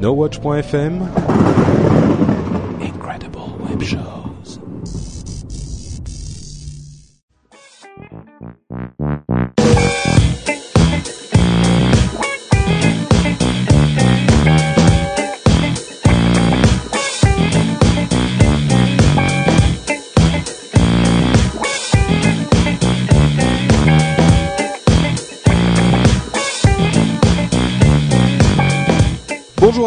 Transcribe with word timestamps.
NoWatch.fm 0.00 0.94
Incredible 2.80 3.54
Web 3.58 3.82
Shows. 3.82 4.19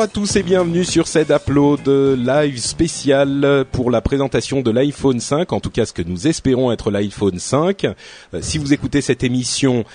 À 0.03 0.07
tous 0.09 0.35
et 0.35 0.43
bienvenue 0.43 0.83
sur 0.83 1.07
cet 1.07 1.29
upload 1.29 1.87
live 1.87 2.57
spécial 2.57 3.63
pour 3.71 3.89
la 3.89 4.01
présentation 4.01 4.59
de 4.59 4.69
l'iPhone 4.69 5.21
5, 5.21 5.53
en 5.53 5.61
tout 5.61 5.69
cas 5.69 5.85
ce 5.85 5.93
que 5.93 6.01
nous 6.01 6.27
espérons 6.27 6.73
être 6.73 6.91
l'iPhone 6.91 7.39
5. 7.39 7.85
Euh, 7.85 7.93
si 8.41 8.57
vous 8.57 8.73
écoutez 8.73 8.99
cette 8.99 9.23
émission 9.23 9.85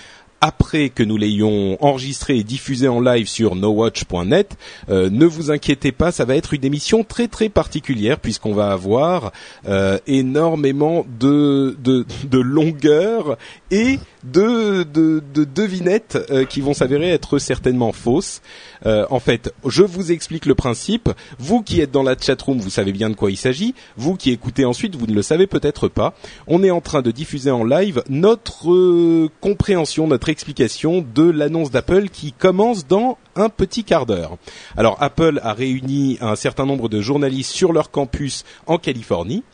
après 0.41 0.89
que 0.91 1.03
nous 1.03 1.17
l'ayons 1.17 1.83
enregistré 1.85 2.39
et 2.39 2.45
diffusé 2.45 2.89
en 2.89 3.01
live 3.01 3.27
sur 3.27 3.57
nowatch.net, 3.57 4.57
euh, 4.89 5.11
ne 5.11 5.27
vous 5.27 5.51
inquiétez 5.51 5.93
pas, 5.93 6.13
ça 6.13 6.25
va 6.25 6.37
être 6.37 6.55
une 6.55 6.65
émission 6.65 7.05
très 7.05 7.29
très 7.29 7.49
particulière 7.49 8.19
puisqu'on 8.19 8.55
va 8.55 8.71
avoir 8.71 9.33
euh, 9.67 9.99
énormément 10.07 11.05
de, 11.19 11.77
de, 11.83 12.07
de 12.25 12.39
longueur 12.39 13.37
et 13.71 13.99
de, 14.25 14.83
de, 14.83 15.23
de 15.35 15.45
devinettes 15.45 16.19
euh, 16.31 16.45
qui 16.45 16.61
vont 16.61 16.75
s'avérer 16.75 17.11
être 17.11 17.39
certainement 17.39 17.93
fausses. 17.93 18.43
Euh, 18.87 19.07
en 19.11 19.21
fait, 19.21 19.53
je 19.67 19.83
vous 19.83 20.13
explique 20.13 20.47
le 20.47 20.55
principe. 20.55 21.11
Vous 21.39 21.63
qui 21.63 21.81
êtes 21.81 21.91
dans 21.91 22.03
la 22.03 22.17
chatroom, 22.19 22.59
vous 22.59 22.71
savez 22.71 22.93
bien 22.93 23.11
de 23.11 23.15
quoi 23.15 23.31
il 23.31 23.37
s'agit. 23.37 23.75
Vous 23.97 24.17
qui 24.17 24.31
écoutez 24.31 24.65
ensuite, 24.65 24.97
vous 24.97 25.07
ne 25.07 25.15
le 25.15 25.23
savez 25.23 25.47
peut-être 25.47 25.89
pas. 25.89 26.15
On 26.47 26.63
est 26.63 26.71
en 26.71 26.81
train 26.81 27.03
de 27.03 27.11
diffuser 27.11 27.51
en 27.51 27.65
live 27.65 28.03
notre 28.09 28.71
euh, 28.71 29.31
compréhension, 29.41 30.07
notre 30.07 30.28
explication 30.29 31.05
de 31.15 31.31
l'annonce 31.31 31.71
d'Apple 31.71 32.09
qui 32.09 32.33
commence 32.33 32.87
dans 32.87 33.19
un 33.37 33.49
petit 33.49 33.85
quart 33.85 34.07
d'heure. 34.07 34.37
Alors 34.77 34.97
Apple 35.01 35.41
a 35.43 35.53
réuni 35.53 36.19
un 36.21 36.37
certain 36.37 36.67
nombre 36.67 36.89
de 36.89 37.01
journalistes 37.01 37.53
sur 37.53 37.73
leur 37.73 37.91
campus 37.91 38.45
en 38.67 38.79
Californie 38.79 39.45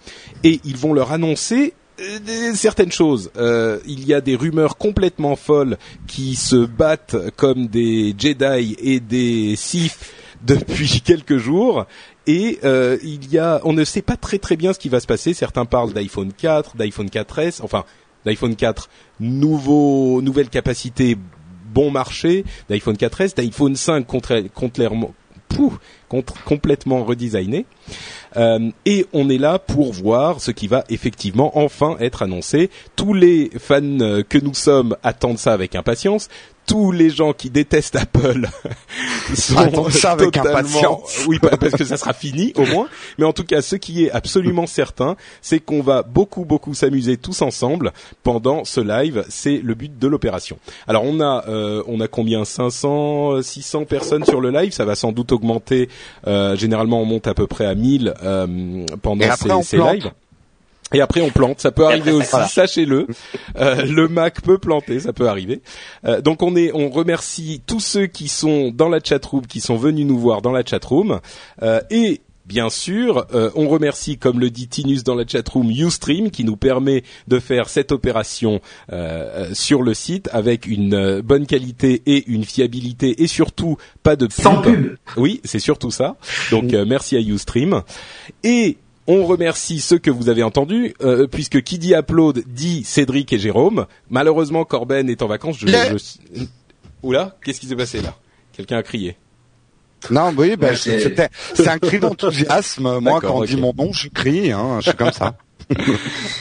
et 0.43 0.61
ils 0.65 0.77
vont 0.77 0.93
leur 0.93 1.13
annoncer 1.13 1.75
euh, 2.01 2.55
certaines 2.55 2.93
choses. 2.93 3.31
Euh, 3.37 3.79
il 3.87 4.05
y 4.05 4.15
a 4.15 4.21
des 4.21 4.35
rumeurs 4.35 4.77
complètement 4.77 5.37
folles 5.37 5.79
qui 6.07 6.35
se 6.35 6.57
battent 6.57 7.17
comme 7.37 7.69
des 7.69 8.15
Jedi 8.19 8.77
et 8.79 9.01
des 9.01 9.55
Sith 9.57 9.99
depuis 10.43 11.01
quelques 11.03 11.39
jours. 11.39 11.87
Et 12.27 12.59
euh, 12.65 12.97
il 13.03 13.31
y 13.31 13.39
a, 13.39 13.61
on 13.65 13.73
ne 13.73 13.85
sait 13.85 14.03
pas 14.03 14.17
très 14.17 14.39
très 14.39 14.57
bien 14.57 14.73
ce 14.73 14.79
qui 14.79 14.89
va 14.89 14.99
se 14.99 15.07
passer. 15.07 15.35
Certains 15.35 15.67
parlent 15.67 15.93
d'iPhone 15.93 16.33
4, 16.33 16.77
d'iPhone 16.77 17.09
4S, 17.09 17.61
enfin 17.63 17.85
d'iPhone 18.25 18.57
4 18.57 18.89
nouveau, 19.21 20.23
nouvelle 20.23 20.49
capacité, 20.49 21.17
bon 21.73 21.91
marché, 21.91 22.45
d'iPhone 22.69 22.97
4S, 22.97 23.37
d'iPhone 23.37 23.77
5 23.77 24.07
contrairement, 24.55 25.15
complètement 26.45 27.05
redesigné. 27.05 27.67
Euh, 28.37 28.71
et 28.87 29.07
on 29.13 29.29
est 29.29 29.39
là 29.39 29.59
pour 29.59 29.93
voir 29.93 30.41
ce 30.41 30.51
qui 30.51 30.67
va 30.67 30.85
effectivement 30.89 31.57
enfin 31.59 31.97
être 32.01 32.23
annoncé. 32.23 32.71
Tous 32.97 33.15
les 33.15 33.51
fans 33.59 33.83
euh, 34.01 34.23
que 34.23 34.39
nous 34.39 34.55
sommes 34.55 34.97
attendent 35.03 35.39
ça 35.39 35.53
avec 35.53 35.75
impatience 35.77 36.29
tous 36.67 36.93
les 36.93 37.11
gens 37.11 37.33
qui 37.33 37.51
détestent 37.51 37.97
Apple 37.97 38.49
sont 39.35 39.91
ça 39.91 40.13
avec 40.13 40.33
totalement, 40.33 41.03
oui, 41.27 41.39
parce 41.39 41.75
que 41.75 41.85
ça 41.85 41.97
sera 41.97 42.13
fini 42.13 42.53
au 42.57 42.65
moins. 42.67 42.89
Mais 43.19 43.25
en 43.25 43.33
tout 43.33 43.45
cas, 43.45 43.63
ce 43.63 43.77
qui 43.77 44.05
est 44.05 44.11
absolument 44.11 44.67
certain, 44.67 45.17
c'est 45.43 45.61
qu'on 45.61 45.83
va 45.83 46.03
beaucoup, 46.03 46.45
beaucoup 46.45 46.75
s'amuser 46.75 47.17
tous 47.17 47.43
ensemble 47.43 47.93
pendant 48.23 48.65
ce 48.65 48.81
live. 48.81 49.25
C'est 49.29 49.61
le 49.63 49.75
but 49.75 49.99
de 49.99 50.09
l'opération. 50.09 50.59
Alors, 50.87 51.05
on 51.05 51.21
a, 51.21 51.45
euh, 51.49 51.83
on 51.87 52.01
a 52.01 52.09
combien? 52.09 52.45
500, 52.45 53.43
600 53.43 53.85
personnes 53.85 54.25
sur 54.25 54.41
le 54.41 54.51
live? 54.51 54.73
Ça 54.73 54.85
va 54.85 54.95
sans 54.95 55.13
doute 55.13 55.33
augmenter. 55.33 55.89
Euh, 56.27 56.57
généralement, 56.57 57.01
on 57.01 57.07
monte 57.07 57.27
à 57.27 57.35
peu 57.35 57.47
près 57.47 57.67
à 57.67 57.75
1000 57.75 58.15
euh, 58.23 58.87
pendant 59.03 59.37
ces, 59.37 59.63
ces 59.63 59.77
lives. 59.77 60.11
Et 60.93 61.01
après 61.01 61.23
on 61.23 61.31
plante, 61.31 61.61
ça 61.61 61.73
peut 61.73 61.87
arriver 61.87 62.13
aussi, 62.13 62.37
sachez-le. 62.49 63.07
Euh, 63.57 63.85
le 63.85 64.09
Mac 64.09 64.43
peut 64.43 64.59
planter, 64.59 65.01
ça 65.01 65.13
peut 65.13 65.29
arriver. 65.29 65.63
Euh, 66.05 66.21
donc 66.21 66.43
on 66.43 66.57
est, 66.57 66.71
on 66.75 66.91
remercie 66.91 67.63
tous 67.67 67.81
ceux 67.81 68.07
qui 68.07 68.29
sont 68.29 68.71
dans 68.71 68.89
la 68.89 69.01
chatroom, 69.01 69.47
qui 69.47 69.61
sont 69.61 69.77
venus 69.77 70.07
nous 70.07 70.19
voir 70.19 70.43
dans 70.43 70.53
la 70.53 70.65
chatroom, 70.65 71.21
euh, 71.63 71.81
et 71.91 72.21
Bien 72.47 72.69
sûr, 72.69 73.25
euh, 73.33 73.51
on 73.55 73.69
remercie, 73.69 74.19
comme 74.19 74.39
le 74.39 74.51
dit 74.51 74.69
Tinus 74.69 75.03
dans 75.03 75.15
la 75.15 75.27
chatroom, 75.27 75.71
Ustream 75.71 76.31
qui 76.31 76.45
nous 76.45 76.57
permet 76.57 77.03
de 77.27 77.39
faire 77.39 77.71
cette 77.71 77.91
opération 77.91 78.61
euh, 78.93 79.49
sur 79.55 79.81
le 79.81 79.95
site 79.95 80.29
avec 80.31 80.67
une 80.67 81.23
bonne 81.23 81.47
qualité 81.47 82.03
et 82.05 82.23
une 82.27 82.45
fiabilité 82.45 83.23
et 83.23 83.29
surtout 83.29 83.79
pas 84.03 84.15
de 84.15 84.27
pub. 84.27 84.45
Sans 84.45 84.61
pub. 84.61 84.99
Oui, 85.17 85.41
c'est 85.45 85.59
surtout 85.59 85.91
ça. 85.91 86.17
Donc 86.51 86.73
merci 86.87 87.17
à 87.17 87.21
Ustream. 87.21 87.81
Et 88.43 88.77
on 89.07 89.25
remercie 89.27 89.81
ceux 89.81 89.99
que 89.99 90.11
vous 90.11 90.29
avez 90.29 90.43
entendus, 90.43 90.95
euh, 91.03 91.27
puisque 91.27 91.63
qui 91.63 91.79
dit 91.79 91.95
upload 91.95 92.43
dit 92.47 92.85
Cédric 92.85 93.33
et 93.33 93.39
Jérôme. 93.39 93.87
Malheureusement, 94.11 94.65
Corben 94.65 95.09
est 95.09 95.23
en 95.23 95.27
vacances. 95.27 95.59
Je, 95.59 95.67
je... 95.67 96.45
Oula, 97.03 97.37
qu'est-ce 97.45 97.61
qui 97.61 97.67
s'est 97.67 97.77
passé 97.77 98.01
là? 98.01 98.17
Quelqu'un 98.53 98.79
a 98.79 98.83
crié. 98.83 99.17
Non, 100.11 100.33
oui, 100.37 100.57
ben, 100.57 100.75
c'est 100.77 101.69
un 101.69 101.79
cri 101.79 101.99
d'enthousiasme. 101.99 102.99
Moi, 103.01 103.21
quand 103.21 103.41
on 103.41 103.45
dit 103.45 103.57
mon 103.57 103.73
nom, 103.75 103.93
je 103.93 104.09
crie. 104.09 104.53
Hein, 104.53 104.79
je 104.81 104.91
suis 104.91 104.97
comme 104.97 105.13
ça. 105.13 105.37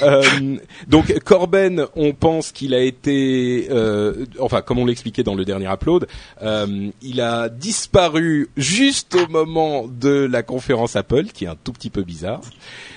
Euh, 0.01 0.57
donc 0.87 1.17
Corben, 1.23 1.85
on 1.95 2.13
pense 2.13 2.51
qu'il 2.51 2.73
a 2.73 2.81
été, 2.81 3.67
euh, 3.71 4.25
enfin 4.39 4.61
comme 4.61 4.79
on 4.79 4.85
l'expliquait 4.85 5.23
dans 5.23 5.35
le 5.35 5.45
dernier 5.45 5.71
upload, 5.71 6.07
euh, 6.41 6.89
il 7.01 7.21
a 7.21 7.49
disparu 7.49 8.49
juste 8.57 9.15
au 9.15 9.27
moment 9.27 9.85
de 9.87 10.27
la 10.29 10.43
conférence 10.43 10.95
Apple, 10.95 11.25
qui 11.33 11.45
est 11.45 11.49
un 11.49 11.57
tout 11.61 11.73
petit 11.73 11.89
peu 11.89 12.03
bizarre. 12.03 12.41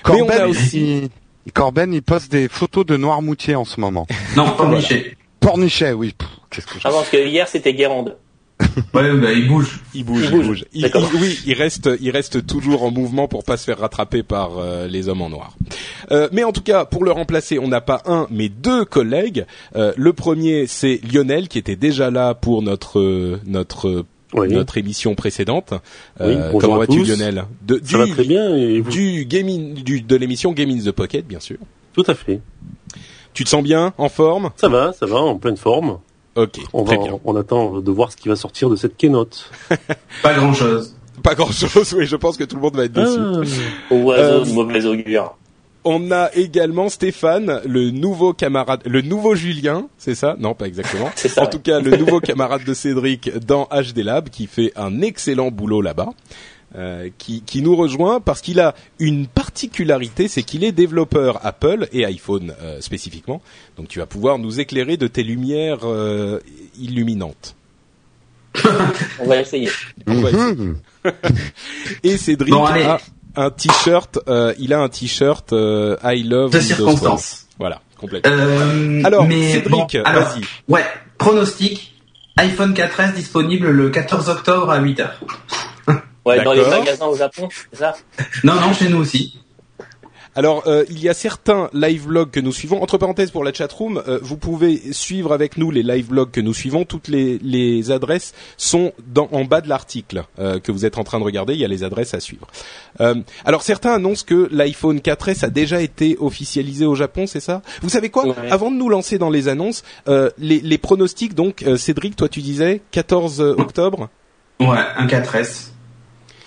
Corben, 0.03 0.25
Mais 0.27 0.35
on 0.35 0.43
a 0.43 0.47
aussi... 0.47 1.09
il, 1.45 1.51
Corben, 1.53 1.93
il 1.93 2.03
poste 2.03 2.31
des 2.31 2.47
photos 2.47 2.85
de 2.85 2.97
Noirmoutier 2.97 3.55
en 3.55 3.65
ce 3.65 3.79
moment. 3.79 4.07
Non, 4.35 4.49
Pornichet. 4.51 5.15
Pornichet, 5.39 5.93
oui. 5.93 6.13
Qu'est-ce 6.49 6.67
que 6.67 6.75
je... 6.75 6.79
Ah, 6.83 6.91
parce 6.91 7.09
que 7.09 7.25
hier 7.25 7.47
c'était 7.47 7.73
Guérande. 7.73 8.17
Ouais, 8.93 9.17
bah, 9.17 9.33
il 9.33 9.47
bouge. 9.47 9.79
Il 9.93 10.03
bouge, 10.03 10.29
il 10.31 10.31
bouge. 10.31 10.65
Il 10.73 10.91
bouge. 10.91 11.03
oui, 11.19 11.39
il 11.45 11.53
reste, 11.53 11.89
il 12.01 12.09
reste 12.11 12.45
toujours 12.45 12.83
en 12.83 12.91
mouvement 12.91 13.27
pour 13.27 13.43
pas 13.43 13.57
se 13.57 13.65
faire 13.65 13.79
rattraper 13.79 14.23
par 14.23 14.57
euh, 14.57 14.87
les 14.87 15.09
hommes 15.09 15.21
en 15.21 15.29
noir. 15.29 15.55
Euh, 16.11 16.27
mais 16.31 16.43
en 16.43 16.51
tout 16.51 16.61
cas, 16.61 16.85
pour 16.85 17.03
le 17.03 17.11
remplacer, 17.11 17.59
on 17.59 17.67
n'a 17.67 17.81
pas 17.81 18.01
un, 18.05 18.27
mais 18.31 18.49
deux 18.49 18.85
collègues. 18.85 19.45
Euh, 19.75 19.93
le 19.95 20.13
premier, 20.13 20.67
c'est 20.67 20.99
Lionel, 21.11 21.47
qui 21.47 21.57
était 21.57 21.75
déjà 21.75 22.09
là 22.09 22.33
pour 22.33 22.61
notre 22.61 23.39
notre 23.45 24.05
oui. 24.33 24.49
notre 24.49 24.77
émission 24.77 25.15
précédente. 25.15 25.73
Oui, 26.19 26.35
comment 26.59 26.77
vas-tu, 26.77 27.03
Lionel 27.03 27.45
de, 27.65 27.79
Ça 27.83 27.97
du, 27.97 27.97
va 27.97 28.07
très 28.07 28.23
bien. 28.23 28.55
Et 28.55 28.81
vous 28.81 28.91
du 28.91 29.25
gaming, 29.25 29.75
du, 29.83 30.01
de 30.01 30.15
l'émission 30.15 30.51
Game 30.51 30.69
in 30.69 30.79
the 30.79 30.91
Pocket, 30.91 31.25
bien 31.25 31.39
sûr. 31.39 31.57
Tout 31.93 32.03
à 32.07 32.15
fait. 32.15 32.41
Tu 33.33 33.43
te 33.43 33.49
sens 33.49 33.63
bien, 33.63 33.93
en 33.99 34.09
forme? 34.09 34.49
Ça 34.55 34.67
va, 34.67 34.93
ça 34.93 35.05
va, 35.05 35.17
en 35.17 35.37
pleine 35.37 35.57
forme. 35.57 35.99
Ok, 36.37 36.59
on, 36.71 36.83
très 36.83 36.97
va, 36.97 37.03
bien. 37.03 37.19
on 37.25 37.35
attend 37.35 37.79
de 37.79 37.91
voir 37.91 38.11
ce 38.11 38.17
qui 38.17 38.29
va 38.29 38.35
sortir 38.35 38.69
de 38.69 38.75
cette 38.75 38.95
keynote. 38.95 39.49
Pas 40.21 40.35
grand 40.35 40.53
chose. 40.53 40.95
Pas 41.23 41.33
grand 41.33 41.51
chose, 41.51 41.93
oui, 41.97 42.05
je 42.05 42.15
pense 42.15 42.37
que 42.37 42.43
tout 42.43 42.55
le 42.55 42.61
monde 42.61 42.75
va 42.75 42.85
être 42.85 42.93
déçu. 42.93 43.17
Ah. 43.19 43.93
Oiseau 43.93 44.45
de 44.45 44.51
mauvais 44.53 44.85
augure. 44.85 45.35
On 45.83 46.11
a 46.11 46.29
également 46.35 46.89
Stéphane, 46.89 47.61
le 47.65 47.89
nouveau 47.89 48.33
camarade, 48.33 48.81
le 48.85 49.01
nouveau 49.01 49.35
Julien, 49.35 49.87
c'est 49.97 50.15
ça? 50.15 50.35
Non, 50.37 50.53
pas 50.53 50.67
exactement. 50.67 51.09
ça, 51.15 51.43
en 51.43 51.47
tout 51.47 51.59
cas, 51.59 51.79
le 51.79 51.97
nouveau 51.97 52.19
camarade 52.19 52.63
de 52.65 52.73
Cédric 52.73 53.35
dans 53.39 53.67
HD 53.71 53.99
Lab, 53.99 54.29
qui 54.29 54.47
fait 54.47 54.71
un 54.75 55.01
excellent 55.01 55.49
boulot 55.49 55.81
là-bas. 55.81 56.09
Euh, 56.75 57.09
qui, 57.17 57.43
qui, 57.43 57.61
nous 57.61 57.77
rejoint 57.77 58.19
parce 58.19 58.41
qu'il 58.41 58.59
a 58.59 58.75
une 58.99 59.25
particularité, 59.25 60.27
c'est 60.27 60.43
qu'il 60.43 60.65
est 60.65 60.73
développeur 60.73 61.39
Apple 61.45 61.87
et 61.93 62.05
iPhone 62.05 62.53
euh, 62.61 62.81
spécifiquement. 62.81 63.41
Donc 63.77 63.87
tu 63.87 63.99
vas 63.99 64.05
pouvoir 64.05 64.37
nous 64.37 64.59
éclairer 64.59 64.97
de 64.97 65.07
tes 65.07 65.23
lumières 65.23 65.85
euh, 65.85 66.41
illuminantes. 66.77 67.55
On 69.19 69.27
va 69.27 69.39
essayer. 69.39 69.69
On 70.07 70.19
va 70.19 70.29
essayer. 70.29 70.73
et 72.03 72.17
Cédric 72.17 72.53
bon, 72.53 72.65
a 72.65 72.99
un 73.37 73.49
t-shirt, 73.49 74.19
euh, 74.27 74.53
il 74.59 74.73
a 74.73 74.81
un 74.81 74.89
t-shirt 74.89 75.53
I 75.53 76.23
love 76.23 76.51
de 76.51 76.59
circonstance. 76.59 77.47
Voilà, 77.59 77.81
complètement. 77.97 78.31
Euh, 78.33 79.03
alors, 79.03 79.25
mais 79.25 79.53
Cédric, 79.53 79.97
bon, 79.97 80.03
vas-y. 80.03 80.41
Ouais, 80.67 80.85
pronostic. 81.17 81.93
iPhone 82.37 82.73
4S 82.73 83.13
disponible 83.13 83.69
le 83.69 83.89
14 83.89 84.29
octobre 84.29 84.69
à 84.69 84.79
8 84.79 84.99
heures. 84.99 85.19
Ouais, 86.27 86.43
dans 86.43 86.53
les 86.53 86.65
magasins 86.65 87.07
au 87.07 87.15
Japon, 87.15 87.49
c'est 87.71 87.79
ça? 87.79 87.95
Non, 88.43 88.55
non, 88.55 88.73
chez 88.73 88.89
nous 88.89 88.99
aussi. 88.99 89.39
Alors, 90.37 90.67
euh, 90.67 90.85
il 90.91 91.01
y 91.01 91.09
a 91.09 91.15
certains 91.15 91.67
live 91.73 92.03
vlogs 92.03 92.29
que 92.29 92.39
nous 92.39 92.51
suivons. 92.51 92.83
Entre 92.83 92.99
parenthèses, 92.99 93.31
pour 93.31 93.43
la 93.43 93.51
chatroom, 93.51 94.03
euh, 94.07 94.19
vous 94.21 94.37
pouvez 94.37 94.93
suivre 94.93 95.33
avec 95.33 95.57
nous 95.57 95.71
les 95.71 95.81
live 95.81 96.09
vlogs 96.09 96.29
que 96.29 96.41
nous 96.41 96.53
suivons. 96.53 96.85
Toutes 96.85 97.07
les, 97.07 97.39
les 97.39 97.89
adresses 97.89 98.35
sont 98.55 98.93
dans, 99.07 99.29
en 99.31 99.45
bas 99.45 99.61
de 99.61 99.67
l'article 99.67 100.25
euh, 100.37 100.59
que 100.59 100.71
vous 100.71 100.85
êtes 100.85 100.99
en 100.99 101.03
train 101.03 101.17
de 101.17 101.23
regarder. 101.23 101.55
Il 101.55 101.59
y 101.59 101.65
a 101.65 101.67
les 101.67 101.83
adresses 101.83 102.13
à 102.13 102.19
suivre. 102.19 102.45
alors, 103.45 103.63
certains 103.63 103.93
annoncent 103.93 104.25
que 104.27 104.47
l'iPhone 104.51 104.99
4S 104.99 105.43
a 105.43 105.49
déjà 105.49 105.81
été 105.81 106.17
officialisé 106.19 106.85
au 106.85 106.93
Japon, 106.93 107.25
c'est 107.25 107.39
ça? 107.39 107.63
Vous 107.81 107.89
savez 107.89 108.11
quoi? 108.11 108.35
Avant 108.51 108.69
de 108.69 108.75
nous 108.75 108.89
lancer 108.89 109.17
dans 109.17 109.31
les 109.31 109.47
annonces, 109.47 109.83
les, 110.05 110.59
les, 110.59 110.77
pronostics. 110.77 111.33
Donc, 111.33 111.65
Cédric, 111.77 112.15
toi, 112.15 112.29
tu 112.29 112.41
disais 112.41 112.81
14 112.91 113.41
octobre? 113.41 114.09
Ouais, 114.59 114.77
un 114.97 115.07
4S. 115.07 115.71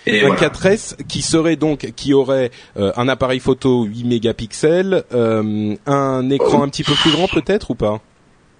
Et 0.05 0.25
un 0.25 0.33
4S 0.33 0.95
qui 1.07 1.21
serait 1.21 1.55
donc 1.55 1.91
qui 1.95 2.13
aurait 2.13 2.51
euh, 2.77 2.91
un 2.95 3.07
appareil 3.07 3.39
photo 3.39 3.83
8 3.83 4.03
mégapixels, 4.05 5.03
euh, 5.13 5.75
un 5.85 6.29
écran 6.29 6.63
un 6.63 6.69
petit 6.69 6.83
peu 6.83 6.93
plus 6.93 7.11
grand 7.11 7.27
peut-être 7.27 7.71
ou 7.71 7.75
pas? 7.75 8.01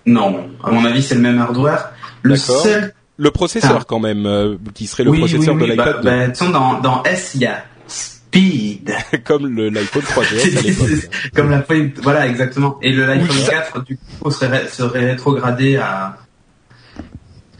Non, 0.05 0.49
à 0.63 0.71
mon 0.71 0.85
avis 0.85 1.01
c'est 1.01 1.15
le 1.15 1.21
même 1.21 1.39
hardware. 1.39 1.91
Le 2.21 2.35
seul 2.35 2.93
le 3.17 3.29
processeur 3.29 3.79
ah. 3.81 3.85
quand 3.87 3.99
même 3.99 4.25
euh, 4.25 4.57
qui 4.73 4.87
serait 4.87 5.03
le 5.03 5.11
processeur 5.11 5.55
de 5.55 5.65
l'iPad. 5.65 6.03
Bah, 6.03 6.27
bah, 6.27 6.47
dans, 6.51 6.79
dans 6.79 7.03
S 7.03 7.33
il 7.35 7.41
y 7.41 7.45
a 7.45 7.63
Speed. 7.87 8.91
comme 9.23 9.55
l'iPhone 9.57 10.03
3GS 10.03 10.57
à 10.57 10.61
l'époque. 10.61 11.09
comme 11.35 11.49
l'iPhone, 11.49 11.91
voilà 12.01 12.27
exactement. 12.27 12.79
Et 12.81 12.91
le 12.91 13.05
l'iPhone 13.05 13.45
4 13.47 13.83
du 13.83 13.97
coup 13.97 14.31
serait, 14.31 14.67
serait 14.67 15.11
rétrogradé 15.11 15.77
à, 15.77 16.17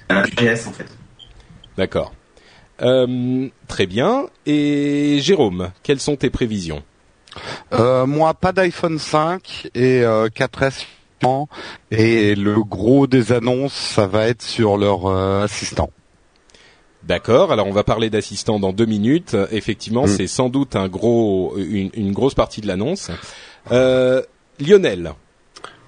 à 0.10 0.14
la 0.14 0.24
3GS 0.24 0.68
en 0.68 0.72
fait. 0.72 0.88
D'accord. 1.78 2.14
Euh, 2.82 3.48
très 3.68 3.86
bien. 3.86 4.28
Et 4.46 5.20
Jérôme, 5.22 5.72
quelles 5.84 6.00
sont 6.00 6.16
tes 6.16 6.30
prévisions? 6.30 6.84
Euh, 7.74 8.06
Moi, 8.06 8.34
pas 8.34 8.52
d'iPhone 8.52 9.00
5 9.00 9.70
et 9.76 10.04
euh, 10.04 10.28
4S. 10.28 10.86
Et 11.92 12.36
le 12.36 12.64
gros 12.64 13.06
des 13.06 13.32
annonces, 13.32 13.74
ça 13.74 14.08
va 14.08 14.28
être 14.28 14.42
sur 14.42 14.78
leur 14.78 15.06
euh, 15.06 15.44
assistant. 15.44 15.92
D'accord. 17.04 17.52
Alors 17.52 17.68
on 17.68 17.72
va 17.72 17.84
parler 17.84 18.10
d'assistant 18.10 18.60
dans 18.60 18.74
deux 18.74 18.86
minutes. 18.86 19.36
Effectivement, 19.52 20.06
mm. 20.06 20.08
c'est 20.08 20.28
sans 20.28 20.50
doute 20.50 20.76
un 20.76 20.88
gros, 20.88 21.56
une, 21.58 21.90
une 21.94 22.12
grosse 22.12 22.34
partie 22.34 22.62
de 22.62 22.68
l'annonce. 22.68 23.12
Euh, 23.72 24.22
Lionel, 24.60 25.14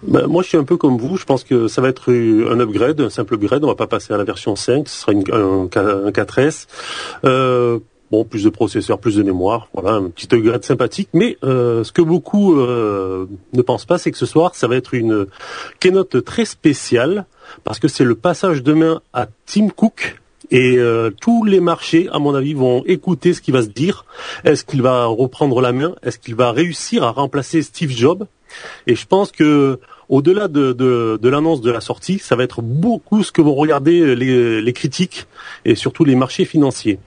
ben, 0.07 0.27
moi, 0.27 0.44
je 0.44 0.50
suis 0.50 0.57
un 0.57 0.63
peu 0.63 0.77
comme 0.77 0.97
vous. 0.97 1.17
Je 1.17 1.25
pense 1.25 1.44
que 1.44 1.67
ça 1.67 1.81
va 1.81 1.89
être 1.89 2.11
un 2.11 2.59
upgrade, 2.59 3.00
un 3.01 3.09
simple 3.09 3.35
upgrade. 3.35 3.63
On 3.63 3.67
va 3.67 3.75
pas 3.75 3.88
passer 3.88 4.13
à 4.13 4.17
la 4.17 4.23
version 4.23 4.55
5. 4.55 4.88
Ce 4.88 5.01
sera 5.01 5.11
une, 5.11 5.23
un, 5.31 5.67
4S. 5.67 6.67
Euh, 7.25 7.79
bon, 8.11 8.25
plus 8.25 8.44
de 8.44 8.50
processeur, 8.50 9.00
plus 9.00 9.15
de 9.15 9.23
mémoire. 9.23 9.69
Voilà, 9.73 9.97
un 9.97 10.09
petit 10.09 10.27
upgrade 10.33 10.63
sympathique. 10.63 11.09
Mais 11.13 11.38
euh, 11.44 11.83
ce 11.83 11.91
que 11.91 12.01
beaucoup 12.01 12.59
euh, 12.59 13.27
ne 13.53 13.61
pensent 13.61 13.85
pas, 13.85 13.97
c'est 13.97 14.11
que 14.11 14.17
ce 14.17 14.25
soir, 14.25 14.55
ça 14.55 14.67
va 14.67 14.75
être 14.75 14.94
une 14.94 15.27
keynote 15.79 16.23
très 16.23 16.45
spéciale 16.45 17.25
parce 17.63 17.79
que 17.79 17.88
c'est 17.88 18.03
le 18.03 18.15
passage 18.15 18.63
demain 18.63 19.01
à 19.13 19.27
Tim 19.45 19.69
Cook. 19.69 20.19
Et 20.51 20.77
euh, 20.77 21.09
tous 21.09 21.45
les 21.45 21.59
marchés, 21.59 22.09
à 22.11 22.19
mon 22.19 22.35
avis, 22.35 22.53
vont 22.53 22.83
écouter 22.85 23.33
ce 23.33 23.41
qui 23.41 23.51
va 23.51 23.63
se 23.63 23.69
dire. 23.69 24.05
Est-ce 24.44 24.63
qu'il 24.63 24.81
va 24.81 25.05
reprendre 25.05 25.61
la 25.61 25.71
main? 25.71 25.95
Est-ce 26.03 26.19
qu'il 26.19 26.35
va 26.35 26.51
réussir 26.51 27.03
à 27.03 27.11
remplacer 27.11 27.61
Steve 27.63 27.89
Jobs? 27.89 28.27
Et 28.85 28.94
je 28.94 29.07
pense 29.07 29.31
que 29.31 29.79
au-delà 30.13 30.48
de, 30.48 30.74
de, 30.74 31.30
l'annonce 31.30 31.62
de 31.62 31.71
la 31.71 31.81
sortie, 31.81 32.19
ça 32.19 32.36
va 32.36 32.44
être 32.44 32.62
beaucoup 32.62 33.24
ce 33.24 33.31
que 33.31 33.42
vont 33.42 33.56
regarder 33.56 34.15
les, 34.15 34.74
critiques 34.74 35.25
et 35.65 35.74
surtout 35.74 36.06
les 36.06 36.15
marchés 36.15 36.45
financiers. 36.45 37.00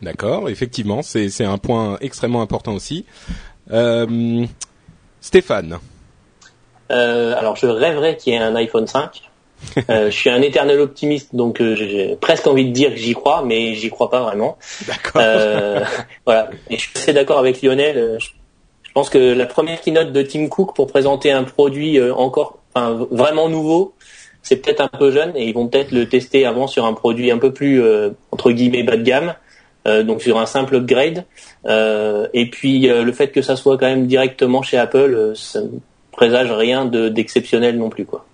D'accord, 0.00 0.48
effectivement, 0.48 1.02
c'est 1.02 1.44
un 1.44 1.58
point 1.58 1.98
extrêmement 2.00 2.40
important 2.40 2.72
aussi. 2.72 3.04
Euh, 3.70 4.46
Stéphane. 5.20 5.78
Euh, 6.90 7.36
alors, 7.36 7.56
je 7.56 7.66
rêverais 7.66 8.16
qu'il 8.16 8.32
y 8.32 8.36
ait 8.36 8.40
un 8.40 8.56
iPhone 8.56 8.86
5. 8.86 9.22
Euh, 9.90 10.10
je 10.10 10.16
suis 10.16 10.28
un 10.28 10.42
éternel 10.42 10.80
optimiste, 10.80 11.36
donc 11.36 11.62
j'ai 11.62 12.16
presque 12.20 12.46
envie 12.46 12.64
de 12.64 12.72
dire 12.72 12.90
que 12.90 12.96
j'y 12.96 13.12
crois, 13.12 13.44
mais 13.44 13.74
j'y 13.74 13.90
crois 13.90 14.10
pas 14.10 14.22
vraiment. 14.22 14.58
D'accord. 14.88 15.22
voilà. 16.26 16.50
Et 16.68 16.76
je 16.76 16.80
suis 16.80 16.92
assez 16.96 17.12
d'accord 17.12 17.38
avec 17.38 17.62
Lionel. 17.62 18.16
Je 18.18 18.28
pense 18.92 19.10
que 19.10 19.18
la 19.18 19.46
première 19.46 19.80
keynote 19.80 20.12
de 20.12 20.22
Tim 20.22 20.48
Cook 20.48 20.74
pour 20.74 20.86
présenter 20.86 21.30
un 21.32 21.44
produit 21.44 21.98
euh, 21.98 22.14
encore 22.14 22.58
enfin, 22.74 23.06
vraiment 23.10 23.48
nouveau, 23.48 23.94
c'est 24.42 24.56
peut-être 24.56 24.80
un 24.80 24.88
peu 24.88 25.10
jeune 25.10 25.32
et 25.36 25.46
ils 25.46 25.54
vont 25.54 25.68
peut-être 25.68 25.92
le 25.92 26.08
tester 26.08 26.44
avant 26.44 26.66
sur 26.66 26.84
un 26.84 26.92
produit 26.92 27.30
un 27.30 27.38
peu 27.38 27.52
plus 27.52 27.82
euh, 27.82 28.10
entre 28.30 28.50
guillemets 28.50 28.82
bas 28.82 28.96
de 28.96 29.02
gamme, 29.02 29.34
euh, 29.86 30.02
donc 30.02 30.22
sur 30.22 30.38
un 30.38 30.46
simple 30.46 30.76
upgrade. 30.76 31.24
et 31.66 32.50
puis 32.50 32.80
le 32.88 33.12
fait 33.12 33.28
que 33.28 33.42
ça 33.42 33.56
soit 33.56 33.78
quand 33.78 33.86
même 33.86 34.06
directement 34.06 34.62
chez 34.62 34.78
Apple, 34.78 35.32
ça 35.34 35.60
ne 35.60 35.68
présage 36.10 36.50
rien 36.50 36.84
d'exceptionnel 36.86 37.78
non 37.78 37.88
plus 37.88 38.04
quoi. 38.04 38.26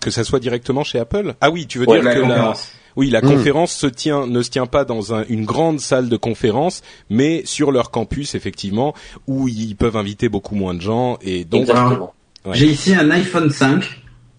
Que 0.00 0.10
ça 0.10 0.22
soit 0.22 0.38
directement 0.38 0.84
chez 0.84 1.00
Apple? 1.00 1.34
Ah 1.40 1.50
oui, 1.50 1.66
tu 1.66 1.78
veux 1.78 1.86
dire 1.86 2.02
que 2.02 2.20
la, 2.20 2.54
oui, 2.96 3.10
la 3.10 3.20
hmm. 3.20 3.28
conférence 3.28 3.72
se 3.72 3.86
tient, 3.86 4.26
ne 4.26 4.42
se 4.42 4.50
tient 4.50 4.66
pas 4.66 4.84
dans 4.84 5.14
une 5.28 5.44
grande 5.44 5.80
salle 5.80 6.08
de 6.08 6.16
conférence, 6.16 6.82
mais 7.10 7.42
sur 7.44 7.72
leur 7.72 7.90
campus 7.90 8.34
effectivement, 8.34 8.94
où 9.26 9.48
ils 9.48 9.76
peuvent 9.76 9.96
inviter 9.96 10.28
beaucoup 10.28 10.54
moins 10.54 10.74
de 10.74 10.80
gens 10.80 11.18
et 11.22 11.44
donc. 11.44 11.68
J'ai 12.52 12.66
ici 12.66 12.94
un 12.94 13.10
iPhone 13.10 13.50
5. 13.50 13.84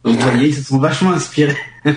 Donc 0.04 0.16
vous 0.16 0.22
voyez, 0.22 0.48
ils 0.48 0.56
se 0.56 0.64
sont 0.64 0.80
vachement 0.80 1.12
inspirés. 1.12 1.58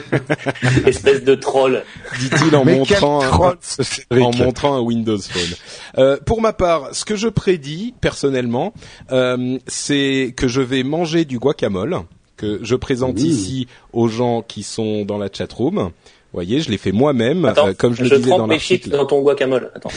Espèce 0.86 1.22
de 1.22 1.34
troll. 1.36 1.84
Dit-il 2.18 2.56
en 2.56 2.64
montrant 2.64 3.22
un, 3.22 4.20
en 4.20 4.36
montrant 4.36 4.74
un 4.74 4.80
Windows 4.80 5.18
Phone. 5.18 5.56
Euh, 5.98 6.16
pour 6.26 6.40
ma 6.40 6.52
part, 6.52 6.94
ce 6.94 7.04
que 7.04 7.14
je 7.14 7.28
prédis 7.28 7.94
personnellement, 8.00 8.74
euh, 9.12 9.58
c'est 9.68 10.34
que 10.36 10.48
je 10.48 10.60
vais 10.60 10.82
manger 10.82 11.24
du 11.24 11.38
guacamole 11.38 12.00
que 12.36 12.58
je 12.62 12.74
présente 12.74 13.20
ici 13.20 13.68
aux 13.92 14.08
gens 14.08 14.42
qui 14.42 14.64
sont 14.64 15.04
dans 15.04 15.18
la 15.18 15.28
chatroom. 15.32 15.92
Vous 16.32 16.38
voyez, 16.38 16.60
je 16.60 16.70
l'ai 16.70 16.78
fait 16.78 16.92
moi-même, 16.92 17.44
euh, 17.44 17.74
comme 17.74 17.94
je, 17.94 18.04
le 18.04 18.16
disais 18.16 18.30
dans 18.30 18.46
l'article. 18.46 18.88
dans 18.88 19.04
ton 19.04 19.20
guacamole. 19.20 19.70
Attends. 19.74 19.90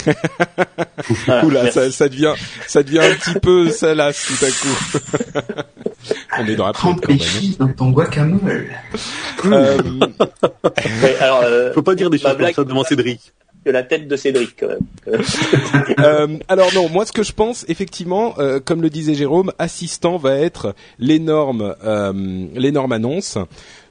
Oula, 1.46 1.72
ça, 1.72 1.90
ça, 1.92 2.10
devient, 2.10 2.34
ça 2.68 2.84
devient 2.84 3.00
un 3.00 3.16
petit 3.16 3.40
peu 3.40 3.70
salace 3.70 4.28
tout 4.28 4.46
à 4.46 4.50
coup. 4.50 5.62
On 6.38 6.46
est 6.46 6.58
dans 6.58 6.66
la 6.66 6.74
pub 6.74 7.00
quand 7.00 7.08
même. 7.08 7.20
Hein. 7.22 7.56
dans 7.58 7.68
ton 7.70 7.92
guacamole. 7.92 8.68
euh... 9.46 9.78
alors, 11.22 11.42
euh, 11.46 11.72
Faut 11.72 11.82
pas 11.82 11.96
dire 11.96 12.10
des 12.10 12.18
choses 12.18 12.36
comme 12.36 12.52
ça 12.52 12.64
devant 12.66 12.84
Cédric 12.84 13.32
que 13.66 13.72
la 13.72 13.84
tête 13.84 14.08
de 14.08 14.16
Cédric 14.16 14.56
quand 14.60 14.68
même. 14.68 14.80
euh, 16.00 16.38
alors 16.48 16.72
non, 16.76 16.88
moi 16.88 17.06
ce 17.06 17.12
que 17.12 17.24
je 17.24 17.34
pense, 17.34 17.66
effectivement, 17.68 18.36
euh, 18.38 18.60
comme 18.64 18.82
le 18.82 18.92
disait 18.92 19.16
Jérôme, 19.16 19.52
assistant 19.58 20.18
va 20.18 20.36
être 20.38 20.76
l'énorme, 21.00 21.76
euh, 21.84 22.14
l'énorme 22.54 22.92
annonce. 22.92 23.40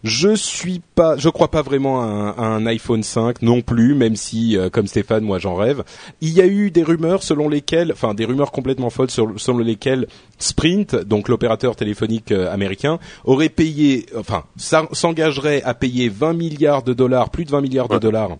Je 0.04 0.34
suis 0.34 0.82
pas, 0.94 1.16
je 1.16 1.30
crois 1.30 1.50
pas 1.50 1.62
vraiment 1.62 2.02
à 2.02 2.04
un, 2.04 2.36
un 2.38 2.66
iPhone 2.66 3.02
5 3.02 3.40
non 3.40 3.62
plus, 3.62 3.94
même 3.94 4.16
si, 4.16 4.56
euh, 4.56 4.68
comme 4.68 4.86
Stéphane, 4.86 5.24
moi 5.24 5.38
j'en 5.38 5.54
rêve. 5.54 5.82
Il 6.20 6.28
y 6.28 6.42
a 6.42 6.46
eu 6.46 6.70
des 6.70 6.82
rumeurs 6.82 7.22
selon 7.22 7.48
lesquelles, 7.48 7.90
enfin 7.90 8.12
des 8.12 8.26
rumeurs 8.26 8.52
complètement 8.52 8.90
folles 8.90 9.10
selon 9.10 9.58
lesquelles 9.58 10.06
Sprint, 10.38 10.94
donc 10.94 11.30
l'opérateur 11.30 11.74
téléphonique 11.74 12.32
euh, 12.32 12.52
américain, 12.52 12.98
aurait 13.24 13.48
payé, 13.48 14.04
enfin 14.16 14.44
s'engagerait 14.56 15.62
à 15.62 15.72
payer 15.72 16.10
20 16.10 16.34
milliards 16.34 16.82
de 16.82 16.92
dollars, 16.92 17.30
plus 17.30 17.46
de 17.46 17.50
20 17.50 17.62
milliards 17.62 17.88
de 17.88 17.98
dollars 17.98 18.36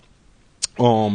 en, 0.78 1.12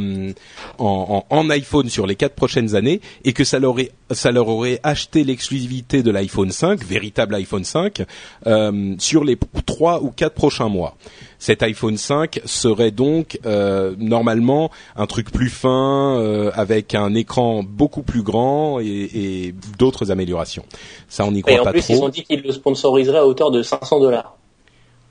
en, 0.78 1.26
en, 1.30 1.50
iPhone 1.50 1.90
sur 1.90 2.08
les 2.08 2.16
quatre 2.16 2.36
prochaines 2.36 2.76
années 2.76 3.02
et 3.26 3.34
que 3.34 3.44
ça 3.44 3.60
leur, 3.60 3.72
aurait, 3.72 3.92
ça 4.12 4.32
leur 4.32 4.48
aurait 4.48 4.80
acheté 4.84 5.24
l'exclusivité 5.24 6.04
de 6.04 6.12
l'iPhone 6.12 6.52
5, 6.52 6.84
véritable 6.84 7.36
iPhone 7.36 7.64
5, 7.64 8.04
euh, 8.48 8.96
sur 9.00 9.24
les 9.24 9.38
trois 9.66 10.02
ou 10.02 10.12
quatre 10.12 10.36
prochains 10.36 10.70
mois. 10.70 10.96
Cet 11.40 11.64
iPhone 11.64 11.98
5 11.98 12.42
serait 12.46 12.92
donc 12.92 13.40
euh, 13.46 13.96
normalement 13.98 14.72
un 14.96 15.08
truc 15.08 15.32
plus 15.32 15.50
fin, 15.50 16.18
euh, 16.20 16.52
avec 16.54 16.96
un 16.96 17.14
écran 17.14 17.64
beaucoup 17.64 18.04
plus 18.04 18.24
grand 18.24 18.80
et, 18.80 18.86
et 18.86 19.56
d'autres 19.78 20.12
améliorations. 20.12 20.66
Ça, 21.08 21.26
on 21.26 21.32
n'y 21.32 21.42
croit 21.42 21.54
et 21.54 21.60
en 21.60 21.64
pas 21.64 21.72
plus, 21.72 21.82
trop. 21.82 21.94
Ils 21.94 22.04
ont 22.04 22.10
dit 22.10 22.24
qu'ils 22.24 22.42
le 22.42 22.52
sponsoriseraient 22.52 23.20
à 23.20 23.26
hauteur 23.26 23.52
de 23.52 23.62
500 23.62 24.00
dollars. 24.00 24.39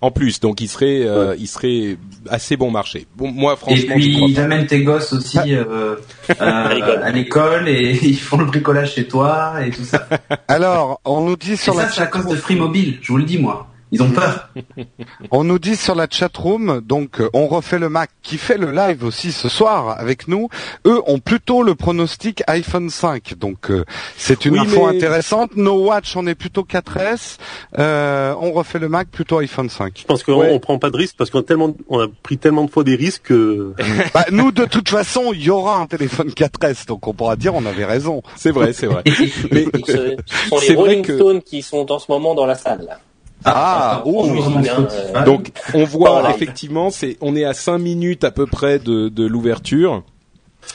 En 0.01 0.13
plus, 0.13 0.39
donc 0.39 0.61
il 0.61 0.69
serait, 0.69 1.03
euh, 1.05 1.35
il 1.39 1.49
serait 1.49 1.97
assez 2.31 2.57
bon 2.57 2.71
marché. 2.71 3.09
Bon, 3.17 3.33
moi 3.33 3.57
franchement. 3.57 3.97
Et 3.97 3.99
puis 3.99 4.19
ils 4.29 4.39
amènent 4.39 4.67
tes 4.67 4.85
gosses 4.85 5.13
aussi 5.13 5.39
euh, 5.55 5.97
euh, 6.41 7.03
à 7.03 7.11
l'école 7.11 7.69
et 7.69 7.99
ils 8.03 8.19
font 8.19 8.39
le 8.39 8.45
bricolage 8.45 8.95
chez 8.95 9.09
toi 9.09 9.55
et 9.65 9.71
tout 9.71 9.83
ça. 9.83 10.07
Alors, 10.47 11.01
on 11.05 11.23
nous 11.23 11.37
dit 11.37 11.57
sur 11.57 11.75
et 11.75 11.79
la. 11.79 11.89
Ça, 11.89 11.95
c'est 11.95 12.03
à 12.03 12.07
cause 12.07 12.27
de 12.27 12.37
Free 12.37 12.55
Mobile, 12.55 12.99
je 13.03 13.11
vous 13.11 13.19
le 13.19 13.25
dis 13.25 13.39
moi. 13.39 13.69
Ils 13.91 14.03
ont 14.03 14.11
peur. 14.11 14.51
On 15.31 15.45
nous 15.45 15.59
dit 15.59 15.77
sur 15.77 15.95
la 15.95 16.07
chat 16.11 16.35
room, 16.37 16.81
donc 16.85 17.21
euh, 17.21 17.31
on 17.33 17.47
refait 17.47 17.79
le 17.79 17.89
Mac 17.89 18.11
qui 18.23 18.37
fait 18.39 18.59
le 18.59 18.71
live 18.71 19.03
aussi 19.05 19.33
ce 19.33 19.49
soir 19.49 19.99
avec 19.99 20.29
nous. 20.29 20.49
Eux 20.87 21.01
ont 21.07 21.19
plutôt 21.21 21.63
le 21.63 21.75
pronostic 21.75 22.43
iPhone 22.49 22.91
5, 22.91 23.35
donc 23.39 23.71
euh, 23.71 23.85
c'est 24.17 24.45
une 24.45 24.55
Oui, 24.55 24.61
info 24.61 24.87
mais- 24.89 24.97
intéressante. 24.97 25.57
No 25.57 25.87
Watch, 25.87 26.17
on 26.17 26.27
est 26.27 26.35
plutôt 26.35 26.65
4S. 26.65 27.39
Euh, 27.79 28.35
on 28.41 28.53
refait 28.53 28.79
le 28.79 28.89
Mac 28.89 29.09
plutôt 29.09 29.39
iPhone 29.39 29.69
5. 29.71 29.95
Je 30.01 30.05
pense 30.05 30.23
qu'on 30.23 30.39
Ouais. 30.41 30.51
on 30.53 30.61
prend 30.61 30.79
pas 30.79 30.91
de 30.91 30.97
risque 30.97 31.17
parce 31.17 31.31
qu'on 31.31 31.41
a 31.41 31.43
tellement, 31.43 31.75
on 31.89 32.01
a 32.01 32.07
pris 32.23 32.37
tellement 32.39 32.65
de 32.65 32.71
fois 32.71 32.85
des 32.85 32.95
risques 32.95 33.23
que 33.25 33.73
bah, 34.15 34.27
nous, 34.31 34.53
de 34.53 34.65
toute 34.67 34.89
façon, 34.89 35.33
il 35.33 35.43
y 35.43 35.51
aura 35.51 35.77
un 35.79 35.87
téléphone 35.87 36.29
4S, 36.29 36.87
donc 36.87 37.07
on 37.09 37.15
pourra 37.15 37.37
dire 37.37 37.55
on 37.55 37.65
avait 37.67 37.85
raison. 37.87 38.23
C'est 38.37 38.51
vrai, 38.53 38.73
c'est 38.73 38.87
vrai. 38.87 39.03
Mais 39.51 39.65
Ce, 39.87 40.17
ce 40.27 40.49
sont 40.49 40.59
C'est 40.59 40.69
les 40.69 40.75
vrai 40.75 40.85
Rolling 40.89 41.03
que- 41.05 41.17
Stones 41.17 41.43
qui 41.43 41.63
sont 41.63 41.91
en 41.91 41.99
ce 41.99 42.07
moment 42.11 42.35
dans 42.35 42.47
la 42.47 42.55
salle. 42.55 42.85
Là. 42.87 43.01
Ah, 43.45 44.03
oh, 44.05 44.31
bien, 44.31 44.43
Spotify. 44.89 45.13
euh, 45.17 45.25
donc 45.25 45.51
on 45.75 45.85
voit 45.85 46.31
effectivement, 46.31 46.91
c'est 46.91 47.17
on 47.21 47.37
est 47.37 47.45
à 47.45 47.55
cinq 47.55 47.79
minutes 47.79 48.25
à 48.25 48.31
peu 48.31 48.47
près 48.47 48.79
de, 48.79 49.09
de 49.09 49.27
l'ouverture. 49.27 50.03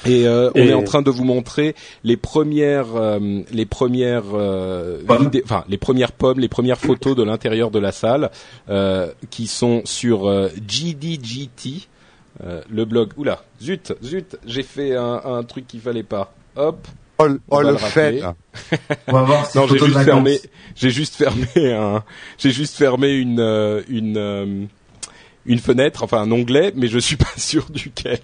Et 0.06 0.26
euh, 0.28 0.50
on 0.56 0.60
Et- 0.60 0.70
est 0.70 0.74
en 0.74 0.84
train 0.84 1.02
de 1.04 1.12
vous 1.12 1.24
montrer 1.26 1.76
les 2.04 2.18
premières, 2.18 2.96
euh, 2.96 3.42
les 3.52 3.66
premières, 3.66 4.24
euh, 4.34 5.02
enfin 5.44 5.64
les 5.68 5.78
premières 5.78 6.12
pommes, 6.14 6.40
les 6.40 6.48
premières 6.48 6.80
photos 6.80 7.16
de 7.16 7.22
l'intérieur 7.24 7.70
de 7.70 7.80
la 7.80 7.92
salle, 7.92 8.32
euh, 8.70 9.12
qui 9.30 9.46
sont 9.46 9.82
sur 9.86 10.28
euh, 10.28 10.50
GDGT, 10.68 11.88
euh, 12.44 12.62
le 12.70 12.86
blog. 12.86 13.12
Oula, 13.18 13.44
zut, 13.62 13.94
zut, 14.04 14.38
j'ai 14.46 14.64
fait 14.64 14.96
un, 14.96 15.22
un 15.26 15.44
truc 15.44 15.68
qu'il 15.68 15.80
fallait 15.82 16.02
pas. 16.04 16.34
Hop. 16.56 16.88
Oh, 17.20 17.28
On 17.28 17.40
oh, 17.50 17.56
va 17.58 17.64
le 17.64 17.72
le 17.72 17.78
fait. 17.78 18.24
On 19.08 19.14
va 19.14 19.22
voir 19.24 19.46
ces 19.46 19.60
Non, 19.60 19.68
j'ai 19.68 19.80
juste 19.80 20.04
fermé. 20.04 20.40
J'ai 20.76 20.90
juste 20.90 21.16
fermé 21.16 21.74
un. 21.74 22.04
J'ai 22.38 22.52
juste 22.52 22.76
fermé 22.76 23.12
une 23.12 23.40
euh, 23.40 23.82
une 23.88 24.18
euh, 24.18 24.66
une 25.46 25.60
fenêtre, 25.60 26.04
enfin 26.04 26.22
un 26.22 26.32
onglet, 26.32 26.74
mais 26.76 26.88
je 26.88 27.00
suis 27.00 27.16
pas 27.18 27.34
sûr 27.38 27.70
duquel. 27.70 28.20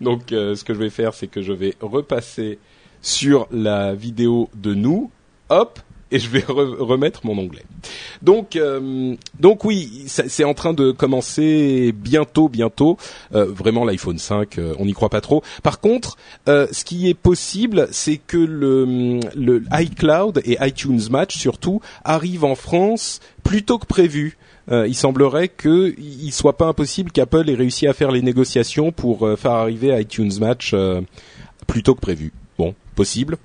Donc, 0.00 0.32
euh, 0.32 0.54
ce 0.54 0.64
que 0.64 0.74
je 0.74 0.78
vais 0.78 0.90
faire, 0.90 1.14
c'est 1.14 1.28
que 1.28 1.42
je 1.42 1.52
vais 1.52 1.74
repasser 1.80 2.58
sur 3.02 3.46
la 3.50 3.94
vidéo 3.94 4.50
de 4.54 4.74
nous. 4.74 5.10
Hop. 5.48 5.80
Et 6.12 6.18
je 6.18 6.28
vais 6.28 6.40
re- 6.40 6.76
remettre 6.78 7.20
mon 7.24 7.38
onglet. 7.38 7.62
Donc, 8.22 8.56
euh, 8.56 9.14
donc 9.38 9.64
oui, 9.64 10.04
c'est 10.06 10.44
en 10.44 10.54
train 10.54 10.72
de 10.72 10.90
commencer 10.90 11.92
bientôt, 11.96 12.48
bientôt. 12.48 12.96
Euh, 13.34 13.44
vraiment, 13.46 13.84
l'iPhone 13.84 14.18
5, 14.18 14.58
euh, 14.58 14.74
on 14.78 14.86
n'y 14.86 14.92
croit 14.92 15.08
pas 15.08 15.20
trop. 15.20 15.42
Par 15.62 15.78
contre, 15.80 16.16
euh, 16.48 16.66
ce 16.72 16.84
qui 16.84 17.08
est 17.08 17.14
possible, 17.14 17.86
c'est 17.92 18.16
que 18.18 18.36
le, 18.38 19.20
le 19.36 19.62
iCloud 19.72 20.42
et 20.44 20.56
iTunes 20.60 21.00
Match 21.10 21.36
surtout 21.38 21.80
arrivent 22.04 22.44
en 22.44 22.56
France 22.56 23.20
plus 23.44 23.62
tôt 23.62 23.78
que 23.78 23.86
prévu. 23.86 24.36
Euh, 24.70 24.86
il 24.86 24.94
semblerait 24.94 25.48
qu'il 25.48 26.32
soit 26.32 26.56
pas 26.56 26.66
impossible 26.66 27.10
qu'Apple 27.12 27.48
ait 27.48 27.54
réussi 27.54 27.86
à 27.86 27.92
faire 27.92 28.10
les 28.10 28.22
négociations 28.22 28.92
pour 28.92 29.26
euh, 29.26 29.36
faire 29.36 29.52
arriver 29.52 29.98
iTunes 30.00 30.32
Match 30.40 30.72
euh, 30.74 31.00
plus 31.66 31.82
tôt 31.82 31.94
que 31.94 32.00
prévu. 32.00 32.32
Bon, 32.58 32.74
possible. 32.94 33.36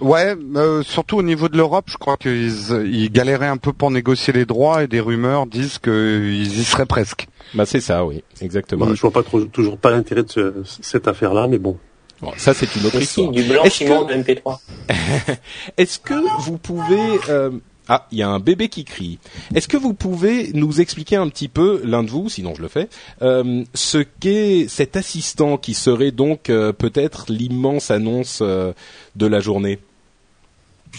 Ouais, 0.00 0.34
euh, 0.56 0.82
surtout 0.82 1.16
au 1.18 1.22
niveau 1.22 1.48
de 1.48 1.56
l'Europe, 1.56 1.86
je 1.88 1.96
crois 1.96 2.16
qu'ils 2.16 2.52
ils 2.86 3.10
galéraient 3.10 3.48
un 3.48 3.56
peu 3.56 3.72
pour 3.72 3.90
négocier 3.90 4.32
les 4.32 4.44
droits 4.44 4.84
et 4.84 4.86
des 4.86 5.00
rumeurs 5.00 5.46
disent 5.46 5.78
qu'ils 5.78 6.58
y 6.60 6.64
seraient 6.64 6.86
presque. 6.86 7.26
Bah 7.54 7.66
c'est 7.66 7.80
ça, 7.80 8.04
oui, 8.04 8.22
exactement. 8.40 8.86
Bon, 8.86 8.94
je 8.94 9.00
vois 9.00 9.10
pas 9.10 9.22
trop, 9.22 9.40
toujours 9.44 9.76
pas 9.78 9.90
l'intérêt 9.90 10.22
de 10.22 10.30
ce- 10.30 10.54
cette 10.82 11.08
affaire-là, 11.08 11.48
mais 11.48 11.58
bon. 11.58 11.76
Bon, 12.20 12.32
ça 12.36 12.52
c'est 12.54 12.74
une 12.76 12.84
autre 12.86 12.96
Mais 12.98 13.04
si, 13.04 13.22
histoire. 13.22 13.30
du 13.32 13.42
blanchiment 13.44 14.04
de 14.04 14.14
MP3. 14.14 14.58
Est-ce 15.76 15.98
que 15.98 16.14
vous 16.42 16.58
pouvez 16.58 17.18
euh, 17.28 17.50
ah, 17.88 18.06
il 18.12 18.18
y 18.18 18.22
a 18.22 18.28
un 18.28 18.38
bébé 18.38 18.68
qui 18.68 18.84
crie. 18.84 19.18
Est-ce 19.54 19.66
que 19.68 19.76
vous 19.76 19.94
pouvez 19.94 20.50
nous 20.52 20.80
expliquer 20.80 21.16
un 21.16 21.28
petit 21.28 21.48
peu, 21.48 21.80
l'un 21.84 22.02
de 22.02 22.10
vous, 22.10 22.28
sinon 22.28 22.54
je 22.54 22.62
le 22.62 22.68
fais, 22.68 22.88
euh, 23.22 23.64
ce 23.74 23.98
qu'est 23.98 24.66
cet 24.68 24.96
assistant 24.96 25.56
qui 25.56 25.74
serait 25.74 26.10
donc 26.10 26.50
euh, 26.50 26.72
peut-être 26.72 27.26
l'immense 27.28 27.90
annonce 27.90 28.40
euh, 28.42 28.72
de 29.16 29.26
la 29.26 29.40
journée? 29.40 29.78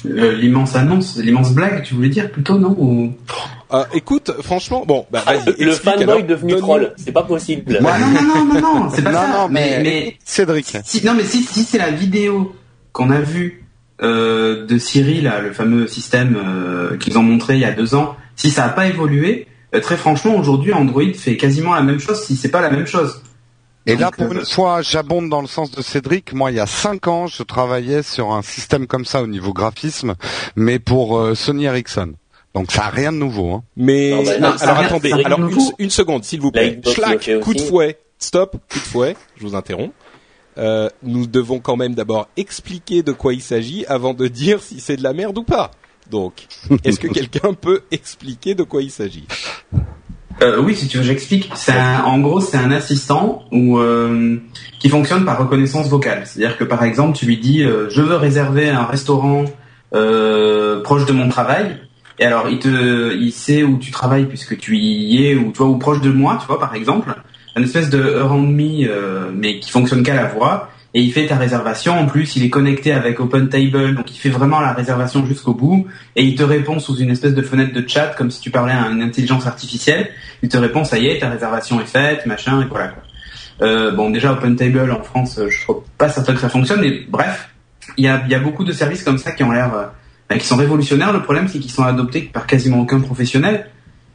L'immense 0.04 0.76
annonce, 0.76 1.18
l'immense 1.18 1.52
blague, 1.52 1.84
tu 1.84 1.96
voulais 1.96 2.10
dire 2.10 2.32
plutôt, 2.32 2.58
non 2.58 2.76
Ou... 2.80 3.14
Ah, 3.70 3.88
Écoute, 3.94 4.32
franchement, 4.42 4.84
bon, 4.86 5.06
bah, 5.12 5.24
Ah, 5.26 5.34
vas-y, 5.38 5.64
le 5.64 5.72
explique 5.72 5.94
fanboy 5.96 6.04
alors. 6.04 6.24
devenu 6.24 6.56
troll, 6.58 6.94
c'est 6.96 7.12
pas 7.12 7.24
possible. 7.24 7.72
Ouais, 7.74 7.82
non, 7.82 8.22
non, 8.22 8.22
non, 8.22 8.46
non, 8.46 8.62
non, 8.62 8.90
c'est 8.94 9.02
pas 9.04 9.12
non, 9.12 9.20
ça. 9.20 9.28
non, 9.28 9.50
mais, 9.50 9.82
mais, 9.84 10.18
Cédric. 10.24 10.78
si, 10.84 11.06
non, 11.06 11.14
mais 11.16 11.24
si, 11.24 11.44
si 11.44 11.64
c'est 11.64 11.78
la 11.80 11.92
vidéo 11.92 12.56
qu'on 12.94 13.10
a 13.12 13.20
vue 13.20 13.66
euh, 14.02 14.66
de 14.66 14.78
Siri, 14.78 15.22
là, 15.22 15.40
le 15.42 15.52
fameux 15.54 15.88
système 15.88 16.38
euh, 16.38 16.98
qu'ils 16.98 17.18
ont 17.18 17.24
montré 17.24 17.56
il 17.56 17.60
y 17.60 17.66
a 17.66 17.72
deux 17.72 17.96
ans, 17.96 18.16
si 18.36 18.50
ça 18.50 18.64
n'a 18.64 18.70
pas 18.70 18.88
évolué, 18.88 19.48
euh, 19.76 19.82
très 19.82 19.98
franchement, 19.98 20.36
aujourd'hui, 20.36 20.74
Android 20.74 21.04
fait 21.14 21.38
quasiment 21.38 21.74
la 21.76 21.82
même 21.82 22.00
chose, 22.00 22.24
si 22.24 22.36
c'est 22.36 22.50
pas 22.50 22.62
la 22.62 22.70
même 22.70 22.88
chose. 22.88 23.22
Et 23.86 23.96
là, 23.96 24.12
pour 24.12 24.28
euh, 24.32 24.36
une 24.36 24.46
fois, 24.46 24.82
j'abonde 24.82 25.30
dans 25.30 25.42
le 25.42 25.48
sens 25.48 25.72
de 25.72 25.82
Cédric. 25.82 26.34
Moi, 26.34 26.52
il 26.52 26.58
y 26.58 26.60
a 26.60 26.66
cinq 26.68 27.08
ans, 27.08 27.28
je 27.28 27.44
travaillais 27.44 28.04
sur 28.04 28.32
un 28.32 28.42
système 28.42 28.88
comme 28.88 29.06
ça 29.06 29.22
au 29.24 29.28
niveau 29.28 29.54
graphisme, 29.54 30.16
mais 30.56 30.80
pour 30.80 31.18
euh, 31.18 31.36
Sony 31.36 31.66
Ericsson. 31.66 32.14
Donc, 32.56 32.72
ça 32.72 32.86
a 32.86 32.90
rien 32.90 33.12
de 33.12 33.18
nouveau. 33.18 33.54
Hein. 33.54 33.64
Mais 33.78 34.12
Non, 34.12 34.24
bah, 34.24 34.40
non, 34.40 34.56
alors 34.60 34.78
rien- 34.78 34.86
attendez, 34.88 35.12
alors 35.24 35.40
une, 35.78 35.90
seconde, 35.90 36.24
s'il 36.24 36.42
vous 36.42 36.52
plaît. 36.52 36.82
Schlack, 36.86 37.30
coup 37.42 37.54
de 37.54 37.62
fouet, 37.62 37.98
stop, 38.18 38.58
coup 38.72 38.80
de 38.80 38.84
fouet. 38.84 39.16
Je 39.38 39.46
vous 39.46 39.56
interromps. 39.56 39.94
Euh, 40.60 40.90
nous 41.04 41.26
devons 41.26 41.60
quand 41.60 41.78
même 41.78 41.96
d'abord 41.96 42.28
expliquer 42.36 43.02
de 43.02 43.14
quoi 43.14 43.34
il 43.34 43.42
s'agit 43.42 43.86
avant 43.86 44.14
de 44.14 44.28
dire 44.28 44.62
si 44.62 44.80
c'est 44.80 44.98
de 44.98 45.04
la 45.04 45.14
merde 45.14 45.38
ou 45.38 45.44
pas. 45.44 45.72
Donc, 46.12 46.48
est-ce 46.84 47.00
que 47.00 47.08
quelqu'un 47.14 47.54
peut 47.54 47.82
expliquer 47.92 48.56
de 48.56 48.64
quoi 48.64 48.82
il 48.82 48.92
s'agit? 48.92 49.26
Euh, 50.42 50.62
oui, 50.62 50.76
si 50.76 50.88
tu 50.88 50.98
veux, 50.98 51.04
j'explique. 51.04 51.52
En 52.06 52.20
gros, 52.20 52.40
c'est 52.40 52.58
un 52.58 52.72
assistant 52.72 53.44
euh, 53.52 54.38
qui 54.80 54.90
fonctionne 54.90 55.26
par 55.26 55.38
reconnaissance 55.38 55.90
vocale. 55.90 56.24
C'est-à-dire 56.26 56.58
que 56.58 56.64
par 56.64 56.84
exemple, 56.84 57.18
tu 57.18 57.26
lui 57.26 57.38
dis 57.38 57.64
euh, 57.64 57.90
je 57.90 58.02
veux 58.02 58.16
réserver 58.16 58.70
un 58.70 58.86
restaurant 58.86 59.46
euh, 59.94 60.82
proche 60.82 61.06
de 61.06 61.14
mon 61.14 61.30
travail. 61.30 61.78
Et 62.20 62.26
alors, 62.26 62.50
il 62.50 62.60
te, 62.60 63.16
il 63.16 63.32
sait 63.32 63.64
où 63.64 63.78
tu 63.78 63.92
travailles 63.92 64.26
puisque 64.26 64.58
tu 64.58 64.78
y 64.78 65.26
es 65.26 65.36
ou 65.36 65.52
tu 65.52 65.60
vois 65.60 65.68
ou 65.68 65.78
proche 65.78 66.02
de 66.02 66.10
moi, 66.10 66.38
tu 66.40 66.48
vois 66.48 66.60
par 66.60 66.76
exemple, 66.76 67.16
une 67.60 67.66
espèce 67.66 67.90
de 67.90 68.16
around 68.16 68.50
me 68.50 68.88
euh, 68.88 69.30
mais 69.34 69.60
qui 69.60 69.70
fonctionne 69.70 70.04
qu'à 70.04 70.16
la 70.16 70.26
voix. 70.26 70.70
Et 70.96 71.02
il 71.02 71.14
fait 71.14 71.28
ta 71.28 71.36
réservation. 71.36 71.94
En 71.94 72.08
plus, 72.08 72.36
il 72.36 72.44
est 72.44 72.50
connecté 72.50 72.92
avec 72.92 73.20
OpenTable, 73.20 73.94
donc 73.94 74.10
il 74.10 74.18
fait 74.18 74.30
vraiment 74.30 74.60
la 74.60 74.74
réservation 74.74 75.24
jusqu'au 75.24 75.54
bout. 75.54 75.86
Et 76.16 76.24
il 76.24 76.34
te 76.34 76.42
répond 76.42 76.80
sous 76.80 76.98
une 76.98 77.12
espèce 77.12 77.36
de 77.36 77.44
fenêtre 77.44 77.74
de 77.74 77.88
chat, 77.88 78.16
comme 78.18 78.32
si 78.32 78.42
tu 78.42 78.50
parlais 78.50 78.74
à 78.74 78.88
une 78.88 79.04
intelligence 79.04 79.46
artificielle 79.46 80.10
il 80.42 80.50
te 80.50 80.58
répond 80.58 80.84
ça 80.84 80.98
y 80.98 81.08
est, 81.08 81.20
ta 81.20 81.30
réservation 81.30 81.82
est 81.82 81.86
faite, 81.86 82.26
machin, 82.26 82.62
et 82.62 82.66
voilà. 82.66 82.94
Euh, 83.62 83.92
bon, 83.92 84.10
déjà 84.10 84.32
OpenTable 84.32 84.92
en 84.92 85.04
France, 85.04 85.38
euh, 85.38 85.50
je 85.50 85.60
suis 85.60 85.68
pas 85.98 86.10
certain 86.10 86.34
que 86.34 86.40
ça 86.40 86.50
fonctionne, 86.50 86.82
mais 86.82 87.02
bref, 87.10 87.50
il 87.98 88.06
y 88.06 88.08
a, 88.08 88.26
y 88.28 88.36
a 88.36 88.40
beaucoup 88.40 88.64
de 88.64 88.72
services 88.72 89.04
comme 89.04 89.18
ça 89.18 89.32
qui 89.32 89.44
ont 89.44 89.52
l'air, 89.52 89.92
bah, 90.30 90.38
qui 90.38 90.46
sont 90.46 90.56
révolutionnaires. 90.56 91.12
Le 91.12 91.22
problème, 91.22 91.48
c'est 91.48 91.60
qu'ils 91.60 91.72
sont 91.72 91.84
adoptés 91.84 92.22
par 92.22 92.48
quasiment 92.48 92.80
aucun 92.80 93.02
professionnel. 93.02 93.70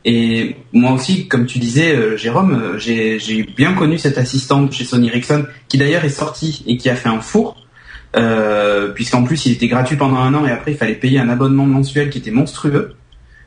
Et 0.05 0.57
moi 0.73 0.93
aussi, 0.93 1.29
comme 1.29 1.47
tu 1.47 1.59
disais, 1.59 1.95
euh, 1.95 2.17
Jérôme, 2.17 2.53
euh, 2.53 2.79
j'ai 2.79 3.43
bien 3.57 3.73
connu 3.73 3.99
cette 3.99 4.19
assistante 4.19 4.73
chez 4.73 4.85
Sony 4.85 5.09
Ericsson, 5.09 5.47
qui 5.69 5.79
d'ailleurs 5.79 6.05
est 6.05 6.11
sortie 6.11 6.63
et 6.67 6.77
qui 6.77 6.91
a 6.91 6.97
fait 6.97 7.09
un 7.09 7.21
four. 7.21 7.65
Euh, 8.17 8.93
puisqu'en 8.93 9.25
plus 9.25 9.47
il 9.47 9.53
était 9.53 9.67
gratuit 9.67 9.97
pendant 9.97 10.19
un 10.19 10.33
an 10.35 10.47
et 10.47 10.51
après 10.53 10.71
il 10.71 10.77
fallait 10.77 10.95
payer 10.95 11.19
un 11.19 11.29
abonnement 11.29 11.67
mensuel 11.67 12.11
qui 12.11 12.19
était 12.19 12.31
monstrueux 12.31 12.95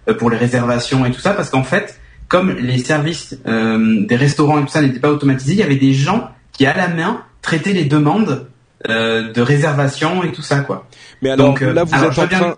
euh, 0.10 0.14
pour 0.14 0.30
les 0.30 0.36
réservations 0.36 1.06
et 1.06 1.12
tout 1.12 1.22
ça 1.22 1.32
parce 1.32 1.50
qu'en 1.50 1.64
fait 1.64 1.98
comme 2.28 2.52
les 2.52 2.78
services 2.78 3.38
euh, 3.48 4.06
des 4.06 4.18
restaurants 4.18 4.60
et 4.60 4.64
tout 4.64 4.68
ça 4.68 4.82
n'étaient 4.82 5.00
pas 5.00 5.12
automatisés, 5.12 5.54
il 5.54 5.60
y 5.60 5.64
avait 5.64 5.78
des 5.78 5.94
gens 5.94 6.32
qui 6.52 6.66
à 6.66 6.76
la 6.76 6.90
main 6.90 7.24
traitaient 7.42 7.72
les 7.72 7.86
demandes 7.86 8.48
euh, 8.90 9.32
de 9.32 9.42
réservation 9.42 10.26
et 10.26 10.34
tout 10.34 10.42
ça 10.42 10.60
quoi. 10.60 10.90
Mais 11.22 11.30
alors 11.30 11.48
Donc, 11.48 11.62
là, 11.62 11.86
vous 11.86 11.96
alors, 11.96 12.12
êtes 12.12 12.20
en 12.20 12.28
train, 12.28 12.56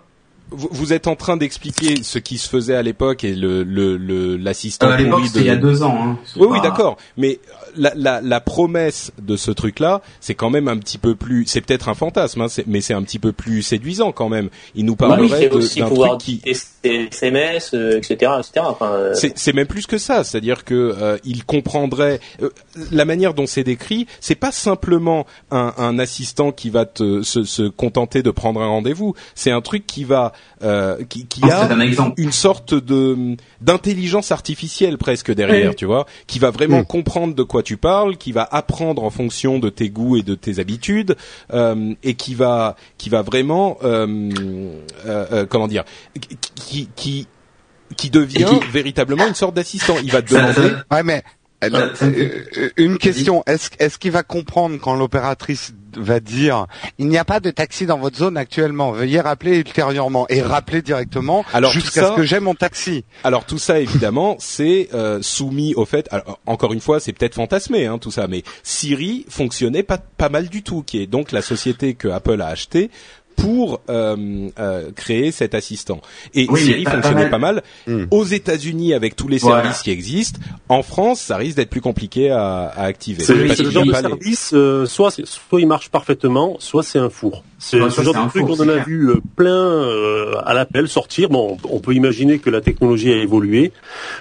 vous, 0.52 0.68
êtes 0.92 1.06
en 1.06 1.16
train 1.16 1.36
d'expliquer 1.36 2.02
ce 2.02 2.18
qui 2.18 2.38
se 2.38 2.48
faisait 2.48 2.74
à 2.74 2.82
l'époque 2.82 3.24
et 3.24 3.34
le 3.34 3.62
le 3.62 3.96
le- 3.96 4.36
l'assistant 4.36 4.88
Euh, 4.88 4.96
pourri 4.96 5.30
de. 5.30 5.40
il 5.40 5.46
y 5.46 5.50
a 5.50 5.56
deux 5.56 5.82
ans. 5.82 5.96
Hein. 6.02 6.18
Oui, 6.36 6.46
oui, 6.50 6.60
d'accord. 6.60 6.96
Mais 7.16 7.38
la, 7.76 7.92
la, 7.94 8.20
la 8.20 8.40
promesse 8.40 9.12
de 9.20 9.36
ce 9.36 9.50
truc-là, 9.50 10.00
c'est 10.20 10.34
quand 10.34 10.50
même 10.50 10.68
un 10.68 10.76
petit 10.78 10.98
peu 10.98 11.14
plus. 11.14 11.44
C'est 11.46 11.60
peut-être 11.60 11.88
un 11.88 11.94
fantasme, 11.94 12.42
hein, 12.42 12.48
c'est- 12.48 12.66
mais 12.66 12.80
c'est 12.80 12.94
un 12.94 13.02
petit 13.02 13.18
peu 13.18 13.32
plus 13.32 13.62
séduisant 13.62 14.12
quand 14.12 14.28
même. 14.28 14.48
Il 14.74 14.84
nous 14.84 14.96
Bah 14.96 15.06
oui, 15.20 15.28
parlerait 15.28 15.48
de- 15.48 15.54
aussi 15.56 15.80
d'un 15.80 15.90
truc 15.90 16.18
qui. 16.18 16.40
SMS, 16.82 17.74
euh, 17.74 17.98
etc., 17.98 18.32
etc. 18.38 18.64
Enfin, 18.68 18.92
euh, 18.92 19.14
C'est 19.14 19.52
même 19.52 19.66
plus 19.66 19.86
que 19.86 19.98
ça, 19.98 20.24
c'est-à-dire 20.24 20.64
que 20.64 20.74
euh, 20.74 21.18
il 21.24 21.44
comprendrait 21.44 22.20
euh, 22.42 22.50
la 22.90 23.04
manière 23.04 23.34
dont 23.34 23.46
c'est 23.46 23.64
décrit. 23.64 24.06
C'est 24.20 24.34
pas 24.34 24.52
simplement 24.52 25.26
un, 25.50 25.74
un 25.76 25.98
assistant 25.98 26.52
qui 26.52 26.70
va 26.70 26.86
te 26.86 27.22
se, 27.22 27.44
se 27.44 27.62
contenter 27.68 28.22
de 28.22 28.30
prendre 28.30 28.62
un 28.62 28.66
rendez-vous. 28.68 29.14
C'est 29.34 29.50
un 29.50 29.60
truc 29.60 29.86
qui 29.86 30.04
va 30.04 30.32
euh, 30.62 30.96
qui, 31.08 31.26
qui 31.26 31.40
Non, 31.42 31.48
a 31.50 31.66
C'est 31.68 31.72
un 31.74 31.80
exemple. 31.80 32.14
une 32.20 32.32
sorte 32.32 32.74
de 32.74 33.36
d'intelligence 33.60 34.32
artificielle 34.32 34.98
presque 34.98 35.32
derrière, 35.32 35.70
Oui. 35.70 35.76
tu 35.76 35.84
vois, 35.86 36.06
qui 36.26 36.38
va 36.38 36.50
vraiment 36.50 36.80
Mm. 36.80 36.84
comprendre 36.86 37.34
de 37.34 37.42
quoi 37.42 37.59
tu 37.62 37.76
parles, 37.76 38.16
qui 38.16 38.32
va 38.32 38.48
apprendre 38.50 39.02
en 39.04 39.10
fonction 39.10 39.58
de 39.58 39.68
tes 39.70 39.90
goûts 39.90 40.16
et 40.16 40.22
de 40.22 40.34
tes 40.34 40.58
habitudes, 40.58 41.16
euh, 41.52 41.94
et 42.02 42.14
qui 42.14 42.34
va 42.34 42.76
qui 42.98 43.08
va 43.10 43.22
vraiment 43.22 43.78
euh, 43.82 44.06
euh, 45.06 45.26
euh, 45.32 45.46
comment 45.46 45.68
dire, 45.68 45.84
qui 46.54 46.88
qui 46.96 47.26
qui 47.96 48.08
devient 48.10 48.44
véritablement 48.70 49.26
une 49.26 49.34
sorte 49.34 49.54
d'assistant. 49.54 49.96
Il 50.02 50.12
va 50.12 50.22
te 50.22 50.32
demander. 50.34 50.54
ça- 50.54 50.84
Ouais, 50.96 51.02
mais 51.02 51.22
Ça- 51.62 52.06
euh, 52.06 52.44
euh, 52.56 52.70
une 52.76 52.98
question. 52.98 53.42
Est-ce 53.46 53.98
qu'il 53.98 54.10
va 54.12 54.22
comprendre 54.22 54.78
quand 54.80 54.94
l'opératrice 54.94 55.72
va 55.96 56.20
dire 56.20 56.66
il 56.98 57.08
n'y 57.08 57.18
a 57.18 57.24
pas 57.24 57.40
de 57.40 57.50
taxi 57.50 57.84
dans 57.84 57.98
votre 57.98 58.16
zone 58.16 58.36
actuellement? 58.36 58.92
Veuillez 58.92 59.20
rappeler 59.20 59.58
ultérieurement 59.58 60.26
et 60.28 60.40
rappeler 60.40 60.82
directement 60.82 61.44
jusqu'à 61.72 62.10
ce 62.10 62.16
que 62.16 62.22
j'ai 62.22 62.40
mon 62.40 62.54
taxi. 62.54 63.04
Alors 63.24 63.44
tout 63.44 63.58
ça 63.58 63.80
évidemment 63.80 64.36
c'est 64.40 64.88
euh, 64.94 65.20
soumis 65.20 65.74
au 65.74 65.84
fait. 65.84 66.08
alors, 66.12 66.38
encore 66.46 66.72
une 66.72 66.80
fois 66.80 67.00
c'est 67.00 67.12
peut-être 67.12 67.34
fantasmé 67.34 67.86
hein, 67.86 67.98
tout 67.98 68.10
ça, 68.10 68.26
mais 68.28 68.42
Siri 68.62 69.26
fonctionnait 69.28 69.82
pas 69.82 69.98
pas 69.98 70.28
mal 70.28 70.48
du 70.48 70.62
tout, 70.62 70.82
qui 70.82 71.02
est 71.02 71.06
donc 71.06 71.32
la 71.32 71.42
société 71.42 71.94
que 71.94 72.08
Apple 72.08 72.40
a 72.40 72.46
achetée 72.46 72.90
pour 73.40 73.80
euh, 73.88 74.48
euh, 74.58 74.90
créer 74.94 75.32
cet 75.32 75.54
assistant. 75.54 76.00
Et 76.34 76.46
Oui, 76.48 76.60
Siri 76.60 76.84
pas 76.84 76.92
fonctionnait 76.92 77.22
mal. 77.22 77.30
pas 77.30 77.38
mal. 77.38 77.62
Hmm. 77.86 78.04
Aux 78.10 78.24
États-Unis 78.24 78.94
avec 78.94 79.16
tous 79.16 79.28
les 79.28 79.38
Voilà. 79.38 79.62
services 79.62 79.82
qui 79.82 79.90
existent. 79.90 80.38
En 80.68 80.82
France, 80.82 81.20
ça 81.20 81.36
risque 81.36 81.56
d'être 81.56 81.70
plus 81.70 81.80
compliqué 81.80 82.30
à, 82.30 82.66
à 82.66 82.84
activer. 82.84 83.22
C'est 83.24 83.34
le 83.34 83.70
genre 83.70 83.84
de 83.86 83.92
service, 83.92 84.50
euh, 84.54 84.86
soit, 84.86 85.10
soit 85.10 85.60
il 85.60 85.66
marche 85.66 85.88
parfaitement, 85.90 86.56
soit 86.58 86.82
c'est 86.82 86.98
un 86.98 87.10
four. 87.10 87.42
C'est 87.62 87.78
ce 87.90 88.00
genre 88.02 88.14
de 88.24 88.28
truc 88.30 88.46
qu'on 88.46 88.54
en 88.64 88.68
a 88.68 88.72
clair. 88.72 88.84
vu 88.86 89.10
euh, 89.10 89.16
plein 89.36 89.50
euh, 89.54 90.32
à 90.46 90.54
l'appel 90.54 90.88
sortir. 90.88 91.28
Bon, 91.28 91.58
on 91.68 91.78
peut 91.78 91.92
imaginer 91.94 92.38
que 92.38 92.48
la 92.48 92.62
technologie 92.62 93.12
a 93.12 93.16
évolué, 93.16 93.70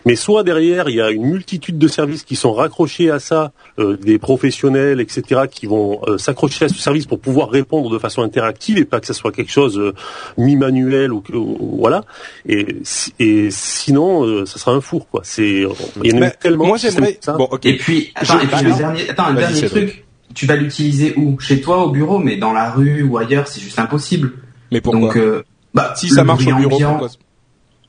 mais 0.05 0.15
soit 0.17 0.43
derrière 0.43 0.89
il 0.89 0.95
y 0.97 1.01
a 1.01 1.09
une 1.09 1.23
multitude 1.25 1.77
de 1.77 1.87
services 1.87 2.23
qui 2.23 2.35
sont 2.35 2.51
raccrochés 2.53 3.09
à 3.09 3.19
ça, 3.19 3.51
euh, 3.79 3.95
des 3.95 4.19
professionnels, 4.19 4.99
etc., 4.99 5.43
qui 5.49 5.67
vont 5.67 6.01
euh, 6.07 6.17
s'accrocher 6.17 6.65
à 6.65 6.67
ce 6.67 6.75
service 6.75 7.05
pour 7.05 7.19
pouvoir 7.19 7.49
répondre 7.49 7.89
de 7.89 7.97
façon 7.97 8.23
interactive 8.23 8.77
et 8.77 8.83
pas 8.85 8.99
que 8.99 9.07
ça 9.07 9.13
soit 9.13 9.31
quelque 9.31 9.51
chose 9.51 9.79
euh, 9.79 9.93
mi-manuel 10.37 11.13
ou, 11.13 11.21
que- 11.21 11.33
ou- 11.33 11.77
voilà. 11.79 12.03
Et, 12.45 12.77
et 13.19 13.47
sinon, 13.51 14.25
euh, 14.25 14.45
ça 14.45 14.59
sera 14.59 14.73
un 14.73 14.81
four 14.81 15.07
quoi. 15.09 15.21
C'est 15.23 15.63
il 16.03 16.11
y 16.13 16.17
en 16.17 16.21
a 16.23 16.29
tellement. 16.29 16.65
moi 16.67 16.75
de 16.77 16.81
systèmes 16.81 17.05
j'aimerais. 17.05 17.37
Bon 17.37 17.47
ok. 17.49 17.65
Et 17.65 17.77
puis, 17.77 18.11
attends, 18.15 18.39
et 18.41 18.47
puis 18.47 18.65
le 18.65 18.77
dernier, 18.77 19.09
attends, 19.09 19.23
un 19.27 19.33
dernier 19.33 19.61
truc. 19.67 20.05
Tu 20.35 20.45
vas 20.45 20.55
l'utiliser 20.55 21.13
où? 21.17 21.39
Chez 21.39 21.59
toi, 21.61 21.83
au 21.85 21.89
bureau, 21.89 22.19
mais 22.19 22.37
dans 22.37 22.53
la 22.53 22.69
rue 22.71 23.03
ou 23.03 23.17
ailleurs, 23.17 23.47
c'est 23.47 23.61
juste 23.61 23.79
impossible. 23.79 24.33
Mais 24.71 24.79
pourquoi? 24.81 25.01
Donc, 25.01 25.17
euh, 25.17 25.43
bah, 25.73 25.93
Si 25.95 26.09
ça 26.09 26.23
marche 26.23 26.43
bruit 26.43 26.53
au 26.53 26.57
bureau, 26.57 26.75
ambiant- 26.75 26.89
pourquoi 26.91 27.09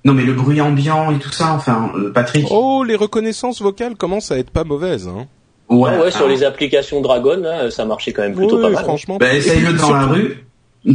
Non, 0.04 0.14
mais 0.14 0.22
le 0.24 0.32
bruit 0.32 0.60
ambiant 0.60 1.10
et 1.12 1.18
tout 1.18 1.30
ça, 1.32 1.52
enfin, 1.52 1.92
euh, 1.96 2.10
Patrick. 2.12 2.46
Oh, 2.50 2.82
les 2.84 2.96
reconnaissances 2.96 3.60
vocales 3.60 3.96
commencent 3.96 4.32
à 4.32 4.38
être 4.38 4.50
pas 4.50 4.64
mauvaises. 4.64 5.06
Hein. 5.08 5.26
ouais, 5.68 5.90
Ah 5.94 6.00
ouais, 6.02 6.10
sur 6.10 6.20
alors, 6.24 6.30
les 6.30 6.42
applications 6.42 7.00
Dragon, 7.02 7.38
là, 7.40 7.70
ça 7.70 7.84
marchait 7.84 8.12
quand 8.12 8.22
même 8.22 8.34
plutôt 8.34 8.56
Ouais, 8.56 8.62
pas 8.62 8.70
mal. 8.70 8.84
franchement. 8.84 9.18
Bah, 9.20 9.34
essaye-le 9.34 9.74
dans 9.74 9.92
la 9.92 10.06
rue. 10.06 10.44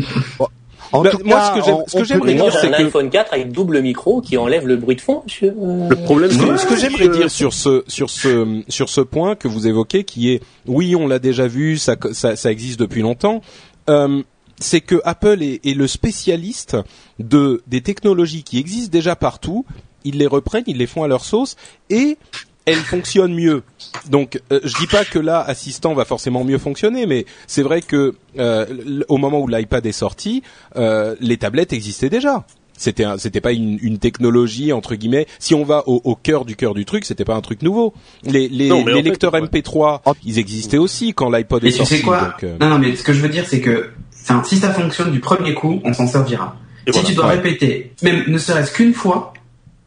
En 0.95 1.01
Bah, 1.03 1.09
tout 1.11 1.19
moi, 1.25 1.37
cas, 1.37 1.61
ce 1.87 1.97
que 1.97 2.03
j'aimerais 2.03 2.33
dire, 2.33 2.51
c'est 2.51 2.67
un 2.67 2.77
que- 2.77 2.83
iPhone 2.83 3.09
4 3.09 3.33
avec 3.33 3.51
double 3.51 3.81
micro 3.81 4.21
qui 4.21 4.37
enlève 4.37 4.67
le 4.67 4.77
bruit 4.77 4.95
de 4.95 5.01
fond, 5.01 5.21
monsieur. 5.25 5.53
Le 5.89 5.95
problème, 5.95 6.31
Ce 6.31 6.37
c'est 6.39 6.45
que, 6.47 6.57
ce 6.57 6.65
que 6.65 6.75
j'aimerais 6.77 7.09
dire 7.09 7.29
sur 7.29 7.53
ce 7.53 7.83
sur 7.87 8.09
ce 8.09 8.61
sur 8.69 8.89
ce 8.89 9.01
point 9.01 9.35
que 9.35 9.47
vous 9.47 9.67
évoquez, 9.67 10.03
qui 10.03 10.31
est 10.31 10.41
oui, 10.67 10.95
on 10.95 11.07
l'a 11.07 11.19
déjà 11.19 11.47
vu, 11.47 11.77
ça 11.77 11.95
ça, 12.13 12.35
ça 12.35 12.51
existe 12.51 12.79
depuis 12.79 13.01
longtemps. 13.01 13.41
euh, 13.89 14.21
c'est 14.57 14.79
que 14.79 15.01
Apple 15.03 15.43
est, 15.43 15.65
est 15.65 15.73
le 15.73 15.85
spécialiste 15.85 16.77
de 17.19 17.61
des 17.67 17.81
technologies 17.81 18.43
qui 18.43 18.57
existent 18.57 18.89
déjà 18.91 19.15
partout. 19.17 19.65
Ils 20.05 20.17
les 20.17 20.27
reprennent, 20.27 20.63
ils 20.67 20.77
les 20.77 20.87
font 20.87 21.03
à 21.03 21.07
leur 21.09 21.25
sauce 21.25 21.57
et 21.89 22.17
elles 22.65 22.75
fonctionnent 22.75 23.33
mieux. 23.35 23.63
Donc, 24.09 24.41
euh, 24.51 24.59
je 24.63 24.75
dis 24.77 24.87
pas 24.87 25.05
que 25.05 25.19
là, 25.19 25.39
assistant 25.41 25.93
va 25.93 26.05
forcément 26.05 26.43
mieux 26.43 26.57
fonctionner, 26.57 27.05
mais 27.05 27.25
c'est 27.47 27.63
vrai 27.63 27.81
que 27.81 28.15
euh, 28.39 28.65
au 29.07 29.17
moment 29.17 29.39
où 29.39 29.47
l'iPad 29.47 29.85
est 29.85 29.91
sorti, 29.91 30.41
euh, 30.75 31.15
les 31.19 31.37
tablettes 31.37 31.73
existaient 31.73 32.09
déjà. 32.09 32.45
C'était 32.77 33.05
un- 33.05 33.17
c'était 33.17 33.39
pas 33.39 33.53
une, 33.53 33.79
une 33.81 33.99
technologie 33.99 34.73
entre 34.73 34.95
guillemets. 34.95 35.27
Si 35.39 35.55
on 35.55 35.63
va 35.63 35.83
au, 35.87 36.01
au 36.03 36.15
cœur 36.15 36.43
du 36.43 36.57
cœur 36.57 36.73
du 36.73 36.83
truc, 36.83 37.05
c'était 37.05 37.23
pas 37.23 37.35
un 37.35 37.39
truc 37.41 37.61
nouveau. 37.61 37.93
Les, 38.23 38.49
les, 38.49 38.67
Non, 38.67 38.85
les 38.85 38.95
fait, 38.95 39.01
lecteurs 39.03 39.33
ouais. 39.33 39.41
MP3, 39.43 40.01
ils 40.25 40.39
existaient 40.39 40.77
aussi 40.77 41.13
quand 41.13 41.29
l'iPod 41.29 41.63
est 41.63 41.69
Et 41.69 41.71
tu 41.71 41.77
sorti. 41.77 41.95
sais 41.97 42.01
quoi 42.01 42.19
donc, 42.21 42.43
euh, 42.43 42.57
Non, 42.59 42.69
non, 42.71 42.79
mais 42.79 42.95
ce 42.97 43.03
que 43.03 43.13
je 43.13 43.21
veux 43.21 43.29
dire, 43.29 43.45
c'est 43.47 43.61
que, 43.61 43.91
enfin, 44.23 44.43
si 44.43 44.57
ça 44.57 44.73
fonctionne 44.73 45.11
du 45.11 45.21
premier 45.21 45.53
coup, 45.53 45.79
on 45.85 45.93
s'en 45.93 46.05
servira. 46.07 46.57
Et 46.85 46.91
si 46.91 46.99
voilà. 46.99 47.07
tu 47.07 47.15
dois 47.15 47.25
Ouais. 47.27 47.35
répéter, 47.35 47.93
même 48.03 48.25
ne 48.27 48.37
serait-ce 48.37 48.73
qu'une 48.73 48.93
fois, 48.93 49.31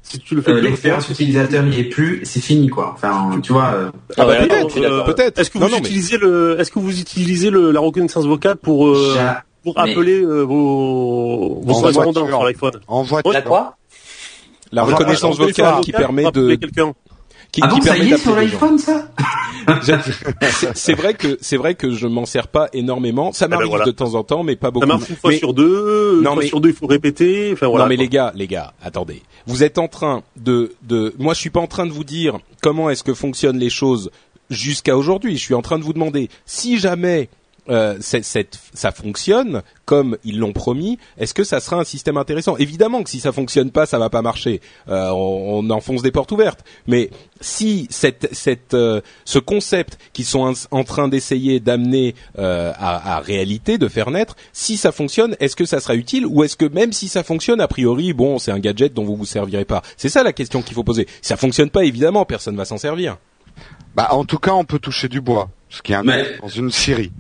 si 0.02 0.19
tu 0.19 0.35
le 0.35 0.43
fais 0.43 0.52
euh, 0.52 0.61
l'expérience 0.61 1.09
utilisateur 1.11 1.67
y 1.67 1.81
est 1.81 1.85
plus, 1.85 2.21
c'est 2.25 2.40
fini, 2.40 2.69
quoi. 2.69 2.93
Enfin, 2.95 3.38
tu 3.43 3.52
vois. 3.52 3.73
euh, 3.75 3.90
Ah 4.17 4.25
bah, 4.26 4.37
peut-être, 4.47 4.81
d'accord. 4.81 5.05
peut-être. 5.05 5.38
Est-ce 5.38 5.50
que 5.50 5.59
vous 5.59 5.64
non, 5.64 5.71
mais- 5.73 5.78
utilisez 5.78 6.17
le, 6.19 6.57
est-ce 6.59 6.71
que 6.71 6.78
vous 6.78 6.99
utilisez 7.00 7.50
le, 7.50 7.71
la 7.73 7.81
reconnaissance 7.81 8.25
vocale 8.26 8.57
pour 8.57 8.87
euh, 8.88 9.12
j'a- 9.14 9.45
pour 9.64 9.75
mais- 9.76 9.90
appeler 9.93 10.23
euh, 10.23 10.43
vos 10.43 11.61
vos 11.62 11.73
correspondants 11.81 12.26
sur 12.26 12.45
l'iPhone? 12.45 12.81
En 12.87 13.02
voiture. 13.02 13.33
La 13.33 13.43
quoi? 13.43 13.76
La 14.73 14.83
reconnaissance 14.85 15.38
vocale 15.38 15.81
qui 15.83 15.93
permet 15.93 16.25
appeler 16.26 16.57
de 16.57 16.61
quelqu'un. 16.67 16.93
Qui, 17.52 17.61
Ah 17.64 17.69
qui 17.69 17.76
bon, 17.81 17.87
ça 17.87 17.97
y 17.99 18.12
est 18.12 18.19
sur 18.19 18.37
l'iPhone, 18.37 18.78
ça 18.78 19.09
C'est- 20.75 20.95
vrai 20.95 21.14
que 21.14 21.38
c'est 21.40 21.57
vrai 21.57 21.75
que 21.75 21.90
je 21.93 22.07
m'en 22.07 22.25
sers 22.26 22.49
pas 22.49 22.69
énormément. 22.73 23.33
Ça 23.33 23.49
ben 23.49 23.57
m'arrive 23.57 23.69
voilà. 23.71 23.85
de 23.85 23.90
temps 23.90 24.14
en 24.14 24.23
temps, 24.25 24.43
mais 24.43 24.57
pas 24.57 24.71
beaucoup. 24.71 24.87
Ça 24.87 24.93
marche 24.95 25.09
une 25.11 25.17
fois 25.17 25.31
Mais- 25.31 25.38
sur 25.38 25.55
deux, 25.55 26.16
une 26.16 26.22
Non, 26.22 26.33
fois 26.35 26.42
mais- 26.42 26.49
sur 26.49 26.61
deux 26.61 26.70
il 26.70 26.75
faut 26.75 26.87
répéter. 26.87 27.51
Enfin 27.53 27.66
voilà. 27.68 27.85
non 27.85 27.88
mais 27.88 27.96
quoi. 27.96 28.03
les 28.05 28.09
gars, 28.09 28.33
les 28.35 28.46
gars, 28.46 28.72
attendez. 28.83 29.22
Vous 29.46 29.62
êtes 29.62 29.79
en 29.79 29.88
train 29.88 30.22
de, 30.37 30.72
de, 30.83 31.14
moi 31.18 31.35
je 31.35 31.40
suis 31.40 31.51
pas 31.51 31.61
en 31.61 31.66
train 31.66 31.87
de 31.87 31.92
vous 31.92 32.05
dire 32.05 32.38
comment 32.62 32.90
est-ce 32.90 33.03
que 33.05 33.14
fonctionnent 33.14 33.59
les 33.59 33.70
choses 33.70 34.11
jusqu'à 34.51 34.96
aujourd'hui. 34.96 35.37
Je 35.37 35.42
suis 35.42 35.55
en 35.55 35.62
train 35.62 35.79
de 35.79 35.85
vous 35.85 35.92
demander 35.92 36.29
si 36.46 36.79
jamais 36.79 37.29
euh, 37.68 37.98
ça 38.00 38.92
fonctionne 38.92 39.62
comme 39.85 40.18
ils 40.24 40.38
l'ont 40.38 40.52
promis, 40.52 40.98
est-ce 41.16 41.33
que 41.33 41.44
ça 41.44 41.61
sera 41.61 41.76
un 41.76 41.85
système 41.85 42.16
intéressant? 42.16 42.57
Évidemment 42.59 43.02
que 43.02 43.11
si 43.11 43.20
ça 43.20 43.33
fonctionne 43.33 43.70
pas, 43.70 43.87
ça 43.87 43.98
va 43.98 44.11
pas 44.11 44.20
marcher. 44.22 44.61
Euh, 44.88 45.09
on, 45.11 45.64
on 45.66 45.70
enfonce 45.70 46.02
des 46.02 46.11
portes 46.11 46.31
ouvertes. 46.33 46.64
Mais 46.87 47.11
si 47.40 47.87
cette, 47.90 48.28
cette, 48.33 48.74
euh, 48.74 49.00
ce 49.24 49.38
concept 49.38 49.98
qu'ils 50.12 50.26
sont 50.26 50.52
en, 50.70 50.85
train 50.85 51.09
d'essayer 51.09 51.61
d'amener 51.61 52.14
euh, 52.38 52.72
à, 52.76 53.16
à 53.16 53.20
réalité, 53.20 53.78
de 53.78 53.88
faire 53.88 54.11
naître, 54.11 54.37
si 54.52 54.76
ça 54.76 54.92
fonctionne, 54.92 55.37
est-ce 55.40 55.57
que 55.57 55.64
ça 55.64 55.81
sera 55.81 55.94
utile 55.94 56.26
ou 56.26 56.44
est-ce 56.44 56.57
que 56.57 56.66
même 56.66 56.92
si 56.92 57.09
ça 57.09 57.22
fonctionne, 57.22 57.61
a 57.61 57.68
priori, 57.68 58.12
bon, 58.12 58.38
c'est 58.38 58.50
un 58.50 58.59
gadget 58.59 58.92
dont 58.92 59.04
vous 59.04 59.16
vous 59.16 59.24
servirez 59.26 59.64
pas? 59.64 59.83
C'est 59.96 60.09
ça 60.11 60.22
la 60.22 60.33
question 60.33 60.62
qu'il 60.62 60.74
faut 60.74 60.85
poser. 60.85 61.07
Si 61.22 61.28
ça 61.28 61.37
fonctionne 61.37 61.70
pas, 61.70 61.85
évidemment, 61.85 62.24
personne 62.24 62.57
va 62.57 62.64
s'en 62.64 62.78
servir. 62.78 63.16
Bah, 63.94 64.09
en 64.12 64.24
tout 64.24 64.38
cas, 64.38 64.52
on 64.52 64.64
peut 64.64 64.78
toucher 64.78 65.09
du 65.09 65.20
bois, 65.20 65.48
ce 65.70 65.83
qui 65.83 65.92
est 65.92 65.96
un 65.96 66.02
Mais- 66.02 66.38
dans 66.40 66.48
une 66.48 66.70
Syrie. 66.70 67.11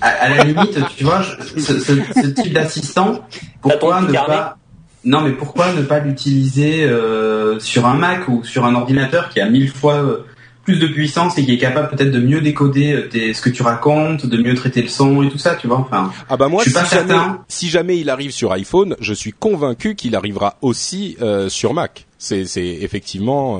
À, 0.00 0.08
à 0.08 0.28
la 0.28 0.44
limite, 0.44 0.78
tu 0.96 1.04
vois, 1.04 1.22
je- 1.22 1.60
ce, 1.60 1.78
ce- 1.80 1.92
ce 2.14 2.26
type 2.28 2.52
d'assistant, 2.52 3.20
pourquoi 3.62 4.00
ne 4.02 4.12
carnet? 4.12 4.34
Pas 4.36 4.56
Non, 5.04 5.22
mais 5.22 5.32
pourquoi 5.32 5.72
ne 5.72 5.82
pas 5.82 5.98
l'utiliser 6.00 6.84
euh, 6.84 7.58
sur 7.58 7.86
un 7.86 7.94
Mac 7.94 8.28
ou 8.28 8.44
sur 8.44 8.64
un 8.64 8.74
ordinateur 8.74 9.28
qui 9.30 9.40
a 9.40 9.48
mille 9.48 9.68
fois 9.70 9.94
euh, 9.94 10.18
plus 10.64 10.78
de 10.78 10.86
puissance 10.86 11.38
et 11.38 11.44
qui 11.46 11.54
est 11.54 11.58
capable 11.58 11.88
peut-être 11.88 12.10
de 12.10 12.20
mieux 12.20 12.40
décoder 12.42 12.92
euh, 12.92 13.08
tes- 13.08 13.32
ce 13.32 13.40
que 13.40 13.48
tu 13.50 13.62
racontes, 13.62 14.26
de 14.26 14.36
mieux 14.42 14.54
traiter 14.54 14.82
le 14.82 14.88
son 14.88 15.22
et 15.22 15.30
tout 15.30 15.38
ça, 15.38 15.54
tu 15.54 15.66
vois. 15.66 15.78
Enfin, 15.78 16.12
Ah 16.28 16.36
bah 16.36 16.48
moi, 16.48 16.62
Je 16.62 16.70
si 16.70 16.76
suis 16.76 16.78
pas 16.82 16.86
jamais, 16.86 17.08
certain. 17.08 17.44
si 17.48 17.68
jamais 17.70 17.98
il 17.98 18.10
arrive 18.10 18.30
sur 18.30 18.52
iPhone, 18.52 18.94
je 19.00 19.14
suis 19.14 19.32
convaincu 19.32 19.94
qu'il 19.94 20.14
arrivera 20.14 20.56
aussi 20.60 21.16
euh, 21.22 21.48
sur 21.48 21.72
Mac. 21.72 22.06
C'est, 22.18 22.44
c'est 22.44 22.66
effectivement. 22.66 23.58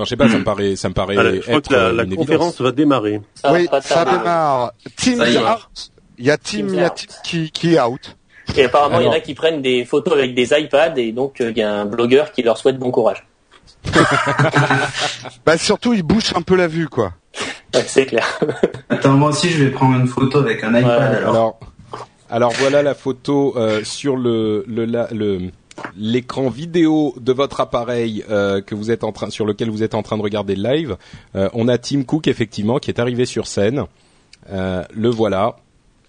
Enfin, 0.00 0.06
je 0.06 0.08
sais 0.08 0.16
pas, 0.16 0.30
ça 0.30 0.38
me 0.38 0.44
paraît, 0.44 0.76
ça 0.76 0.88
me 0.88 0.94
paraît 0.94 1.14
Voilà, 1.14 1.34
je 1.34 1.40
crois 1.40 1.56
être 1.56 1.68
que 1.68 1.74
la, 1.74 2.06
conférence 2.06 2.58
va 2.58 2.72
démarrer. 2.72 3.20
Ça 3.34 3.52
oui, 3.52 3.68
ça 3.82 4.04
démarre. 4.06 4.72
Team 4.96 5.18
Ça 5.18 5.28
y 5.28 5.36
est. 5.36 5.38
out. 5.38 5.90
Il 6.16 6.24
y 6.24 6.30
a 6.30 6.38
Team, 6.38 6.68
il 6.70 6.76
y 6.76 6.80
a 6.82 6.88
Team 6.88 7.10
qui, 7.22 7.50
qui 7.50 7.74
est 7.74 7.80
out. 7.80 8.16
Et 8.56 8.64
apparemment, 8.64 9.00
il 9.00 9.04
y 9.04 9.08
en 9.08 9.12
a 9.12 9.20
qui 9.20 9.34
prennent 9.34 9.60
des 9.60 9.84
photos 9.84 10.14
avec 10.14 10.34
des 10.34 10.58
iPads 10.58 10.96
et 10.96 11.12
donc 11.12 11.42
euh, 11.42 11.50
il 11.50 11.58
y 11.58 11.62
a 11.62 11.70
un 11.70 11.84
blogueur 11.84 12.32
qui 12.32 12.42
leur 12.42 12.56
souhaite 12.56 12.78
bon 12.78 12.90
courage. 12.90 13.26
Bah, 15.44 15.58
surtout, 15.58 15.92
il 15.92 16.02
bouche 16.02 16.34
un 16.34 16.42
peu 16.42 16.56
la 16.56 16.66
vue, 16.66 16.88
quoi. 16.88 17.12
Ouais, 17.74 17.84
c'est 17.86 18.06
clair. 18.06 18.40
attends, 18.88 19.12
moi 19.12 19.28
aussi, 19.30 19.50
je 19.50 19.64
vais 19.64 19.70
prendre 19.70 19.98
une 19.98 20.08
photo 20.08 20.38
avec 20.38 20.64
un 20.64 20.70
iPad. 20.70 20.84
Ouais, 20.84 21.16
alors. 21.18 21.34
Alors, 21.34 21.58
alors 22.30 22.52
voilà 22.58 22.82
la 22.82 22.94
photo 22.94 23.52
euh, 23.56 23.84
sur 23.84 24.16
le 24.16 24.64
le 24.66 24.86
la- 24.86 25.08
le 25.12 25.50
l'écran 25.96 26.48
vidéo 26.48 27.14
de 27.20 27.32
votre 27.32 27.60
appareil 27.60 28.24
euh, 28.30 28.60
que 28.60 28.74
vous 28.74 28.90
êtes 28.90 29.04
en 29.04 29.12
train 29.12 29.30
sur 29.30 29.46
lequel 29.46 29.70
vous 29.70 29.82
êtes 29.82 29.94
en 29.94 30.02
train 30.02 30.16
de 30.16 30.22
regarder 30.22 30.56
le 30.56 30.62
live. 30.62 30.96
Euh, 31.36 31.48
on 31.52 31.68
a 31.68 31.78
Tim 31.78 32.02
Cook 32.02 32.28
effectivement 32.28 32.78
qui 32.78 32.90
est 32.90 32.98
arrivé 33.00 33.26
sur 33.26 33.46
scène. 33.46 33.84
Euh, 34.50 34.84
le 34.94 35.08
voilà. 35.08 35.56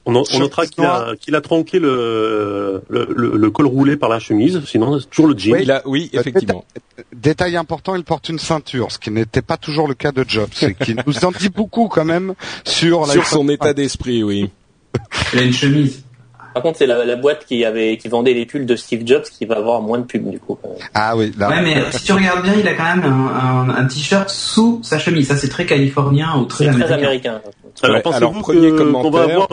On, 0.06 0.14
notera 0.14 0.66
qu'il 0.66 0.84
a, 0.84 0.88
l'histoire. 0.88 1.18
qu'il 1.20 1.36
a 1.36 1.42
tronqué 1.42 1.78
le, 1.78 2.82
le, 2.90 3.08
le, 3.16 3.38
le 3.38 3.52
col 3.52 3.68
roulé 3.68 3.98
par 3.98 4.10
la 4.10 4.18
chemise, 4.18 4.60
sinon 4.66 5.00
c'est 5.00 5.08
toujours 5.08 5.28
le 5.28 5.38
jean. 5.38 5.54
Oui. 5.54 5.60
Il 5.62 5.72
a, 5.72 5.84
oui, 5.86 6.10
effectivement. 6.14 6.66
Détail 7.14 7.56
important, 7.56 7.96
il 7.96 8.04
porte 8.04 8.30
une 8.30 8.40
ceinture, 8.40 8.92
ce 8.92 8.98
qui 8.98 9.12
n'était 9.12 9.44
pas 9.44 9.58
toujours 9.58 9.88
le 9.88 9.94
cas 9.94 10.12
de 10.12 10.26
Jobs, 10.28 10.50
et 10.64 10.74
qui 10.74 10.96
nous 11.06 11.24
en 11.24 11.32
dit 11.32 11.50
beaucoup 11.50 11.88
quand 11.88 12.06
même 12.06 12.34
sur 12.66 13.08
Sur 13.08 13.28
son 13.28 13.48
état 13.50 13.76
d'esprit, 13.76 14.24
oui. 14.24 14.50
Il 15.34 15.40
a 15.40 15.44
une 15.44 15.54
chemise. 15.54 16.04
Par 16.54 16.64
contre, 16.64 16.78
c'est 16.78 16.86
la, 16.86 17.06
la 17.06 17.16
boîte 17.16 17.46
qui 17.46 17.64
avait 17.66 17.98
qui 17.98 18.08
vendait 18.08 18.34
les 18.34 18.46
pulls 18.46 18.66
de 18.66 18.76
Steve 18.76 19.04
Jobs 19.06 19.24
qui 19.24 19.46
va 19.46 19.56
avoir 19.58 19.82
moins 19.82 20.00
de 20.00 20.04
pubs 20.06 20.30
du 20.30 20.40
coup. 20.40 20.58
Ah 20.94 21.16
oui, 21.16 21.32
là. 21.38 21.50
Ouais, 21.50 21.62
mais 21.62 21.76
si 21.92 22.04
tu 22.04 22.12
regardes 22.14 22.44
bien, 22.44 22.54
il 22.60 22.68
a 22.68 22.74
quand 22.74 22.96
même 22.96 23.04
un, 23.06 23.70
un, 23.70 23.76
un 23.76 23.86
t-shirt 23.86 24.30
sous 24.30 24.80
sa 24.84 25.00
chemise. 25.00 25.28
Ça, 25.28 25.38
c'est 25.38 25.50
très 25.50 25.66
californien 25.66 26.36
ou 26.38 26.46
très 26.46 26.68
américain. 26.68 26.86
très 26.86 26.94
américain. 26.94 27.42
Alors 27.84 27.96
Ouais, 27.96 28.02
pensez-vous 28.02 28.28
alors, 28.28 28.42
premier 28.42 28.72
que- 28.72 28.92
qu'on 28.92 29.10
va 29.12 29.24
avoir 29.24 29.48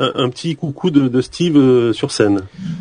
un, 0.00 0.24
un, 0.24 0.28
petit 0.30 0.56
coucou 0.56 0.90
de, 0.90 1.20
Steve 1.20 1.56
euh, 1.56 1.92
sur 1.92 2.10
scène. 2.10 2.40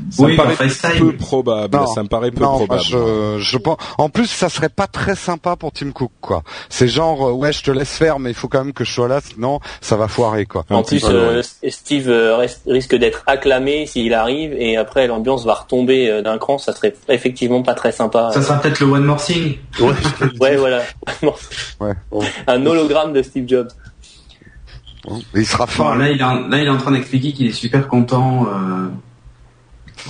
Ça 0.10 0.28
me 0.28 0.36
paraît 0.36 0.56
peu 0.98 1.16
probable. 1.16 1.78
ça 1.94 2.02
me 2.04 2.08
paraît 2.08 2.32
peu 2.32 2.42
probable. 2.42 2.82
je, 2.82 3.58
pense. 3.58 3.78
En 3.98 4.10
plus, 4.10 4.28
ça 4.28 4.50
serait 4.50 4.70
pas 4.70 4.88
très 4.88 5.16
sympa 5.16 5.56
pour 5.56 5.72
Tim 5.72 5.92
Cook, 5.92 6.12
quoi. 6.22 6.44
C'est 6.70 6.88
genre, 6.88 7.28
euh, 7.28 7.32
ouais, 7.32 7.54
je 7.54 7.62
te 7.62 7.72
laisse 7.72 7.96
faire, 7.96 8.20
mais 8.20 8.32
il 8.32 8.36
faut 8.36 8.48
quand 8.48 8.64
même 8.64 8.74
que 8.74 8.84
je 8.84 8.92
sois 8.92 9.08
là, 9.08 9.20
sinon 9.22 9.60
ça 9.82 9.98
va 9.98 10.08
foirer, 10.08 10.46
quoi. 10.46 10.66
En 10.70 10.84
plus, 10.84 11.06
Steve 11.70 12.12
risque 12.66 12.96
d'être 12.96 13.24
acclamé 13.28 13.86
s'il 13.86 14.14
arrive, 14.14 14.54
et 14.54 14.78
après 14.78 15.08
l'ambiance 15.08 15.46
va 15.46 15.54
retomber 15.54 16.22
d'un 16.24 16.38
cran. 16.38 16.58
Ça 16.58 16.74
serait 16.74 16.96
effectivement 17.10 17.62
pas 17.62 17.74
très 17.74 17.92
sympa. 17.92 18.32
Ça 18.34 18.42
sera 18.42 18.60
peut-être 18.60 18.80
le 18.80 18.88
one 18.88 19.04
more 19.04 19.22
thing. 19.22 19.58
Ouais, 20.40 20.56
voilà. 20.58 20.82
ouais. 21.80 21.94
Un 22.48 22.66
hologramme 22.66 23.14
de 23.14 23.22
Steve 23.22 23.48
Jobs. 23.48 23.70
Il 25.34 25.46
sera 25.46 25.68
fort. 25.68 25.96
là, 25.96 26.10
il 26.10 26.20
est 26.20 26.24
en, 26.24 26.48
là, 26.48 26.60
il 26.60 26.66
est 26.66 26.70
en 26.70 26.78
train 26.78 26.92
d'expliquer 26.92 27.32
qu'il 27.32 27.48
est 27.48 27.54
super 27.54 27.88
content 27.88 28.48
euh, 28.48 28.90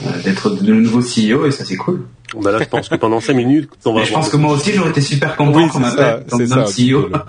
euh 0.05 0.21
d'être 0.23 0.49
le 0.61 0.73
nouveau 0.75 1.01
CEO 1.01 1.45
et 1.45 1.51
ça, 1.51 1.65
c'est 1.65 1.77
cool. 1.77 2.07
Bah 2.41 2.51
là, 2.51 2.59
je 2.59 2.65
pense 2.65 2.89
que 2.89 2.95
pendant 2.95 3.19
5 3.19 3.33
minutes, 3.33 3.69
on 3.85 3.93
va. 3.93 4.03
je 4.03 4.13
pense 4.13 4.29
que 4.29 4.37
moi 4.37 4.53
aussi, 4.53 4.71
j'aurais 4.73 4.91
été 4.91 5.01
super 5.01 5.35
content 5.35 5.67
qu'on 5.67 5.79
m'appelle 5.79 6.25
comme 6.29 6.45
CEO. 6.45 7.09
moi, 7.09 7.23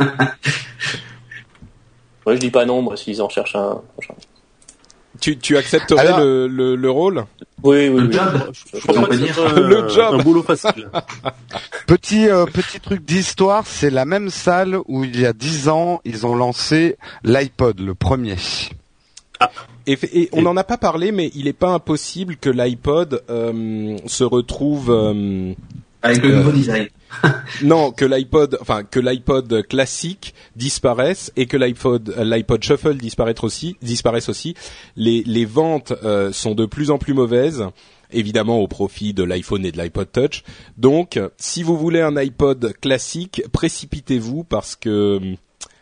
je 2.34 2.38
dis 2.38 2.50
pas 2.50 2.66
non, 2.66 2.82
moi, 2.82 2.96
s'ils 2.96 3.22
en 3.22 3.28
cherchent 3.28 3.56
un. 3.56 3.80
Tu, 5.18 5.38
tu 5.38 5.56
accepterais 5.56 6.18
le, 6.18 6.46
le, 6.46 6.76
le, 6.76 6.90
rôle? 6.90 7.24
Oui, 7.64 7.88
oui. 7.88 8.02
Le 8.02 8.12
job, 8.12 8.52
je, 8.52 8.86
pense 8.86 9.08
peut 9.08 9.16
dire. 9.16 9.58
le 9.58 9.88
job. 9.88 10.14
Un 10.14 10.22
boulot 10.22 10.42
facile. 10.42 10.88
petit 11.86 12.28
euh, 12.28 12.46
petit 12.46 12.78
truc 12.80 13.04
d'histoire, 13.04 13.66
c'est 13.66 13.90
la 13.90 14.04
même 14.04 14.30
salle 14.30 14.78
où 14.86 15.04
il 15.04 15.20
y 15.20 15.26
a 15.26 15.32
dix 15.32 15.68
ans, 15.68 16.00
ils 16.04 16.26
ont 16.26 16.36
lancé 16.36 16.96
l'iPod, 17.24 17.80
le 17.80 17.94
premier. 17.94 18.36
Ah. 19.40 19.50
Et, 19.86 19.98
et, 20.12 20.28
on 20.32 20.42
n'en 20.42 20.56
a 20.56 20.64
pas 20.64 20.76
parlé, 20.76 21.10
mais 21.10 21.30
il 21.34 21.46
n'est 21.46 21.52
pas 21.52 21.70
impossible 21.70 22.36
que 22.36 22.50
l'iPod 22.50 23.22
euh, 23.30 23.96
se 24.06 24.22
retrouve 24.22 24.90
euh, 24.90 25.54
avec 26.02 26.22
le 26.22 26.36
nouveau 26.36 26.52
design. 26.52 26.88
non, 27.62 27.90
que 27.90 28.04
l'iPod, 28.04 28.58
enfin 28.60 28.84
que 28.84 29.00
l'iPod 29.00 29.66
classique 29.66 30.34
disparaisse 30.56 31.32
et 31.36 31.46
que 31.46 31.56
l'iPod, 31.56 32.14
l'iPod 32.18 32.62
Shuffle 32.62 32.96
disparaisse 32.96 33.42
aussi, 33.42 33.76
disparaisse 33.82 34.28
aussi. 34.28 34.54
Les, 34.96 35.22
les 35.24 35.44
ventes 35.44 35.92
euh, 36.04 36.32
sont 36.32 36.54
de 36.54 36.66
plus 36.66 36.90
en 36.90 36.98
plus 36.98 37.14
mauvaises, 37.14 37.64
évidemment 38.12 38.58
au 38.58 38.68
profit 38.68 39.12
de 39.12 39.24
l'iPhone 39.24 39.64
et 39.64 39.72
de 39.72 39.78
l'iPod 39.78 40.10
Touch. 40.12 40.44
Donc, 40.78 41.20
si 41.36 41.62
vous 41.62 41.76
voulez 41.76 42.00
un 42.00 42.16
iPod 42.16 42.72
classique, 42.80 43.42
précipitez-vous 43.52 44.44
parce 44.44 44.76
que 44.76 45.16
hum, 45.16 45.36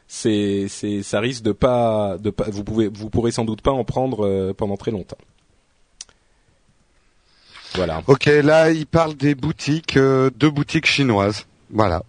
c'est, 0.07 0.66
c'est, 0.68 1.02
ça 1.02 1.20
risque 1.20 1.42
de 1.42 1.52
pas, 1.52 2.16
de 2.18 2.31
pas, 2.31 2.46
vous 2.50 2.64
pouvez, 2.64 2.88
vous 2.88 3.11
pourrez 3.11 3.31
sans 3.31 3.44
doute 3.44 3.61
pas 3.61 3.70
en 3.70 3.85
prendre 3.85 4.26
euh, 4.26 4.54
pendant 4.54 4.76
très 4.76 4.90
longtemps. 4.90 5.18
Voilà. 7.74 8.02
Ok, 8.07 8.26
là 8.26 8.70
il 8.70 8.87
parle 8.87 9.14
des 9.14 9.35
boutiques, 9.35 9.96
euh, 9.96 10.31
deux 10.37 10.50
boutiques 10.50 10.87
chinoises. 10.87 11.46
Voilà. 11.70 12.02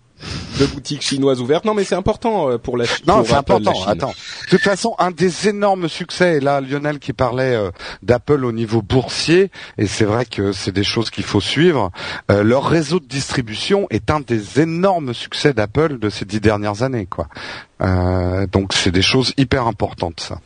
Deux 0.57 0.67
boutiques 0.67 1.01
chinoises 1.01 1.39
ouvertes. 1.39 1.63
Non, 1.63 1.73
mais 1.73 1.85
c'est 1.85 1.95
important 1.95 2.49
euh, 2.49 2.57
pour 2.57 2.75
la 2.75 2.83
Chine. 2.83 3.05
Non, 3.07 3.23
c'est 3.23 3.35
important. 3.35 3.71
Attends. 3.87 4.09
De 4.09 4.49
toute 4.49 4.61
façon, 4.61 4.93
un 4.99 5.11
des 5.11 5.47
énormes 5.47 5.87
succès, 5.87 6.35
et 6.35 6.39
là 6.41 6.59
Lionel 6.59 6.99
qui 6.99 7.13
parlait 7.13 7.55
euh, 7.55 7.71
d'Apple 8.03 8.43
au 8.43 8.51
niveau 8.51 8.81
boursier, 8.81 9.49
et 9.77 9.87
c'est 9.87 10.03
vrai 10.03 10.25
que 10.25 10.51
c'est 10.51 10.73
des 10.73 10.83
choses 10.83 11.09
qu'il 11.09 11.23
faut 11.23 11.39
suivre. 11.39 11.91
leur 12.27 12.65
réseau 12.65 12.99
de 12.99 13.05
distribution 13.05 13.87
est 13.89 14.11
un 14.11 14.19
des 14.19 14.59
énormes 14.59 15.13
succès 15.13 15.53
d'Apple 15.53 15.99
de 15.99 16.09
ces 16.09 16.25
dix 16.25 16.41
dernières 16.41 16.83
années, 16.83 17.05
quoi. 17.05 17.27
donc 18.51 18.73
c'est 18.73 18.91
des 18.91 19.01
choses 19.01 19.33
hyper 19.37 19.67
importantes, 19.67 20.19
ça 20.19 20.39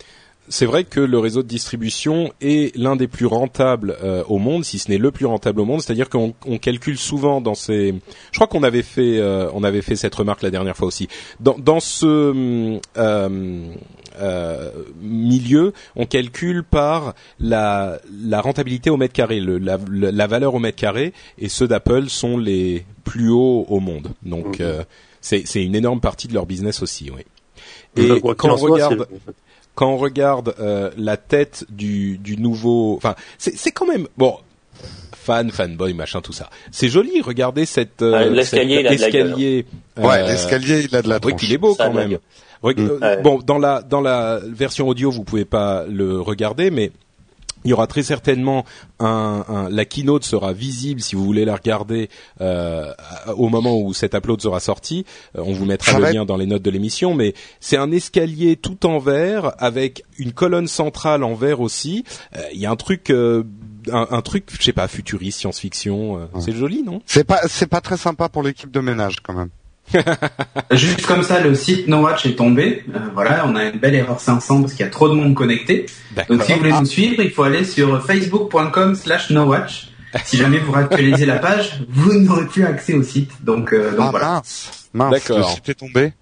c'est 0.54 0.68
vrai 0.68 0.84
que 0.84 1.00
le 1.00 1.18
réseau 1.18 1.42
de 1.42 1.48
distribution 1.48 2.32
est 2.40 2.76
l'un 2.78 2.96
des 2.96 3.08
plus 3.08 3.26
rentables 3.26 3.98
euh, 4.04 4.24
au 4.28 4.38
monde, 4.38 4.64
si 4.64 4.78
ce 4.78 4.92
n'est 4.92 5.00
le 5.00 5.10
plus 5.10 5.26
rentable 5.26 5.60
au 5.60 5.66
monde. 5.66 5.82
C'est-à-dire 5.82 6.10
qu'on 6.12 6.32
calcule 6.62 7.00
souvent 7.00 7.42
dans 7.42 7.56
ces. 7.56 7.96
Je 8.32 8.38
crois 8.38 8.46
qu'on 8.46 8.62
avait 8.62 8.84
fait, 8.84 9.18
euh, 9.18 9.50
on 9.56 9.64
avait 9.64 9.82
fait 9.82 9.96
cette 9.96 10.14
remarque 10.14 10.44
la 10.44 10.52
dernière 10.52 10.78
fois 10.78 10.88
aussi. 10.88 11.08
Dans, 11.40 11.58
dans 11.58 11.80
ce 11.80 12.80
euh, 12.98 14.72
milieu, 15.02 15.74
on 15.96 16.06
calcule 16.06 16.64
par 16.64 17.16
la, 17.40 18.00
la 18.24 18.40
rentabilité 18.40 18.92
au 18.92 18.98
mètre 18.98 19.14
carré, 19.14 19.40
le, 19.40 19.58
la, 19.58 19.80
la, 19.90 20.28
valeur 20.28 20.54
au 20.54 20.60
mètre 20.60 20.78
carré, 20.78 21.14
et 21.40 21.50
ceux 21.50 21.68
d'Apple 21.68 22.10
sont 22.10 22.38
les 22.38 22.86
plus 23.04 23.32
hauts 23.32 23.66
au 23.70 23.80
monde. 23.80 24.10
Donc 24.22 24.60
mhm. 24.60 24.86
c'est 25.20 25.64
une 25.64 25.74
énorme 25.74 26.00
partie 26.00 26.28
de 26.28 26.36
leur 26.36 26.46
business 26.46 26.84
aussi, 26.84 27.10
oui. 27.10 27.24
Et 27.96 28.22
quand 28.38 28.52
on 28.52 28.56
regarde 28.56 29.08
quand 29.76 29.90
on 29.90 29.98
regarde 29.98 30.56
euh, 30.60 30.92
la 30.98 31.18
tête 31.18 31.66
du, 31.70 32.18
du 32.18 32.38
nouveau, 32.38 32.96
enfin, 32.98 33.16
c'est 33.38 33.72
quand 33.72 33.88
même 33.88 34.08
bon. 34.18 34.38
Fan, 35.14 35.52
fanboy, 35.52 35.94
machin, 35.94 36.20
tout 36.20 36.34
ça. 36.34 36.50
C'est 36.72 36.90
joli. 36.90 37.22
Regardez 37.22 37.66
cette 37.66 38.02
euh, 38.02 38.30
l'escalier, 38.30 38.82
il 38.82 38.88
a 38.88 38.92
l'escalier. 38.92 39.66
Ouais, 39.96 40.22
l'escalier, 40.28 40.82
il 40.82 40.94
a 40.98 41.02
de 41.02 41.08
la 41.08 41.20
Oui, 41.24 41.34
il 41.42 41.54
est 41.54 41.58
beau 41.58 41.76
quand 41.76 41.94
même. 41.94 42.18
Euh, 42.66 43.22
bon, 43.22 43.40
dans 43.40 43.58
la 43.58 43.82
dans 43.82 44.02
la 44.02 44.42
version 44.44 44.88
audio, 44.88 45.12
vous 45.12 45.24
pouvez 45.24 45.46
pas 45.46 45.86
le 45.88 46.20
regarder, 46.20 46.72
mais 46.72 46.92
il 47.64 47.72
y 47.72 47.74
aura 47.74 47.88
très 47.88 48.04
certainement 48.04 48.66
un, 49.00 49.46
un, 49.48 49.70
la 49.70 49.86
keynote 49.86 50.24
sera 50.24 50.54
visible 50.54 51.02
si 51.02 51.16
vous 51.16 51.24
voulez 51.24 51.46
la 51.46 51.56
regarder 51.56 52.10
euh, 52.42 52.94
au 53.36 53.50
moment 53.50 53.78
où 53.80 53.94
cet 53.94 54.14
upload 54.16 54.42
sera 54.42 54.60
sorti. 54.60 55.06
Euh, 55.38 55.42
on 55.46 55.54
vous 55.54 55.66
mettra 55.66 56.00
le 56.00 56.12
lien 56.12 56.26
dans 56.26 56.38
les 56.38 56.46
notes 56.46 56.62
de 56.62 56.72
l'émission, 56.72 57.14
mais 57.14 57.34
c'est 57.60 57.78
un 57.78 57.92
escalier 57.92 58.56
tout 58.56 58.86
en 58.86 59.00
verre 59.00 59.54
avec 59.58 60.04
une 60.18 60.34
colonne 60.34 60.68
centrale 60.68 61.24
en 61.24 61.34
verre 61.34 61.62
aussi. 61.62 62.04
Euh, 62.36 62.42
il 62.54 62.60
y 62.60 62.66
a 62.66 62.72
un 62.72 62.76
truc. 62.76 63.10
Euh, 63.10 63.44
un, 63.92 64.08
un, 64.12 64.22
truc, 64.22 64.46
je 64.58 64.64
sais 64.64 64.72
pas, 64.72 64.88
futuriste, 64.88 65.40
science-fiction, 65.40 66.30
c'est 66.40 66.54
joli, 66.54 66.84
non? 66.84 67.02
C'est 67.06 67.26
pas, 67.26 67.42
c'est 67.50 67.68
pas 67.68 67.82
très 67.82 67.98
sympa 67.98 68.30
pour 68.30 68.42
l'équipe 68.42 68.72
de 68.72 68.80
ménage 68.80 69.18
quand 69.22 69.34
même. 69.34 69.50
Juste 70.72 71.06
comme 71.06 71.24
ça, 71.24 71.40
le 71.40 71.56
site 71.56 71.88
No 71.88 72.02
Watch 72.02 72.26
est 72.26 72.36
tombé. 72.36 72.84
Euh, 72.94 73.00
voilà, 73.14 73.46
on 73.48 73.56
a 73.56 73.66
une 73.66 73.80
belle 73.80 73.96
erreur 73.96 74.20
500 74.20 74.62
parce 74.62 74.74
qu'il 74.74 74.86
y 74.86 74.88
a 74.88 74.92
trop 74.92 75.10
de 75.10 75.14
monde 75.14 75.36
connecté. 75.36 75.86
Donc 76.30 76.44
si 76.44 76.54
vous 76.54 76.60
voulez 76.60 76.72
nous 76.72 76.86
suivre, 76.86 77.22
il 77.22 77.32
faut 77.32 77.44
aller 77.44 77.64
sur 77.64 78.04
facebook.com 78.06 78.96
slash 78.96 79.30
nowatch. 79.30 79.90
Si 80.26 80.38
jamais 80.38 80.60
vous 80.60 80.76
actualisez 80.76 81.26
la 81.26 81.40
page, 81.40 81.84
vous 81.90 82.14
n'aurez 82.20 82.46
plus 82.46 82.66
accès 82.66 82.94
au 82.94 83.04
site. 83.04 83.32
Donc, 83.44 83.74
euh, 83.74 83.92
donc 83.92 84.08
ah, 84.08 84.12
voilà. 84.12 84.32
Mince, 84.34 84.90
mince, 84.94 85.12
D'accord. 85.12 85.38
le 85.40 85.44
site 85.44 85.70
est 85.70 85.74
tombé. 85.76 86.14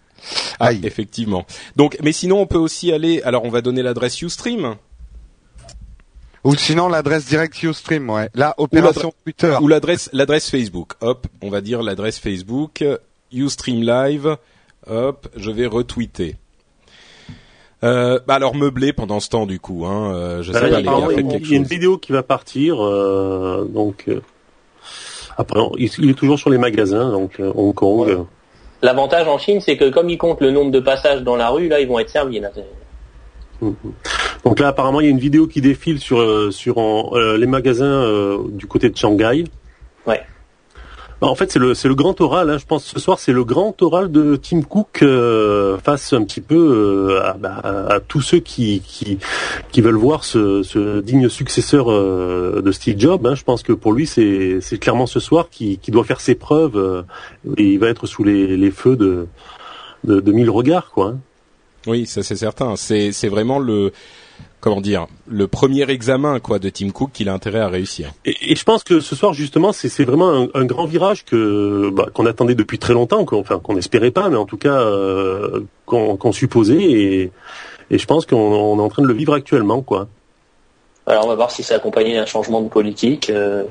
Ah, 0.60 0.72
effectivement. 0.72 1.46
Donc, 1.76 1.98
mais 2.02 2.14
sinon, 2.14 2.42
on 2.42 2.46
peut 2.46 2.58
aussi 2.58 2.92
aller. 2.94 3.22
Alors, 3.24 3.44
on 3.44 3.50
va 3.50 3.62
donner 3.62 3.82
l'adresse 3.82 4.22
UStream. 4.22 4.76
Ou 6.44 6.56
sinon 6.56 6.88
l'adresse 6.88 7.26
direct 7.26 7.62
UStream, 7.62 8.10
ouais. 8.10 8.30
Là, 8.34 8.56
opération 8.58 9.14
Twitter. 9.24 9.58
Ou 9.62 9.68
l'adresse 9.68 10.10
l'adresse 10.14 10.50
Facebook. 10.50 10.94
Hop, 11.02 11.28
on 11.42 11.50
va 11.50 11.62
dire 11.62 11.84
l'adresse 11.84 12.18
Facebook 12.18 12.84
Ustream 13.34 13.82
Live. 13.82 14.38
Hop, 14.88 15.28
je 15.36 15.52
vais 15.52 15.68
retweeter. 15.68 16.36
Euh, 17.84 18.20
bah 18.28 18.36
alors 18.36 18.56
meublé 18.56 18.94
pendant 18.94 19.20
ce 19.20 19.30
temps 19.30 19.48
du 19.48 19.60
coup, 19.60 19.86
hein. 19.86 20.14
Euh, 20.14 20.44
je 20.44 20.52
sais 20.52 20.62
bah, 20.62 20.70
pas, 20.70 20.78
les 20.78 20.84
gars, 20.84 20.92
faites 21.08 21.28
quelque 21.28 21.32
chose. 21.32 21.48
Il 21.48 21.52
y 21.52 21.54
a 21.56 21.58
une 21.58 21.64
vidéo 21.64 21.98
qui 21.98 22.12
va 22.12 22.22
partir, 22.22 22.80
euh, 22.80 23.68
donc 23.68 24.06
euh, 24.08 24.22
après 25.36 25.60
il 25.80 26.10
est 26.10 26.14
toujours 26.14 26.38
sur 26.38 26.52
les 26.52 26.60
magasins, 26.60 27.10
donc 27.12 27.40
euh, 27.40 27.52
Hong 27.56 27.74
Kong. 27.74 28.26
L'avantage 28.84 29.28
en 29.28 29.40
Chine, 29.40 29.62
c'est 29.62 29.78
que 29.78 29.90
comme 29.90 30.10
ils 30.10 30.20
comptent 30.20 30.42
le 30.42 30.52
nombre 30.52 30.70
de 30.70 30.80
passages 30.80 31.24
dans 31.24 31.36
la 31.36 31.50
rue, 31.50 31.70
là 31.70 31.80
ils 31.80 31.88
vont 31.88 31.98
être 31.98 32.10
servis. 32.12 32.40
Là. 32.40 32.50
Mhm. 33.62 33.76
Donc 34.46 34.60
là 34.60 34.68
apparemment 34.68 35.02
il 35.02 35.06
y 35.06 35.08
a 35.08 35.12
une 35.12 35.20
vidéo 35.20 35.48
qui 35.48 35.62
défile 35.62 36.00
sur 36.00 36.54
sur 36.54 37.16
les 37.16 37.48
magasins 37.48 38.38
du 38.50 38.68
côté 38.68 38.92
de 38.92 38.98
Shanghai. 38.98 39.46
Ouais. 40.06 40.22
Bah, 41.22 41.28
en 41.28 41.36
fait, 41.36 41.52
c'est 41.52 41.60
le 41.60 41.76
c'est 41.76 41.88
le 41.88 41.94
grand 41.94 42.20
oral. 42.20 42.50
Hein. 42.50 42.58
Je 42.58 42.66
pense 42.66 42.84
ce 42.84 43.00
soir, 43.00 43.20
c'est 43.20 43.32
le 43.32 43.44
grand 43.44 43.80
oral 43.84 44.12
de 44.12 44.36
Tim 44.36 44.64
Cook 44.64 45.04
euh, 45.04 45.78
face 45.78 46.14
un 46.14 46.24
petit 46.24 46.42
peu 46.42 46.56
euh, 46.56 47.24
à, 47.24 47.34
bah, 47.34 47.62
à, 47.64 48.00
tous 48.00 48.22
ceux 48.22 48.40
qui, 48.40 48.82
qui 48.82 49.20
qui 49.72 49.82
veulent 49.82 49.96
voir 49.98 50.24
ce, 50.24 50.64
ce 50.64 51.00
digne 51.00 51.30
successeur 51.30 51.92
euh, 51.92 52.64
de 52.66 52.72
Steve 52.72 52.98
Jobs. 52.98 53.24
Hein. 53.28 53.36
Je 53.36 53.44
pense 53.44 53.62
que 53.62 53.72
pour 53.72 53.94
lui, 53.94 54.08
c'est 54.08 54.62
c'est 54.62 54.80
clairement 54.80 55.06
ce 55.06 55.20
soir 55.20 55.50
qui 55.52 55.78
qui 55.78 55.92
doit 55.92 56.06
faire 56.06 56.22
ses 56.22 56.34
preuves 56.34 56.76
euh, 56.76 57.04
et 57.56 57.66
il 57.74 57.78
va 57.78 57.90
être 57.90 58.08
sous 58.08 58.24
les, 58.24 58.58
les 58.58 58.72
feux 58.72 58.96
de, 58.96 59.28
de 60.04 60.22
de 60.22 60.32
mille 60.32 60.50
regards, 60.50 60.90
quoi. 60.90 61.10
Hein. 61.10 61.20
Oui, 61.86 62.08
ça 62.08 62.24
c'est 62.24 62.36
certain. 62.36 62.76
C'est 62.76 63.12
c'est 63.12 63.30
vraiment 63.30 63.60
le 63.60 63.92
comment 64.62 64.80
dire 64.80 65.08
le 65.28 65.48
premier 65.48 65.90
examen 65.90 66.40
quoi 66.40 66.60
de 66.60 66.70
Tim 66.70 66.92
Cook 66.92 67.12
qu'il 67.12 67.28
a 67.28 67.34
intérêt 67.34 67.60
à 67.60 67.68
réussir. 67.68 68.14
Et, 68.24 68.56
je 68.56 68.64
pense 68.64 68.84
que 68.84 69.02
ce 69.02 69.16
soir 69.16 69.34
justement 69.34 69.74
c'est 69.74 70.06
vraiment 70.06 70.48
un, 70.54 70.66
grand 70.66 70.86
virage 70.86 71.26
que 71.26 71.90
bah, 71.90 72.08
qu'on 72.14 72.26
attendait 72.26 72.56
depuis 72.56 72.80
très 72.80 72.94
longtemps, 72.94 73.26
qu'on 73.26 73.40
enfin 73.40 73.60
qu'on 73.60 73.74
n'espérait 73.74 74.12
pas, 74.12 74.30
mais 74.30 74.38
en 74.38 74.46
tout 74.46 74.58
cas 74.58 74.80
euh, 74.80 75.62
qu'on 75.86 76.32
supposait 76.32 76.82
et, 76.82 77.32
et 77.90 77.98
je 77.98 78.06
pense 78.06 78.26
qu'on 78.26 78.78
est 78.78 78.82
en 78.82 78.90
train 78.90 79.02
de 79.02 79.08
le 79.08 79.14
vivre 79.14 79.34
actuellement 79.34 79.82
quoi. 79.82 80.08
Alors 81.08 81.26
on 81.26 81.30
va 81.30 81.36
voir 81.36 81.52
si 81.52 81.64
c'est 81.64 81.74
accompagné 81.74 82.14
d'un 82.14 82.26
changement 82.26 82.62
de 82.62 82.70
politique. 82.70 83.30
Euh, 83.30 83.66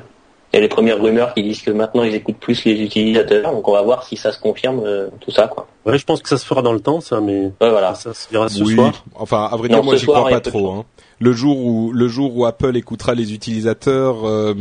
il 0.53 0.57
y 0.57 0.59
a 0.59 0.63
les 0.63 0.69
premières 0.69 1.01
rumeurs 1.01 1.33
qui 1.35 1.43
disent 1.43 1.63
que 1.63 1.71
maintenant 1.71 2.03
ils 2.03 2.15
écoutent 2.15 2.39
plus 2.39 2.65
les 2.65 2.81
utilisateurs, 2.83 3.53
donc 3.53 3.67
on 3.69 3.73
va 3.73 3.83
voir 3.83 4.03
si 4.05 4.17
ça 4.17 4.33
se 4.33 4.39
confirme 4.41 4.81
euh, 4.85 5.09
tout 5.21 5.31
ça 5.31 5.47
quoi. 5.49 5.67
Ouais, 5.87 5.97
je 5.97 6.05
pense 6.05 6.21
que 6.23 6.29
ça 6.29 6.37
se 6.39 6.45
fera 6.45 6.61
dans 6.63 6.73
le 6.73 6.81
temps, 6.81 7.01
ça, 7.01 7.21
mais 7.21 7.45
Ouais, 7.61 7.71
voilà. 7.71 7.95
ça 7.95 8.13
se 8.15 8.29
dira 8.29 8.49
ce 8.49 8.63
oui. 8.63 8.75
soir. 8.75 9.05
Enfin, 9.15 9.49
à 9.51 9.57
vrai 9.57 9.69
Non, 9.69 9.77
dire, 9.77 9.85
moi 9.85 9.97
j'y 9.97 10.07
crois 10.07 10.29
pas 10.29 10.41
trop. 10.41 10.71
Hein. 10.73 10.85
Le 11.21 11.33
jour 11.33 11.57
où 11.59 11.93
le 11.93 12.09
jour 12.09 12.37
où 12.37 12.45
Apple 12.47 12.77
écoutera 12.77 13.15
les 13.15 13.33
utilisateurs 13.33 14.27
euh, 14.27 14.55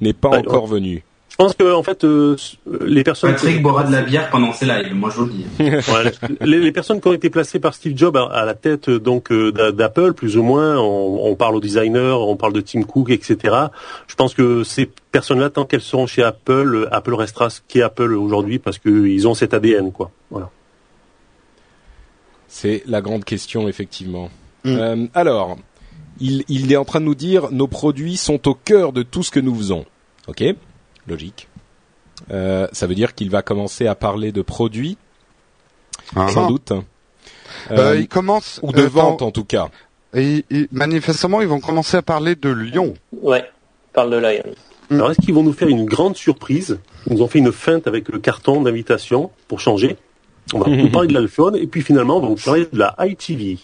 n'est 0.00 0.12
pas 0.12 0.30
Ouais, 0.30 0.38
encore 0.38 0.66
venu. 0.66 1.04
Je 1.38 1.44
pense 1.44 1.52
que 1.54 1.70
en 1.70 1.82
fait, 1.82 2.02
euh, 2.04 2.34
les 2.80 3.04
personnes 3.04 3.32
Patrick 3.32 3.60
boira 3.60 3.84
de 3.84 3.92
la 3.92 4.00
bière 4.00 4.30
pendant 4.30 4.54
ses 4.54 4.64
lives, 4.64 4.94
moi 4.94 5.10
je 5.10 5.16
vous 5.20 5.26
le 5.26 5.32
dis. 5.32 5.44
Ouais, 5.58 6.10
les, 6.40 6.60
les 6.60 6.72
personnes 6.72 6.98
qui 6.98 7.08
ont 7.08 7.12
été 7.12 7.28
placées 7.28 7.60
par 7.60 7.74
Steve 7.74 7.92
Jobs 7.94 8.16
à, 8.16 8.24
à 8.32 8.46
la 8.46 8.54
tête 8.54 8.88
euh, 8.88 8.98
donc 8.98 9.30
euh, 9.30 9.52
d'a- 9.52 9.70
d'Apple, 9.70 10.14
plus 10.14 10.38
ou 10.38 10.42
moins, 10.42 10.78
on, 10.78 11.26
on 11.30 11.34
parle 11.36 11.54
aux 11.56 11.60
designers, 11.60 12.16
on 12.18 12.36
parle 12.36 12.54
de 12.54 12.62
Tim 12.62 12.84
Cook, 12.84 13.10
etc. 13.10 13.54
Je 14.06 14.14
pense 14.14 14.32
que 14.32 14.64
ces 14.64 14.86
personnes-là, 15.12 15.50
tant 15.50 15.66
qu'elles 15.66 15.82
seront 15.82 16.06
chez 16.06 16.22
Apple, 16.22 16.74
euh, 16.74 16.88
Apple 16.94 17.12
restera 17.12 17.50
ce 17.50 17.60
qu'est 17.68 17.82
Apple 17.82 18.14
aujourd'hui 18.14 18.58
parce 18.58 18.78
qu'ils 18.78 19.28
ont 19.28 19.34
cet 19.34 19.52
ADN, 19.52 19.92
quoi. 19.92 20.10
Voilà. 20.30 20.48
C'est 22.48 22.82
la 22.86 23.02
grande 23.02 23.24
question 23.26 23.68
effectivement. 23.68 24.30
Mm. 24.64 24.68
Euh, 24.78 25.06
alors, 25.12 25.58
il, 26.18 26.44
il 26.48 26.72
est 26.72 26.76
en 26.76 26.86
train 26.86 27.00
de 27.00 27.04
nous 27.04 27.14
dire 27.14 27.50
nos 27.50 27.66
produits 27.66 28.16
sont 28.16 28.48
au 28.48 28.54
cœur 28.54 28.92
de 28.94 29.02
tout 29.02 29.22
ce 29.22 29.30
que 29.30 29.40
nous 29.40 29.54
faisons. 29.54 29.84
Ok, 30.28 30.42
logique. 31.08 31.48
Euh, 32.30 32.66
ça 32.72 32.86
veut 32.86 32.94
dire 32.94 33.14
qu'il 33.14 33.30
va 33.30 33.42
commencer 33.42 33.86
à 33.86 33.94
parler 33.94 34.32
de 34.32 34.42
produits, 34.42 34.96
Ah, 36.14 36.28
sans 36.28 36.46
ah. 36.46 36.48
doute. 36.48 36.72
Euh, 36.72 36.80
Euh, 37.70 37.96
ils 37.98 38.08
commencent 38.08 38.60
ou 38.62 38.72
de 38.72 38.82
euh, 38.82 38.88
vente 38.88 39.22
en 39.22 39.30
tout 39.30 39.44
cas. 39.44 39.68
et, 40.14 40.44
et 40.50 40.68
manifestement, 40.72 41.40
ils 41.40 41.48
vont 41.48 41.60
commencer 41.60 41.96
à 41.96 42.02
parler 42.02 42.34
de 42.36 42.48
Lyon. 42.50 42.94
Ouais, 43.22 43.44
parle 43.92 44.10
de 44.10 44.16
Lion. 44.16 44.54
Mm. 44.90 44.94
Alors, 44.94 45.10
est-ce 45.10 45.20
qu'ils 45.20 45.34
vont 45.34 45.42
nous 45.42 45.52
faire 45.52 45.68
une 45.68 45.84
grande 45.84 46.16
surprise 46.16 46.78
Ils 47.06 47.14
nous 47.14 47.22
ont 47.22 47.28
fait 47.28 47.38
une 47.38 47.52
feinte 47.52 47.86
avec 47.86 48.08
le 48.08 48.18
carton 48.18 48.60
d'invitation 48.62 49.30
pour 49.48 49.60
changer. 49.60 49.96
On 50.54 50.60
va 50.60 50.70
nous 50.70 50.90
parler 50.90 51.08
de 51.08 51.14
l'iPhone 51.14 51.56
et 51.56 51.66
puis 51.66 51.82
finalement, 51.82 52.18
on 52.18 52.20
va 52.20 52.28
vous 52.28 52.36
parler 52.36 52.68
de 52.72 52.78
la 52.78 52.94
iTV. 53.00 53.58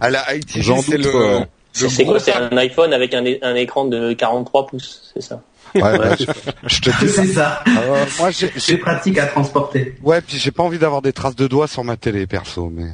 À 0.00 0.10
la 0.14 0.34
ITV, 0.36 0.62
J'en 0.62 0.78
c'est 0.80 0.98
le. 0.98 1.40
C'est 1.74 2.04
quoi 2.04 2.18
C'est 2.20 2.32
un 2.34 2.56
iPhone 2.56 2.92
avec 2.92 3.12
un, 3.14 3.24
écran 3.54 3.84
de 3.84 4.12
43 4.12 4.66
pouces, 4.66 5.10
c'est 5.12 5.22
ça 5.22 5.42
Ouais, 5.74 5.82
ouais, 5.82 6.16
je, 6.20 6.24
je 6.68 6.80
te 6.80 6.90
dis. 7.04 7.08
C'est 7.12 7.26
ça. 7.26 7.60
Euh, 7.66 8.04
moi, 8.20 8.30
j'ai, 8.30 8.48
C'est 8.56 8.60
j'ai- 8.74 8.78
pratique 8.78 9.18
à 9.18 9.26
transporter. 9.26 9.96
ouais, 10.04 10.20
puis 10.20 10.38
j'ai 10.38 10.52
pas 10.52 10.62
envie 10.62 10.78
d'avoir 10.78 11.02
des 11.02 11.12
traces 11.12 11.34
de 11.34 11.48
doigts 11.48 11.66
sur 11.66 11.82
ma 11.82 11.96
télé, 11.96 12.28
perso, 12.28 12.70
mais. 12.72 12.90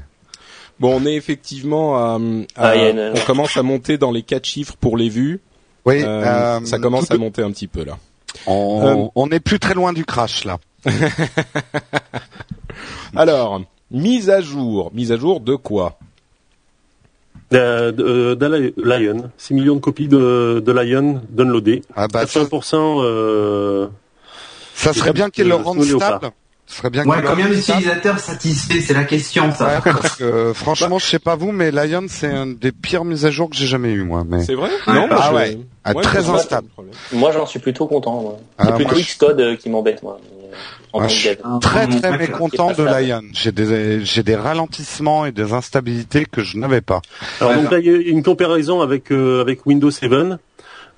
Bon, 0.79 0.99
on 0.99 1.05
est 1.05 1.12
effectivement 1.14 1.99
à, 1.99 2.14
à- 2.57 2.69
Ah, 2.71 2.77
une- 2.77 3.12
on 3.14 3.21
commence 3.27 3.55
à 3.59 3.62
monter 3.62 3.99
dans 3.99 4.11
les 4.11 4.23
quatre 4.23 4.47
chiffres 4.47 4.77
pour 4.81 4.97
les 4.97 5.11
vues. 5.11 5.40
Oui, 5.85 6.03
Euh, 6.03 6.25
euh, 6.25 6.64
ça 6.64 6.79
commence 6.79 7.11
à 7.11 7.19
monter 7.19 7.43
un 7.43 7.51
petit 7.51 7.66
peu 7.66 7.85
là. 7.85 7.99
On, 8.47 8.87
Euh, 8.87 9.09
on 9.14 9.29
est 9.31 9.40
plus 9.40 9.59
très 9.59 9.75
loin 9.75 9.93
du 9.93 10.07
crash 10.07 10.45
là. 10.47 10.59
Alors, 13.16 13.61
mise 13.90 14.31
à 14.31 14.40
jour, 14.40 14.90
mise 14.95 15.12
à 15.12 15.16
jour 15.16 15.40
de 15.40 15.55
quoi? 15.57 15.99
De, 17.51 17.91
de, 17.91 18.35
de 18.35 18.73
Lion, 18.85 19.31
6 19.37 19.55
millions 19.55 19.75
de 19.75 19.81
copies 19.81 20.07
de, 20.07 20.63
de 20.65 20.73
Lion 20.73 21.21
downloadées. 21.31 21.83
Ah 21.97 22.07
bah, 22.07 22.25
ça, 22.27 22.45
80% 22.45 23.03
euh, 23.05 23.89
ça 24.75 24.93
serait 24.93 25.13
bien 25.13 25.31
qu'ils 25.31 25.49
le 25.49 25.55
euh, 25.55 25.57
rendent 25.57 25.83
stable. 25.83 26.31
Ce 26.67 26.77
serait 26.77 26.91
bien 26.91 27.05
Ouais, 27.05 27.17
qu'ils 27.17 27.25
le 27.25 27.29
combien 27.31 27.45
rendent 27.47 27.55
stable. 27.57 27.79
d'utilisateurs 27.79 28.19
satisfaits 28.21 28.81
C'est 28.81 28.95
la 28.95 29.03
question, 29.03 29.53
ça. 29.53 29.67
Ouais, 29.67 29.81
parce 29.83 30.15
que 30.15 30.23
euh, 30.23 30.55
franchement, 30.55 31.01
je 31.01 31.07
sais 31.07 31.19
pas 31.19 31.35
vous, 31.35 31.51
mais 31.51 31.73
Lion, 31.73 32.05
c'est 32.09 32.31
une 32.31 32.55
des 32.57 32.71
pires 32.71 33.05
mises 33.05 33.27
à 33.27 33.33
jour 33.33 33.51
que 33.51 33.57
j'ai 33.57 33.67
jamais 33.67 33.91
eu 33.91 34.05
moi. 34.05 34.23
Mais 34.25 34.45
C'est 34.45 34.55
vrai. 34.55 34.71
Non, 34.87 35.09
moi, 35.09 35.19
Ah 35.21 35.29
je- 35.31 35.35
ouais. 35.35 35.59
Ah, 35.83 35.95
très 35.95 36.29
instable. 36.31 36.69
Moi 37.13 37.33
j'en 37.33 37.47
suis 37.47 37.59
plutôt 37.59 37.89
content. 37.89 38.21
moi. 38.21 38.37
Ah, 38.59 38.67
C'est 38.67 38.75
plutôt 38.77 38.91
moi, 38.93 39.01
je- 39.01 39.07
Xcode 39.07 39.41
euh, 39.41 39.57
qui 39.57 39.69
m'embête 39.71 40.05
moi. 40.05 40.21
En 40.92 41.00
tant 41.00 41.09
je- 41.09 41.29
dev. 41.31 41.37
très 41.61 41.87
très 41.88 42.18
mécontent 42.18 42.72
de 42.72 42.83
Lion. 42.83 43.22
J'ai 43.33 43.53
des 43.53 44.05
j'ai 44.05 44.22
des 44.22 44.37
ralentissements 44.37 45.26
et 45.26 45.33
des 45.33 45.53
instabilités 45.53 46.24
que 46.26 46.42
je 46.42 46.57
n'avais 46.59 46.81
pas. 46.81 47.00
Alors 47.40 47.53
Ouais, 47.55 47.62
donc 47.62 47.70
là, 47.72 47.79
il 47.79 47.87
y 47.87 47.90
a 47.90 47.96
une 48.11 48.22
comparaison 48.22 48.81
avec 48.81 49.11
euh, 49.12 49.40
avec 49.40 49.66
Windows 49.66 49.90
7 49.90 50.11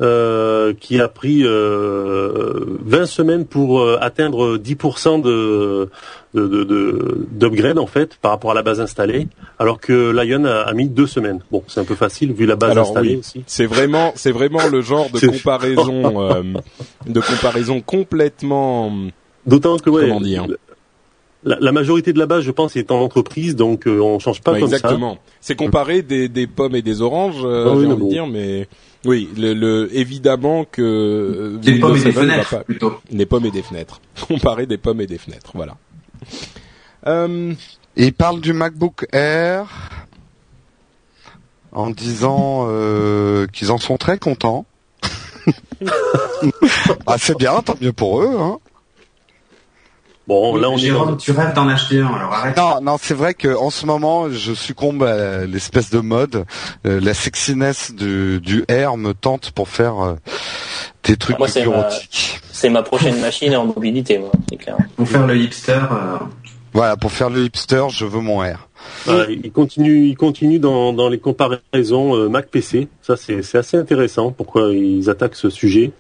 euh, 0.00 0.72
qui 0.80 1.00
a 1.00 1.06
pris 1.08 1.42
euh, 1.44 2.78
20 2.84 3.06
semaines 3.06 3.44
pour 3.44 3.80
euh, 3.80 3.98
atteindre 4.00 4.56
10% 4.56 5.20
de 5.22 5.90
de- 6.34 6.48
de- 6.48 6.64
de- 6.64 7.26
d'upgrade 7.30 7.78
en 7.78 7.86
fait 7.86 8.16
par 8.16 8.30
rapport 8.32 8.50
à 8.52 8.54
la 8.54 8.62
base 8.62 8.80
installée, 8.80 9.28
alors 9.58 9.78
que 9.78 9.92
Lion 10.10 10.44
a, 10.46 10.62
a 10.62 10.72
mis 10.72 10.88
deux 10.88 11.06
semaines. 11.06 11.40
Bon, 11.50 11.62
c'est 11.68 11.78
un 11.80 11.84
peu 11.84 11.94
facile 11.94 12.32
vu 12.32 12.46
la 12.46 12.56
base 12.56 12.70
Alors, 12.70 12.88
installée 12.88 13.10
oui. 13.10 13.16
aussi. 13.16 13.44
C'est 13.46 13.66
vraiment, 13.66 14.12
c'est 14.16 14.32
vraiment 14.32 14.66
le 14.66 14.80
genre 14.80 15.10
de 15.10 15.20
comparaison, 15.26 16.22
euh, 16.32 16.42
de 17.06 17.20
comparaison 17.20 17.80
complètement. 17.82 18.90
D'autant 19.46 19.76
que 19.78 19.90
ouais, 19.90 20.02
Comment 20.08 20.20
dire 20.20 20.46
la, 21.44 21.56
la 21.60 21.72
majorité 21.72 22.12
de 22.12 22.20
la 22.20 22.26
base, 22.26 22.44
je 22.44 22.52
pense, 22.52 22.76
est 22.76 22.92
en 22.92 23.00
entreprise, 23.00 23.56
donc 23.56 23.88
euh, 23.88 23.98
on 24.00 24.20
change 24.20 24.40
pas 24.42 24.52
Ouais, 24.52 24.60
comme 24.60 24.68
ça. 24.68 24.76
exactement. 24.76 25.18
C'est 25.40 25.56
comparer 25.56 26.02
des, 26.02 26.28
des 26.28 26.46
pommes 26.46 26.76
et 26.76 26.82
des 26.82 27.02
oranges, 27.02 27.42
euh, 27.44 27.66
Ah 27.66 27.74
oui, 27.74 27.80
j'ai 27.80 27.86
envie 27.90 28.00
bon. 28.00 28.06
de 28.06 28.10
dire, 28.12 28.26
mais 28.28 28.68
oui, 29.04 29.28
le, 29.36 29.52
le- 29.52 29.88
évidemment 29.92 30.64
que 30.64 30.80
euh, 30.82 31.56
Des 31.58 31.72
Windows 31.72 31.88
pommes 31.88 31.96
et 31.96 32.04
des 32.04 32.12
7 32.12 32.14
va 32.14 32.20
fenêtres, 32.22 32.50
pas- 32.50 32.62
plutôt. 32.62 32.92
des 33.10 33.26
pommes 33.26 33.44
et 33.46 33.50
des 33.50 33.62
fenêtres. 33.62 34.00
Comparer 34.28 34.66
des 34.66 34.78
pommes 34.78 35.00
et 35.00 35.08
des 35.08 35.18
fenêtres, 35.18 35.50
voilà. 35.54 35.76
Euh, 37.08 37.52
il 37.96 38.12
parle 38.12 38.40
du 38.40 38.52
MacBook 38.52 39.08
Air 39.12 39.66
en 41.72 41.90
disant 41.90 42.66
euh, 42.68 43.48
qu'ils 43.48 43.72
en 43.72 43.78
sont 43.78 43.96
très 43.96 44.16
contents. 44.18 44.64
ah 47.06 47.16
c'est 47.18 47.36
bien, 47.36 47.60
tant 47.62 47.74
mieux 47.80 47.92
pour 47.92 48.22
eux. 48.22 48.30
Hein. 48.38 48.58
Bon, 50.28 50.54
là 50.56 50.70
on 50.70 50.76
est 50.76 50.78
Jérôme, 50.78 51.16
tu 51.16 51.32
rêves 51.32 51.52
d'en 51.52 51.66
acheter 51.68 52.00
un, 52.00 52.06
alors 52.06 52.32
arrête. 52.32 52.56
Non, 52.56 52.80
non, 52.80 52.96
c'est 53.00 53.14
vrai 53.14 53.34
que 53.34 53.54
en 53.56 53.70
ce 53.70 53.86
moment, 53.86 54.30
je 54.30 54.54
succombe 54.54 55.02
à 55.02 55.44
l'espèce 55.46 55.90
de 55.90 55.98
mode, 55.98 56.44
euh, 56.86 57.00
la 57.02 57.12
sexiness 57.12 57.92
du, 57.92 58.40
du 58.40 58.64
Air 58.68 58.96
me 58.96 59.14
tente 59.14 59.50
pour 59.50 59.68
faire 59.68 59.98
euh, 60.04 60.14
des 61.04 61.16
trucs 61.16 61.38
Moi, 61.38 61.48
ma- 61.52 61.60
bureautiques. 61.60 62.40
C'est 62.52 62.68
ma 62.70 62.82
prochaine 62.82 63.20
machine 63.20 63.56
en 63.56 63.66
mobilité, 63.66 64.18
moi, 64.18 64.30
c'est 64.48 64.56
clair. 64.58 64.76
Pour 64.96 65.08
faire 65.08 65.26
le 65.26 65.36
hipster, 65.36 65.72
euh, 65.90 66.18
Voilà, 66.72 66.96
pour 66.96 67.10
faire 67.10 67.28
le 67.28 67.42
hipster, 67.44 67.84
je 67.90 68.06
veux 68.06 68.20
mon 68.20 68.44
Air. 68.44 68.68
Voilà, 69.04 69.26
il 69.28 69.50
continue, 69.50 70.06
il 70.06 70.16
continue 70.16 70.60
dans, 70.60 70.92
dans 70.92 71.08
les 71.08 71.18
comparaisons 71.18 72.14
euh, 72.16 72.28
Mac 72.28 72.46
PC. 72.48 72.86
Ça, 73.02 73.16
c'est 73.16 73.42
c'est 73.42 73.58
assez 73.58 73.76
intéressant. 73.76 74.30
Pourquoi 74.30 74.70
ils 74.72 75.08
attaquent 75.10 75.34
ce 75.36 75.50
sujet 75.50 75.90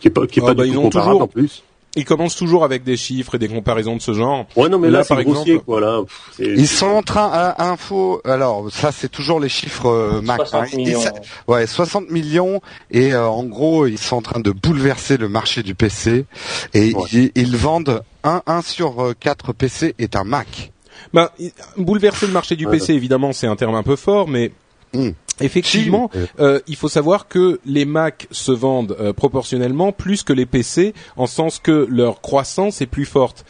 qui 0.00 0.08
est 0.08 0.10
pas, 0.10 0.26
qui 0.26 0.40
est 0.40 0.42
Ah 0.42 0.48
pas 0.48 0.54
bah, 0.54 0.64
du 0.64 0.70
ils 0.70 0.72
tout 0.74 0.80
ont 0.80 0.82
comparable 0.84 1.10
toujours- 1.12 1.22
en 1.22 1.26
plus. 1.28 1.62
Ils 1.96 2.04
commencent 2.04 2.36
toujours 2.36 2.62
avec 2.64 2.84
des 2.84 2.96
chiffres 2.96 3.34
et 3.34 3.38
des 3.38 3.48
comparaisons 3.48 3.96
de 3.96 4.00
ce 4.02 4.12
genre. 4.12 4.46
Ouais, 4.56 4.68
non, 4.68 4.78
mais 4.78 4.90
Là, 4.90 5.00
là, 5.00 5.04
par 5.04 5.18
c'est 5.18 5.24
grossier, 5.24 5.52
exemple- 5.54 5.64
quoi. 5.64 5.80
Là, 5.80 6.02
Pff, 6.02 6.30
c'est- 6.36 6.44
Ils 6.44 6.68
sont 6.68 6.86
en 6.86 7.02
train 7.02 7.30
à 7.32 7.70
info. 7.70 8.20
Alors 8.24 8.70
ça, 8.70 8.92
c'est 8.92 9.08
toujours 9.10 9.40
les 9.40 9.48
chiffres 9.48 9.86
euh, 9.86 10.20
Mac. 10.22 10.36
60 10.38 10.62
hein. 10.62 10.66
Ils 10.72 10.78
millions. 10.78 10.98
disent- 11.00 11.12
Ouais, 11.48 11.66
60 11.66 12.10
millions 12.10 12.60
et 12.90 13.12
euh, 13.12 13.26
en 13.28 13.44
gros 13.44 13.86
ils 13.86 13.98
sont 13.98 14.16
en 14.16 14.22
train 14.22 14.40
de 14.40 14.50
bouleverser 14.50 15.16
le 15.16 15.28
marché 15.28 15.62
du 15.62 15.74
PC 15.74 16.26
et 16.74 16.94
Ouais. 16.94 17.02
ils, 17.12 17.32
ils 17.34 17.56
vendent 17.56 18.02
un, 18.24 18.42
un 18.46 18.62
sur 18.62 19.02
euh, 19.04 19.14
quatre 19.18 19.52
PC 19.52 19.94
est 19.98 20.14
un 20.16 20.24
Mac. 20.24 20.72
Ben, 21.14 21.28
i- 21.38 21.52
bouleverser 21.76 22.26
le 22.26 22.32
marché 22.32 22.56
du 22.56 22.66
Ouais. 22.66 22.72
PC, 22.78 22.92
évidemment, 22.92 23.32
c'est 23.32 23.46
un 23.46 23.56
terme 23.56 23.74
un 23.74 23.82
peu 23.82 23.96
fort, 23.96 24.28
mais 24.28 24.52
Hmm. 24.92 25.10
effectivement, 25.40 26.10
euh, 26.16 26.26
euh, 26.40 26.60
il 26.66 26.74
faut 26.76 26.88
savoir 26.88 27.28
que 27.28 27.60
les 27.64 27.84
Mac 27.84 28.26
se 28.32 28.50
vendent 28.52 28.96
euh, 29.00 29.12
proportionnellement 29.12 29.92
plus 29.92 30.22
que 30.24 30.32
les 30.32 30.46
PC, 30.46 30.94
en 31.16 31.26
sens 31.26 31.58
que 31.60 31.86
leur 31.88 32.20
croissance 32.20 32.80
est 32.82 32.86
plus 32.86 33.04
forte. 33.06 33.44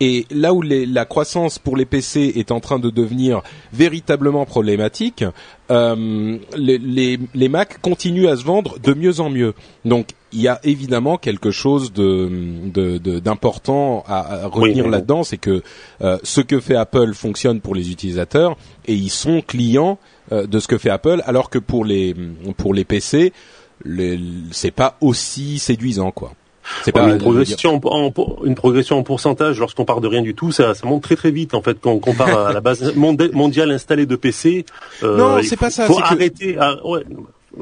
Et 0.00 0.26
là 0.30 0.52
où 0.52 0.60
les- 0.60 0.86
la 0.86 1.04
croissance 1.04 1.58
pour 1.60 1.76
les 1.76 1.84
PC 1.84 2.32
est 2.36 2.50
en 2.50 2.58
train 2.60 2.78
de 2.80 2.90
devenir 2.90 3.42
véritablement 3.72 4.44
problématique, 4.44 5.24
euh, 5.70 6.36
les, 6.56 6.78
les, 6.78 7.18
les 7.34 7.48
Mac 7.48 7.80
continuent 7.80 8.28
à 8.28 8.36
se 8.36 8.44
vendre 8.44 8.78
de 8.80 8.92
mieux 8.94 9.20
en 9.20 9.30
mieux. 9.30 9.54
Donc 9.84 10.08
il 10.32 10.40
y 10.40 10.48
a 10.48 10.58
évidemment 10.64 11.16
quelque 11.16 11.50
chose 11.52 11.92
de 11.92 12.28
de- 12.72 12.98
de- 12.98 13.18
d'important 13.20 14.02
à, 14.08 14.18
à 14.44 14.46
retenir 14.48 14.88
là-dedans, 14.88 15.22
c'est 15.22 15.38
que 15.38 15.62
euh, 16.02 16.18
ce 16.24 16.40
que 16.40 16.58
fait 16.60 16.74
Apple 16.76 17.14
fonctionne 17.14 17.60
pour 17.60 17.74
les 17.74 17.90
utilisateurs 17.92 18.56
et 18.86 18.94
ils 18.94 19.10
sont 19.10 19.42
clients 19.42 19.98
de 20.30 20.58
ce 20.58 20.68
que 20.68 20.78
fait 20.78 20.90
Apple, 20.90 21.22
alors 21.26 21.50
que 21.50 21.58
pour 21.58 21.84
les 21.84 22.14
pour 22.56 22.72
les 22.74 22.84
PC, 22.84 23.32
le- 23.84 24.18
c'est 24.52 24.70
pas 24.70 24.96
aussi 25.00 25.58
séduisant 25.58 26.10
quoi. 26.10 26.32
C'est 26.82 26.92
pas 26.92 27.06
une 27.10 27.18
progression 27.18 27.78
en, 27.84 28.06
en- 28.16 28.44
une 28.44 28.54
progression 28.54 28.96
en 28.98 29.02
pourcentage 29.02 29.58
lorsqu'on 29.60 29.84
part 29.84 30.00
de 30.00 30.08
rien 30.08 30.22
du 30.22 30.34
tout, 30.34 30.50
ça, 30.50 30.72
ça 30.74 30.86
monte 30.86 31.02
très 31.02 31.14
très 31.16 31.30
vite 31.30 31.52
en 31.54 31.60
fait 31.60 31.76
quand 31.78 31.90
on 31.92 31.98
compare 31.98 32.46
à 32.48 32.52
la 32.54 32.60
base 32.62 32.94
mondiale 32.96 33.70
installée 33.70 34.06
de 34.06 34.16
PC. 34.16 34.64
euh, 35.02 35.16
Non, 35.18 35.42
c'est 35.42 35.58
pas 35.58 35.68
ça, 35.68 35.84
Faut 35.86 35.94
c'est 35.96 36.00
que- 36.00 36.06
arrêter. 36.06 36.56
à- 36.58 36.82
ouais, 36.86 37.02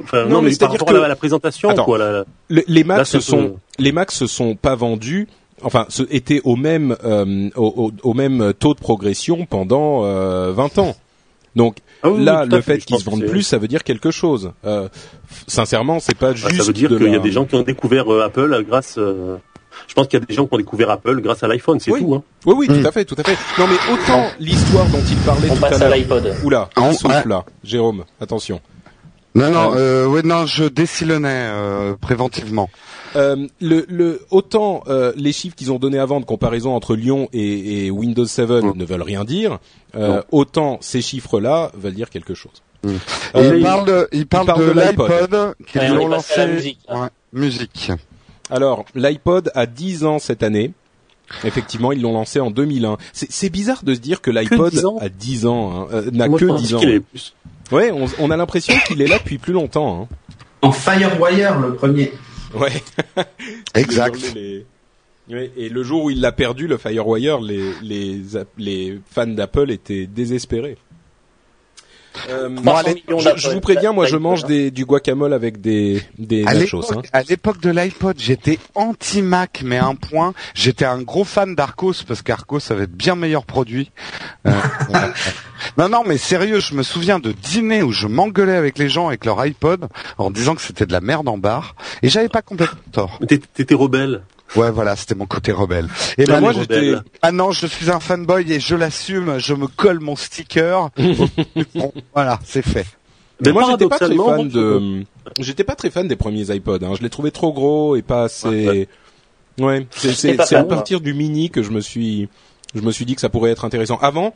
enfin, 0.00 0.22
Non, 0.26 0.34
non, 0.36 0.42
mais 0.42 0.50
c'est-à-dire 0.50 0.84
que- 0.84 0.90
à 0.94 0.98
la, 1.00 1.04
à 1.06 1.08
la 1.08 1.16
présentation, 1.16 1.70
Attends. 1.70 1.84
quoi. 1.84 1.98
la- 1.98 2.24
Le- 2.48 2.62
les 2.68 2.84
Macs 2.84 3.06
se 3.06 3.16
peu- 3.16 3.20
sont 3.22 3.56
les 3.80 3.90
Macs 3.90 4.12
se 4.12 4.28
sont 4.28 4.54
pas 4.54 4.76
vendus 4.76 5.26
enfin 5.64 5.86
étaient 6.10 6.40
au 6.44 6.54
même 6.56 6.96
euh, 7.04 7.48
au, 7.56 7.90
au- 8.04 8.08
au 8.10 8.14
même 8.14 8.52
taux 8.56 8.74
de 8.74 8.78
progression 8.80 9.46
pendant 9.46 10.04
euh, 10.04 10.52
20 10.52 10.78
ans 10.78 10.94
Donc 11.56 11.76
Ah 12.02 12.10
oui, 12.10 12.24
là, 12.24 12.44
le 12.44 12.60
fait 12.60 12.78
qu'ils 12.78 12.98
se 12.98 13.04
vendent 13.04 13.24
plus, 13.26 13.42
ça 13.42 13.58
veut 13.58 13.68
dire 13.68 13.84
quelque 13.84 14.10
chose. 14.10 14.52
Euh, 14.64 14.88
sincèrement, 15.46 16.00
c'est 16.00 16.16
pas 16.16 16.30
Ah, 16.30 16.34
juste. 16.34 16.56
ça 16.56 16.64
veut 16.64 16.72
dire 16.72 16.88
qu'il 16.88 17.12
y 17.12 17.14
a 17.16 17.18
des 17.20 17.30
gens 17.32 17.44
qui 17.44 17.54
ont 17.54 17.62
découvert 17.62 18.12
euh, 18.12 18.24
Apple 18.24 18.64
grâce. 18.68 18.96
euh, 18.98 19.36
Je 19.88 19.94
pense 19.94 20.06
qu'il 20.08 20.18
y 20.20 20.22
a 20.22 20.26
des 20.26 20.34
gens 20.34 20.46
qui 20.46 20.54
ont 20.54 20.58
découvert 20.58 20.90
Apple 20.90 21.20
grâce 21.20 21.42
à 21.42 21.48
l'iPhone, 21.48 21.78
c'est 21.80 21.90
Oui. 21.90 22.00
tout. 22.00 22.14
Hein. 22.14 22.22
Oui, 22.44 22.54
oui, 22.58 22.66
tout 22.68 22.86
à 22.86 22.92
fait, 22.92 23.04
tout 23.04 23.16
à 23.18 23.22
fait. 23.24 23.36
Non, 23.60 23.66
mais 23.68 23.76
autant 23.92 24.26
l'histoire 24.40 24.86
dont 24.86 25.00
il 25.08 25.16
parlait 25.18 25.48
On 25.50 25.54
tout 25.54 25.60
passe 25.60 25.80
à 25.80 25.88
l'iPod. 25.88 26.34
Oula, 26.44 26.68
Ah, 26.76 26.82
on- 26.82 26.92
souffle 26.92 27.14
ouais. 27.14 27.22
là, 27.28 27.44
Jérôme, 27.64 28.04
attention. 28.20 28.60
Non, 29.34 29.50
non, 29.50 29.72
euh, 29.76 30.06
ouais, 30.06 30.22
non, 30.22 30.44
je 30.44 30.64
décilonnais 30.64 31.28
euh, 31.50 31.94
préventivement. 31.98 32.68
Euh, 33.16 33.46
le, 33.60 33.84
le, 33.88 34.20
autant 34.30 34.82
euh, 34.88 35.12
les 35.16 35.32
chiffres 35.32 35.54
qu'ils 35.54 35.70
ont 35.70 35.78
donnés 35.78 35.98
avant 35.98 36.18
de 36.20 36.24
comparaison 36.24 36.74
entre 36.74 36.94
Lyon 36.96 37.28
et, 37.32 37.86
et 37.86 37.90
Windows 37.90 38.24
7 38.24 38.48
Mm. 38.48 38.72
ne 38.74 38.84
veulent 38.84 39.02
rien 39.02 39.24
dire, 39.24 39.58
euh, 39.96 40.22
autant 40.32 40.78
ces 40.80 41.02
chiffres-là 41.02 41.70
veulent 41.76 41.94
dire 41.94 42.08
quelque 42.10 42.34
chose. 42.34 42.62
Et 42.84 42.88
Euh, 43.36 43.56
il 43.58 43.62
parle 43.62 43.86
de, 43.86 44.08
il 44.12 44.26
parle 44.26 44.46
parle 44.46 44.60
de 44.68 44.72
de 44.72 44.80
l'iPod. 44.80 45.54
qu'ils 45.66 45.80
Ouais, 45.82 45.90
on 45.90 45.94
l'ont 45.94 46.12
est 46.12 46.16
passé 46.16 46.32
à 46.34 46.36
la 46.38 46.44
lancé. 46.46 46.54
musique. 46.56 46.78
Ouais, 46.90 47.08
musique. 47.32 47.90
Alors, 48.50 48.84
l'iPod 48.94 49.50
a 49.54 49.66
10 49.66 50.04
ans 50.04 50.18
cette 50.18 50.42
année. 50.42 50.72
Effectivement, 51.44 51.92
ils 51.92 52.02
l'ont 52.02 52.12
lancé 52.12 52.40
en 52.40 52.50
2001. 52.50 52.98
C'est 53.12 53.30
c'est 53.30 53.48
bizarre 53.50 53.84
de 53.84 53.94
se 53.94 54.00
dire 54.00 54.20
que 54.20 54.30
l'iPod 54.30 54.70
10 54.72 54.84
ans 54.84 54.98
a 55.00 55.08
10 55.08 55.46
ans, 55.46 55.72
hein, 55.82 55.86
euh, 55.92 56.10
n'a 56.12 56.28
que 56.28 56.38
je 56.38 56.46
pensais 56.46 56.62
10 56.62 56.74
ans. 56.74 56.80
Ouais, 57.70 57.90
on, 57.90 58.06
on 58.18 58.30
a 58.30 58.36
l'impression 58.36 58.74
qu'il 58.86 59.00
est 59.00 59.06
là 59.06 59.18
depuis 59.18 59.38
plus 59.38 59.52
longtemps. 59.54 60.08
En 60.60 60.72
Firewire, 60.72 61.58
le 61.60 61.74
premier. 61.74 62.12
Ouais. 62.54 62.72
Exact. 63.74 64.16
Les- 64.34 64.66
Ouais, 65.30 65.52
et 65.56 65.68
le 65.68 65.84
jour 65.84 66.02
où 66.04 66.10
il 66.10 66.20
l'a 66.20 66.32
perdu, 66.32 66.66
le 66.66 66.76
FireWire, 66.78 67.40
les, 67.40 67.72
les, 67.80 68.20
les 68.58 68.98
fans 69.08 69.24
d'Apple 69.28 69.70
étaient 69.70 70.06
désespérés. 70.08 70.76
Euh, 72.28 72.48
Bon, 72.48 72.74
allez, 72.74 73.02
je, 73.08 73.28
je 73.36 73.48
vous 73.50 73.60
préviens, 73.60 73.92
moi 73.92 74.06
je 74.06 74.16
mange 74.16 74.44
des, 74.44 74.70
du 74.70 74.84
guacamole 74.84 75.32
avec 75.32 75.60
des, 75.60 76.02
des 76.18 76.44
À 76.46 76.54
nachos. 76.54 76.92
Hein. 76.92 77.02
à 77.12 77.22
l'époque 77.22 77.60
de 77.60 77.70
l'iPod, 77.70 78.16
j'étais 78.18 78.58
anti-Mac, 78.74 79.62
mais 79.64 79.78
à 79.78 79.86
un 79.86 79.94
point. 79.94 80.34
J'étais 80.54 80.84
un 80.84 81.00
gros 81.02 81.24
fan 81.24 81.54
d'Arcos 81.54 82.02
parce 82.06 82.22
qu'Arcos 82.22 82.70
avait 82.70 82.86
de 82.86 82.92
bien 82.92 83.14
meilleurs 83.14 83.44
produits. 83.46 83.90
Euh, 84.46 84.52
non, 85.78 85.88
non, 85.88 86.02
mais 86.06 86.18
sérieux, 86.18 86.60
je 86.60 86.74
me 86.74 86.82
souviens 86.82 87.18
de 87.18 87.32
dîners 87.32 87.82
où 87.82 87.92
je 87.92 88.06
m'engueulais 88.06 88.56
avec 88.56 88.78
les 88.78 88.88
gens 88.88 89.08
avec 89.08 89.24
leur 89.24 89.44
iPod 89.44 89.88
en 90.18 90.30
disant 90.30 90.54
que 90.54 90.62
c'était 90.62 90.86
de 90.86 90.92
la 90.92 91.00
merde 91.00 91.28
en 91.28 91.38
bar, 91.38 91.74
et 92.02 92.08
j'avais 92.08 92.28
pas 92.28 92.42
complètement 92.42 92.78
tort. 92.92 93.18
Mais 93.20 93.26
T'étais 93.26 93.74
rebelle. 93.74 94.22
Ouais, 94.56 94.70
voilà, 94.70 94.96
c'était 94.96 95.14
mon 95.14 95.26
côté 95.26 95.50
rebelle. 95.52 95.88
Et 96.18 96.24
Ben, 96.24 96.34
ben 96.34 96.40
moi 96.40 96.52
j'étais, 96.52 96.76
rebelle. 96.76 97.02
maintenant, 97.22 97.52
je 97.52 97.66
suis 97.66 97.90
un 97.90 98.00
fanboy 98.00 98.52
et 98.52 98.60
je 98.60 98.74
l'assume. 98.74 99.38
Je 99.38 99.54
me 99.54 99.66
colle 99.66 100.00
mon 100.00 100.16
sticker. 100.16 100.90
Bon, 101.74 101.92
voilà, 102.14 102.38
c'est 102.44 102.62
fait. 102.62 102.86
mais 103.40 103.46
Mais 103.46 103.52
moi 103.52 103.64
j'étais 103.70 103.88
pas 103.88 103.98
très 103.98 104.14
fan 104.14 104.48
de, 104.48 105.04
j'étais 105.38 105.64
pas 105.64 105.74
très 105.74 105.90
fan 105.90 106.06
des 106.06 106.16
premiers 106.16 106.54
iPods. 106.54 106.78
Hein. 106.84 106.94
Je 106.98 107.02
les 107.02 107.10
trouvais 107.10 107.30
trop 107.30 107.52
gros 107.52 107.96
et 107.96 108.02
pas 108.02 108.24
assez. 108.24 108.88
Ouais, 109.58 109.86
c'est 109.94 110.38
à 110.54 110.60
moi. 110.60 110.68
partir 110.68 111.00
du 111.00 111.12
mini 111.14 111.50
que 111.50 111.62
je 111.62 111.70
me 111.70 111.80
suis, 111.80 112.28
je 112.74 112.80
me 112.80 112.90
suis 112.90 113.04
dit 113.04 113.14
que 113.14 113.20
ça 113.20 113.28
pourrait 113.28 113.50
être 113.50 113.64
intéressant. 113.64 113.98
Avant, 114.00 114.34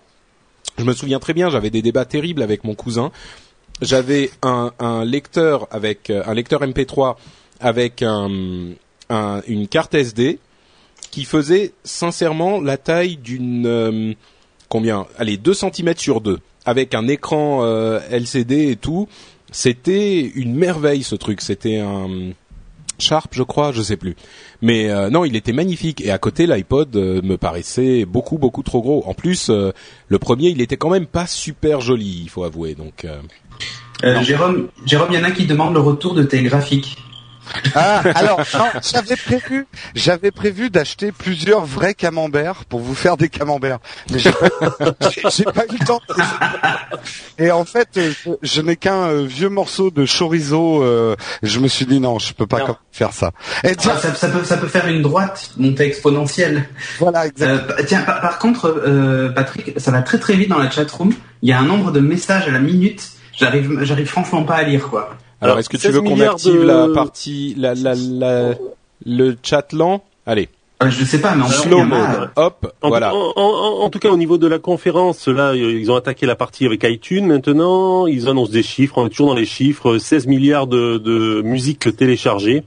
je 0.78 0.84
me 0.84 0.92
souviens 0.92 1.18
très 1.18 1.32
bien, 1.32 1.48
j'avais 1.50 1.70
des 1.70 1.82
débats 1.82 2.04
terribles 2.04 2.42
avec 2.42 2.64
mon 2.64 2.74
cousin. 2.74 3.10
J'avais 3.82 4.30
un, 4.42 4.72
un 4.78 5.04
lecteur 5.04 5.68
avec 5.70 6.08
euh, 6.10 6.22
un 6.26 6.34
lecteur 6.34 6.62
MP3 6.62 7.16
avec 7.60 8.02
un, 8.02 8.28
un- 9.10 9.40
une 9.46 9.68
carte 9.68 9.94
SD 9.94 10.38
qui 11.10 11.24
faisait 11.24 11.72
sincèrement 11.84 12.60
la 12.60 12.76
taille 12.76 13.16
d'une 13.16 13.66
euh, 13.66 14.12
combien? 14.68 15.06
Allez, 15.18 15.36
2 15.36 15.54
cm 15.54 15.94
sur 15.96 16.20
2 16.20 16.38
avec 16.64 16.94
un 16.94 17.06
écran 17.08 17.60
euh, 17.62 18.00
LCD 18.10 18.70
et 18.70 18.76
tout. 18.76 19.08
C'était 19.52 20.20
une 20.34 20.54
merveille 20.54 21.02
ce 21.04 21.14
truc. 21.14 21.40
C'était 21.40 21.78
un 21.78 22.08
Sharp, 22.98 23.28
je 23.34 23.42
crois, 23.42 23.72
je 23.72 23.82
sais 23.82 23.98
plus. 23.98 24.16
Mais 24.62 24.88
euh, 24.90 25.10
non, 25.10 25.24
il 25.26 25.36
était 25.36 25.52
magnifique. 25.52 26.00
Et 26.00 26.10
à 26.10 26.16
côté, 26.18 26.46
l'iPod 26.46 26.96
euh, 26.96 27.20
me 27.22 27.36
paraissait 27.36 28.06
beaucoup, 28.06 28.38
beaucoup 28.38 28.62
trop 28.62 28.80
gros. 28.80 29.04
En 29.06 29.12
plus, 29.14 29.50
euh, 29.50 29.72
le 30.08 30.18
premier, 30.18 30.48
il 30.48 30.60
était 30.62 30.78
quand 30.78 30.88
même 30.90 31.06
pas 31.06 31.26
super 31.26 31.80
joli, 31.82 32.22
il 32.24 32.30
faut 32.30 32.42
avouer. 32.44 32.74
Donc, 32.74 33.06
Jérôme, 34.22 34.68
Jérôme, 34.86 35.08
il 35.12 35.16
y 35.18 35.20
en 35.20 35.24
a 35.24 35.30
qui 35.30 35.46
demandent 35.46 35.74
le 35.74 35.80
retour 35.80 36.14
de 36.14 36.22
tes 36.22 36.42
graphiques. 36.42 36.96
Ah, 37.74 38.02
alors, 38.14 38.38
non, 38.54 38.66
j'avais 38.82 39.16
prévu, 39.16 39.66
j'avais 39.94 40.30
prévu 40.30 40.70
d'acheter 40.70 41.12
plusieurs 41.12 41.64
vrais 41.64 41.94
camemberts 41.94 42.64
pour 42.66 42.80
vous 42.80 42.94
faire 42.94 43.16
des 43.16 43.28
camemberts. 43.28 43.78
Mais 44.10 44.18
j'ai 44.18 44.32
pas, 44.32 45.64
eu 45.64 45.78
le 45.78 45.86
temps. 45.86 46.00
Et 47.38 47.50
en 47.50 47.64
fait, 47.64 47.88
euh, 47.96 48.12
je, 48.24 48.30
je 48.42 48.60
n'ai 48.62 48.76
qu'un 48.76 49.08
euh, 49.08 49.24
vieux 49.26 49.48
morceau 49.48 49.90
de 49.90 50.06
chorizo. 50.06 50.82
euh, 50.82 51.16
je 51.42 51.58
me 51.60 51.68
suis 51.68 51.86
dit 51.86 52.00
non, 52.00 52.18
je 52.18 52.32
peux 52.32 52.46
pas 52.46 52.58
Non. 52.60 52.76
faire 52.92 53.12
ça. 53.12 53.32
Et 53.64 53.76
tiens, 53.76 53.92
Ah, 53.96 54.00
ça, 54.00 54.14
ça 54.14 54.28
peut, 54.28 54.44
ça 54.44 54.56
peut 54.56 54.68
faire 54.68 54.86
une 54.88 55.02
droite, 55.02 55.50
montée 55.56 55.84
exponentielle. 55.84 56.68
voilà, 56.98 57.26
exactement. 57.26 57.74
Euh, 57.78 57.82
tiens, 57.86 58.02
par, 58.02 58.20
par 58.20 58.38
contre, 58.38 58.66
euh, 58.86 59.28
Patrick, 59.30 59.78
ça 59.78 59.90
va 59.90 60.02
très 60.02 60.18
très 60.18 60.34
vite 60.34 60.48
dans 60.48 60.58
la 60.58 60.70
chatroom. 60.70 61.12
Il 61.42 61.48
y 61.48 61.52
a 61.52 61.58
un 61.58 61.64
nombre 61.64 61.92
de 61.92 62.00
messages 62.00 62.48
à 62.48 62.50
la 62.50 62.58
minute. 62.60 63.08
J'arrive, 63.38 63.82
j'arrive 63.82 64.06
franchement 64.06 64.44
pas 64.44 64.54
à 64.56 64.62
lire 64.62 64.88
quoi. 64.88 65.16
Alors, 65.40 65.52
Alors, 65.52 65.58
est-ce 65.58 65.68
que 65.68 65.76
tu 65.76 65.82
16 65.84 65.94
veux 65.94 66.00
qu'on 66.02 66.18
active 66.20 66.54
de- 66.54 66.60
la 66.60 66.88
partie, 66.94 67.54
la, 67.58 67.74
la, 67.74 67.94
la, 67.94 68.54
le 69.04 69.36
chat 69.42 69.72
lent 69.72 70.02
Allez, 70.24 70.48
Euh, 70.82 70.90
je 70.90 71.04
sais 71.04 71.20
pas, 71.20 71.34
mais 71.34 71.44
en 71.44 71.48
slow 71.48 71.84
mode. 71.84 72.30
Hop, 72.36 72.72
En, 72.82 72.88
voilà. 72.88 73.14
en, 73.14 73.32
en- 73.36 73.80
en 73.84 73.90
tout 73.90 73.98
cas, 73.98 74.10
au 74.10 74.16
niveau 74.16 74.36
de 74.38 74.46
la 74.46 74.58
conférence, 74.58 75.26
là, 75.28 75.50
euh, 75.52 75.56
ils 75.80 75.90
ont 75.90 75.96
attaqué 75.96 76.26
la 76.26 76.36
partie 76.36 76.66
avec 76.66 76.84
iTunes. 76.84 77.26
Maintenant, 77.26 78.06
ils 78.06 78.28
annoncent 78.28 78.52
des 78.52 78.62
chiffres. 78.62 78.98
On 78.98 79.06
est 79.06 79.10
toujours 79.10 79.28
dans 79.28 79.34
les 79.34 79.46
chiffres. 79.46 79.96
16 79.98 80.26
milliards 80.26 80.66
de, 80.66 80.98
de 80.98 81.40
musique 81.42 81.96
téléchargée. 81.96 82.62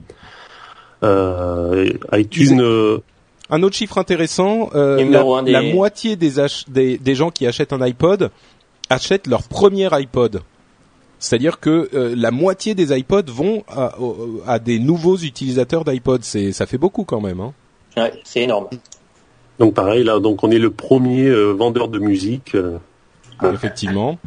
Euh, 1.03 1.91
iTunes. 2.13 2.59
euh, 2.61 2.97
Un 3.49 3.63
autre 3.63 3.75
chiffre 3.75 3.97
intéressant, 3.97 4.69
euh, 4.75 4.97
la, 5.09 5.61
des- 5.61 5.73
moitié 5.73 6.15
des, 6.15 6.39
ach- 6.39 6.65
des, 6.67 6.97
des 6.97 7.15
gens 7.15 7.29
qui 7.31 7.47
achètent 7.47 7.73
un 7.73 7.81
iPod 7.81 8.29
achètent 8.89 9.27
leur 9.27 9.43
premier 9.43 9.87
iPod. 9.91 10.41
C'est-à-dire 11.19 11.59
que 11.59 11.89
euh, 11.93 12.13
la 12.17 12.31
moitié 12.31 12.75
des 12.75 12.97
iPods 12.97 13.23
vont 13.27 13.63
à, 14.47 14.59
des 14.59 14.79
nouveaux 14.79 15.17
utilisateurs 15.17 15.83
d'iPod. 15.83 16.23
C'est, 16.23 16.51
ça 16.53 16.65
fait 16.65 16.77
beaucoup 16.77 17.03
quand 17.03 17.19
même. 17.21 17.41
Hein. 17.41 17.53
Ouais, 17.97 18.13
c'est 18.23 18.41
énorme. 18.41 18.67
donc 19.59 19.73
pareil, 19.73 20.03
là, 20.03 20.19
donc 20.19 20.43
on 20.43 20.51
est 20.51 20.59
le 20.59 20.71
premier 20.71 21.25
euh, 21.27 21.51
vendeur 21.51 21.89
de 21.89 21.99
musique. 21.99 22.55
euh. 22.55 22.77
Effectivement. 23.53 24.17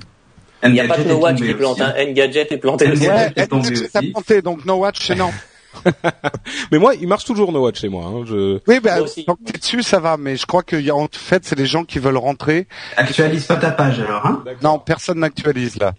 Il 0.64 0.72
n'y 0.72 0.80
a 0.80 0.86
pas 0.86 0.96
que 0.96 1.00
Engadget 1.02 1.08
No 1.12 1.18
est 1.18 1.22
Watch 1.22 1.40
qui 1.42 1.54
plante, 1.54 1.80
hein. 1.80 1.94
Engadget 1.98 2.46
est 2.50 2.56
planté. 2.58 2.86
Ouais, 2.88 3.08
Ouais, 3.08 3.32
est 3.36 3.50
ça 3.50 3.56
aussi. 3.98 4.10
planté, 4.12 4.42
donc 4.42 4.64
no 4.64 4.76
watch, 4.76 4.98
c'est 5.06 5.14
non. 5.16 5.30
Mais 6.70 6.78
moi, 6.78 6.94
il 6.94 7.08
marche 7.08 7.24
toujours 7.24 7.50
No 7.50 7.62
Watch 7.62 7.80
chez 7.80 7.88
moi. 7.88 8.04
Hein. 8.06 8.24
Je... 8.26 8.60
Oui, 8.68 8.78
ben, 8.80 9.02
que 9.04 9.50
t'es 9.52 9.58
dessus, 9.58 9.82
ça 9.82 9.98
va, 10.00 10.16
mais 10.18 10.36
je 10.36 10.46
crois 10.46 10.62
que 10.62 10.76
y 10.76 10.90
a- 10.90 10.94
en 10.94 11.08
fait, 11.10 11.44
c'est 11.44 11.58
les 11.58 11.66
gens 11.66 11.84
qui 11.84 11.98
veulent 11.98 12.16
rentrer. 12.18 12.66
Actualise 12.96 13.46
pas 13.46 13.56
ta 13.56 13.70
page 13.70 13.98
alors, 14.00 14.24
hein 14.26 14.44
Non, 14.62 14.78
personne 14.78 15.18
n'actualise 15.20 15.78
là. 15.78 15.94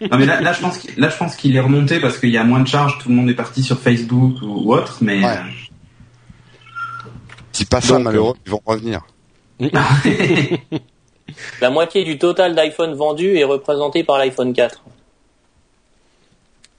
Non 0.00 0.16
mais 0.16 0.26
là, 0.26 0.40
là 0.40 0.52
je 0.52 0.60
pense 0.60 0.78
qu'il, 0.78 0.98
là 0.98 1.08
je 1.08 1.16
pense 1.16 1.34
qu'il 1.36 1.56
est 1.56 1.60
remonté 1.60 1.98
parce 2.00 2.18
qu'il 2.18 2.30
y 2.30 2.36
a 2.38 2.44
moins 2.44 2.60
de 2.60 2.68
charges, 2.68 2.98
tout 2.98 3.08
le 3.08 3.14
monde 3.16 3.28
est 3.30 3.34
parti 3.34 3.62
sur 3.64 3.78
Facebook 3.80 4.40
ou, 4.42 4.46
ou 4.68 4.72
autre, 4.74 4.98
mais 5.00 5.24
Ouais. 5.24 5.38
Si 7.52 7.64
pas 7.64 7.80
ça, 7.80 7.94
Donc, 7.94 8.04
malheureux, 8.04 8.34
ils 8.46 8.50
vont 8.52 8.62
revenir. 8.64 9.00
La 11.60 11.70
moitié 11.70 12.04
du 12.04 12.18
total 12.18 12.54
d'iPhone 12.54 12.94
vendu 12.94 13.36
est 13.36 13.44
représentée 13.44 14.04
par 14.04 14.18
l'iPhone 14.18 14.52
4. 14.52 14.82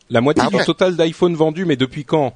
La 0.09 0.21
moitié 0.21 0.43
Ah 0.45 0.49
du 0.49 0.55
ouais. 0.55 0.65
total 0.65 0.95
d'iPhone 0.95 1.35
vendu, 1.35 1.65
mais 1.65 1.75
depuis 1.75 2.03
quand? 2.05 2.33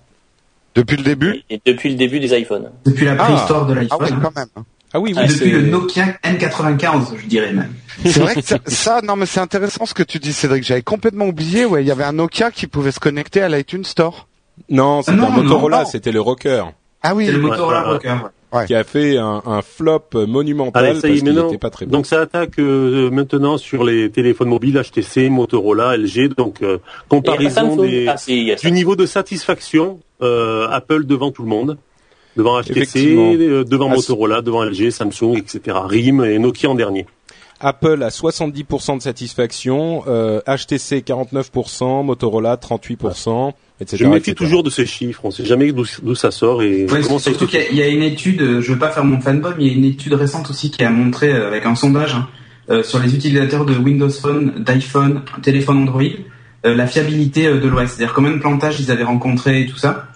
Depuis 0.75 0.97
le 0.97 1.03
début? 1.03 1.41
Et 1.49 1.59
depuis 1.65 1.89
le 1.89 1.95
début 1.95 2.19
des 2.19 2.37
iPhones. 2.37 2.71
depuis 2.85 3.05
la 3.05 3.13
Ah. 3.13 3.23
préhistoire 3.23 3.65
de 3.65 3.73
Ah 3.73 3.75
l'iPhone, 3.81 3.99
oui, 4.01 4.09
hein. 4.13 4.19
quand 4.21 4.35
même. 4.35 4.65
Ah 4.93 4.99
oui, 4.99 5.13
oui, 5.17 5.27
depuis 5.27 5.49
le 5.51 5.61
Nokia 5.63 6.05
N95, 6.23 7.17
je 7.21 7.25
dirais 7.25 7.51
même. 7.53 7.73
C'est 8.05 8.19
vrai 8.19 8.35
que 8.35 8.41
ça, 8.41 8.59
ça, 8.65 9.01
non 9.03 9.15
mais 9.15 9.25
c'est 9.25 9.39
intéressant 9.39 9.85
ce 9.85 9.93
que 9.93 10.03
tu 10.03 10.19
dis 10.19 10.33
Cédric, 10.33 10.63
j'avais 10.63 10.81
complètement 10.83 11.25
oublié, 11.25 11.65
ouais, 11.65 11.83
il 11.83 11.87
y 11.87 11.91
avait 11.91 12.03
un 12.03 12.13
Nokia 12.13 12.51
qui 12.51 12.67
pouvait 12.67 12.91
se 12.91 12.99
connecter 12.99 13.41
à 13.41 13.49
l'iTunes 13.49 13.85
Store. 13.85 14.27
Non, 14.69 15.01
c'était 15.01 15.17
Non, 15.17 15.27
un 15.27 15.41
Motorola, 15.41 15.79
non. 15.79 15.85
c'était 15.85 16.11
le 16.11 16.21
Rocker, 16.21 16.63
Ah 17.01 17.15
oui, 17.15 17.25
C'est 17.25 17.31
le 17.31 17.39
Motorola 17.39 17.85
ouais. 17.87 17.93
Rocker. 17.93 18.15
ouais. 18.51 18.65
qui 18.67 18.75
a 18.75 18.83
fait 18.83 19.17
un, 19.17 19.41
un 19.47 19.61
flop 19.63 20.09
monumental 20.27 20.85
Allez, 20.85 20.99
ça 20.99 21.07
y 21.07 21.11
parce 21.11 21.13
est, 21.13 21.23
qu'il 21.23 21.33
maintenant. 21.33 21.47
était 21.49 21.57
pas 21.57 21.69
très 21.71 21.85
bon. 21.87 21.91
Donc 21.91 22.05
ça 22.05 22.21
attaque 22.21 22.59
euh, 22.59 23.09
maintenant 23.09 23.57
sur 23.57 23.83
les 23.83 24.11
téléphones 24.11 24.49
mobiles 24.49 24.79
HTC, 24.79 25.29
Motorola, 25.29 25.97
LG. 25.97 26.35
Donc 26.37 26.61
euh, 26.61 26.77
comparaison 27.09 27.75
des, 27.77 28.07
Ah, 28.07 28.17
si, 28.17 28.53
du 28.61 28.71
niveau 28.71 28.95
de 28.95 29.07
satisfaction, 29.07 29.99
euh, 30.21 30.67
Apple 30.69 31.05
devant 31.05 31.31
tout 31.31 31.41
le 31.41 31.49
monde, 31.49 31.77
devant 32.37 32.61
HTC, 32.61 33.15
euh, 33.15 33.63
devant 33.63 33.89
Motorola, 33.89 34.41
devant 34.41 34.63
LG, 34.63 34.89
Samsung, 34.91 35.35
etc. 35.37 35.77
RIM 35.85 36.23
et 36.23 36.39
Nokia 36.39 36.69
en 36.69 36.75
dernier. 36.75 37.05
Apple 37.59 38.03
à 38.03 38.09
70% 38.09 38.97
de 38.97 39.01
satisfaction, 39.01 40.03
euh, 40.07 40.41
HTC 40.47 41.01
49%, 41.01 42.03
Motorola 42.03 42.57
38%, 42.57 43.53
etc. 43.79 43.97
Je 43.97 44.05
me 44.05 44.15
méfie 44.15 44.31
etc. 44.31 44.35
toujours 44.45 44.63
de 44.63 44.69
ces 44.69 44.85
chiffres. 44.85 45.21
On 45.23 45.31
sait 45.31 45.45
jamais 45.45 45.71
d'où 45.71 46.15
ça 46.15 46.31
sort 46.31 46.61
et 46.61 46.85
Ouais, 46.91 47.01
surtout 47.19 47.47
qu'il 47.47 47.59
y, 47.59 47.63
a- 47.63 47.69
il 47.69 47.77
y 47.77 47.81
a 47.81 47.87
une 47.87 48.03
étude, 48.03 48.41
euh, 48.41 48.61
je 48.61 48.73
veux 48.73 48.79
pas 48.79 48.89
faire 48.89 49.05
mon 49.05 49.19
fanboy, 49.21 49.53
mais 49.57 49.63
il 49.65 49.67
y 49.71 49.75
a 49.75 49.77
une 49.77 49.85
étude 49.85 50.13
récente 50.13 50.49
aussi 50.49 50.71
qui 50.71 50.83
a 50.83 50.89
montré 50.89 51.31
euh, 51.31 51.47
avec 51.47 51.65
un 51.65 51.75
sondage 51.75 52.15
hein, 52.15 52.27
euh, 52.69 52.83
sur 52.83 52.99
les 52.99 53.15
utilisateurs 53.15 53.65
de 53.65 53.75
Windows 53.77 54.09
Phone, 54.09 54.55
d'iPhone, 54.65 55.21
téléphone 55.41 55.77
Android, 55.83 56.01
euh, 56.65 56.75
la 56.75 56.87
fiabilité 56.87 57.47
euh, 57.47 57.59
de 57.61 57.67
l'OS. 57.69 57.91
C'est-à-dire 57.91 58.13
combien 58.13 58.31
de 58.31 58.39
plantages 58.39 58.79
ils 58.81 58.91
avaient 58.91 59.03
rencontré 59.03 59.61
et 59.61 59.65
tout 59.67 59.77
ça. 59.77 60.07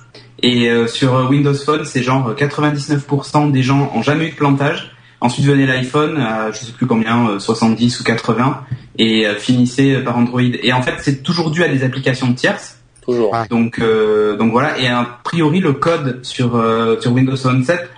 Et 0.43 0.69
euh, 0.69 0.88
sur 0.88 1.15
euh, 1.15 1.28
Windows 1.28 1.54
Phone, 1.54 1.86
c'est 1.86 2.04
genre 2.04 2.29
euh, 2.29 2.35
99% 2.35 3.52
des 3.52 3.63
gens 3.63 3.92
ont 3.96 4.02
jamais 4.02 4.27
eu 4.27 4.31
de 4.31 4.35
plantage. 4.35 4.92
Ensuite 5.19 5.46
venait 5.46 5.65
l'iPhone, 5.65 6.17
à 6.17 6.52
je 6.52 6.60
sais 6.60 6.71
plus 6.71 6.85
combien, 6.85 7.29
euh, 7.29 7.40
70 7.40 8.00
ou 8.00 8.04
80, 8.04 8.62
et 9.00 9.25
euh, 9.25 9.35
finissait 9.35 9.96
euh, 9.96 10.04
par 10.04 10.17
Android. 10.17 10.42
Et 10.42 10.73
en 10.73 10.83
fait, 10.83 10.94
c'est 11.00 11.23
toujours 11.23 11.50
dû 11.50 11.63
à 11.63 11.67
des 11.67 11.83
applications 11.83 12.31
tierces. 12.33 12.77
Toujours. 13.04 13.35
Donc, 13.50 13.79
euh, 13.79 14.38
donc 14.38 14.52
voilà. 14.52 14.77
Et 14.79 14.88
a 14.88 15.19
priori, 15.23 15.60
le 15.60 15.73
code 15.73 16.19
sur 16.23 16.56
euh, 16.56 17.00
sur 17.00 17.13
Windows 17.13 17.35
Phone 17.35 17.63
7 17.63 17.90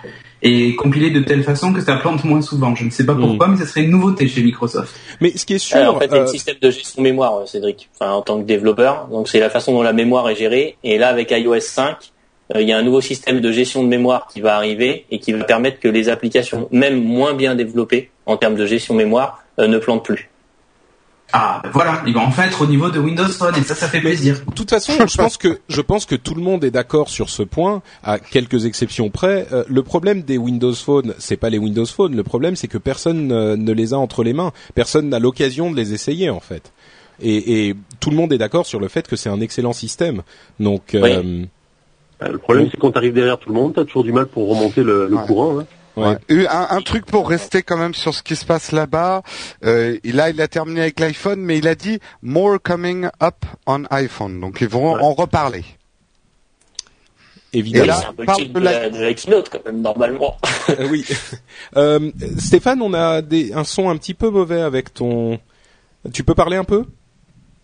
est 0.42 0.74
compilé 0.76 1.10
de 1.10 1.20
telle 1.20 1.42
façon 1.42 1.72
que 1.72 1.80
ça 1.80 1.96
plante 1.96 2.24
moins 2.24 2.40
souvent. 2.40 2.74
Je 2.74 2.84
ne 2.84 2.90
sais 2.90 3.04
pas 3.04 3.14
pourquoi, 3.14 3.48
mais 3.48 3.56
ça 3.56 3.66
serait 3.66 3.82
une 3.82 3.90
nouveauté 3.90 4.26
chez 4.28 4.42
Microsoft. 4.42 4.94
Mais 5.20 5.36
ce 5.36 5.44
qui 5.44 5.54
est 5.54 5.58
sûr, 5.58 5.76
Alors, 5.76 5.96
en 5.96 5.98
fait, 5.98 6.06
il 6.06 6.12
y 6.12 6.14
a 6.14 6.20
euh, 6.20 6.24
un 6.24 6.26
système 6.26 6.56
de 6.60 6.70
gestion 6.70 7.02
mémoire, 7.02 7.40
euh, 7.40 7.46
Cédric, 7.46 7.90
enfin, 7.94 8.12
en 8.12 8.22
tant 8.22 8.40
que 8.40 8.46
développeur. 8.46 9.08
Donc, 9.08 9.28
c'est 9.28 9.40
la 9.40 9.50
façon 9.50 9.72
dont 9.72 9.82
la 9.82 9.92
mémoire 9.92 10.28
est 10.30 10.36
gérée. 10.36 10.76
Et 10.82 10.98
là, 10.98 11.08
avec 11.08 11.30
iOS 11.30 11.60
5, 11.60 11.90
euh, 11.90 11.94
il 12.58 12.68
y 12.68 12.72
a 12.72 12.78
un 12.78 12.82
nouveau 12.82 13.00
système 13.00 13.40
de 13.40 13.52
gestion 13.52 13.82
de 13.84 13.88
mémoire 13.88 14.26
qui 14.32 14.40
va 14.40 14.56
arriver 14.56 15.06
et 15.10 15.18
qui 15.20 15.32
va 15.32 15.44
permettre 15.44 15.78
que 15.78 15.88
les 15.88 16.08
applications, 16.08 16.68
même 16.72 17.02
moins 17.02 17.34
bien 17.34 17.54
développées 17.54 18.10
en 18.26 18.36
termes 18.36 18.56
de 18.56 18.66
gestion 18.66 18.94
mémoire, 18.94 19.44
euh, 19.58 19.68
ne 19.68 19.78
plantent 19.78 20.04
plus. 20.04 20.28
Ah, 21.32 21.60
ben 21.62 21.70
voilà. 21.72 22.02
Il 22.08 22.14
va 22.14 22.22
enfin 22.22 22.42
être 22.44 22.62
au 22.62 22.66
niveau 22.66 22.90
de 22.90 22.98
Windows 22.98 23.28
Phone 23.28 23.54
et 23.56 23.62
ça, 23.62 23.76
ça 23.76 23.86
fait 23.86 24.00
plaisir. 24.00 24.40
De 24.48 24.52
toute 24.52 24.68
façon, 24.68 24.94
je 25.06 25.16
pense 25.16 25.36
que 25.36 25.60
je 25.68 25.80
pense 25.80 26.04
que 26.04 26.16
tout 26.16 26.34
le 26.34 26.42
monde 26.42 26.64
est 26.64 26.72
d'accord 26.72 27.08
sur 27.08 27.30
ce 27.30 27.44
point, 27.44 27.82
à 28.02 28.18
quelques 28.18 28.66
exceptions 28.66 29.10
près. 29.10 29.46
Euh, 29.52 29.62
le 29.68 29.84
problème 29.84 30.22
des 30.22 30.38
Windows 30.38 30.74
Phone, 30.74 31.14
c'est 31.18 31.36
pas 31.36 31.48
les 31.50 31.58
Windows 31.58 31.86
Phone. 31.86 32.16
Le 32.16 32.24
problème, 32.24 32.56
c'est 32.56 32.66
que 32.66 32.78
personne 32.78 33.30
euh, 33.30 33.56
ne 33.56 33.72
les 33.72 33.94
a 33.94 33.98
entre 33.98 34.24
les 34.24 34.32
mains. 34.32 34.50
Personne 34.74 35.08
n'a 35.08 35.20
l'occasion 35.20 35.70
de 35.70 35.76
les 35.76 35.94
essayer, 35.94 36.30
en 36.30 36.40
fait. 36.40 36.72
Et, 37.22 37.68
et 37.68 37.74
tout 38.00 38.10
le 38.10 38.16
monde 38.16 38.32
est 38.32 38.38
d'accord 38.38 38.66
sur 38.66 38.80
le 38.80 38.88
fait 38.88 39.06
que 39.06 39.14
c'est 39.14 39.28
un 39.28 39.40
excellent 39.40 39.72
système. 39.72 40.22
Donc, 40.58 40.94
euh, 40.94 41.22
Euh, 41.22 41.44
Le 42.28 42.38
problème, 42.38 42.68
c'est 42.70 42.76
quand 42.78 42.90
t'arrives 42.92 43.14
derrière 43.14 43.38
tout 43.38 43.48
le 43.48 43.54
monde, 43.54 43.74
t'as 43.74 43.84
toujours 43.84 44.04
du 44.04 44.12
mal 44.12 44.26
pour 44.26 44.48
remonter 44.48 44.82
le, 44.82 45.06
le 45.08 45.16
Ouais. 45.16 45.26
courant. 45.26 45.60
Hein. 45.60 45.66
ouais. 45.96 46.46
Un, 46.48 46.66
un 46.70 46.80
truc 46.82 47.06
pour 47.06 47.28
rester 47.28 47.62
quand 47.62 47.76
même 47.78 47.94
sur 47.94 48.14
ce 48.14 48.22
qui 48.22 48.36
se 48.36 48.44
passe 48.44 48.72
là-bas. 48.72 49.22
Euh, 49.64 49.96
là, 50.04 50.30
il 50.30 50.40
a 50.40 50.48
terminé 50.48 50.80
avec 50.82 51.00
l'iPhone, 51.00 51.40
mais 51.40 51.58
il 51.58 51.66
a 51.68 51.74
dit 51.74 51.98
more 52.22 52.58
coming 52.62 53.08
up 53.22 53.44
on 53.66 53.84
iPhone. 53.90 54.40
Donc 54.40 54.60
ils 54.60 54.68
vont 54.68 54.94
Ouais. 54.94 55.00
en 55.02 55.14
reparler. 55.14 55.64
évidemment. 57.52 57.84
Et 57.84 57.88
là, 57.88 57.96
c'est 58.00 58.06
un 58.06 58.12
peu 58.12 58.22
le 58.22 58.26
parle 58.26 58.46
de 58.48 58.52
de 58.52 58.60
la- 58.60 58.72
la, 58.80 58.90
de 58.90 58.98
la 59.02 59.14
keynote, 59.14 59.48
quand 59.50 59.64
même, 59.64 59.80
normalement. 59.80 60.36
Euh, 60.70 60.86
oui. 60.90 61.04
Euh, 61.76 62.10
Stéphane, 62.38 62.80
on 62.82 62.94
a 62.94 63.22
des, 63.22 63.52
un 63.52 63.64
son 63.64 63.90
un 63.90 63.96
petit 63.96 64.14
peu 64.14 64.28
mauvais 64.30 64.60
avec 64.60 64.92
ton. 64.94 65.38
Tu 66.12 66.24
peux 66.24 66.34
parler 66.34 66.56
un 66.56 66.64
peu? 66.64 66.84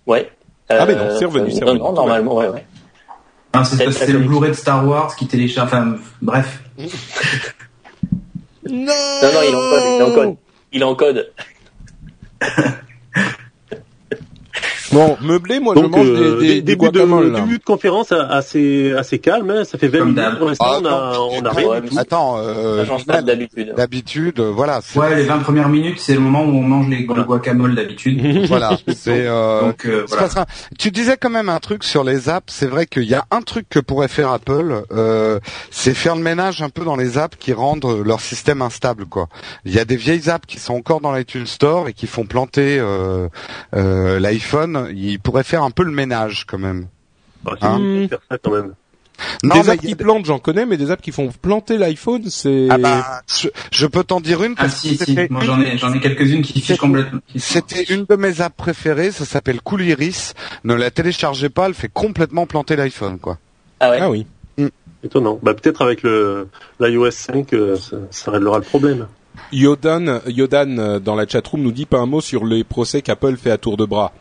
Ouais. 0.07 0.30
Ah, 0.68 0.84
mais 0.86 0.94
non, 0.94 1.09
c'est 1.18 1.24
revenu, 1.24 1.50
c'est 1.50 1.61
non, 1.61 1.66
revenu. 1.68 1.78
non, 1.80 1.92
normalement, 1.92 2.34
ouais, 2.36 2.48
ouais. 2.48 2.64
Ah, 3.57 3.64
c'est 3.64 4.12
le. 4.12 4.18
Blu-ray 4.18 4.50
de 4.50 4.57
Star 4.57 4.86
Wars 4.86 5.14
qui 5.16 5.26
télécharge. 5.26 5.68
Enfin, 5.68 5.96
bref. 6.20 6.61
Non. 6.78 6.86
Non, 8.68 9.32
non, 9.32 9.42
il 9.42 9.52
est 9.52 9.54
en 9.54 9.70
code, 9.70 9.82
il 9.84 10.00
est 10.00 10.02
en 10.02 10.14
code. 10.14 10.36
Il 10.72 10.80
est 10.80 10.84
en 10.84 10.94
code. 10.94 11.32
Bon, 14.93 15.16
meublé, 15.20 15.59
moi 15.61 15.74
je 15.76 15.80
Donc, 15.82 15.93
mange 15.97 16.07
euh, 16.09 16.41
des, 16.41 16.47
des, 16.61 16.62
début, 16.76 16.91
de, 16.91 17.01
là. 17.01 17.41
début 17.41 17.59
de 17.59 17.64
conférence 17.64 18.12
assez, 18.12 18.93
assez 18.93 19.18
calme, 19.18 19.51
hein. 19.51 19.64
ça 19.64 19.78
fait 19.78 19.89
20 19.89 19.99
Comme 19.99 20.14
minutes 20.14 20.39
pour 20.39 20.49
l'instant, 20.49 20.64
Ah, 20.68 20.78
on 20.82 20.87
a, 20.87 21.18
on 21.18 21.45
a 21.45 21.51
tu- 21.51 21.57
rien 21.57 21.68
Ouais, 21.68 21.80
du 21.80 21.89
tout. 21.89 21.99
Attends, 21.99 22.37
euh, 22.39 22.80
Ça 22.80 22.87
change 22.87 23.07
pas 23.07 23.22
d'habitude. 23.22 23.74
d'habitude, 23.76 24.41
euh, 24.41 24.51
voilà. 24.55 24.80
Ouais, 24.95 25.16
les 25.16 25.24
20 25.24 25.39
premières 25.39 25.68
minutes, 25.68 25.99
c'est 25.99 26.14
le 26.14 26.20
moment 26.20 26.45
où 26.45 26.51
on 26.51 26.62
mange 26.62 26.89
les, 26.89 26.99
le 27.01 27.24
guacamole 27.24 27.74
d'habitude. 27.74 28.20
Voilà, 28.47 28.76
c'est 28.95 29.26
euh, 29.26 29.61
Donc, 29.62 29.87
euh, 29.87 30.05
c'est 30.07 30.14
voilà. 30.14 30.28
pas 30.28 30.34
ça. 30.34 30.47
Tu 30.78 30.91
disais 30.91 31.16
quand 31.20 31.30
même 31.30 31.49
un 31.49 31.59
truc 31.59 31.82
sur 31.84 32.05
les 32.05 32.28
apps. 32.28 32.53
C'est 32.53 32.66
vrai 32.66 32.87
qu'il 32.87 33.05
y 33.05 33.14
a 33.14 33.24
un 33.30 33.43
truc 33.43 33.66
que 33.68 33.78
pourrait 33.80 34.09
faire 34.09 34.30
Apple, 34.30 34.82
euh, 34.93 35.41
c'est 35.70 35.95
faire 35.95 36.14
le 36.16 36.22
ménage 36.22 36.62
un 36.62 36.68
peu 36.68 36.84
dans 36.84 36.97
les 36.97 37.18
apps 37.18 37.37
qui 37.39 37.53
rendent 37.53 37.87
leur 38.05 38.20
système 38.20 38.62
instable. 38.62 39.07
Quoi. 39.07 39.28
Il 39.64 39.74
y 39.74 39.78
a 39.78 39.84
des 39.84 39.97
vieilles 39.97 40.30
apps 40.30 40.47
qui 40.47 40.59
sont 40.61 40.74
encore 40.74 41.01
dans 41.01 41.12
l'iTunes 41.12 41.47
Store 41.47 41.89
et 41.89 41.93
qui 41.93 42.07
font 42.07 42.24
planter 42.24 42.78
euh, 42.78 43.28
Ils 44.95 45.18
pourraient 45.20 45.45
faire 45.45 45.62
un 45.62 45.70
peu 45.70 45.83
le 45.85 45.93
ménage 45.93 46.45
quand 46.47 46.59
même. 46.59 46.89
Bah, 47.45 47.57
Hein 47.61 48.07
faire 48.09 48.18
ça 48.31 48.39
quand 48.39 48.51
même. 48.53 48.74
Non, 49.43 49.55
des 49.55 49.62
mais 49.62 49.68
apps 49.70 49.83
il 49.83 49.87
a 49.87 49.89
qui 49.89 49.95
plantent, 49.95 50.27
j'en 50.27 50.39
connais, 50.39 50.66
mais 50.66 50.77
des 50.77 50.91
apps 50.91 51.01
qui 51.03 51.11
font 51.11 51.31
planter 51.41 51.79
l'iPhone, 51.79 52.24
c'est. 52.29 52.66
Ah 52.68 52.77
bah, 52.77 53.22
je, 53.27 53.49
je 53.72 53.87
peux 53.87 54.05
t'en 54.05 54.20
dire 54.20 54.43
une 54.43 54.55
Ah 54.59 54.68
si, 54.68 54.91
que 54.99 55.05
si, 55.05 55.11
c'était 55.11 55.29
moi 55.31 55.41
une- 55.41 55.47
j'en 55.47 55.61
ai, 55.62 55.79
j'en 55.79 55.91
ai 55.95 56.01
quelques-unes 56.01 56.43
qui 56.43 56.61
fichent 56.61 56.77
complètement. 56.77 57.20
C'était 57.35 57.85
une 57.85 58.05
de 58.05 58.14
mes 58.16 58.43
apps 58.43 58.55
préférées, 58.57 59.11
ça 59.12 59.24
s'appelle 59.24 59.62
Cool 59.62 59.85
Iris. 59.85 60.35
Ne 60.64 60.74
la 60.74 60.91
téléchargez 60.91 61.49
pas, 61.49 61.66
elle 61.66 61.72
fait 61.74 61.89
complètement 61.91 62.45
planter 62.47 62.77
l'iPhone, 62.77 63.18
quoi. 63.18 63.39
Ah 63.81 63.91
ouais. 63.91 63.99
Ah 64.03 64.11
oui. 64.11 64.27
Étonnant. 65.03 65.39
Bah, 65.43 65.55
peut-être 65.55 65.81
avec 65.83 66.03
le, 66.03 66.49
l'iOS 66.81 67.11
5, 67.11 67.53
euh, 67.55 67.77
ça, 67.77 67.97
ça 68.11 68.31
réglera 68.33 68.59
le 68.59 68.64
problème. 68.64 69.07
Yodan, 69.53 70.20
Yodan 70.27 70.79
euh, 70.79 70.99
dans 70.99 71.14
la 71.14 71.27
chatroom 71.27 71.62
nous 71.62 71.72
dit 71.72 71.87
pas 71.87 71.99
un 71.99 72.07
mot 72.07 72.20
sur 72.20 72.45
les 72.45 72.64
procès 72.64 73.03
qu'Apple 73.03 73.37
fait 73.37 73.51
à 73.51 73.59
tour 73.59 73.77
de 73.77 73.85
bras. 73.87 74.12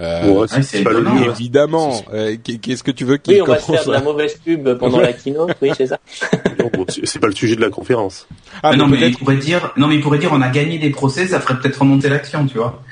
Euh, 0.00 0.28
Ouais, 0.32 0.46
ah, 0.50 0.62
c'est 0.62 0.82
pas 0.82 0.90
le 0.90 1.00
étonnant, 1.00 1.14
mieux. 1.14 1.22
ouais. 1.26 1.30
Évidemment. 1.30 2.02
Euh, 2.12 2.36
qu'est- 2.42 2.58
Qu'est-ce 2.58 2.82
que 2.82 2.90
tu 2.90 3.04
veux 3.04 3.16
qu'il 3.18 3.34
Oui, 3.34 3.42
on 3.42 3.46
va 3.46 3.58
se 3.58 3.70
faire 3.72 3.84
de 3.84 3.92
la 3.92 4.00
mauvaise 4.00 4.34
pub 4.44 4.74
pendant 4.78 5.00
la 5.00 5.12
keynote, 5.12 5.56
oui, 5.62 5.70
c'est 5.76 5.86
ça. 5.86 5.98
C'est 7.04 7.18
pas 7.20 7.26
le 7.28 7.34
sujet 7.34 7.56
de 7.56 7.60
la 7.60 7.70
conférence. 7.70 8.26
Ah, 8.62 8.70
Mais 8.72 8.76
non, 8.78 8.86
mais 8.86 9.08
il 9.08 9.16
pourrait 9.16 9.36
dire, 9.36 9.72
non, 9.76 9.86
mais 9.86 9.96
il 9.96 10.00
pourrait 10.00 10.18
dire, 10.18 10.30
on 10.32 10.40
a 10.40 10.48
gagné 10.48 10.78
des 10.78 10.90
procès, 10.90 11.26
ça 11.26 11.40
ferait 11.40 11.58
peut-être 11.58 11.78
remonter 11.78 12.08
l'action, 12.08 12.46
tu 12.46 12.58
vois. 12.58 12.82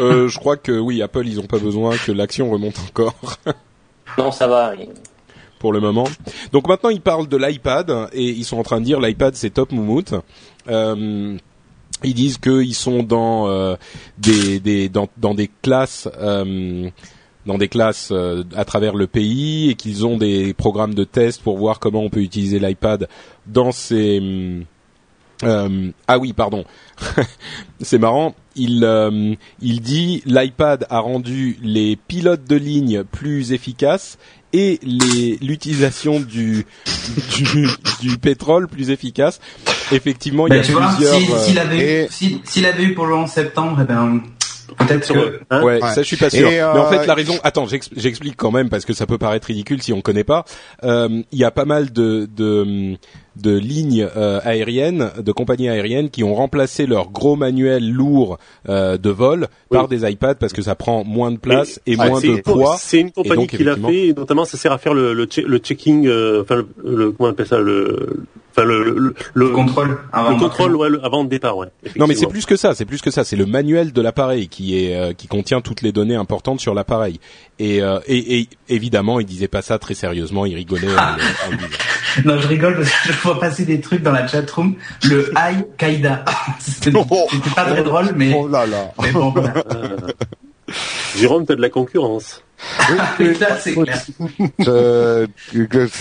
euh, 0.00 0.28
je 0.28 0.38
crois 0.38 0.56
que 0.56 0.72
oui, 0.72 1.02
Apple, 1.02 1.26
ils 1.26 1.38
ont 1.40 1.46
pas 1.46 1.58
besoin 1.58 1.94
que 1.96 2.10
l'action 2.12 2.50
remonte 2.50 2.76
encore 2.88 3.14
Non, 4.18 4.30
ça 4.32 4.46
va. 4.46 4.72
pour 5.58 5.72
le 5.72 5.80
moment. 5.80 6.08
Donc 6.52 6.66
maintenant, 6.68 6.90
ils 6.90 7.00
parlent 7.00 7.28
de 7.28 7.36
l'iPad 7.36 8.08
et 8.12 8.24
ils 8.24 8.44
sont 8.44 8.58
en 8.58 8.62
train 8.62 8.80
de 8.80 8.84
dire 8.86 9.00
l'iPad 9.00 9.34
c'est 9.34 9.50
top 9.50 9.72
moumoute. 9.72 10.14
Euh, 10.68 11.36
ils 12.02 12.14
disent 12.14 12.38
qu'ils 12.38 12.74
sont 12.74 13.02
dans 13.02 13.48
euh, 13.48 13.76
des, 14.18 14.60
des 14.60 14.88
dans, 14.88 15.08
dans 15.16 15.34
des 15.34 15.50
classes 15.62 16.08
euh, 16.20 16.90
dans 17.46 17.58
des 17.58 17.68
classes 17.68 18.08
euh, 18.10 18.42
à 18.56 18.64
travers 18.64 18.94
le 18.94 19.06
pays 19.06 19.70
et 19.70 19.74
qu'ils 19.74 20.06
ont 20.06 20.16
des 20.16 20.54
programmes 20.54 20.94
de 20.94 21.04
test 21.04 21.42
pour 21.42 21.58
voir 21.58 21.78
comment 21.78 22.00
on 22.00 22.10
peut 22.10 22.22
utiliser 22.22 22.58
l'iPad 22.58 23.08
dans 23.46 23.72
ces 23.72 24.64
euh, 25.42 25.90
ah 26.06 26.18
oui, 26.18 26.32
pardon. 26.32 26.64
C'est 27.80 27.98
marrant. 27.98 28.34
Il 28.56 28.84
euh, 28.84 29.34
il 29.60 29.80
dit 29.80 30.22
l'iPad 30.26 30.86
a 30.90 31.00
rendu 31.00 31.58
les 31.62 31.96
pilotes 31.96 32.44
de 32.48 32.56
ligne 32.56 33.02
plus 33.02 33.52
efficaces 33.52 34.16
et 34.52 34.78
l'utilisation 35.42 36.20
du, 36.20 36.64
du 37.34 37.66
du 38.00 38.18
pétrole 38.18 38.68
plus 38.68 38.90
efficace. 38.90 39.40
Effectivement, 39.92 40.46
il 40.46 40.50
y 40.50 40.56
Ben, 40.56 40.60
a 40.60 40.64
tu 40.64 40.72
vois, 40.72 40.88
plusieurs. 40.94 41.14
si- 41.16 41.32
euh, 41.32 41.38
s'il 41.38 41.58
avait, 41.58 42.04
eu, 42.04 42.06
si- 42.10 42.40
s'il 42.44 42.66
avait 42.66 42.82
eu 42.84 42.94
pour 42.94 43.06
le 43.06 43.14
11 43.14 43.30
septembre, 43.30 43.78
eh 43.82 43.84
ben, 43.84 44.20
peut-être 44.78 45.04
Sur, 45.04 45.14
que, 45.14 45.40
hein 45.50 45.62
ouais, 45.62 45.74
Ouais. 45.82 45.88
ça 45.94 46.02
je 46.02 46.06
suis 46.06 46.16
pas 46.16 46.30
sûr. 46.30 46.48
Euh, 46.48 46.72
Mais 46.74 46.80
en 46.80 46.86
fait, 46.88 47.06
la 47.06 47.14
raison. 47.14 47.34
Attends, 47.44 47.66
j'ex- 47.66 47.90
j'explique 47.96 48.34
quand 48.36 48.50
même 48.50 48.70
parce 48.70 48.84
que 48.84 48.92
ça 48.92 49.06
peut 49.06 49.18
paraître 49.18 49.46
ridicule 49.46 49.82
si 49.82 49.92
on 49.92 50.00
connaît 50.00 50.24
pas. 50.24 50.44
Euh, 50.84 51.22
Il 51.32 51.38
y 51.38 51.44
a 51.44 51.50
pas 51.50 51.64
mal 51.66 51.92
de 51.92 52.26
de, 52.34 52.96
de 53.36 53.56
lignes 53.58 54.08
euh, 54.16 54.40
aériennes, 54.42 55.10
de 55.18 55.32
compagnies 55.32 55.68
aériennes 55.68 56.08
qui 56.08 56.24
ont 56.24 56.34
remplacé 56.34 56.86
leurs 56.86 57.10
gros 57.10 57.36
manuels 57.36 57.88
lourds 57.88 58.38
euh, 58.68 58.96
de 58.96 59.10
vol 59.10 59.48
Oui. 59.70 59.78
par 59.78 59.86
des 59.88 60.10
iPads 60.10 60.36
parce 60.36 60.52
que 60.52 60.62
ça 60.62 60.74
prend 60.74 61.04
moins 61.04 61.30
de 61.30 61.36
place 61.38 61.78
et, 61.86 61.96
moins 61.96 62.20
de 62.20 62.40
poids. 62.40 62.76
C'est 62.78 63.00
une 63.00 63.12
compagnie 63.12 63.42
donc, 63.42 63.50
qui 63.50 63.64
l'a 63.64 63.76
fait, 63.76 64.08
et 64.08 64.12
notamment 64.14 64.44
ça 64.44 64.56
sert 64.56 64.72
à 64.72 64.78
faire 64.78 64.94
le, 64.94 65.12
le, 65.12 65.26
che- 65.26 65.44
le 65.46 65.58
checking, 65.58 66.06
euh, 66.06 66.42
enfin 66.42 66.56
le, 66.56 66.66
le- 66.84 67.10
comment 67.12 67.28
on 67.28 67.32
appelle 67.32 67.46
ça, 67.46 67.58
le, 67.58 68.24
enfin 68.56 68.64
le, 68.64 68.84
le, 68.84 68.98
le, 68.98 69.14
le 69.34 69.48
contrôle, 69.50 69.98
avant 70.12 70.30
le 70.30 70.36
contrôle, 70.36 70.76
ouais, 70.76 70.88
le- 70.88 71.04
avant 71.04 71.22
le 71.22 71.28
départ, 71.28 71.56
ouais. 71.56 71.68
Non, 71.96 72.06
mais 72.06 72.14
c'est 72.14 72.26
plus 72.28 72.46
que 72.46 72.56
ça. 72.56 72.74
C'est 72.74 72.84
plus 72.84 73.00
que 73.02 73.10
ça. 73.10 73.24
C'est 73.24 73.36
le 73.36 73.46
manuel 73.46 73.92
de 73.92 74.00
l'appareil 74.00 74.48
qui 74.48 74.78
est 74.78 74.96
euh, 74.96 75.12
qui 75.12 75.26
contient 75.26 75.60
toutes 75.60 75.82
les 75.82 75.92
données 75.92 76.14
importantes 76.16 76.60
sur 76.60 76.74
l'appareil. 76.74 77.18
Et, 77.58 77.82
euh, 77.82 77.98
et, 78.06 78.40
et 78.40 78.48
évidemment, 78.68 79.18
il 79.20 79.26
disait 79.26 79.48
pas 79.48 79.62
ça 79.62 79.78
très 79.78 79.94
sérieusement. 79.94 80.46
Il 80.46 80.54
rigolait. 80.54 80.88
en 80.88 80.92
en 80.92 81.16
disant. 81.16 81.68
Non, 82.24 82.38
je 82.38 82.46
rigole 82.46 82.76
parce 82.76 82.90
que 82.92 83.12
je 83.12 83.18
vois 83.22 83.40
passer 83.40 83.64
des 83.64 83.80
trucs 83.80 84.02
dans 84.02 84.12
la 84.12 84.28
chatroom. 84.28 84.76
Le 85.02 85.32
Al-Qaïda. 85.34 86.24
C'était 86.60 86.92
c'était 87.32 87.50
pas 87.56 87.64
très 87.64 87.82
drôle, 87.82 88.12
mais, 88.14 88.32
Oh 88.38 88.46
là 88.46 88.66
là. 88.66 88.92
mais 89.02 89.10
bon, 89.10 89.30
voilà. 89.30 89.52
Euh, 89.74 89.96
Jérôme, 91.16 91.44
t'as 91.44 91.56
de 91.56 91.60
la 91.60 91.70
concurrence. 91.70 92.42
Là, 92.88 93.56
c'est 93.60 93.74
clair. 93.74 94.00
Euh, 94.68 95.26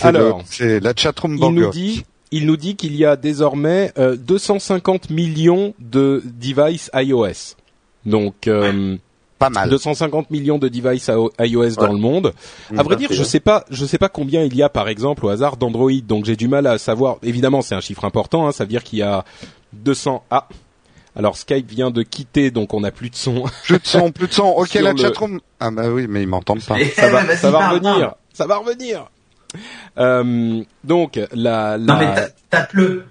Alors, 0.03 0.41
c'est 0.45 0.79
la 0.79 0.93
chatroom 0.95 1.35
il 1.35 1.49
nous 1.49 1.69
dit, 1.71 2.05
il 2.35 2.45
nous 2.47 2.57
dit 2.57 2.75
qu'il 2.75 2.95
y 2.95 3.05
a 3.05 3.15
désormais 3.15 3.91
euh, 3.97 4.15
250 4.17 5.09
millions 5.09 5.73
de 5.79 6.21
devices 6.25 6.89
iOS. 6.93 7.55
Donc, 8.05 8.47
euh, 8.47 8.97
Pas 9.39 9.49
mal. 9.49 9.69
250 9.69 10.29
millions 10.31 10.57
de 10.57 10.67
devices 10.67 11.09
iOS 11.39 11.75
dans 11.75 11.91
le 11.93 11.99
monde. 11.99 12.33
À 12.77 12.83
vrai 12.83 12.95
dire, 12.95 13.09
je 13.11 13.23
sais 13.23 13.39
pas, 13.39 13.65
je 13.69 13.85
sais 13.85 13.97
pas 13.97 14.09
combien 14.09 14.43
il 14.43 14.55
y 14.55 14.63
a, 14.63 14.69
par 14.69 14.89
exemple, 14.89 15.25
au 15.25 15.29
hasard 15.29 15.57
d'Android. 15.57 15.91
Donc, 16.05 16.25
j'ai 16.25 16.35
du 16.35 16.47
mal 16.47 16.67
à 16.67 16.77
savoir. 16.77 17.17
Évidemment, 17.23 17.61
c'est 17.61 17.75
un 17.75 17.81
chiffre 17.81 18.03
important. 18.05 18.47
Hein, 18.47 18.51
ça 18.51 18.63
veut 18.65 18.69
dire 18.69 18.83
qu'il 18.83 18.99
y 18.99 19.03
a 19.03 19.23
200. 19.73 20.23
Ah, 20.31 20.47
Alors 21.15 21.37
Skype 21.37 21.69
vient 21.69 21.91
de 21.91 22.01
quitter, 22.03 22.51
donc 22.51 22.73
on 22.73 22.81
n'a 22.81 22.91
plus 22.91 23.09
de 23.09 23.15
son. 23.15 23.43
Plus 23.63 23.79
de 23.79 23.85
son, 23.87 24.11
plus 24.11 24.27
de 24.27 24.33
son. 24.33 24.45
Ok, 24.47 24.73
la 24.73 24.91
le- 24.93 24.97
chatroom. 24.97 25.39
Ah 25.59 25.71
bah 25.71 25.89
oui, 25.89 26.07
mais 26.09 26.23
ils 26.23 26.27
m'entendent 26.27 26.63
pas. 26.63 26.77
Ça 26.95 27.09
va, 27.09 27.35
ça 27.35 27.69
revenir. 27.69 28.15
Ça 28.33 28.47
va 28.47 28.57
revenir. 28.57 29.09
Euh, 29.97 30.61
donc 30.83 31.19
la, 31.33 31.77
la... 31.77 31.77
Non 31.77 31.97
mais 31.97 32.15
ta- 32.15 32.29
tape-le. 32.49 33.05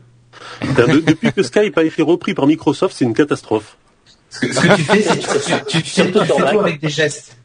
De- 0.63 1.01
depuis 1.01 1.33
que 1.33 1.43
Skype 1.43 1.77
a 1.79 1.85
été 1.85 2.03
repris 2.03 2.35
par 2.35 2.47
Microsoft, 2.47 2.95
c'est 2.97 3.05
une 3.05 3.15
catastrophe. 3.15 3.77
Ce 4.31 4.41
que, 4.41 4.53
ce 4.53 4.61
que 4.61 4.75
tu 4.77 4.83
fais, 4.83 5.03
c'est 5.03 5.19
que 5.19 5.61
tu, 5.67 5.79
tu, 5.79 5.83
tu, 5.83 5.91
fais- 5.91 6.11
tu 6.11 6.19
fais 6.19 6.33
tout 6.53 6.59
avec 6.59 6.81
des 6.81 6.89
gestes. 6.89 7.37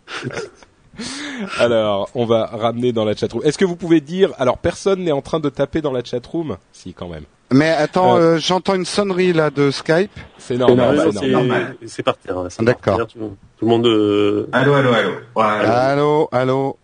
Alors, 1.60 2.10
on 2.16 2.26
va 2.26 2.46
ramener 2.48 2.92
dans 2.92 3.06
la 3.06 3.16
chatroom. 3.16 3.44
Est-ce 3.46 3.58
que 3.58 3.66
vous 3.66 3.76
pouvez 3.76 4.02
dire 4.02 4.34
Alors, 4.40 4.58
personne 4.58 5.04
n'est 5.04 5.12
en 5.12 5.22
train 5.22 5.40
de 5.40 5.50
taper 5.50 5.82
dans 5.82 5.92
la 5.92 6.04
chatroom? 6.04 6.58
Si, 6.74 6.94
quand 6.94 7.08
même. 7.08 7.24
Mais 7.52 7.70
attends, 7.70 8.18
Euh. 8.18 8.36
euh, 8.36 8.38
j'entends 8.40 8.74
une 8.76 8.86
sonnerie 8.86 9.32
là 9.32 9.50
de 9.52 9.70
Skype. 9.72 10.12
C'est 10.38 10.58
normal. 10.58 11.10
C'est 11.14 11.28
normal. 11.28 11.76
c'est 11.86 12.04
par 12.04 12.18
terre. 12.18 12.38
ouais, 12.38 12.50
c'est 12.50 12.64
D'accord. 12.64 12.98
par 12.98 13.08
terre, 13.08 13.16
Tout, 13.22 13.38
tout 13.60 13.66
le 13.66 13.70
monde. 13.70 13.86
euh, 13.86 14.50
Allô, 14.52 14.74
allô, 14.74 14.92
allô. 14.94 15.12
Voilà. 15.36 15.88
Allô, 15.92 16.30
allô. 16.32 16.78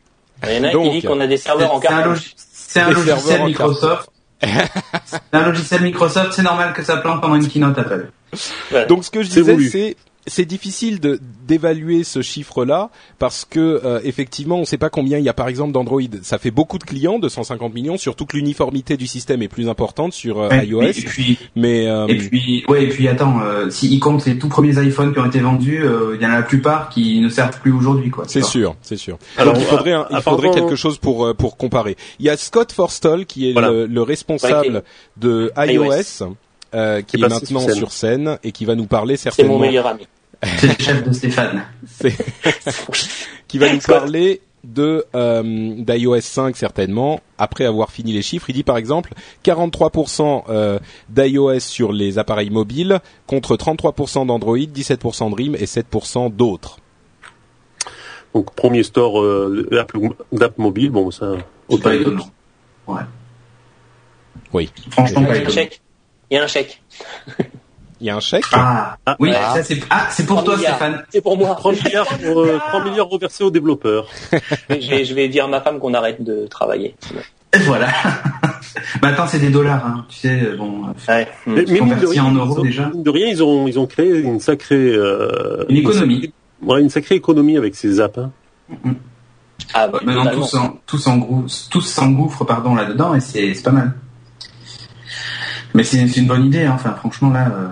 Il 0.48 0.56
y 0.56 0.60
en 0.60 0.64
a 0.66 0.72
Donc, 0.72 0.84
qui 0.86 1.02
dit 1.02 1.08
qu'on 1.08 1.20
a 1.20 1.28
des 1.28 1.38
serveurs 1.38 1.74
en 1.74 1.80
C'est 1.82 1.88
un, 1.88 1.90
carbone. 1.98 2.14
logi- 2.16 2.34
c'est 2.38 2.80
un 2.82 2.90
logiciel 2.92 3.44
Microsoft. 3.46 4.10
c'est 4.42 5.20
un 5.32 5.46
logiciel 5.46 5.82
Microsoft, 5.84 6.34
c'est 6.34 6.42
normal 6.44 6.74
que 6.74 6.84
ça 6.84 6.98
plante 6.98 7.22
pendant 7.22 7.36
une 7.36 7.48
keynote 7.48 7.78
Apple. 7.78 8.10
Voilà. 8.72 8.86
Donc, 8.86 9.06
ce 9.06 9.12
que 9.12 9.22
je 9.24 9.30
disais, 9.30 9.70
c'est 9.70 9.96
c'est 10.26 10.46
difficile 10.46 11.00
de 11.00 11.20
d'évaluer 11.48 12.06
ce 12.06 12.22
chiffre-là 12.22 12.90
parce 13.20 13.44
que 13.44 13.82
euh, 13.84 14.00
effectivement, 14.06 14.56
on 14.56 14.62
ne 14.62 14.66
sait 14.66 14.78
pas 14.78 14.90
combien 14.90 15.18
il 15.18 15.26
y 15.26 15.30
a 15.30 15.34
par 15.34 15.50
exemple 15.50 15.74
d'Android. 15.74 16.02
Ça 16.22 16.38
fait 16.38 16.52
beaucoup 16.52 16.78
de 16.78 16.86
clients, 16.86 17.20
250 17.20 17.74
millions, 17.74 17.98
surtout 17.98 18.26
que 18.26 18.38
l'uniformité 18.38 18.96
du 18.96 19.06
système 19.08 19.42
est 19.42 19.50
plus 19.50 19.68
importante 19.68 20.14
sur 20.14 20.40
euh, 20.40 20.48
Ouais, 20.50 20.66
iOS. 20.68 20.82
Et 20.84 20.94
puis, 20.94 21.38
Mais 21.58 21.88
euh, 21.88 22.08
et 22.08 22.16
puis, 22.18 22.64
ouais, 22.70 22.86
et 22.86 22.88
puis 22.90 23.08
attends, 23.10 23.42
euh, 23.42 23.70
s'ils 23.70 24.00
comptent 24.00 24.26
les 24.26 24.38
tout 24.40 24.48
premiers 24.48 24.82
iPhones 24.82 25.12
qui 25.14 25.20
ont 25.20 25.26
été 25.26 25.40
vendus, 25.42 25.84
euh, 25.84 26.16
il 26.16 26.22
y 26.24 26.26
en 26.26 26.30
a 26.32 26.36
la 26.36 26.44
plupart 26.44 26.88
qui 26.90 27.20
ne 27.20 27.28
servent 27.30 27.60
plus 27.60 27.74
aujourd'hui, 27.74 28.10
quoi. 28.10 28.24
C'est 28.28 28.44
sûr, 28.44 28.76
c'est 28.82 28.96
sûr. 28.98 29.18
Alors, 29.38 29.54
Donc, 29.54 29.64
il 29.64 29.68
faudrait, 29.68 29.92
un- 29.94 30.08
il 30.10 30.22
faudrait 30.22 30.52
quelque 30.52 30.76
chose 30.78 30.98
pour 30.98 31.26
euh, 31.26 31.34
pour 31.34 31.58
comparer. 31.58 31.98
Il 32.20 32.26
y 32.26 32.30
a 32.30 32.38
Scott 32.38 32.72
Forstall 32.72 33.26
qui 33.26 33.50
est 33.50 33.54
Voilà. 33.54 33.70
le, 33.72 33.86
le 33.88 34.02
responsable 34.02 34.76
Ouais, 34.76 34.84
de 35.18 35.52
iOS. 35.58 35.84
iOS, 35.94 36.36
euh, 36.76 37.02
qui 37.02 37.18
est 37.18 37.20
maintenant 37.20 37.40
sur 37.40 37.60
scène. 37.62 37.76
sur 37.76 37.92
scène 37.92 38.38
et 38.44 38.52
qui 38.52 38.66
va 38.66 38.76
nous 38.76 38.86
parler 38.88 39.16
C'est 39.18 39.30
mon 39.30 39.36
certainement, 39.36 39.60
meilleur 39.60 39.86
ami. 39.88 40.08
C'est 40.58 40.78
le 40.80 40.84
chef 40.84 41.04
de 41.04 41.12
Stéphane. 41.14 41.66
c'est- 41.88 42.16
qui 43.48 43.58
va 43.58 43.72
nous 43.74 43.80
parler 43.80 44.42
de 44.64 45.06
euh, 45.16 45.44
d'iOS 45.78 46.22
5 46.22 46.56
certainement. 46.56 47.20
Après 47.38 47.66
avoir 47.66 47.92
fini 47.92 48.14
les 48.14 48.22
chiffres, 48.22 48.50
il 48.50 48.54
dit 48.54 48.64
par 48.64 48.78
exemple 48.78 49.14
43% 49.46 50.44
euh, 50.50 50.80
d'iOS 51.10 51.60
sur 51.60 51.92
les 51.92 52.18
appareils 52.18 52.50
mobiles 52.50 53.00
contre 53.28 53.56
33% 53.58 54.26
d'Android, 54.28 54.58
17% 54.58 55.30
de 55.32 55.36
RIM 55.36 55.56
et 55.56 55.66
7% 55.66 56.34
d'autres. 56.34 56.78
donc 58.34 58.54
premier 58.56 58.84
store 58.84 59.22
euh, 59.22 59.68
d'app 59.72 59.92
d'app 60.32 60.58
mobile, 60.58 60.90
bon 60.92 61.12
ça. 61.12 61.34
C'est 61.70 61.82
pas 61.82 61.90
autant- 61.90 61.92
étonnant. 62.02 62.30
Ouais. 62.88 63.02
Oui. 64.54 64.72
Franchement, 64.92 65.26
Il 65.30 65.36
y 65.36 65.40
a 65.40 65.46
un 65.46 65.50
chèque. 65.50 65.82
Il 66.32 66.36
y 66.36 66.38
a 66.38 66.44
un 66.44 66.48
chèque. 66.48 66.82
Il 68.02 68.08
y 68.08 68.10
a 68.10 68.16
un 68.16 68.20
chèque. 68.20 68.44
Ah, 68.52 68.98
Ah, 69.06 69.16
oui, 69.20 69.32
ah. 69.36 69.54
ça 69.56 69.64
c'est 69.64 69.80
ah, 69.90 70.08
c'est 70.10 70.26
pour 70.26 70.44
toi, 70.44 70.56
milliards. 70.58 70.76
Stéphane. 70.76 71.04
C'est 71.10 71.22
pour 71.22 71.38
moi. 71.38 71.56
30 71.56 71.84
milliards, 71.86 72.08
pour, 72.08 72.42
euh, 72.42 72.60
30 72.70 72.86
milliards 72.86 73.08
reversés 73.10 73.44
aux 73.44 73.52
développeurs. 73.52 74.08
je, 74.70 74.90
vais, 74.90 75.06
je 75.06 75.14
vais 75.14 75.28
dire 75.30 75.46
à 75.46 75.48
ma 75.48 75.62
femme 75.62 75.80
qu'on 75.80 75.94
arrête 75.94 76.24
de 76.24 76.48
travailler. 76.48 76.96
Et 77.54 77.60
voilà. 77.60 77.88
Mais 79.02 79.08
attends, 79.10 79.28
c'est 79.28 79.40
des 79.40 79.50
dollars, 79.50 79.86
hein. 79.86 80.06
Tu 80.10 80.18
sais, 80.20 80.38
bon. 80.58 80.86
euh, 80.88 81.14
Ouais. 81.14 81.28
Hmm. 81.46 81.54
Mais, 81.54 81.66
mais 81.68 81.82
mine 81.82 81.96
de 82.00 82.08
rien, 82.08 82.26
en 82.26 82.32
euros, 82.32 82.56
ils 82.56 82.60
ont- 82.60 82.64
déjà. 82.64 82.90
mine 82.90 83.04
de 83.04 83.10
rien, 83.10 83.28
ils 83.28 83.44
ont 83.44 83.68
ils 83.68 83.78
ont 83.80 83.86
créé 83.86 84.10
une 84.20 84.40
sacrée 84.40 84.76
euh, 84.96 85.64
Une 85.70 85.78
économie. 85.78 86.16
sacrée- 86.22 86.34
ouais, 86.64 86.82
une 86.82 86.90
sacrée 86.90 87.16
économie 87.16 87.58
avec 87.58 87.76
ces 87.76 88.00
apps. 88.02 88.18
hein. 88.18 88.32
Ah, 89.74 89.88
bah, 89.88 90.00
Maintenant, 90.04 90.32
tous 90.32 90.56
en- 90.56 90.78
tous 90.88 90.98
s'engouffrent, 90.98 91.70
tous 91.70 91.82
s'engouffrent, 91.82 92.44
pardon, 92.46 92.76
là-dedans, 92.76 93.14
et 93.16 93.20
c'est 93.20 93.54
c'est 93.54 93.64
pas 93.64 93.72
mal. 93.72 93.94
Mais 95.74 95.84
c'est 95.84 96.08
c'est 96.08 96.20
une 96.20 96.28
bonne 96.28 96.46
idée, 96.46 96.64
hein. 96.66 96.74
enfin, 96.76 96.94
franchement, 96.94 97.30
là, 97.32 97.48
euh, 97.48 97.68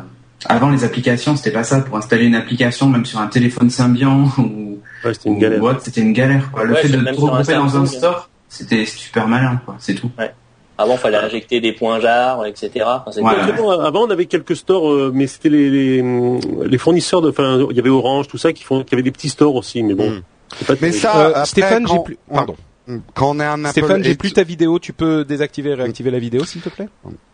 avant 0.45 0.70
les 0.70 0.84
applications, 0.84 1.36
c'était 1.36 1.52
pas 1.52 1.64
ça. 1.64 1.82
Pour 1.82 1.97
installer 1.97 2.26
une 2.26 2.36
application, 2.36 2.88
même 2.88 3.06
sur 3.06 3.20
un 3.20 3.28
téléphone 3.28 3.70
Symbian 3.70 4.28
ou, 4.38 4.80
Ouais, 5.04 5.14
c'était 5.14 5.30
une 5.30 5.36
ou 5.36 5.39
galère. 5.39 5.64
autre, 5.64 5.82
c'était 5.84 6.02
une 6.02 6.14
galère, 6.14 6.52
quoi. 6.52 6.64
Le 6.64 6.74
Ouais, 6.74 6.82
fait 6.82 6.89
de 6.89 6.97
tout 7.16 7.26
regrouper 7.26 7.56
dans 7.56 7.78
un 7.78 7.86
store, 7.86 8.30
c'était 8.49 8.86
super 8.86 9.28
malin, 9.28 9.60
quoi. 9.66 9.76
C'est 9.80 9.95
tout. 9.95 10.12
Avant, 10.78 10.97
fallait 10.97 11.18
injecter 11.18 11.60
des 11.62 11.74
points 11.74 11.99
jars, 11.99 12.45
etc. 12.45 12.86
Enfin, 12.86 13.22
Ouais. 13.22 13.54
Bon, 13.56 13.70
avant, 13.70 14.02
on 14.08 14.10
avait 14.10 14.26
quelques 14.26 14.56
stores, 14.56 14.91
euh, 14.91 15.12
mais 15.14 15.28
c'était 15.28 15.49
les, 15.49 15.70
les, 15.70 16.04
les 16.66 16.78
fournisseurs 16.80 17.22
de, 17.22 17.30
enfin, 17.30 17.66
il 17.70 17.76
y 17.76 17.80
avait 17.80 17.89
Orange, 17.89 18.28
tout 18.28 18.38
ça, 18.39 18.52
qui 18.52 18.64
font, 18.64 18.84
qui 18.84 18.95
avaient 18.95 19.04
des 19.04 19.12
petits 19.12 19.30
stores 19.30 19.56
aussi, 19.56 19.84
mais 19.84 19.93
bon. 19.93 20.10
Mm. 20.10 20.22
pas 20.66 20.74
Mais 20.82 20.91
ça, 20.91 21.18
Euh, 21.18 21.30
après, 21.30 21.45
Stéphane, 21.45 21.88
j'ai 21.88 21.99
plus. 22.04 22.18
Pardon. 22.34 22.56
Quand 23.14 23.32
on 23.36 23.39
est 23.39 23.46
un 23.46 23.64
Apple 23.66 23.72
Stéphane, 23.80 24.04
j'ai 24.04 24.16
plus 24.16 24.34
ta 24.34 24.44
vidéo. 24.44 24.80
Tu 24.80 24.94
peux 24.94 25.24
désactiver 25.26 25.72
et 25.72 25.74
réactiver 25.76 26.12
la 26.12 26.20
vidéo, 26.20 26.44
s'il 26.46 26.62
te 26.62 26.70
plaît 26.70 26.89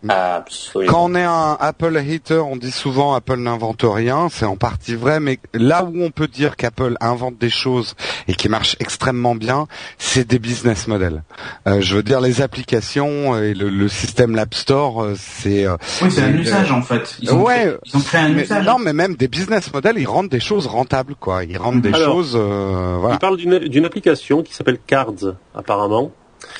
Absolument. 0.08 0.92
Quand 0.92 1.04
on 1.10 1.14
est 1.14 1.24
un 1.24 1.56
Apple 1.60 1.96
hater, 1.96 2.38
on 2.38 2.56
dit 2.56 2.70
souvent 2.70 3.14
Apple 3.14 3.36
n'invente 3.38 3.82
rien, 3.84 4.28
c'est 4.30 4.44
en 4.44 4.56
partie 4.56 4.94
vrai, 4.94 5.20
mais 5.20 5.38
là 5.54 5.84
où 5.84 6.02
on 6.02 6.10
peut 6.10 6.28
dire 6.28 6.56
qu'Apple 6.56 6.96
invente 7.00 7.36
des 7.38 7.50
choses 7.50 7.94
et 8.28 8.34
qui 8.34 8.48
marchent 8.48 8.76
extrêmement 8.80 9.34
bien, 9.34 9.66
c'est 9.98 10.26
des 10.26 10.38
business 10.38 10.86
models. 10.86 11.22
Euh, 11.66 11.80
je 11.80 11.96
veux 11.96 12.02
dire, 12.02 12.20
les 12.20 12.40
applications 12.42 13.36
et 13.40 13.54
le, 13.54 13.68
le 13.68 13.88
système 13.88 14.34
l'App 14.36 14.54
Store, 14.54 15.02
euh, 15.02 15.14
c'est... 15.18 15.66
euh, 15.66 15.76
Oui, 16.02 16.10
c'est 16.10 16.22
un 16.22 16.34
usage, 16.34 16.70
en 16.72 16.82
fait. 16.82 17.16
Ils 17.20 17.32
ont, 17.32 17.42
ouais. 17.42 17.54
créé, 17.54 17.72
ils 17.86 17.96
ont 17.96 18.00
créé 18.00 18.20
un 18.20 18.28
mais- 18.30 18.42
usage. 18.42 18.64
non, 18.66 18.78
mais 18.78 18.92
même 18.92 19.16
des 19.16 19.28
business 19.28 19.72
models, 19.72 19.96
ils 19.98 20.06
rendent 20.06 20.28
des 20.28 20.40
choses 20.40 20.66
rentables, 20.66 21.14
quoi. 21.16 21.44
Ils 21.44 21.58
rendent 21.58 21.80
des 21.82 21.92
Alors, 21.92 22.14
choses... 22.14 22.36
euh, 22.36 22.96
voilà. 23.00 23.16
Il 23.16 23.18
parle 23.18 23.36
d'une 23.36 23.58
d'une 23.58 23.84
application 23.84 24.42
qui 24.42 24.54
s'appelle 24.54 24.78
Cards, 24.86 25.34
apparemment. 25.54 26.12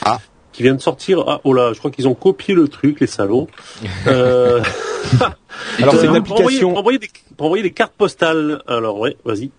Ah. 0.05 0.18
Qui 0.53 0.62
vient 0.64 0.74
de 0.74 0.80
sortir. 0.80 1.22
Ah, 1.28 1.41
oh 1.45 1.53
là, 1.53 1.72
je 1.72 1.78
crois 1.78 1.91
qu'ils 1.91 2.09
ont 2.09 2.14
copié 2.14 2.55
le 2.55 2.66
truc, 2.68 3.01
les 3.01 3.07
salauds. 3.07 3.49
Euh, 4.07 4.61
Alors, 5.80 5.95
c'est 5.95 6.07
une 6.07 6.22
pour 6.22 6.36
envoyer- 6.36 6.59
application. 6.59 6.68
Pour 6.70 6.78
envoyer, 6.78 6.99
des, 6.99 7.09
pour 7.36 7.47
envoyer 7.47 7.62
des 7.62 7.70
cartes 7.72 7.95
postales. 7.97 8.62
Alors, 8.66 8.99
ouais, 8.99 9.16
vas-y. 9.24 9.51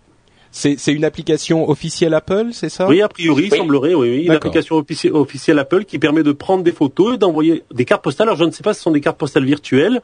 C'est 0.51 0.77
c'est 0.79 0.91
une 0.93 1.05
application 1.05 1.69
officielle 1.69 2.13
Apple, 2.15 2.47
c'est 2.53 2.69
ça? 2.69 2.87
Oui, 2.87 3.01
a 3.01 3.07
priori, 3.07 3.43
il 3.45 3.51
Oui. 3.51 3.57
semblerait, 3.57 3.93
oui, 3.93 4.09
oui. 4.09 4.23
Une 4.25 4.31
application 4.31 4.79
offici- 4.81 5.11
officielle 5.11 5.59
Apple 5.59 5.85
qui 5.85 5.99
permet 5.99 6.23
de 6.23 6.31
prendre 6.31 6.63
des 6.63 6.71
photos 6.71 7.15
et 7.15 7.17
d'envoyer 7.17 7.63
des 7.71 7.85
cartes 7.85 8.03
postales. 8.03 8.27
Alors, 8.29 8.37
je 8.39 8.45
ne 8.45 8.51
sais 8.51 8.63
pas 8.63 8.73
si 8.73 8.79
ce 8.79 8.83
sont 8.83 8.91
des 8.91 9.01
cartes 9.01 9.17
postales 9.17 9.45
virtuelles. 9.45 10.01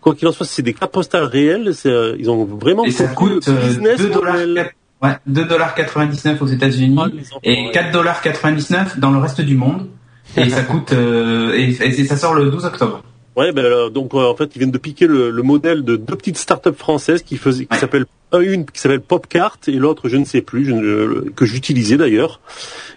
Quoi 0.00 0.14
qu'il 0.14 0.28
en 0.28 0.32
soit, 0.32 0.46
c'est 0.46 0.62
des 0.62 0.72
cartes 0.72 0.92
postales 0.92 1.24
réelles. 1.24 1.72
Euh, 1.84 2.14
ils 2.18 2.30
ont 2.30 2.44
vraiment 2.44 2.84
Et 2.84 2.90
ça 2.92 3.08
coûte 3.08 3.48
euh, 3.48 3.66
business 3.66 3.98
2 4.00 4.10
dollars. 4.10 4.66
Ouais, 5.02 5.16
2,99$ 5.30 6.38
aux 6.40 6.46
États-Unis 6.46 6.96
Ah, 7.00 7.08
et 7.42 7.66
ouais. 7.66 7.72
4,99$ 7.72 8.98
dans 8.98 9.10
le 9.10 9.18
reste 9.18 9.40
du 9.40 9.56
monde. 9.56 9.88
Et 10.36 10.48
ça 10.50 10.62
coûte 10.64 10.92
euh, 10.92 11.52
et, 11.54 11.68
et 11.70 12.04
ça 12.04 12.16
sort 12.16 12.34
le 12.34 12.50
12 12.50 12.64
octobre. 12.64 13.02
Ouais, 13.36 13.52
ben 13.52 13.64
alors, 13.66 13.90
donc 13.90 14.14
euh, 14.14 14.18
en 14.30 14.34
fait, 14.34 14.50
ils 14.56 14.58
viennent 14.58 14.70
de 14.70 14.78
piquer 14.78 15.06
le, 15.06 15.30
le 15.30 15.42
modèle 15.42 15.84
de 15.84 15.96
deux 15.96 16.16
petites 16.16 16.38
startups 16.38 16.72
françaises 16.76 17.22
qui 17.22 17.36
faisaient, 17.36 17.66
qui 17.66 17.72
Ouais. 17.74 17.78
s'appellent 17.78 18.06
euh, 18.34 18.40
une 18.40 18.64
qui 18.64 18.80
s'appelle 18.80 19.02
Popcart 19.02 19.58
et 19.66 19.72
l'autre 19.72 20.08
je 20.08 20.16
ne 20.16 20.24
sais 20.24 20.40
plus, 20.40 20.64
je 20.64 21.28
que 21.30 21.44
j'utilisais 21.44 21.96
d'ailleurs. 21.98 22.40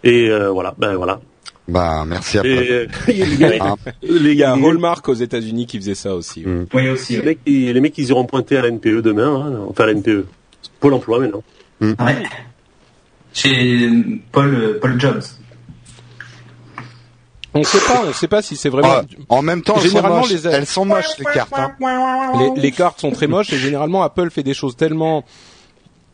Et 0.03 0.29
euh, 0.29 0.49
voilà, 0.49 0.73
ben 0.77 0.95
voilà. 0.95 1.19
Bah, 1.67 2.03
merci 2.07 2.39
Apple. 2.39 2.47
Et, 2.47 2.71
euh, 2.71 2.87
les 3.09 3.37
gars, 3.37 3.49
les 3.49 3.59
Il 4.01 4.33
y 4.33 4.43
a 4.43 4.55
gars, 4.57 4.65
Hallmark 4.67 5.07
aux 5.09 5.13
États-Unis 5.13 5.67
qui 5.67 5.77
faisait 5.77 5.93
ça 5.93 6.15
aussi. 6.15 6.41
Mm. 6.45 6.65
Oui 6.73 6.89
aussi. 6.89 7.13
les 7.13 7.19
oui. 7.19 7.25
mecs, 7.25 7.39
ils- 7.45 7.73
les 7.73 7.81
mecs, 7.81 7.97
ils 7.97 8.07
iront 8.09 8.25
pointer 8.25 8.57
à 8.57 8.61
la 8.63 8.69
NPE 8.69 9.01
demain, 9.03 9.27
hein, 9.45 9.59
enfin 9.69 9.83
à 9.83 9.87
la 9.87 9.93
NPE, 9.93 10.25
Pôle 10.79 10.93
Emploi 10.93 11.19
maintenant. 11.19 11.43
Ouais. 11.81 12.23
Chez 13.33 13.89
Paul 14.31 14.79
Paul 14.81 14.99
Jobs. 14.99 15.23
On 17.53 17.63
sait 17.63 17.79
pas, 17.79 18.03
on 18.07 18.13
sait 18.13 18.27
pas 18.27 18.41
si 18.43 18.55
c'est 18.55 18.69
vraiment. 18.69 18.89
Ah, 19.01 19.01
en 19.29 19.41
même 19.41 19.63
temps, 19.63 19.73
elles 19.77 19.81
sont 19.83 19.87
Généralement, 19.89 20.19
moches, 20.19 20.29
les- 20.31 20.47
elles 20.47 20.67
sont 20.67 20.85
moches, 20.85 21.17
les 21.17 21.25
cartes. 21.25 21.53
hein. 21.57 21.71
Les, 22.55 22.61
les 22.61 22.71
cartes 22.71 22.99
sont 23.01 23.11
très 23.11 23.25
moches 23.27 23.51
et 23.53 23.57
généralement 23.57 24.03
Apple 24.03 24.29
fait 24.29 24.43
des 24.43 24.53
choses 24.53 24.75
tellement 24.75 25.25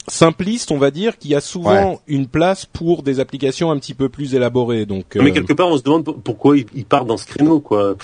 simplistes, 0.08 0.72
on 0.72 0.78
va 0.78 0.92
dire, 0.92 1.18
qu'il 1.18 1.32
y 1.32 1.36
a 1.36 1.42
souvent 1.42 2.00
une 2.08 2.28
place 2.28 2.66
pour 2.66 3.04
des 3.04 3.20
applications 3.20 3.72
un 3.72 3.78
petit 3.80 3.94
peu 3.94 4.08
plus 4.08 4.34
élaborées. 4.36 4.86
Donc, 4.86 5.16
Mais 5.16 5.32
euh, 5.32 5.34
quelque 5.34 5.54
part, 5.54 5.68
on 5.68 5.78
se 5.78 5.84
demande 5.84 6.06
pour- 6.06 6.22
pourquoi 6.22 6.58
ils, 6.58 6.86
partent 6.86 7.08
dans 7.08 7.18
ce 7.18 7.26
créneau, 7.26 7.60
quoi. 7.60 7.96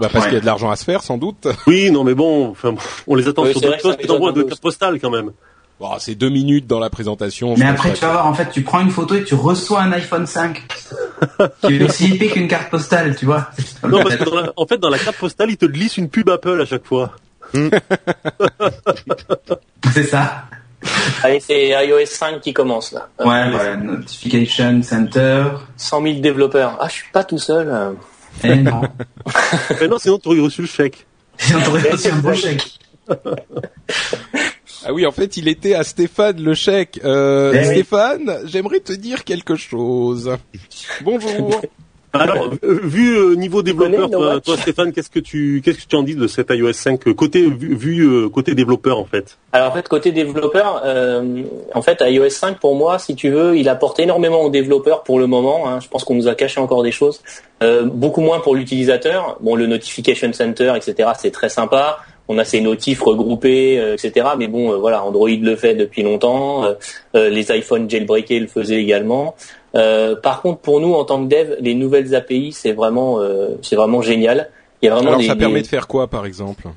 Bah, 0.00 0.08
parce 0.10 0.14
Ouais. 0.14 0.20
qu'il 0.30 0.34
y 0.34 0.36
a 0.38 0.40
de 0.40 0.46
l'argent 0.46 0.70
à 0.70 0.76
se 0.76 0.84
faire, 0.84 1.02
sans 1.02 1.18
doute. 1.18 1.46
Oui, 1.66 1.90
non, 1.90 2.02
mais 2.02 2.14
bon, 2.14 2.48
enfin, 2.48 2.74
on 3.06 3.14
les 3.14 3.28
attend 3.28 3.42
Oui, 3.42 3.50
sur 3.52 3.60
d'autres 3.60 3.80
choses 3.80 3.96
que 3.96 4.02
de 4.32 4.42
cartes 4.42 4.60
postales 4.60 4.98
quand 5.00 5.10
même. 5.10 5.32
Bon, 5.80 5.90
c'est 5.98 6.14
deux 6.14 6.28
minutes 6.30 6.66
dans 6.66 6.78
la 6.78 6.88
présentation. 6.88 7.54
Mais 7.56 7.66
après 7.66 7.92
tu 7.92 8.00
vas 8.02 8.12
voir 8.12 8.26
en 8.26 8.34
fait 8.34 8.48
tu 8.50 8.62
prends 8.62 8.80
une 8.80 8.90
photo 8.90 9.16
et 9.16 9.24
tu 9.24 9.34
reçois 9.34 9.82
un 9.82 9.92
iPhone 9.92 10.26
5 10.26 10.62
qui 11.62 11.74
est 11.76 11.82
aussi 11.84 12.14
épais 12.14 12.28
qu'une 12.28 12.46
carte 12.48 12.70
postale, 12.70 13.16
tu 13.16 13.26
vois. 13.26 13.48
Non, 13.86 14.02
parce 14.02 14.16
que 14.16 14.24
dans 14.24 14.34
la- 14.40 14.52
en 14.56 14.66
fait, 14.66 14.78
dans 14.78 14.88
la 14.90 14.98
carte 14.98 15.16
postale, 15.16 15.50
ils 15.50 15.56
te 15.56 15.66
glissent 15.66 15.96
une 15.96 16.08
pub 16.08 16.28
Apple 16.30 16.60
à 16.60 16.64
chaque 16.64 16.84
fois. 16.86 17.12
C'est 19.92 20.04
ça. 20.04 20.44
Allez, 21.22 21.40
c'est 21.40 21.68
iOS 21.70 22.04
5 22.06 22.40
qui 22.40 22.52
commence 22.52 22.92
là. 22.92 23.08
Euh, 23.20 23.24
Ouais, 23.24 23.50
voilà, 23.50 23.76
Notification 23.76 24.82
Center. 24.82 25.44
100 25.76 26.02
000 26.02 26.20
développeurs. 26.20 26.76
Ah, 26.80 26.88
je 26.88 26.92
suis 26.94 27.10
pas 27.12 27.24
tout 27.24 27.38
seul. 27.38 27.68
euh. 27.70 27.92
Et 28.42 28.56
non. 28.56 28.82
Mais 29.80 29.88
non, 29.88 29.98
sinon, 29.98 30.18
tu 30.18 30.28
aurais 30.28 30.40
reçu 30.40 30.60
le 30.62 30.66
chèque. 30.68 31.06
Ils 31.48 31.56
ont 31.56 31.60
trouvé 31.60 31.90
aussi 31.90 32.08
un 32.10 32.16
beau 32.16 32.34
chèque. 32.34 32.78
Ah 34.86 34.92
oui, 34.92 35.06
en 35.06 35.12
fait, 35.12 35.36
il 35.36 35.48
était 35.48 35.74
à 35.74 35.82
Stéphane 35.84 36.40
le 36.42 36.54
chèque. 36.54 37.00
Euh, 37.04 37.52
Eh 37.54 37.58
oui. 37.58 37.64
Stéphane, 37.74 38.38
j'aimerais 38.44 38.80
te 38.80 38.92
dire 38.92 39.24
quelque 39.24 39.56
chose. 39.56 40.30
Bonjour. 41.02 41.60
Alors, 42.16 42.50
euh, 42.62 42.78
vu 42.84 43.16
euh, 43.18 43.34
niveau 43.34 43.64
développeur, 43.64 44.08
toi, 44.40 44.56
Stéphane, 44.56 44.92
qu'est-ce 44.92 45.10
que 45.10 45.18
tu 45.18 45.60
qu'est-ce 45.64 45.78
que 45.78 45.88
tu 45.88 45.96
en 45.96 46.04
dis 46.04 46.14
de 46.14 46.28
cet 46.28 46.48
iOS 46.50 46.72
5 46.72 47.08
euh, 47.08 47.12
côté 47.14 47.44
vu, 47.50 47.74
vu, 47.74 48.02
euh, 48.06 48.28
côté 48.28 48.54
développeur 48.54 49.00
en 49.00 49.04
fait? 49.04 49.36
Alors 49.50 49.72
en 49.72 49.74
fait 49.74 49.88
côté 49.88 50.12
développeur, 50.12 50.82
euh, 50.84 51.42
en 51.74 51.82
fait 51.82 51.98
iOS 52.06 52.28
5 52.30 52.60
pour 52.60 52.76
moi, 52.76 53.00
si 53.00 53.16
tu 53.16 53.30
veux, 53.30 53.56
il 53.58 53.68
apporte 53.68 53.98
énormément 53.98 54.42
aux 54.42 54.50
développeurs 54.50 55.02
pour 55.02 55.18
le 55.18 55.26
moment. 55.26 55.68
hein. 55.68 55.80
Je 55.80 55.88
pense 55.88 56.04
qu'on 56.04 56.14
nous 56.14 56.28
a 56.28 56.36
caché 56.36 56.60
encore 56.60 56.84
des 56.84 56.92
choses, 56.92 57.20
Euh, 57.64 57.82
beaucoup 57.84 58.20
moins 58.20 58.38
pour 58.38 58.54
l'utilisateur. 58.54 59.36
Bon, 59.40 59.56
le 59.56 59.66
notification 59.66 60.32
center, 60.32 60.72
etc. 60.76 61.10
C'est 61.18 61.32
très 61.32 61.48
sympa. 61.48 61.98
On 62.28 62.38
a 62.38 62.44
ces 62.44 62.60
notifs 62.60 63.02
regroupés, 63.02 63.78
euh, 63.78 63.94
etc. 63.94 64.28
Mais 64.38 64.46
bon, 64.48 64.72
euh, 64.72 64.76
voilà, 64.76 65.04
Android 65.04 65.28
le 65.28 65.56
fait 65.56 65.74
depuis 65.74 66.02
longtemps. 66.02 66.64
Euh, 67.14 67.28
les 67.28 67.50
iPhones 67.56 67.88
jailbreakés 67.90 68.40
le 68.40 68.46
faisaient 68.46 68.80
également. 68.80 69.34
Euh, 69.76 70.16
par 70.16 70.40
contre, 70.40 70.60
pour 70.60 70.80
nous 70.80 70.94
en 70.94 71.04
tant 71.04 71.22
que 71.22 71.28
dev, 71.28 71.56
les 71.60 71.74
nouvelles 71.74 72.14
API, 72.14 72.52
c'est 72.52 72.72
vraiment, 72.72 73.20
euh, 73.20 73.48
c'est 73.62 73.76
vraiment 73.76 74.00
génial. 74.02 74.48
Il 74.80 74.86
y 74.86 74.88
a 74.88 74.94
vraiment 74.94 75.08
Alors 75.08 75.20
des, 75.20 75.26
ça 75.26 75.34
des- 75.34 75.40
permet 75.40 75.62
de 75.62 75.66
faire 75.66 75.86
quoi, 75.86 76.06
par 76.06 76.24
exemple? 76.26 76.68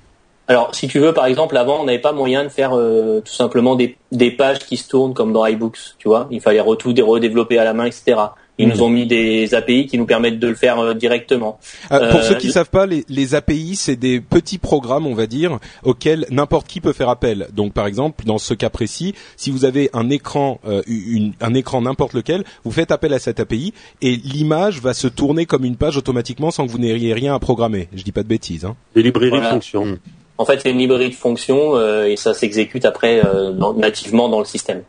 Alors, 0.49 0.73
si 0.73 0.87
tu 0.87 0.99
veux, 0.99 1.13
par 1.13 1.25
exemple, 1.25 1.57
avant, 1.57 1.81
on 1.81 1.83
n'avait 1.83 1.99
pas 1.99 2.13
moyen 2.13 2.43
de 2.45 2.49
faire 2.49 2.71
euh, 2.73 3.19
tout 3.19 3.33
simplement 3.33 3.75
des, 3.75 3.97
des 4.13 4.31
pages 4.31 4.59
qui 4.59 4.77
se 4.77 4.87
tournent 4.87 5.13
comme 5.13 5.33
dans 5.33 5.45
iBooks, 5.45 5.77
tu 5.97 6.07
vois. 6.07 6.27
Il 6.31 6.39
fallait 6.41 6.61
tout 6.79 6.93
dé- 6.93 7.01
redévelopper 7.01 7.57
à 7.59 7.65
la 7.65 7.73
main, 7.73 7.85
etc. 7.85 8.17
Ils 8.59 8.67
nous 8.67 8.81
ont 8.81 8.89
mis 8.89 9.05
des 9.05 9.53
API 9.53 9.85
qui 9.85 9.97
nous 9.99 10.05
permettent 10.07 10.39
de 10.39 10.47
le 10.47 10.55
faire 10.55 10.79
euh, 10.79 10.93
directement. 10.95 11.59
Euh, 11.91 12.09
Pour 12.09 12.21
Euh, 12.21 12.23
ceux 12.23 12.35
qui 12.35 12.51
savent 12.51 12.69
pas, 12.71 12.87
les, 12.87 13.05
les 13.07 13.35
API, 13.35 13.75
c'est 13.75 13.95
des 13.95 14.19
petits 14.19 14.57
programmes, 14.57 15.05
on 15.05 15.13
va 15.13 15.27
dire, 15.27 15.59
auxquels 15.83 16.25
n'importe 16.31 16.65
qui 16.67 16.81
peut 16.81 16.93
faire 16.93 17.09
appel. 17.09 17.47
Donc, 17.53 17.73
par 17.73 17.85
exemple, 17.85 18.25
dans 18.25 18.39
ce 18.39 18.55
cas 18.55 18.69
précis, 18.71 19.13
si 19.35 19.51
vous 19.51 19.63
avez 19.63 19.91
un 19.93 20.09
écran, 20.09 20.59
euh, 20.67 20.81
une- 20.87 21.33
un 21.39 21.53
écran 21.53 21.81
n'importe 21.83 22.13
lequel, 22.13 22.43
vous 22.63 22.71
faites 22.71 22.91
appel 22.91 23.13
à 23.13 23.19
cette 23.19 23.39
API 23.39 23.73
et 24.01 24.15
l'image 24.15 24.81
va 24.81 24.93
se 24.95 25.07
tourner 25.07 25.45
comme 25.45 25.63
une 25.63 25.75
page 25.75 25.95
automatiquement 25.97 26.49
sans 26.49 26.65
que 26.65 26.71
vous 26.71 26.79
n'ayez 26.79 27.13
rien 27.13 27.35
à 27.35 27.39
programmer. 27.39 27.89
Je 27.95 28.01
dis 28.03 28.11
pas 28.11 28.23
de 28.23 28.27
bêtises. 28.27 28.65
Hein. 28.65 28.75
Les 28.95 29.03
librairies 29.03 29.29
Voilà. 29.29 29.45
de 29.49 29.53
fonctions. 29.53 29.97
En 30.39 30.45
fait, 30.45 30.59
c'est 30.61 30.71
une 30.71 30.77
librairie 30.79 31.09
de 31.09 31.15
fonctions 31.15 31.75
euh, 31.75 32.05
et 32.05 32.15
ça 32.15 32.33
s'exécute 32.33 32.85
après 32.85 33.21
euh, 33.25 33.53
nativement 33.75 34.29
dans 34.29 34.39
le 34.39 34.45
système. 34.45 34.81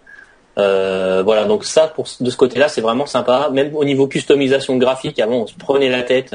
Euh, 0.58 1.22
voilà, 1.24 1.44
donc 1.44 1.64
ça, 1.64 1.86
pour, 1.86 2.06
de 2.20 2.30
ce 2.30 2.36
côté-là, 2.36 2.68
c'est 2.68 2.80
vraiment 2.80 3.06
sympa. 3.06 3.48
Même 3.52 3.74
au 3.76 3.84
niveau 3.84 4.06
customisation 4.08 4.76
graphique, 4.76 5.20
avant, 5.20 5.42
on 5.42 5.46
se 5.46 5.54
prenait 5.54 5.88
la 5.88 6.02
tête. 6.02 6.34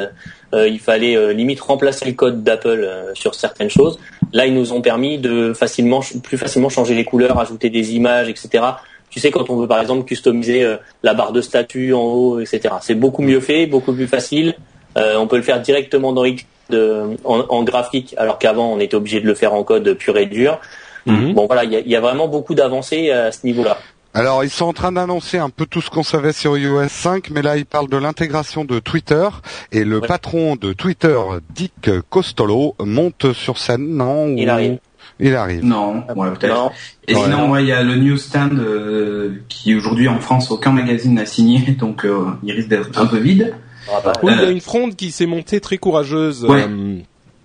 Euh, 0.54 0.68
il 0.68 0.80
fallait 0.80 1.16
euh, 1.18 1.34
limite 1.34 1.60
remplacer 1.60 2.06
le 2.06 2.14
code 2.14 2.44
d'Apple 2.44 2.68
euh, 2.86 3.14
sur 3.16 3.36
certaines 3.36 3.70
choses. 3.70 4.00
Là, 4.32 4.46
ils 4.46 4.54
nous 4.54 4.72
ont 4.72 4.82
permis 4.82 5.18
de 5.18 5.54
facilement, 5.54 6.02
plus 6.24 6.38
facilement 6.38 6.70
changer 6.70 6.96
les 6.96 7.04
couleurs, 7.04 7.38
ajouter 7.40 7.70
des 7.70 7.96
images, 7.96 8.30
etc. 8.30 8.64
Tu 9.10 9.20
sais, 9.20 9.30
quand 9.30 9.50
on 9.50 9.58
veut 9.58 9.68
par 9.68 9.80
exemple 9.82 10.06
customiser 10.06 10.64
euh, 10.64 10.78
la 11.04 11.14
barre 11.14 11.34
de 11.34 11.42
statut 11.42 11.94
en 11.94 12.02
haut, 12.02 12.40
etc. 12.40 12.76
C'est 12.82 12.96
beaucoup 12.96 13.22
mieux 13.24 13.42
fait, 13.42 13.66
beaucoup 13.68 13.94
plus 13.94 14.08
facile. 14.08 14.56
Euh, 14.98 15.18
on 15.18 15.28
peut 15.28 15.38
le 15.38 15.44
faire 15.44 15.60
directement 15.62 16.14
dans 16.14 16.24
X 16.24 16.46
de- 16.70 17.18
en, 17.26 17.40
en 17.50 17.64
graphique, 17.64 18.16
alors 18.18 18.40
qu'avant 18.40 18.72
on 18.74 18.80
était 18.80 18.96
obligé 18.96 19.20
de 19.20 19.26
le 19.28 19.34
faire 19.36 19.54
en 19.54 19.64
code 19.64 19.94
pur 19.96 20.18
et 20.18 20.26
dur. 20.28 20.60
Mhm. 21.06 21.34
Bon 21.34 21.46
voilà, 21.48 21.64
il 21.66 21.74
y 21.74 21.76
a, 21.76 21.80
il 21.80 21.90
y 21.90 21.96
a 21.96 22.00
vraiment 22.00 22.28
beaucoup 22.28 22.56
d'avancées 22.56 23.12
à 23.12 23.32
ce 23.32 23.46
niveau-là. 23.46 23.78
Alors, 24.14 24.44
ils 24.44 24.50
sont 24.52 24.66
en 24.66 24.74
train 24.74 24.92
d'annoncer 24.92 25.40
un 25.40 25.50
peu 25.50 25.66
tout 25.66 25.82
ce 25.82 25.90
qu'on 25.90 26.04
savait 26.04 26.34
sur 26.34 26.56
iOS 26.58 26.88
5, 26.88 27.32
mais 27.32 27.42
là, 27.42 27.58
ils 27.58 27.66
parlent 27.66 27.90
de 27.90 27.98
l'intégration 27.98 28.64
de 28.64 28.78
Twitter 28.80 29.28
et 29.72 29.84
le 29.84 30.00
Ouais. 30.00 30.08
patron 30.08 30.56
de 30.56 30.72
Twitter, 30.74 31.18
Dick 31.56 31.90
Costolo, 32.12 32.76
monte 32.80 33.34
sur 33.34 33.58
scène, 33.58 33.88
non 33.96 34.36
Il 34.38 34.48
ou- 34.48 34.52
arrive. 34.52 34.78
Il 35.20 35.36
arrive. 35.36 35.64
Non, 35.66 36.04
ouais, 36.16 36.30
peut-être. 36.32 36.54
Non, 36.54 36.72
Et 37.08 37.16
Ouais. 37.16 37.22
sinon, 37.24 37.50
ouais, 37.52 37.64
il 37.64 37.68
y 37.68 37.72
a 37.72 37.82
le 37.84 37.96
newsstand 37.96 38.54
euh, 38.60 39.42
qui 39.50 39.76
aujourd'hui 39.76 40.08
en 40.08 40.20
France 40.20 40.50
aucun 40.52 40.72
magazine 40.72 41.16
n'a 41.16 41.26
signé, 41.26 41.60
donc 41.80 42.06
euh, 42.06 42.26
il 42.44 42.52
risque 42.54 42.68
d'être 42.70 42.98
un 43.00 43.06
peu 43.08 43.18
vide. 43.18 43.56
aura 43.90 44.02
pas- 44.02 44.14
Oui, 44.24 44.32
il 44.34 44.40
y 44.40 44.46
a 44.46 44.48
Euh, 44.48 44.52
une 44.52 44.62
fronde 44.62 44.96
qui 44.96 45.12
s'est 45.12 45.26
montée 45.26 45.60
très 45.60 45.78
courageuse. 45.78 46.46
Ouais. 46.46 46.66
euh, 46.70 47.00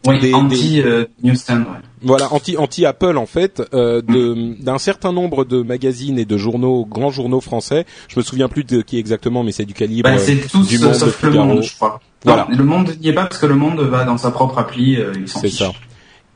Oui, 0.06 0.20
Des- 0.20 0.32
anti 0.32 0.80
euh, 0.80 1.04
newsstand. 1.22 1.60
Ouais. 1.62 1.80
Voilà, 2.02 2.32
anti 2.32 2.56
anti 2.56 2.86
Apple 2.86 3.16
en 3.16 3.26
fait, 3.26 3.60
euh, 3.74 4.00
de 4.00 4.54
d'un 4.62 4.78
certain 4.78 5.12
nombre 5.12 5.44
de 5.44 5.60
magazines 5.62 6.18
et 6.18 6.24
de 6.24 6.36
journaux, 6.36 6.86
grands 6.88 7.10
journaux 7.10 7.40
français. 7.40 7.84
Je 8.08 8.18
me 8.18 8.24
souviens 8.24 8.48
plus 8.48 8.62
de 8.64 8.80
qui 8.80 8.96
exactement, 8.98 9.42
mais 9.42 9.50
c'est 9.52 9.64
du 9.64 9.74
calibre. 9.74 10.08
Bah, 10.08 10.16
c'est 10.18 10.36
tous 10.48 10.66
du 10.68 10.76
euh, 10.78 10.86
Monde, 10.86 10.94
sauf 10.94 11.22
le 11.22 11.30
monde, 11.32 11.62
je 11.62 11.74
crois. 11.74 12.00
Voilà. 12.24 12.46
Non, 12.50 12.56
le 12.56 12.64
monde 12.64 12.96
n'y 13.00 13.08
est 13.08 13.12
pas 13.12 13.26
parce 13.26 13.38
que 13.40 13.46
le 13.46 13.56
monde 13.56 13.80
va 13.80 14.04
dans 14.04 14.16
sa 14.18 14.30
propre 14.30 14.58
appli. 14.58 14.96
euh, 14.96 15.12
ils 15.18 15.28
s'en 15.28 15.40
C'est 15.40 15.48
fichent. 15.48 15.58
ça. 15.58 15.72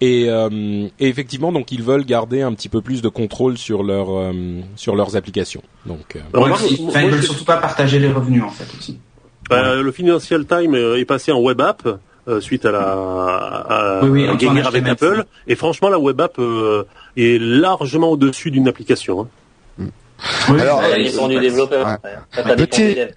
Et, 0.00 0.24
euh, 0.28 0.88
et 0.98 1.06
effectivement, 1.08 1.52
donc 1.52 1.70
ils 1.70 1.82
veulent 1.82 2.04
garder 2.04 2.42
un 2.42 2.52
petit 2.54 2.68
peu 2.68 2.80
plus 2.80 3.00
de 3.02 3.08
contrôle 3.08 3.56
sur 3.56 3.84
leur 3.84 4.08
euh, 4.10 4.32
sur 4.74 4.96
leurs 4.96 5.14
applications. 5.14 5.62
Donc 5.86 6.16
euh, 6.16 6.20
Alors, 6.34 6.44
Ouais, 6.46 6.50
moi, 6.50 6.58
ils, 6.68 7.04
ils 7.04 7.10
veulent 7.10 7.22
surtout 7.22 7.44
pas 7.44 7.58
partager 7.58 8.00
les 8.00 8.10
revenus 8.10 8.42
en 8.42 8.50
fait 8.50 8.66
aussi. 8.76 8.98
bah, 9.48 9.76
le 9.76 9.92
Financial 9.92 10.44
Times 10.44 10.74
est 10.74 11.04
passé 11.04 11.30
en 11.30 11.40
web 11.40 11.60
app 11.60 12.00
euh, 12.28 12.40
suite 12.40 12.64
à 12.64 12.70
la 12.70 12.80
à, 12.80 14.00
Oui, 14.02 14.10
oui, 14.10 14.24
à 14.24 14.32
la 14.32 14.36
guerre 14.36 14.66
avec 14.68 14.82
HTML. 14.84 14.90
Apple. 14.92 15.24
Et 15.46 15.54
franchement, 15.54 15.88
la 15.88 15.98
web 15.98 16.20
app 16.20 16.38
euh, 16.38 16.84
est 17.16 17.40
largement 17.40 18.10
au-dessus 18.10 18.50
d'une 18.50 18.68
application. 18.68 19.22
hein. 19.22 19.28
Oui, 20.48 20.60
Alors, 20.60 20.80
ça 20.82 20.96
dépend 20.96 21.26
du 21.28 21.40
développeur. 21.40 21.84
Ouais. 21.86 21.96
Ça, 22.30 22.42
ça 22.44 22.54
dépend 22.54 22.76
Petit- 22.76 22.94
des. 22.94 23.08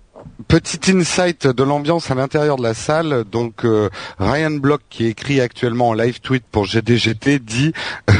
Petit 0.47 0.91
insight 0.91 1.47
de 1.47 1.63
l'ambiance 1.63 2.11
à 2.11 2.15
l'intérieur 2.15 2.57
de 2.57 2.63
la 2.63 2.73
salle. 2.73 3.23
Donc 3.31 3.65
euh, 3.65 3.89
Ryan 4.19 4.51
Block, 4.51 4.81
qui 4.89 5.07
écrit 5.07 5.41
actuellement 5.41 5.89
en 5.89 5.93
live 5.93 6.21
tweet 6.21 6.43
pour 6.51 6.65
GDGT, 6.65 7.39
dit 7.39 7.73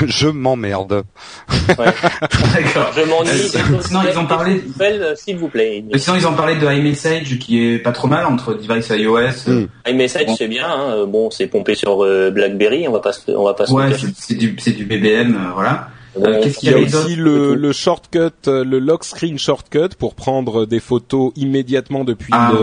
"Je 0.07 0.27
m'emmerde". 0.27 1.03
Ouais. 1.69 1.75
D'accord. 2.53 2.91
Je 2.95 3.01
m'ennuie. 3.07 3.29
Euh, 3.31 3.81
sinon, 3.81 4.01
ils 4.11 4.17
ont 4.17 4.25
parlé- 4.25 4.61
Nouvelles, 4.65 5.13
S'il 5.17 5.37
vous 5.37 5.47
plaît. 5.49 5.83
Sinon, 5.95 6.15
ils 6.17 6.27
ont 6.27 6.33
parlé 6.33 6.55
de 6.55 6.65
iMessage 6.67 7.37
qui 7.39 7.63
est 7.63 7.77
pas 7.79 7.91
trop 7.91 8.07
mal 8.07 8.25
entre 8.25 8.53
device 8.55 8.89
iOS. 8.89 9.17
euh, 9.47 9.67
Mm. 9.85 9.89
iMessage, 9.91 10.25
Bon. 10.25 10.35
c'est 10.35 10.47
bien. 10.47 10.67
hein. 10.67 11.05
Bon, 11.07 11.29
c'est 11.29 11.47
pompé 11.47 11.75
sur 11.75 12.03
euh, 12.03 12.31
BlackBerry. 12.31 12.87
On 12.87 12.91
va 12.91 12.99
pas, 12.99 13.13
se- 13.13 13.31
on 13.31 13.43
va 13.45 13.53
pas 13.53 13.65
se 13.67 13.71
le 13.71 13.77
Ouais, 13.77 13.91
c'est 14.17 14.35
du, 14.35 14.55
c'est 14.59 14.71
du 14.71 14.83
BBM, 14.85 15.35
euh, 15.35 15.51
voilà. 15.53 15.89
Euh, 16.17 16.41
qu'est-ce 16.41 16.65
y 16.65 16.73
a 16.73 16.77
aussi 16.77 17.15
le, 17.15 17.55
le 17.55 17.71
shortcut, 17.73 18.19
euh, 18.47 18.63
le 18.63 18.79
lock 18.79 19.03
screen 19.03 19.37
shortcut 19.37 19.95
pour 19.99 20.15
prendre 20.15 20.65
des 20.65 20.79
photos 20.79 21.31
immédiatement 21.35 22.03
depuis 22.03 22.29
Ah, 22.31 22.53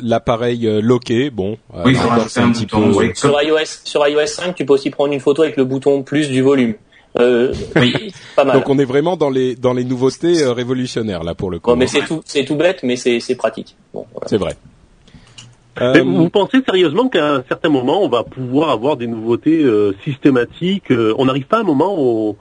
l'appareil 0.00 0.66
euh, 0.66 0.80
locké. 0.80 1.30
Bon, 1.30 1.56
euh, 1.74 1.82
Oui, 1.84 1.96
encore, 1.98 2.28
c'est 2.28 2.40
un 2.40 2.48
un 2.48 2.52
petit 2.52 2.66
peu. 2.66 2.76
oui. 2.76 3.10
Sur 3.14 3.40
iOS, 3.42 3.80
sur 3.84 4.06
iOS 4.06 4.26
5, 4.26 4.54
tu 4.54 4.64
peux 4.64 4.74
aussi 4.74 4.90
prendre 4.90 5.12
une 5.12 5.20
photo 5.20 5.42
avec 5.42 5.56
le 5.56 5.64
bouton 5.64 6.02
plus 6.02 6.28
du 6.30 6.42
volume. 6.42 6.74
Euh, 7.18 7.52
Oui. 7.76 8.12
pas 8.36 8.44
mal. 8.44 8.56
Donc 8.56 8.68
on 8.68 8.78
est 8.78 8.84
vraiment 8.84 9.16
dans 9.16 9.30
les 9.30 9.54
dans 9.54 9.74
les 9.74 9.84
nouveautés 9.84 10.42
euh, 10.42 10.52
révolutionnaires 10.52 11.24
là 11.24 11.34
pour 11.34 11.50
le 11.50 11.58
coup. 11.58 11.70
Bon, 11.70 11.76
mais 11.76 11.86
c'est 11.86 12.02
tout, 12.06 12.22
c'est 12.24 12.44
tout 12.44 12.56
bête, 12.56 12.80
mais 12.82 12.96
c'est, 12.96 13.20
c'est 13.20 13.34
pratique. 13.34 13.76
Bon, 13.92 14.06
voilà. 14.12 14.28
C'est 14.28 14.38
vrai. 14.38 14.56
Euh, 15.80 16.02
vous 16.02 16.28
pensez 16.28 16.58
sérieusement 16.64 17.08
qu'à 17.08 17.36
un 17.36 17.42
certain 17.48 17.70
moment, 17.70 18.02
on 18.02 18.08
va 18.08 18.24
pouvoir 18.24 18.70
avoir 18.70 18.96
des 18.98 19.06
nouveautés 19.06 19.62
euh, 19.62 19.94
systématiques 20.04 20.90
euh, 20.90 21.14
On 21.18 21.24
n'arrive 21.24 21.46
pas 21.46 21.58
à 21.58 21.60
un 21.60 21.64
moment 21.64 21.94
au, 21.98 22.36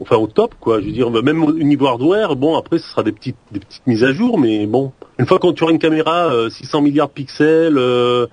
enfin 0.00 0.16
au 0.16 0.26
top, 0.26 0.54
quoi. 0.60 0.80
Je 0.80 0.86
veux 0.86 0.92
dire, 0.92 1.10
même 1.10 1.42
au 1.44 1.52
niveau 1.52 1.86
hardware, 1.86 2.36
bon, 2.36 2.56
après, 2.56 2.78
ce 2.78 2.88
sera 2.88 3.02
des 3.02 3.12
petites, 3.12 3.36
des 3.52 3.60
petites 3.60 3.86
mises 3.86 4.04
à 4.04 4.12
jour, 4.12 4.38
mais 4.38 4.66
bon, 4.66 4.92
une 5.18 5.26
fois 5.26 5.38
qu'on 5.38 5.52
tu 5.52 5.62
auras 5.64 5.72
une 5.72 5.78
caméra, 5.78 6.26
euh, 6.32 6.50
600 6.50 6.80
milliards 6.82 7.08
de 7.08 7.12
pixels, 7.12 7.78
euh, 7.78 8.26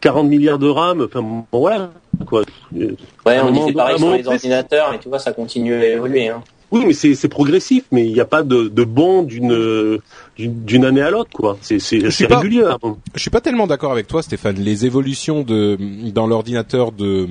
40 0.00 0.28
milliards 0.28 0.58
de 0.58 0.68
RAM, 0.68 1.02
enfin, 1.02 1.22
bon, 1.22 1.44
voilà, 1.52 1.90
quoi. 2.26 2.42
Euh, 2.78 2.96
Ouais, 3.24 3.40
on 3.40 3.50
dit 3.50 3.58
moment- 3.60 3.66
c'est 3.66 3.78
à 3.78 3.82
un 3.82 3.86
pareil 3.86 3.98
sur 3.98 4.12
les 4.12 4.26
ordinateurs, 4.28 4.94
et 4.94 4.98
tu 4.98 5.08
vois, 5.08 5.18
ça 5.18 5.32
continue 5.32 5.74
à 5.74 5.86
évoluer. 5.86 6.28
Hein. 6.28 6.42
Oui, 6.72 6.82
mais 6.84 6.94
c'est 6.94 7.14
c'est 7.14 7.28
progressif, 7.28 7.84
mais 7.92 8.04
il 8.04 8.12
n'y 8.12 8.18
a 8.20 8.24
pas 8.24 8.42
de, 8.42 8.66
de 8.66 8.84
bond 8.84 9.22
d'une 9.22 10.00
d'une 10.36 10.84
année 10.84 11.00
à 11.00 11.10
l'autre, 11.10 11.30
quoi. 11.32 11.56
C'est 11.60 11.78
c'est 11.78 12.10
c'est 12.10 12.26
pas. 12.26 12.38
régulier. 12.40 12.64
hein. 12.82 12.96
Je 13.14 13.20
suis 13.20 13.30
pas 13.30 13.40
tellement 13.40 13.68
d'accord 13.68 13.92
avec 13.92 14.08
toi, 14.08 14.20
Stéphane. 14.20 14.56
Les 14.56 14.84
évolutions 14.84 15.42
de 15.42 15.78
dans 16.10 16.26
l'ordinateur 16.26 16.90
de 16.90 17.28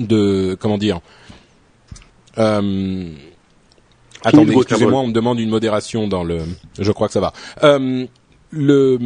de 0.00 0.56
comment 0.58 0.78
dire. 0.78 1.00
Euh, 2.40 3.08
attendez, 4.24 4.54
excusez-moi, 4.56 5.00
on 5.00 5.08
me 5.08 5.12
demande 5.12 5.38
une 5.40 5.50
modération 5.50 6.08
dans 6.08 6.24
le. 6.24 6.38
Je 6.78 6.90
crois 6.92 7.06
que 7.08 7.12
ça 7.12 7.20
va. 7.20 7.32
Euh, 7.62 8.06
le, 8.50 8.98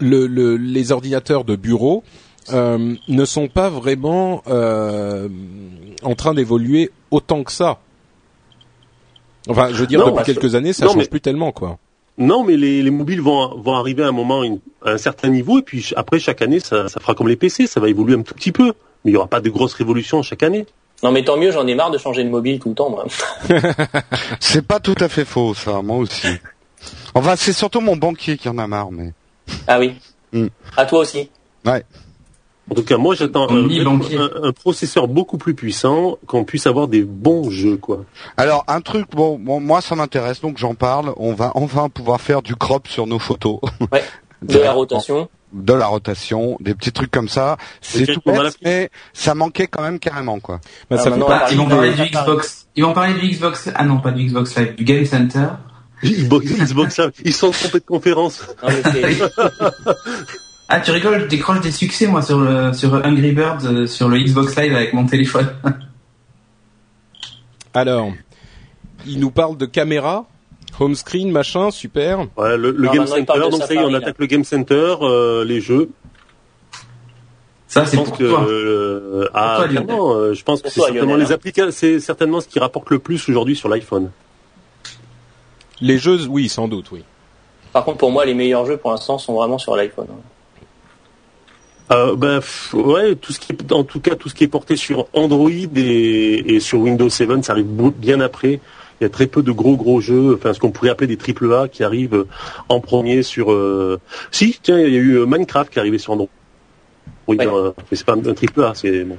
le, 0.00 0.26
le 0.26 0.56
les 0.56 0.92
ordinateurs 0.92 1.44
de 1.44 1.56
bureau 1.56 2.04
euh, 2.52 2.94
ne 3.08 3.24
sont 3.24 3.48
pas 3.48 3.70
vraiment 3.70 4.42
en 4.46 6.14
train 6.14 6.34
d'évoluer 6.34 6.90
autant 7.10 7.42
que 7.42 7.52
ça. 7.52 7.80
Enfin, 9.48 9.68
je 9.72 9.74
veux 9.76 9.86
dire, 9.86 10.00
Non, 10.00 10.10
depuis 10.10 10.24
quelques 10.24 10.54
années, 10.56 10.72
ça 10.72 10.84
non, 10.86 10.92
change 10.92 11.02
mais- 11.02 11.08
plus 11.08 11.20
tellement, 11.20 11.52
quoi. 11.52 11.78
Non, 12.18 12.44
mais 12.44 12.56
les, 12.56 12.82
les 12.82 12.90
mobiles 12.90 13.20
vont, 13.20 13.56
vont 13.60 13.74
arriver 13.74 14.02
à 14.02 14.08
un 14.08 14.12
moment, 14.12 14.42
une- 14.42 14.58
à 14.84 14.90
un 14.92 14.98
certain 14.98 15.28
niveau, 15.28 15.58
et 15.58 15.62
puis 15.62 15.90
après, 15.96 16.18
chaque 16.18 16.40
année, 16.42 16.60
ça, 16.60 16.88
ça 16.88 16.98
fera 16.98 17.14
comme 17.14 17.28
les 17.28 17.36
PC, 17.36 17.66
ça 17.66 17.78
va 17.78 17.88
évoluer 17.88 18.14
un 18.16 18.22
tout 18.22 18.34
petit 18.34 18.52
peu. 18.52 18.72
Mais 19.04 19.10
il 19.10 19.12
n'y 19.12 19.16
aura 19.16 19.28
pas 19.28 19.40
de 19.40 19.50
grosses 19.50 19.74
révolutions 19.74 20.22
chaque 20.22 20.42
année. 20.42 20.66
Non, 21.02 21.12
mais 21.12 21.24
tant 21.24 21.36
mieux, 21.36 21.50
j'en 21.50 21.66
ai 21.66 21.74
marre 21.74 21.90
de 21.90 21.98
changer 21.98 22.24
de 22.24 22.30
mobile 22.30 22.58
tout 22.58 22.70
le 22.70 22.74
temps, 22.74 22.90
moi. 22.90 23.04
C'est 24.40 24.66
pas 24.66 24.80
tout 24.80 24.94
à 24.98 25.08
fait 25.08 25.24
faux, 25.24 25.54
ça. 25.54 25.82
Moi 25.82 25.98
aussi. 25.98 26.28
Enfin, 27.14 27.34
c'est 27.36 27.52
surtout 27.52 27.80
mon 27.80 27.96
banquier 27.96 28.36
qui 28.36 28.48
en 28.48 28.58
a 28.58 28.66
marre, 28.66 28.92
mais. 28.92 29.12
Ah 29.66 29.78
oui. 29.78 29.94
Hmm. 30.32 30.48
À 30.76 30.86
toi 30.86 31.00
aussi. 31.00 31.30
Ouais. 31.64 31.82
En 32.70 32.74
tout 32.74 32.82
cas, 32.82 32.96
moi 32.96 33.14
j'attends 33.14 33.46
un, 33.48 34.52
processeur 34.52 35.06
beaucoup 35.06 35.38
plus 35.38 35.54
puissant, 35.54 36.18
qu'on 36.26 36.44
puisse 36.44 36.66
avoir 36.66 36.88
des 36.88 37.02
bons 37.02 37.48
jeux, 37.48 37.76
quoi. 37.76 38.04
Alors 38.36 38.64
un 38.66 38.80
truc, 38.80 39.06
bon, 39.12 39.38
bon, 39.38 39.60
moi 39.60 39.80
ça 39.80 39.94
m'intéresse 39.94 40.40
donc 40.40 40.58
j'en 40.58 40.74
parle. 40.74 41.12
On 41.16 41.32
va 41.32 41.52
enfin 41.54 41.88
pouvoir 41.88 42.20
faire 42.20 42.42
du 42.42 42.56
crop 42.56 42.88
sur 42.88 43.06
nos 43.06 43.18
photos, 43.18 43.60
Ouais. 43.92 44.02
De 44.42 44.58
la 44.58 44.72
rotation. 44.72 45.28
De 45.56 45.72
la 45.72 45.86
rotation, 45.86 46.56
des 46.60 46.74
petits 46.74 46.92
trucs 46.92 47.10
comme 47.10 47.28
ça. 47.28 47.56
C'est 47.80 48.06
tout 48.06 48.20
va 48.26 48.32
bête, 48.32 48.42
la- 48.42 48.50
mais 48.62 48.90
ça 49.12 49.34
manquait 49.34 49.66
quand 49.66 49.82
même 49.82 49.98
carrément 49.98 50.38
quoi. 50.40 50.60
Bah, 50.90 50.96
Ah, 50.98 51.02
ça 51.02 51.10
Bah, 51.10 51.46
ils 51.50 51.56
vont 51.56 51.66
parler 51.68 51.92
du 51.94 52.02
Xbox. 52.02 52.66
Ils 52.76 52.84
vont 52.84 52.92
parler 52.92 53.14
du 53.14 53.28
Xbox. 53.30 53.70
Ah 53.74 53.84
non, 53.84 53.98
pas 53.98 54.12
du 54.12 54.24
Xbox 54.26 54.54
Live, 54.56 54.74
du 54.76 54.84
Game 54.84 55.04
Center. 55.04 55.46
Xbox, 56.04 56.46
Xbox 56.46 56.98
Live, 56.98 57.12
ils 57.24 57.32
sont 57.32 57.50
trompés 57.50 57.80
de 57.80 57.84
conférence. 57.84 58.42
C'est- 58.84 59.18
Ah, 60.68 60.80
tu 60.80 60.90
rigoles, 60.90 61.20
je 61.20 61.26
décroche 61.26 61.60
des 61.60 61.70
succès 61.70 62.08
moi 62.08 62.22
sur 62.22 62.40
le 62.40 62.72
sur 62.72 62.92
Angry 62.94 63.30
Birds 63.30 63.64
euh, 63.66 63.86
sur 63.86 64.08
le 64.08 64.18
Xbox 64.18 64.56
Live 64.56 64.74
avec 64.74 64.92
mon 64.94 65.06
téléphone. 65.06 65.48
Alors, 67.74 68.12
il 69.06 69.20
nous 69.20 69.30
parle 69.30 69.56
de 69.56 69.66
caméra, 69.66 70.26
home 70.78 70.94
screen, 70.94 71.30
machin, 71.30 71.70
super. 71.70 72.20
Ouais, 72.36 72.56
le, 72.56 72.70
le 72.70 72.86
Non, 72.86 72.92
Game 72.92 73.06
Center, 73.06 73.32
donc 73.50 73.62
ça 73.62 73.72
y 73.74 73.76
est, 73.76 73.80
on 73.80 73.88
là. 73.90 73.98
attaque 73.98 74.18
le 74.18 74.26
Game 74.26 74.44
Center, 74.44 74.94
euh, 75.02 75.44
les 75.44 75.60
jeux. 75.60 75.88
Ça 77.68 77.84
c'est 77.84 77.96
pour 77.96 78.16
que 78.16 78.24
toi. 78.24 78.46
euh, 78.48 79.28
ah, 79.34 79.56
toi, 79.58 79.66
Lionel. 79.66 79.84
clairement, 79.86 80.14
euh, 80.14 80.34
je 80.34 80.44
pense 80.44 80.62
que 80.62 80.68
c'est 80.70 80.80
certainement 80.80 81.16
les 81.16 81.32
hein. 81.32 81.34
applications, 81.34 81.70
c'est 81.72 82.00
certainement 82.00 82.40
ce 82.40 82.48
qui 82.48 82.58
rapporte 82.58 82.90
le 82.90 82.98
plus 82.98 83.28
aujourd'hui 83.28 83.56
sur 83.56 83.68
l'iPhone. 83.68 84.10
Les 85.80 85.98
jeux, 85.98 86.26
oui, 86.28 86.48
sans 86.48 86.68
doute, 86.68 86.90
oui. 86.92 87.02
Par 87.72 87.84
contre, 87.84 87.98
pour 87.98 88.10
moi, 88.10 88.24
les 88.24 88.34
meilleurs 88.34 88.64
jeux 88.66 88.76
pour 88.76 88.90
l'instant 88.92 89.18
sont 89.18 89.34
vraiment 89.34 89.58
sur 89.58 89.76
l'iPhone. 89.76 90.06
Euh, 91.92 92.16
ben, 92.16 92.40
pff, 92.40 92.74
ouais, 92.74 93.14
tout 93.14 93.32
ce 93.32 93.38
qui 93.38 93.52
est, 93.52 93.72
en 93.72 93.84
tout 93.84 94.00
cas, 94.00 94.14
tout 94.16 94.28
ce 94.28 94.34
qui 94.34 94.44
est 94.44 94.48
porté 94.48 94.76
sur 94.76 95.06
Android 95.12 95.50
et, 95.50 96.54
et 96.54 96.60
sur 96.60 96.80
Windows 96.80 97.08
7, 97.08 97.44
ça 97.44 97.52
arrive 97.52 97.66
bien 97.96 98.20
après. 98.20 98.60
Il 99.00 99.04
y 99.04 99.06
a 99.06 99.10
très 99.10 99.26
peu 99.26 99.42
de 99.42 99.52
gros 99.52 99.76
gros 99.76 100.00
jeux, 100.00 100.34
enfin 100.34 100.54
ce 100.54 100.60
qu'on 100.60 100.70
pourrait 100.70 100.88
appeler 100.90 101.06
des 101.06 101.16
triple 101.18 101.52
A 101.52 101.68
qui 101.68 101.84
arrivent 101.84 102.24
en 102.68 102.80
premier 102.80 103.22
sur. 103.22 103.52
euh, 103.52 104.00
Si, 104.30 104.58
tiens, 104.62 104.78
il 104.80 104.92
y 104.92 104.96
a 104.96 105.00
eu 105.00 105.18
euh, 105.18 105.26
Minecraft 105.26 105.70
qui 105.70 105.78
est 105.78 105.80
arrivé 105.80 105.98
sur 105.98 106.12
Android. 106.14 106.28
Oui, 107.28 107.36
Ouais. 107.38 107.46
euh, 107.46 107.72
mais 107.90 107.96
c'est 107.96 108.06
pas 108.06 108.14
un 108.14 108.34
triple 108.34 108.62
A, 108.64 108.72
c'est 108.74 109.04
bon. 109.04 109.18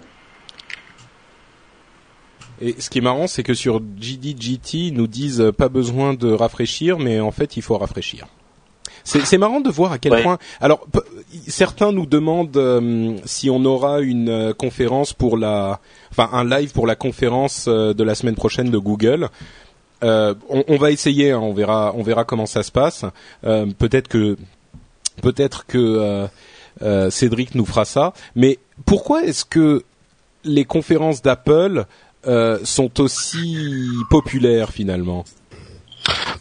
Et 2.60 2.76
ce 2.80 2.90
qui 2.90 2.98
est 2.98 3.02
marrant, 3.02 3.28
c'est 3.28 3.44
que 3.44 3.54
sur 3.54 3.82
GDGT, 4.00 4.78
ils 4.88 4.94
nous 4.94 5.06
disent 5.08 5.42
euh, 5.42 5.52
pas 5.52 5.70
besoin 5.70 6.14
de 6.16 6.32
rafraîchir, 6.32 6.98
mais 6.98 7.20
en 7.20 7.32
fait, 7.32 7.56
il 7.56 7.62
faut 7.62 7.78
rafraîchir. 7.78 8.26
C'est 9.04 9.38
marrant 9.38 9.62
de 9.62 9.70
voir 9.70 9.94
à 9.94 10.00
quel 10.00 10.12
Ouais. 10.12 10.24
point. 10.24 10.38
Alors, 10.60 10.86
certains 11.48 11.94
nous 11.94 12.06
demandent 12.06 12.58
euh, 12.58 13.16
si 13.26 13.50
on 13.50 13.64
aura 13.64 14.02
une 14.02 14.28
euh, 14.28 14.54
conférence 14.54 15.14
pour 15.14 15.38
la, 15.38 15.80
enfin 16.12 16.30
un 16.34 16.44
live 16.44 16.74
pour 16.74 16.88
la 16.88 16.96
conférence 16.96 17.68
euh, 17.70 17.94
de 17.94 18.04
la 18.04 18.16
semaine 18.16 18.36
prochaine 18.36 18.70
de 18.70 18.78
Google. 18.78 19.30
Euh, 20.04 20.36
on, 20.50 20.78
va 20.78 20.92
essayer, 20.92 21.32
hein, 21.32 21.40
on 21.40 21.54
verra, 21.54 21.94
on 21.96 22.04
verra 22.04 22.24
comment 22.24 22.46
ça 22.46 22.64
se 22.64 22.72
passe. 22.72 23.06
Euh, 23.44 23.66
peut-être 23.78 24.08
que, 24.08 24.38
peut-être 25.22 25.66
que 25.66 26.28
euh, 26.82 27.10
Cédric 27.10 27.56
nous 27.56 27.66
fera 27.66 27.86
ça. 27.86 28.14
Mais 28.36 28.60
pourquoi 28.86 29.24
est-ce 29.24 29.46
que 29.46 29.84
les 30.44 30.66
conférences 30.66 31.22
d'Apple 31.22 31.86
sont 32.64 33.00
aussi 33.00 33.58
populaires 34.10 34.72
finalement? 34.72 35.24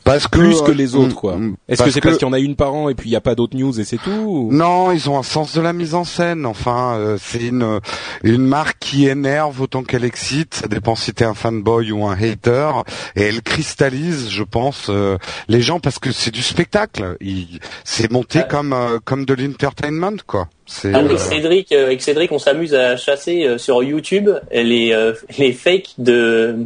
Parce 0.06 0.26
que 0.28 0.38
plus 0.38 0.62
que 0.62 0.70
euh, 0.70 0.74
les 0.74 0.94
autres 0.94 1.14
quoi. 1.14 1.36
mm, 1.36 1.56
Est-ce 1.68 1.82
que 1.82 1.90
c'est 1.90 2.00
parce 2.00 2.16
qu'il 2.18 2.26
y 2.26 2.30
en 2.30 2.32
a 2.32 2.38
une 2.38 2.56
par 2.56 2.72
an 2.72 2.88
et 2.88 2.94
puis 2.94 3.08
il 3.08 3.12
n'y 3.12 3.16
a 3.16 3.20
pas 3.20 3.34
d'autres 3.34 3.56
news 3.56 3.78
et 3.78 3.84
c'est 3.84 3.98
tout 3.98 4.10
ou- 4.10 4.48
Non, 4.52 4.90
ils 4.92 5.10
ont 5.10 5.18
un 5.18 5.22
sens 5.22 5.54
de 5.54 5.60
la 5.60 5.72
mise 5.72 5.94
en 5.94 6.04
scène. 6.04 6.46
Enfin, 6.46 6.94
euh, 6.96 7.18
c'est 7.20 7.42
une 7.46 7.80
une 8.22 8.46
marque 8.46 8.78
qui 8.78 9.06
énerve 9.08 9.60
autant 9.60 9.82
qu'elle 9.82 10.04
excite. 10.04 10.54
Ça 10.54 10.68
dépend 10.68 10.94
si 10.96 11.12
t'es 11.12 11.24
un 11.24 11.34
fanboy 11.34 11.92
ou 11.92 12.06
un 12.06 12.16
hater. 12.16 12.70
Et 13.16 13.22
elle 13.22 13.42
cristallise, 13.42 14.30
je 14.30 14.42
pense, 14.44 14.86
euh, 14.88 15.18
les 15.48 15.60
gens 15.60 15.80
parce 15.80 15.98
que 15.98 16.12
c'est 16.12 16.30
du 16.30 16.42
spectacle. 16.42 17.16
Il- 17.20 17.58
C'est 17.84 18.10
monté 18.10 18.40
comme 18.48 18.72
euh, 18.72 18.98
comme 19.04 19.24
de 19.24 19.34
l'entertainment, 19.34 20.16
quoi. 20.26 20.48
C'est 20.68 20.92
Avec 20.92 21.12
euh, 21.12 21.16
Cédric, 21.16 21.70
euh, 21.70 21.86
avec 21.86 22.02
Cédric, 22.02 22.32
on 22.32 22.40
s'amuse 22.40 22.74
à 22.74 22.96
chasser 22.96 23.44
euh, 23.44 23.56
sur 23.56 23.82
YouTube 23.84 24.28
les 24.52 24.92
euh, 24.92 25.12
les 25.38 25.52
fakes 25.52 25.90
de 25.98 26.56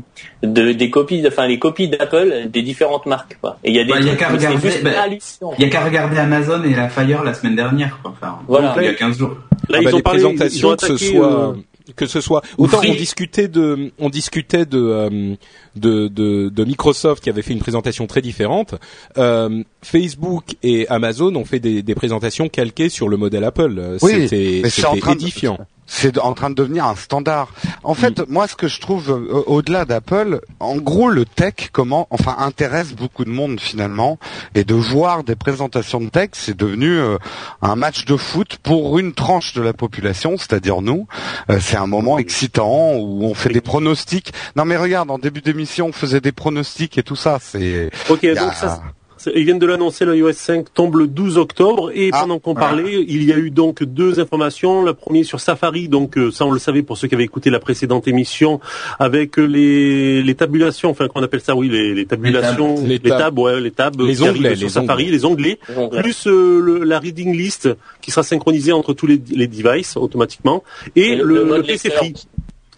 de 0.43 0.73
des 0.73 0.89
copies, 0.89 1.23
enfin 1.27 1.47
les 1.47 1.59
copies 1.59 1.89
d'Apple 1.89 2.49
des 2.49 2.63
différentes 2.63 3.05
marques. 3.05 3.37
Quoi. 3.43 3.59
Et 3.63 3.71
il 3.71 3.77
y 3.77 3.81
a 3.81 3.85
des 3.85 3.91
Bah, 3.93 3.99
il 4.01 4.07
y 4.07 4.11
a 4.11 4.17
qu'à 4.17 4.29
regarder, 4.31 4.69
juste 4.71 4.83
bah, 4.83 5.03
hallucinant. 5.03 5.53
Il 5.59 5.65
y 5.65 5.67
a 5.67 5.71
qu'à 5.71 5.85
regarder 5.85 6.17
Amazon 6.19 6.63
et 6.65 6.75
la 6.75 6.89
Fire 6.89 7.23
la 7.25 7.35
semaine 7.35 7.57
dernière, 7.57 7.99
quoi. 8.03 8.13
Enfin, 8.19 8.39
Voilà. 8.49 8.75
il 8.79 8.85
y 8.85 8.89
a 8.89 8.95
15 8.95 9.19
jours. 9.19 9.37
Là, 9.69 9.79
Ah 9.79 9.79
ils 9.81 9.85
bah, 9.85 9.91
ont 9.93 9.97
les 9.97 10.03
parlé, 10.03 10.19
ils- 10.19 10.23
ils 10.23 10.33
présentations 10.33 10.69
ont 10.71 10.77
que 10.77 10.87
ce 10.87 10.93
attaqué, 10.93 11.11
soit 11.13 11.49
euh, 11.51 11.55
que 11.97 12.07
ce 12.07 12.21
soit 12.23 12.43
autant 12.57 12.79
Free. 12.79 12.91
on 12.93 12.95
discutait 12.95 13.49
de 13.49 13.91
on 13.99 14.09
discutait 14.09 14.65
de, 14.65 14.79
euh, 14.79 15.35
de 15.77 16.09
de 16.09 16.49
de 16.49 16.65
Microsoft 16.65 17.23
qui 17.23 17.31
avait 17.31 17.43
fait 17.43 17.53
une 17.53 17.61
présentation 17.61 18.07
très 18.07 18.23
différente 18.23 18.75
euh, 19.19 19.63
Facebook 19.83 20.45
et 20.63 20.89
Amazon 20.89 21.35
ont 21.37 21.45
fait 21.45 21.61
des, 21.61 21.83
des 21.83 21.95
présentations 21.95 22.49
calquées 22.49 22.89
sur 22.89 23.09
le 23.09 23.17
modèle 23.17 23.45
Apple 23.45 23.75
Euh, 23.79 23.99
Oui, 24.03 24.29
c'était 24.29 24.63
train 25.01 25.15
de- 25.15 25.21
édifiant 25.21 25.59
c'est 25.93 26.19
en 26.19 26.35
train 26.35 26.51
de 26.51 26.55
devenir 26.55 26.85
un 26.85 26.95
standard. 26.95 27.53
En 27.83 27.95
fait, 27.95 28.23
moi, 28.29 28.47
ce 28.47 28.55
que 28.55 28.69
je 28.69 28.81
trouve 28.81 29.11
euh, 29.11 29.43
au-delà 29.49 29.85
d'Apple, 29.85 30.41
en 30.61 30.77
gros, 30.77 31.09
le 31.11 31.25
tech, 31.25 31.71
comment, 31.73 32.07
enfin, 32.11 32.37
intéresse 32.39 32.93
beaucoup 32.93 33.25
de 33.25 33.31
monde 33.31 33.59
finalement, 33.59 34.17
et 34.55 34.63
de 34.63 34.73
voir 34.77 35.25
des 35.25 35.35
présentations 35.35 36.01
de 36.01 36.09
tech, 36.09 36.29
c'est 36.35 36.57
devenu 36.57 36.97
euh, 36.97 37.19
un 37.61 37.75
match 37.75 38.05
de 38.05 38.17
foot 38.17 38.59
pour 38.63 39.01
une 39.01 39.15
tranche 39.15 39.53
de 39.55 39.63
la 39.63 39.73
population, 39.73 40.37
c'est-à-dire 40.39 40.81
nous. 40.81 41.09
Euh, 41.51 41.59
c'est 41.61 41.77
un 41.77 41.89
moment 41.89 42.19
excitant 42.21 42.95
où 42.95 43.25
on 43.25 43.35
fait 43.35 43.53
des 43.53 43.61
pronostics. 43.61 44.33
Non, 44.55 44.65
mais 44.65 44.77
regarde, 44.77 45.11
en 45.11 45.19
début 45.19 45.41
d'émission, 45.41 45.60
on 45.83 45.93
faisait 45.93 46.21
des 46.21 46.33
pronostics 46.33 46.99
et 46.99 47.03
tout 47.03 47.17
ça. 47.17 47.39
C'est 47.41 47.91
Ok, 48.09 48.21
il 48.23 48.29
y 48.29 48.33
a- 48.33 48.35
donc 48.35 48.53
ça, 48.55 48.81
c'est- 49.17 49.33
ils 49.37 49.45
viennent 49.45 49.59
de 49.59 49.67
l'annoncer, 49.67 50.07
le 50.07 50.17
iOS 50.17 50.33
5 50.33 50.73
tombe 50.73 50.97
le 50.97 51.07
12 51.07 51.37
octobre 51.37 51.91
et 51.95 52.09
Ah, 52.13 52.21
pendant 52.23 52.39
qu'on 52.39 52.55
voilà. 52.55 52.69
parlait, 52.69 53.05
il 53.07 53.23
y 53.25 53.33
a 53.35 53.37
eu 53.37 53.51
donc 53.51 53.83
deux 53.85 54.19
informations. 54.19 54.83
La 54.83 54.95
première 54.95 55.27
sur 55.27 55.41
Safari, 55.41 55.89
donc 55.89 56.17
euh, 56.17 56.31
ça 56.31 56.47
on 56.47 56.51
le 56.53 56.59
savait 56.59 56.83
pour 56.83 56.97
ceux 56.97 57.07
qui 57.07 57.15
avaient 57.15 57.25
écouté 57.25 57.51
la 57.51 57.59
précédente 57.61 58.09
émission, 58.09 58.61
avec 58.99 59.39
euh, 59.39 59.45
les, 59.45 60.23
les 60.23 60.35
tabulations, 60.35 60.89
enfin 60.89 61.07
qu'on 61.09 61.23
appelle 61.23 61.43
ça, 61.43 61.55
oui, 61.55 61.69
les, 61.69 61.93
les 61.95 62.07
tabulations, 62.07 62.77
Les 62.77 62.99
les, 62.99 63.11
ouais, 63.11 63.61
les 63.61 63.71
tabs 63.73 64.01
Les 64.01 64.23
arrivent 64.23 64.37
onglets, 64.39 64.57
sur 64.57 64.65
les 64.67 64.73
Safari, 64.73 65.03
onglets. 65.05 65.13
les 65.13 65.25
onglets, 65.27 65.59
plus 66.01 66.27
euh, 66.27 66.61
le- 66.61 66.85
la 66.85 66.99
reading 66.99 67.37
list 67.37 67.69
qui 68.01 68.11
sera 68.11 68.23
synchronisée 68.23 68.73
entre 68.73 68.95
tous 68.95 69.07
les, 69.07 69.21
les 69.33 69.47
devices 69.49 69.99
automatiquement 69.99 70.65
et 70.97 71.17
le, 71.17 71.25
le 71.25 71.45
mode 71.45 71.67
PC. 71.67 71.91
Free 71.91 72.15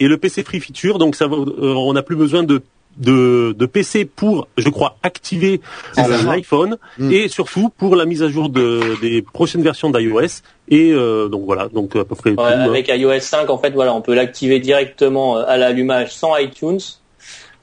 et 0.00 0.08
le 0.08 0.16
PC 0.18 0.42
Free 0.42 0.60
Feature. 0.60 0.98
Donc 0.98 1.14
ça 1.16 1.26
va, 1.26 1.36
euh, 1.36 1.74
on 1.74 1.92
n'a 1.92 2.02
plus 2.02 2.16
besoin 2.16 2.42
de, 2.42 2.62
de 2.98 3.54
de 3.58 3.66
PC 3.66 4.04
pour, 4.04 4.48
je 4.58 4.68
crois, 4.68 4.96
activer 5.02 5.60
l'iPhone 5.96 6.76
Mm. 6.98 7.10
et 7.12 7.28
surtout 7.28 7.70
pour 7.70 7.96
la 7.96 8.04
mise 8.04 8.22
à 8.22 8.28
jour 8.28 8.48
de, 8.50 9.00
des 9.00 9.22
prochaines 9.22 9.62
versions 9.62 9.90
d'iOS. 9.90 10.42
Et 10.68 10.90
euh, 10.92 11.28
donc 11.28 11.44
voilà, 11.44 11.68
donc 11.68 11.96
à 11.96 12.04
peu 12.04 12.14
près 12.14 12.34
tout. 12.34 12.42
Ouais, 12.42 12.52
hein. 12.52 12.60
avec 12.60 12.88
iOS 12.88 13.20
5, 13.20 13.48
en 13.50 13.58
fait, 13.58 13.70
voilà, 13.70 13.94
on 13.94 14.02
peut 14.02 14.14
l'activer 14.14 14.60
directement 14.60 15.38
euh, 15.38 15.44
à 15.46 15.56
l'allumage 15.56 16.12
sans 16.14 16.36
iTunes. 16.36 16.80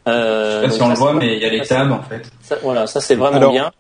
Euh, 0.08 0.64
Je 0.66 0.70
sais 0.72 0.72
pas 0.72 0.76
si 0.78 0.82
on 0.84 0.90
le 0.90 0.96
voit, 0.96 1.14
mais 1.14 1.36
il 1.36 1.42
y 1.42 1.46
a 1.46 1.50
les 1.50 1.62
tabs, 1.62 1.92
en 1.92 2.02
fait. 2.02 2.32
ça- 2.42 2.58
voilà, 2.64 2.88
ça 2.88 3.00
c'est 3.02 3.16
vraiment 3.16 3.38
Alors, 3.38 3.52
bien. 3.52 3.72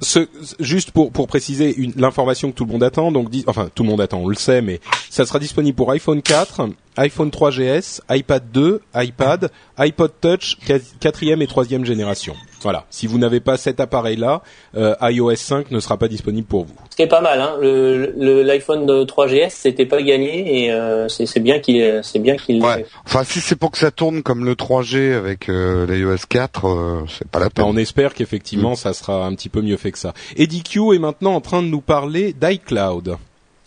ce, 0.00 0.26
juste 0.60 0.90
pour, 0.90 1.10
pour 1.12 1.26
préciser 1.28 1.74
une- 1.74 1.92
l'information 1.96 2.50
que 2.50 2.56
tout 2.56 2.64
le 2.66 2.72
monde 2.72 2.82
attend, 2.82 3.10
donc 3.12 3.28
enfin 3.46 3.68
tout 3.74 3.82
le 3.84 3.88
monde 3.88 4.00
attend, 4.00 4.18
on 4.18 4.28
le 4.28 4.34
sait, 4.36 4.60
mais 4.60 4.80
ça 5.08 5.24
sera 5.24 5.38
disponible 5.38 5.76
pour 5.76 5.90
iPhone 5.90 6.20
4, 6.20 6.68
iPhone 6.98 7.30
3GS, 7.30 8.00
iPad 8.10 8.42
2, 8.52 8.80
iPad, 8.94 9.50
iPod 9.78 10.12
Touch, 10.20 10.56
quat- 10.66 10.80
quatrième 11.00 11.40
et 11.42 11.46
troisième 11.46 11.84
génération. 11.84 12.34
Voilà. 12.60 12.84
Si 12.90 13.06
vous 13.06 13.18
n'avez 13.18 13.38
pas 13.40 13.56
cet 13.56 13.78
appareil-là, 13.78 14.42
euh, 14.76 14.94
iOS 15.02 15.36
5 15.36 15.70
ne 15.70 15.78
sera 15.78 15.96
pas 15.96 16.08
disponible 16.08 16.46
pour 16.48 16.64
vous. 16.64 16.74
Ce 16.90 16.96
qui 16.96 17.02
est 17.02 17.06
pas 17.06 17.20
mal, 17.20 17.40
hein. 17.40 17.54
Le, 17.60 18.12
le- 18.18 18.42
l'iPhone 18.42 18.84
de 18.84 19.04
3GS, 19.04 19.50
c'était 19.50 19.86
pas 19.86 20.02
gagné 20.02 20.64
et 20.64 20.72
euh, 20.72 21.08
c'est, 21.08 21.26
c'est 21.26 21.38
bien 21.40 21.60
qu'il, 21.60 22.00
c'est 22.02 22.18
bien 22.18 22.36
qu'il. 22.36 22.58
l'ait 22.58 22.64
Ouais. 22.66 22.86
Enfin, 23.06 23.22
si 23.22 23.40
c'est 23.40 23.54
pour 23.56 23.70
que 23.70 23.78
ça 23.78 23.92
tourne 23.92 24.22
comme 24.24 24.44
le 24.44 24.54
3G 24.56 25.14
avec 25.14 25.48
euh, 25.48 25.86
l'iOS 25.86 26.26
4, 26.28 26.64
euh, 26.66 27.02
c'est 27.08 27.28
pas 27.28 27.38
la 27.38 27.48
peine. 27.50 27.64
on 27.64 27.76
espère 27.76 28.12
qu'effectivement 28.12 28.74
ça 28.74 28.92
sera 28.92 29.24
un 29.24 29.34
petit 29.36 29.48
peu 29.48 29.62
mieux 29.62 29.76
fait 29.76 29.92
que 29.92 29.98
ça. 29.98 30.12
Eddie 30.36 30.64
Q 30.64 30.94
est 30.94 30.98
maintenant 30.98 31.34
en 31.36 31.40
train 31.40 31.62
de 31.62 31.68
nous 31.68 31.80
parler 31.80 32.32
d'iCloud. 32.32 33.16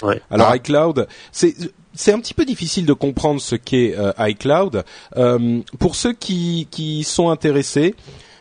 Ouais. 0.01 0.21
Alors 0.29 0.47
Ah. 0.51 0.55
iCloud, 0.57 1.07
c'est 1.31 1.55
c'est 1.93 2.13
un 2.13 2.19
petit 2.19 2.33
peu 2.33 2.45
difficile 2.45 2.85
de 2.85 2.93
comprendre 2.93 3.41
ce 3.41 3.55
qu'est 3.55 3.93
euh, 3.97 4.13
iCloud. 4.19 4.83
Euh, 5.17 5.59
pour 5.79 5.95
ceux 5.95 6.13
qui 6.13 6.67
qui 6.71 7.03
sont 7.03 7.29
intéressés, 7.29 7.95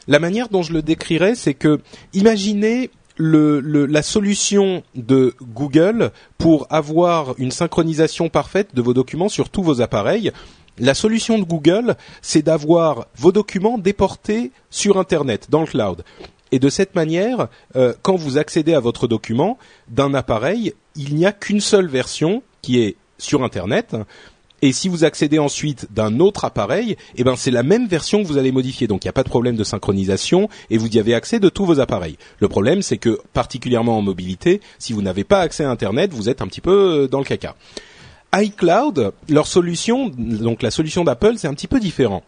la 0.09 0.19
manière 0.21 0.49
dont 0.49 0.63
je 0.63 0.73
le 0.73 0.83
décrirais, 0.83 1.35
c'est 1.35 1.55
que 1.55 1.81
imaginez 2.15 2.91
le, 3.17 3.61
le- 3.61 3.87
la 3.87 4.03
solution 4.03 4.83
de 4.95 5.35
Google 5.43 6.11
pour 6.39 6.67
avoir 6.71 7.35
une 7.39 7.51
synchronisation 7.51 8.29
parfaite 8.29 8.75
de 8.75 8.81
vos 8.83 8.95
documents 8.95 9.29
sur 9.29 9.51
tous 9.51 9.63
vos 9.63 9.81
appareils. 9.83 10.33
La 10.79 10.95
solution 10.95 11.39
de 11.39 11.45
Google, 11.45 11.97
c'est 12.23 12.41
d'avoir 12.43 13.07
vos 13.19 13.33
documents 13.33 13.77
déportés 13.77 14.53
sur 14.71 14.97
Internet, 14.97 15.49
dans 15.51 15.61
le 15.61 15.67
cloud. 15.67 16.03
Et 16.53 16.59
de 16.59 16.69
cette 16.69 16.95
manière, 16.95 17.49
euh, 17.77 17.95
quand 18.03 18.17
vous 18.17 18.39
accédez 18.39 18.75
à 18.75 18.81
votre 18.81 19.07
document 19.07 19.59
d'un 19.89 20.15
appareil, 20.15 20.75
il 20.97 21.15
n'y 21.15 21.27
a 21.27 21.33
qu'une 21.33 21.61
seule 21.61 21.87
version 21.87 22.43
qui 22.63 22.81
est 22.81 22.97
sur 23.19 23.45
Internet. 23.45 23.97
Et 24.63 24.73
si 24.73 24.89
vous 24.89 25.05
accédez 25.05 25.39
ensuite 25.39 25.87
d'un 25.91 26.21
autre 26.21 26.45
appareil, 26.45 26.97
eh 27.17 27.25
ben 27.25 27.35
c'est 27.35 27.51
la 27.51 27.63
même 27.63 27.87
version 27.87 28.23
que 28.23 28.29
vous 28.29 28.37
allez 28.37 28.53
modifier. 28.53 28.87
Donc 28.87 29.05
il 29.05 29.07
n'y 29.07 29.11
a 29.11 29.15
pas 29.15 29.23
de 29.23 29.29
problème 29.29 29.57
de 29.57 29.65
synchronisation 29.65 30.49
et 30.69 30.77
vous 30.77 30.89
y 30.89 30.99
avez 30.99 31.15
accès 31.15 31.41
de 31.41 31.49
tous 31.49 31.65
vos 31.65 31.81
appareils. 31.81 32.19
Le 32.41 32.49
problème 32.49 32.83
c'est 32.83 32.99
que 32.99 33.21
particulièrement 33.33 33.97
en 33.97 34.03
mobilité, 34.03 34.61
si 34.79 34.93
vous 34.93 35.01
n'avez 35.01 35.25
pas 35.25 35.41
accès 35.41 35.65
à 35.65 35.71
Internet, 35.71 36.13
vous 36.13 36.29
êtes 36.29 36.43
un 36.43 36.47
petit 36.47 36.61
peu 36.61 37.09
dans 37.11 37.19
le 37.21 37.25
caca. 37.25 37.57
iCloud, 38.35 39.13
leur 39.31 39.47
solution, 39.47 40.11
donc 40.15 40.63
la 40.63 40.71
solution 40.71 41.05
d'Apple, 41.05 41.35
c'est 41.39 41.49
un 41.49 41.55
petit 41.55 41.69
peu 41.69 41.81
différent. 41.81 42.23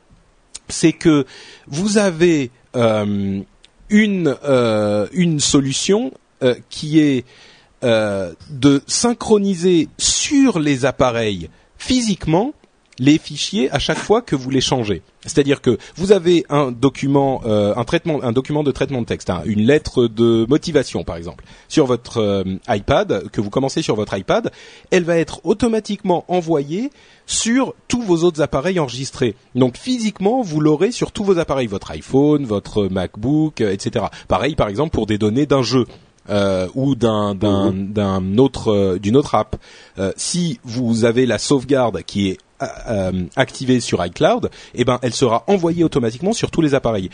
C'est 0.69 0.93
que 0.93 1.27
vous 1.67 1.99
avez 1.99 2.51
euh, 2.77 3.43
une 3.93 4.37
euh, 4.43 5.07
une 5.13 5.39
solution 5.39 6.13
euh, 6.43 6.57
qui 6.71 6.99
est 6.99 7.25
euh, 7.85 8.33
de 8.51 8.83
synchroniser 8.87 9.89
sur 9.99 10.59
les 10.59 10.85
appareils 10.85 11.51
physiquement 11.77 12.55
les 12.99 13.19
fichiers 13.19 13.71
à 13.71 13.79
chaque 13.79 13.99
fois 13.99 14.23
que 14.23 14.37
vous 14.37 14.51
les 14.51 14.61
changez. 14.61 15.03
C'est-à-dire 15.23 15.61
que 15.61 15.79
vous 15.97 16.13
avez 16.13 16.45
un 16.49 16.73
document, 16.73 17.43
euh, 17.47 17.75
un 17.77 17.85
traitement, 17.85 18.23
un 18.23 18.33
document 18.33 18.63
de 18.63 18.73
traitement 18.73 19.01
de 19.01 19.07
texte, 19.07 19.31
hein, 19.31 19.43
une 19.45 19.63
lettre 19.63 20.07
de 20.07 20.47
motivation 20.49 21.05
par 21.05 21.17
exemple, 21.17 21.45
sur 21.69 21.87
votre 21.87 22.19
euh, 22.19 22.45
iPad 22.69 23.29
que 23.31 23.41
vous 23.41 23.51
commencez 23.51 23.83
sur 23.83 23.95
votre 23.95 24.17
iPad, 24.17 24.51
elle 24.91 25.05
va 25.05 25.17
être 25.17 25.41
automatiquement 25.45 26.25
envoyée 26.29 26.91
sur 27.27 27.75
tous 27.89 28.03
vos 28.03 28.25
autres 28.25 28.43
appareils 28.43 28.81
enregistrés. 28.81 29.37
Donc 29.55 29.77
physiquement, 29.77 30.43
vous 30.43 30.61
l'aurez 30.61 30.91
sur 30.91 31.13
tous 31.13 31.25
vos 31.25 31.39
appareils, 31.39 31.69
votre 31.69 31.91
iPhone, 31.93 32.45
votre 32.45 32.89
MacBook, 32.89 33.61
euh, 33.61 33.73
etc. 33.73 34.07
Pareil 34.29 34.57
par 34.57 34.69
exemple 34.69 34.91
pour 34.91 35.07
des 35.07 35.19
données 35.19 35.47
d'un 35.47 35.63
jeu. 35.63 35.87
Euh, 36.31 36.69
ou 36.77 36.95
d'un 36.95 37.35
d'un 37.35 37.73
d'un 37.73 38.39
autre 38.39 38.73
euh, 38.73 38.99
d'une 39.01 39.17
autre 39.17 39.35
app. 39.35 39.57
Euh, 39.99 40.13
si 40.17 40.61
vous 40.63 41.05
avez 41.05 41.27
la 41.27 41.39
sauvegarde 41.39 42.03
qui 42.05 42.29
est 42.29 42.39
activée 43.37 43.81
sur 43.81 44.05
iCloud, 44.05 44.51
eh 44.75 44.85
ben 44.85 44.99
elle 45.03 45.15
sera 45.15 45.45
envoyée 45.47 45.85
automatiquement 45.85 46.33
sur 46.33 46.51
tous 46.51 46.61
les 46.61 46.75
appareils. 46.75 47.11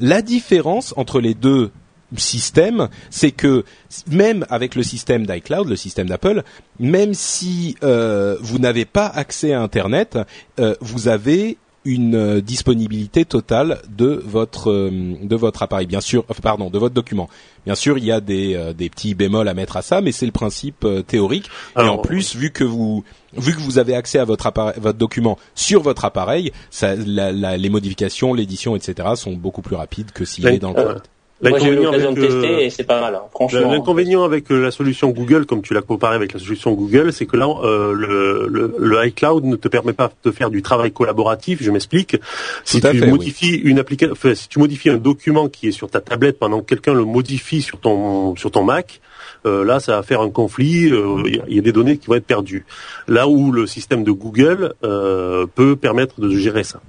La 0.00 0.22
différence 0.22 0.94
entre 0.96 1.20
les 1.20 1.34
deux 1.34 1.70
systèmes, 2.16 2.88
c'est 3.10 3.30
que 3.30 3.64
même 4.10 4.46
avec 4.50 4.74
le 4.74 4.82
système 4.82 5.26
d'iCloud, 5.26 5.68
le 5.68 5.76
système 5.76 6.08
d'Apple, 6.08 6.42
même 6.78 7.14
si 7.14 7.76
euh, 7.82 8.36
vous 8.40 8.58
n'avez 8.58 8.84
pas 8.84 9.06
accès 9.06 9.52
à 9.52 9.62
Internet, 9.62 10.18
euh, 10.60 10.74
vous 10.80 11.08
avez 11.08 11.56
une 11.84 12.14
euh, 12.14 12.40
disponibilité 12.40 13.24
totale 13.24 13.80
de 13.88 14.22
votre 14.24 14.70
euh, 14.70 15.14
de 15.22 15.36
votre 15.36 15.62
appareil. 15.62 15.86
Bien 15.86 16.00
sûr 16.00 16.24
enfin, 16.28 16.40
pardon 16.42 16.70
de 16.70 16.78
votre 16.78 16.94
document. 16.94 17.28
Bien 17.66 17.74
sûr 17.74 17.98
il 17.98 18.04
y 18.04 18.12
a 18.12 18.20
des 18.20 18.54
euh, 18.54 18.72
des 18.72 18.88
petits 18.88 19.14
bémols 19.14 19.48
à 19.48 19.54
mettre 19.54 19.76
à 19.76 19.82
ça 19.82 20.00
mais 20.00 20.12
c'est 20.12 20.26
le 20.26 20.32
principe 20.32 20.84
euh, 20.84 21.02
théorique. 21.02 21.50
Alors, 21.74 21.94
et 21.94 21.98
en 21.98 22.02
plus 22.02 22.36
vu 22.36 22.50
que 22.50 22.64
vous 22.64 23.04
vu 23.36 23.54
que 23.54 23.60
vous 23.60 23.78
avez 23.78 23.94
accès 23.94 24.18
à 24.18 24.24
votre 24.24 24.46
appareil, 24.46 24.74
votre 24.80 24.98
document 24.98 25.38
sur 25.54 25.82
votre 25.82 26.04
appareil 26.04 26.52
ça, 26.70 26.94
la, 26.94 27.32
la, 27.32 27.56
les 27.56 27.70
modifications 27.70 28.34
l'édition 28.34 28.76
etc 28.76 29.10
sont 29.16 29.32
beaucoup 29.32 29.62
plus 29.62 29.76
rapides 29.76 30.12
que 30.12 30.24
s'il 30.24 30.46
est 30.46 30.58
dans 30.58 30.72
le 30.72 30.78
Euh, 30.78 30.84
cloud 30.92 31.02
Moi 31.42 31.58
j'ai 31.58 31.66
eu 31.66 31.70
L'inconvénient 31.70 31.90
l'occasion 31.90 32.12
de 32.12 32.18
avec, 32.20 32.30
tester 32.30 32.54
euh, 32.54 32.58
et 32.60 32.70
c'est 32.70 32.84
pas 32.84 33.00
mal. 33.00 33.16
hein. 33.16 33.22
Franchement. 33.32 33.72
L'inconvénient 33.72 34.22
avec 34.22 34.50
euh, 34.52 34.62
la 34.62 34.70
solution 34.70 35.08
Google, 35.10 35.44
comme 35.44 35.60
tu 35.60 35.74
l'as 35.74 35.82
comparé 35.82 36.14
avec 36.14 36.32
la 36.32 36.38
solution 36.38 36.72
Google, 36.72 37.12
c'est 37.12 37.26
que 37.26 37.36
là, 37.36 37.48
euh, 37.64 37.92
le, 37.92 38.46
le, 38.48 38.74
le 38.78 39.06
iCloud 39.06 39.44
ne 39.44 39.56
te 39.56 39.66
permet 39.66 39.92
pas 39.92 40.12
de 40.22 40.30
faire 40.30 40.50
du 40.50 40.62
travail 40.62 40.92
collaboratif. 40.92 41.60
Je 41.60 41.70
m'explique. 41.72 42.16
Si 42.64 42.80
tu 42.80 42.86
fait, 43.00 43.06
modifies 43.08 43.56
une 43.56 43.80
application, 43.80 44.12
enfin, 44.12 44.34
si 44.36 44.48
tu 44.48 44.60
modifies 44.60 44.90
un 44.90 44.98
document 44.98 45.48
qui 45.48 45.66
est 45.68 45.72
sur 45.72 45.90
ta 45.90 46.00
tablette 46.00 46.38
pendant 46.38 46.60
que 46.60 46.66
quelqu'un 46.66 46.94
le 46.94 47.04
modifie 47.04 47.60
sur 47.60 47.80
ton 47.80 48.36
sur 48.36 48.52
ton 48.52 48.62
Mac, 48.62 49.00
euh, 49.44 49.64
là, 49.64 49.80
ça 49.80 49.96
va 49.96 50.02
faire 50.04 50.20
un 50.20 50.30
conflit. 50.30 50.92
euh, 50.92 51.22
Il 51.26 51.34
y, 51.34 51.40
a- 51.40 51.44
il 51.48 51.56
y 51.56 51.58
a 51.58 51.62
des 51.62 51.72
données 51.72 51.96
qui 51.98 52.06
vont 52.06 52.14
être 52.14 52.24
perdues. 52.26 52.64
Là 53.08 53.26
où 53.26 53.50
le 53.50 53.66
système 53.66 54.04
de 54.04 54.12
Google 54.12 54.74
euh, 54.84 55.46
peut 55.52 55.74
permettre 55.74 56.20
de 56.20 56.30
gérer 56.36 56.62
ça. 56.62 56.80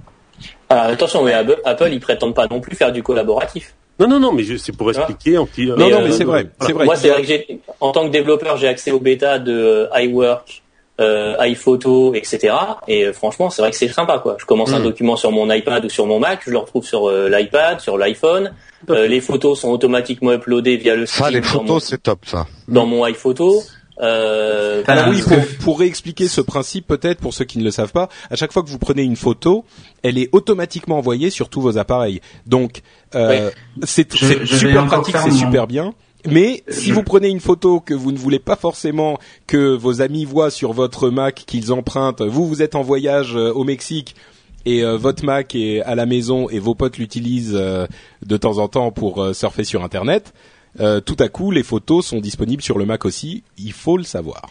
Alors, 0.68 0.84
attention, 0.84 1.24
mais 1.24 1.32
Apple, 1.32 1.56
Apple, 1.64 1.88
ils 1.90 1.98
prétendent 2.00 2.34
pas 2.36 2.46
non 2.48 2.60
plus 2.60 2.76
faire 2.76 2.92
du 2.92 3.02
collaboratif. 3.02 3.74
Non, 3.98 4.08
non, 4.08 4.18
non, 4.20 4.32
mais 4.32 4.42
c'est 4.58 4.76
pour 4.76 4.90
expliquer. 4.90 5.36
un 5.36 5.46
petit- 5.46 5.66
non 5.66 5.76
non 5.76 5.86
euh, 5.92 6.04
mais 6.04 6.10
c'est 6.12 6.24
vrai 6.24 6.42
voilà. 6.42 6.48
c'est 6.60 6.72
vrai 6.72 6.84
Moi, 6.84 6.96
c'est 6.96 7.08
vrai 7.10 7.22
que 7.22 7.28
j'ai, 7.28 7.60
en 7.80 7.92
tant 7.92 8.04
que 8.06 8.10
développeur, 8.10 8.56
j'ai 8.56 8.66
accès 8.68 8.90
aux 8.90 8.98
bêta 8.98 9.38
de 9.38 9.88
euh, 9.92 10.00
iWork, 10.00 10.62
euh, 11.00 11.36
iPhoto, 11.40 12.14
etc. 12.14 12.54
Et 12.88 13.12
franchement, 13.12 13.50
c'est 13.50 13.62
vrai 13.62 13.70
que 13.70 13.76
c'est 13.76 13.88
sympa, 13.88 14.18
quoi. 14.18 14.36
Je 14.38 14.44
commence 14.46 14.72
un 14.72 14.80
Mm. 14.80 14.84
document 14.84 15.16
sur 15.16 15.30
mon 15.32 15.50
iPad 15.52 15.84
ou 15.84 15.88
sur 15.88 16.06
mon 16.06 16.18
Mac, 16.18 16.40
je 16.44 16.50
le 16.50 16.58
retrouve 16.58 16.84
sur 16.84 17.08
euh, 17.08 17.28
l'iPad, 17.28 17.80
sur 17.80 17.96
l'iPhone. 17.98 18.52
Euh, 18.90 19.06
les 19.06 19.20
photos 19.20 19.60
sont 19.60 19.70
automatiquement 19.70 20.32
uploadées 20.34 20.76
via 20.76 20.94
le 20.94 21.06
Ça, 21.06 21.24
stream 21.26 21.34
les 21.34 21.42
photos, 21.42 21.66
mon- 21.68 21.78
c'est 21.80 22.02
top, 22.02 22.18
ça. 22.26 22.46
dans 22.68 22.86
mon 22.86 23.04
iPhoto. 23.04 23.62
Euh, 24.00 24.82
Ah, 24.86 24.92
Alors 24.92 25.08
oui, 25.08 25.22
pour, 25.22 25.30
que- 25.36 25.62
pour 25.62 25.78
réexpliquer 25.78 26.28
ce 26.28 26.40
principe 26.40 26.86
peut-être 26.86 27.20
pour 27.20 27.32
ceux 27.32 27.44
qui 27.44 27.58
ne 27.58 27.64
le 27.64 27.70
savent 27.70 27.92
pas, 27.92 28.08
à 28.30 28.36
chaque 28.36 28.52
fois 28.52 28.62
que 28.62 28.68
vous 28.68 28.78
prenez 28.78 29.02
une 29.02 29.16
photo, 29.16 29.64
elle 30.02 30.18
est 30.18 30.28
automatiquement 30.32 30.98
envoyée 30.98 31.30
sur 31.30 31.48
tous 31.48 31.60
vos 31.60 31.78
appareils. 31.78 32.20
Donc 32.46 32.82
euh, 33.14 33.50
c'est 33.84 34.12
super 34.46 34.86
pratique, 34.86 35.16
c'est 35.16 35.30
super 35.38 35.66
bien. 35.66 35.94
Mais 36.26 36.64
si 36.68 36.90
vous 36.90 37.02
prenez 37.02 37.28
une 37.28 37.40
photo 37.40 37.80
que 37.80 37.92
vous 37.92 38.10
ne 38.10 38.16
voulez 38.16 38.38
pas 38.38 38.56
forcément 38.56 39.18
que 39.46 39.74
vos 39.76 40.00
amis 40.00 40.24
voient 40.24 40.50
sur 40.50 40.72
votre 40.72 41.10
Mac 41.10 41.44
qu'ils 41.46 41.70
empruntent, 41.72 42.22
vous 42.22 42.46
vous 42.48 42.62
êtes 42.62 42.74
en 42.74 42.82
voyage 42.82 43.36
euh, 43.36 43.52
au 43.52 43.62
Mexique 43.62 44.16
et 44.64 44.82
euh, 44.82 44.96
votre 44.96 45.22
Mac 45.24 45.54
est 45.54 45.82
à 45.82 45.94
la 45.94 46.06
maison 46.06 46.48
et 46.48 46.58
vos 46.58 46.74
potes 46.74 46.96
l'utilisent 46.96 47.52
euh, 47.54 47.86
de 48.24 48.36
temps 48.38 48.56
en 48.56 48.68
temps 48.68 48.90
pour 48.90 49.22
euh, 49.22 49.32
surfer 49.34 49.64
sur 49.64 49.84
Internet, 49.84 50.32
euh, 50.80 51.00
tout 51.00 51.16
à 51.20 51.28
coup 51.28 51.50
les 51.50 51.62
photos 51.62 52.06
sont 52.06 52.20
disponibles 52.20 52.62
sur 52.62 52.78
le 52.78 52.84
Mac 52.86 53.04
aussi. 53.04 53.42
Il 53.58 53.72
faut 53.72 53.96
le 53.96 54.04
savoir. 54.04 54.50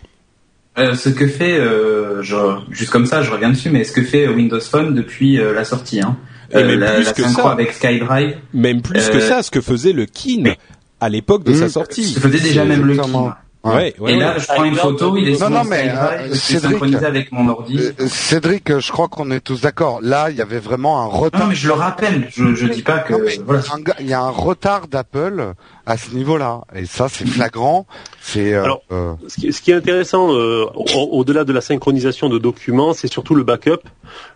Euh, 0.80 0.95
ce 0.95 1.09
que 1.09 1.28
fait, 1.28 1.59
euh, 1.59 2.24
je, 2.24 2.36
juste 2.71 2.89
comme 2.89 3.05
ça, 3.05 3.21
je 3.21 3.30
reviens 3.32 3.49
dessus, 3.49 3.69
mais 3.69 3.84
ce 3.84 3.91
que 3.91 4.01
fait 4.01 4.28
Windows 4.28 4.59
Phone 4.59 4.95
depuis 4.95 5.39
euh, 5.39 5.53
la 5.53 5.65
sortie, 5.65 6.01
hein. 6.01 6.17
Et 6.51 6.63
même 6.63 6.80
la, 6.80 6.93
plus 6.95 7.05
la 7.05 7.13
que 7.13 7.21
synchro 7.24 7.43
ça. 7.43 7.51
avec 7.51 7.71
SkyDrive, 7.74 8.38
Même 8.53 8.82
plus 8.82 9.09
que 9.09 9.19
ça, 9.19 9.41
ce 9.43 9.49
que 9.51 9.61
faisait 9.61 9.91
le 9.93 10.05
Kin 10.05 10.43
oui. 10.45 10.53
à 10.99 11.09
l'époque 11.09 11.43
de 11.43 11.51
Mmh. 11.51 11.55
sa 11.55 11.67
ce 11.67 11.74
sortie. 11.74 12.13
que 12.13 12.19
faisait 12.19 12.39
déjà 12.39 12.63
même 12.65 12.86
le. 12.86 12.95
Ouais, 12.95 13.71
ouais, 13.71 13.93
Et 13.97 14.01
ouais. 14.01 14.17
là, 14.17 14.38
je 14.38 14.45
prends 14.45 14.63
une 14.65 14.76
photo, 14.76 15.15
il 15.15 15.30
est 15.30 15.36
sur 15.36 15.49
Non, 15.49 15.59
non, 15.59 15.69
mais, 15.69 15.89
euh, 15.89 16.34
Cédric, 16.34 16.71
synchronisé 16.71 17.05
avec 17.05 17.32
mon 17.32 17.47
ordi. 17.47 17.78
Euh, 17.80 18.07
Cédric, 18.07 18.78
je 18.80 18.91
crois 18.91 19.07
qu'on 19.07 19.32
est 19.32 19.39
tous 19.39 19.61
d'accord. 19.61 19.99
Là, 20.01 20.30
il 20.32 20.36
y 20.36 20.41
avait 20.41 20.59
vraiment 20.59 21.01
un 21.01 21.05
retard. 21.05 21.41
Non, 21.41 21.47
mais 21.47 21.55
je 21.55 21.67
le 21.67 21.74
rappelle, 21.74 22.28
je, 22.30 22.53
je 22.55 22.67
dis 22.67 22.82
pas 22.82 22.99
que, 22.99 23.13
Non, 23.13 23.19
mais 23.26 23.39
voilà. 23.45 23.61
un 23.74 23.80
gars- 23.80 23.95
il 24.01 24.07
y 24.07 24.13
a 24.13 24.21
un 24.21 24.30
retard 24.30 24.88
d'Apple 24.89 25.53
à 25.86 25.97
ce 25.97 26.11
niveau-là, 26.15 26.61
et 26.73 26.86
ça 26.86 27.09
c'est 27.09 27.27
flagrant. 27.27 27.86
C'est 28.21 28.53
euh, 28.53 28.63
Alors, 28.63 28.81
euh, 28.93 29.13
Ce 29.27 29.36
qui, 29.41 29.51
ce 29.51 29.61
qui 29.61 29.71
est 29.71 29.73
intéressant, 29.73 30.31
euh, 30.34 30.65
au- 30.75 31.09
au-delà 31.11 31.43
de 31.43 31.51
la 31.51 31.59
synchronisation 31.59 32.29
de 32.29 32.39
documents, 32.39 32.93
c'est 32.93 33.09
surtout 33.11 33.36
le 33.36 33.43
backup. 33.43 33.81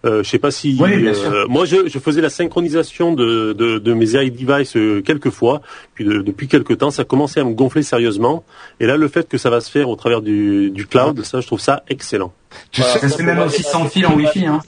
Euh, 0.05 0.23
je 0.23 0.29
sais 0.29 0.39
pas 0.39 0.51
si 0.51 0.77
Oui, 0.79 1.15
sûr. 1.15 1.45
moi 1.49 1.63
je, 1.63 1.87
je 1.87 1.99
faisais 1.99 2.19
la 2.19 2.29
synchronisation 2.29 3.13
de, 3.13 3.53
de, 3.53 3.79
de 3.79 3.93
mes 3.93 4.15
iDevice 4.21 4.75
euh, 4.75 5.01
quelques 5.01 5.29
fois, 5.29 5.61
puis 5.93 6.03
de- 6.03 6.21
depuis 6.21 6.49
quelques 6.49 6.79
temps, 6.79 6.91
ça 6.91 7.05
commençait 7.05 7.39
à 7.39 7.45
me 7.45 7.53
gonfler 7.53 7.83
sérieusement. 7.83 8.43
Et 8.81 8.85
là, 8.85 8.97
le 8.97 9.07
fait 9.07 9.29
que 9.29 9.37
ça 9.37 9.49
va 9.49 9.61
se 9.61 9.71
faire 9.71 9.87
au 9.87 9.95
travers 9.95 10.21
du, 10.21 10.69
du 10.71 10.85
cloud, 10.85 11.23
ça, 11.23 11.39
je 11.39 11.47
trouve 11.47 11.61
ça 11.61 11.83
excellent. 11.87 12.33
tu 12.71 12.81
voilà, 12.81 12.99
sais, 12.99 13.07
fait 13.09 13.23
même 13.23 13.39
aussi 13.39 13.63
sans 13.63 13.85
fil 13.85 14.05
en 14.05 14.15
Wi-Fi, 14.15 14.47
hein. 14.47 14.59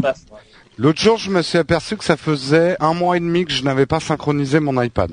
l'autre 0.78 1.02
jour, 1.02 1.18
je 1.18 1.30
me 1.30 1.42
suis 1.42 1.58
aperçu 1.58 1.98
que 1.98 2.06
ça 2.06 2.16
faisait 2.16 2.78
un 2.80 2.94
mois 2.94 3.18
et 3.18 3.20
demi 3.20 3.44
que 3.44 3.52
je 3.52 3.64
n'avais 3.66 3.86
pas 3.86 4.00
synchronisé 4.00 4.62
mon 4.62 4.82
iPad. 4.82 5.12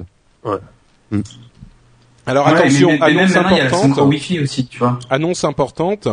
Alors 2.27 2.47
Ouais, 2.47 2.55
attention, 2.55 2.89
même- 2.91 2.99
mais 3.01 3.07
même 3.07 3.19
annonce 3.19 3.35
maintenant, 3.35 3.51
il 3.51 3.57
y 3.57 3.61
a 3.61 3.65
la 3.65 3.71
synchro 3.71 3.85
importante, 3.87 4.09
Wi-Fi 4.09 4.41
aussi, 4.41 4.67
tu 4.67 4.79
vois. 4.79 4.99
annonce 5.11 5.45
importante. 5.45 6.09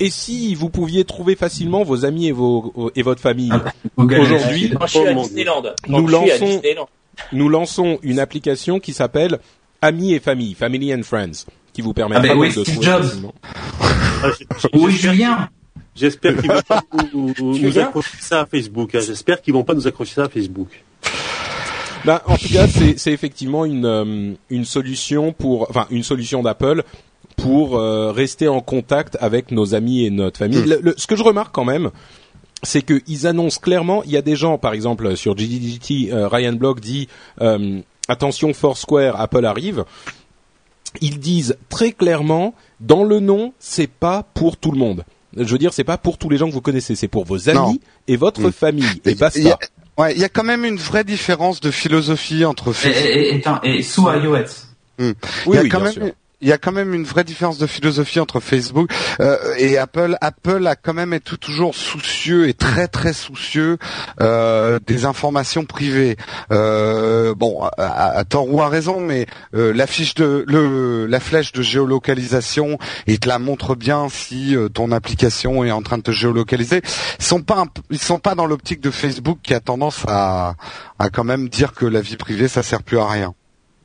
Et 0.00 0.10
si 0.10 0.56
vous 0.56 0.70
pouviez 0.70 1.04
trouver 1.04 1.36
facilement 1.36 1.84
vos 1.84 2.04
amis 2.04 2.26
et 2.26 2.32
vos 2.32 2.90
et 2.96 3.02
votre 3.02 3.20
famille, 3.20 3.50
Ah, 3.52 3.70
Google 3.96 4.18
Aujourd'hui, 4.20 4.72
Oh. 4.74 5.62
Nous 5.88 6.06
lançons- 6.08 6.60
nous 7.32 7.48
lançons 7.48 7.98
une 8.02 8.18
application 8.18 8.80
qui 8.80 8.92
s'appelle 8.92 9.38
Amis 9.80 10.14
et 10.14 10.18
famille, 10.20 10.54
Family 10.54 10.92
and 10.92 11.02
Friends, 11.04 11.44
qui 11.72 11.82
vous 11.82 11.92
permettra 11.94 12.24
Ah 12.24 12.28
ben 12.34 12.38
oui, 12.38 12.48
de 12.48 12.52
Steve 12.64 12.64
trouver 12.74 12.86
Jobs. 12.86 13.02
facilement. 13.04 13.34
Ah, 13.80 14.26
Oui, 14.72 14.92
Julien. 14.92 15.48
J'espère 15.94 16.36
qu'ils 16.36 16.50
vont 16.50 16.62
pas 16.66 16.82
nous, 17.14 17.78
accrocher 17.78 18.08
ça 18.20 18.40
à 18.42 18.46
Facebook. 18.46 18.94
hein. 18.94 19.00
J'espère 19.04 19.40
qu'ils 19.42 19.54
vont 19.54 19.64
pas 19.64 19.74
nous 19.74 19.86
accrocher 19.86 20.14
ça 20.14 20.24
à 20.24 20.28
Facebook. 20.28 20.68
Ben, 22.04 22.20
en 22.26 22.36
tout 22.36 22.48
cas, 22.48 22.66
c'est 22.68 23.12
effectivement 23.12 23.64
une 23.64 23.84
euh, 23.84 24.32
une 24.50 24.64
solution 24.64 25.32
pour, 25.32 25.66
enfin, 25.70 25.86
une 25.90 26.02
solution 26.02 26.42
d'Apple 26.42 26.84
pour 27.36 27.76
euh, 27.76 28.10
rester 28.12 28.48
en 28.48 28.60
contact 28.60 29.16
avec 29.20 29.50
nos 29.50 29.74
amis 29.74 30.04
et 30.04 30.10
notre 30.10 30.38
famille. 30.38 30.58
Hmm. 30.60 30.68
Le- 30.70 30.80
le- 30.82 30.94
ce 30.96 31.06
que 31.06 31.16
je 31.16 31.22
remarque 31.22 31.54
quand 31.54 31.64
même, 31.64 31.90
c'est 32.62 32.82
qu'ils 32.82 33.26
annoncent 33.26 33.60
clairement. 33.60 34.02
Il 34.04 34.10
y 34.10 34.16
a 34.16 34.22
des 34.22 34.36
gens, 34.36 34.58
par 34.58 34.72
exemple, 34.72 35.16
sur 35.16 35.36
GDDT, 35.36 36.12
euh, 36.12 36.28
Ryan 36.28 36.52
Block 36.54 36.80
dit 36.80 37.08
euh, 37.40 37.80
attention, 38.08 38.52
Foursquare, 38.54 39.20
Apple 39.20 39.44
arrive. 39.44 39.84
Ils 41.00 41.18
disent 41.20 41.56
très 41.68 41.92
clairement, 41.92 42.54
dans 42.80 43.04
le 43.04 43.20
nom, 43.20 43.52
c'est 43.58 43.90
pas 43.90 44.24
pour 44.34 44.56
tout 44.56 44.70
le 44.72 44.78
monde. 44.78 45.04
Je 45.36 45.44
veux 45.44 45.58
dire, 45.58 45.72
c'est 45.74 45.84
pas 45.84 45.98
pour 45.98 46.16
tous 46.18 46.30
les 46.30 46.38
gens 46.38 46.48
que 46.48 46.54
vous 46.54 46.62
connaissez, 46.62 46.94
c'est 46.96 47.06
pour 47.06 47.24
vos 47.24 47.48
amis 47.50 47.58
Non. 47.58 47.78
et 48.08 48.16
votre 48.16 48.48
Hmm. 48.48 48.52
famille. 48.52 49.00
Et 49.04 49.14
basta. 49.14 49.58
Ouais, 49.98 50.14
il 50.14 50.20
y 50.20 50.24
a 50.24 50.28
quand 50.28 50.44
même 50.44 50.64
une 50.64 50.76
vraie 50.76 51.02
différence 51.02 51.60
de 51.60 51.72
philosophie 51.72 52.44
entre 52.44 52.72
Et, 52.86 52.88
et, 52.88 53.42
et, 53.64 53.78
et 53.78 53.82
sous 53.82 54.08
iOS. 54.08 54.66
Il 56.40 56.48
y 56.48 56.52
a 56.52 56.58
quand 56.58 56.70
même 56.70 56.94
une 56.94 57.04
vraie 57.04 57.24
différence 57.24 57.58
de 57.58 57.66
philosophie 57.66 58.20
entre 58.20 58.38
Facebook 58.38 58.92
euh, 59.20 59.36
et 59.56 59.76
Apple. 59.76 60.16
Apple 60.20 60.66
a 60.68 60.76
quand 60.76 60.94
même 60.94 61.12
été 61.12 61.36
toujours 61.36 61.74
soucieux 61.74 62.48
et 62.48 62.54
très 62.54 62.86
très 62.86 63.12
soucieux 63.12 63.78
euh, 64.20 64.78
des 64.86 65.04
informations 65.04 65.64
privées. 65.64 66.16
Euh, 66.52 67.34
bon, 67.34 67.62
à, 67.76 68.24
tort 68.24 68.52
ou 68.52 68.62
à 68.62 68.68
raison, 68.68 69.00
mais 69.00 69.26
la 69.52 69.86
de 70.16 71.06
la 71.08 71.20
flèche 71.20 71.52
de 71.52 71.62
géolocalisation, 71.62 72.78
il 73.06 73.18
te 73.18 73.28
la 73.28 73.40
montre 73.40 73.74
bien 73.74 74.08
si 74.08 74.54
ton 74.74 74.92
application 74.92 75.64
est 75.64 75.72
en 75.72 75.82
train 75.82 75.98
de 75.98 76.02
te 76.02 76.12
géolocaliser. 76.12 76.82
Ils 77.18 77.24
sont 77.24 77.42
pas 77.42 77.64
ils 77.90 77.98
sont 77.98 78.20
pas 78.20 78.36
dans 78.36 78.46
l'optique 78.46 78.80
de 78.80 78.90
Facebook 78.92 79.38
qui 79.42 79.54
a 79.54 79.60
tendance 79.60 80.04
à 80.06 80.54
à 81.00 81.10
quand 81.10 81.24
même 81.24 81.48
dire 81.48 81.72
que 81.72 81.84
la 81.84 82.00
vie 82.00 82.16
privée 82.16 82.46
ça 82.46 82.62
sert 82.62 82.82
plus 82.82 82.98
à 82.98 83.08
rien. 83.08 83.34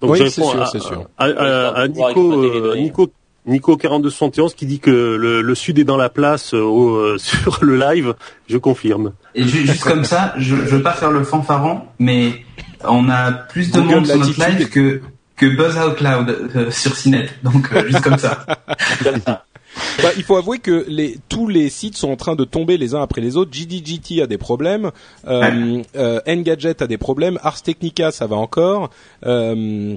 Donc 0.04 0.12
oui, 0.12 0.20
c'est 0.20 0.30
sûr, 0.30 0.68
c'est 0.70 0.82
sûr. 0.82 1.08
À, 1.18 1.88
Nico, 1.88 2.44
euh, 2.44 2.76
Nico, 2.76 3.10
Nico 3.46 3.78
4271 3.78 4.54
qui 4.54 4.66
dit 4.66 4.80
que 4.82 4.92
le, 4.92 5.42
le, 5.42 5.56
sud 5.56 5.80
est 5.80 5.86
dans 5.86 5.96
la 5.96 6.10
place 6.10 6.54
euh, 6.54 6.62
au, 6.62 6.96
euh, 6.98 7.18
sur 7.20 7.60
le 7.62 7.78
live, 7.78 8.14
je 8.50 8.58
confirme. 8.58 9.14
Et 9.34 9.48
juste 9.48 9.82
comme 9.82 10.04
ça, 10.04 10.34
je, 10.38 10.58
je 10.58 10.76
veux 10.76 10.84
pas 10.84 10.92
faire 10.92 11.12
le 11.12 11.24
fanfaron, 11.24 11.84
mais 12.00 12.44
on 12.84 13.10
a 13.10 13.32
plus 13.32 13.72
de 13.72 13.80
monde 13.80 14.06
sur 14.06 14.18
notre 14.18 14.46
live 14.46 14.68
que 14.68 15.02
que 15.38 15.46
Buzz 15.46 15.78
Out 15.78 16.02
Loud 16.02 16.70
sur 16.70 16.96
CNET. 16.96 17.30
Donc 17.44 17.74
juste 17.88 18.02
comme 18.02 18.18
ça. 18.18 18.46
Bah, 20.02 20.10
il 20.18 20.24
faut 20.24 20.38
avouer 20.38 20.60
que 20.60 20.86
les, 20.88 21.18
tous 21.30 21.48
les 21.48 21.70
sites 21.70 21.98
sont 21.98 22.10
en 22.10 22.16
train 22.16 22.36
de 22.36 22.44
tomber 22.44 22.78
les 22.78 22.96
uns 22.96 23.02
après 23.02 23.22
les 23.22 23.38
autres. 23.38 23.52
GDGT 23.54 24.22
a 24.22 24.28
des 24.28 24.38
problèmes, 24.38 24.92
euh, 25.28 25.82
euh, 25.96 26.20
Engadget 26.28 26.82
a 26.82 26.88
des 26.88 26.98
problèmes, 26.98 27.40
Ars 27.44 27.62
Technica 27.62 28.12
ça 28.12 28.28
va 28.28 28.36
encore. 28.36 28.90
Euh, 29.26 29.96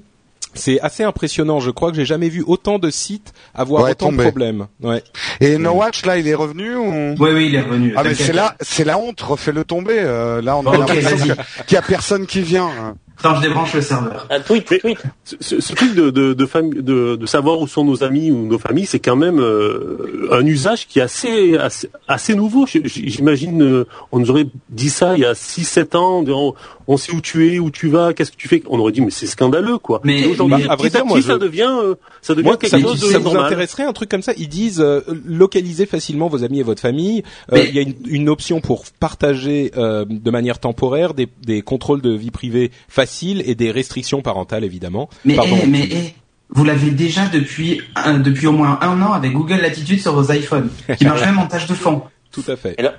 c'est 0.56 0.80
assez 0.80 1.04
impressionnant. 1.04 1.60
Je 1.60 1.70
crois 1.70 1.90
que 1.90 1.96
j'ai 1.96 2.04
jamais 2.04 2.28
vu 2.28 2.42
autant 2.46 2.78
de 2.78 2.90
sites 2.90 3.32
avoir 3.54 3.88
autant 3.88 4.12
de 4.12 4.22
problèmes. 4.22 4.66
Ouais. 4.82 5.02
Et 5.40 5.58
No 5.58 5.72
Watch 5.72 6.04
là, 6.04 6.18
il 6.18 6.26
est 6.26 6.34
revenu 6.34 6.76
ou? 6.76 7.14
Oui, 7.18 7.30
oui, 7.32 7.46
il 7.48 7.54
est 7.54 7.60
revenu. 7.60 7.92
Ah 7.96 8.02
mais 8.04 8.14
c'est 8.14 8.32
là, 8.32 8.56
c'est 8.60 8.84
la 8.84 8.98
honte. 8.98 9.20
Refais-le 9.20 9.64
tomber. 9.64 9.98
Euh, 9.98 10.42
là, 10.42 10.56
on 10.56 10.66
a 10.66 10.76
l'impression 10.76 11.34
qu'il 11.66 11.74
y 11.74 11.78
a 11.78 11.82
personne 11.82 12.26
qui 12.26 12.40
vient. 12.40 12.96
Attends, 13.18 13.36
je 13.36 13.42
débranche 13.42 13.74
le 13.74 13.80
serveur. 13.80 14.26
Un 14.30 14.40
tweet, 14.40 14.66
tweet. 14.80 14.98
Ce, 15.24 15.60
ce, 15.60 15.72
truc 15.72 15.94
de 15.94 16.10
de, 16.10 16.34
de, 16.34 16.80
de, 16.80 17.16
de, 17.16 17.26
savoir 17.26 17.60
où 17.60 17.66
sont 17.66 17.84
nos 17.84 18.04
amis 18.04 18.30
ou 18.30 18.46
nos 18.46 18.58
familles, 18.58 18.86
c'est 18.86 18.98
quand 18.98 19.16
même 19.16 19.40
euh, 19.40 20.28
un 20.32 20.44
usage 20.44 20.86
qui 20.86 20.98
est 20.98 21.02
assez 21.02 21.56
assez, 21.56 21.88
assez 22.08 22.34
nouveau. 22.34 22.66
J'imagine, 22.66 23.62
euh, 23.62 23.86
on 24.12 24.18
nous 24.18 24.30
aurait 24.30 24.46
dit 24.68 24.90
ça 24.90 25.14
il 25.16 25.20
y 25.20 25.24
a 25.24 25.32
6-7 25.32 25.96
ans. 25.96 26.24
On, 26.28 26.54
on, 26.86 26.96
sait 26.98 27.12
où 27.12 27.20
tu 27.20 27.52
es, 27.52 27.58
où 27.58 27.70
tu 27.70 27.88
vas, 27.88 28.12
qu'est-ce 28.12 28.32
que 28.32 28.36
tu 28.36 28.48
fais. 28.48 28.62
On 28.68 28.78
aurait 28.78 28.92
dit 28.92 29.00
mais 29.00 29.10
c'est 29.10 29.26
scandaleux 29.26 29.78
quoi. 29.78 30.00
Mais, 30.04 30.26
aujourd'hui, 30.26 30.68
à 30.68 30.76
vrai 30.76 30.90
dire, 30.90 31.06
moi, 31.06 31.20
ça 31.22 31.38
devient 31.38 31.74
euh, 31.82 31.94
ça 32.20 32.34
devient 32.34 32.56
quelque 32.60 32.80
chose 32.80 33.00
de 33.00 33.06
ça 33.06 33.18
vous 33.18 33.36
intéresserait 33.36 33.84
un 33.84 33.94
truc 33.94 34.10
comme 34.10 34.22
ça? 34.22 34.32
Ils 34.36 34.48
disent 34.48 34.84
localiser 35.24 35.86
facilement 35.86 36.28
vos 36.28 36.44
amis 36.44 36.60
et 36.60 36.64
votre 36.64 36.82
famille. 36.82 37.22
Il 37.52 37.74
y 37.74 37.78
a 37.78 37.82
une, 37.82 37.94
une, 38.06 38.28
option 38.28 38.60
pour 38.60 38.84
partager 39.00 39.70
de 39.74 40.30
manière 40.30 40.58
temporaire 40.58 41.14
des, 41.14 41.28
des 41.42 41.62
contrôles 41.62 42.02
de 42.02 42.10
vie 42.10 42.30
privée 42.30 42.70
faciles 42.88 43.05
facile 43.06 43.42
et 43.46 43.54
des 43.54 43.70
restrictions 43.70 44.20
parentales 44.20 44.64
évidemment. 44.64 45.08
Mais, 45.24 45.36
eh, 45.42 45.66
mais 45.66 45.88
eh, 45.90 46.14
vous 46.50 46.64
l'avez 46.64 46.90
déjà 46.90 47.26
depuis 47.28 47.80
depuis 48.18 48.46
au 48.46 48.52
moins 48.52 48.78
un 48.82 49.00
an 49.00 49.12
avec 49.12 49.32
Google 49.32 49.60
Latitude 49.60 50.00
sur 50.00 50.14
vos 50.14 50.32
iPhones, 50.32 50.70
qui 50.98 51.04
marche 51.04 51.20
même 51.24 51.38
en 51.38 51.46
tâche 51.46 51.66
de 51.66 51.74
fond. 51.74 52.02
Tout 52.32 52.44
à 52.48 52.56
fait. 52.56 52.74
Et 52.78 52.82
là, 52.82 52.94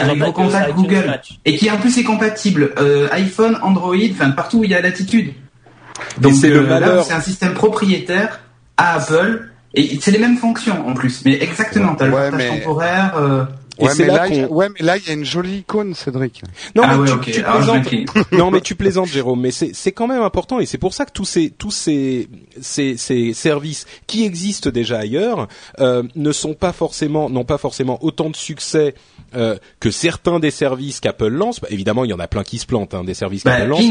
avec 0.00 0.18
vos 0.18 0.32
contacts 0.32 0.74
Google 0.74 1.20
et 1.44 1.56
qui 1.56 1.70
en 1.70 1.76
plus 1.76 1.96
est 1.98 2.02
compatible 2.02 2.72
euh, 2.78 3.08
iPhone, 3.12 3.58
Android, 3.62 3.94
enfin 4.10 4.30
partout 4.30 4.60
où 4.60 4.64
il 4.64 4.70
y 4.70 4.74
a 4.74 4.80
Latitude. 4.80 5.32
Donc 6.18 6.32
c'est 6.32 6.50
euh, 6.50 7.02
c'est 7.02 7.12
un 7.12 7.20
système 7.20 7.52
propriétaire 7.52 8.40
à 8.78 8.94
Apple 8.94 9.50
et 9.74 9.98
c'est 10.00 10.10
les 10.10 10.18
mêmes 10.18 10.38
fonctions 10.38 10.88
en 10.88 10.94
plus, 10.94 11.22
mais 11.24 11.34
exactement. 11.42 11.94
T'as 11.94 12.06
le 12.06 12.12
partage 12.12 12.48
temporaire. 12.48 13.16
Euh, 13.16 13.44
ouais, 13.80 13.92
mais 13.98 14.06
là, 14.06 14.28
ouais, 14.48 14.68
mais 14.68 14.84
là, 14.84 14.96
il 14.96 15.06
y 15.06 15.10
a 15.10 15.12
une 15.12 15.24
jolie 15.24 15.58
icône, 15.58 15.94
Cédric. 15.94 16.42
Non, 16.74 16.82
ah 16.84 16.96
mais 16.96 17.10
tu, 17.10 17.42
plaisantes. 17.42 18.32
non, 18.32 18.50
mais 18.50 18.60
tu 18.60 18.74
plaisantes, 18.76 19.08
Jérôme. 19.08 19.40
Mais 19.40 19.50
c'est 19.50 19.70
c'est 19.74 19.92
quand 19.92 20.06
même 20.06 20.22
important 20.22 20.60
et 20.60 20.66
c'est 20.66 20.78
pour 20.78 20.94
ça 20.94 21.06
que 21.06 21.12
tous 21.12 21.24
ces 21.24 21.50
tous 21.50 21.70
ces 21.70 22.28
ces, 22.60 22.96
ces 22.96 23.32
services 23.32 23.86
qui 24.06 24.24
existent 24.24 24.70
déjà 24.70 24.98
ailleurs 24.98 25.48
euh, 25.80 26.02
ne 26.14 26.32
sont 26.32 26.54
pas 26.54 26.72
forcément 26.72 27.30
n'ont 27.30 27.44
pas 27.44 27.58
forcément 27.58 27.98
autant 28.02 28.30
de 28.30 28.36
succès 28.36 28.94
euh, 29.34 29.56
que 29.78 29.90
certains 29.90 30.40
des 30.40 30.50
services 30.50 31.00
qu'Apple 31.00 31.28
lance. 31.28 31.60
Bah, 31.60 31.68
évidemment, 31.70 32.04
il 32.04 32.10
y 32.10 32.14
en 32.14 32.20
a 32.20 32.28
plein 32.28 32.44
qui 32.44 32.58
se 32.58 32.66
plantent, 32.66 32.94
hein, 32.94 33.04
des 33.04 33.14
services 33.14 33.44
bah, 33.44 33.56
qu'Apple 33.56 33.68
lance 33.68 33.84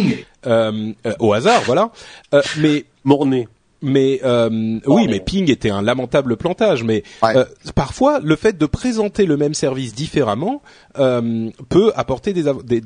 euh, 0.47 0.93
euh, 1.05 1.13
au 1.19 1.33
hasard, 1.33 1.61
voilà. 1.65 1.91
Euh, 2.33 2.41
mais 2.57 2.85
Morné 3.03 3.47
mais 3.81 4.19
euh, 4.23 4.79
oui, 4.85 5.07
mais 5.07 5.19
Ping 5.19 5.49
était 5.49 5.69
un 5.69 5.81
lamentable 5.81 6.37
plantage. 6.37 6.83
Mais 6.83 7.03
euh, 7.23 7.45
parfois, 7.75 8.19
le 8.19 8.35
fait 8.35 8.57
de 8.57 8.65
présenter 8.65 9.25
le 9.25 9.37
même 9.37 9.53
service 9.53 9.93
différemment 9.93 10.61
euh, 10.97 11.49
peut 11.69 11.91
apporter 11.95 12.33
des, 12.33 12.45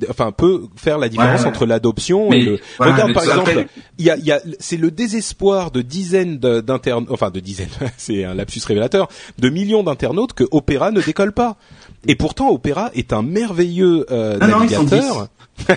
enfin 0.10 0.32
peut 0.32 0.64
faire 0.76 0.98
la 0.98 1.08
différence 1.10 1.46
entre 1.46 1.66
l'adoption 1.66 2.34
et 2.34 2.42
le. 2.42 2.60
Regarde 2.80 3.14
par 3.14 3.24
exemple, 3.24 3.66
il 3.98 4.06
y 4.06 4.10
a, 4.10 4.18
y 4.18 4.32
a 4.32 4.42
c'est 4.60 4.78
le 4.78 4.92
désespoir 4.92 5.72
de 5.72 5.82
dizaines 5.82 6.38
d'internautes, 6.38 7.10
enfin 7.12 7.30
de 7.30 7.40
dizaines, 7.40 7.70
c'est 7.98 8.26
un 8.26 8.34
lapsus 8.34 8.62
révélateur, 8.66 9.08
de 9.40 9.50
millions 9.50 9.84
d'internautes 9.84 10.34
que 10.34 10.44
Opera 10.52 10.92
ne 10.92 11.02
décolle 11.02 11.32
pas. 11.32 11.58
Et 12.06 12.16
pourtant, 12.16 12.50
Opera 12.50 12.92
est 12.94 13.14
un 13.14 13.22
merveilleux 13.22 14.06
euh, 14.12 14.38
navigateur. 14.38 15.30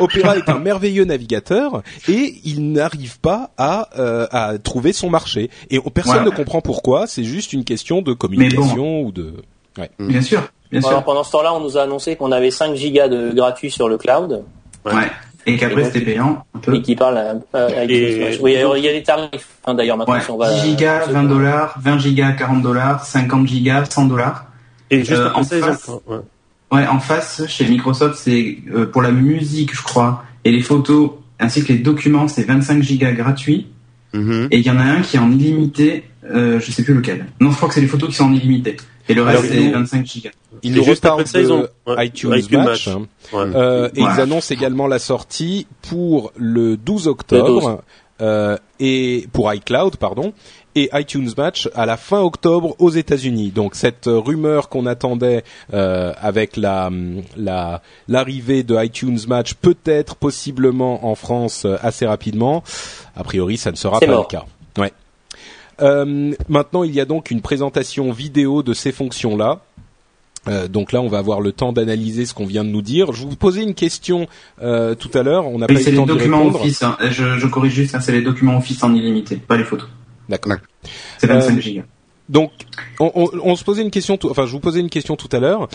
Opera 0.00 0.36
est 0.36 0.48
un 0.48 0.58
merveilleux 0.58 1.04
navigateur 1.04 1.82
et 2.08 2.34
il 2.44 2.72
n'arrive 2.72 3.20
pas 3.20 3.52
à, 3.56 3.90
euh, 3.98 4.26
à 4.32 4.58
trouver 4.58 4.92
son 4.92 5.10
marché. 5.10 5.50
Et 5.70 5.78
personne 5.94 6.24
ne 6.24 6.30
comprend 6.30 6.60
pourquoi. 6.60 7.06
C'est 7.06 7.24
juste 7.24 7.52
une 7.52 7.64
question 7.64 8.02
de 8.02 8.12
communication 8.12 9.02
ou 9.02 9.12
de. 9.12 9.34
Ouais. 9.78 9.90
Bien 10.00 10.22
sûr. 10.22 10.42
Bien 10.70 10.80
sûr. 10.80 11.02
pendant 11.02 11.24
ce 11.24 11.32
temps-là, 11.32 11.54
on 11.54 11.60
nous 11.60 11.78
a 11.78 11.82
annoncé 11.82 12.16
qu'on 12.16 12.32
avait 12.32 12.50
5 12.50 12.74
gigas 12.74 13.08
de 13.08 13.32
gratuit 13.32 13.70
sur 13.70 13.88
le 13.88 13.96
cloud. 13.96 14.44
Ouais. 14.84 15.10
Et 15.46 15.56
qu'après 15.56 15.84
c'était 15.84 16.02
payant 16.02 16.44
un 16.54 16.58
peu. 16.58 16.74
Et 16.74 16.82
qui 16.82 16.94
parle 16.94 17.16
à, 17.16 17.30
avec 17.54 18.40
Oui, 18.42 18.56
il 18.76 18.84
y 18.84 18.88
a 18.88 18.92
des 18.92 19.02
tarifs 19.02 19.48
hein, 19.64 19.74
d'ailleurs 19.74 19.96
maintenant. 19.96 20.14
Ouais. 20.14 20.20
Si 20.20 20.30
on 20.30 20.36
va, 20.36 20.52
10 20.52 20.60
gigas, 20.60 21.06
20 21.06 21.24
dollars, 21.24 21.78
20 21.82 21.98
gigas, 21.98 22.32
40 22.32 22.62
dollars, 22.62 23.04
50 23.04 23.46
gigas, 23.46 23.86
100 23.86 24.04
dollars. 24.06 24.44
Et 24.90 24.98
juste 24.98 25.12
euh, 25.12 25.30
en 25.34 25.42
face, 25.42 25.90
Ouais, 26.70 26.86
en 26.86 27.00
face, 27.00 27.46
chez 27.46 27.66
Microsoft, 27.66 28.16
c'est 28.16 28.58
euh, 28.74 28.84
pour 28.84 29.00
la 29.00 29.10
musique, 29.10 29.74
je 29.74 29.82
crois, 29.82 30.24
et 30.44 30.52
les 30.52 30.60
photos, 30.60 31.12
ainsi 31.40 31.64
que 31.64 31.72
les 31.72 31.78
documents, 31.78 32.28
c'est 32.28 32.42
25 32.42 32.82
gigas 32.82 33.12
gratuits. 33.12 33.68
Mm-hmm. 34.12 34.48
Et 34.50 34.58
il 34.58 34.66
y 34.66 34.70
en 34.70 34.78
a 34.78 34.82
un 34.82 35.00
qui 35.00 35.16
est 35.16 35.20
en 35.20 35.30
illimité, 35.30 36.04
euh, 36.30 36.60
je 36.60 36.70
sais 36.70 36.82
plus 36.82 36.94
lequel. 36.94 37.26
Non, 37.40 37.50
je 37.50 37.56
crois 37.56 37.68
que 37.68 37.74
c'est 37.74 37.80
les 37.80 37.86
photos 37.86 38.10
qui 38.10 38.16
sont 38.16 38.24
en 38.24 38.32
illimité. 38.34 38.76
Et 39.08 39.14
le 39.14 39.22
reste, 39.22 39.46
c'est 39.48 39.70
25 39.70 40.06
gigas. 40.06 40.30
Ils 40.62 40.72
nous 40.72 40.84
reparlent 40.84 41.26
ça, 41.26 41.40
ils 41.40 41.52
ont 41.52 41.68
iTunes, 41.88 42.42
Match. 42.52 42.88
Hein. 42.88 43.06
Euh, 43.34 43.88
et 43.94 44.00
ils 44.00 44.20
annoncent 44.20 44.54
également 44.54 44.86
la 44.86 44.98
sortie 44.98 45.66
pour 45.82 46.32
le 46.36 46.76
12 46.76 47.08
octobre. 47.08 47.82
Euh, 48.20 48.56
et 48.80 49.28
pour 49.32 49.52
iCloud, 49.52 49.96
pardon, 49.96 50.32
et 50.74 50.90
iTunes 50.92 51.30
Match 51.36 51.68
à 51.74 51.86
la 51.86 51.96
fin 51.96 52.20
octobre 52.20 52.74
aux 52.78 52.90
États-Unis. 52.90 53.50
Donc 53.50 53.74
cette 53.74 54.06
rumeur 54.06 54.68
qu'on 54.68 54.86
attendait 54.86 55.44
euh, 55.72 56.12
avec 56.20 56.56
la 56.56 56.90
la 57.36 57.80
l'arrivée 58.08 58.62
de 58.62 58.82
iTunes 58.82 59.18
Match 59.28 59.54
peut-être 59.54 60.16
possiblement 60.16 61.06
en 61.06 61.14
France 61.14 61.64
euh, 61.64 61.76
assez 61.80 62.06
rapidement. 62.06 62.62
A 63.16 63.24
priori, 63.24 63.56
ça 63.56 63.70
ne 63.70 63.76
sera 63.76 64.00
pas 64.00 64.06
le 64.06 64.24
cas. 64.24 64.44
Ouais. 64.76 64.92
Euh, 65.80 66.34
maintenant, 66.48 66.82
il 66.82 66.94
y 66.94 67.00
a 67.00 67.04
donc 67.04 67.30
une 67.30 67.40
présentation 67.40 68.12
vidéo 68.12 68.62
de 68.62 68.74
ces 68.74 68.92
fonctions-là. 68.92 69.60
Euh, 70.48 70.68
donc 70.68 70.92
là, 70.92 71.00
on 71.00 71.08
va 71.08 71.18
avoir 71.18 71.40
le 71.40 71.52
temps 71.52 71.72
d'analyser 71.72 72.26
ce 72.26 72.34
qu'on 72.34 72.46
vient 72.46 72.64
de 72.64 72.70
nous 72.70 72.82
dire. 72.82 73.12
Je 73.12 73.22
vous 73.22 73.36
posais 73.36 73.62
une 73.62 73.74
question 73.74 74.26
euh, 74.62 74.94
tout 74.94 75.10
à 75.14 75.22
l'heure. 75.22 75.46
On 75.46 75.58
n'a 75.58 75.66
pas 75.66 75.74
eu 75.74 75.84
le 75.84 75.96
temps 75.96 76.06
de 76.06 76.12
répondre. 76.12 76.60
Office, 76.60 76.82
hein. 76.82 76.96
je, 77.00 77.38
je 77.38 77.46
corrige 77.46 77.72
juste, 77.72 77.94
hein, 77.94 78.00
c'est 78.00 78.12
les 78.12 78.22
documents 78.22 78.56
Office 78.58 78.82
en 78.82 78.94
illimité, 78.94 79.36
pas 79.36 79.56
les 79.56 79.64
photos. 79.64 79.88
D'accord. 80.28 80.56
C'est 81.18 81.26
25 81.26 81.56
euh, 81.56 81.60
gigas. 81.60 81.82
Donc, 82.28 82.52
on, 83.00 83.10
on, 83.14 83.30
on, 83.42 83.56
se 83.56 83.64
posait 83.64 83.82
une 83.82 83.90
question, 83.90 84.18
enfin, 84.24 84.44
je 84.46 84.52
vous 84.52 84.60
posais 84.60 84.80
une 84.80 84.90
question 84.90 85.16
tout 85.16 85.30
à 85.32 85.40
l'heure. 85.40 85.68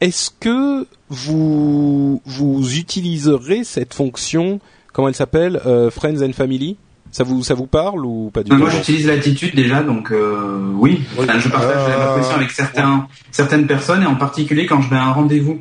Est-ce 0.00 0.30
que 0.38 0.86
vous 1.08 2.22
vous 2.24 2.76
utiliserez 2.76 3.64
cette 3.64 3.94
fonction, 3.94 4.60
comment 4.92 5.08
elle 5.08 5.14
s'appelle, 5.14 5.60
Friends 5.90 6.22
and 6.22 6.32
Family? 6.32 6.76
Ça 7.12 7.22
vous 7.22 7.44
ça 7.44 7.54
vous 7.54 7.66
parle 7.66 8.04
ou 8.04 8.30
pas 8.32 8.42
du 8.42 8.50
tout 8.50 8.56
Moi, 8.56 8.70
j'utilise 8.70 9.06
l'attitude 9.06 9.54
déjà, 9.54 9.82
donc 9.82 10.10
euh, 10.10 10.72
oui. 10.74 11.02
Enfin, 11.16 11.38
je 11.38 11.48
partage 11.48 11.88
l'impression 11.88 12.34
avec 12.34 12.50
certains 12.50 13.06
certaines 13.30 13.66
personnes 13.66 14.02
et 14.02 14.06
en 14.06 14.16
particulier 14.16 14.66
quand 14.66 14.80
je 14.80 14.90
vais 14.90 14.96
à 14.96 15.04
un 15.04 15.12
rendez-vous 15.12 15.60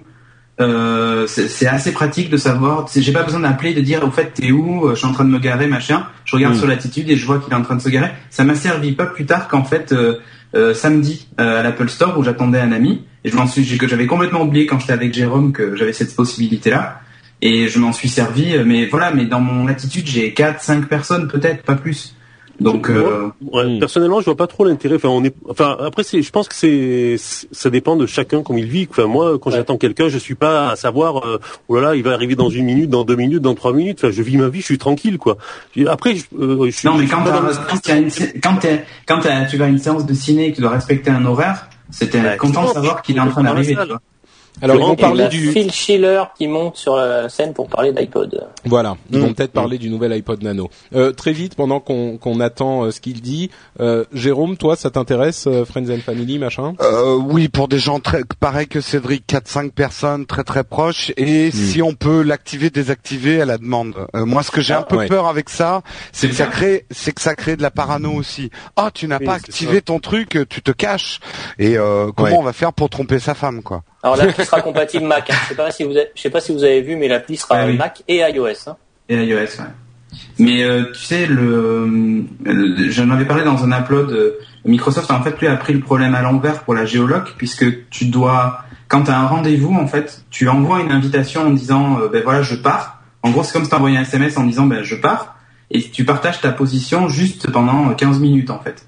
euh, 0.61 1.27
c'est 1.27 1.67
assez 1.67 1.91
pratique 1.91 2.29
de 2.29 2.37
savoir. 2.37 2.87
J'ai 2.93 3.11
pas 3.11 3.23
besoin 3.23 3.39
d'appeler 3.39 3.73
de 3.73 3.81
dire 3.81 4.03
au 4.03 4.11
fait 4.11 4.31
t'es 4.33 4.51
où 4.51 4.85
euh, 4.85 4.91
Je 4.91 4.99
suis 4.99 5.07
en 5.07 5.13
train 5.13 5.25
de 5.25 5.29
me 5.29 5.39
garer, 5.39 5.67
machin. 5.67 6.05
Je 6.25 6.35
regarde 6.35 6.55
mm. 6.55 6.57
sur 6.57 6.67
l'attitude 6.67 7.09
et 7.09 7.15
je 7.15 7.25
vois 7.25 7.39
qu'il 7.39 7.51
est 7.51 7.55
en 7.55 7.63
train 7.63 7.75
de 7.75 7.81
se 7.81 7.89
garer. 7.89 8.11
Ça 8.29 8.43
m'a 8.43 8.55
servi 8.55 8.91
pas 8.91 9.05
plus 9.05 9.25
tard 9.25 9.47
qu'en 9.47 9.63
fait 9.63 9.91
euh, 9.91 10.19
euh 10.53 10.73
samedi 10.73 11.27
à 11.37 11.63
l'Apple 11.63 11.89
Store 11.89 12.17
où 12.17 12.23
j'attendais 12.23 12.59
un 12.59 12.71
ami 12.71 13.05
et 13.23 13.29
je 13.29 13.35
m'en 13.35 13.47
suis 13.47 13.77
que 13.77 13.87
j'avais 13.87 14.07
complètement 14.07 14.41
oublié 14.41 14.65
quand 14.65 14.79
j'étais 14.79 14.93
avec 14.93 15.13
Jérôme 15.13 15.53
que 15.53 15.75
j'avais 15.75 15.93
cette 15.93 16.15
possibilité 16.15 16.69
là 16.69 16.99
et 17.41 17.67
je 17.67 17.79
m'en 17.79 17.93
suis 17.93 18.09
servi. 18.09 18.55
Mais 18.65 18.85
voilà, 18.85 19.11
mais 19.11 19.25
dans 19.25 19.39
mon 19.41 19.67
attitude 19.67 20.05
j'ai 20.07 20.33
quatre, 20.33 20.61
cinq 20.61 20.87
personnes 20.87 21.27
peut-être, 21.27 21.63
pas 21.63 21.75
plus. 21.75 22.15
Donc, 22.59 22.89
euh, 22.91 23.31
Ouais, 23.51 23.65
Hmm. 23.65 23.79
Personnellement, 23.79 24.19
je 24.19 24.25
vois 24.25 24.37
pas 24.37 24.45
trop 24.45 24.63
l'intérêt. 24.65 24.97
Enfin, 24.97 25.07
on 25.09 25.23
est, 25.23 25.33
enfin, 25.49 25.75
après, 25.79 26.03
c'est, 26.03 26.21
je 26.21 26.29
pense 26.29 26.47
que 26.47 26.53
c'est, 26.53 27.15
ça 27.17 27.71
dépend 27.71 27.95
de 27.95 28.05
chacun 28.05 28.43
comme 28.43 28.59
il 28.59 28.67
vit. 28.67 28.87
Enfin, 28.87 29.07
moi, 29.07 29.39
quand 29.39 29.49
Ouais. 29.49 29.55
j'attends 29.55 29.77
quelqu'un, 29.77 30.09
je 30.09 30.19
suis 30.19 30.35
pas 30.35 30.69
à 30.69 30.75
savoir, 30.75 31.25
euh, 31.25 31.39
oh 31.69 31.75
là 31.77 31.81
là, 31.81 31.95
il 31.95 32.03
va 32.03 32.11
arriver 32.13 32.35
dans 32.35 32.51
une 32.51 32.65
minute, 32.65 32.91
dans 32.91 33.03
deux 33.03 33.15
minutes, 33.15 33.41
dans 33.41 33.55
trois 33.55 33.73
minutes. 33.73 33.97
Enfin, 34.03 34.11
je 34.11 34.21
vis 34.21 34.37
ma 34.37 34.47
vie, 34.49 34.59
je 34.59 34.65
suis 34.65 34.77
tranquille, 34.77 35.17
quoi. 35.17 35.37
Après, 35.87 36.15
je, 36.15 36.23
euh, 36.39 36.65
je 36.65 36.69
suis. 36.71 36.87
non, 36.87 36.97
mais 36.99 37.07
quand, 37.07 37.23
quand, 37.23 37.77
t'as 37.81 37.97
une 37.97 38.09
quand, 38.43 38.59
quand 39.07 39.19
t'as- 39.21 39.45
tu 39.45 39.57
vas 39.57 39.65
à 39.65 39.67
une 39.69 39.79
séance 39.79 40.05
de 40.05 40.13
ciné 40.13 40.47
et 40.47 40.51
que 40.51 40.57
tu 40.57 40.61
dois 40.61 40.69
respecter 40.69 41.09
un 41.09 41.25
horaire, 41.25 41.67
c'était 41.89 42.21
Ouais, 42.21 42.37
content 42.37 42.65
de 42.67 42.73
savoir 42.73 43.01
qu'il 43.01 43.17
est 43.17 43.21
en 43.21 43.29
train 43.29 43.41
d'arriver. 43.41 43.75
Alors 44.61 44.75
ils 44.75 44.81
vont 44.81 44.95
parler 44.95 45.23
la 45.23 45.29
du 45.29 45.51
Phil 45.51 45.71
Schiller 45.71 46.23
qui 46.37 46.47
monte 46.47 46.75
sur 46.77 46.95
la 46.95 47.29
scène 47.29 47.53
pour 47.53 47.67
parler 47.67 47.91
d'iPod. 47.93 48.47
voilà, 48.65 48.95
ils 49.09 49.17
Mm. 49.17 49.21
vont 49.21 49.33
peut-être 49.33 49.53
parler 49.53 49.77
du 49.77 49.89
nouvel 49.89 50.11
iPod 50.13 50.43
Nano. 50.43 50.69
Euh, 50.93 51.11
très 51.13 51.31
vite 51.33 51.55
pendant 51.55 51.79
qu'on 51.79 52.17
qu'on 52.17 52.39
attend 52.39 52.83
euh, 52.85 52.91
ce 52.91 53.01
qu'il 53.01 53.21
dit, 53.21 53.49
euh, 53.79 54.03
Jérôme, 54.13 54.57
toi 54.57 54.75
ça 54.75 54.89
t'intéresse 54.91 55.47
euh, 55.47 55.65
Friends 55.65 55.89
and 55.89 56.01
Family 56.05 56.37
machin? 56.37 56.73
Euh, 56.81 57.15
oui, 57.15 57.47
pour 57.47 57.67
des 57.67 57.79
gens 57.79 57.99
très 57.99 58.21
pareil 58.39 58.67
que 58.67 58.81
Cédric, 58.81 59.25
4-5 59.27 59.71
personnes 59.71 60.25
très 60.25 60.43
très 60.43 60.63
proches, 60.63 61.11
et 61.17 61.49
si 61.51 61.81
on 61.81 61.93
peut 61.93 62.21
l'activer, 62.21 62.69
désactiver 62.69 63.41
à 63.41 63.45
la 63.45 63.57
demande. 63.57 63.93
Euh, 64.15 64.25
moi, 64.25 64.43
ce 64.43 64.51
que 64.51 64.61
j'ai 64.61 64.73
un 64.73 64.83
peu 64.83 64.97
ouais. 64.97 65.07
peur 65.07 65.25
avec 65.27 65.49
ça, 65.49 65.81
c'est 66.11 66.27
que 66.27 66.35
C'est 66.35 66.43
ça 66.43 66.49
crée, 66.49 66.85
c'est 66.91 67.13
que 67.13 67.21
ça 67.21 67.35
crée 67.35 67.55
de 67.55 67.61
la 67.61 67.71
parano 67.71 68.11
aussi. 68.11 68.51
Ah, 68.75 68.91
tu 68.93 69.07
n'as 69.07 69.17
Oui, 69.19 69.25
pas 69.25 69.33
activé 69.35 69.81
ton 69.81 69.99
truc, 69.99 70.37
tu 70.49 70.61
te 70.61 70.71
caches. 70.71 71.19
Et 71.57 71.77
euh, 71.77 72.11
comment 72.15 72.29
Ouais. 72.29 72.37
on 72.37 72.43
va 72.43 72.53
faire 72.53 72.73
pour 72.73 72.89
tromper 72.89 73.17
sa 73.19 73.33
femme, 73.33 73.63
quoi? 73.63 73.83
Alors 74.03 74.15
l'appli 74.17 74.43
sera 74.45 74.61
compatible 74.61 75.05
Mac. 75.05 75.29
hein. 75.29 75.33
Je 75.43 75.49
sais 75.49 75.55
pas 75.55 75.71
si 75.71 75.83
vous 75.83 75.91
avez, 75.91 76.07
je 76.15 76.21
sais 76.21 76.29
pas 76.29 76.41
si 76.41 76.51
vous 76.53 76.63
avez 76.63 76.81
vu, 76.81 76.95
mais 76.95 77.07
l'appli 77.07 77.37
sera 77.37 77.55
Ah 77.59 77.65
oui. 77.67 77.77
Mac 77.77 78.03
et 78.07 78.17
iOS. 78.19 78.47
hein. 78.67 78.77
Et 79.09 79.15
iOS, 79.23 79.35
ouais. 79.37 79.47
Mais 80.39 80.63
euh, 80.63 80.85
tu 80.93 80.99
sais, 81.03 81.25
le, 81.25 82.25
le- 82.43 82.89
j'en 82.89 83.09
avais 83.11 83.25
parlé 83.25 83.43
dans 83.43 83.63
un 83.63 83.71
upload. 83.79 84.11
euh, 84.11 84.39
Microsoft 84.65 85.09
en 85.09 85.21
fait 85.23 85.39
lui 85.39 85.47
a 85.47 85.55
pris 85.55 85.73
le 85.73 85.79
problème 85.79 86.13
à 86.15 86.21
l'envers 86.21 86.63
pour 86.63 86.73
la 86.75 86.85
géoloc 86.85 87.33
puisque 87.37 87.89
tu 87.89 88.05
dois, 88.05 88.59
quand 88.87 89.03
tu 89.03 89.11
as 89.11 89.19
un 89.19 89.25
rendez-vous 89.27 89.73
en 89.73 89.87
fait, 89.87 90.23
tu 90.29 90.47
envoies 90.49 90.81
une 90.81 90.91
invitation 90.91 91.41
en 91.47 91.49
disant 91.51 91.99
euh, 91.99 92.09
ben 92.09 92.21
voilà 92.23 92.41
je 92.43 92.55
pars. 92.55 93.01
En 93.23 93.31
gros 93.31 93.43
c'est 93.43 93.53
comme 93.53 93.63
si 93.63 93.69
t'envoyais 93.71 93.97
un 93.97 94.01
SMS 94.03 94.37
en 94.37 94.43
disant 94.43 94.65
ben 94.67 94.83
je 94.83 94.95
pars 94.95 95.35
et 95.71 95.81
tu 95.81 96.05
partages 96.05 96.41
ta 96.41 96.51
position 96.51 97.07
juste 97.07 97.49
pendant 97.51 97.89
15 97.93 98.19
minutes 98.19 98.49
en 98.51 98.59
fait. 98.59 98.85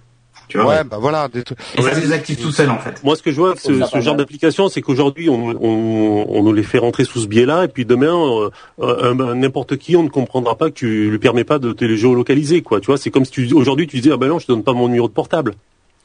Tu 0.53 0.59
vois 0.59 0.67
Ouais, 0.67 0.83
bah 0.83 0.97
voilà. 0.99 1.27
Des 1.29 1.41
trucs. 1.41 1.57
Et 1.77 1.81
ça 1.81 1.95
se 1.95 1.99
désactive 2.01 2.39
tout 2.39 2.51
seul 2.51 2.69
en 2.69 2.77
fait. 2.77 3.03
Moi, 3.03 3.15
ce 3.15 3.23
que 3.23 3.31
je 3.31 3.37
vois 3.37 3.49
avec 3.49 3.59
ce, 3.59 3.73
ce 3.83 4.01
genre 4.01 4.15
d'application, 4.15 4.69
c'est 4.69 4.81
qu'aujourd'hui, 4.83 5.27
on, 5.29 5.47
on, 5.49 6.25
on 6.29 6.43
nous 6.43 6.53
les 6.53 6.61
fait 6.61 6.77
rentrer 6.77 7.05
sous 7.05 7.19
ce 7.21 7.27
biais-là, 7.27 7.63
et 7.63 7.67
puis 7.69 7.85
demain, 7.85 8.13
euh, 8.13 8.49
euh, 8.79 9.15
un- 9.19 9.33
n'importe 9.35 9.77
qui, 9.77 9.95
on 9.95 10.03
ne 10.03 10.09
comprendra 10.09 10.55
pas 10.55 10.69
que 10.69 10.75
tu 10.75 11.09
lui 11.09 11.17
permets 11.17 11.43
pas 11.43 11.57
de 11.57 11.71
te 11.71 11.83
les 11.83 11.97
géolocaliser, 11.97 12.61
quoi. 12.61 12.79
Tu 12.79 12.85
vois, 12.85 12.97
c'est 12.99 13.09
comme 13.09 13.25
si 13.25 13.31
tu, 13.31 13.51
aujourd'hui, 13.55 13.87
tu 13.87 13.97
disais, 13.97 14.11
ah 14.13 14.17
ben 14.17 14.27
non, 14.27 14.37
je 14.37 14.45
te 14.45 14.51
donne 14.51 14.61
pas 14.63 14.73
mon 14.73 14.87
numéro 14.87 15.07
de 15.07 15.13
portable. 15.13 15.53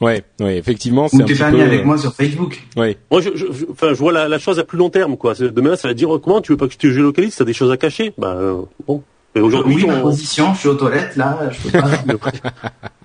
Ouais, 0.01 0.23
ouais, 0.41 0.57
effectivement, 0.57 1.09
Ou 1.13 1.23
t'es 1.25 1.35
pas 1.35 1.51
peu 1.51 1.57
mis 1.57 1.63
avec 1.63 1.81
euh, 1.83 1.85
moi 1.85 1.99
sur 1.99 2.15
Facebook. 2.15 2.63
ouais. 2.77 2.97
Moi, 3.11 3.21
je, 3.21 3.31
je, 3.35 3.47
je- 3.53 3.67
enfin, 3.71 3.89
je 3.91 3.99
vois 3.99 4.13
la, 4.13 4.29
la 4.29 4.39
chose 4.39 4.59
à 4.59 4.65
plus 4.65 4.79
long 4.79 4.89
terme, 4.89 5.19
quoi. 5.19 5.35
Demain, 5.35 5.77
ça 5.77 5.89
va 5.89 5.95
dire, 5.95 6.15
euh, 6.15 6.19
comment 6.19 6.41
tu 6.41 6.53
veux 6.53 6.57
pas 6.57 6.69
que 6.69 6.73
je 6.73 6.79
te 6.79 6.87
géolocalise 6.91 7.37
T'as 7.37 7.45
des 7.45 7.53
choses 7.53 7.71
à 7.71 7.77
cacher? 7.77 8.13
Bah, 8.17 8.35
euh, 8.39 8.63
bon. 8.87 9.03
Mais 9.35 9.43
aujourd'hui, 9.43 9.75
oui, 9.75 9.87
ma 9.87 9.97
on- 9.99 10.03
position, 10.03 10.55
je 10.55 10.59
suis 10.61 10.69
aux 10.69 10.75
toilettes 10.75 11.15
là, 11.17 11.39
je 11.51 11.69
peux 11.69 11.79
pas. 12.17 12.31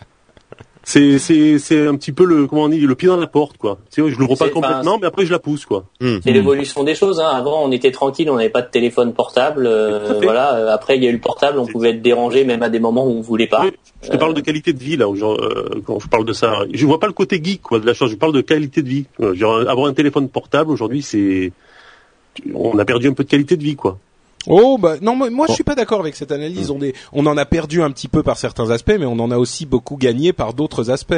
c'est, 0.86 1.18
c'est, 1.18 1.60
c'est 1.60 1.88
un 1.88 1.96
petit 1.96 2.12
peu 2.12 2.26
le, 2.26 2.46
comment 2.48 2.64
on 2.64 2.70
dit, 2.70 2.80
le 2.80 2.94
pied 2.96 3.08
dans 3.08 3.16
la 3.18 3.28
porte, 3.28 3.58
quoi. 3.58 3.78
Tu 3.90 4.04
sais, 4.04 4.10
je 4.12 4.20
l'ouvre 4.20 4.36
pas 4.36 4.46
C'est- 4.46 4.52
complètement, 4.52 4.98
mais 5.00 5.08
après, 5.08 5.26
je 5.26 5.32
la 5.32 5.40
pousse, 5.40 5.66
quoi. 5.66 5.86
C'est 6.02 6.32
l'évolution 6.32 6.84
des 6.84 6.94
choses. 6.96 7.20
Hein. 7.22 7.30
Avant, 7.34 7.64
on 7.64 7.72
était 7.72 7.92
tranquille, 7.92 8.30
on 8.30 8.36
n'avait 8.36 8.50
pas 8.50 8.62
de 8.62 8.70
téléphone 8.70 9.14
portable. 9.14 9.66
euh, 9.66 10.20
voilà. 10.22 10.56
euh, 10.56 10.74
Après, 10.74 10.98
il 10.98 11.04
y 11.04 11.08
a 11.08 11.10
eu 11.10 11.14
le 11.14 11.20
portable, 11.20 11.58
on 11.60 11.66
pouvait 11.66 11.92
être 11.92 12.02
dérangé 12.02 12.44
même 12.44 12.64
à 12.64 12.70
des 12.70 12.80
moments 12.80 13.06
où 13.08 13.12
on 13.12 13.22
voulait 13.22 13.48
pas. 13.48 13.64
Oui, 13.64 13.72
je 14.04 14.10
te 14.10 14.18
parle 14.18 14.34
de 14.34 14.42
qualité 14.42 14.74
de 14.74 14.80
vie 14.80 14.98
là, 14.98 15.08
où 15.08 15.16
genre, 15.16 15.40
euh, 15.42 15.82
quand 15.86 16.00
je 16.00 16.08
parle 16.08 16.26
de 16.26 16.34
ça. 16.34 16.60
Je 16.74 16.86
vois 16.86 17.00
pas 17.00 17.08
le 17.08 17.14
côté 17.14 17.42
geek 17.42 17.62
quoi 17.62 17.80
de 17.80 17.86
la 17.86 17.94
chose. 17.94 18.12
Je 18.12 18.16
parle 18.18 18.34
de 18.34 18.42
qualité 18.42 18.82
de 18.82 18.90
vie. 18.90 19.06
Euh, 19.22 19.34
genre, 19.36 19.62
avoir 19.70 19.88
un 19.88 19.94
téléphone 19.94 20.28
portable 20.28 20.70
aujourd'hui, 20.72 21.02
c'est, 21.02 21.52
on 22.54 22.78
a 22.78 22.84
perdu 22.86 23.08
un 23.08 23.14
peu 23.14 23.24
de 23.24 23.30
qualité 23.30 23.56
de 23.58 23.64
vie 23.64 23.76
quoi. 23.76 23.98
Oh 24.48 24.78
bah 24.78 24.96
non 25.02 25.16
moi, 25.16 25.30
moi 25.30 25.46
je 25.48 25.54
suis 25.54 25.64
pas 25.64 25.76
d'accord 25.76 26.00
avec 26.00 26.16
cette 26.16 26.32
analyse. 26.32 26.70
On 26.72 26.82
est 26.82 26.94
on 27.14 27.26
en 27.26 27.38
a 27.38 27.46
perdu 27.46 27.82
un 27.82 27.92
petit 27.92 28.08
peu 28.08 28.24
par 28.24 28.38
certains 28.38 28.70
aspects, 28.72 28.96
mais 29.00 29.06
on 29.06 29.20
en 29.20 29.32
a 29.32 29.38
aussi 29.38 29.66
beaucoup 29.66 29.96
gagné 29.96 30.34
par 30.34 30.54
d'autres 30.54 30.90
aspects. 30.90 31.14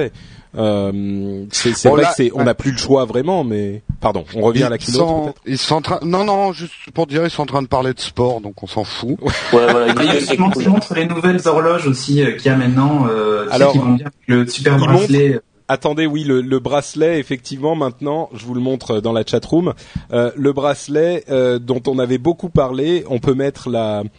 Euh, 0.58 1.46
c'est 1.52 1.74
c'est 1.76 1.90
Bon, 1.90 1.96
vrai 1.96 2.06
que 2.06 2.12
c'est 2.16 2.32
on 2.34 2.44
n'a 2.44 2.54
plus 2.54 2.72
le 2.72 2.78
choix 2.78 3.06
vraiment, 3.06 3.44
mais 3.44 3.82
pardon, 4.00 4.24
on 4.36 4.42
revient 4.42 4.64
à 4.64 4.70
la 4.70 4.78
Ils 4.78 4.94
sont, 4.94 5.34
ils 5.46 5.58
sont 5.58 5.76
en 5.76 5.82
train. 5.82 6.00
Non, 6.02 6.24
non, 6.24 6.54
juste 6.54 6.74
pour 6.94 7.08
dire, 7.08 7.24
ils 7.26 7.30
sont 7.30 7.44
en 7.44 7.48
train 7.48 7.62
de 7.62 7.68
parler 7.68 7.94
de 7.94 8.00
sport, 8.00 8.42
donc 8.42 8.64
on 8.64 8.68
s'en 8.68 8.84
fout. 8.84 9.18
Ouais, 9.22 9.32
voilà. 9.52 9.94
Ah, 9.98 10.04
il 10.04 10.06
y 10.06 10.10
a 10.10 10.20
c'est 10.22 10.36
qui 10.36 10.42
montre, 10.42 10.54
cool. 10.54 10.64
qui 10.64 10.70
montre 10.70 10.94
les 10.94 11.06
nouvelles 11.06 11.42
horloges 11.46 11.88
aussi 11.88 12.22
euh, 12.22 12.34
qu'il 12.38 12.46
y 12.46 12.50
a 12.50 12.58
maintenant. 12.58 13.08
Euh, 13.10 13.48
Alors, 13.52 13.74
qui 13.74 13.80
vont 13.80 13.94
bien 13.94 14.06
avec 14.06 14.18
le 14.28 14.48
super 14.48 14.78
bracelet. 14.78 15.40
Attendez, 15.68 16.06
oui, 16.06 16.24
le, 16.24 16.42
le 16.42 16.60
bracelet, 16.60 17.20
effectivement, 17.20 17.76
maintenant, 17.76 18.30
je 18.36 18.46
vous 18.46 18.54
le 18.54 18.62
montre 18.62 19.00
dans 19.00 19.14
la 19.14 19.24
chatroom. 19.26 19.74
Euh, 20.14 20.32
le 20.36 20.54
bracelet 20.54 21.24
euh, 21.30 21.58
dont 21.58 21.82
on 21.88 21.98
avait 21.98 22.20
beaucoup 22.20 22.50
parlé, 22.50 23.04
on 23.10 23.18
peut 23.20 23.34
mettre 23.34 23.70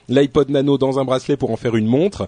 l'iPod 0.09 0.51
Nano 0.51 0.77
dans 0.77 0.99
un 0.99 1.05
bracelet 1.05 1.37
pour 1.37 1.53
en 1.53 1.57
faire 1.57 1.77
une 1.77 1.87
montre. 1.87 2.27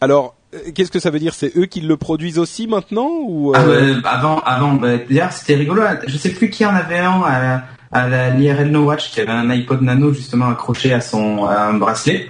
Alors, 0.00 0.34
euh, 0.54 0.58
qu'est-ce 0.74 0.90
que 0.90 0.98
ça 0.98 1.10
veut 1.10 1.18
dire? 1.18 1.34
C'est 1.34 1.56
eux 1.58 1.66
qui 1.66 1.82
le 1.82 1.96
produisent 1.96 2.38
aussi 2.38 2.66
maintenant 2.66 3.10
ou 3.26 3.52
Ah, 3.54 3.60
euh, 3.64 4.00
avant, 4.04 4.38
avant, 4.40 4.72
bah, 4.74 4.96
d'ailleurs, 4.96 5.32
c'était 5.32 5.56
rigolo. 5.56 5.82
Je 6.06 6.16
sais 6.16 6.30
plus 6.30 6.48
qui 6.48 6.64
en 6.64 6.74
avait 6.74 6.98
un 6.98 7.20
à, 7.22 7.62
à 7.92 8.30
l'IRL 8.30 8.70
No 8.70 8.84
Watch 8.84 9.10
qui 9.10 9.20
avait 9.20 9.30
un 9.30 9.50
iPod 9.50 9.82
Nano 9.82 10.12
justement 10.12 10.48
accroché 10.48 10.92
à 10.92 11.00
son 11.00 11.44
à 11.44 11.66
un 11.66 11.74
bracelet 11.74 12.28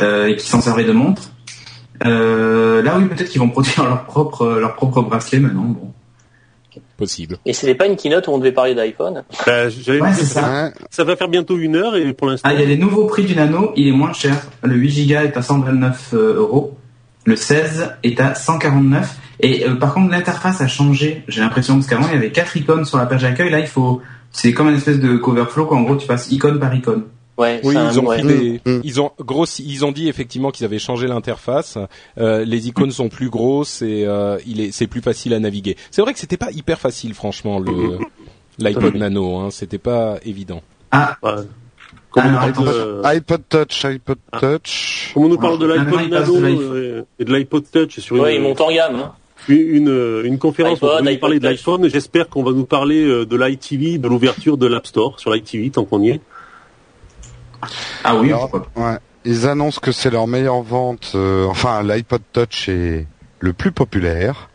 euh, 0.00 0.28
et 0.28 0.36
qui 0.36 0.46
s'en 0.46 0.60
servait 0.60 0.84
de 0.84 0.92
montre. 0.92 1.30
Euh, 2.04 2.82
là, 2.82 2.98
oui, 2.98 3.06
peut-être 3.06 3.28
qu'ils 3.28 3.40
vont 3.40 3.48
produire 3.48 3.84
leur 3.84 4.04
propre 4.04 4.46
leur 4.46 4.74
propre 4.74 5.02
bracelet 5.02 5.40
maintenant. 5.40 5.62
Bon. 5.62 5.92
possible 6.96 7.38
Et 7.44 7.52
c'était 7.52 7.74
pas 7.74 7.86
une 7.86 7.96
keynote 7.96 8.28
où 8.28 8.32
on 8.32 8.38
devait 8.38 8.52
parler 8.52 8.74
d'iPhone? 8.74 9.24
Bah, 9.46 9.64
Ouais, 9.66 10.12
ça. 10.12 10.70
ça 10.90 11.04
va 11.04 11.16
faire 11.16 11.28
bientôt 11.28 11.58
une 11.58 11.76
heure 11.76 11.96
et 11.96 12.12
pour 12.12 12.28
l'instant. 12.28 12.48
Ah, 12.50 12.54
il 12.54 12.60
y 12.60 12.62
a 12.62 12.66
les 12.66 12.76
nouveaux 12.76 13.06
prix 13.06 13.24
du 13.24 13.34
Nano. 13.34 13.72
Il 13.76 13.88
est 13.88 13.92
moins 13.92 14.12
cher. 14.12 14.36
Le 14.62 14.74
8 14.74 15.06
Go 15.08 15.14
est 15.14 15.36
à 15.36 15.42
129 15.42 16.10
euh, 16.14 16.34
euros. 16.36 16.76
Le 17.24 17.36
16 17.36 17.96
est 18.02 18.20
à 18.20 18.34
149. 18.34 19.16
Et 19.40 19.66
euh, 19.66 19.74
par 19.74 19.94
contre, 19.94 20.10
l'interface 20.10 20.60
a 20.60 20.68
changé. 20.68 21.24
J'ai 21.28 21.40
l'impression 21.40 21.74
parce 21.74 21.86
qu'avant 21.86 22.06
il 22.08 22.14
y 22.14 22.16
avait 22.16 22.32
quatre 22.32 22.56
icônes 22.56 22.84
sur 22.84 22.98
la 22.98 23.06
page 23.06 23.22
d'accueil. 23.22 23.50
Là, 23.50 23.60
il 23.60 23.66
faut. 23.66 24.00
C'est 24.30 24.52
comme 24.52 24.68
une 24.68 24.76
espèce 24.76 25.00
de 25.00 25.16
coverflow. 25.16 25.66
Quoi. 25.66 25.78
En 25.78 25.82
gros, 25.82 25.96
tu 25.96 26.06
passes 26.06 26.30
icône 26.30 26.58
par 26.58 26.74
icône. 26.74 27.04
Ouais, 27.38 27.60
Oui, 27.62 27.74
ils 27.92 28.00
ont 28.00 28.06
ouais. 28.06 28.18
pris 28.18 28.26
des- 28.26 28.60
Mm, 28.66 28.78
mm. 28.78 28.80
ils 28.84 29.00
ont 29.00 29.12
grossi, 29.20 29.64
ils 29.66 29.84
ont 29.84 29.92
dit 29.92 30.08
effectivement 30.08 30.50
qu'ils 30.50 30.66
avaient 30.66 30.80
changé 30.80 31.06
l'interface. 31.06 31.78
Euh, 32.18 32.44
les 32.44 32.66
icônes 32.68 32.90
sont 32.90 33.08
plus 33.08 33.30
grosses 33.30 33.80
et 33.80 34.04
euh, 34.06 34.38
il 34.46 34.60
est, 34.60 34.72
c'est 34.72 34.88
plus 34.88 35.00
facile 35.00 35.32
à 35.34 35.38
naviguer. 35.38 35.76
C'est 35.92 36.02
vrai 36.02 36.12
que 36.12 36.18
c'était 36.18 36.36
pas 36.36 36.50
hyper 36.50 36.80
facile, 36.80 37.14
franchement, 37.14 37.60
le 37.60 37.98
l'iPod 38.58 38.96
Nano. 38.96 39.36
Hein, 39.36 39.48
c'était 39.52 39.78
pas 39.78 40.16
évident. 40.24 40.62
Ah, 40.90 41.16
Ouais. 41.22 41.30
Comme, 42.10 42.22
Alors, 42.24 42.40
on 42.48 42.52
parle 42.52 42.66
de, 42.74 43.02
iPod 43.04 43.42
Touch, 43.50 43.84
iPod 43.84 44.18
Ah. 44.32 44.40
Touch. 44.40 45.10
comme 45.14 45.24
on 45.24 45.28
nous 45.28 45.38
parle 45.38 45.58
de 45.58 45.66
l'iPod 45.66 46.08
Nano 46.10 46.40
de 46.40 46.46
euh, 46.46 47.02
et 47.20 47.24
de 47.24 47.32
l'iPod 47.36 47.64
Touch 47.70 48.00
sur 48.00 48.16
une, 48.16 48.22
Ouais, 48.22 48.34
ils 48.36 48.40
montent 48.42 48.62
en 48.62 48.72
gamme. 48.72 48.96
Hein. 48.96 49.12
une, 49.48 50.22
une, 50.24 50.38
conférence 50.38 50.80
où 50.80 50.86
on 50.86 50.88
va 50.88 51.02
nous 51.02 51.18
parler 51.18 51.38
de 51.38 51.44
l'iPhone. 51.44 51.86
J'espère 51.88 52.28
qu'on 52.30 52.42
va 52.42 52.50
nous 52.52 52.64
parler 52.64 53.04
euh, 53.04 53.26
de 53.26 53.36
l'iTV, 53.36 53.98
de 53.98 54.08
l'ouverture 54.08 54.56
de 54.56 54.66
l'App 54.66 54.86
Store 54.86 55.20
sur 55.20 55.30
l'iTV 55.32 55.70
tant 55.70 55.84
qu'on 55.84 56.02
y 56.02 56.10
est. 56.10 56.20
ah 58.04 58.16
oui. 58.16 58.28
Alors, 58.28 58.50
ouais. 58.76 58.98
Ils 59.24 59.46
annoncent 59.46 59.80
que 59.80 59.92
c'est 59.92 60.10
leur 60.10 60.26
meilleure 60.26 60.62
vente. 60.62 61.12
euh, 61.14 61.46
enfin, 61.46 61.82
l'iPod 61.82 62.22
Touch 62.32 62.68
est 62.68 63.06
le 63.40 63.52
plus 63.52 63.72
populaire 63.72 64.48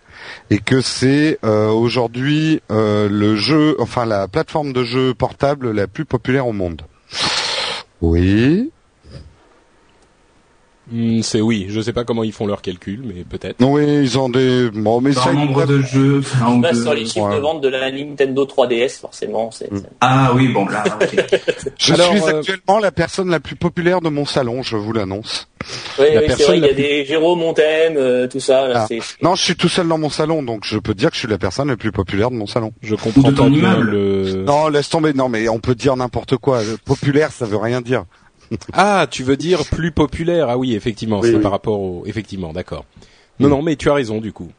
et 0.49 0.59
que 0.59 0.81
c'est 0.81 1.37
euh, 1.43 1.69
aujourd'hui 1.69 2.61
euh, 2.71 3.09
le 3.09 3.35
jeu, 3.35 3.75
enfin 3.79 4.05
la 4.05 4.27
plateforme 4.27 4.73
de 4.73 4.83
jeu 4.83 5.13
portable 5.13 5.71
la 5.71 5.87
plus 5.87 6.05
populaire 6.05 6.47
au 6.47 6.53
monde. 6.53 6.81
Oui. 8.01 8.71
Hmm, 10.95 11.21
c'est 11.23 11.41
oui. 11.41 11.65
Je 11.69 11.81
sais 11.81 11.91
pas 11.91 12.03
comment 12.03 12.23
ils 12.23 12.31
font 12.31 12.45
leurs 12.45 12.61
calculs, 12.61 13.01
mais 13.03 13.23
peut-être. 13.23 13.55
Oui, 13.65 13.83
ils 13.83 14.19
ont 14.19 14.29
des. 14.29 14.69
Bon, 14.71 15.01
mais 15.01 15.11
Dans 15.13 15.21
ça. 15.21 15.33
nombre 15.33 15.65
de 15.65 15.81
jeux. 15.81 16.19
de- 16.21 16.75
sur 16.75 16.93
les 16.93 17.05
chiffres 17.05 17.29
ouais. 17.29 17.35
de 17.35 17.41
vente 17.41 17.61
de 17.61 17.67
la 17.69 17.91
Nintendo 17.91 18.45
3DS, 18.45 18.99
forcément, 18.99 19.49
c'est. 19.51 19.71
Mm. 19.71 19.77
c'est- 19.77 19.89
Ah 20.01 20.31
oui, 20.35 20.49
bon 20.49 20.67
là. 20.67 20.83
Je 21.79 21.93
Alors, 21.93 22.09
suis 22.15 22.21
euh, 22.21 22.39
actuellement 22.39 22.77
la 22.79 22.91
personne 22.91 23.29
la 23.31 23.39
plus 23.39 23.55
populaire 23.55 24.01
de 24.01 24.09
mon 24.09 24.25
salon, 24.25 24.61
je 24.61 24.77
vous 24.77 24.93
l'annonce. 24.93 25.47
Oui, 25.97 26.05
La 26.13 26.19
oui, 26.21 26.27
c'est 26.35 26.43
vrai, 26.43 26.57
il 26.57 26.65
y 26.65 26.69
a 26.69 26.73
des 26.73 27.05
Jérôme, 27.05 27.41
on 27.41 27.53
t'aime, 27.53 27.95
euh, 27.97 28.27
tout 28.27 28.41
ça. 28.41 28.67
Là, 28.67 28.73
Ah. 28.81 28.85
c'est. 28.87 28.99
Non, 29.21 29.33
je 29.35 29.41
suis 29.43 29.55
tout 29.55 29.69
seul 29.69 29.87
dans 29.87 29.97
mon 29.97 30.09
salon, 30.09 30.43
donc 30.43 30.63
je 30.65 30.77
peux 30.77 30.93
dire 30.93 31.09
que 31.09 31.15
je 31.15 31.19
suis 31.21 31.27
la 31.29 31.37
personne 31.37 31.69
la 31.69 31.77
plus 31.77 31.91
populaire 31.93 32.29
de 32.29 32.35
mon 32.35 32.47
salon. 32.47 32.71
Je 32.81 32.95
comprends 32.95 33.31
De 33.31 33.35
ton 33.35 33.45
pas 33.45 33.49
bien 33.49 33.71
immeuble. 33.71 33.89
le. 33.91 34.43
Non, 34.43 34.67
laisse 34.67 34.89
tomber. 34.89 35.13
Non, 35.13 35.29
mais 35.29 35.47
on 35.49 35.59
peut 35.59 35.73
dire 35.75 35.95
n'importe 35.95 36.37
quoi. 36.37 36.59
Populaire, 36.85 37.31
ça 37.31 37.45
veut 37.45 37.57
rien 37.57 37.81
dire. 37.81 38.03
Ah, 38.73 39.07
tu 39.09 39.23
veux 39.23 39.37
dire 39.37 39.65
plus 39.65 39.91
populaire 39.91 40.49
Ah 40.49 40.57
oui, 40.57 40.75
effectivement, 40.75 41.19
Oui, 41.19 41.29
c'est 41.29 41.35
oui. 41.37 41.41
par 41.41 41.51
rapport 41.51 41.79
au. 41.79 42.03
Effectivement, 42.05 42.53
d'accord. 42.53 42.85
Non, 43.39 43.49
non, 43.49 43.61
mais 43.61 43.75
tu 43.75 43.89
as 43.89 43.93
raison 43.93 44.21
du 44.21 44.31
coup. 44.31 44.51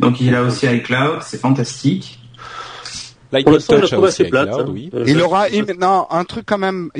Donc 0.00 0.20
il 0.20 0.34
a 0.34 0.42
aussi 0.42 0.66
iCloud, 0.66 1.22
c'est 1.22 1.38
fantastique. 1.40 2.17
Pour 3.30 3.38
L'iPod 3.38 3.52
l'instant, 3.54 3.74
on 3.74 3.76
l'a 3.76 3.80
Touch 3.82 3.92
a 3.92 3.96
trouvé 3.96 4.08
aussi 4.08 4.22
assez 4.22 4.30
plate. 4.30 4.48
iCloud, 4.48 4.66
hein. 4.68 4.70
oui. 4.72 4.90
Euh, 4.94 5.04
Il 5.06 5.20
aura 5.22 5.48
non 5.78 6.06
un 6.10 6.24
truc 6.24 6.44
quand 6.46 6.58
même 6.58 6.90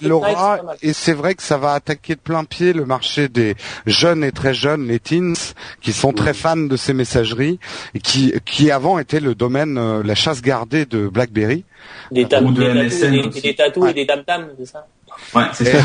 il 0.00 0.06
c'est 0.06 0.10
aura 0.12 0.56
pas 0.58 0.62
mal. 0.62 0.76
et 0.82 0.92
c'est 0.92 1.12
vrai 1.12 1.34
que 1.34 1.42
ça 1.42 1.58
va 1.58 1.72
attaquer 1.72 2.14
de 2.14 2.20
plein 2.20 2.44
pied 2.44 2.72
le 2.72 2.84
marché 2.86 3.28
des 3.28 3.54
jeunes 3.86 4.24
et 4.24 4.32
très 4.32 4.54
jeunes, 4.54 4.86
les 4.88 4.98
teens, 4.98 5.34
qui 5.80 5.92
sont 5.92 6.12
très 6.12 6.32
fans 6.34 6.56
de 6.56 6.76
ces 6.76 6.94
messageries 6.94 7.58
et 7.94 7.98
qui 8.00 8.32
qui 8.44 8.70
avant 8.70 8.98
était 8.98 9.20
le 9.20 9.34
domaine 9.34 9.76
euh, 9.78 10.02
la 10.02 10.14
chasse 10.14 10.40
gardée 10.42 10.86
de 10.86 11.08
BlackBerry. 11.08 11.64
Des, 12.12 12.26
tam- 12.26 12.46
Ou 12.46 12.52
de 12.52 12.62
des 12.62 12.88
tatous, 12.88 13.42
des, 13.42 13.54
tatous 13.54 13.90
et 13.90 13.92
des 13.94 14.06
tam-tams, 14.06 14.48
c'est 14.58 14.66
ça? 14.66 14.86
Ouais, 15.34 15.44
c'est 15.52 15.64
Et, 15.64 15.72
ça. 15.72 15.78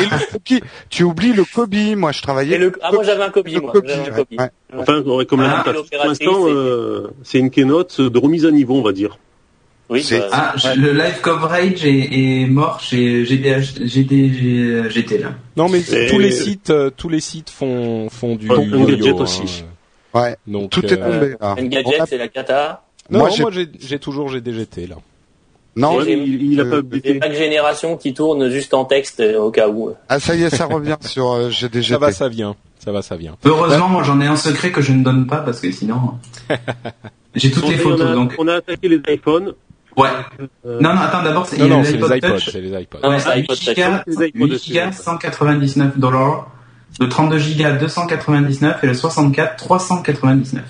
et 0.00 0.04
le 0.04 0.32
cookie, 0.32 0.60
tu 0.90 1.02
oublies 1.04 1.32
le 1.32 1.44
Kobe, 1.44 1.74
moi 1.96 2.12
je 2.12 2.22
travaillais. 2.22 2.56
Et 2.56 2.58
le, 2.58 2.72
Ah, 2.82 2.90
moi 2.92 3.02
j'avais 3.02 3.22
un 3.22 3.32
le 3.34 3.60
moi. 3.60 3.72
Kobe, 3.72 3.86
un 3.88 3.98
ouais, 4.04 4.10
copie. 4.16 4.36
ouais. 4.38 4.50
Enfin, 4.78 5.00
ouais, 5.02 5.26
comme 5.26 5.40
Ah, 5.40 5.62
pour 5.64 6.04
l'instant, 6.04 6.44
c'est- 6.46 6.50
euh, 6.52 7.08
c'est 7.24 7.38
une 7.38 7.50
keynote 7.50 8.00
de 8.00 8.18
remise 8.18 8.46
à 8.46 8.50
niveau, 8.50 8.74
on 8.76 8.82
va 8.82 8.92
dire. 8.92 9.18
Oui, 9.90 10.02
C'est- 10.02 10.20
bah, 10.20 10.28
Ah, 10.32 10.52
je- 10.56 10.68
ouais. 10.68 10.76
le 10.76 10.92
live 10.92 11.20
coverage 11.20 11.84
est, 11.84 12.42
est 12.42 12.46
mort 12.46 12.80
chez 12.80 13.24
GDH, 13.26 13.84
GD, 13.84 14.88
GT 14.90 15.18
là. 15.18 15.34
Non, 15.56 15.68
mais 15.68 15.80
Et- 15.80 16.06
tous 16.08 16.18
les 16.18 16.30
sites, 16.30 16.70
euh, 16.70 16.88
tous 16.96 17.08
les 17.10 17.20
sites 17.20 17.50
font 17.50 18.08
font 18.08 18.36
du 18.36 18.46
Font 18.46 18.54
audio, 18.62 18.78
Engadget 18.80 19.10
hein. 19.10 19.14
aussi. 19.18 19.64
Ouais, 20.14 20.36
Donc 20.46 20.70
tout 20.70 20.84
est 20.86 20.92
euh, 20.92 20.96
tombé 21.12 21.34
là. 21.40 21.56
Engadget, 21.58 21.98
c'est 22.08 22.16
la 22.18 22.28
cata. 22.28 22.84
Non, 23.10 23.18
Moi, 23.18 23.30
moi, 23.40 23.50
j'ai- 23.50 23.68
j'ai 23.80 23.88
j'ai 23.88 23.98
toujours 23.98 24.28
GDGT 24.28 24.86
là. 24.86 24.96
Non, 25.74 26.02
il, 26.02 26.52
il 26.52 26.60
a 26.60 26.64
euh, 26.64 26.70
pas 26.70 26.82
Des 26.82 26.98
updaté. 26.98 27.18
packs 27.18 27.34
génération 27.34 27.96
qui 27.96 28.12
tournent 28.12 28.50
juste 28.50 28.74
en 28.74 28.84
texte 28.84 29.20
euh, 29.20 29.38
au 29.40 29.50
cas 29.50 29.68
où. 29.68 29.90
ah 30.08 30.20
ça 30.20 30.34
y 30.34 30.42
est, 30.42 30.50
ça 30.50 30.66
revient 30.66 30.96
sur 31.00 31.32
euh, 31.32 31.48
GDGT. 31.50 31.92
Ça 31.94 31.98
va, 31.98 32.12
ça 32.12 32.28
vient. 32.28 32.56
Ça 32.78 32.92
va, 32.92 33.00
ça 33.00 33.16
vient. 33.16 33.36
Heureusement, 33.44 33.88
moi, 33.88 34.02
j'en 34.02 34.20
ai 34.20 34.26
un 34.26 34.36
secret 34.36 34.70
que 34.72 34.82
je 34.82 34.92
ne 34.92 35.02
donne 35.02 35.26
pas 35.26 35.38
parce 35.38 35.60
que 35.60 35.70
sinon, 35.72 36.18
j'ai 37.34 37.50
toutes 37.50 37.68
les 37.68 37.76
On 37.76 37.78
photos. 37.90 38.06
on 38.06 38.10
a, 38.10 38.14
Donc, 38.14 38.34
on 38.38 38.48
a 38.48 38.54
attaqué 38.56 38.88
les 38.88 39.00
iPhones. 39.08 39.54
ouais. 39.96 40.08
Euh, 40.66 40.78
Non, 40.80 40.92
non, 40.94 41.00
attends, 41.00 41.22
d'abord, 41.22 41.46
c'est 41.46 41.56
Non, 41.58 41.64
il 41.66 41.68
y 41.68 41.72
a 41.72 41.76
non, 41.76 41.82
les 42.10 42.16
iPods, 42.18 42.38
c'est 42.38 42.60
les 42.60 42.82
iPods. 42.82 42.98
Non, 43.02 43.08
Ouais, 43.10 43.16
iPod 43.16 43.56
8 43.56 43.64
Touch. 43.64 43.74
gigas, 43.74 44.02
Les 44.06 44.26
iPods 44.28 44.38
8 44.46 44.52
aussi, 44.54 44.66
gigas, 44.72 44.86
ouais. 44.86 44.92
199 44.92 45.98
dollars. 45.98 46.48
Le 47.00 47.08
32 47.08 47.38
gigas, 47.38 47.72
299 47.78 48.84
et 48.84 48.86
le 48.86 48.92
64, 48.94 49.56
399. 49.56 50.62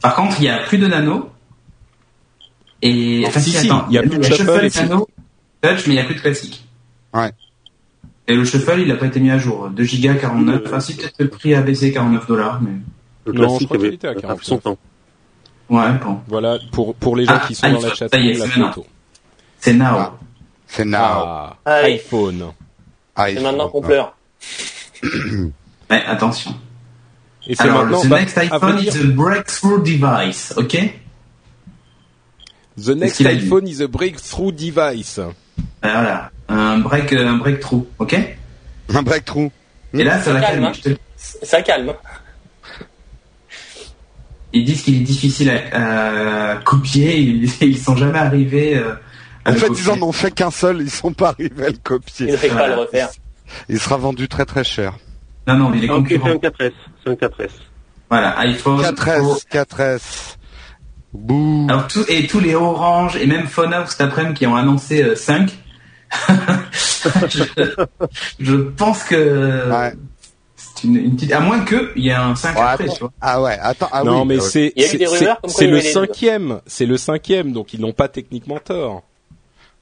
Par 0.00 0.14
contre, 0.14 0.36
il 0.38 0.44
y 0.44 0.48
a 0.48 0.58
plus 0.58 0.78
de 0.78 0.86
nano. 0.86 1.30
Et, 2.86 3.24
enfin, 3.26 3.40
si, 3.40 3.50
si, 3.50 3.66
attends, 3.66 3.86
il 3.88 3.94
y 3.94 3.98
a 3.98 4.02
plus 4.02 4.18
de 4.18 4.22
shuffle 4.22 4.64
et 4.64 4.68
si. 4.70 4.78
nano, 4.82 5.08
touch, 5.62 5.86
mais 5.86 5.94
il 5.94 5.96
y 5.96 6.00
a 6.00 6.04
plus 6.04 6.14
de 6.16 6.20
classique. 6.20 6.64
Ouais. 7.14 7.30
Et 8.28 8.34
le 8.34 8.44
shuffle, 8.44 8.78
il 8.80 8.90
a 8.92 8.96
pas 8.96 9.06
été 9.06 9.20
mis 9.20 9.30
à 9.30 9.38
jour. 9.38 9.68
2 9.70 9.82
gigas, 9.84 10.14
49. 10.16 10.62
Enfin, 10.66 10.80
si, 10.80 10.94
peut-être 10.94 11.16
que 11.16 11.22
le 11.22 11.30
prix 11.30 11.54
a 11.54 11.62
baissé 11.62 11.92
49 11.92 12.26
dollars, 12.26 12.60
mais, 12.60 12.72
Le 13.26 13.32
Non, 13.32 13.42
je 13.42 13.46
classique 13.48 13.66
crois 13.68 13.76
qu'il 13.78 13.86
avait 13.86 13.94
était 13.96 14.06
à 14.08 14.10
a 14.10 14.14
49. 14.14 14.36
pris 14.36 14.46
son 14.46 14.58
temps. 14.58 14.78
ouais, 15.70 15.92
bon. 16.04 16.20
Voilà 16.28 16.58
pour 16.72 16.94
pour 16.94 17.16
les 17.16 17.24
gens 17.24 17.38
Ah, 17.42 17.46
qui 17.46 17.54
sont 17.54 17.66
dans 17.68 17.72
la 17.72 17.78
iPhone, 17.78 17.94
chat 17.96 18.08
ça 18.10 18.18
y 18.18 18.28
est, 18.28 18.32
la 18.34 18.38
c'est 18.44 18.48
maintenant. 18.48 18.72
photo. 18.72 18.86
C'est 19.60 19.72
now. 19.74 19.84
Ah. 19.88 20.14
C'est 20.66 20.84
now. 20.84 20.98
Ah, 20.98 21.56
iPhone. 21.84 22.44
Ah, 23.16 23.26
c'est 23.32 23.40
maintenant 23.40 23.68
qu'on 23.70 23.80
pleure. 23.80 24.14
Ouais, 25.90 26.02
attention. 26.06 26.54
Et 27.46 27.54
c'est 27.54 27.62
Alors, 27.64 27.84
maintenant 27.84 28.00
the 28.02 28.08
bah, 28.08 28.20
next 28.20 28.38
iPhone 28.38 28.78
is 28.78 28.88
a 28.98 29.04
breakthrough 29.04 29.82
device, 29.82 30.54
ok? 30.56 30.94
The 32.76 32.90
next 32.96 33.20
iPhone 33.20 33.66
is 33.68 33.80
a 33.80 33.86
breakthrough 33.88 34.52
device. 34.52 35.18
Euh, 35.18 35.30
Voilà. 35.82 36.30
Un 36.48 36.78
break, 36.78 37.12
un 37.12 37.36
breakthrough, 37.38 37.84
ok? 37.98 38.16
Un 38.92 39.02
breakthrough. 39.02 39.50
Et 39.94 40.02
là, 40.04 40.20
ça 40.20 40.32
va 40.32 40.40
Calme, 40.40 40.62
calmer. 40.62 40.66
hein. 40.68 40.72
te 40.82 40.88
le 40.90 40.96
Ça 41.16 41.62
calme. 41.62 41.92
Ils 44.52 44.64
disent 44.64 44.82
qu'il 44.82 44.96
est 44.96 45.04
difficile 45.04 45.50
à, 45.72 46.50
à 46.52 46.56
copier, 46.56 47.18
ils, 47.18 47.50
ils 47.62 47.78
sont 47.78 47.96
jamais 47.96 48.18
arrivés 48.18 48.76
euh, 48.76 48.94
à 49.44 49.50
En 49.50 49.52
le 49.54 49.58
fait, 49.58 49.68
copier. 49.68 49.84
ils 49.86 49.90
en 49.90 50.02
ont 50.02 50.12
fait 50.12 50.30
qu'un 50.30 50.50
seul, 50.50 50.80
ils 50.80 50.90
sont 50.90 51.12
pas 51.12 51.30
arrivés 51.30 51.64
à 51.66 51.68
le 51.68 51.74
Il 51.74 51.80
copier. 51.80 52.26
ne 52.32 52.36
fait 52.36 52.48
pas 52.48 52.54
Voilà. 52.54 52.74
le 52.76 52.80
refaire. 52.82 53.08
Il 53.68 53.78
sera 53.80 53.96
vendu 53.96 54.28
très 54.28 54.44
très 54.44 54.64
cher. 54.64 54.94
Non, 55.46 55.56
non, 55.56 55.68
mais 55.70 55.78
les 55.78 55.88
ok, 55.88 56.06
c'est 56.08 56.18
concurrents. 56.18 56.30
un 56.30 56.48
4S. 56.48 56.72
C'est 57.04 57.10
un 57.10 57.14
4S. 57.14 57.50
Voilà, 58.10 58.38
iPhone. 58.40 58.76
Pro. 58.94 59.36
4S, 59.36 59.44
4S. 59.50 60.36
Bouh. 61.14 61.66
Alors, 61.70 61.86
tout, 61.88 62.04
et 62.08 62.26
tous 62.26 62.40
les 62.40 62.54
Orange 62.54 63.16
et 63.16 63.26
même 63.26 63.46
Phonox 63.46 63.92
cet 63.92 64.00
après-midi 64.00 64.34
qui 64.40 64.46
ont 64.46 64.56
annoncé 64.56 65.02
euh, 65.02 65.14
5. 65.14 65.50
je, 67.28 67.42
je 68.40 68.54
pense 68.56 69.02
que 69.04 69.70
Ouais. 69.70 69.92
c'est 70.56 70.84
une, 70.84 70.96
une 70.96 71.14
petite... 71.16 71.32
À 71.32 71.40
moins 71.40 71.60
que 71.60 71.92
il 71.96 72.04
y 72.04 72.08
ait 72.08 72.12
un 72.12 72.34
5 72.34 72.56
Ouais, 72.56 72.62
après, 72.62 72.84
attends. 72.84 72.92
tu 72.94 73.00
vois. 73.00 73.12
Ah 73.20 73.42
ouais, 73.42 73.56
attends, 73.60 73.88
ah 73.92 74.04
non, 74.04 74.22
oui. 74.22 74.28
mais 74.28 74.36
euh, 74.36 74.40
c'est 74.40 74.72
a 74.76 75.38
c'est- 75.48 75.66
le 75.66 75.80
cinquième, 75.80 76.60
c'est 76.66 76.86
le 76.86 76.96
cinquième, 76.96 77.52
donc 77.52 77.72
ils 77.74 77.80
n'ont 77.80 77.92
pas 77.92 78.08
techniquement 78.08 78.58
tort. 78.58 79.02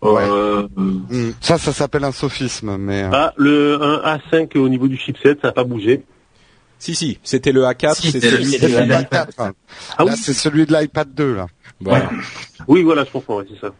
Ouais. 0.03 0.23
Euh, 0.29 0.67
hmm, 0.77 1.31
Ça, 1.41 1.59
ça 1.59 1.73
s'appelle 1.73 2.05
un 2.05 2.13
sophisme, 2.13 2.77
mais... 2.77 3.05
euh, 3.05 3.11
Ah, 3.13 3.33
le 3.37 3.79
un 3.81 4.17
A5 4.17 4.59
au 4.59 4.69
niveau 4.69 4.89
du 4.89 4.97
chipset, 4.97 5.37
ça 5.41 5.49
n'a 5.49 5.53
pas 5.53 5.65
bougé. 5.65 6.03
Si, 6.83 6.97
si, 6.97 7.17
c'était 7.23 7.53
le 7.53 7.63
A4, 7.63 7.95
Si, 7.95 8.11
c'est 8.11 8.21
celui 8.21 8.45
A4. 8.57 8.89
l'iPad. 8.89 9.29
Ah 9.39 9.45
là, 10.05 10.13
oui 10.13 10.17
c'est 10.21 10.33
celui 10.33 10.67
de 10.67 10.73
l'iPad 10.77 11.15
2, 11.15 11.35
là. 11.37 11.47
Voilà. 11.81 12.11
Oui, 12.67 12.83
voilà, 12.83 13.05
je 13.05 13.11
comprends, 13.13 13.37
ouais, 13.37 13.45
c'est 13.49 13.61
ça. 13.65 13.73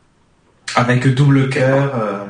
avec 0.77 1.09
double 1.13 1.49
cœur. 1.49 1.93
euh, 2.01 2.25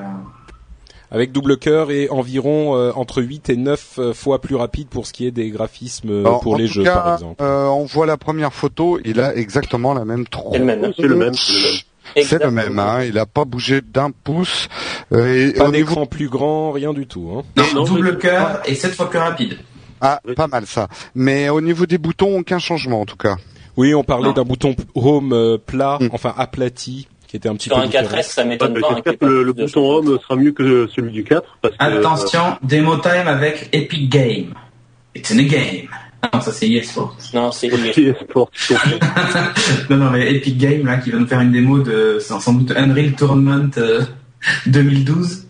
Avec 1.11 1.31
double 1.31 1.59
cœur 1.59 1.91
et 1.91 2.09
environ 2.09 2.75
euh, 2.75 2.91
entre 2.95 3.23
8 3.23 3.51
et 3.51 3.57
9 3.57 3.99
euh, 3.99 4.13
fois 4.15 4.41
plus 4.41 4.55
rapide 4.55 4.89
pour 4.89 5.07
ce 5.07 5.13
qui 5.13 5.27
est 5.27 5.31
des 5.31 5.51
graphismes 5.51 6.21
Alors, 6.21 6.41
pour 6.41 6.57
les 6.57 6.67
jeux, 6.69 6.85
cas, 6.85 7.01
par 7.01 7.15
exemple. 7.17 7.43
euh, 7.43 7.67
on 7.67 7.85
voit 7.85 8.07
la 8.07 8.17
première 8.17 8.55
photo, 8.55 8.99
il 9.05 9.21
a 9.21 9.37
exactement 9.37 9.93
la 9.93 10.07
même 10.07 10.27
tronche. 10.27 10.55
C'est 10.55 10.59
le 10.59 10.65
même. 10.65 10.85
hein. 10.87 10.93
C'est 10.97 11.03
le 11.03 11.17
même, 11.17 11.35
c'est 11.35 12.39
le 12.71 12.79
hein. 12.81 13.05
Il 13.05 13.19
a 13.19 13.27
pas 13.27 13.45
bougé 13.45 13.83
d'un 13.83 14.11
pouce. 14.11 14.69
Et 15.15 15.53
Pas 15.53 15.65
niveau 15.71 15.71
d'écran 15.91 16.07
plus 16.07 16.29
grand, 16.31 16.73
rien 16.73 16.95
du 16.95 17.07
tout. 17.07 17.31
Hein. 17.37 17.43
Non, 17.59 17.65
non, 17.75 17.85
double 17.85 18.17
cœur 18.17 18.63
et 18.65 18.75
7 18.75 18.95
fois 18.95 19.11
plus 19.11 19.19
rapide. 19.19 19.59
Ah, 20.03 20.21
Oui. 20.27 20.35
pas 20.35 20.47
mal 20.49 20.67
ça. 20.67 20.89
Mais 21.15 21.49
au 21.49 21.61
niveau 21.63 21.87
des 21.87 21.97
boutons, 21.99 22.39
aucun 22.39 22.59
changement 22.59 23.01
en 23.01 23.07
tout 23.07 23.17
cas. 23.17 23.37
Oui, 23.79 23.95
on 23.95 24.05
parlait 24.05 24.35
d'un 24.35 24.45
bouton 24.45 24.77
home 24.95 25.33
euh, 25.33 25.57
plat, 25.57 25.97
Mm. 26.01 26.09
enfin 26.13 26.35
aplati, 26.37 27.09
qui 27.27 27.37
était 27.37 27.49
un 27.49 27.55
petit 27.55 27.69
Sur 27.71 27.77
peu 27.77 27.83
un 27.85 27.87
différent. 27.87 28.09
4S, 28.17 28.23
ça 28.35 28.43
Ouais, 28.43 28.49
m'étonne 28.49 28.75
mais 28.75 28.81
pas. 28.83 28.89
hein, 28.99 29.13
pas 29.19 29.27
le, 29.27 29.43
le 29.43 29.53
bouton. 29.55 29.81
Home 29.91 30.19
sera 30.21 30.37
mieux 30.37 30.53
que 30.53 30.87
celui 30.95 31.13
du 31.13 31.25
4. 31.25 31.43
Parce 31.63 31.75
que, 31.79 31.83
Attention, 31.83 32.59
demo 32.63 32.97
time 32.99 33.27
avec 33.29 33.71
Epic 33.73 34.11
Game. 34.11 34.53
It's 35.15 35.31
in 35.31 35.39
a 35.39 35.43
game. 35.45 35.89
Ah 36.23 36.31
non, 36.35 36.41
ça 36.41 36.53
c'est 36.53 36.69
eSports. 36.71 37.17
Non, 37.35 37.51
c'est 37.51 37.73
euh, 37.73 37.77
lié. 37.79 37.93
c'est 37.95 38.17
sport, 38.25 38.51
je 38.53 38.75
comprends. 38.75 39.09
non, 39.91 39.97
non, 39.97 40.11
mais 40.11 40.33
Epic 40.35 40.57
Game, 40.59 40.85
là, 40.87 40.99
qui 40.99 41.11
va 41.11 41.19
nous 41.19 41.27
faire 41.27 41.41
une 41.41 41.51
démo 41.53 41.79
de, 41.81 42.19
sans, 42.21 42.39
sans 42.41 42.53
doute, 42.53 42.73
Unreal 42.77 43.13
Tournament 43.15 43.71
euh, 43.79 44.03
2012. 44.67 45.47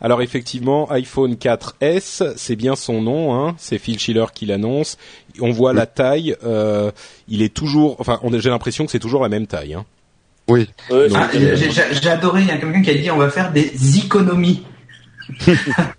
Alors 0.00 0.22
effectivement, 0.22 0.88
iPhone 0.90 1.34
4S, 1.34 2.34
c'est 2.36 2.56
bien 2.56 2.76
son 2.76 3.02
nom, 3.02 3.34
hein, 3.34 3.54
c'est 3.58 3.78
Phil 3.78 3.98
Schiller 3.98 4.26
qui 4.32 4.46
l'annonce. 4.46 4.96
On 5.40 5.50
voit 5.50 5.72
la 5.72 5.86
taille, 5.86 6.36
euh, 6.44 6.90
il 7.28 7.42
est 7.42 7.52
toujours, 7.52 7.96
enfin, 7.98 8.20
on 8.22 8.32
a- 8.32 8.38
j'ai 8.38 8.50
l'impression 8.50 8.84
que 8.86 8.92
c'est 8.92 8.98
toujours 9.00 9.22
la 9.22 9.28
même 9.28 9.46
taille. 9.46 9.74
Hein. 9.74 9.84
Oui. 10.48 10.68
Ah, 10.90 11.28
j'ai 11.32 12.08
adoré, 12.10 12.42
il 12.42 12.48
y 12.48 12.50
a 12.50 12.58
quelqu'un 12.58 12.80
qui 12.82 12.90
a 12.90 12.94
dit 12.94 13.10
on 13.10 13.18
va 13.18 13.28
faire 13.28 13.52
des 13.52 13.98
économies. 13.98 14.62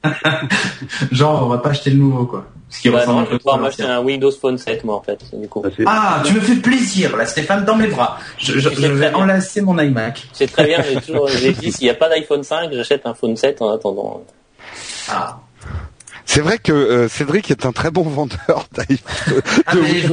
Genre, 1.12 1.44
on 1.46 1.50
va 1.50 1.58
pas 1.60 1.70
acheter 1.70 1.90
le 1.92 1.98
nouveau, 1.98 2.26
quoi. 2.26 2.48
Ce 2.72 2.82
qui 2.82 2.90
Bah 2.90 3.00
ressemble 3.00 3.16
non, 3.16 3.22
un 3.22 3.24
je 3.26 3.30
peu 3.30 3.34
vais 3.34 3.40
pouvoir 3.40 3.56
trop 3.58 3.64
à 3.66 3.68
m'acheter 3.68 3.84
un 3.84 4.02
Windows 4.02 4.32
Phone 4.32 4.58
7, 4.58 4.84
moi, 4.84 4.96
en 4.96 5.02
fait, 5.02 5.20
du 5.34 5.48
coup. 5.48 5.64
Ah, 5.88 6.22
tu 6.24 6.34
me 6.34 6.40
fais 6.40 6.56
plaisir, 6.58 7.18
là, 7.18 7.26
Stéphane, 7.26 7.66
dans 7.66 7.76
mes 7.76 7.88
bras. 7.88 8.18
Je, 8.38 8.60
je, 8.60 8.70
C'est 8.70 8.76
je 8.76 8.82
très 8.82 8.90
vais 8.90 9.10
bien. 9.10 9.16
enlacer 9.16 9.62
mon 9.62 9.78
iMac. 9.80 10.28
C'est 10.34 10.52
très 10.52 10.66
bien, 10.66 10.82
j'ai 10.88 11.02
toujours, 11.02 11.28
j'ai 11.28 11.52
dit, 11.54 11.72
s'il 11.72 11.86
n'y 11.86 11.90
a 11.90 11.96
pas 11.96 12.10
d'iPhone 12.10 12.44
5, 12.44 12.70
j'achète 12.72 13.06
un 13.06 13.14
Phone 13.16 13.36
7 13.36 13.62
en 13.64 13.72
attendant. 13.74 14.22
Ah, 15.10 15.40
C'est 16.26 16.42
vrai 16.42 16.60
que 16.60 16.72
euh, 16.72 17.08
Cédric 17.10 17.50
est 17.50 17.66
un 17.66 17.72
très 17.72 17.90
bon 17.90 18.04
vendeur 18.04 18.38
d'iPhone. 18.72 19.42
ah 19.66 19.74
mais 19.76 20.04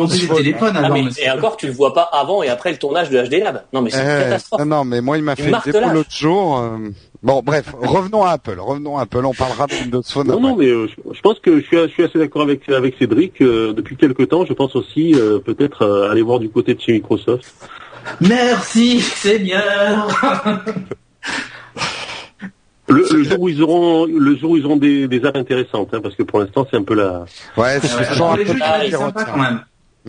Ah, 0.74 0.88
mais, 0.90 1.02
et 1.22 1.30
encore, 1.30 1.56
tu 1.58 1.66
le 1.66 1.72
vois 1.72 1.92
pas 1.92 2.08
avant 2.12 2.42
et 2.42 2.48
après 2.48 2.70
le 2.72 2.78
tournage 2.78 3.10
de 3.10 3.22
HD 3.22 3.42
Lab. 3.42 3.64
Non, 3.74 3.82
mais 3.82 3.90
c'est 3.90 3.98
une 4.02 4.04
Eh, 4.08 4.22
catastrophe. 4.24 4.60
non, 4.60 4.66
non, 4.66 4.84
mais 4.84 5.00
moi 5.02 5.18
il 5.18 5.24
m'a 5.24 5.32
Une 5.32 5.54
fait 5.60 5.78
une 5.78 5.92
l'autre 5.92 6.10
jour. 6.10 6.58
euh, 6.58 6.78
Bon, 7.22 7.42
bref, 7.44 7.74
revenons 7.80 8.22
à 8.24 8.30
Apple. 8.30 8.58
Revenons 8.58 8.98
à 8.98 9.02
Apple. 9.02 9.24
On 9.24 9.32
parlera 9.34 9.66
de 9.66 9.74
Windows 9.74 10.02
Phone. 10.06 10.26
Non, 10.28 10.34
après. 10.34 10.48
non, 10.48 10.56
mais 10.56 10.66
euh, 10.66 10.86
je, 10.88 11.14
je 11.14 11.20
pense 11.20 11.38
que 11.40 11.60
je 11.60 11.64
suis, 11.66 11.76
je 11.76 11.88
suis 11.88 12.02
assez 12.04 12.18
d'accord 12.18 12.42
avec, 12.42 12.68
avec 12.68 12.96
Cédric. 12.98 13.40
euh, 13.40 13.72
depuis 13.72 13.96
quelque 13.96 14.22
temps, 14.22 14.44
je 14.44 14.52
pense 14.52 14.76
aussi 14.76 15.14
euh, 15.14 15.38
peut-être 15.38 15.82
euh, 15.82 16.10
aller 16.10 16.22
voir 16.22 16.38
du 16.38 16.48
côté 16.48 16.74
de 16.74 16.80
chez 16.80 16.92
Microsoft. 16.92 17.52
Merci, 18.20 19.02
bien. 19.40 19.62
Le, 22.88 23.04
le 23.12 23.24
jour 23.24 23.40
où 23.40 23.48
ils 23.48 23.60
auront, 23.62 24.06
le 24.06 24.36
jour 24.36 24.52
où 24.52 24.56
ils 24.56 24.64
auront 24.64 24.76
des, 24.76 25.08
des 25.08 25.24
apps 25.24 25.36
intéressantes, 25.36 25.88
hein, 25.92 26.00
parce 26.00 26.14
que 26.14 26.22
pour 26.22 26.38
l'instant 26.38 26.64
c'est 26.70 26.76
un 26.76 26.84
peu 26.84 26.94
la. 26.94 27.24
Ouais, 27.56 27.80
c'est 27.82 28.20
Ouais, 28.20 28.90
sympa 28.92 29.24
quand 29.24 29.36
même. 29.38 29.64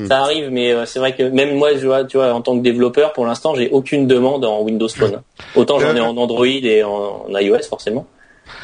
Ça 0.05 0.19
arrive, 0.21 0.49
mais 0.51 0.71
euh, 0.73 0.85
c'est 0.85 0.99
vrai 0.99 1.15
que 1.15 1.23
même 1.23 1.55
moi, 1.55 1.75
je 1.75 1.85
vois, 1.87 2.03
tu 2.03 2.17
vois, 2.17 2.31
en 2.33 2.41
tant 2.41 2.55
que 2.57 2.61
développeur, 2.63 3.13
pour 3.13 3.25
l'instant, 3.25 3.55
j'ai 3.55 3.69
aucune 3.71 4.05
demande 4.05 4.45
en 4.45 4.61
Windows 4.61 4.87
Phone. 4.89 5.21
Autant 5.55 5.79
j'en 5.79 5.95
ai 5.95 5.99
Euh, 5.99 6.03
en 6.03 6.17
Android 6.17 6.45
et 6.45 6.83
en, 6.83 7.25
en 7.27 7.37
iOS, 7.37 7.63
forcément. 7.69 8.05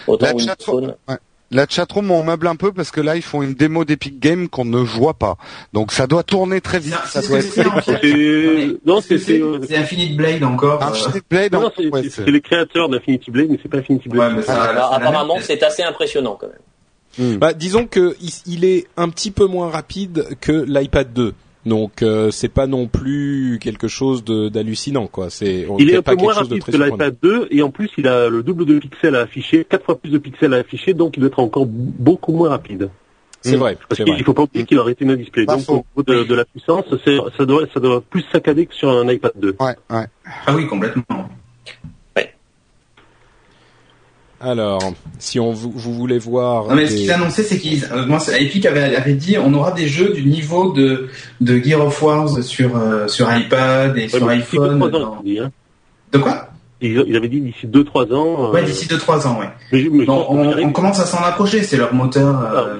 Autant 0.08 0.28
La 0.28 0.34
Windows 0.36 0.54
Phone. 0.64 0.96
ouais. 1.10 1.16
la 1.52 1.68
chatroom 1.70 2.10
on 2.10 2.24
meuble 2.24 2.48
un 2.48 2.56
peu 2.56 2.72
parce 2.72 2.90
que 2.90 3.00
là 3.02 3.16
ils 3.16 3.22
font 3.22 3.44
une 3.44 3.54
démo 3.54 3.86
d'Epic 3.86 4.20
Games 4.20 4.48
qu'on 4.48 4.66
ne 4.66 4.80
voit 4.80 5.14
pas. 5.14 5.36
Donc 5.72 5.92
ça 5.92 6.08
doit 6.08 6.24
tourner 6.24 6.62
très 6.62 6.80
vite. 6.80 6.96
C'est- 7.06 7.22
Ça 7.22 7.28
doit 7.28 7.40
être. 7.40 8.86
Non, 8.86 9.02
c'est 9.02 9.18
C'est 9.20 9.42
Infinite 9.78 10.18
Blade 10.18 10.44
encore. 10.44 10.82
euh, 10.82 10.88
Infinite 10.88 11.26
Blade, 11.30 11.54
non, 11.54 11.72
c'est- 11.76 11.88
ouais, 11.90 12.02
les 12.32 12.42
créateurs 12.42 12.90
d'Infinity 12.90 13.30
Blade, 13.32 13.48
mais 13.50 13.60
c'est 13.62 13.70
pas 13.70 13.78
Infinity 13.78 14.08
Ouais, 14.10 14.16
Blade. 14.16 14.34
mais 14.38 14.42
ça- 14.44 14.94
apparemment, 14.94 15.38
c'est 15.42 15.62
assez 15.64 15.84
impressionnant 15.84 16.38
quand 16.40 16.48
même. 16.48 16.58
Bah, 17.40 17.54
disons 17.54 17.86
que 17.88 18.16
il, 18.22 18.32
il 18.48 18.66
est 18.66 18.88
un 18.98 19.10
petit 19.10 19.32
peu 19.32 19.46
moins 19.46 19.70
rapide 19.70 20.26
que 20.42 20.52
l'iPad 20.68 21.14
2. 21.14 21.34
Donc 21.66 22.02
euh, 22.02 22.30
c'est 22.30 22.50
pas 22.50 22.68
non 22.68 22.88
plus 22.88 23.58
quelque 23.62 23.88
chose 23.88 24.24
de- 24.26 24.50
d'hallucinant 24.50 25.08
quoi. 25.08 25.30
C'est 25.30 25.66
Il 25.80 25.90
est 25.90 25.96
un 25.98 26.02
pas 26.02 26.16
peu 26.16 26.22
moins 26.24 26.34
rapide 26.34 26.62
que 26.64 26.72
l'iPad 26.76 27.16
2 27.22 27.48
et 27.52 27.62
en 27.62 27.70
plus 27.72 27.90
il 27.98 28.06
a 28.08 28.28
le 28.28 28.44
double 28.44 28.66
de 28.66 28.80
pixels 28.80 29.16
à 29.16 29.22
afficher, 29.22 29.64
quatre 29.64 29.86
fois 29.86 29.98
plus 29.98 30.10
de 30.12 30.18
pixels 30.18 30.54
à 30.54 30.58
afficher, 30.58 30.94
donc 30.94 31.16
il 31.16 31.22
doit 31.22 31.28
être 31.30 31.40
encore 31.40 31.66
beaucoup 31.66 32.34
moins 32.34 32.50
rapide. 32.50 32.90
C'est 33.42 33.56
Mm. 33.56 33.60
vrai, 33.60 33.78
Parce 33.90 34.02
qu'il 34.04 34.24
faut 34.26 34.34
pas 34.34 34.44
oublier 34.44 34.66
qu'il 34.66 34.78
a 34.78 34.84
Retina 34.84 35.16
Display. 35.16 35.46
Pas 35.46 35.56
Donc 35.56 35.64
faux. 35.66 35.86
au 35.96 36.02
niveau 36.04 36.24
de, 36.24 36.28
de 36.28 36.36
la 36.36 36.46
puissance, 36.46 36.86
ça 37.38 37.46
doit, 37.46 37.64
ça 37.74 37.80
doit 37.80 38.02
plus 38.02 38.24
saccader 38.32 38.66
que 38.66 38.74
sur 38.74 38.90
un 38.90 39.08
iPad 39.10 39.32
2. 39.36 39.56
Ouais, 39.60 39.76
ouais. 39.90 40.06
Ah 40.46 40.56
oui, 40.56 40.66
complètement. 40.68 41.04
Alors, 44.44 44.82
si 45.20 45.40
on 45.40 45.54
vous, 45.54 45.72
vous 45.74 45.94
voulez 45.94 46.20
voir 46.20 46.66
Non, 46.68 46.76
mais 46.76 46.86
ce 46.88 46.96
qu'ils 46.96 47.12
annonçaient, 47.12 47.44
c'est 47.44 47.58
qu'ils, 47.58 47.86
euh, 47.86 48.06
moi, 48.06 48.20
c'est- 48.20 48.44
Epic 48.44 48.66
avait, 48.66 48.94
avait 48.96 49.14
dit, 49.14 49.38
on 49.38 49.54
aura 49.54 49.72
des 49.72 49.88
jeux 49.88 50.10
du 50.14 50.26
niveau 50.26 50.74
de, 50.74 51.08
de 51.40 51.58
Gear 51.64 51.80
of 51.86 52.02
Wars 52.02 52.44
sur, 52.44 52.76
euh, 52.76 53.08
sur 53.08 53.34
iPad 53.34 53.98
et 53.98 54.02
Ouais, 54.04 54.08
sur 54.10 54.28
iPhone. 54.28 54.80
2-3 54.80 54.90
dans- 54.92 55.04
ans, 55.06 55.22
il 55.24 55.34
dit, 55.34 55.40
hein. 55.40 55.52
De 56.12 56.18
quoi? 56.18 56.50
il, 56.82 57.02
il 57.08 57.16
avait 57.16 57.30
dit 57.30 57.40
d'ici 57.40 57.68
2-3 57.68 58.14
ans. 58.14 58.50
euh, 58.50 58.52
Ouais, 58.52 58.64
d'ici 58.64 58.86
2-3 58.88 59.26
ans, 59.28 59.40
ouais. 59.40 59.48
mais 59.72 59.88
mais 59.90 60.06
on, 60.10 60.72
commence 60.74 61.00
à 61.00 61.06
s'en 61.06 61.24
approcher, 61.24 61.64
c'est 61.64 61.78
leur 61.78 61.94
moteur. 61.94 62.42
euh, 62.54 62.80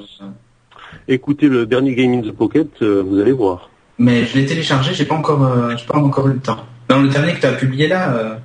Écoutez 1.08 1.48
le 1.48 1.66
dernier 1.66 1.96
Game 1.96 2.14
in 2.14 2.22
the 2.22 2.32
Pocket, 2.32 2.68
euh, 2.82 3.02
vous 3.06 3.20
allez 3.20 3.32
voir. 3.32 3.70
mais 3.98 4.26
je 4.26 4.38
l'ai 4.38 4.46
téléchargé, 4.46 4.94
j'ai 4.94 5.06
pas 5.06 5.16
encore, 5.16 5.44
euh, 5.46 5.76
j'ai 5.78 5.86
pas 5.86 5.98
encore 5.98 6.28
eu 6.28 6.34
le 6.34 6.40
temps. 6.40 6.58
Dans 6.90 7.00
le 7.02 7.08
dernier 7.10 7.34
que 7.34 7.40
tu 7.40 7.46
as 7.46 7.54
publié 7.54 7.88
là, 7.88 8.14
euh, 8.14 8.36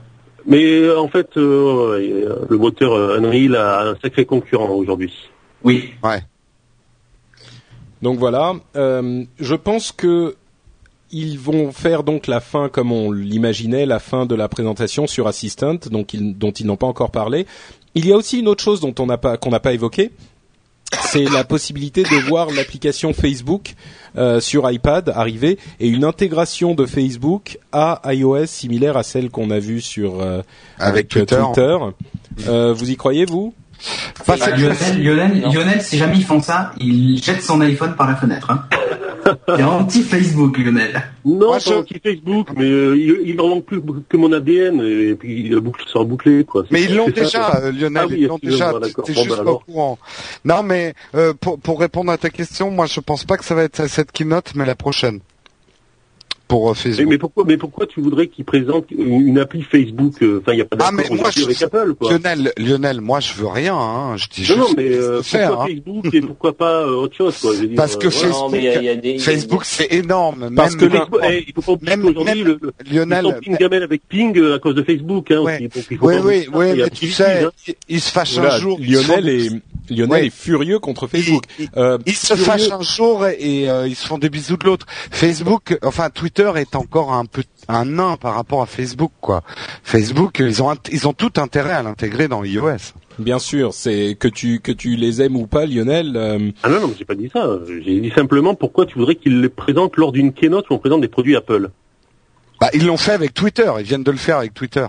Mais 0.47 0.65
euh, 0.81 0.99
en 0.99 1.09
fait, 1.09 1.29
euh, 1.37 1.99
ouais, 1.99 2.11
euh, 2.13 2.47
le 2.49 2.57
moteur 2.59 2.93
euh, 2.93 3.19
Unreal 3.19 3.57
a 3.57 3.89
un 3.91 3.97
sacré 4.03 4.25
concurrent 4.25 4.71
aujourd'hui. 4.71 5.13
oui. 5.65 5.91
Donc 8.01 8.19
voilà, 8.21 8.55
euh, 8.77 9.25
je 9.41 9.55
pense 9.57 9.91
que 9.91 10.37
ils 11.11 11.37
vont 11.39 11.73
faire 11.73 12.05
donc 12.05 12.27
la 12.29 12.39
fin 12.41 12.69
comme 12.69 12.93
on 12.93 13.11
l'imaginait, 13.11 13.87
la 13.87 13.99
fin 13.99 14.25
de 14.27 14.37
la 14.37 14.47
présentation 14.49 15.07
sur 15.09 15.27
Assistant, 15.27 15.75
donc 15.91 16.15
ils- 16.15 16.37
dont 16.39 16.53
ils 16.53 16.67
n'ont 16.67 16.77
pas 16.77 16.87
encore 16.87 17.11
parlé. 17.11 17.45
Il 17.97 18.07
y 18.07 18.13
a 18.13 18.17
aussi 18.17 18.39
une 18.39 18.47
autre 18.47 18.63
chose 18.63 18.81
dont 18.81 18.95
on 19.01 19.07
n'a 19.07 19.19
pas 19.19 19.37
qu'on 19.37 19.51
n'a 19.51 19.59
pas 19.59 19.73
évoqué, 19.73 20.13
c'est 20.93 21.25
la 21.25 21.45
possibilité 21.45 22.03
de 22.03 22.29
voir 22.29 22.51
l'application 22.51 23.13
Facebook 23.13 23.75
euh, 24.17 24.41
sur 24.41 24.71
iPad 24.71 25.11
arriver 25.15 25.59
et 25.81 25.89
une 25.89 26.05
intégration 26.05 26.75
de 26.75 26.87
Facebook 26.87 27.59
à 27.73 28.01
iOS 28.07 28.47
similaire 28.47 28.97
à 28.97 29.03
celle 29.03 29.31
qu'on 29.31 29.51
a 29.51 29.59
vue 29.59 29.81
sur 29.81 30.21
euh, 30.21 30.43
Avec 30.79 31.17
euh, 31.17 31.25
Twitter. 31.25 31.77
Euh, 32.47 32.73
vous 32.73 32.91
y 32.91 32.97
croyez 32.97 33.27
vous? 33.27 33.55
Pas 34.27 34.37
Bah, 34.37 34.51
Lionel, 34.57 35.03
Lionel, 35.03 35.41
Non. 35.41 35.53
Lionel, 35.53 35.83
si 35.83 35.97
jamais 35.99 36.17
ils 36.17 36.25
font 36.25 36.41
ça, 36.43 36.73
il 36.79 37.23
jette 37.23 37.43
son 37.43 37.61
iPhone 37.61 37.95
par 37.97 38.09
la 38.09 38.17
fenêtre. 38.17 38.51
Hein. 38.51 38.65
Il 39.49 39.61
est 39.61 39.63
anti-Facebook, 39.65 40.57
Lionel. 40.57 41.03
Non, 41.25 41.49
Moi, 41.49 41.53
pas 41.53 41.59
je- 41.59 41.75
anti-Facebook, 41.75 42.49
mais 42.57 42.65
euh, 42.65 42.97
il, 42.97 43.29
il 43.31 43.37
leur 43.37 43.49
manque 43.49 43.67
plus 43.67 43.81
que 44.09 44.17
mon 44.17 44.33
ADN 44.33 44.81
et 44.81 45.15
puis 45.17 45.51
la 45.51 45.61
boucle 45.61 45.85
sera 45.87 46.03
bouclée 46.05 46.45
quoi. 46.45 46.65
Mais 46.71 46.79
C'est- 46.81 46.85
ils 46.91 46.97
l'ont 46.97 47.07
c'est 47.15 47.25
ça, 47.27 47.51
déjà, 47.51 47.57
euh, 47.57 47.73
Lionel, 47.73 48.03
Ah 48.05 48.07
oui, 48.09 48.17
ils 48.21 48.27
l'ont 48.27 48.39
déjà. 48.43 48.73
T'es 49.05 49.13
Bon, 49.13 49.23
juste 49.23 49.29
bah 49.37 49.45
pas 49.45 49.51
au 49.53 49.59
courant. 49.59 49.99
Non, 50.47 50.63
mais 50.63 50.95
euh, 51.15 51.35
pour, 51.39 51.59
pour 51.59 51.79
répondre 51.79 52.11
à 52.11 52.17
ta 52.17 52.31
question, 52.31 52.71
moi 52.71 52.87
je 52.87 53.01
pense 53.01 53.25
pas 53.25 53.37
que 53.37 53.45
ça 53.45 53.55
va 53.55 53.65
être 53.65 53.87
cette 53.87 54.13
keynote, 54.13 54.53
mais 54.55 54.65
la 54.65 54.75
prochaine 54.77 55.21
pour 56.49 56.69
euh, 56.71 56.73
Mais, 56.73 56.81
Facebook. 56.91 57.07
mais 57.11 57.19
pourquoi, 57.19 57.45
mais 57.47 57.57
pourquoi 57.57 57.87
tu 57.87 58.01
voudrais 58.01 58.27
qu'ils 58.27 58.45
présentent 58.45 58.91
une, 58.91 59.29
une 59.29 59.39
appli 59.39 59.63
Facebook 59.63 60.15
euh, 60.23 60.41
Enfin, 60.41 60.53
il 60.53 60.57
n'y 60.57 60.63
a 60.63 60.65
pas 60.65 60.77
Ah, 60.81 60.91
d'accord 60.91 60.95
mais 60.95 61.11
aujourd'hui 61.11 61.41
je- 61.43 61.47
avec 61.47 61.63
Apple, 61.63 61.95
quoi. 61.95 62.11
Lionel, 62.11 62.53
Lionel, 62.57 63.01
moi 63.01 63.21
je 63.21 63.33
veux 63.35 63.47
rien. 63.47 63.77
Hein. 63.77 64.17
Je 64.17 64.27
dis 64.29 64.51
Non, 64.51 64.57
non, 64.59 64.65
juste 64.67 64.77
mais 64.79 64.89
euh, 64.93 65.23
faire. 65.23 65.49
pourquoi 65.51 65.65
hein. 65.65 65.69
Facebook 65.69 66.15
et 66.15 66.21
pourquoi 66.23 66.57
pas 66.57 66.83
euh, 66.83 66.95
autre 66.97 67.15
chose, 67.17 67.37
quoi 67.39 67.55
je 67.55 67.61
veux 67.61 67.67
dire, 67.69 67.77
Parce 67.77 67.97
que 67.97 68.07
euh, 68.07 68.11
Facebook- 68.11 68.31
Non, 68.33 68.49
mais 68.49 68.59
il 68.59 68.65
y 68.65 68.69
a, 68.69 68.83
y 68.83 68.89
a 68.89 68.97
des, 68.97 69.19
Facebook 69.19 69.65
c'est 69.65 69.93
énorme. 69.93 70.51
Parce 70.57 70.75
même, 70.77 70.81
que 70.81 70.85
Mais 70.93 70.99
Facebook, 70.99 71.21
eh, 71.31 71.45
il 71.47 71.53
faut 71.55 71.63
pas 71.63 71.73
oublier 71.73 71.97
Même- 71.97 72.03
qu'aujourd'hui, 72.07 72.35
même- 72.43 72.47
le, 72.47 72.59
le, 72.63 72.73
ils 72.87 72.95
Lionel, 72.97 73.25
sont 73.25 73.33
ping 73.41 73.57
gamelle 73.59 73.83
avec 73.83 74.03
ping 74.09 74.53
à 74.55 74.59
cause 74.59 74.75
de 74.75 74.83
Facebook, 74.83 75.31
hein, 75.31 75.41
Ouais. 75.43 75.55
aussi. 75.57 75.63
Donc, 75.69 75.85
il 75.91 75.99
faut 75.99 76.07
oui, 76.09 76.15
oui, 76.25 76.45
ça, 76.45 76.51
oui, 76.59 76.67
mais 76.77 76.91
tu 76.91 77.11
sais, 77.11 77.45
hein. 77.45 77.51
il, 77.89 78.01
se 78.01 78.11
fâche 78.11 78.39
un 78.39 78.59
jour. 78.59 78.79
Lionel 78.81 79.29
est 79.29 79.51
Lionel 79.91 80.11
Ouais. 80.11 80.27
est 80.27 80.31
furieux 80.31 80.79
contre 80.79 81.07
Facebook. 81.07 81.45
Euh, 81.77 81.99
ils 82.07 82.15
se 82.15 82.27
furieux- 82.35 82.45
fâchent 82.45 82.71
un 82.71 82.83
jour 82.83 83.27
et 83.27 83.69
euh, 83.71 83.87
ils 83.89 83.97
se 83.97 84.07
font 84.07 84.19
des 84.19 84.29
bisous 84.31 84.57
de 84.57 84.65
l'autre. 84.65 84.87
Facebook, 85.11 85.79
enfin 85.83 86.11
Twitter 86.11 86.51
est 86.57 86.75
encore 86.77 87.13
un 87.13 87.25
peu 87.25 87.43
un 87.69 87.85
nain 87.85 88.17
par 88.17 88.35
rapport 88.35 88.63
à 88.63 88.67
Facebook, 88.67 89.13
quoi. 89.21 89.43
Facebook, 89.83 90.39
ils 90.41 90.63
ont 90.63 90.75
ils 90.91 91.07
ont 91.09 91.13
tout 91.13 91.33
intérêt 91.37 91.73
à 91.73 91.83
l'intégrer 91.83 92.29
dans 92.29 92.45
iOS. 92.45 92.95
Bien 93.19 93.39
sûr, 93.41 93.75
c'est 93.75 94.17
que 94.19 94.29
tu 94.29 94.61
que 94.61 94.71
tu 94.73 94.95
les 94.97 95.21
aimes 95.23 95.37
ou 95.37 95.47
pas, 95.47 95.67
Lionel. 95.67 96.13
euh, 96.17 96.51
Ah 96.63 96.69
non, 96.69 96.81
non, 96.81 96.89
mais 96.89 96.95
j'ai 96.99 97.05
pas 97.05 97.17
dit 97.17 97.29
ça. 97.33 97.49
J'ai 97.85 98.01
dit 98.01 98.11
simplement 98.15 98.55
pourquoi 98.55 98.87
tu 98.87 98.97
voudrais 98.99 99.17
qu'ils 99.17 99.41
les 99.41 99.49
présentent 99.49 99.97
lors 99.97 100.13
d'une 100.13 100.33
keynote 100.33 100.67
où 100.71 100.75
on 100.75 100.79
présente 100.79 101.01
des 101.01 101.09
produits 101.09 101.35
Apple. 101.37 101.71
Bah, 102.61 102.69
ils 102.75 102.87
l'ont 102.87 102.97
fait 102.97 103.13
avec 103.13 103.35
Twitter. 103.35 103.71
Ils 103.79 103.85
viennent 103.85 104.03
de 104.05 104.11
le 104.11 104.17
faire 104.19 104.39
avec 104.39 104.55
Twitter. 104.55 104.87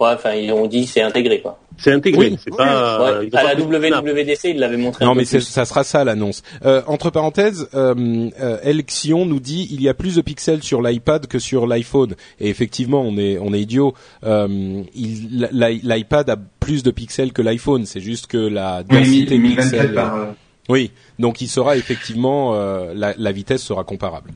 Ouais, 0.00 0.10
enfin, 0.14 0.32
ils 0.34 0.52
ont 0.52 0.66
dit 0.66 0.86
c'est 0.86 1.02
intégré, 1.02 1.40
quoi. 1.40 1.58
C'est 1.76 1.92
intégré, 1.92 2.30
Oui. 2.30 2.36
c'est 2.42 2.56
pas... 2.56 3.00
Ouais, 3.02 3.10
Euh, 3.10 3.26
à 3.32 3.42
pas 3.42 3.54
la. 3.54 3.60
WWDC, 3.60 4.44
ils 4.50 4.58
l'avaient 4.58 4.76
montré 4.76 5.04
Non, 5.04 5.14
mais 5.14 5.24
ça 5.24 5.64
sera 5.64 5.84
ça 5.84 6.02
l'annonce. 6.04 6.42
Euh, 6.64 6.82
entre 6.86 7.10
parenthèses, 7.10 7.68
euh, 7.74 8.30
euh, 8.40 8.58
Election 8.64 9.26
nous 9.26 9.38
dit 9.40 9.68
il 9.70 9.80
y 9.82 9.88
a 9.88 9.94
plus 9.94 10.16
de 10.16 10.20
pixels 10.20 10.62
sur 10.62 10.82
l'iPad 10.82 11.26
que 11.26 11.38
sur 11.38 11.66
l'iPhone. 11.66 12.14
Et 12.40 12.48
effectivement, 12.48 13.00
on 13.02 13.16
est 13.16 13.38
on 13.38 13.52
est 13.54 13.60
idiot. 13.60 13.94
Euh, 14.24 14.82
L'iPad 14.94 16.30
a 16.30 16.36
plus 16.60 16.82
de 16.82 16.90
pixels 16.90 17.32
que 17.32 17.42
l'iPhone. 17.42 17.86
C'est 17.86 18.00
juste 18.00 18.26
que 18.26 18.38
la 18.38 18.82
Oui, 18.90 18.96
densité 18.98 19.38
1024 19.38 19.70
pixels. 19.70 19.94
par. 19.94 20.26
Euh, 20.68 20.72
Oui, 20.72 20.90
donc 21.18 21.40
il 21.40 21.48
sera 21.48 21.76
effectivement 21.76 22.54
euh, 22.54 22.92
la, 22.94 23.14
la 23.16 23.32
vitesse 23.32 23.62
sera 23.62 23.84
comparable. 23.84 24.30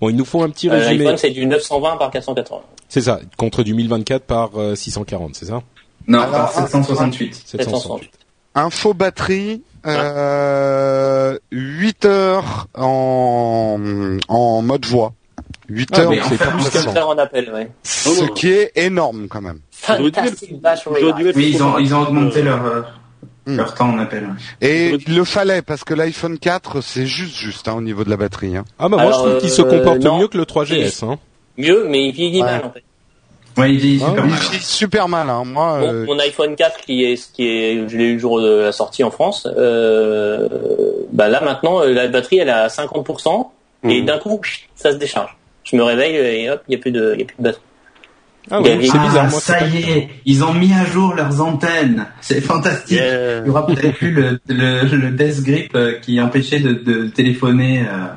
Bon, 0.00 0.08
il 0.10 0.16
nous 0.16 0.24
faut 0.24 0.42
un 0.42 0.50
petit 0.50 0.68
Euh, 0.68 0.72
résumé. 0.74 0.98
L'iPhone, 1.04 1.16
c'est 1.18 1.30
du 1.30 1.46
920 1.46 1.96
par 1.96 2.10
480. 2.10 2.60
C'est 2.88 3.00
ça, 3.02 3.20
contre 3.36 3.62
du 3.62 3.74
1024 3.74 4.24
par 4.24 4.50
euh, 4.56 4.74
640, 4.74 5.34
c'est 5.34 5.46
ça? 5.46 5.62
Non, 6.06 6.20
Alors, 6.20 6.32
par 6.32 6.52
768. 6.52 7.42
768. 7.46 8.10
Info 8.54 8.92
batterie, 8.92 9.62
euh, 9.86 11.38
8 11.52 12.04
heures 12.04 12.66
en, 12.74 13.78
en 14.28 14.62
mode 14.62 14.84
voix. 14.86 15.14
8 15.68 15.88
Ah, 15.94 16.00
heures, 16.00 16.12
fait, 16.26 16.36
plus 16.36 16.70
qu'un-. 16.70 16.92
Faire 16.92 17.08
en 17.08 17.16
appel, 17.16 17.50
ouais. 17.52 17.70
ce 17.82 18.24
qui 18.34 18.48
est 18.50 18.72
énorme 18.76 19.28
quand 19.28 19.40
même. 19.40 19.60
Fantastic 19.70 20.50
Oui, 20.90 21.52
ils 21.54 21.62
ont, 21.62 21.78
ils 21.78 21.94
ont 21.94 22.02
euh, 22.02 22.06
augmenté 22.06 22.42
leur, 22.42 22.92
Hmm. 23.46 23.56
leur 23.56 23.74
temps 23.74 23.90
en 23.90 23.98
appel. 23.98 24.24
ouais. 24.24 24.68
Et 24.68 24.90
il 25.08 25.16
le 25.16 25.24
fallait 25.24 25.62
parce 25.62 25.82
que 25.84 25.94
l'iPhone 25.94 26.38
4 26.38 26.80
c'est 26.80 27.06
juste 27.06 27.34
juste 27.34 27.66
hein, 27.66 27.74
au 27.74 27.80
niveau 27.80 28.04
de 28.04 28.10
la 28.10 28.16
batterie. 28.16 28.56
Hein. 28.56 28.64
Ah 28.78 28.84
bah 28.88 28.96
moi 28.96 29.00
Alors, 29.02 29.12
je 29.12 29.18
trouve 29.30 29.40
qu'il 29.40 29.50
se 29.50 29.62
euh, 29.62 29.64
comporte 29.78 29.98
non. 30.04 30.18
mieux 30.20 30.28
que 30.28 30.38
le 30.38 30.44
3GS. 30.44 31.04
Hein. 31.04 31.18
Mieux, 31.58 31.86
mais 31.88 32.04
il 32.08 32.12
vieillit 32.12 32.40
Ouais. 32.40 32.46
mal, 32.52 32.64
en 32.66 32.70
fait. 32.70 32.82
Ouais, 33.60 33.72
il 33.74 33.78
vieillit 33.80 34.00
Ah, 34.04 34.08
super 34.10 34.24
Il 34.24 34.30
mal. 34.30 34.38
vit 34.40 34.58
super 34.62 35.08
mal. 35.08 35.28
Hein. 35.28 35.42
Moi, 35.44 35.78
Bon, 35.80 35.86
euh, 35.92 36.04
mon 36.06 36.18
iPhone 36.20 36.54
4 36.56 36.80
qui 36.82 37.04
est 37.04 37.32
qui 37.32 37.46
est 37.48 37.88
je 37.88 37.96
l'ai 37.98 38.04
eu 38.04 38.12
le 38.14 38.18
jour 38.18 38.40
de 38.40 38.48
la 38.60 38.72
sortie 38.72 39.02
en 39.04 39.10
France 39.10 39.46
euh, 39.58 40.48
bah 41.12 41.28
là 41.28 41.42
maintenant 41.42 41.80
la 41.84 42.08
batterie 42.08 42.38
elle 42.38 42.48
est 42.48 42.52
à 42.52 42.68
50% 42.68 43.50
et 43.84 44.00
Mhm. 44.00 44.06
d'un 44.06 44.18
coup 44.18 44.40
ça 44.74 44.92
se 44.92 44.96
décharge 44.96 45.36
je 45.64 45.76
me 45.76 45.82
réveille 45.82 46.14
et 46.16 46.50
hop 46.50 46.62
il 46.68 46.72
y 46.72 46.76
a 46.76 46.80
plus 46.80 46.92
de 46.92 47.12
il 47.14 47.20
y 47.20 47.22
a 47.22 47.26
plus 47.26 47.36
de 47.38 47.42
batterie 47.42 47.62
Ah 48.50 48.60
des- 48.60 48.86
c'est 48.86 48.98
Ah, 48.98 49.06
bizarre. 49.06 49.30
Moi, 49.30 49.40
c'est 49.40 49.52
ça 49.52 49.66
y 49.66 49.76
est, 49.78 50.08
ils 50.24 50.42
ont 50.44 50.52
mis 50.54 50.72
à 50.72 50.84
jour 50.84 51.14
leurs 51.14 51.40
antennes. 51.40 52.06
C'est 52.20 52.40
fantastique. 52.40 52.98
Yeah. 52.98 53.40
Il 53.40 53.46
y 53.46 53.50
aura 53.50 53.66
peut-être 53.66 53.96
plus 53.96 54.10
le, 54.10 54.40
le, 54.48 54.84
le 54.96 55.10
Death 55.10 55.42
Grip 55.42 55.74
euh, 55.74 55.98
qui 56.00 56.20
empêchait 56.20 56.60
de, 56.60 56.72
de 56.72 57.06
téléphoner. 57.08 57.84
euh. 57.88 58.08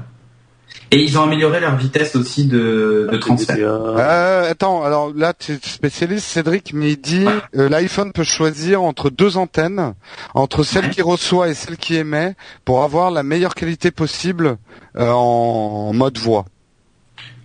Et 0.92 1.02
ils 1.02 1.18
ont 1.18 1.24
amélioré 1.24 1.60
leur 1.60 1.76
vitesse 1.78 2.16
aussi 2.16 2.46
de, 2.46 3.10
de 3.12 3.18
transfert. 3.18 3.58
euh, 3.60 4.50
attends, 4.52 4.84
alors 4.84 5.12
là 5.16 5.34
tu 5.38 5.54
es 5.54 5.60
spécialiste 5.62 6.26
Cédric, 6.28 6.74
mais 6.74 6.92
il 6.92 6.98
dit 7.02 7.26
euh, 7.58 7.68
l'iPhone 7.70 8.12
peut 8.14 8.24
choisir 8.24 8.84
entre 8.84 9.10
deux 9.10 9.36
antennes, 9.36 9.94
entre 10.36 10.64
celle 10.64 10.86
Ouais. 10.86 10.90
qui 10.92 11.02
reçoit 11.02 11.50
et 11.50 11.54
celle 11.56 11.78
qui 11.78 11.96
émet, 11.96 12.36
pour 12.66 12.84
avoir 12.84 13.10
la 13.10 13.24
meilleure 13.24 13.56
qualité 13.56 13.90
possible 13.92 14.58
euh, 14.96 15.10
en 15.10 15.92
mode 15.92 16.18
voix. 16.20 16.46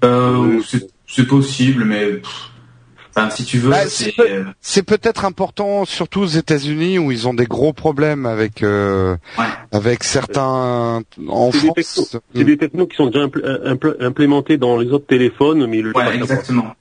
Euh, 0.05 0.61
c'est- 0.67 0.89
c'est 1.07 1.27
possible, 1.27 1.85
mais 1.85 2.07
pff, 2.15 2.50
enfin, 3.27 3.31
si 3.31 3.45
tu 3.45 3.59
veux, 3.59 3.71
Bah, 3.71 3.87
c'est 3.87 4.13
c'est 4.17 4.21
euh, 4.21 4.45
C'est 4.61 4.83
peut-être 4.83 5.25
important, 5.25 5.85
surtout 5.85 6.21
aux 6.21 6.27
États-Unis 6.27 6.99
où 6.99 7.11
ils 7.13 7.29
ont 7.29 7.35
des 7.35 7.47
gros 7.47 7.73
problèmes 7.73 8.27
avec 8.27 8.63
euh, 8.63 9.17
Ouais. 9.39 9.45
avec 9.73 10.05
certains 10.05 11.03
en 11.29 11.51
C'est 11.53 11.61
des 11.75 11.83
France. 11.83 12.17
C'est 12.35 12.45
des 12.45 12.57
technos 12.57 12.87
qui 12.87 12.97
sont 12.97 13.07
déjà 13.07 13.27
impl- 13.27 13.65
impl- 13.67 13.97
implémentés 14.05 14.57
dans 14.59 14.79
les 14.79 14.91
autres 14.91 15.07
téléphones, 15.07 15.67
mais 15.67 15.79
ils 15.79 15.85
le 15.85 15.93
font 15.93 15.99
ouais, 16.01 16.17
exactement. 16.17 16.75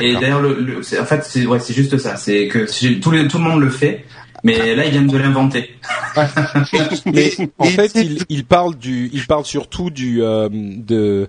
Et 0.00 0.14
d'ailleurs, 0.14 0.40
le, 0.42 0.54
le- 0.60 0.82
c'est- 0.82 0.98
en 1.00 1.04
fait, 1.04 1.24
c'est 1.24 1.44
ouais, 1.46 1.58
c'est 1.58 1.74
juste 1.74 1.98
ça. 1.98 2.16
C'est 2.16 2.46
que 2.48 2.66
tout, 3.00 3.10
les, 3.10 3.26
tout 3.28 3.38
le 3.38 3.44
monde 3.44 3.60
le 3.60 3.70
fait. 3.70 4.04
Mais 4.44 4.74
là, 4.74 4.84
ils 4.86 4.90
viennent 4.90 5.06
de 5.06 5.16
l'inventer. 5.18 5.70
Mais 7.06 7.30
en 7.58 7.64
fait, 7.66 7.92
il, 7.94 8.24
il 8.28 8.44
parle 8.44 8.76
du, 8.76 9.08
il 9.12 9.26
parle 9.26 9.44
surtout 9.44 9.90
du 9.90 10.22
euh, 10.22 10.48
de 10.50 11.28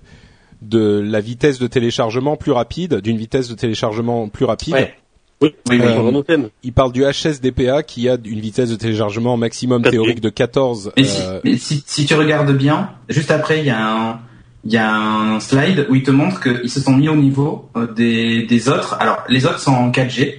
de 0.68 1.00
la 1.04 1.20
vitesse 1.20 1.58
de 1.58 1.66
téléchargement 1.66 2.36
plus 2.36 2.52
rapide, 2.52 3.00
d'une 3.00 3.16
vitesse 3.16 3.48
de 3.48 3.54
téléchargement 3.54 4.28
plus 4.28 4.44
rapide. 4.44 4.74
Ouais. 4.74 4.94
Oui, 5.42 5.54
Oui, 5.68 5.78
oui. 5.80 6.22
Euh. 6.30 6.48
Il 6.62 6.72
parle 6.72 6.92
du 6.92 7.02
HSDPA 7.04 7.82
qui 7.82 8.08
a 8.08 8.16
une 8.24 8.40
vitesse 8.40 8.70
de 8.70 8.76
téléchargement 8.76 9.36
maximum 9.36 9.82
théorique 9.82 10.20
de 10.20 10.30
14. 10.30 10.92
Mais, 10.96 11.04
si, 11.04 11.22
euh, 11.22 11.40
mais 11.44 11.56
si, 11.56 11.82
si 11.86 12.06
tu 12.06 12.14
regardes 12.14 12.56
bien, 12.56 12.90
juste 13.08 13.30
après, 13.30 13.58
il 13.58 13.66
y 13.66 13.70
a 13.70 13.84
un, 14.12 14.20
il 14.64 14.72
y 14.72 14.76
a 14.76 14.94
un 14.94 15.40
slide 15.40 15.86
où 15.90 15.96
il 15.96 16.02
te 16.02 16.10
montre 16.12 16.40
qu'ils 16.40 16.70
se 16.70 16.80
sont 16.80 16.94
mis 16.94 17.08
au 17.08 17.16
niveau 17.16 17.68
euh, 17.76 17.92
des, 17.92 18.44
des 18.46 18.68
autres. 18.68 18.96
Alors, 19.00 19.18
les 19.28 19.44
autres 19.44 19.58
sont 19.58 19.72
en 19.72 19.90
4G 19.90 20.36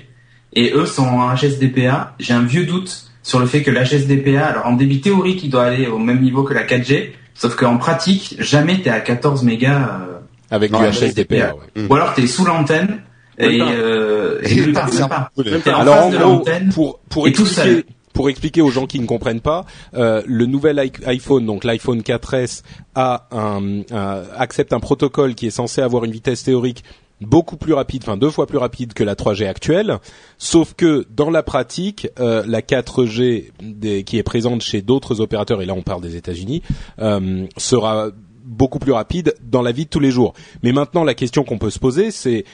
et 0.54 0.72
eux 0.74 0.86
sont 0.86 1.06
en 1.06 1.36
HSDPA. 1.36 2.16
J'ai 2.18 2.34
un 2.34 2.44
vieux 2.44 2.66
doute 2.66 3.12
sur 3.22 3.40
le 3.40 3.46
fait 3.46 3.62
que 3.64 3.72
l'HSDPA, 3.72 4.46
alors 4.46 4.66
en 4.66 4.74
débit 4.74 5.02
théorique, 5.02 5.44
il 5.44 5.50
doit 5.50 5.66
aller 5.66 5.88
au 5.88 6.00
même 6.00 6.22
niveau 6.22 6.44
que 6.44 6.54
la 6.54 6.64
4G, 6.66 7.10
sauf 7.34 7.56
qu'en 7.56 7.78
pratique, 7.78 8.38
jamais 8.40 8.82
t'es 8.82 8.90
à 8.90 9.02
14 9.02 9.44
mégas. 9.44 10.00
euh, 10.02 10.15
avec 10.52 10.72
Non, 10.72 10.80
du 10.80 10.86
ouais. 10.86 11.88
Ou 11.90 11.96
alors 11.96 12.14
t'es 12.14 12.28
sous 12.28 12.46
l'antenne 12.46 13.02
et, 13.38 13.60
euh, 13.62 14.40
Et 14.44 14.58
et 14.60 14.72
pas. 14.72 15.30
en 15.38 15.80
Alors 15.82 16.06
en 16.06 16.10
de 16.10 16.18
gros, 16.18 16.46
pour 16.74 17.00
pour 17.10 17.28
et 17.28 17.34
tout 17.34 17.46
seul. 17.46 17.68
expliquer 17.68 17.92
pour 18.14 18.30
expliquer 18.30 18.62
aux 18.62 18.70
gens 18.70 18.86
qui 18.88 18.98
ne 19.02 19.06
comprennent 19.06 19.42
pas, 19.42 19.66
euh, 19.94 20.22
le 20.26 20.46
nouvel 20.46 20.80
iPhone, 21.06 21.46
donc 21.46 21.66
l'iPhone 21.66 22.00
4S, 22.02 22.64
a 22.96 23.28
un, 23.32 23.82
un- 23.92 24.24
accepte 24.38 24.72
un 24.72 24.80
protocole 24.80 25.36
qui 25.36 25.48
est 25.48 25.52
censé 25.52 25.82
avoir 25.82 26.06
une 26.06 26.12
vitesse 26.12 26.44
théorique 26.44 26.86
beaucoup 27.20 27.58
plus 27.58 27.74
rapide, 27.74 28.04
enfin 28.06 28.16
deux 28.16 28.30
fois 28.30 28.48
plus 28.48 28.58
rapide 28.58 28.94
que 28.94 29.04
la 29.04 29.16
3G 29.16 29.46
actuelle, 29.48 30.00
sauf 30.38 30.74
que 30.76 31.06
dans 31.14 31.30
la 31.30 31.44
pratique, 31.44 32.08
euh, 32.22 32.44
la 32.48 32.62
4G 32.62 33.52
des- 33.62 34.04
qui 34.06 34.18
est 34.18 34.24
présente 34.24 34.62
chez 34.62 34.82
d'autres 34.82 35.20
opérateurs, 35.20 35.62
et 35.62 35.66
là 35.66 35.74
on 35.74 35.82
parle 35.82 36.02
des 36.02 36.16
États-Unis, 36.16 36.62
euh, 37.00 37.46
sera 37.58 38.12
beaucoup 38.46 38.80
plus 38.80 38.92
rapide 38.92 39.34
dans 39.44 39.62
la 39.62 39.72
vie 39.72 39.86
de 39.86 39.90
tous 39.90 40.00
les 40.00 40.12
jours. 40.12 40.34
Mais 40.64 40.72
maintenant, 40.72 41.04
la 41.04 41.14
question 41.14 41.44
qu'on 41.44 41.58
peut 41.58 41.70
se 41.70 41.80
poser, 41.80 42.12
c'est 42.12 42.46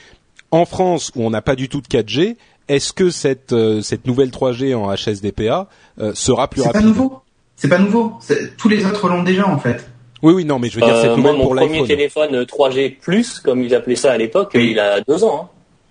en 0.50 0.64
France 0.64 1.12
où 1.14 1.22
on 1.24 1.30
n'a 1.30 1.42
pas 1.42 1.54
du 1.56 1.68
tout 1.68 1.80
de 1.80 1.86
4G, 1.86 2.36
est-ce 2.68 2.92
que 2.92 3.10
cette 3.10 3.52
euh, 3.52 3.80
cette 3.82 4.06
nouvelle 4.06 4.30
3G 4.30 4.74
en 4.74 4.92
HSDPA 4.94 5.68
euh, 6.00 6.12
sera 6.14 6.48
plus 6.48 6.60
C'est 6.62 6.68
rapide? 6.68 6.80
pas 6.82 6.86
nouveau. 6.86 7.20
C'est 7.56 7.68
pas 7.68 7.78
nouveau. 7.78 8.12
C'est- 8.20 8.56
Tous 8.56 8.68
les 8.68 8.84
autres 8.86 9.08
l'ont 9.08 9.22
déjà 9.22 9.46
en 9.48 9.58
fait. 9.58 9.88
Oui, 10.22 10.32
oui, 10.32 10.44
non, 10.44 10.58
mais 10.60 10.68
je 10.68 10.76
veux 10.78 10.86
dire 10.86 10.94
Euh, 10.94 11.02
cette 11.02 11.10
moi, 11.10 11.16
nouvelle 11.32 11.36
mon 11.36 11.42
pour 11.46 11.56
premier 11.56 11.72
l'iPhone. 11.72 11.88
téléphone 11.88 12.34
euh, 12.36 12.44
3G+, 12.44 13.42
comme 13.42 13.62
ils 13.62 13.74
appelaient 13.74 13.96
ça 13.96 14.12
à 14.12 14.16
l'époque, 14.18 14.52
Oui. 14.54 14.70
il 14.72 14.78
a 14.78 15.00
deux 15.00 15.24
ans. 15.24 15.42
hein. 15.44 15.48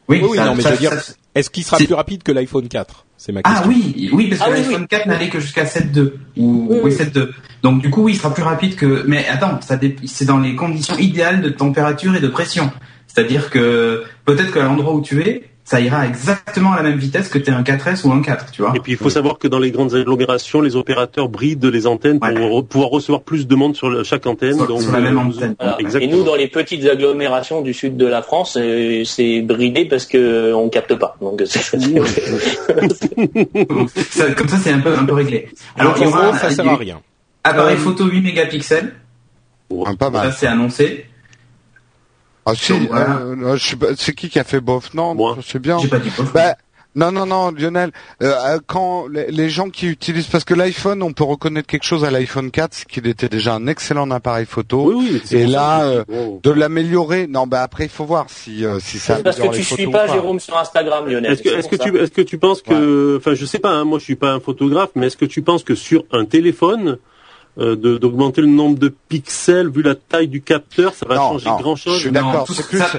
Oui, 0.07 0.19
Oui, 0.23 0.29
oui, 0.31 0.37
ça- 0.37 0.45
non, 0.45 0.55
mais 0.55 0.61
ça- 0.63 0.69
je 0.69 0.73
veux 0.75 0.79
dire, 0.79 0.93
ça- 0.93 1.13
Est-ce 1.35 1.49
qu'il 1.49 1.63
sera 1.63 1.77
plus 1.77 1.93
rapide 1.93 2.23
que 2.23 2.31
l'iPhone 2.31 2.67
4 2.67 3.05
C'est 3.17 3.31
ma 3.31 3.41
question. 3.41 3.61
Ah 3.63 3.67
oui, 3.67 4.09
oui, 4.11 4.27
parce 4.27 4.41
que 4.41 4.45
Ah 4.47 4.51
oui, 4.51 4.57
l'iPhone 4.63 4.81
oui. 4.81 4.87
4 4.89 5.05
n'allait 5.07 5.29
que 5.29 5.39
jusqu'à 5.39 5.63
7.2 5.65 6.13
ou 6.37 6.67
Oui, 6.69 6.79
oui, 6.83 6.91
oui. 6.91 6.91
7.2. 6.91 7.29
Donc 7.63 7.81
du 7.81 7.89
coup, 7.89 8.03
oui, 8.03 8.13
il 8.13 8.17
sera 8.17 8.33
plus 8.33 8.43
rapide 8.43 8.75
que. 8.75 9.03
Mais 9.07 9.25
attends, 9.27 9.59
ça 9.61 9.77
dé- 9.77 9.95
c'est 10.05 10.25
dans 10.25 10.39
les 10.39 10.55
conditions 10.55 10.97
idéales 10.97 11.41
de 11.41 11.49
température 11.49 12.15
et 12.15 12.19
de 12.19 12.27
pression. 12.27 12.71
C'est-à-dire 13.07 13.49
que 13.49 14.03
peut-être 14.25 14.51
qu'à 14.53 14.63
l'endroit 14.63 14.93
où 14.93 15.01
tu 15.01 15.21
es, 15.21 15.50
ça 15.72 15.80
ira 15.80 16.06
exactement 16.06 16.73
à 16.73 16.77
la 16.77 16.84
même 16.89 16.98
vitesse 16.99 17.30
que 17.30 17.38
t'es 17.39 17.52
un 17.52 17.64
4S 17.64 18.06
ou 18.06 18.11
un 18.11 18.22
4, 18.22 18.52
tu 18.52 18.61
vois. 18.61 18.73
Et 18.76 18.81
puis 18.81 18.91
il 18.91 18.98
faut 18.98 19.10
savoir 19.10 19.38
que 19.39 19.48
dans 19.48 19.57
les 19.57 19.72
grandes 19.72 19.93
agglomérations, 19.95 20.60
les 20.60 20.76
opérateurs 20.76 21.30
brident 21.30 21.64
les 21.65 21.88
antennes 21.88 22.19
pour 22.19 22.27
Ouais. 22.30 22.35
re- 22.61 22.65
pouvoir 22.68 22.89
recevoir 22.89 23.22
plus 23.22 23.48
de 23.48 23.56
monde 23.56 23.73
sur 23.77 23.89
le- 23.89 24.03
chaque 24.03 24.26
antenne. 24.27 24.56
Sur- 24.57 24.68
donc, 24.68 24.81
sur 24.81 24.91
la 24.91 24.99
même 24.99 25.18
euh, 25.18 25.22
antenne. 25.22 25.56
Voilà. 25.57 25.77
Et 26.02 26.07
nous, 26.07 26.23
dans 26.26 26.35
les 26.35 26.49
petites 26.49 26.85
agglomérations 26.85 27.61
du 27.61 27.73
sud 27.73 27.95
de 27.95 28.06
la 28.06 28.22
France, 28.22 28.57
euh, 28.60 29.03
c'est 29.06 29.41
bridé 29.41 29.85
parce 29.85 30.06
que 30.06 30.18
euh, 30.18 30.53
on 30.57 30.68
capte 30.68 30.93
pas. 30.95 31.15
Donc 31.22 31.41
ça- 34.10 34.31
comme 34.34 34.48
ça, 34.49 34.57
c'est 34.57 34.72
un 34.73 34.80
peu 34.81 34.93
un 34.98 35.06
peu 35.06 35.14
réglé. 35.14 35.48
Alors 35.77 35.95
il 35.98 36.03
y 36.03 36.06
en 36.06 36.10
aura 36.10 36.30
gros, 36.31 36.38
ça 36.38 36.49
sert 36.52 36.68
à 36.68 36.76
rien. 36.76 36.99
Appareil 37.43 37.76
Euh, 37.77 37.80
photo 37.80 38.06
8 38.07 38.22
mégapixels, 38.22 38.93
pas 39.98 40.10
mal. 40.10 40.31
ça 40.31 40.38
c'est 40.38 40.48
annoncé. 40.48 41.06
Ah, 42.45 42.53
si, 42.55 42.72
Donc, 42.73 42.89
voilà. 42.89 43.18
euh, 43.19 43.55
je 43.57 43.68
sais 43.69 43.76
pas, 43.76 43.88
c'est 43.97 44.13
qui 44.13 44.30
qui 44.30 44.39
a 44.39 44.43
fait 44.43 44.59
bof? 44.61 44.93
Non, 44.93 45.13
Moi. 45.15 45.38
je 45.39 45.47
sais 45.47 45.59
bien. 45.59 45.77
Pas 45.89 45.99
dit. 45.99 46.09
Bah, 46.34 46.55
non, 46.93 47.09
non, 47.11 47.26
non, 47.26 47.51
Lionel. 47.51 47.91
euh, 48.22 48.34
euh, 48.47 48.59
quand 48.68 49.07
les, 49.07 49.31
les 49.31 49.49
gens 49.49 49.69
qui 49.69 49.88
utilisent, 49.88 50.27
parce 50.27 50.43
que 50.43 50.53
l'iPhone, 50.53 51.01
on 51.03 51.13
peut 51.13 51.23
reconnaître 51.23 51.68
quelque 51.68 51.85
chose 51.85 52.03
à 52.03 52.11
l'iPhone 52.11 52.51
4, 52.51 52.73
c'est 52.73 52.85
qu'il 52.85 53.07
était 53.07 53.30
déjà 53.30 53.53
un 53.53 53.68
excellent 53.68 54.11
appareil 54.11 54.45
photo. 54.45 54.91
Oui, 54.91 54.95
oui. 55.13 55.22
c'est 55.23 55.38
Et 55.41 55.47
là, 55.47 55.84
euh, 55.84 56.03
Bon. 56.07 56.39
De 56.43 56.51
l'améliorer. 56.51 57.27
Non, 57.27 57.47
bah 57.47 57.61
après, 57.61 57.85
il 57.85 57.89
faut 57.89 58.03
voir 58.03 58.26
si 58.30 58.65
euh, 58.65 58.80
si 58.81 58.99
ça. 58.99 59.15
C'est 59.18 59.23
parce 59.23 59.38
que 59.38 59.47
tu 59.47 59.57
les 59.59 59.63
suis 59.63 59.88
pas. 59.89 60.07
Jérôme 60.07 60.39
sur 60.41 60.57
Instagram, 60.57 61.07
Lionel. 61.07 61.31
Est-ce 61.31 61.43
que, 61.43 61.49
c'est 61.49 61.55
est-ce 61.59 61.69
pour 61.69 61.77
que 61.77 61.84
ça. 61.85 61.89
tu, 61.91 61.97
est-ce 61.97 62.11
que 62.11 62.22
tu 62.23 62.38
penses 62.38 62.61
que, 62.61 63.15
enfin, 63.19 63.35
je 63.35 63.45
sais 63.45 63.59
pas, 63.59 63.69
hein, 63.69 63.85
moi 63.85 63.99
je 63.99 64.03
suis 64.03 64.15
pas 64.15 64.31
un 64.31 64.41
photographe, 64.41 64.89
mais 64.95 65.07
est-ce 65.07 65.18
que 65.18 65.26
tu 65.26 65.41
penses 65.43 65.63
que 65.63 65.76
sur 65.76 66.03
un 66.11 66.26
téléphone, 66.26 66.97
euh, 67.59 67.75
de- 67.75 67.97
d'augmenter 67.97 68.41
le 68.41 68.47
nombre 68.47 68.79
de 68.79 68.93
pixels 69.09 69.69
vu 69.69 69.81
la 69.81 69.95
taille 69.95 70.27
du 70.29 70.41
capteur, 70.41 70.93
ça 70.93 71.05
va 71.05 71.15
Non, 71.15 71.21
changer 71.33 71.49
non, 71.49 71.57
grand 71.57 71.75
je 71.75 71.83
chose 71.83 71.99
suis 71.99 72.11
Non, 72.11 72.31
d'accord, 72.31 72.47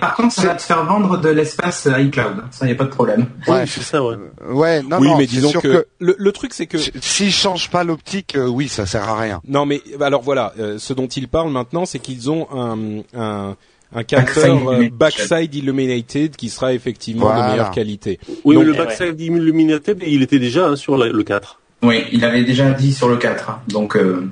par 0.00 0.14
contre, 0.14 0.32
ça 0.34 0.42
va 0.48 0.54
te 0.56 0.62
faire 0.62 0.84
vendre 0.84 1.18
de 1.18 1.28
l'espace 1.30 1.88
iCloud. 1.90 2.42
Ça, 2.50 2.68
y 2.68 2.72
a 2.72 2.74
pas 2.74 2.84
de 2.84 2.90
problème. 2.90 3.26
Ouais. 3.48 3.60
Oui, 3.62 3.66
c'est 3.66 3.82
ça, 3.82 4.02
ouais. 4.04 4.16
Ouais, 4.50 4.82
non, 4.82 4.98
oui, 5.00 5.08
non, 5.08 5.16
mais 5.16 5.26
disons 5.26 5.48
sûr 5.50 5.62
que, 5.62 5.86
le, 6.00 6.14
le 6.18 6.32
truc 6.32 6.52
c'est 6.52 6.66
que 6.66 6.76
si- 6.78 6.92
s'ils 7.00 7.32
changent 7.32 7.70
pas 7.70 7.82
l'optique, 7.84 8.36
euh, 8.36 8.46
oui, 8.46 8.68
ça 8.68 8.84
sert 8.86 9.08
à 9.08 9.18
rien. 9.18 9.40
non, 9.48 9.64
mais 9.64 9.80
alors 10.00 10.20
voilà, 10.22 10.52
euh, 10.58 10.76
ce 10.78 10.92
dont 10.92 11.06
ils 11.06 11.28
parlent 11.28 11.50
maintenant, 11.50 11.86
c'est 11.86 11.98
qu'ils 11.98 12.30
ont 12.30 12.46
un 12.52 12.78
un 13.18 13.56
un 13.94 14.04
capteur 14.04 14.54
Backside 14.54 14.68
euh, 14.68 14.72
illuminated. 14.72 14.98
backside 14.98 15.54
illuminated 15.54 16.36
qui 16.36 16.48
sera 16.48 16.72
effectivement 16.72 17.26
Voilà. 17.26 17.44
de 17.46 17.50
meilleure 17.52 17.70
qualité. 17.70 18.18
Oui, 18.44 18.54
Donc- 18.54 18.64
mais 18.64 18.70
le 18.70 18.76
backside 18.76 19.20
illuminated, 19.20 20.02
il 20.06 20.22
était 20.22 20.38
déjà 20.38 20.66
hein, 20.68 20.76
sur 20.76 20.96
la- 20.96 21.08
le 21.08 21.22
4. 21.22 21.58
Oui, 21.82 22.04
il 22.12 22.24
avait 22.24 22.42
déjà 22.44 22.70
dit 22.70 22.92
sur 22.94 23.08
le 23.08 23.16
4. 23.18 23.50
hein. 23.50 23.58
Donc, 23.68 23.96
euh, 23.96 24.28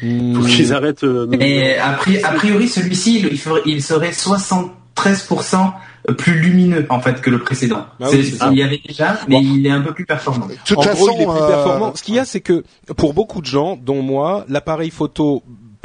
Faut 0.00 0.46
qu'ils 0.46 0.72
arrêtent. 0.72 1.04
euh, 1.04 1.26
mais 1.28 1.76
a 1.78 1.92
priori, 2.32 2.68
celui-ci, 2.68 3.18
il, 3.20 3.26
il 3.32 3.38
ferait- 3.38 3.62
il 3.66 3.82
serait 3.82 4.12
73% 4.12 5.72
plus 6.16 6.38
lumineux 6.40 6.86
en 6.88 7.00
fait 7.00 7.20
que 7.20 7.28
le 7.30 7.38
précédent. 7.40 7.84
Ah 8.00 8.06
oui, 8.10 8.24
ça. 8.24 8.48
il 8.50 8.58
y 8.58 8.62
avait 8.62 8.80
déjà, 8.86 9.18
mais 9.28 9.36
Bon. 9.36 9.42
il 9.42 9.66
est 9.66 9.70
un 9.70 9.80
peu 9.82 9.92
plus 9.92 10.06
performant. 10.06 10.46
De 10.46 10.54
toute 10.64 10.78
en 10.78 10.82
façon, 10.82 11.04
gros, 11.06 11.10
il 11.16 11.22
est 11.22 11.26
plus 11.26 11.42
euh, 11.42 11.48
performant. 11.48 11.94
Ce 11.94 12.02
qu'il 12.02 12.14
y 12.14 12.18
a, 12.18 12.24
c'est 12.24 12.40
que 12.40 12.64
pour 12.96 13.12
beaucoup 13.14 13.40
de 13.40 13.46
gens, 13.46 13.76
dont 13.80 14.02
moi, 14.02 14.44
l'appareil 14.48 14.90
photo, 14.90 15.42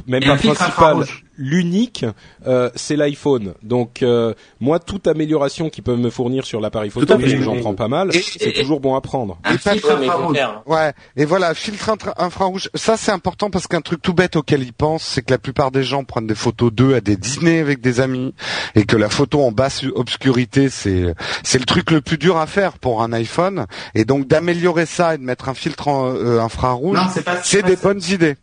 même 0.07 0.23
Et 0.23 0.27
pas 0.27 0.34
un 0.34 0.38
filtre 0.38 0.56
principal, 0.56 0.85
infrarouge. 0.85 1.22
L'unique, 1.35 2.05
euh, 2.47 2.69
c'est 2.76 2.95
l'iPhone. 2.95 3.53
Donc 3.64 4.01
euh, 4.03 4.34
moi, 4.60 4.80
toute 4.80 5.07
amélioration 5.07 5.69
qu'ils 5.69 5.84
peuvent 5.84 5.99
me 5.99 6.10
fournir 6.10 6.45
sur 6.45 6.60
l'appareil 6.60 6.89
photo, 6.89 7.18
j'en 7.41 7.55
prends 7.57 7.73
pas 7.76 7.88
mal, 7.88 8.11
c'est 8.14 8.53
toujours 8.53 8.80
bon 8.80 8.95
à 8.95 9.01
prendre. 9.01 9.38
Un 9.43 9.55
Et 9.55 9.57
pas- 9.57 9.72
filtre 9.73 9.91
infrarouge. 9.91 10.38
Ouais, 10.65 10.93
et 11.15 11.26
voilà, 11.26 11.53
filtre 11.53 11.89
intra- 11.89 12.14
infrarouge, 12.18 12.69
ça 12.76 12.97
c'est 12.97 13.11
important 13.11 13.49
parce 13.49 13.68
qu'un 13.68 13.81
truc 13.81 14.01
tout 14.01 14.14
bête 14.14 14.35
auquel 14.35 14.61
ils 14.64 14.73
pensent, 14.73 15.03
c'est 15.03 15.22
que 15.22 15.31
la 15.31 15.38
plupart 15.38 15.72
des 15.72 15.84
gens 15.84 16.03
prennent 16.03 16.27
des 16.27 16.35
photos 16.35 16.72
d'eux 16.72 16.95
à 16.95 17.01
des 17.01 17.18
dîners 17.18 17.60
avec 17.60 17.81
des 17.81 17.99
amis 17.99 18.34
et 18.76 18.85
que 18.85 18.95
la 18.95 19.10
photo 19.10 19.41
en 19.43 19.51
basse 19.51 19.84
obscurité, 19.95 20.69
c'est 20.69 21.14
c'est 21.43 21.60
le 21.60 21.65
truc 21.65 21.91
le 21.91 22.01
plus 22.01 22.18
dur 22.18 22.38
à 22.38 22.47
faire 22.47 22.77
pour 22.77 23.01
un 23.01 23.11
iPhone 23.14 23.65
et 23.95 24.05
donc 24.05 24.27
d'améliorer 24.27 24.85
ça 24.85 25.15
et 25.15 25.18
de 25.18 25.23
mettre 25.23 25.49
un 25.49 25.53
filtre 25.53 25.88
en, 25.88 26.14
euh, 26.14 26.39
infrarouge, 26.39 26.99
c'est 27.43 27.64
des 27.65 27.76
bonnes 27.76 28.01
idées. 28.10 28.35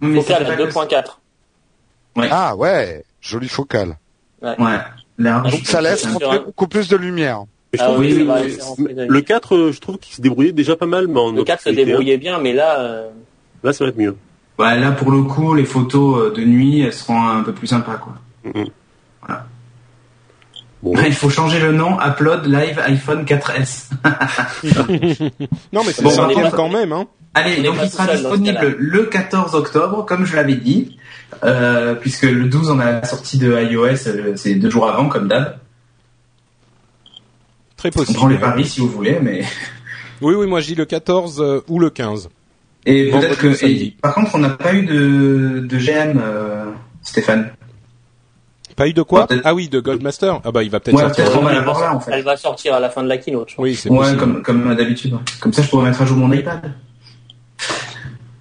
Mais 0.00 0.20
c'est 0.22 0.34
que- 0.38 0.56
2.4. 0.56 1.20
Ouais. 2.16 2.28
Ah 2.30 2.54
ouais, 2.56 3.04
joli 3.20 3.48
focal. 3.48 3.96
Ouais. 4.42 4.54
Donc 5.18 5.54
ça 5.64 5.80
laisse 5.80 6.06
beaucoup 6.44 6.66
plus 6.68 6.88
de 6.88 6.96
lumière. 6.96 7.44
Je 7.72 7.80
Ah 7.82 7.92
oui, 7.98 8.12
le- 8.14 8.42
laisser 8.42 8.60
rentrer 8.62 8.94
de- 8.94 9.06
le 9.08 9.20
4, 9.20 9.56
euh, 9.56 9.72
je 9.72 9.80
trouve 9.80 9.98
qu'il 9.98 10.14
se 10.14 10.20
débrouillait 10.20 10.52
déjà 10.52 10.76
pas 10.76 10.86
mal, 10.86 11.08
mais 11.08 11.18
en 11.18 11.32
Le 11.32 11.42
4 11.42 11.60
se 11.62 11.68
obscurité, 11.70 11.84
débrouillait 11.86 12.18
bien, 12.18 12.38
mais 12.38 12.52
là, 12.52 12.78
euh, 12.80 13.08
hein. 13.08 13.12
Là, 13.64 13.72
ça 13.72 13.84
va 13.84 13.88
être 13.90 13.98
mieux. 13.98 14.14
Ouais, 14.58 14.78
là 14.78 14.92
pour 14.92 15.10
le 15.10 15.22
coup, 15.24 15.54
les 15.54 15.64
photos 15.64 16.18
euh, 16.26 16.32
de 16.32 16.44
nuit, 16.44 16.82
elles 16.82 16.92
seront 16.92 17.20
un 17.20 17.42
peu 17.42 17.52
plus 17.52 17.66
sympas 17.66 17.96
quoi. 17.96 18.12
Voilà. 19.22 19.46
Bon. 20.82 20.92
Il 21.04 21.14
faut 21.14 21.30
changer 21.30 21.58
le 21.58 21.72
nom, 21.72 21.96
Upload 22.00 22.44
Live 22.46 22.78
iPhone 22.86 23.24
4S. 23.24 23.88
Non, 25.72 25.82
mais 25.84 25.92
c'est 25.92 26.02
Bon, 26.02 26.10
sympa 26.10 26.50
quand 26.52 26.68
même. 26.68 26.92
Hein. 26.92 27.06
Allez, 27.34 27.62
donc 27.62 27.76
il 27.82 27.90
sera 27.90 28.06
disponible 28.14 28.76
le 28.78 29.04
14 29.04 29.54
octobre, 29.54 30.04
comme 30.06 30.24
je 30.24 30.36
l'avais 30.36 30.54
dit, 30.56 30.96
euh, 31.44 31.94
puisque 31.94 32.22
le 32.22 32.44
12 32.44 32.70
on 32.70 32.78
a 32.78 32.84
la 32.92 33.04
sortie 33.04 33.38
de 33.38 33.52
iOS, 33.52 34.06
euh, 34.08 34.32
c'est 34.36 34.54
deux 34.54 34.70
jours 34.70 34.88
avant 34.88 35.08
comme 35.08 35.26
d'hab. 35.28 35.58
Très 37.76 37.88
On 37.88 37.92
prend 37.92 38.04
possible. 38.04 38.28
les 38.30 38.34
ouais. 38.36 38.40
paris 38.40 38.64
si 38.64 38.80
vous 38.80 38.88
voulez, 38.88 39.18
mais 39.20 39.42
Oui, 40.22 40.34
oui, 40.34 40.46
moi 40.46 40.60
je 40.60 40.66
dis 40.68 40.74
le 40.74 40.84
14 40.84 41.40
euh, 41.40 41.60
ou 41.68 41.78
le 41.78 41.90
15. 41.90 42.28
et 42.86 43.10
peut-être 43.10 43.38
que. 43.38 43.64
et- 43.66 43.96
par 44.00 44.14
contre, 44.14 44.34
on 44.34 44.38
n'a 44.38 44.50
pas 44.50 44.72
eu 44.74 44.84
de, 44.86 45.60
de 45.66 45.78
GM, 45.78 46.18
euh, 46.22 46.66
Stéphane. 47.02 47.50
Pas 48.76 48.88
eu 48.88 48.92
de 48.92 49.02
quoi? 49.02 49.28
Ah 49.44 49.54
oui, 49.54 49.68
de 49.68 49.78
Goldmaster. 49.80 50.40
Ah 50.44 50.50
bah 50.50 50.62
il 50.64 50.70
va 50.70 50.80
peut-être 50.80 50.96
Ouais, 50.96 51.02
sortir. 51.02 51.26
on 51.38 51.42
va 51.44 51.50
elle, 51.50 51.58
l'avoir 51.58 51.78
va, 51.78 51.86
là 51.86 51.94
en 51.94 52.00
fait. 52.00 52.10
elle 52.12 52.24
va 52.24 52.36
sortir 52.36 52.74
à 52.74 52.80
la 52.80 52.90
fin 52.90 53.02
de 53.04 53.08
la 53.08 53.18
keynote, 53.18 53.48
je 53.50 53.54
crois. 53.54 53.64
Oui, 53.64 53.74
c'est 53.76 53.88
Ouais, 53.88 53.98
possible. 53.98 54.18
comme 54.18 54.42
comme 54.42 54.74
d'habitude. 54.74 55.16
Comme 55.40 55.52
ça, 55.52 55.62
je 55.62 55.68
pourrais 55.68 55.84
mettre 55.84 56.02
à 56.02 56.06
jour 56.06 56.16
mon 56.16 56.32
iPad. 56.32 56.72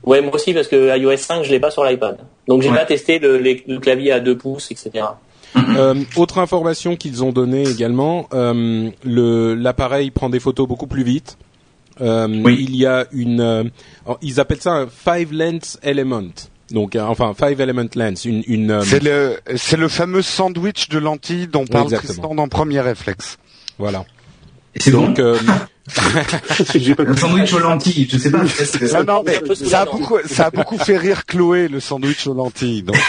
Ouais, 0.04 0.22
moi 0.22 0.36
aussi, 0.36 0.54
parce 0.54 0.68
que 0.68 0.98
iOS 0.98 1.18
5, 1.18 1.44
je 1.44 1.52
l'ai 1.52 1.60
pas 1.60 1.72
sur 1.72 1.84
l'iPad. 1.84 2.18
Donc 2.48 2.62
j'ai 2.62 2.70
Ouais. 2.70 2.76
pas 2.78 2.86
testé 2.86 3.20
le, 3.20 3.38
les- 3.38 3.64
le 3.68 3.80
clavier 3.80 4.12
à 4.12 4.20
2 4.20 4.38
pouces, 4.38 4.70
etc. 4.72 5.06
Euh, 5.56 5.96
autre 6.18 6.40
information 6.40 6.96
qu'ils 6.96 7.24
ont 7.24 7.32
donnée 7.32 7.64
également, 7.70 8.28
euh, 8.34 8.90
l'appareil 9.06 10.12
prend 10.12 10.30
des 10.30 10.40
photos 10.40 10.68
beaucoup 10.68 10.88
plus 10.88 11.04
vite. 11.04 11.38
euh, 12.02 12.28
Oui. 12.44 12.58
il 12.68 12.76
y 12.76 12.88
a 12.88 13.06
une, 13.12 13.40
euh, 13.40 13.64
ils 14.24 14.40
appellent 14.40 14.60
ça 14.62 14.72
un 14.74 14.88
five 14.88 15.32
lens 15.32 15.78
element. 15.84 16.24
Donc, 16.72 16.96
euh, 16.96 17.02
enfin, 17.04 17.34
five 17.36 17.62
element 17.62 17.86
lens, 17.96 18.26
une, 18.26 18.42
une 18.48 18.72
euh, 18.72 18.82
C'est 18.82 19.04
le, 19.04 19.38
c'est 19.58 19.78
le 19.78 19.88
fameux 19.88 20.24
sandwich 20.24 20.90
de 20.90 20.98
lentilles 20.98 21.46
dont 21.48 21.68
parle 21.68 21.84
Exactement. 21.86 22.14
Tristan 22.14 22.36
dans 22.36 22.48
Premier 22.48 22.82
Réflexe. 22.82 23.38
voilà. 23.78 24.06
Et 24.76 24.80
c'est 24.80 24.92
Donc, 24.92 25.18
bon. 25.18 25.24
euh, 25.24 25.38
Le 26.98 27.16
sandwich 27.18 27.54
aux 27.54 27.60
lentilles, 27.60 28.08
je 28.10 28.18
sais 28.18 28.32
pas. 28.32 28.40
Non, 28.40 29.04
non, 29.16 29.24
mais 29.26 29.38
un 29.38 29.42
peu 29.42 29.54
sous 29.56 29.66
ça 29.66 29.82
a 29.82 29.86
beaucoup, 29.86 30.18
ça 30.26 30.46
a 30.46 30.50
beaucoup 30.52 30.78
fait 30.78 30.98
rire 30.98 31.26
Chloé, 31.26 31.68
le 31.68 31.80
sandwich 31.80 32.26
aux 32.28 32.34
lentilles. 32.34 32.84
Donc. 32.84 32.96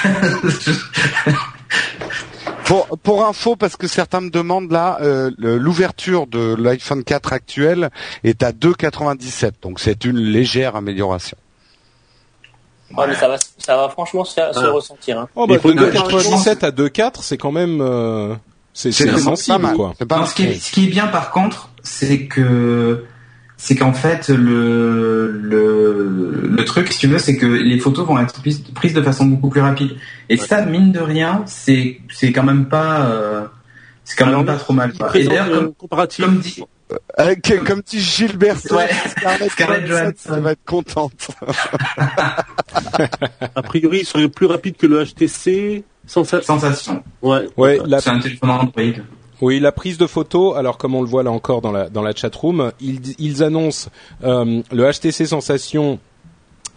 Pour, 2.65 2.87
pour 3.03 3.27
info, 3.27 3.57
parce 3.57 3.77
que 3.77 3.87
certains 3.87 4.23
me 4.23 4.31
demandent 4.31 4.73
là, 4.73 4.97
euh, 5.03 5.31
l'ouverture 5.39 6.27
de 6.27 6.55
l'iPhone 6.59 7.05
4 7.05 7.35
actuel 7.35 7.91
est 8.25 8.43
à 8.43 8.53
2,97, 8.53 9.53
donc 9.63 9.79
c'est 9.81 10.07
une 10.07 10.17
légère 10.19 10.75
amélioration. 10.75 11.37
Ouais, 12.97 13.07
mais 13.07 13.15
ça 13.17 13.29
va, 13.29 13.37
ça 13.59 13.77
va 13.77 13.91
franchement 13.91 14.25
se, 14.25 14.33
faire- 14.33 14.55
se 14.55 14.65
Ah. 14.65 14.71
ressentir. 14.71 15.19
Hein. 15.19 15.29
oh, 15.35 15.47
bah, 15.47 15.59
de 15.59 15.71
une- 15.71 15.91
97 15.93 16.65
à 16.65 16.71
2,4, 16.71 17.23
c'est 17.23 17.37
quand 17.37 17.53
même, 17.53 17.81
euh, 17.83 18.35
c'est 18.75 18.93
sensible, 18.93 19.73
quoi. 19.75 19.95
C'est 19.99 20.07
pas 20.07 20.19
Non, 20.19 20.27
ce, 20.27 20.35
qui 20.35 20.45
est, 20.45 20.55
ce 20.55 20.73
qui 20.73 20.85
est 20.85 20.91
bien 20.91 21.07
par 21.07 21.31
contre, 21.31 21.71
c'est 21.83 22.27
que 22.27 23.05
c'est 23.57 23.77
qu'en 23.77 23.93
fait 23.93 24.29
le, 24.29 25.31
le 25.31 26.49
le 26.51 26.65
truc, 26.65 26.93
si 26.93 26.99
tu 26.99 27.07
veux, 27.07 27.19
c'est 27.19 27.37
que 27.37 27.47
les 27.47 27.79
photos 27.79 28.07
vont 28.07 28.19
être 28.19 28.43
prises, 28.75 28.93
de 28.93 29.03
façon 29.03 29.27
beaucoup 29.27 29.49
plus 29.49 29.61
rapide. 29.61 29.93
Et 30.29 30.37
ça, 30.37 30.65
mine 30.67 30.93
de 30.93 31.01
rien, 31.01 31.43
c'est 31.47 32.01
c'est 32.13 32.33
quand 32.33 32.43
même 32.43 32.67
pas 32.67 33.07
euh, 33.07 33.47
c'est 34.05 34.17
quand 34.17 34.27
même 34.27 34.35
Alors, 34.35 34.47
pas 34.47 34.57
trop 34.57 34.75
mal. 34.75 34.93
Quoi. 34.93 35.17
Et 35.17 35.25
d'ailleurs, 35.25 35.51
comme, 35.51 35.75
comparatif. 35.75 36.25
comme 36.25 36.39
dit, 36.39 36.63
Avec, 37.17 37.65
comme 37.65 37.81
dit 37.81 38.01
Gilbert, 38.01 38.57
Ouais. 38.71 38.89
Scarlett, 39.09 39.51
Scarlett 39.51 39.87
Johansson, 39.87 40.13
ça 40.17 40.41
va 40.41 40.53
être 40.53 40.65
contente. 40.65 41.29
A 43.55 43.63
priori, 43.63 44.01
il 44.01 44.07
serait 44.07 44.29
plus 44.29 44.47
rapide 44.47 44.77
que 44.77 44.87
le 44.87 45.05
HTC. 45.05 45.85
Sensation. 46.07 47.03
Ouais. 47.23 47.49
Ouais, 47.57 47.79
la, 47.87 48.01
C'est 48.01 48.11
un 48.11 48.19
téléphone 48.19 48.51
Android. 48.51 48.83
Oui, 49.41 49.59
la 49.61 49.73
prise 49.73 49.99
de 49.99 50.07
photo. 50.07 50.55
Alors, 50.55 50.79
comme 50.79 50.95
on 50.95 51.01
le 51.03 51.09
voit 51.09 51.23
là 51.23 51.31
encore 51.33 51.61
dans 51.61 51.73
la 51.73 51.89
dans 51.91 52.03
la 52.03 52.15
chatroom, 52.15 52.71
ils 52.81 53.01
ils 53.19 53.43
annoncent 53.43 53.91
euh, 54.23 54.63
le 54.73 54.91
HTC 54.93 55.27
Sensation 55.27 55.99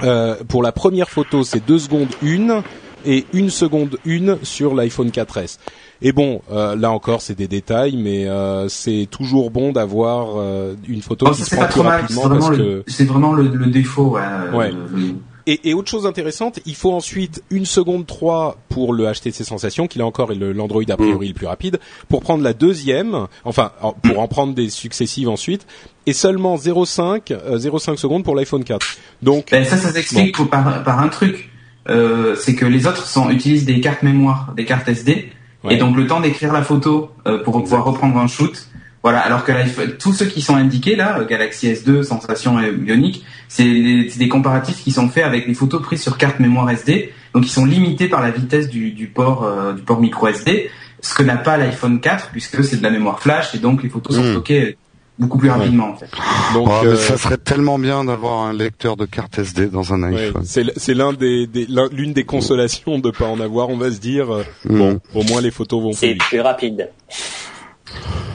euh, 0.04 0.36
pour 0.48 0.64
la 0.64 0.72
première 0.72 1.10
photo, 1.10 1.44
c'est 1.44 1.66
2 1.66 1.80
secondes 1.80 2.10
1 2.24 2.64
et 3.06 3.26
1 3.34 3.50
seconde 3.50 3.98
1 4.08 4.38
sur 4.44 4.74
l'iPhone 4.76 5.10
4S. 5.10 5.60
Et 6.02 6.12
bon, 6.12 6.42
euh, 6.52 6.76
là 6.76 6.92
encore, 6.92 7.22
c'est 7.22 7.36
des 7.36 7.48
détails, 7.48 7.96
mais 7.98 8.28
euh, 8.28 8.68
c'est 8.70 9.08
toujours 9.10 9.50
bon 9.50 9.72
d'avoir 9.72 10.38
euh, 10.38 10.76
une 10.88 11.02
photo 11.02 11.26
Oh, 11.30 11.32
qui 11.34 11.42
se 11.42 11.46
c'est 11.50 11.56
prend 11.56 11.66
pas 11.66 11.72
plus 11.72 11.80
trop 11.80 11.84
mal. 11.84 11.94
C'est 11.94 12.02
rapidement 12.16 12.22
vraiment, 12.30 12.48
parce 12.48 12.58
le, 12.60 12.84
que 12.84 12.92
c'est 12.92 13.06
vraiment 13.06 13.34
le, 13.34 13.44
le 13.48 13.66
défaut. 13.68 14.10
Ouais. 14.16 14.22
euh, 14.24 14.52
Ouais. 14.58 14.72
le- 14.72 15.16
Et, 15.50 15.70
et 15.70 15.74
autre 15.74 15.90
chose 15.90 16.06
intéressante, 16.06 16.60
il 16.66 16.76
faut 16.76 16.92
ensuite 16.94 17.42
une 17.50 17.66
seconde 17.66 18.06
3 18.06 18.58
pour 18.70 18.94
le 18.94 19.06
HTC 19.12 19.44
Sensation, 19.46 19.88
qui 19.88 19.98
là 19.98 20.06
encore 20.06 20.32
est 20.32 20.36
l'Android 20.36 20.84
a 20.90 20.98
priori 20.98 21.30
le 21.30 21.34
plus 21.34 21.48
rapide, 21.48 21.80
pour 22.10 22.22
prendre 22.22 22.44
la 22.44 22.54
deuxième, 22.54 23.28
enfin 23.46 23.72
en- 23.82 23.94
pour 23.94 24.20
en 24.20 24.28
prendre 24.28 24.54
des 24.54 24.70
successives 24.70 25.30
ensuite, 25.30 25.66
et 26.06 26.12
seulement 26.14 26.58
0,5 26.58 27.32
euh, 27.32 27.58
0,5 27.58 27.96
secondes 27.98 28.24
pour 28.26 28.36
l'iPhone 28.36 28.64
4. 28.64 28.86
Donc 29.24 29.48
Ben, 29.52 29.64
ça, 29.64 29.78
ça 29.78 29.92
s'explique 29.92 30.38
par, 30.50 30.84
par 30.84 31.00
un 31.00 31.08
truc. 31.08 31.50
Euh, 31.90 32.36
c'est 32.36 32.54
que 32.54 32.66
les 32.66 32.86
autres 32.86 33.06
sont, 33.08 33.30
utilisent 33.30 33.64
des 33.66 33.80
cartes 33.80 34.04
mémoire, 34.04 34.54
des 34.56 34.66
cartes 34.66 34.88
SD, 34.90 35.32
Ouais. 35.64 35.74
et 35.74 35.78
donc 35.78 35.96
le 35.98 36.06
temps 36.06 36.20
d'écrire 36.20 36.54
la 36.54 36.62
photo 36.62 37.10
euh, 37.26 37.42
pour 37.44 37.54
pouvoir 37.64 37.84
reprendre 37.86 38.18
un 38.18 38.28
shoot. 38.28 38.68
Voilà, 39.08 39.20
alors 39.20 39.44
que 39.46 39.52
l'iPhone- 39.54 39.96
tous 39.98 40.12
ceux 40.14 40.26
qui 40.26 40.42
sont 40.42 40.56
indiqués 40.56 40.96
là, 40.98 41.24
Galaxy 41.24 41.68
S2, 41.70 42.04
Sensation 42.04 42.60
et 42.60 42.72
Bionic, 42.72 43.24
c'est 43.48 43.64
des, 43.64 44.28
comparatifs 44.28 44.84
qui 44.84 44.92
sont 44.92 45.08
faits 45.08 45.24
avec 45.24 45.48
des 45.48 45.54
photos 45.54 45.82
prises 45.82 46.02
sur 46.02 46.18
carte 46.18 46.40
mémoire 46.40 46.70
SD, 46.70 47.14
donc 47.34 47.46
ils 47.46 47.52
sont 47.52 47.66
limités 47.66 48.10
par 48.10 48.22
la 48.22 48.32
vitesse 48.32 48.68
du, 48.70 48.92
du 48.92 49.08
port 49.08 49.44
euh, 49.46 49.72
du 49.74 49.82
port 49.82 50.02
micro 50.02 50.28
SD, 50.28 50.70
ce 51.02 51.14
que 51.14 51.24
n'a 51.24 51.38
pas 51.38 51.56
l'iPhone 51.58 52.02
4 52.02 52.30
puisque 52.32 52.64
c'est 52.66 52.78
de 52.78 52.84
la 52.84 52.90
mémoire 52.90 53.20
flash 53.22 53.56
et 53.56 53.60
donc 53.60 53.82
les 53.84 53.90
photos 53.90 54.16
sont 54.18 54.24
Mm. 54.24 54.32
stockées 54.32 54.78
beaucoup 55.20 55.38
plus 55.40 55.50
rapidement 55.50 55.90
en 55.92 55.96
fait. 55.96 56.10
donc 56.54 56.68
Oh, 56.70 56.80
mais 56.84 56.90
euh, 56.90 56.96
ça 56.98 57.18
serait 57.18 57.38
tellement 57.38 57.80
bien 57.80 58.04
d'avoir 58.04 58.44
un 58.48 58.54
lecteur 58.54 58.98
de 58.98 59.06
carte 59.06 59.40
SD 59.40 59.68
dans 59.68 59.94
un 59.94 60.04
iPhone. 60.04 60.44
c'est 60.46 60.62
l- 60.62 60.74
c'est 60.76 60.94
l'un 60.94 61.14
des 61.14 61.48
des- 61.48 61.66
l'un- 61.70 61.90
l'une 61.92 62.14
des 62.14 62.24
consolations 62.26 63.00
de 63.00 63.10
pas 63.12 63.26
en 63.26 63.40
avoir. 63.40 63.70
On 63.70 63.78
va 63.78 63.90
se 63.92 64.00
dire 64.00 64.28
euh, 64.34 64.44
Mm. 64.66 64.78
bon, 64.80 65.00
au 65.16 65.24
moins 65.24 65.42
les 65.42 65.52
photos 65.52 65.82
vont 65.82 65.90
plus 65.92 65.98
C'est 66.00 66.14
vite. 66.14 66.24
plus 66.24 66.42
rapide. 66.42 66.90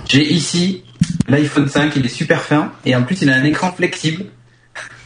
J'ai 0.09 0.25
ici 0.33 0.85
l'iPhone 1.29 1.69
5, 1.69 1.95
il 1.97 2.07
est 2.07 2.09
super 2.09 2.43
fin 2.43 2.73
et 2.85 2.95
en 2.95 3.03
plus 3.03 3.23
il 3.23 3.31
a 3.31 3.35
un 3.37 3.45
écran 3.45 3.73
flexible. 3.73 4.25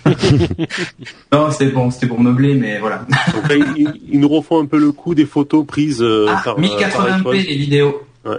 non, 1.33 1.51
c'était 1.51 1.67
bon, 1.71 1.91
c'était 1.91 2.07
pour 2.07 2.21
meubler, 2.21 2.55
mais 2.55 2.79
voilà. 2.79 3.05
Donc 3.35 3.49
là, 3.49 3.57
ils, 3.77 3.93
ils 4.09 4.21
nous 4.21 4.29
refont 4.29 4.63
un 4.63 4.67
peu 4.67 4.79
le 4.79 4.93
coup 4.93 5.15
des 5.17 5.27
photos 5.27 5.67
prises 5.67 6.01
euh, 6.01 6.27
Ah, 6.29 6.41
par, 6.45 6.59
euh, 6.59 6.63
par 6.63 6.65
1080p 6.65 7.19
iPhone. 7.19 7.33
les 7.35 7.57
vidéos. 7.57 8.03
Ouais. 8.25 8.37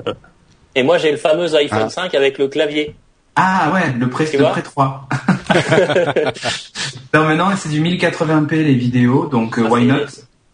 Et 0.75 0.84
moi, 0.84 0.97
j'ai 0.97 1.11
le 1.11 1.17
fameux 1.17 1.53
iPhone 1.55 1.84
Ah. 1.88 1.89
5 1.89 2.15
avec 2.15 2.38
le 2.38 2.47
clavier. 2.47 2.95
Ah 3.35 3.69
ouais, 3.73 3.93
le 3.99 4.09
pré, 4.09 4.25
le 4.34 4.43
pré 4.49 4.63
3. 4.63 5.07
non, 7.13 7.23
maintenant 7.25 7.49
c'est 7.55 7.69
du 7.69 7.81
1080p 7.81 8.49
les 8.51 8.73
vidéos, 8.73 9.27
donc 9.27 9.59
euh, 9.59 9.63
Ah, 9.67 9.71
why 9.71 9.85
not 9.85 9.95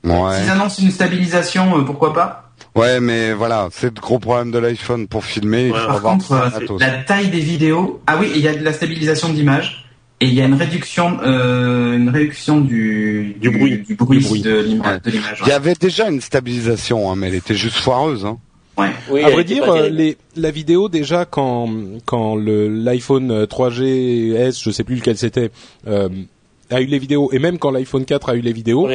Ouais. 0.04 0.38
S'ils 0.40 0.50
annoncent 0.50 0.82
une 0.84 0.92
stabilisation, 0.92 1.78
euh, 1.80 1.84
pourquoi 1.84 2.12
pas 2.14 2.43
Ouais, 2.76 3.00
mais 3.00 3.34
voilà, 3.34 3.70
c'est 3.72 3.94
le 3.96 4.02
gros 4.02 4.18
problème 4.20 4.52
de 4.52 4.58
l'iPhone 4.58 5.08
pour 5.08 5.24
filmer. 5.26 5.68
il 5.68 5.72
Ouais, 5.74 5.80
faut 5.80 5.86
Par 5.88 5.96
avoir 5.98 6.14
contre, 6.18 6.32
euh, 6.32 6.78
la 6.80 6.90
taille 7.04 7.28
des 7.30 7.40
vidéos. 7.40 8.02
Ah 8.08 8.18
oui, 8.20 8.32
il 8.36 8.42
y 8.42 8.48
a 8.48 8.56
de 8.56 8.64
la 8.64 8.74
stabilisation 8.74 9.30
d'image 9.30 9.86
et 10.20 10.26
il 10.26 10.34
y 10.34 10.42
a 10.42 10.46
une 10.46 10.56
réduction, 10.56 11.20
euh, 11.24 11.96
une 11.96 12.10
réduction 12.10 12.62
du 12.62 13.36
Du 13.40 13.52
bruit. 13.52 13.80
du 13.88 13.94
bruit, 13.96 14.20
Du 14.20 14.26
bruit. 14.26 14.42
de 14.42 14.54
Ouais. 14.56 15.00
l'image. 15.06 15.40
Il 15.46 15.50
y 15.50 15.52
avait 15.52 15.76
déjà 15.76 16.10
une 16.10 16.22
stabilisation, 16.22 17.12
hein, 17.12 17.16
mais 17.16 17.28
elle 17.28 17.36
était 17.36 17.56
juste 17.56 17.78
foireuse. 17.78 18.26
Hein. 18.26 18.38
Ouais. 18.76 18.90
Oui, 19.12 19.22
à 19.24 19.30
vrai 19.30 19.44
dire, 19.44 19.70
euh, 19.72 19.88
les, 19.90 20.18
la 20.36 20.50
vidéo 20.50 20.90
déjà 20.90 21.26
quand 21.26 21.70
quand 22.06 22.36
le 22.36 22.68
l'iPhone 22.70 23.30
euh, 23.30 23.46
3GS, 23.46 24.64
je 24.64 24.72
sais 24.72 24.84
plus 24.84 24.96
lequel 24.96 25.16
c'était, 25.16 25.52
euh, 25.88 26.10
a 26.72 26.82
eu 26.82 26.86
les 26.88 26.98
vidéos, 26.98 27.30
et 27.34 27.38
même 27.38 27.60
quand 27.60 27.70
l'iPhone 27.70 28.04
4 28.04 28.30
a 28.30 28.36
eu 28.36 28.42
les 28.42 28.54
vidéos. 28.54 28.88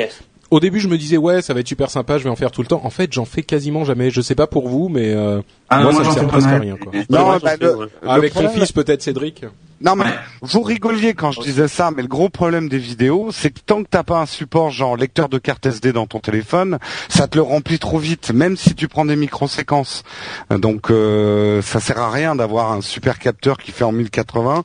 Au 0.50 0.60
début 0.60 0.80
je 0.80 0.88
me 0.88 0.96
disais 0.98 1.16
ouais 1.16 1.42
ça 1.42 1.54
va 1.54 1.60
être 1.60 1.68
super 1.68 1.90
sympa, 1.90 2.18
je 2.18 2.24
vais 2.24 2.30
en 2.30 2.36
faire 2.36 2.50
tout 2.50 2.62
le 2.62 2.68
temps. 2.68 2.80
En 2.84 2.90
fait, 2.90 3.12
j'en 3.12 3.24
fais 3.24 3.42
quasiment 3.42 3.84
jamais. 3.84 4.10
Je 4.10 4.20
sais 4.20 4.34
pas 4.34 4.46
pour 4.46 4.68
vous, 4.68 4.88
mais 4.88 5.12
euh, 5.14 5.40
Ah, 5.68 5.82
moi, 5.82 5.92
ça 5.92 6.00
me 6.00 6.10
sert 6.10 6.26
presque 6.26 6.48
à 6.48 6.58
rien, 6.58 6.76
quoi. 6.76 6.92
Non, 7.10 7.38
bah, 7.42 7.56
le-. 7.60 7.90
Le 8.02 8.08
Avec 8.08 8.34
ton 8.34 8.48
fils 8.48 8.72
peut-être 8.72 9.02
Cédric. 9.02 9.44
Non 9.80 9.94
mais 9.94 10.06
vous 10.42 10.62
rigoliez 10.62 11.14
quand 11.14 11.30
je 11.30 11.40
disais 11.40 11.68
ça, 11.68 11.92
mais 11.94 12.02
le 12.02 12.08
gros 12.08 12.28
problème 12.28 12.68
des 12.68 12.78
vidéos, 12.78 13.28
c'est 13.30 13.50
que 13.50 13.60
tant 13.64 13.84
que 13.84 13.88
t'as 13.88 14.02
pas 14.02 14.18
un 14.18 14.26
support 14.26 14.70
genre 14.70 14.96
lecteur 14.96 15.28
de 15.28 15.38
carte 15.38 15.66
SD 15.66 15.92
dans 15.92 16.08
ton 16.08 16.18
téléphone, 16.18 16.78
ça 17.08 17.28
te 17.28 17.36
le 17.36 17.42
remplit 17.42 17.78
trop 17.78 17.98
vite, 17.98 18.32
même 18.32 18.56
si 18.56 18.74
tu 18.74 18.88
prends 18.88 19.04
des 19.04 19.14
microséquences. 19.14 20.02
Donc 20.50 20.90
euh, 20.90 21.62
ça 21.62 21.78
sert 21.78 22.00
à 22.00 22.10
rien 22.10 22.34
d'avoir 22.34 22.72
un 22.72 22.80
super 22.80 23.20
capteur 23.20 23.56
qui 23.56 23.70
fait 23.70 23.84
en 23.84 23.92
1080, 23.92 24.64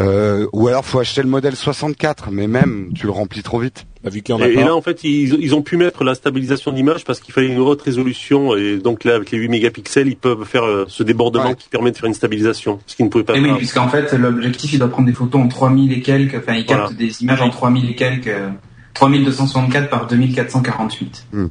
euh, 0.00 0.46
ou 0.54 0.68
alors 0.68 0.86
faut 0.86 0.98
acheter 0.98 1.22
le 1.22 1.28
modèle 1.28 1.56
64, 1.56 2.30
mais 2.30 2.46
même 2.46 2.88
tu 2.94 3.04
le 3.04 3.12
remplis 3.12 3.42
trop 3.42 3.58
vite. 3.58 3.84
Bah, 4.04 4.10
vu 4.10 4.20
qu'il 4.20 4.34
y 4.34 4.38
en 4.38 4.42
a 4.42 4.48
Et, 4.48 4.54
là, 4.54 4.74
en 4.76 4.82
fait, 4.82 5.02
ils, 5.02 5.34
ils 5.40 5.54
ont 5.54 5.62
pu 5.62 5.78
mettre 5.78 6.04
la 6.04 6.14
stabilisation 6.14 6.72
d'image 6.72 7.04
parce 7.04 7.20
qu'il 7.20 7.32
fallait 7.32 7.46
une 7.48 7.58
haute 7.58 7.80
résolution. 7.80 8.54
Et 8.54 8.76
donc 8.76 9.02
là, 9.04 9.14
avec 9.14 9.30
les 9.30 9.38
8 9.38 9.48
mégapixels, 9.48 10.08
ils 10.08 10.16
peuvent 10.16 10.44
faire 10.44 10.64
euh, 10.64 10.84
ce 10.88 11.02
débordement 11.02 11.48
Ouais. 11.48 11.54
qui 11.56 11.68
permet 11.70 11.90
de 11.90 11.96
faire 11.96 12.06
une 12.06 12.14
stabilisation, 12.14 12.80
ce 12.86 12.96
qu'ils 12.96 13.06
ne 13.06 13.10
pouvaient 13.10 13.24
pas 13.24 13.34
Et 13.34 13.40
oui, 13.40 13.50
puisqu'en 13.56 13.88
fait, 13.88 14.12
l'objectif, 14.12 14.74
il 14.74 14.78
doit 14.78 14.88
prendre 14.88 15.06
des 15.06 15.14
photos 15.14 15.40
en 15.40 15.48
3000 15.48 15.92
et 15.92 16.02
quelques, 16.02 16.36
enfin, 16.36 16.52
il 16.54 16.66
capte 16.66 16.92
Voilà. 16.92 16.96
des 16.96 17.22
images 17.22 17.40
en 17.40 17.48
3000 17.50 17.90
et 17.90 17.94
quelques, 17.94 18.28
euh, 18.28 18.50
3264 18.92 19.88
par 19.88 20.06
2448. 20.06 21.26
Hmm. 21.32 21.46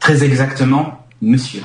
Très 0.00 0.22
exactement, 0.22 1.06
monsieur. 1.22 1.62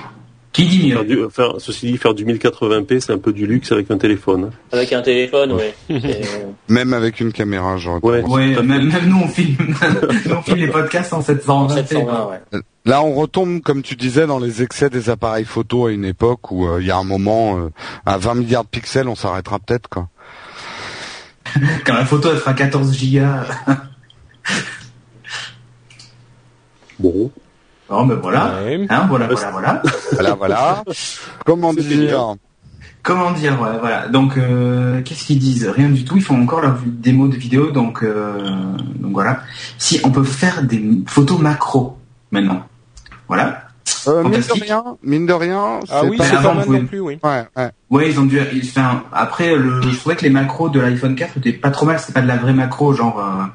Qui 0.52 0.66
dit 0.66 0.90
Faire 0.92 1.04
mieux 1.04 1.26
du- 1.28 1.30
faire- 1.32 1.54
ceci 1.60 1.92
dit, 1.92 1.98
faire 1.98 2.16
du 2.16 2.26
1080p, 2.26 3.00
c'est 3.00 3.14
un 3.14 3.20
peu 3.20 3.32
du 3.32 3.46
luxe 3.46 3.72
avec 3.72 3.92
un 3.92 3.98
téléphone. 4.00 4.50
Avec 4.72 4.92
un 4.94 5.02
téléphone, 5.04 5.52
ouais. 5.54 5.76
C'est- 5.88 6.48
Même 6.68 6.94
avec 6.94 7.20
une 7.20 7.32
caméra, 7.32 7.78
j'aurais 7.78 8.00
Ouais. 8.02 8.24
même, 8.64 8.88
même 8.90 9.06
nous, 9.08 9.22
on 9.24 9.28
filme, 9.28 9.56
nous, 10.26 10.32
on 10.36 10.42
filme 10.42 10.58
les 10.58 10.68
podcasts 10.68 11.14
en 11.14 11.22
720. 11.22 11.70
720, 11.76 12.30
ouais. 12.30 12.60
Là, 12.86 13.04
on 13.04 13.14
retombe, 13.14 13.62
comme 13.62 13.84
tu 13.84 13.96
disais, 13.96 14.26
dans 14.26 14.40
les 14.40 14.64
excès 14.64 14.90
des 14.90 15.12
appareils 15.12 15.46
photo 15.46 15.86
à 15.86 15.92
une 15.92 16.06
époque 16.06 16.50
où 16.52 16.66
euh, 16.68 16.80
il 16.82 16.88
y 16.88 16.92
a 16.92 16.98
un 16.98 17.04
moment, 17.04 17.60
euh, 17.60 17.70
à 18.08 18.18
20 18.18 18.34
milliards 18.34 18.64
de 18.64 18.70
pixels, 18.70 19.08
on 19.08 19.16
s'arrêtera 19.16 19.60
peut-être 19.60 19.88
quoi. 19.88 20.08
Quand 21.86 21.94
la 21.94 22.06
photo, 22.06 22.30
elle 22.32 22.38
fera 22.38 22.54
14 22.54 22.92
gigas. 22.98 23.46
Bon. 27.00 27.32
Bon, 27.90 28.06
ben 28.06 28.16
voilà. 28.22 28.54
Ouais. 28.64 28.86
Hein, 28.90 29.06
voilà, 29.10 29.28
voilà, 29.28 29.52
voilà. 29.52 29.82
Voilà, 30.14 30.34
voilà. 30.36 30.84
Comment 31.46 31.74
dire 31.74 32.36
Comment 33.02 33.32
dire, 33.32 33.60
ouais, 33.62 33.78
voilà. 33.80 34.08
Donc, 34.10 34.38
euh, 34.38 35.02
qu'est-ce 35.04 35.26
qu'ils 35.26 35.40
disent? 35.40 35.68
Rien 35.68 35.90
du 35.90 36.04
tout. 36.04 36.18
Ils 36.18 36.24
font 36.24 36.40
encore 36.42 36.62
leur 36.62 36.78
démo 36.86 37.28
de 37.30 37.36
vidéo, 37.36 37.72
donc, 37.72 38.04
euh, 38.04 38.38
donc 38.96 39.14
voilà. 39.14 39.40
Si 39.78 40.00
on 40.04 40.12
peut 40.12 40.24
faire 40.24 40.64
des 40.64 40.84
photos 41.08 41.40
macro 41.40 41.98
maintenant, 42.32 42.66
voilà. 43.28 43.64
Euh, 44.08 44.24
mine 44.24 44.42
de 44.42 44.62
rien, 44.64 44.84
mine 45.02 45.26
de 45.26 45.34
rien, 45.34 45.80
Ah 45.90 46.02
oui, 46.04 46.18
pas- 46.18 46.26
c'est 46.26 46.32
pas 46.34 46.40
avant, 46.52 46.66
non 46.66 46.86
plus, 46.86 47.00
oui. 47.00 47.18
Ouais, 47.24 47.48
ouais. 47.58 47.70
Ouais, 47.90 48.10
ils 48.10 48.20
ont 48.20 48.26
dû. 48.26 48.40
Enfin, 48.64 49.04
après, 49.12 49.56
le, 49.56 49.82
je 49.82 49.98
trouvais 49.98 50.16
que 50.16 50.24
les 50.24 50.30
macros 50.30 50.70
de 50.70 50.80
l'iPhone 50.80 51.16
4 51.16 51.38
étaient 51.38 51.54
pas 51.54 51.72
trop 51.72 51.86
mal. 51.86 52.00
C'était 52.00 52.14
pas 52.14 52.22
de 52.22 52.28
la 52.28 52.38
vraie 52.38 52.54
macro, 52.54 52.94
genre. 52.94 53.18
euh, 53.20 53.46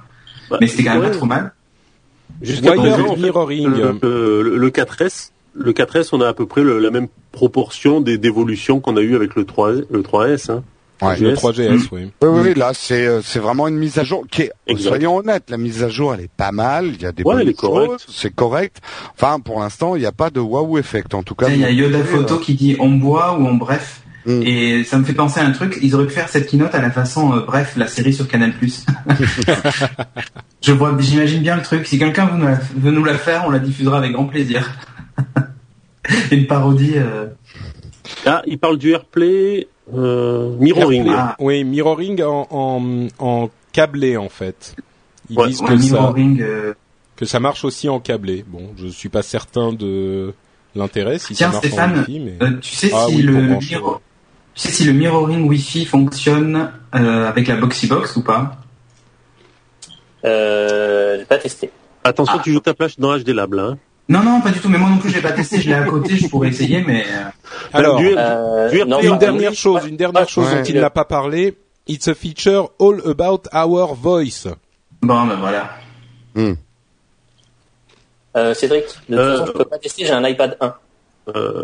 Bah, 0.51 0.57
mais 0.61 0.67
c'était 0.67 0.85
quand 0.85 0.95
même 0.95 1.03
ouais. 1.03 1.11
pas 1.11 1.17
trop 1.17 1.27
mal. 1.27 1.53
Jusqu'à 2.45 2.73
présent, 2.73 3.09
en 3.09 3.15
fait, 3.17 3.21
mirroring. 3.23 3.69
le, 3.69 4.43
le- 4.43 4.57
le 4.57 4.71
4S, 4.71 5.31
le 5.55 5.73
4S, 5.73 6.11
on 6.13 6.21
a 6.21 6.29
à 6.29 6.33
peu 6.35 6.47
près 6.47 6.63
le- 6.63 6.79
la 6.79 6.91
même 6.91 7.09
proportion 7.33 8.01
des 8.01 8.19
d'évolution 8.19 8.81
qu'on 8.81 8.97
a 8.97 9.01
eu 9.01 9.17
avec 9.17 9.35
le 9.35 9.45
3 9.45 9.73
le 9.91 10.03
3S. 10.03 10.51
Hein. 10.51 10.63
Ouais. 11.03 11.19
Le 11.19 11.33
GS. 11.35 11.41
3GS, 11.41 11.89
oui. 11.91 12.11
Oui, 12.23 12.29
oui, 12.45 12.55
là, 12.55 12.71
c'est 12.73 13.05
euh, 13.05 13.21
c'est 13.23 13.41
vraiment 13.41 13.67
une 13.67 13.77
mise 13.77 13.99
à 13.99 14.05
jour 14.05 14.25
qui 14.31 14.43
est, 14.43 14.53
Exact. 14.69 14.89
soyons 14.91 15.17
honnêtes, 15.17 15.51
la 15.51 15.57
mise 15.59 15.83
à 15.83 15.89
jour, 15.89 16.15
elle 16.15 16.21
est 16.21 16.31
pas 16.35 16.53
mal, 16.53 16.87
il 16.95 17.03
y 17.03 17.05
a 17.05 17.11
des 17.13 17.25
Ouais, 17.25 17.35
bonnes 17.35 17.43
elle 17.43 17.49
est 17.49 17.55
correcte. 17.55 17.91
choses, 17.91 18.07
c'est 18.09 18.33
correct. 18.35 18.79
Enfin, 19.15 19.41
pour 19.41 19.59
l'instant, 19.61 19.97
il 19.97 20.01
n'y 20.01 20.07
a 20.07 20.13
pas 20.13 20.31
de 20.31 20.39
wow 20.41 20.79
effect, 20.79 21.13
en 21.15 21.25
tout 21.25 21.35
cas. 21.35 21.49
Il 21.49 21.59
y 21.59 21.65
a 21.65 21.71
Yoda 21.71 21.99
euh, 21.99 22.05
Photo 22.05 22.39
qui 22.39 22.55
dit 22.55 22.77
on 22.79 22.91
boit 22.91 23.37
ou 23.39 23.45
on 23.45 23.55
bref. 23.55 24.03
Mm. 24.27 24.43
Et 24.43 24.85
ça 24.85 24.99
me 24.99 25.05
fait 25.05 25.13
penser 25.13 25.41
à 25.41 25.45
un 25.47 25.53
truc. 25.53 25.79
Ils 25.83 25.95
auraient 25.95 26.07
pu 26.07 26.15
faire 26.15 26.29
cette 26.29 26.49
keynote 26.49 26.75
à 26.75 26.81
la 26.81 26.91
façon 26.91 27.35
euh, 27.37 27.41
bref, 27.41 27.75
la 27.77 27.87
série 27.87 28.15
sur 28.15 28.27
Canal+. 28.27 28.53
Je 30.63 30.73
vois, 30.73 30.97
j'imagine 30.99 31.43
bien 31.43 31.57
le 31.57 31.63
truc. 31.63 31.87
Si 31.87 31.99
quelqu'un 31.99 32.27
veut, 32.27 32.39
nous 32.39 32.47
la- 32.47 32.61
veut 32.77 32.91
nous 32.91 33.05
la 33.05 33.19
faire, 33.19 33.45
on 33.47 33.51
la 33.51 33.59
diffusera 33.59 33.99
avec 33.99 34.13
grand 34.13 34.27
plaisir. 34.27 34.71
Une 36.31 36.47
parodie. 36.47 36.95
euh, 36.97 37.27
Ah, 38.27 38.43
il 38.47 38.59
parle 38.59 38.79
du 38.79 38.93
AirPlay 38.93 39.69
euh, 39.95 40.57
mirroring. 40.59 41.07
AirPlay. 41.07 41.17
Ah. 41.19 41.37
Oui, 41.39 41.65
mirroring 41.65 42.23
en, 42.23 42.47
en, 42.51 43.07
en 43.19 43.51
câblé 43.73 44.17
en 44.17 44.29
fait. 44.29 44.75
Ils 45.31 45.39
Ouais, 45.39 45.49
disent 45.49 45.61
ouais, 45.63 45.69
que 45.69 45.79
ça, 45.79 46.13
euh, 46.17 46.75
que 47.17 47.25
ça 47.25 47.41
marche 47.41 47.65
aussi 47.65 47.89
en 47.89 48.01
câblé. 48.01 48.45
Bon, 48.47 48.71
je 48.77 48.87
suis 48.87 49.09
pas 49.09 49.23
certain 49.23 49.73
de 49.73 50.35
l'intérêt 50.75 51.19
si 51.19 51.35
Tiens, 51.35 51.49
ça 51.49 51.53
marche 51.55 51.67
Stéphane, 51.67 51.93
en 51.93 51.99
Wi-Fi, 52.01 52.21
mais 52.21 52.37
euh, 52.43 52.51
tu 52.61 52.75
sais 52.75 52.91
Ah 52.95 53.07
si 53.09 53.17
oui, 53.17 53.23
le 53.23 53.33
pour 53.35 53.43
brancher, 53.43 53.79
tu 54.55 54.61
sais 54.63 54.71
si 54.73 54.85
le 54.85 54.93
mirroring 54.93 55.47
Wi-Fi 55.49 55.85
fonctionne 55.85 56.73
euh, 56.95 57.29
avec 57.29 57.49
la 57.49 57.57
Boxy 57.57 57.87
Box 57.87 58.17
ou 58.17 58.23
pas? 58.23 58.57
Euh, 60.25 61.19
j'ai 61.19 61.25
pas 61.25 61.39
testé. 61.39 61.71
Attention, 62.05 62.37
Ah. 62.39 62.43
tu 62.43 62.53
joues 62.53 62.61
ta 62.61 62.75
plage 62.75 62.99
dans 62.99 63.17
HD 63.19 63.29
Lab, 63.31 63.53
là. 63.55 63.63
Hein. 63.73 63.79
Non, 64.09 64.23
non, 64.23 64.41
pas 64.43 64.51
du 64.51 64.61
tout. 64.61 64.69
Mais 64.69 64.79
moi 64.79 64.91
non 64.91 64.99
plus, 64.99 65.11
je 65.11 65.17
l'ai 65.17 65.23
pas 65.23 65.33
testé. 65.33 65.61
Je 65.61 65.69
l'ai 65.69 65.75
à 65.75 65.85
côté. 65.85 66.17
Je 66.17 66.29
pourrais 66.29 66.49
essayer, 66.49 66.83
mais 66.83 67.05
euh, 67.09 67.25
alors 67.73 67.97
du- 67.97 68.15
Euh, 68.17 68.85
non, 68.85 69.01
une 69.01 69.11
bah, 69.13 69.17
dernière 69.17 69.51
oui, 69.51 69.57
chose, 69.57 69.83
une 69.87 69.97
dernière 69.97 70.23
Ouais. 70.23 70.29
chose 70.29 70.51
dont 70.51 70.63
il 70.63 70.79
n'a 70.81 70.91
pas 70.91 71.05
parlé. 71.07 71.57
It's 71.89 72.07
a 72.09 72.15
feature 72.15 72.71
all 72.81 73.01
about 73.07 73.43
our 73.55 73.95
voice. 73.95 74.47
bon, 75.03 75.27
ben 75.27 75.37
voilà. 75.37 75.71
Euh, 78.37 78.53
Cédric, 78.55 78.85
de 78.85 78.89
toute 78.89 79.11
Euh, 79.19 79.33
façon, 79.39 79.47
je 79.47 79.53
peux 79.59 79.65
pas 79.65 79.79
tester, 79.79 80.05
j'ai 80.07 80.13
un 80.13 80.27
iPad 80.27 80.57
1. 80.61 80.75
Euh, 81.35 81.63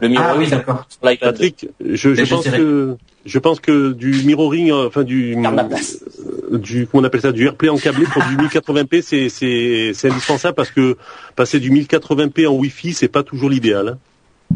Le 0.00 0.08
mirroring, 0.08 0.30
Ah 0.34 0.38
oui, 0.38 0.48
ça 0.48 0.56
d'accord. 0.56 0.74
marche 0.76 0.86
sur 0.90 1.08
l'iPad 1.08 1.28
2. 1.30 1.32
Patrick, 1.32 1.68
je, 1.84 2.14
je 2.14 2.24
pense 2.24 2.46
que 2.48 2.96
je 3.24 3.38
pense 3.38 3.60
que 3.60 3.92
du 3.92 4.22
mirroring, 4.24 4.70
euh, 4.70 4.86
enfin 4.86 5.02
du 5.02 5.36
euh, 5.36 6.58
du 6.58 6.86
comment 6.86 7.02
on 7.02 7.04
appelle 7.04 7.20
ça, 7.20 7.32
du 7.32 7.44
AirPlay 7.46 7.68
en 7.68 7.78
câblé 7.78 8.04
pour 8.06 8.22
du 8.24 8.36
1080p, 8.36 9.02
c'est 9.02 9.28
c'est 9.28 9.92
c'est 9.94 10.10
indispensable 10.10 10.54
parce 10.54 10.70
que 10.70 10.96
passer 11.34 11.58
du 11.58 11.70
1080p 11.72 12.46
en 12.46 12.54
Wi-Fi, 12.54 12.92
c'est 12.92 13.08
pas 13.08 13.22
toujours 13.22 13.50
l'idéal. 13.50 13.88
hein. 13.88 13.98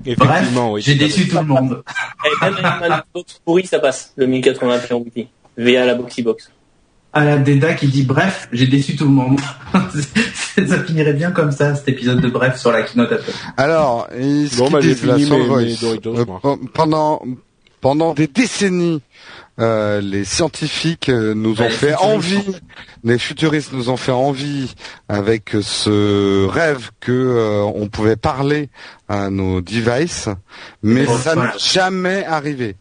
Bref, 0.04 0.18
Effectivement, 0.30 0.72
oui. 0.72 0.82
j'ai 0.82 0.94
déçu 0.94 1.26
tout 1.26 1.38
le 1.38 1.44
monde. 1.44 1.82
Et 2.24 2.44
même 2.44 2.54
avec 2.62 2.88
ma 2.90 3.04
box 3.14 3.40
pourrie, 3.44 3.66
ça 3.66 3.78
passe, 3.78 4.12
le 4.16 4.26
1080p 4.26 4.92
en 4.92 4.98
Wi-Fi. 4.98 5.28
Via 5.58 5.86
la 5.86 5.94
Boxy 5.94 6.22
Box. 6.22 6.50
À 7.16 7.24
la 7.24 7.38
Deda 7.38 7.72
qui 7.74 7.86
dit 7.86 8.02
bref, 8.04 8.46
j'ai 8.52 8.66
déçu 8.66 8.94
tout 8.94 9.04
le 9.06 9.10
monde. 9.10 9.40
ça 10.68 10.84
finirait 10.84 11.14
bien 11.14 11.30
comme 11.30 11.50
ça, 11.50 11.74
cet 11.74 11.88
épisode 11.88 12.20
de 12.20 12.28
bref 12.28 12.58
sur 12.58 12.72
la 12.72 12.82
keynote 12.82 13.10
Apple. 13.12 13.30
Alors, 13.56 14.08
Bon, 14.58 14.70
bah, 14.70 14.80
fini 14.82 15.30
mes- 15.30 15.64
mes 15.64 15.74
Doritos, 15.76 16.14
euh, 16.18 16.56
pendant 16.74 17.22
pendant 17.80 18.14
des 18.14 18.26
décennies, 18.26 19.00
euh, 19.60 20.00
les 20.00 20.24
scientifiques 20.24 21.08
euh, 21.08 21.34
nous 21.34 21.52
ont 21.62 21.68
fait 21.70 21.92
futuristes, 21.92 22.02
envie, 22.02 22.42
les 23.04 23.18
futuristes 23.18 23.72
nous 23.72 23.88
ont 23.90 23.96
fait 23.96 24.12
envie 24.12 24.74
avec 25.08 25.54
ce 25.62 26.46
rêve 26.46 26.90
que 27.00 27.12
euh, 27.12 27.62
on 27.62 27.88
pouvait 27.88 28.16
parler 28.16 28.68
à 29.08 29.30
nos 29.30 29.60
devices, 29.60 30.28
mais 30.82 31.04
Bon, 31.04 31.16
ça 31.16 31.34
voilà. 31.34 31.52
n'a 31.52 31.58
jamais 31.58 32.24
arrivé. 32.24 32.76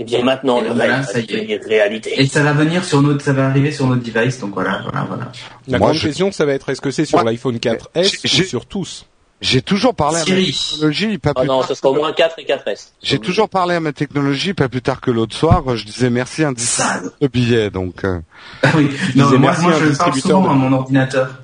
Et 0.00 0.04
bien 0.04 0.22
maintenant, 0.22 0.60
le 0.60 0.68
voilà, 0.70 0.96
rêve 0.98 1.06
ça 1.06 1.12
va 1.14 1.22
devenir 1.26 1.60
réalité. 1.66 2.20
Et 2.20 2.26
ça 2.26 2.42
va 2.44 2.52
venir 2.52 2.84
sur 2.84 3.02
notre, 3.02 3.24
ça 3.24 3.32
va 3.32 3.46
arriver 3.46 3.72
sur 3.72 3.86
notre 3.86 4.02
device, 4.02 4.38
donc 4.38 4.54
voilà, 4.54 4.80
voilà, 4.84 5.04
voilà. 5.08 5.32
La 5.66 5.78
Moi, 5.78 5.88
grande 5.88 5.98
je- 5.98 6.06
question, 6.06 6.30
ça 6.30 6.44
va 6.44 6.52
être 6.52 6.68
est-ce 6.68 6.80
que 6.80 6.90
c'est 6.92 7.04
sur 7.04 7.18
Ouais. 7.18 7.24
l'iPhone 7.24 7.58
4S 7.58 8.20
J'ai- 8.22 8.42
ou 8.42 8.46
sur 8.46 8.66
tous 8.66 9.06
J'ai 9.40 9.62
toujours 9.62 9.94
parlé 9.94 10.16
à 10.18 10.24
ma 10.24 10.24
technologie, 10.34 11.18
pas 11.18 11.30
Ah 11.34 11.40
plus 11.40 11.48
non, 11.48 11.60
tard 11.60 11.68
ce 11.68 11.74
sera 11.74 11.88
au 11.90 11.94
que- 11.94 11.98
moins 12.00 12.12
4 12.12 12.38
et 12.38 12.44
4S. 12.44 12.92
J'ai 13.02 13.18
toujours 13.20 13.48
parlé 13.48 13.74
à 13.76 13.80
ma 13.80 13.92
technologie, 13.92 14.52
pas 14.54 14.68
plus 14.68 14.82
tard 14.82 15.00
que 15.00 15.10
l'autre 15.12 15.34
soir, 15.36 15.76
je 15.76 15.84
disais 15.84 16.10
merci 16.10 16.42
un 16.44 16.52
Sale. 16.56 17.10
de 17.20 17.26
billet, 17.28 17.70
donc. 17.70 18.04
euh, 18.04 18.20
Ah 18.62 18.70
oui, 18.76 18.90
non, 19.16 19.30
moi, 19.38 19.38
moi 19.38 19.52
je 19.54 19.78
parle 19.78 19.88
distributeur 19.90 20.22
souvent 20.22 20.42
de- 20.42 20.48
à 20.48 20.52
mon 20.54 20.72
ordinateur. 20.72 21.42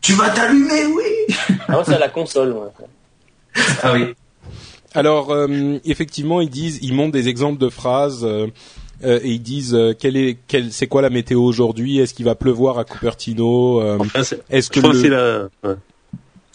Tu 0.00 0.12
vas 0.14 0.30
t'allumer, 0.30 0.84
oui 0.86 1.36
Ah, 1.68 1.80
c'est 1.84 1.94
à 1.94 1.98
la 2.00 2.08
console, 2.08 2.54
moi. 2.54 2.72
Ah 3.82 3.92
oui. 3.92 4.14
Alors, 4.94 5.30
euh, 5.30 5.78
effectivement, 5.84 6.40
ils 6.40 6.50
disent, 6.50 6.78
ils 6.82 6.92
montrent 6.94 7.12
des 7.12 7.28
exemples 7.28 7.58
de 7.58 7.68
phrases 7.68 8.24
euh, 8.24 8.46
euh, 9.04 9.18
et 9.22 9.30
ils 9.30 9.42
disent 9.42 9.74
euh, 9.74 9.94
quelle 9.98 10.16
est, 10.16 10.36
quelle, 10.46 10.70
c'est 10.72 10.86
quoi 10.86 11.02
la 11.02 11.10
météo 11.10 11.42
aujourd'hui? 11.42 11.98
Est-ce 11.98 12.14
qu'il 12.14 12.24
va 12.24 12.34
pleuvoir 12.34 12.78
à 12.78 12.84
Cupertino? 12.84 13.80
Euh, 13.80 13.96
Enfin, 14.00 14.22
c'est- 14.22 14.42
Est-ce 14.50 14.68
je 14.68 14.72
que 14.72 14.80
crois 14.80 14.92
que 14.92 14.98
c'est 15.00 15.08
le, 15.08 15.48
la, 15.62 15.68
ouais. 15.70 15.76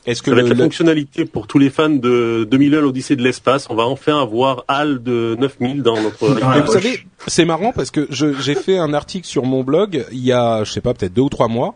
est-ce 0.06 0.22
que 0.22 0.30
ça 0.32 0.36
va 0.36 0.42
le, 0.42 0.48
être 0.48 0.50
la 0.54 0.56
le- 0.56 0.64
fonctionnalité 0.64 1.26
pour 1.26 1.48
tous 1.48 1.58
les 1.58 1.70
fans 1.70 1.90
de 1.90 2.48
2001 2.50 2.80
l'Odyssée 2.82 3.16
de 3.16 3.24
l'espace. 3.24 3.68
On 3.70 3.76
va 3.76 3.84
enfin 3.86 4.22
avoir 4.22 4.64
HAL 4.68 5.02
de 5.04 5.36
9000 5.40 5.82
dans 5.84 6.00
notre. 6.02 6.30
Mais 6.54 6.62
vous 6.62 6.72
savez, 6.72 7.00
c'est 7.28 7.44
marrant 7.46 7.74
parce 7.74 7.92
que 7.92 8.08
je- 8.12 8.34
j'ai 8.40 8.56
fait 8.56 8.78
un 8.78 8.94
article 8.94 9.28
sur 9.28 9.44
mon 9.44 9.64
blog 9.64 10.06
il 10.12 10.24
y 10.24 10.32
a, 10.32 10.64
je 10.64 10.72
sais 10.72 10.82
pas, 10.82 10.94
peut-être 10.94 11.14
deux 11.14 11.24
ou 11.24 11.30
trois 11.30 11.48
mois, 11.50 11.76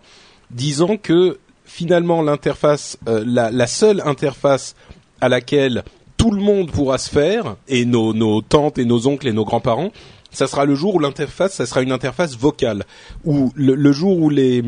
disant 0.51 0.95
que 0.97 1.39
finalement 1.65 2.21
l'interface, 2.21 2.97
euh, 3.07 3.23
la, 3.25 3.49
la 3.51 3.65
seule 3.67 4.01
interface 4.05 4.75
à 5.21 5.27
laquelle 5.29 5.83
tout 6.21 6.29
le 6.29 6.39
monde 6.43 6.69
pourra 6.69 6.99
se 6.99 7.09
faire, 7.09 7.55
et 7.67 7.83
nos, 7.83 8.13
nos 8.13 8.43
tantes 8.43 8.77
et 8.77 8.85
nos 8.85 9.07
oncles 9.07 9.27
et 9.27 9.33
nos 9.33 9.43
grands-parents, 9.43 9.91
ça 10.29 10.45
sera 10.45 10.65
le 10.65 10.75
jour 10.75 10.93
où 10.93 10.99
l'interface, 10.99 11.55
ça 11.55 11.65
sera 11.65 11.81
une 11.81 11.91
interface 11.91 12.37
vocale, 12.37 12.83
où 13.25 13.51
le, 13.55 13.73
le 13.73 13.91
jour 13.91 14.19
où 14.19 14.29
les, 14.29 14.63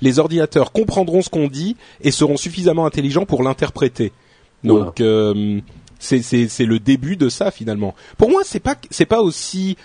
les 0.00 0.18
ordinateurs 0.18 0.72
comprendront 0.72 1.20
ce 1.20 1.28
qu'on 1.28 1.48
dit 1.48 1.76
et 2.00 2.10
seront 2.10 2.38
suffisamment 2.38 2.86
intelligents 2.86 3.26
pour 3.26 3.42
l'interpréter. 3.42 4.12
Donc 4.62 5.02
euh, 5.02 5.60
c'est 5.98 6.64
le 6.64 6.78
début 6.78 7.16
de 7.16 7.28
ça 7.28 7.50
finalement. 7.50 7.94
Pour 8.16 8.30
moi, 8.30 8.40
c'est 8.42 8.58
pas 8.58 8.76
c'est 8.88 9.04
pas 9.04 9.20
aussi 9.20 9.76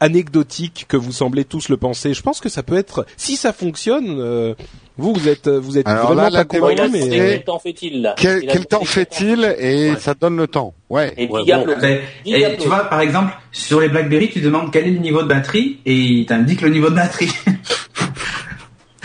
anecdotique 0.00 0.86
que 0.88 0.96
vous 0.96 1.12
semblez 1.12 1.44
tous 1.44 1.68
le 1.68 1.76
penser. 1.76 2.14
Je 2.14 2.22
pense 2.22 2.40
que 2.40 2.48
ça 2.48 2.62
peut 2.62 2.76
être 2.76 3.06
si 3.16 3.36
ça 3.36 3.52
fonctionne. 3.52 4.16
euh, 4.20 4.54
vous 4.96 5.12
vous 5.12 5.28
êtes 5.28 5.48
vous 5.48 5.76
êtes 5.76 5.88
Alors 5.88 6.06
vraiment 6.12 6.28
là, 6.28 6.44
pas 6.44 6.58
convaincu, 6.58 6.82
mais 6.92 7.08
quel 7.08 7.42
temps 7.44 7.58
fait-il, 7.58 8.02
là? 8.02 8.14
Quel, 8.16 8.46
temps 8.66 8.84
fait-il 8.84 9.44
et 9.58 9.90
Ouais. 9.90 9.96
ça 9.98 10.14
donne 10.14 10.36
le 10.36 10.46
temps. 10.46 10.72
Ouais. 10.88 11.12
Et 11.16 11.26
Ouais, 11.26 11.42
Diablo. 11.42 11.74
bon. 11.74 11.78
Mais- 11.82 12.00
et 12.24 12.36
Diablo. 12.38 12.58
tu 12.62 12.68
vois, 12.68 12.84
par 12.84 13.00
exemple, 13.00 13.32
sur 13.50 13.80
les 13.80 13.88
BlackBerry, 13.88 14.30
tu 14.30 14.40
demandes 14.40 14.70
quel 14.72 14.86
est 14.86 14.90
le 14.92 15.00
niveau 15.00 15.22
de 15.22 15.26
batterie 15.28 15.78
et 15.84 15.94
il 15.96 16.26
t'indique 16.26 16.60
le 16.60 16.68
niveau 16.70 16.90
de 16.90 16.94
batterie. 16.94 17.28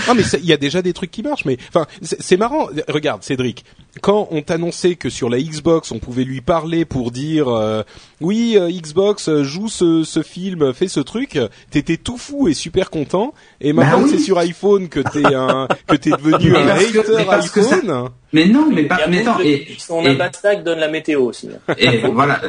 Non, 0.10 0.16
mais 0.16 0.24
il 0.40 0.46
y 0.46 0.54
a 0.54 0.58
déjà 0.58 0.82
des 0.82 0.94
trucs 0.94 1.12
qui 1.12 1.24
marchent. 1.24 1.46
Mais 1.46 1.58
enfin, 1.70 1.86
c'est 2.02 2.38
marrant. 2.38 2.68
Regarde, 2.88 3.24
Cédric, 3.24 3.64
quand 4.02 4.28
on 4.32 4.42
t'annonçait 4.42 4.96
que 4.96 5.10
sur 5.10 5.30
la 5.30 5.40
Xbox, 5.40 5.92
on 5.92 6.00
pouvait 6.00 6.24
lui 6.24 6.42
parler 6.42 6.86
pour 6.86 7.12
dire 7.12 7.48
euh, 7.48 7.84
oui, 8.22 8.56
euh, 8.58 8.70
Xbox 8.70 9.30
euh, 9.30 9.44
joue 9.44 9.68
ce, 9.70 10.04
ce 10.04 10.22
film, 10.24 10.74
fais 10.74 10.88
ce 10.88 11.00
truc, 11.00 11.40
t'étais 11.72 11.98
tout 11.98 12.18
fou 12.18 12.48
et 12.48 12.54
super 12.54 12.90
content. 12.90 13.34
Et 13.62 13.74
Bah 13.74 13.84
maintenant 13.84 14.04
oui. 14.04 14.10
c'est 14.12 14.20
sur 14.20 14.38
iPhone 14.40 14.90
que 14.90 15.00
t'es 15.00 15.26
un 15.36 15.68
que 15.88 15.96
t'es 15.96 16.12
devenu 16.12 16.56
un 16.56 16.64
que- 16.66 16.70
hater 16.70 17.50
que 17.54 17.62
ça- 17.62 17.76
iPhone. 17.76 18.10
mais 18.34 18.48
non, 18.48 18.70
mais 18.74 18.84
pas, 18.84 19.00
mais 19.10 19.22
attends, 19.22 19.40
et, 19.42 19.68
son 19.78 20.04
et- 20.06 20.16
donne 20.64 20.80
la 20.80 20.88
météo 20.88 21.22
aussi. 21.24 21.50
et 21.78 21.98
voilà. 22.08 22.42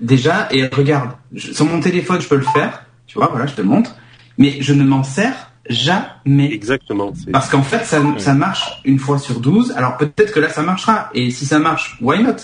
Déjà, 0.00 0.48
et 0.52 0.66
regarde, 0.66 1.12
je- 1.32 1.52
sur 1.52 1.64
mon 1.64 1.80
téléphone, 1.80 2.20
je 2.20 2.28
peux 2.28 2.36
le 2.36 2.44
faire. 2.54 2.84
Tu 3.06 3.18
vois, 3.18 3.28
voilà, 3.28 3.46
je 3.46 3.54
te 3.54 3.62
montre. 3.62 3.96
Mais 4.38 4.56
je 4.60 4.72
ne 4.72 4.84
m'en 4.84 5.02
sers 5.02 5.49
jamais. 5.70 6.52
Exactement. 6.52 7.12
Parce 7.32 7.48
qu'en 7.48 7.62
fait, 7.62 7.84
ça, 7.86 8.02
ça 8.18 8.34
marche 8.34 8.80
une 8.84 8.98
fois 8.98 9.18
sur 9.18 9.40
12. 9.40 9.72
Alors 9.76 9.96
peut-être 9.96 10.32
que 10.32 10.40
là, 10.40 10.48
ça 10.50 10.62
marchera. 10.62 11.08
Et 11.14 11.30
si 11.30 11.46
ça 11.46 11.58
marche, 11.58 11.96
why 12.02 12.22
not? 12.22 12.36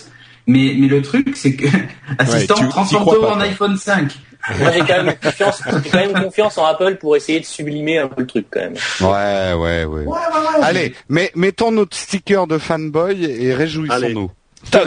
Mais, 0.46 0.74
mais 0.78 0.86
le 0.86 1.02
truc, 1.02 1.36
c'est 1.36 1.54
que 1.56 1.66
assistant 2.18 2.54
tu- 2.54 2.62
t'y 2.64 2.68
30 2.70 2.86
crois 3.00 3.14
euros 3.14 3.26
pas, 3.26 3.32
en 3.32 3.34
toi. 3.34 3.42
iPhone 3.42 3.76
5. 3.76 4.12
Moi, 4.60 4.70
j'ai 4.70 4.78
quand 4.80 5.02
même 5.02 5.14
confiance, 5.20 5.60
j'ai 5.82 5.90
quand 5.90 5.98
même 5.98 6.22
confiance 6.22 6.56
en 6.56 6.66
Apple 6.66 6.98
pour 7.00 7.16
essayer 7.16 7.40
de 7.40 7.44
sublimer 7.44 7.98
un 7.98 8.06
peu 8.06 8.20
le 8.20 8.26
truc, 8.28 8.46
quand 8.48 8.60
même. 8.60 8.74
Ouais, 9.00 9.54
ouais, 9.54 9.84
ouais. 9.84 9.84
Ouais, 9.84 10.04
ouais, 10.04 10.06
ouais. 10.06 10.62
Allez, 10.62 10.94
mais 11.08 11.32
mettons 11.34 11.72
notre 11.72 11.96
sticker 11.96 12.46
de 12.46 12.56
fanboy 12.58 13.24
et 13.24 13.52
réjouissons-nous. 13.54 14.30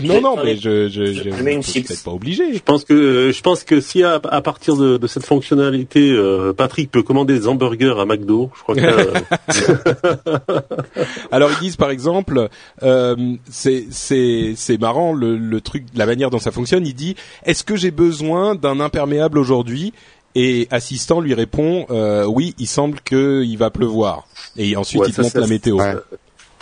Non, 0.04 0.22
non, 0.22 0.36
mais 0.44 0.56
je, 0.58 0.90
je, 0.90 1.06
je 1.14 1.24
je, 1.24 2.04
pas 2.04 2.12
obligé. 2.12 2.54
Je 2.54 2.60
pense 2.60 2.84
que 2.84 3.32
je 3.32 3.42
pense 3.42 3.64
que 3.64 3.82
si 3.82 4.04
à, 4.04 4.20
à 4.30 4.42
partir 4.42 4.76
de, 4.76 4.98
de 4.98 5.08
cette 5.08 5.26
fonctionnalité, 5.26 6.12
euh, 6.12 6.54
Patrick 6.54 6.92
peut 6.92 7.04
commander 7.04 7.40
des 7.40 7.48
hamburgers 7.48 7.96
à 8.00 8.06
McDo, 8.06 8.52
je 8.56 8.62
crois 8.62 8.76
que 8.76 8.82
euh, 8.82 10.60
Alors 11.32 11.50
ils 11.52 11.60
disent 11.60 11.76
par 11.78 11.90
exemple, 11.92 12.50
euh, 12.84 13.16
c'est 13.50 13.88
c'est 13.90 14.54
c'est 14.56 14.80
marrant 14.80 15.14
le, 15.14 15.38
le 15.38 15.62
truc, 15.62 15.86
la 15.96 16.06
manière 16.06 16.30
dont 16.30 16.40
ça 16.40 16.52
fonctionne. 16.52 16.86
Il 16.86 16.96
dit, 16.96 17.16
est-ce 17.46 17.64
que 17.64 17.76
j'ai 17.76 17.92
besoin 17.92 18.56
d'un 18.56 18.80
imperméable 18.80 19.38
aujourd'hui? 19.38 19.94
Et 20.36 20.68
assistant 20.70 21.22
lui 21.22 21.34
répond, 21.34 21.88
euh, 21.90 22.24
oui, 22.26 22.54
il 22.60 22.68
semble 22.68 23.02
qu'il 23.02 23.58
va 23.58 23.72
pleuvoir. 23.72 24.28
Et 24.58 24.76
ensuite 24.76 25.02
Ouais, 25.02 25.08
il 25.10 25.16
te 25.16 25.22
montre 25.22 25.40
la 25.40 25.48
météo. 25.48 25.78
Ouais. 25.78 25.96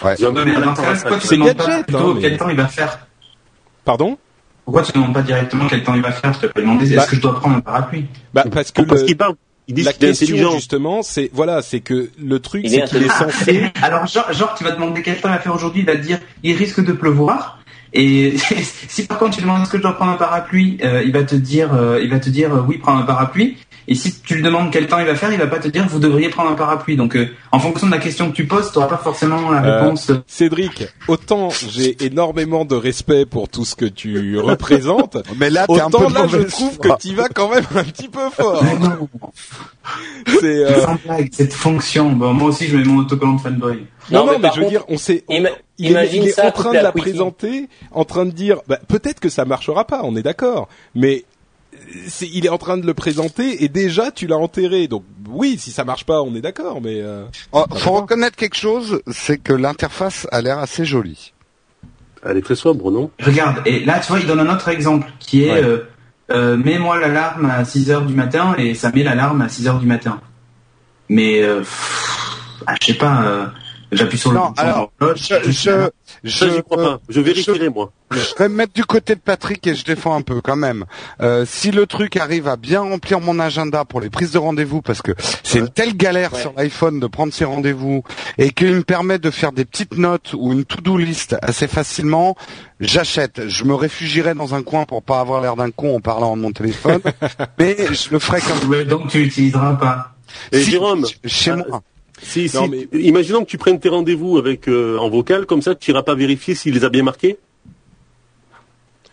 Ouais. 0.03 0.15
ce 0.15 0.23
cas, 0.23 0.95
ça. 0.95 1.01
pourquoi 1.01 1.17
tu 1.19 1.27
demandes 1.35 1.57
pas 1.57 1.83
plutôt 1.83 1.97
hein, 1.99 2.13
mais- 2.15 2.21
quel 2.21 2.37
temps 2.37 2.49
il 2.49 2.55
va 2.57 2.67
faire 2.67 2.99
Pardon 3.85 4.17
Pourquoi 4.65 4.83
tu 4.83 4.91
ne 4.91 5.01
demandes 5.01 5.13
pas 5.13 5.21
directement 5.21 5.67
quel 5.67 5.83
temps 5.83 5.95
il 5.95 6.01
va 6.01 6.11
faire? 6.11 6.37
Tu 6.39 6.47
peux 6.49 6.61
demander 6.61 6.85
Bah- 6.95 7.01
est-ce 7.01 7.09
que 7.11 7.15
je 7.15 7.21
dois 7.21 7.39
prendre 7.39 7.57
un 7.57 7.61
parapluie? 7.61 8.05
Bah 8.33 8.43
parce 8.51 8.71
que 8.71 8.81
parce 8.81 9.01
le- 9.01 9.07
qu'il 9.07 9.17
parle, 9.17 9.35
ils 9.67 9.83
la 9.83 9.93
question 9.93 10.51
justement, 10.51 11.01
c'est 11.01 11.29
voilà, 11.33 11.61
c'est 11.61 11.79
que 11.79 12.09
le 12.21 12.39
truc, 12.39 12.65
c'est 12.67 12.77
est 12.77 12.85
qu'il 12.85 13.03
est 13.03 13.09
censé. 13.09 13.71
Alors 13.81 14.05
genre, 14.07 14.31
genre 14.33 14.55
tu 14.55 14.63
vas 14.63 14.71
demander 14.71 15.01
quel 15.01 15.17
temps 15.19 15.29
il 15.29 15.33
va 15.33 15.39
faire 15.39 15.55
aujourd'hui, 15.55 15.81
il 15.81 15.85
va 15.85 15.95
te 15.95 16.01
dire 16.01 16.19
il 16.43 16.55
risque 16.55 16.83
de 16.83 16.93
pleuvoir. 16.93 17.59
Et 17.93 18.35
si 18.87 19.07
par 19.07 19.17
contre 19.17 19.37
tu 19.37 19.41
demandes 19.41 19.61
est-ce 19.61 19.71
que 19.71 19.77
je 19.77 19.83
dois 19.83 19.95
prendre 19.95 20.11
un 20.11 20.17
parapluie, 20.17 20.77
euh, 20.83 21.01
il 21.03 21.11
va 21.13 21.23
te 21.23 21.35
dire 21.35 21.73
euh, 21.73 21.99
il 22.03 22.09
va 22.09 22.19
te 22.19 22.29
dire 22.29 22.53
euh, 22.53 22.61
oui 22.67 22.77
prends 22.77 22.97
un 22.97 23.03
parapluie. 23.03 23.57
Et 23.89 23.95
si 23.95 24.19
tu 24.21 24.35
lui 24.35 24.43
demandes 24.43 24.69
quel 24.71 24.87
temps 24.87 24.99
il 24.99 25.05
va 25.05 25.15
faire, 25.15 25.31
il 25.31 25.39
va 25.39 25.47
pas 25.47 25.59
te 25.59 25.67
dire 25.69 25.87
vous 25.87 25.99
devriez 25.99 26.29
prendre 26.29 26.51
un 26.51 26.55
parapluie. 26.55 26.97
Donc 26.97 27.15
euh, 27.15 27.27
en 27.53 27.59
fonction 27.59 27.87
de 27.87 27.91
la 27.93 27.99
question 27.99 28.29
que 28.29 28.35
tu 28.35 28.45
poses, 28.45 28.71
tu 28.71 28.79
n'auras 28.79 28.89
pas 28.97 29.01
forcément 29.01 29.49
la 29.49 29.63
Euh, 29.63 29.81
réponse. 29.83 30.11
Cédric, 30.27 30.85
autant 31.07 31.49
j'ai 31.49 32.03
énormément 32.05 32.65
de 32.65 32.75
respect 32.75 33.25
pour 33.25 33.47
tout 33.47 33.63
ce 33.65 33.75
que 33.75 33.85
tu 33.85 34.37
représentes, 34.39 35.17
Mais 35.37 35.49
là, 35.49 35.65
t'es 35.67 35.79
un 35.79 35.89
peu 35.89 35.97
autant 35.97 36.09
là 36.09 36.27
je 36.27 36.39
trouve 36.39 36.77
que 36.79 36.89
tu 36.99 37.15
vas 37.15 37.29
quand 37.29 37.49
même 37.49 37.63
un 37.75 37.83
petit 37.85 38.09
peu 38.09 38.29
fort. 38.29 38.61
Mais 38.63 38.77
non, 38.77 39.07
C'est 40.41 40.45
euh, 40.65 40.81
sans 40.85 40.95
blague, 41.05 41.29
cette 41.31 41.53
fonction. 41.53 42.11
Bon, 42.11 42.33
moi 42.33 42.49
aussi 42.49 42.67
je 42.67 42.75
mets 42.77 42.83
mon 42.83 42.97
autocollant 42.99 43.35
de 43.35 43.41
fanboy. 43.41 43.85
non, 44.11 44.19
Non, 44.19 44.25
non, 44.25 44.31
mais 44.33 44.37
mais, 44.37 44.41
par 44.41 44.53
je 44.53 44.59
veux 44.59 44.65
contre, 44.65 44.69
dire, 44.79 44.85
on 44.89 44.97
sait. 44.97 45.23
on- 45.29 45.33
Ima- 45.35 45.49
il 45.79 45.85
est, 45.87 45.89
imagine 45.91 46.23
il 46.23 46.29
est 46.29 46.31
ça 46.31 46.47
en 46.47 46.51
train 46.51 46.71
de 46.71 46.75
la 46.79 46.91
Quickie. 46.91 47.01
présenter, 47.11 47.69
en 47.91 48.03
train 48.03 48.25
de 48.25 48.31
dire, 48.31 48.57
bah, 48.67 48.79
peut-être 48.87 49.19
que 49.19 49.29
ça 49.29 49.45
marchera 49.45 49.85
pas, 49.85 50.01
on 50.03 50.15
est 50.15 50.23
d'accord, 50.23 50.67
mais 50.95 51.23
c'est, 52.07 52.27
il 52.31 52.45
est 52.45 52.49
en 52.49 52.57
train 52.57 52.77
de 52.77 52.85
le 52.85 52.93
présenter 52.93 53.63
et 53.63 53.69
déjà 53.69 54.11
tu 54.11 54.27
l'as 54.27 54.37
enterré. 54.37 54.87
Donc 54.87 55.03
oui, 55.29 55.57
si 55.59 55.71
ça 55.71 55.83
marche 55.83 56.05
pas, 56.05 56.21
on 56.21 56.35
est 56.35 56.41
d'accord, 56.41 56.81
mais 56.81 57.01
euh, 57.01 57.23
Oh, 57.51 57.65
faut 57.75 57.93
reconnaître 57.93 58.35
quelque 58.35 58.57
chose, 58.57 59.01
c'est 59.11 59.37
que 59.37 59.53
l'interface 59.53 60.27
a 60.31 60.41
l'air 60.41 60.59
assez 60.59 60.85
jolie. 60.85 61.33
Elle 62.25 62.37
est 62.37 62.41
très 62.41 62.55
sobre, 62.55 62.91
non? 62.91 63.11
Regarde, 63.19 63.61
et 63.65 63.85
là 63.85 63.99
tu 63.99 64.07
vois, 64.09 64.19
il 64.19 64.27
donne 64.27 64.39
un 64.39 64.53
autre 64.53 64.67
exemple 64.69 65.07
qui 65.19 65.43
est 65.43 65.51
Ouais. 65.51 65.63
euh, 65.63 65.79
euh, 66.29 66.57
mets-moi 66.57 66.99
l'alarme 66.99 67.45
à 67.49 67.63
6 67.63 67.89
heures 67.91 68.05
du 68.05 68.13
matin 68.13 68.53
et 68.57 68.73
ça 68.73 68.91
met 68.91 69.03
l'alarme 69.03 69.41
à 69.41 69.47
6 69.49 69.67
heures 69.69 69.79
du 69.79 69.85
matin. 69.85 70.19
Mais 71.09 71.41
euh, 71.41 71.59
pff, 71.59 72.37
ah, 72.65 72.75
je 72.81 72.87
sais 72.87 72.93
pas, 72.95 73.23
euh, 73.23 73.45
j'appuie 73.91 74.17
sur 74.17 74.31
le 74.31 74.37
Non, 74.37 74.53
alors, 74.57 74.91
Je, 75.15 75.35
je, 75.51 75.89
je, 76.23 76.49
j'y 76.49 76.63
crois 76.63 76.77
pas. 76.77 76.99
Je 77.09 77.21
vérifierai, 77.21 77.69
moi. 77.69 77.91
je 78.11 78.17
vais 78.39 78.49
me 78.49 78.55
mettre 78.55 78.73
du 78.73 78.83
côté 78.85 79.15
de 79.15 79.19
Patrick 79.19 79.65
et 79.67 79.75
je 79.75 79.83
défends 79.85 80.15
un 80.15 80.21
peu 80.21 80.41
quand 80.41 80.55
même. 80.55 80.85
Euh, 81.21 81.45
si 81.47 81.71
le 81.71 81.85
truc 81.85 82.17
arrive 82.17 82.47
à 82.47 82.55
bien 82.55 82.81
remplir 82.81 83.19
mon 83.19 83.39
agenda 83.39 83.85
pour 83.85 83.99
les 84.01 84.09
prises 84.09 84.31
de 84.31 84.37
rendez-vous, 84.37 84.81
parce 84.81 85.01
que 85.01 85.11
c'est 85.43 85.59
une 85.59 85.69
telle 85.69 85.95
galère 85.95 86.33
Ouais. 86.33 86.41
sur 86.41 86.53
l'iPhone 86.57 86.99
de 86.99 87.07
prendre 87.07 87.33
ses 87.33 87.45
rendez-vous 87.45 88.03
et 88.37 88.51
qu'il 88.51 88.73
me 88.73 88.83
permet 88.83 89.19
de 89.19 89.29
faire 89.31 89.51
des 89.51 89.65
petites 89.65 89.97
notes 89.97 90.33
ou 90.37 90.51
une 90.53 90.65
to-do 90.65 90.97
list 90.97 91.35
assez 91.41 91.67
facilement, 91.67 92.35
j'achète. 92.79 93.47
Je 93.47 93.63
me 93.63 93.73
réfugierai 93.75 94.33
dans 94.33 94.55
un 94.55 94.63
coin 94.63 94.85
pour 94.85 95.03
pas 95.03 95.19
avoir 95.19 95.41
l'air 95.41 95.55
d'un 95.55 95.71
con 95.71 95.95
en 95.97 95.99
parlant 96.01 96.35
de 96.35 96.41
mon 96.41 96.51
téléphone, 96.51 97.01
mais 97.59 97.75
je 97.93 98.09
le 98.11 98.19
ferai 98.19 98.41
comme 98.41 98.69
Ouais, 98.69 98.85
donc 98.85 99.07
tu 99.09 99.19
l'utiliseras 99.23 99.75
pas. 99.75 100.13
Et 100.51 100.61
Si, 100.61 100.71
Jérôme, 100.71 101.05
chez 101.25 101.51
ah, 101.51 101.55
moi. 101.69 101.81
Si, 102.21 102.49
si, 102.49 102.57
mais- 102.69 102.87
imaginons 102.99 103.41
que 103.45 103.49
tu 103.49 103.57
prennes 103.57 103.79
tes 103.79 103.89
rendez-vous 103.89 104.37
avec 104.37 104.67
euh, 104.67 104.97
en 104.97 105.09
vocal, 105.09 105.45
comme 105.45 105.61
ça, 105.61 105.75
tu 105.75 105.91
iras 105.91 106.03
pas 106.03 106.15
vérifier 106.15 106.55
s'il 106.55 106.73
les 106.73 106.83
a 106.83 106.89
bien 106.89 107.03
marqués. 107.03 107.37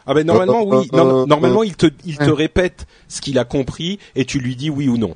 ah 0.07 0.15
ben 0.15 0.27
normalement 0.27 0.61
Euh, 0.63 0.81
oui, 0.81 0.89
euh, 0.93 0.97
Non, 0.97 1.23
euh, 1.23 1.27
normalement 1.27 1.63
il 1.63 1.77
te 1.77 1.87
il 2.05 2.17
te 2.19 2.31
répète 2.31 2.87
ce 3.09 3.21
qu'il 3.21 3.39
a 3.39 3.45
compris 3.45 3.99
et 4.15 4.25
tu 4.25 4.39
lui 4.39 4.57
dis 4.57 4.71
oui 4.71 4.89
ou 4.89 4.97
non. 4.99 5.15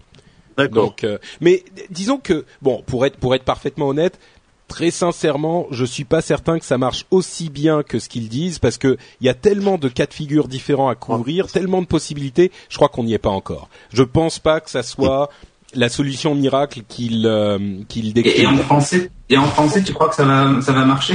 D'accord. 0.57 0.87
Donc, 0.87 1.05
euh, 1.05 1.19
mais 1.41 1.63
disons 1.91 2.19
que 2.19 2.45
bon, 2.63 2.83
pour 2.87 3.07
être 3.07 3.17
pour 3.17 3.35
être 3.35 3.45
parfaitement 3.45 3.89
honnête, 3.89 4.19
très 4.67 4.91
sincèrement, 4.91 5.67
je 5.71 5.85
suis 5.85 6.05
pas 6.05 6.21
certain 6.21 6.59
que 6.59 6.65
ça 6.65 6.79
marche 6.79 7.07
aussi 7.11 7.49
bien 7.49 7.83
que 7.83 7.99
ce 7.99 8.09
qu'ils 8.09 8.29
disent 8.29 8.59
parce 8.59 8.77
que 8.77 8.97
il 9.21 9.27
y 9.27 9.31
a 9.31 9.35
tellement 9.35 9.79
de 9.79 9.89
cas 9.89 10.07
de 10.07 10.13
figure 10.15 10.49
différents 10.49 10.89
à 10.89 10.95
couvrir, 10.95 11.47
tellement 11.47 11.81
de 11.81 11.87
possibilités. 11.87 12.51
Je 12.69 12.77
crois 12.77 12.89
qu'on 12.89 13.05
n'y 13.05 13.15
est 13.15 13.19
pas 13.19 13.31
encore. 13.31 13.69
Je 13.93 14.03
pense 14.03 14.39
pas 14.41 14.61
que 14.61 14.69
ça 14.71 14.83
soit 14.83 15.31
la 15.75 15.89
solution 15.89 16.35
miracle 16.35 16.83
qu'il 16.89 17.27
euh, 17.27 17.59
qu'il 17.89 18.09
Et, 18.09 18.13
décrit. 18.13 18.43
et 18.43 18.47
en 18.47 18.57
français, 18.59 19.11
et 19.29 19.37
en 19.37 19.45
français, 19.47 19.83
tu 19.83 19.93
crois 19.93 20.09
que 20.09 20.15
ça 20.15 20.25
va, 20.25 20.61
ça 20.63 20.73
va 20.73 20.85
marcher? 20.85 21.15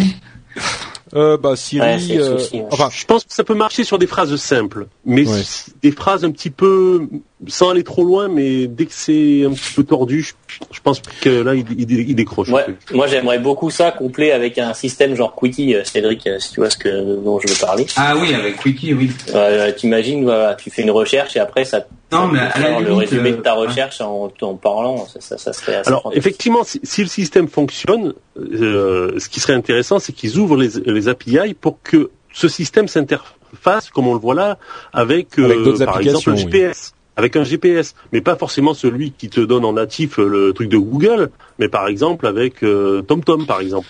Euh, 1.16 1.38
bah 1.38 1.56
Siri, 1.56 1.82
Ouais, 1.86 2.18
euh, 2.20 2.40
enfin 2.72 2.90
Je 2.92 3.06
pense 3.06 3.24
que 3.24 3.34
ça 3.34 3.44
peut 3.44 3.54
marcher 3.54 3.84
sur 3.84 4.00
des 4.00 4.08
phrases 4.08 4.36
simples, 4.36 4.88
mais 5.06 5.28
Ouais. 5.28 5.42
des 5.82 5.92
phrases 5.92 6.24
un 6.26 6.32
petit 6.32 6.50
peu 6.50 7.08
sans 7.48 7.70
aller 7.70 7.84
trop 7.84 8.04
loin, 8.04 8.28
mais 8.28 8.68
dès 8.68 8.86
que 8.86 8.94
c'est 8.94 9.44
un 9.46 9.52
petit 9.54 9.74
peu 9.76 9.84
tordu, 9.84 10.22
je, 10.22 10.34
je 10.72 10.80
pense 10.82 11.02
que 11.22 11.30
là 11.30 11.54
il, 11.56 11.66
il, 11.78 11.92
il 12.10 12.16
décroche. 12.16 12.50
Ouais, 12.50 12.66
moi 12.92 13.08
j'aimerais 13.08 13.40
beaucoup 13.40 13.70
ça 13.70 13.92
couplé 13.92 14.32
avec 14.32 14.58
un 14.58 14.74
système 14.74 15.16
genre 15.16 15.36
Quickie, 15.36 15.76
euh, 15.76 15.84
Cédric, 15.84 16.26
euh, 16.28 16.40
si 16.40 16.52
tu 16.54 16.60
vois 16.60 16.70
ce 16.70 16.78
que 16.78 17.16
dont 17.24 17.40
je 17.40 17.48
veux 17.52 17.60
parler. 17.60 17.86
Ah 17.96 18.16
oui, 18.18 18.34
avec 18.34 18.58
Quickie, 18.62 18.94
oui. 18.94 19.12
Euh, 19.34 19.72
T'imagines, 19.72 20.24
voilà, 20.24 20.56
tu 20.56 20.70
fais 20.70 20.82
une 20.84 20.92
recherche 20.92 21.36
et 21.36 21.40
après 21.40 21.66
ça, 21.66 21.86
Non, 22.12 22.28
ça 22.28 22.30
mais 22.32 22.40
à 22.40 22.44
la 22.44 22.52
faire 22.52 22.80
le 22.80 22.86
limite, 22.90 23.10
résumé 23.10 23.32
de 23.32 23.38
ta 23.38 23.54
recherche 23.54 24.02
en, 24.02 24.32
en 24.42 24.54
parlant, 24.56 25.06
ça, 25.08 25.20
ça, 25.22 25.38
ça 25.38 25.54
serait 25.54 25.76
assez 25.76 25.88
Alors 25.90 26.04
fantastique. 26.04 26.20
effectivement, 26.26 26.64
si, 26.64 26.80
si 26.84 27.02
le 27.02 27.08
système 27.08 27.48
fonctionne, 27.48 28.14
euh, 28.38 29.20
ce 29.20 29.30
qui 29.30 29.40
serait 29.40 29.54
intéressant, 29.54 30.00
c'est 30.00 30.14
qu'ils 30.14 30.38
ouvrent 30.38 30.58
les, 30.58 30.70
les 30.86 31.08
API 31.08 31.54
pour 31.60 31.82
que 31.82 32.12
ce 32.34 32.48
système 32.48 32.88
s'interface, 32.88 33.90
comme 33.92 34.08
on 34.08 34.14
le 34.14 34.20
voit 34.20 34.34
là, 34.36 34.58
avec, 34.92 35.38
euh, 35.40 35.46
Avec 35.46 35.58
par 35.86 36.00
exemple 36.00 36.30
applications, 36.32 36.32
oui. 36.34 36.72
Avec 37.16 37.36
un 37.36 37.44
GPS, 37.44 37.94
mais 38.12 38.22
pas 38.22 38.36
forcément 38.36 38.74
celui 38.74 39.12
qui 39.12 39.30
te 39.30 39.40
donne 39.40 39.66
en 39.66 39.74
natif 39.74 40.20
euh, 40.20 40.28
le 40.28 40.54
truc 40.54 40.70
de 40.70 40.78
Google, 40.78 41.30
mais 41.60 41.70
par 41.70 41.88
exemple 41.88 42.26
avec 42.26 42.64
euh, 42.64 43.02
TomTom, 43.04 43.46
par 43.46 43.62
exemple. 43.62 43.88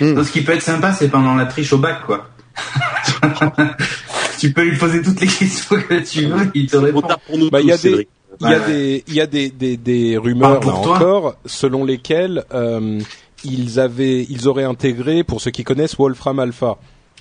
Donc, 0.00 0.24
ce 0.24 0.32
qui 0.32 0.40
peut 0.40 0.52
être 0.52 0.62
sympa, 0.62 0.92
c'est 0.92 1.08
pendant 1.08 1.34
la 1.34 1.44
triche 1.44 1.72
au 1.74 1.78
bac, 1.78 2.06
quoi. 2.06 2.30
tu 4.38 4.52
peux 4.52 4.62
lui 4.62 4.78
poser 4.78 5.02
toutes 5.02 5.20
les 5.20 5.26
questions 5.26 5.76
que 5.76 6.00
tu 6.00 6.26
veux, 6.26 6.50
il 6.54 6.66
te 6.66 6.76
répond. 6.76 7.02
tard 7.02 7.20
pour 7.20 7.36
nous 7.36 7.50
Bah, 7.50 7.60
il 7.60 7.66
y 7.66 7.72
a 7.72 7.76
des-. 7.76 8.08
Il 8.40 8.50
y 8.50 8.54
a 8.54 8.60
des, 8.60 9.04
il 9.06 9.14
y 9.14 9.20
a 9.20 9.26
des, 9.26 9.48
des, 9.50 9.76
des 9.76 10.16
rumeurs 10.16 10.60
là 10.64 10.72
encore, 10.72 11.36
selon 11.46 11.84
lesquelles 11.84 12.44
euh, 12.52 13.00
ils 13.44 13.78
avaient, 13.78 14.26
ils 14.28 14.48
auraient 14.48 14.64
intégré, 14.64 15.22
pour 15.22 15.40
ceux 15.40 15.50
qui 15.50 15.64
connaissent 15.64 15.96
Wolfram 15.96 16.38
Alpha, 16.40 16.78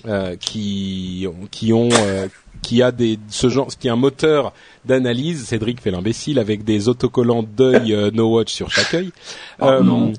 euh, 0.07 0.35
qui, 0.37 1.27
qui 1.51 1.71
ont, 1.71 1.89
euh, 1.91 2.27
qui 2.63 2.81
a 2.81 2.91
des, 2.91 3.19
ce 3.29 3.49
genre, 3.49 3.67
qui 3.79 3.87
est 3.87 3.91
un 3.91 3.95
moteur 3.95 4.53
d'analyse. 4.85 5.45
Cédric 5.45 5.79
fait 5.81 5.91
l'imbécile 5.91 6.39
avec 6.39 6.63
des 6.63 6.87
autocollants 6.89 7.43
d'œil 7.43 7.93
euh, 7.93 8.09
No 8.11 8.33
Watch 8.33 8.51
sur 8.51 8.71
chaque 8.71 8.93
œil. 8.95 9.11
Oh, 9.61 9.81
non. 9.83 10.13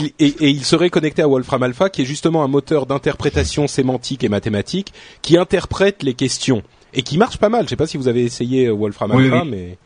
il, 0.00 0.06
et, 0.18 0.28
et 0.28 0.48
il 0.48 0.64
serait 0.64 0.88
connecté 0.88 1.20
à 1.22 1.28
Wolfram 1.28 1.62
Alpha, 1.62 1.90
qui 1.90 2.00
est 2.02 2.06
justement 2.06 2.42
un 2.42 2.48
moteur 2.48 2.86
d'interprétation 2.86 3.66
sémantique 3.66 4.24
et 4.24 4.30
mathématique, 4.30 4.92
qui 5.20 5.36
interprète 5.36 6.02
les 6.02 6.14
questions 6.14 6.62
et 6.94 7.02
qui 7.02 7.18
marche 7.18 7.36
pas 7.36 7.50
mal. 7.50 7.64
Je 7.64 7.68
sais 7.70 7.76
pas 7.76 7.86
si 7.86 7.98
vous 7.98 8.08
avez 8.08 8.22
essayé 8.24 8.66
euh, 8.66 8.72
Wolfram 8.72 9.10
Oui, 9.14 9.24
Alpha, 9.26 9.42
oui. 9.42 9.48
mais 9.50 9.78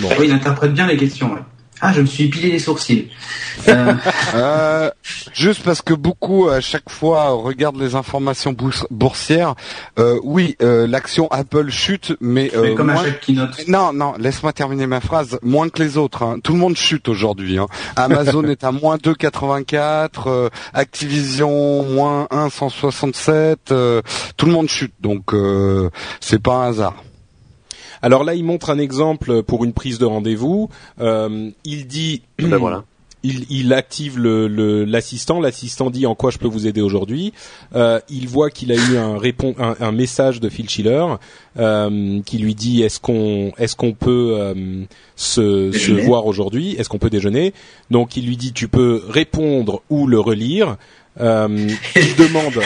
Bon. 0.00 0.08
Ah 0.10 0.14
oui, 0.18 0.26
il 0.28 0.32
interprète 0.32 0.72
bien 0.72 0.86
les 0.86 0.96
questions. 0.96 1.32
ouais. 1.32 1.40
Ah, 1.80 1.92
je 1.92 2.00
me 2.00 2.06
suis 2.06 2.24
épilé 2.24 2.50
les 2.50 2.58
sourcils. 2.58 3.08
Euh, 3.68 3.94
Euh, 4.34 4.90
juste 5.32 5.62
parce 5.62 5.80
que 5.80 5.94
beaucoup 5.94 6.48
à 6.48 6.60
chaque 6.60 6.90
fois 6.90 7.28
regardent 7.30 7.80
les 7.80 7.94
informations 7.94 8.52
bours- 8.52 8.86
boursières. 8.90 9.54
Euh, 9.98 10.18
oui, 10.22 10.56
euh, 10.62 10.86
l'action 10.86 11.28
Apple 11.30 11.70
chute, 11.70 12.14
mais, 12.20 12.50
mais 12.52 12.58
euh, 12.58 12.74
comme 12.74 12.90
à 12.90 12.96
chaque 13.02 13.20
keynote. 13.20 13.66
Non, 13.68 13.92
non, 13.92 14.14
laisse-moi 14.18 14.52
terminer 14.52 14.86
ma 14.86 15.00
phrase. 15.00 15.38
Moins 15.42 15.68
que 15.68 15.82
les 15.82 15.96
autres. 15.96 16.22
hein. 16.24 16.38
Tout 16.42 16.52
le 16.52 16.58
monde 16.58 16.76
chute 16.76 17.08
aujourd'hui. 17.08 17.58
hein. 17.58 17.66
Amazon 17.96 18.44
est 18.48 18.64
à 18.64 18.72
moins 18.72 18.96
2,84. 18.96 20.08
euh, 20.26 20.48
Activision 20.74 21.82
moins 21.84 22.26
1,167. 22.30 23.70
euh, 23.72 24.02
tout 24.36 24.46
le 24.46 24.52
monde 24.52 24.68
chute. 24.68 24.94
Donc, 25.00 25.32
euh, 25.32 25.90
c'est 26.20 26.42
pas 26.42 26.54
un 26.54 26.68
hasard. 26.70 26.94
Alors 28.04 28.22
là, 28.22 28.34
il 28.34 28.44
montre 28.44 28.68
un 28.68 28.78
exemple 28.78 29.42
pour 29.42 29.64
une 29.64 29.72
prise 29.72 29.98
de 29.98 30.04
rendez-vous. 30.04 30.68
Euh, 31.00 31.50
il 31.64 31.86
dit, 31.86 32.20
Ben 32.38 32.56
voilà. 32.58 32.84
il, 33.24 33.46
il 33.48 33.72
active 33.72 34.18
le- 34.18 34.46
le- 34.46 34.84
l'assistant. 34.84 35.40
L'assistant 35.40 35.88
dit 35.88 36.04
en 36.04 36.14
quoi 36.14 36.30
je 36.30 36.36
peux 36.36 36.46
vous 36.46 36.66
aider 36.66 36.82
aujourd'hui. 36.82 37.32
Euh, 37.74 37.98
il 38.10 38.28
voit 38.28 38.50
qu'il 38.50 38.70
a 38.72 38.74
eu 38.74 38.98
un, 38.98 39.16
répon- 39.16 39.54
un, 39.58 39.74
un 39.80 39.92
message 39.92 40.40
de 40.40 40.50
Phil 40.50 40.68
Schiller 40.68 41.06
euh, 41.58 42.20
qui 42.26 42.36
lui 42.36 42.54
dit 42.54 42.82
est-ce 42.82 43.00
qu'on 43.00 43.52
est-ce 43.56 43.74
qu'on 43.74 43.94
peut 43.94 44.36
euh, 44.38 44.84
se, 45.16 45.72
se 45.72 45.92
voir 45.92 46.26
aujourd'hui? 46.26 46.74
Est-ce 46.78 46.90
qu'on 46.90 46.98
peut 46.98 47.08
déjeuner? 47.08 47.54
Donc 47.90 48.18
il 48.18 48.26
lui 48.26 48.36
dit 48.36 48.52
tu 48.52 48.68
peux 48.68 49.02
répondre 49.08 49.80
ou 49.88 50.06
le 50.06 50.20
relire. 50.20 50.76
Euh, 51.20 51.48
il 51.96 52.16
demande 52.16 52.60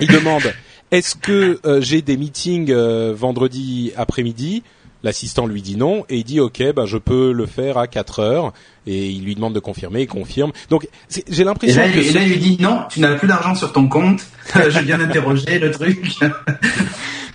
il 0.00 0.08
demande 0.08 0.44
est-ce 0.90 1.16
que 1.16 1.58
euh, 1.66 1.80
j'ai 1.80 2.02
des 2.02 2.16
meetings 2.16 2.70
euh, 2.70 3.12
vendredi 3.14 3.92
après-midi? 3.96 4.62
L'assistant 5.02 5.46
lui 5.46 5.62
dit 5.62 5.76
non 5.76 6.04
et 6.08 6.16
il 6.16 6.24
dit 6.24 6.40
ok, 6.40 6.72
bah 6.74 6.84
je 6.86 6.96
peux 6.96 7.30
le 7.30 7.46
faire 7.46 7.78
à 7.78 7.86
4 7.86 8.18
heures 8.18 8.52
et 8.86 9.08
il 9.10 9.24
lui 9.24 9.34
demande 9.36 9.54
de 9.54 9.60
confirmer, 9.60 10.02
il 10.02 10.06
confirme. 10.08 10.50
Donc 10.68 10.88
j'ai 11.28 11.44
l'impression 11.44 11.82
que 11.82 11.98
et 11.98 12.12
là, 12.12 12.22
il 12.22 12.28
lui 12.30 12.38
dit 12.38 12.56
non, 12.60 12.80
tu 12.90 12.98
n'as 13.00 13.14
plus 13.14 13.28
d'argent 13.28 13.54
sur 13.54 13.72
ton 13.72 13.86
compte. 13.88 14.22
J'ai 14.70 14.82
bien 14.82 15.00
interrogé 15.00 15.58
le 15.58 15.70
truc. 15.70 16.00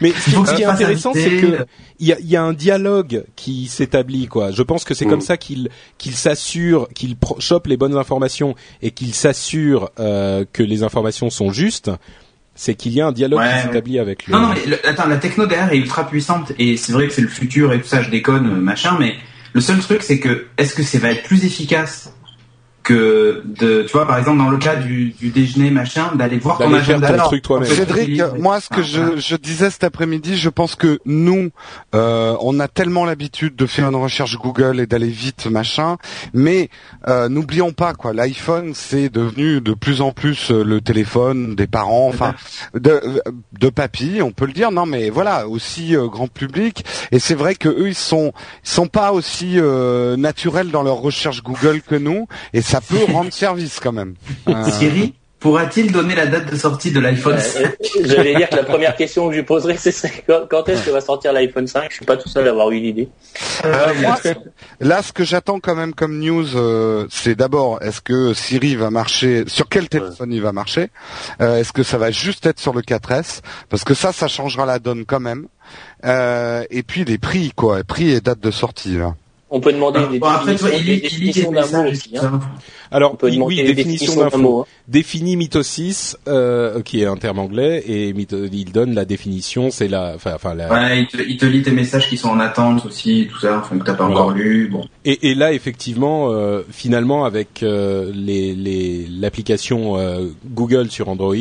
Mais 0.02 0.12
ce 0.18 0.32
qui, 0.32 0.32
ce 0.32 0.62
est 0.62 0.66
intéressant, 0.66 1.14
c'est 1.14 1.38
que 1.38 1.66
il 2.00 2.08
y 2.08 2.14
a, 2.14 2.20
y 2.20 2.36
a 2.36 2.42
un 2.44 2.54
dialogue 2.54 3.24
qui 3.36 3.68
s'établit. 3.68 4.28
Quoi. 4.28 4.52
Je 4.52 4.64
pense 4.64 4.84
que 4.84 4.94
c'est 4.94 5.06
Mm. 5.06 5.10
comme 5.10 5.22
ça 5.22 5.38
qu'il 5.38 5.70
qu'il 5.98 6.14
s'assure, 6.14 6.90
qu'il 6.94 7.16
chope 7.40 7.68
les 7.68 7.78
bonnes 7.78 7.96
informations 7.96 8.56
et 8.82 8.92
qu'il 8.92 9.14
s'assure 9.14 9.92
euh, 10.00 10.46
que 10.52 10.64
les 10.64 10.84
informations 10.84 11.30
sont 11.30 11.52
justes. 11.52 11.92
C'est 12.54 12.76
qu'il 12.76 12.92
y 12.94 13.02
a 13.02 13.08
un 13.08 13.12
dialogue 13.12 13.40
Ouais, 13.40 13.48
qui 13.50 13.56
ouais. 13.56 13.62
s'établit 13.64 14.00
avec 14.00 14.28
le. 14.28 14.34
Non, 14.34 14.42
non, 14.42 14.54
mais 14.54 14.66
le- 14.70 14.88
attends, 14.88 15.08
la 15.08 15.18
techno 15.18 15.46
derrière 15.46 15.72
est 15.72 15.78
ultra 15.78 16.06
puissante 16.08 16.52
et 16.60 16.78
c'est 16.78 16.92
vrai 16.92 17.08
que 17.08 17.14
c'est 17.14 17.22
le 17.22 17.28
futur 17.30 17.72
et 17.74 17.82
tout 17.82 17.88
ça, 17.88 18.02
je 18.02 18.10
déconne, 18.10 18.46
euh, 18.48 18.56
machin, 18.62 18.98
mais 19.00 19.16
le 19.54 19.62
seul 19.62 19.80
truc 19.80 20.04
c'est 20.04 20.20
que 20.20 20.48
est-ce 20.58 20.76
que 20.76 20.84
ça 20.84 21.00
va 21.00 21.12
être 21.12 21.24
plus 21.24 21.46
efficace 21.46 22.14
que 22.84 23.44
de, 23.46 23.84
tu 23.84 23.92
vois, 23.92 24.08
par 24.08 24.18
exemple 24.18 24.40
dans 24.40 24.50
le 24.50 24.58
cas 24.58 24.76
du, 24.76 25.12
du 25.20 25.30
déjeuner 25.30 25.70
machin, 25.72 26.12
d'aller 26.16 26.38
voir 26.38 26.58
ton 26.58 26.74
agenda. 26.74 27.14
ton 27.14 27.24
truc 27.26 27.42
toi-même. 27.44 27.70
Cédric, 27.70 28.22
moi, 28.40 28.60
ce 28.60 28.70
que 28.70 28.82
je, 28.82 29.18
je 29.18 29.36
disais 29.36 29.70
cet 29.70 29.84
après-midi, 29.84 30.38
je 30.38 30.50
pense 30.50 30.76
que 30.76 31.00
nous, 31.06 31.50
euh, 31.96 32.36
on 32.42 32.60
a 32.60 32.68
tellement 32.68 33.06
l'habitude 33.06 33.56
de 33.56 33.66
faire 33.66 33.88
une 33.90 33.96
recherche 33.96 34.38
Google 34.38 34.80
et 34.80 34.88
d'aller 34.88 35.10
vite, 35.10 35.48
machin, 35.48 35.98
mais 36.34 36.70
euh, 37.08 37.30
n'oublions 37.30 37.72
pas 37.72 37.94
quoi, 37.94 38.14
l'iPhone, 38.14 38.74
c'est 38.74 39.10
devenu 39.10 39.62
de 39.62 39.74
plus 39.74 40.02
en 40.02 40.12
plus 40.12 40.52
euh, 40.52 40.64
le 40.64 40.82
téléphone 40.82 41.56
des 41.56 41.68
parents, 41.68 42.08
enfin, 42.08 42.34
de, 42.74 43.22
de 43.60 43.70
papy, 43.70 44.22
on 44.22 44.32
peut 44.32 44.46
le 44.46 44.54
dire. 44.54 44.72
Non, 44.72 44.86
mais 44.86 45.10
voilà, 45.10 45.48
aussi 45.48 45.96
euh, 45.96 46.08
grand 46.08 46.28
public. 46.28 46.86
Et 47.12 47.20
c'est 47.20 47.36
vrai 47.36 47.56
que 47.56 47.70
eux, 47.70 47.90
ils 47.90 47.96
sont, 47.96 48.34
ils 48.66 48.70
sont 48.70 48.88
pas 48.88 49.12
aussi 49.12 49.60
euh, 49.60 50.18
naturels 50.18 50.72
dans 50.72 50.84
leur 50.84 50.98
recherche 50.98 51.44
Google 51.44 51.82
que 51.82 51.96
nous, 51.96 52.28
et 52.54 52.62
ça 52.72 52.82
peut 52.82 53.04
rendre 53.12 53.34
service 53.34 53.80
quand 53.80 53.92
même. 53.92 54.16
Euh, 54.48 54.64
Siri 54.72 55.14
pourra-t-il 55.40 55.92
donner 55.92 56.14
la 56.14 56.28
date 56.28 56.52
de 56.52 56.56
sortie 56.56 56.92
de 56.92 57.00
l'iPhone 57.00 57.36
Euh, 57.58 57.68
J'allais 58.06 58.36
dire 58.36 58.48
que 58.48 58.56
la 58.58 58.64
première 58.64 58.96
question 58.96 59.26
que 59.28 59.34
je 59.34 59.40
lui 59.40 59.46
poserais, 59.46 59.76
c'est 59.76 59.92
c'est 59.92 60.24
quand, 60.28 60.42
quand 60.48 60.70
est-ce 60.70 60.86
que 60.86 60.92
va 60.92 61.02
sortir 61.02 61.34
l'iPhone 61.34 61.66
5 61.66 61.88
Je 61.90 61.96
suis 61.96 62.06
pas 62.06 62.16
tout 62.16 62.30
seul 62.30 62.48
à 62.48 62.52
avoir 62.52 62.70
eu 62.70 62.80
l'idée. 62.80 63.10
Euh, 63.66 63.88
moi, 64.02 64.18
là, 64.80 65.02
ce 65.02 65.12
que 65.12 65.24
j'attends 65.24 65.60
quand 65.60 65.74
même 65.76 65.96
comme 65.96 66.20
news, 66.20 66.56
euh, 66.56 67.08
c'est 67.10 67.34
d'abord, 67.34 67.82
est-ce 67.82 68.02
que 68.02 68.36
Siri 68.36 68.76
va 68.76 68.92
marcher 68.92 69.44
sur 69.48 69.68
quel 69.68 69.90
téléphone 69.90 70.32
il 70.32 70.44
va 70.44 70.52
marcher 70.52 70.90
Euh, 71.42 71.58
Est-ce 71.58 71.74
que 71.74 71.82
ça 71.82 71.98
va 71.98 72.12
juste 72.12 72.46
être 72.46 72.60
sur 72.60 72.74
le 72.76 72.82
4S 72.84 73.42
Parce 73.70 73.84
que 73.84 73.96
ça, 73.96 74.14
ça 74.14 74.28
changera 74.28 74.68
la 74.68 74.78
donne 74.78 75.06
quand 75.06 75.20
même. 75.20 75.48
Euh, 76.06 76.64
et 76.70 76.84
puis 76.84 77.04
les 77.04 77.18
prix, 77.18 77.52
quoi, 77.56 77.84
prix 77.84 78.12
et 78.12 78.22
date 78.22 78.40
de 78.42 78.52
sortie. 78.52 78.96
Là. 78.98 79.16
On 79.54 79.60
peut 79.60 79.74
demander 79.74 80.00
Bon, 80.18 80.28
après, 80.28 80.54
il 80.54 80.58
d'un 81.52 81.62
mot 81.62 81.84
messages. 81.84 81.92
aussi. 81.92 82.18
Hein. 82.18 82.22
ça. 82.22 82.42
Alors 82.90 83.14
On 83.14 83.16
peut 83.18 83.28
oui, 83.28 83.38
définition 83.76 84.16
d'un 84.16 84.24
d'info. 84.24 84.38
mot. 84.38 84.60
hein. 84.62 84.66
Définit 84.88 85.36
Mythosis, 85.36 86.18
euh, 86.28 86.82
qui 86.82 87.02
est 87.02 87.06
un 87.06 87.18
terme 87.18 87.40
anglais, 87.40 87.84
et 87.86 88.10
il 88.10 88.72
donne 88.72 88.94
la 88.96 89.04
définition, 89.06 89.70
c'est 89.70 89.88
la, 89.90 90.14
enfin, 90.16 90.32
enfin 90.36 90.54
la, 90.54 90.72
Ouais, 90.72 91.00
il 91.02 91.08
te, 91.08 91.18
il 91.22 91.36
te 91.38 91.46
lit 91.46 91.62
tes 91.64 91.72
messages 91.72 92.08
qui 92.10 92.16
sont 92.18 92.30
en 92.30 92.40
attente 92.40 92.86
aussi, 92.86 93.28
tout 93.30 93.40
ça, 93.40 93.60
enfin 93.60 93.78
que 93.78 93.84
t'as 93.84 93.94
pas 93.94 94.06
encore 94.06 94.32
lu. 94.32 94.70
Bon. 94.72 94.86
Et, 95.06 95.30
et 95.32 95.36
là, 95.36 95.52
effectivement, 95.54 96.32
euh, 96.32 96.62
finalement, 96.70 97.26
avec 97.26 97.62
euh, 97.64 98.10
les- 98.14 98.56
les- 98.56 99.06
l'application 99.10 99.98
euh, 99.98 100.28
Google 100.46 100.90
sur 100.92 101.10
Android, 101.10 101.36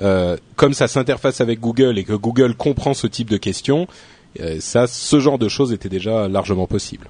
euh, 0.00 0.36
comme 0.56 0.72
ça 0.74 0.88
s'interface 0.88 1.40
avec 1.42 1.60
Google 1.60 1.98
et 1.98 2.04
que 2.04 2.14
Google 2.14 2.54
comprend 2.54 2.94
ce 2.94 3.06
type 3.06 3.28
de 3.30 3.36
questions, 3.38 3.86
euh, 4.40 4.56
ça, 4.60 4.86
ce 4.86 5.20
genre 5.20 5.38
de 5.38 5.48
choses 5.48 5.72
était 5.72 5.88
déjà 5.90 6.28
largement 6.28 6.66
possible. 6.66 7.08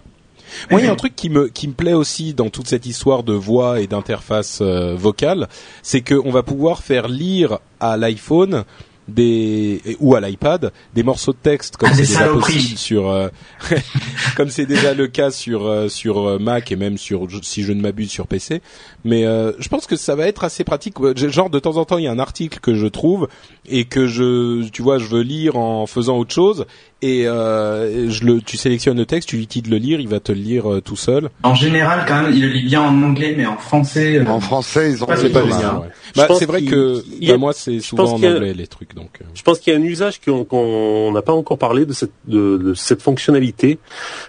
Moi, 0.71 0.81
il 0.81 0.87
y 0.87 0.89
a 0.89 0.93
un 0.93 0.97
truc 0.97 1.15
qui 1.17 1.31
me 1.31 1.49
qui 1.49 1.69
me 1.69 1.73
plaît 1.73 1.93
aussi 1.93 2.35
dans 2.35 2.51
toute 2.51 2.69
cette 2.69 2.87
histoire 2.87 3.23
de 3.23 3.33
voix 3.33 3.81
et 3.81 3.87
d'interface 3.87 4.61
euh, 4.61 4.95
vocale, 4.95 5.49
c'est 5.83 6.01
qu'on 6.01 6.31
va 6.31 6.43
pouvoir 6.43 6.83
faire 6.83 7.09
lire 7.09 7.59
à 7.81 7.97
l'iPhone 7.97 8.65
des 9.09 9.83
ou 10.01 10.15
à 10.15 10.21
l'iPad 10.21 10.73
des 10.95 11.03
morceaux 11.03 11.33
de 11.33 11.39
texte 11.39 11.77
comme 11.77 11.89
Ah, 11.93 11.95
c'est 11.97 12.03
déjà 12.03 12.29
possible 12.29 12.79
sur 12.79 13.11
euh, 13.11 13.29
comme 14.37 14.49
c'est 14.49 14.67
déjà 14.67 14.95
le 14.95 15.09
cas 15.09 15.31
sur 15.31 15.67
euh, 15.67 15.89
sur 15.89 16.29
euh, 16.29 16.39
Mac 16.39 16.71
et 16.71 16.77
même 16.77 16.99
sur 16.99 17.27
si 17.43 17.63
je 17.63 17.73
ne 17.73 17.81
m'abuse 17.81 18.11
sur 18.11 18.27
PC 18.29 18.63
mais 19.05 19.27
euh, 19.27 19.53
je 19.59 19.69
pense 19.69 19.87
que 19.87 19.97
ça 19.97 20.15
va 20.15 20.27
être 20.27 20.45
assez 20.45 20.63
pratique. 20.65 20.95
Genre 21.17 21.51
de 21.51 21.59
temps 21.59 21.77
en 21.77 21.85
temps 21.85 21.99
il 21.99 22.05
y 22.05 22.09
a 22.09 22.13
un 22.13 22.19
article 22.19 22.61
que 22.61 22.75
je 22.75 22.87
trouve 22.87 23.29
et 23.67 23.85
que 23.85 24.07
je 24.07 24.69
tu 24.69 24.83
vois 24.83 24.99
je 24.99 25.07
veux 25.07 25.23
lire 25.23 25.57
en 25.57 25.87
faisant 25.87 26.19
autre 26.19 26.35
chose 26.35 26.67
et 27.03 27.27
euh, 27.27 28.09
je 28.11 28.25
le 28.25 28.41
tu 28.41 28.57
sélectionnes 28.57 28.97
le 28.97 29.07
texte 29.07 29.29
tu 29.29 29.37
lui 29.37 29.47
dis 29.47 29.61
de 29.61 29.69
le 29.69 29.77
lire 29.77 29.99
il 30.01 30.09
va 30.09 30.21
te 30.21 30.31
le 30.33 30.39
lire 30.39 30.73
euh, 30.73 30.81
tout 30.81 30.97
seul 30.97 31.31
En 31.43 31.55
général, 31.55 32.05
quand 32.07 32.23
même, 32.23 32.33
il 32.33 32.41
le 32.43 32.49
lit 32.49 32.63
bien 32.65 32.81
en 32.83 33.03
anglais, 33.03 33.35
mais 33.37 33.45
en 33.45 33.57
français. 33.57 34.19
euh, 34.19 34.27
En 34.27 34.41
français, 34.41 34.93
ils 34.93 35.03
ont 35.03 35.07
Ah, 35.11 35.17
c'est 35.17 35.31
pas 35.31 35.43
génial. 35.43 35.77
ouais. 35.79 35.89
Bah 36.17 36.29
c'est 36.39 36.47
vrai 36.47 36.63
que 36.63 36.99
a- 37.01 37.33
bah, 37.33 37.37
moi 37.39 37.53
c'est 37.53 37.75
je 37.75 37.81
souvent 37.81 38.05
en 38.13 38.23
a- 38.23 38.27
anglais 38.29 38.55
les 38.55 38.67
trucs 38.67 38.95
donc 38.95 39.19
euh. 39.21 39.25
Je 39.35 39.43
pense 39.43 39.59
qu'il 39.59 39.73
y 39.73 39.77
a 39.77 39.79
un 39.79 39.83
usage 39.83 40.21
qu'on 40.21 40.45
qu'on 40.45 41.11
n'a 41.13 41.23
pas 41.23 41.33
encore 41.33 41.59
parlé 41.59 41.87
de 41.87 41.93
cette, 41.93 42.13
de, 42.27 42.57
de 42.59 42.75
cette 42.75 43.03
fonctionnalité. 43.03 43.79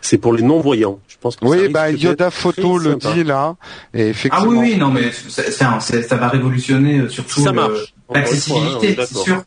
C'est 0.02 0.18
pour 0.18 0.34
les 0.34 0.44
non-voyants. 0.44 1.00
Je 1.08 1.16
pense 1.22 1.36
que 1.36 1.46
ça 1.48 1.52
Oui, 1.52 1.68
bah 1.70 1.92
Yoda 1.92 2.32
Photo 2.32 2.78
le 2.78 2.92
sympa. 3.00 3.14
dit 3.14 3.24
là, 3.24 3.56
et 3.94 4.02
Ah 4.02 4.06
effectivement. 4.08 4.48
oui, 4.50 4.58
oui, 4.58 4.78
non, 4.78 4.90
mais 4.90 5.12
c'est- 5.12 5.52
c'est 5.52 5.64
un- 5.64 5.80
c'est- 5.80 6.02
ça 6.04 6.16
va 6.18 6.28
révolutionner 6.30 7.08
surtout 7.10 7.36
Si 7.36 7.44
ça 7.44 7.52
hein, 7.52 7.70
on 8.10 8.14
l'accessibilité, 8.16 8.92
est 9.00 9.06
c'est 9.06 9.16
sûr. 9.18 9.44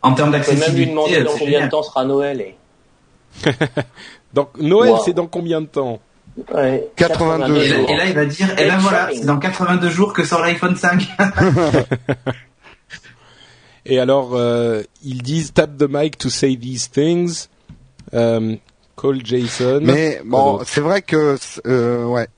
En 0.00 0.12
termes 0.12 0.28
On 0.28 0.32
peut 0.32 0.38
même 0.38 0.46
lui 0.48 0.54
d'accessibilité, 0.54 0.90
demander 0.90 1.22
dans 1.24 1.32
combien 1.38 1.64
de 1.66 1.70
temps 1.70 1.82
sera 1.82 2.04
Noël. 2.04 2.40
Et... 2.40 2.54
donc 4.34 4.50
Noël 4.58 4.92
Wow. 4.92 5.02
c'est 5.04 5.12
dans 5.14 5.26
combien 5.26 5.60
de 5.60 5.66
temps 5.66 6.00
Ouais, 6.54 6.88
82 6.96 7.56
Et 7.62 7.68
là, 7.68 7.76
jours. 7.76 7.90
et 7.90 7.96
là, 7.96 8.04
il 8.06 8.14
va 8.14 8.24
dire, 8.24 8.58
et 8.60 8.66
là 8.66 8.74
Hey, 8.74 8.80
voilà, 8.80 9.08
c'est 9.12 9.24
dans 9.26 9.38
82 9.38 9.88
jours 9.90 10.12
que 10.12 10.22
sort 10.24 10.40
l'iPhone 10.40 10.76
5. 10.76 11.08
Et 13.86 13.98
alors, 13.98 14.30
euh, 14.34 14.82
ils 15.02 15.22
disent 15.22 15.52
tap 15.52 15.70
the 15.78 15.86
mic 15.88 16.18
to 16.18 16.28
say 16.28 16.56
these 16.56 16.90
things. 16.90 17.48
Euh, 18.14 18.56
call 19.00 19.24
Jason. 19.24 19.80
Mais 19.82 20.20
bon, 20.24 20.60
c'est 20.64 20.80
vrai 20.80 21.00
que 21.02 21.36
euh, 21.66 22.04
ouais, 22.04 22.28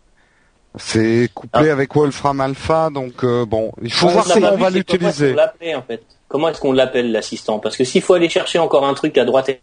c'est 0.76 1.28
couplé 1.34 1.68
Ah. 1.68 1.72
avec 1.72 1.94
Wolfram 1.94 2.40
Alpha, 2.40 2.90
donc 2.90 3.24
euh, 3.24 3.44
bon, 3.46 3.72
il 3.82 3.92
faut 3.92 4.08
voir 4.08 4.24
comment 4.24 4.36
on 4.36 4.40
va 4.40 4.48
c'est 4.50 4.56
Comment 4.56 4.68
est-ce 4.68 4.76
l'utiliser. 4.76 5.30
qu'on 5.30 5.36
l'appelait 5.36 5.74
en 5.74 5.82
fait? 5.82 6.02
Comment 6.28 6.48
est-ce 6.48 6.60
qu'on 6.60 6.72
l'appelle 6.72 7.10
l'assistant? 7.10 7.58
Parce 7.58 7.76
que 7.76 7.82
s'il 7.84 8.02
faut 8.02 8.14
aller 8.14 8.28
chercher 8.28 8.60
encore 8.60 8.86
un 8.86 8.94
truc 8.94 9.18
à 9.18 9.24
droite 9.24 9.48
et 9.48 9.60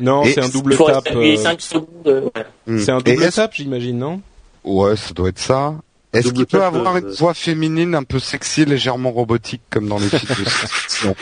Non, 0.00 0.24
c'est 0.24 0.40
un 0.40 0.48
double 0.48 0.76
tap. 0.76 1.08
euh, 1.14 1.36
5 1.36 1.60
secondes. 1.60 1.86
euh. 2.06 2.28
Hmm. 2.66 2.78
C'est 2.78 2.90
un 2.92 2.98
double 2.98 3.30
tap, 3.30 3.52
j'imagine, 3.54 3.98
non? 3.98 4.20
Ouais, 4.64 4.96
ça 4.96 5.12
doit 5.14 5.28
être 5.28 5.38
ça. 5.38 5.74
Est-ce 6.12 6.32
qu'il 6.32 6.46
peut 6.46 6.62
avoir 6.62 6.94
euh, 6.96 7.00
une 7.00 7.08
voix 7.12 7.32
féminine 7.34 7.94
un 7.94 8.02
peu 8.02 8.18
sexy, 8.18 8.64
légèrement 8.64 9.10
robotique, 9.12 9.62
comme 9.70 9.88
dans 9.88 9.98
les 9.98 10.08
films 10.10 10.44
de 10.44 10.48
science-fiction? 10.48 11.16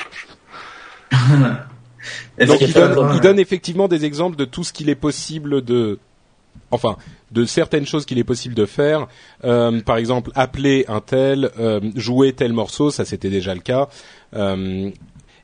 Est-ce 2.39 2.47
Donc 2.51 2.60
il 2.60 2.72
donne, 2.72 2.90
avoir- 2.93 3.14
il 3.14 3.20
donne 3.20 3.39
effectivement 3.39 3.89
des 3.89 4.05
exemples 4.05 4.36
de 4.36 4.44
tout 4.44 4.64
ce 4.64 4.72
qu'il 4.72 4.89
est 4.89 4.94
possible 4.94 5.62
de, 5.62 5.98
enfin, 6.70 6.97
de 7.31 7.44
certaines 7.44 7.86
choses 7.86 8.06
qu'il 8.06 8.18
est 8.18 8.24
possible 8.24 8.55
de 8.55 8.66
faire. 8.66 9.06
Euh, 9.44 9.81
par 9.82 9.97
exemple, 9.97 10.31
appeler 10.35 10.85
un 10.89 11.01
tel, 11.01 11.51
euh, 11.59 11.81
jouer 11.97 12.32
tel 12.32 12.52
morceau, 12.52 12.90
ça 12.90 13.05
c'était 13.05 13.28
déjà 13.31 13.55
le 13.55 13.60
cas. 13.60 13.89
Euh, 14.35 14.90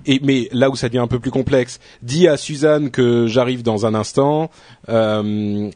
et 0.07 0.21
mais 0.23 0.49
là 0.53 0.71
où 0.71 0.77
ça 0.77 0.89
devient 0.89 0.99
un 1.01 1.07
peu 1.07 1.19
plus 1.19 1.31
complexe, 1.31 1.81
dis 2.03 2.29
à 2.29 2.37
Suzanne 2.37 2.91
que 2.91 3.27
j'arrive 3.27 3.63
dans 3.63 3.87
un 3.87 3.95
instant. 3.95 4.51
Euh, 4.89 5.71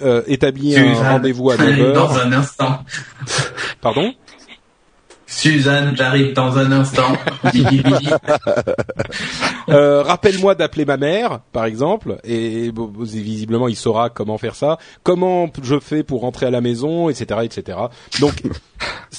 euh, 0.00 0.22
établis 0.26 0.78
un 0.78 0.94
rendez-vous 0.94 1.50
à 1.50 1.56
j'arrive 1.58 1.70
9 1.76 1.94
Dans 1.94 2.18
un 2.18 2.32
instant. 2.32 2.78
Pardon? 3.82 4.14
Suzanne, 5.30 5.94
j'arrive 5.94 6.32
dans 6.32 6.56
un 6.58 6.72
instant. 6.72 7.12
Euh, 9.68 10.02
Rappelle-moi 10.02 10.54
d'appeler 10.54 10.86
ma 10.86 10.96
mère, 10.96 11.40
par 11.52 11.66
exemple, 11.66 12.16
et 12.24 12.72
bon, 12.72 12.90
visiblement 12.98 13.68
il 13.68 13.76
saura 13.76 14.08
comment 14.08 14.38
faire 14.38 14.54
ça. 14.54 14.78
Comment 15.02 15.50
je 15.62 15.78
fais 15.78 16.02
pour 16.02 16.22
rentrer 16.22 16.46
à 16.46 16.50
la 16.50 16.62
maison, 16.62 17.10
etc., 17.10 17.40
etc. 17.42 17.76
Donc, 18.20 18.42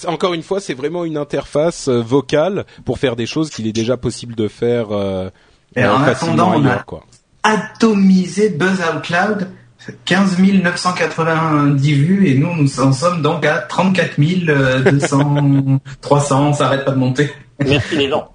encore 0.07 0.34
une 0.34 0.41
fois, 0.41 0.60
c'est 0.60 0.73
vraiment 0.73 1.06
une 1.06 1.18
interface 1.18 1.88
euh, 1.88 2.02
vocale 2.02 2.65
pour 2.84 2.98
faire 2.98 3.15
des 3.15 3.27
choses 3.27 3.52
qu'il 3.52 3.68
est 3.68 3.73
déjà 3.73 3.95
possible 3.95 4.34
de 4.34 4.48
faire 4.48 4.88
euh, 4.91 5.30
Et 5.76 5.86
en 5.86 5.99
facilement 5.99 6.49
attendant, 6.49 6.61
on 6.61 6.65
a- 6.65 6.80
quoi. 6.84 7.03
Atomisé 7.44 8.49
Buzz 8.49 8.80
Out 8.80 9.03
Cloud. 9.03 9.49
15 10.06 10.38
990 10.39 11.93
vues 11.93 12.27
et 12.27 12.35
nous, 12.38 12.56
nous 12.56 12.80
en 12.80 12.91
sommes 12.91 13.22
donc 13.22 13.45
à 13.45 13.60
34 13.60 14.19
200, 14.91 15.80
300, 16.01 16.47
on 16.49 16.53
s'arrête 16.53 16.85
pas 16.85 16.91
de 16.91 16.97
monter. 16.97 17.31
Merci 17.65 17.95
les 17.97 18.10
gens. 18.10 18.30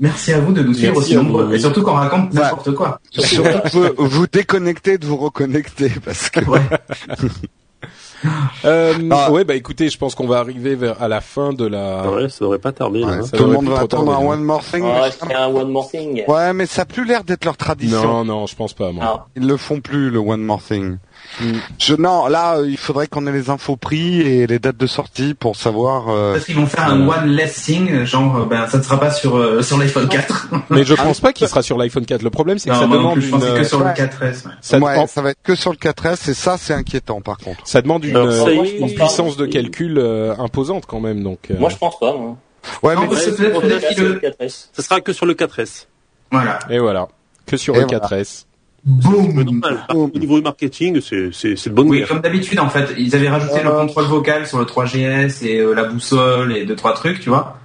Merci 0.00 0.32
à 0.32 0.40
vous 0.40 0.52
de 0.52 0.62
nous 0.62 0.74
suivre 0.74 0.92
Merci 0.94 1.16
aussi 1.16 1.24
nombreux. 1.24 1.44
vous. 1.46 1.54
Et 1.54 1.58
surtout 1.58 1.82
qu'on 1.82 1.92
raconte 1.94 2.32
n'importe 2.34 2.74
quoi. 2.74 3.00
Surtout 3.10 3.58
vous, 3.72 3.88
vous 3.96 4.26
déconnectez 4.26 4.98
de 4.98 5.06
vous 5.06 5.16
reconnecter, 5.16 5.90
parce 6.04 6.28
que 6.30 6.44
Ouais. 6.44 6.60
Euh, 8.64 8.94
Ah. 9.10 9.32
Ouais, 9.32 9.42
bah 9.42 9.56
écoutez, 9.56 9.88
je 9.88 9.98
pense 9.98 10.14
qu'on 10.14 10.28
va 10.28 10.38
arriver 10.38 10.76
vers 10.76 11.02
à 11.02 11.08
la 11.08 11.20
fin 11.20 11.52
de 11.52 11.66
la. 11.66 12.08
Ouais, 12.08 12.28
ça 12.28 12.44
devrait 12.44 12.60
pas 12.60 12.70
tarder. 12.70 13.00
là, 13.00 13.06
Ouais, 13.08 13.12
hein. 13.14 13.22
ça 13.24 13.36
Tout 13.36 13.44
le 13.46 13.52
monde 13.52 13.68
va 13.68 13.80
attendre 13.80 14.12
un 14.12 14.18
hein. 14.22 14.26
One 14.28 14.44
More 14.44 14.62
Thing. 14.62 14.84
Ah, 14.86 15.08
un 15.36 15.48
One 15.48 15.70
More 15.70 15.90
Thing. 15.90 16.22
Ouais, 16.28 16.52
mais 16.52 16.66
ça 16.66 16.82
a 16.82 16.84
plus 16.84 17.04
l'air 17.04 17.24
d'être 17.24 17.44
leur 17.44 17.56
tradition. 17.56 18.00
Non, 18.02 18.24
non, 18.24 18.46
je 18.46 18.54
pense 18.54 18.74
pas. 18.74 18.92
Moi. 18.92 19.02
Ah. 19.04 19.26
Ils 19.34 19.46
le 19.46 19.56
font 19.56 19.80
plus, 19.80 20.10
le 20.10 20.20
One 20.20 20.42
More 20.42 20.62
Thing. 20.62 20.98
Mm. 21.40 21.52
Je, 21.78 21.94
non, 21.94 22.26
là, 22.28 22.56
euh, 22.58 22.68
il 22.68 22.76
faudrait 22.76 23.06
qu'on 23.06 23.26
ait 23.26 23.32
les 23.32 23.48
infos 23.48 23.76
prix 23.76 24.20
et 24.20 24.46
les 24.46 24.58
dates 24.58 24.76
de 24.76 24.86
sortie 24.86 25.32
pour 25.34 25.56
savoir. 25.56 26.08
euh, 26.10 26.34
Parce 26.34 26.44
qu'ils 26.44 26.56
vont 26.56 26.66
faire 26.66 26.84
un 26.84 27.08
one 27.08 27.26
less 27.26 27.62
thing, 27.62 28.04
genre 28.04 28.36
euh, 28.36 28.44
ben 28.44 28.66
ça 28.68 28.78
ne 28.78 28.82
sera 28.82 29.00
pas 29.00 29.10
sur 29.10 29.36
euh, 29.36 29.62
sur 29.62 29.78
l'iPhone 29.78 30.08
4. 30.08 30.48
Mais 30.70 30.84
je 30.84 30.94
pense 30.94 31.20
pas 31.20 31.32
qu'il 31.32 31.48
sera 31.48 31.62
sur 31.62 31.78
l'iPhone 31.78 32.04
4. 32.04 32.22
Le 32.22 32.30
problème, 32.30 32.58
c'est 32.58 32.68
que 32.68 32.74
Non, 32.74 32.80
ça 32.82 32.86
demande 32.86 33.12
plus, 33.14 33.22
je 33.22 33.26
une. 33.28 33.32
pensais 33.32 33.54
que 33.54 33.64
sur 33.64 33.80
Ouais. 33.80 33.94
le 33.96 34.04
4S. 34.04 34.44
ouais. 34.46 34.52
Ça, 34.60 34.78
ouais, 34.78 34.96
en- 34.98 35.06
ça 35.06 35.22
va 35.22 35.30
être 35.30 35.42
que 35.42 35.54
sur 35.54 35.70
le 35.70 35.78
4S 35.78 36.28
et 36.30 36.34
ça, 36.34 36.56
c'est 36.58 36.74
inquiétant 36.74 37.20
par 37.22 37.38
contre. 37.38 37.66
ça 37.66 37.80
demande 37.80 38.04
une, 38.04 38.14
Alors, 38.16 38.32
ça 38.32 38.44
euh, 38.48 38.52
y 38.52 38.56
Moi, 38.56 38.64
est, 38.66 38.68
je 38.68 38.78
pense 38.80 38.90
une 38.90 38.98
pas. 38.98 39.04
puissance 39.06 39.36
de 39.38 39.46
calcul 39.46 39.98
euh, 39.98 40.34
imposante 40.38 40.84
quand 40.86 41.00
même. 41.00 41.22
Donc. 41.22 41.50
euh, 41.50 41.54
Moi, 41.58 41.70
je 41.70 41.76
pense 41.76 41.98
pas. 41.98 42.12
Moi. 42.14 42.36
Ouais, 42.82 42.94
Non, 42.94 43.02
mais 43.02 43.08
Ouais, 43.08 43.16
peut-être- 43.24 43.98
le- 44.00 44.20
4S. 44.20 44.68
Ça 44.72 44.82
sera 44.82 45.00
que 45.00 45.12
sur 45.12 45.24
le 45.26 45.34
4S. 45.34 45.86
Voilà. 46.30 46.58
Et 46.70 46.78
voilà. 46.78 47.08
Que 47.46 47.56
sur 47.56 47.74
Et 47.74 47.80
le 47.80 47.86
voilà. 47.86 47.98
4S. 48.06 48.44
Boum. 48.84 49.62
Au 49.94 50.08
niveau 50.18 50.36
du 50.38 50.42
marketing, 50.42 51.00
c'est 51.00 51.30
c'est 51.32 51.54
c'est 51.56 51.70
de 51.70 51.74
bonne 51.74 51.88
Oui, 51.88 51.98
guerre. 51.98 52.08
comme 52.08 52.20
d'habitude 52.20 52.58
en 52.58 52.68
fait, 52.68 52.92
ils 52.98 53.14
avaient 53.14 53.28
rajouté 53.28 53.62
le 53.62 53.68
Euh. 53.70 53.80
contrôle 53.80 54.04
vocal 54.04 54.46
sur 54.46 54.58
le 54.58 54.64
3GS 54.64 55.44
et 55.46 55.58
euh, 55.60 55.72
la 55.72 55.84
boussole 55.84 56.56
et 56.56 56.64
deux 56.64 56.74
trois 56.74 56.92
trucs, 56.94 57.20
tu 57.20 57.28
vois. 57.28 57.58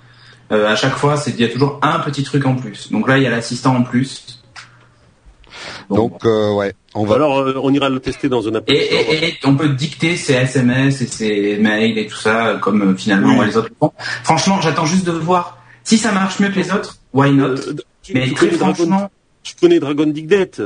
Euh, 0.52 0.68
à 0.68 0.76
chaque 0.76 0.96
fois, 0.96 1.18
c'est 1.18 1.32
il 1.32 1.42
y 1.42 1.44
a 1.44 1.50
toujours 1.50 1.80
un 1.82 2.00
petit 2.00 2.24
truc 2.24 2.46
en 2.46 2.56
plus. 2.56 2.92
Donc 2.92 3.08
là, 3.08 3.18
il 3.18 3.24
y 3.24 3.28
a 3.28 3.32
l'assistant 3.32 3.76
en 3.76 3.82
plus. 3.84 4.44
donc 5.90 6.24
euh, 6.26 6.54
ouais, 6.54 6.74
on 6.94 7.04
va. 7.06 7.16
alors, 7.16 7.40
euh, 7.40 7.60
on 7.64 7.74
ira 7.74 7.90
le 7.90 8.00
tester 8.00 8.30
dans 8.30 8.48
un 8.48 8.54
Apple 8.56 8.72
Et, 8.72 8.86
Store. 8.86 9.00
et, 9.24 9.28
et 9.30 9.38
on 9.46 9.56
peut 9.56 9.70
dicter 9.70 10.16
ses 10.18 10.34
SMS 10.34 11.02
et 11.02 11.08
ses 11.08 11.58
mails 11.58 11.98
et 11.98 12.06
tout 12.08 12.16
ça 12.18 12.60
comme 12.62 12.92
euh, 12.92 12.96
finalement 12.96 13.40
Oui. 13.40 13.46
les 13.48 13.58
autres 13.58 13.70
le 13.70 13.76
font. 13.80 13.92
Franchement, 14.24 14.62
j'attends 14.62 14.86
juste 14.86 15.06
de 15.06 15.12
voir 15.12 15.58
si 15.84 15.98
ça 15.98 16.12
marche 16.12 16.40
mieux 16.40 16.50
que 16.50 16.60
les 16.60 16.72
autres. 16.72 16.98
Why 17.14 17.32
not? 17.32 17.46
Euh, 17.46 17.76
Mais 18.14 18.32
très 18.34 18.52
franchement, 18.52 19.10
tu 19.56 19.62
connais 19.62 19.80
Dragon 19.80 20.12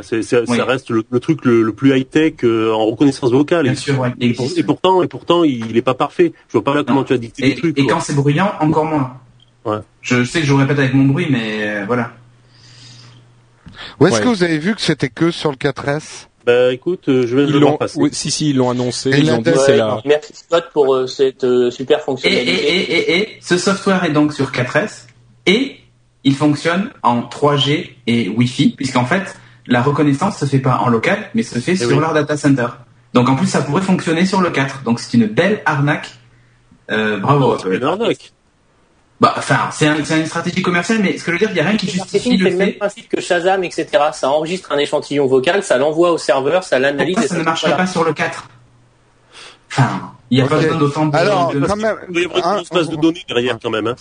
c'est, 0.03 0.21
c'est- 0.23 0.49
Oui. 0.49 0.57
ça 0.57 0.65
reste 0.65 0.89
le, 0.89 1.03
le 1.09 1.19
truc 1.19 1.45
le, 1.45 1.61
le 1.61 1.73
plus 1.73 1.95
high 1.97 2.09
tech 2.09 2.33
en 2.43 2.85
reconnaissance 2.85 3.31
vocale. 3.31 3.63
bien 3.63 3.73
et, 3.73 3.75
sûr, 3.75 3.99
ouais, 3.99 4.09
et 4.19 4.33
pour- 4.33 4.45
existe. 4.45 4.57
et 4.59 4.63
pourtant, 4.63 5.03
et 5.03 5.07
pourtant, 5.07 5.43
il 5.43 5.75
est 5.77 5.81
pas 5.81 5.93
parfait. 5.93 6.33
Je 6.47 6.53
vois 6.53 6.63
pas 6.63 6.73
là 6.73 6.83
comment 6.83 7.03
tu 7.03 7.13
as 7.13 7.17
dicté 7.17 7.45
Et, 7.45 7.49
des 7.49 7.55
trucs. 7.55 7.77
et 7.79 7.83
quoi. 7.83 7.93
quand 7.95 7.99
c'est 8.01 8.15
bruyant, 8.15 8.51
encore 8.59 8.85
moins. 8.85 9.13
Ouais. 9.65 9.77
Je 10.01 10.23
sais 10.23 10.39
que 10.41 10.45
je 10.47 10.51
vous 10.51 10.57
répète 10.59 10.79
avec 10.79 10.93
mon 10.93 11.05
bruit, 11.05 11.27
mais 11.29 11.67
euh, 11.67 11.83
voilà. 11.85 12.11
Où 13.99 14.07
est-ce 14.07 14.15
Ouais. 14.17 14.21
que 14.23 14.27
vous 14.27 14.43
avez 14.43 14.57
vu 14.57 14.75
que 14.75 14.81
c'était 14.81 15.09
que 15.09 15.31
sur 15.31 15.51
le 15.51 15.57
4S 15.57 16.27
Bah 16.45 16.73
écoute, 16.73 17.07
euh, 17.09 17.25
je 17.27 17.35
vais 17.35 17.43
Ils 17.45 17.51
le 17.53 17.59
l'ont. 17.59 17.77
passer. 17.77 17.99
Oui, 17.99 18.09
si, 18.11 18.31
si, 18.31 18.49
ils 18.49 18.55
l'ont 18.57 18.69
annoncé. 18.71 19.09
Et 19.11 19.19
Ils 19.19 19.27
la 19.27 19.35
ont 19.35 19.41
dit 19.41 19.51
c'est 19.65 19.77
là. 19.77 20.01
Merci 20.05 20.33
Scott 20.35 20.65
pour 20.73 20.95
euh, 20.95 21.05
cette 21.07 21.43
euh, 21.43 21.69
super 21.69 21.99
Et, 21.99 22.01
fonctionnalité. 22.01 22.51
et, 22.51 22.77
et, 22.77 23.11
et, 23.11 23.17
et, 23.21 23.37
ce 23.41 23.57
software 23.57 24.03
est 24.03 24.11
donc 24.11 24.33
sur 24.33 24.51
4S 24.51 25.05
et 25.45 25.75
il 26.23 26.35
fonctionne 26.35 26.91
en 27.03 27.21
3G 27.21 27.91
et 28.07 28.29
Wi-Fi, 28.29 28.75
puisqu'en 28.75 29.05
fait, 29.05 29.35
la 29.67 29.81
reconnaissance 29.81 30.37
se 30.37 30.45
fait 30.45 30.59
pas 30.59 30.77
en 30.77 30.89
local, 30.89 31.29
mais 31.33 31.43
se 31.43 31.59
fait 31.59 31.75
sur 31.75 31.89
oui. 31.89 31.99
leur 31.99 32.13
data 32.13 32.37
center. 32.37 32.67
Donc 33.13 33.29
en 33.29 33.35
plus, 33.35 33.47
ça 33.47 33.61
pourrait 33.61 33.81
fonctionner 33.81 34.25
sur 34.25 34.41
le 34.41 34.49
4. 34.49 34.83
Donc 34.83 34.99
c'est 34.99 35.15
une 35.17 35.27
belle 35.27 35.61
arnaque. 35.65 36.09
Euh, 36.89 37.17
bravo. 37.17 37.57
C'est 37.57 37.75
une 37.75 37.83
arnaque. 37.83 38.31
Bah, 39.19 39.35
enfin, 39.37 39.69
c'est 39.71 39.85
un, 39.85 40.03
c'est 40.03 40.19
une 40.19 40.25
stratégie 40.25 40.63
commerciale, 40.63 40.99
mais 41.03 41.17
ce 41.17 41.23
que 41.23 41.31
je 41.31 41.33
veux 41.33 41.39
dire, 41.39 41.51
il 41.51 41.53
n'y 41.53 41.59
a 41.59 41.65
rien 41.69 41.77
qui 41.77 41.87
justifie 41.87 42.37
le 42.37 42.45
c'est 42.45 42.51
le 42.51 42.57
même 42.57 42.73
principe 42.73 43.07
que 43.07 43.21
Shazam, 43.21 43.63
etc. 43.63 43.87
Ça 44.13 44.29
enregistre 44.29 44.71
un 44.71 44.79
échantillon 44.79 45.27
vocal, 45.27 45.61
ça 45.61 45.77
l'envoie 45.77 46.11
au 46.11 46.17
serveur, 46.17 46.63
ça 46.63 46.79
l'analyse 46.79 47.15
Pourquoi 47.15 47.25
et 47.25 47.29
ça 47.29 47.37
ne 47.37 47.43
marcherait 47.43 47.77
pas 47.77 47.85
sur 47.85 48.03
le 48.03 48.13
4 48.13 48.47
Enfin, 49.69 50.13
il 50.31 50.39
n'y 50.39 50.43
a 50.43 50.47
pas 50.47 50.55
besoin 50.55 50.75
d'autant 50.75 51.05
de... 51.05 51.15
Alors, 51.15 51.53
de- 51.53 51.59
quand 51.59 51.75
même. 51.75 51.97
Il 52.09 52.21
y 52.21 52.25
avoir 52.25 52.57
une 52.57 52.65
base 52.71 52.89
de 52.89 52.95
données 52.95 53.23
derrière 53.27 53.57
quand 53.61 53.69
même. 53.69 53.87
Hein. 53.87 53.95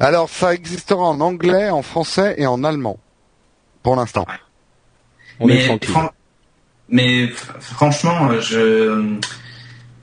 Alors, 0.00 0.28
ça 0.28 0.54
existera 0.54 1.02
en 1.02 1.20
anglais, 1.20 1.70
en 1.70 1.82
français 1.82 2.34
et 2.38 2.46
en 2.46 2.64
allemand. 2.64 2.98
Pour 3.82 3.96
l'instant. 3.96 4.26
On 5.40 5.48
est 5.48 5.54
mais, 5.54 5.66
tranquille. 5.66 5.90
fran- 5.90 6.10
mais 6.88 7.26
f- 7.26 7.34
franchement, 7.60 8.30
euh, 8.30 8.40
je, 8.40 9.16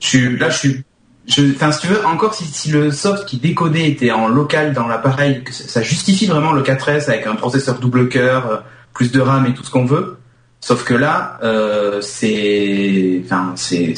je 0.00 0.06
suis 0.06 0.36
là, 0.36 0.50
je 0.50 0.58
suis, 0.58 0.84
je, 1.26 1.54
enfin, 1.54 1.72
si 1.72 1.80
tu 1.82 1.86
veux, 1.86 2.04
encore 2.04 2.34
si, 2.34 2.44
si 2.44 2.70
le 2.70 2.90
soft 2.90 3.26
qui 3.26 3.38
décodait 3.38 3.88
était 3.88 4.10
en 4.10 4.28
local 4.28 4.72
dans 4.74 4.86
l'appareil, 4.86 5.42
ça 5.50 5.82
justifie 5.82 6.26
vraiment 6.26 6.52
le 6.52 6.62
4S 6.62 7.08
avec 7.08 7.26
un 7.26 7.36
processeur 7.36 7.78
double 7.78 8.08
cœur, 8.08 8.46
euh, 8.50 8.56
plus 8.92 9.12
de 9.12 9.20
RAM 9.20 9.46
et 9.46 9.54
tout 9.54 9.62
ce 9.64 9.70
qu'on 9.70 9.86
veut. 9.86 10.18
Sauf 10.60 10.84
que 10.84 10.92
là, 10.92 11.38
euh, 11.42 12.02
c'est, 12.02 13.22
enfin, 13.24 13.52
c'est, 13.56 13.94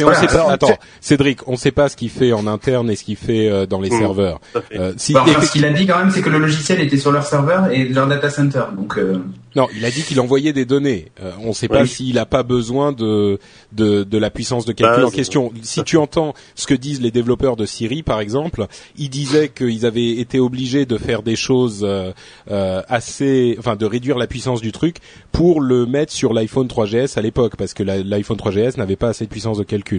Mais 0.00 0.12
Voilà, 0.12 0.18
on 0.24 0.28
sait 0.28 0.36
pas. 0.36 0.52
Attends, 0.52 0.78
Cédric, 1.00 1.46
on 1.48 1.56
sait 1.56 1.70
pas 1.70 1.88
ce 1.88 1.96
qu'il 1.96 2.10
fait 2.10 2.32
en 2.32 2.46
interne 2.46 2.90
et 2.90 2.96
ce 2.96 3.04
qu'il 3.04 3.16
fait 3.16 3.48
euh, 3.48 3.66
dans 3.66 3.80
les 3.80 3.90
Mm. 3.90 3.98
serveurs. 3.98 4.40
Euh, 4.74 4.92
si 4.96 5.12
Bah, 5.12 5.24
enfin, 5.26 5.40
ce 5.42 5.52
qu'il 5.52 5.64
a 5.64 5.72
dit 5.72 5.86
quand 5.86 5.98
même, 5.98 6.10
c'est 6.10 6.22
que 6.22 6.30
le 6.30 6.38
logiciel 6.38 6.80
était 6.80 6.96
sur 6.98 7.12
leur 7.12 7.24
serveur 7.26 7.70
et 7.70 7.84
leur 7.88 8.06
data 8.06 8.30
center. 8.30 8.62
Donc, 8.76 8.98
euh, 8.98 9.18
non, 9.56 9.66
il 9.76 9.84
a 9.84 9.90
dit 9.90 10.02
qu'il 10.02 10.20
envoyait 10.20 10.52
des 10.52 10.64
données. 10.64 11.06
Euh, 11.22 11.32
on 11.42 11.52
sait 11.52 11.66
pas 11.68 11.82
Oui. 11.82 11.88
s'il 11.88 12.18
a 12.18 12.26
pas 12.26 12.42
besoin 12.44 12.92
de, 12.92 13.38
de 13.72 14.04
de 14.04 14.18
la 14.18 14.30
puissance 14.30 14.64
de 14.64 14.72
calcul 14.72 15.02
Bah, 15.02 15.08
en 15.08 15.10
question. 15.10 15.52
Si 15.62 15.82
tu 15.84 15.96
entends 15.96 16.34
ce 16.54 16.66
que 16.66 16.74
disent 16.74 17.00
les 17.00 17.10
développeurs 17.10 17.56
de 17.56 17.66
Siri, 17.66 18.02
par 18.02 18.20
exemple, 18.20 18.66
ils 18.96 19.10
disaient 19.10 19.48
qu'ils 19.48 19.86
avaient 19.86 20.16
été 20.18 20.38
obligés 20.38 20.86
de 20.86 20.96
faire 20.98 21.22
des 21.22 21.36
choses 21.36 21.80
euh, 21.82 22.12
euh, 22.50 22.82
assez, 22.88 23.56
enfin, 23.58 23.74
de 23.76 23.86
réduire 23.86 24.16
la 24.18 24.26
puissance 24.26 24.60
du 24.60 24.70
truc 24.72 24.96
pour 25.32 25.60
le 25.60 25.84
mettre 25.86 26.12
sur 26.12 26.32
l'iPhone 26.32 26.68
3GS 26.68 27.18
à 27.18 27.22
l'époque, 27.22 27.56
parce 27.56 27.74
que 27.74 27.82
l'iPhone 27.82 28.36
3GS 28.38 28.76
n'avait 28.78 28.96
pas 28.96 29.08
assez 29.08 29.24
de 29.24 29.30
puissance 29.30 29.58
de 29.58 29.64
calcul. 29.64 29.89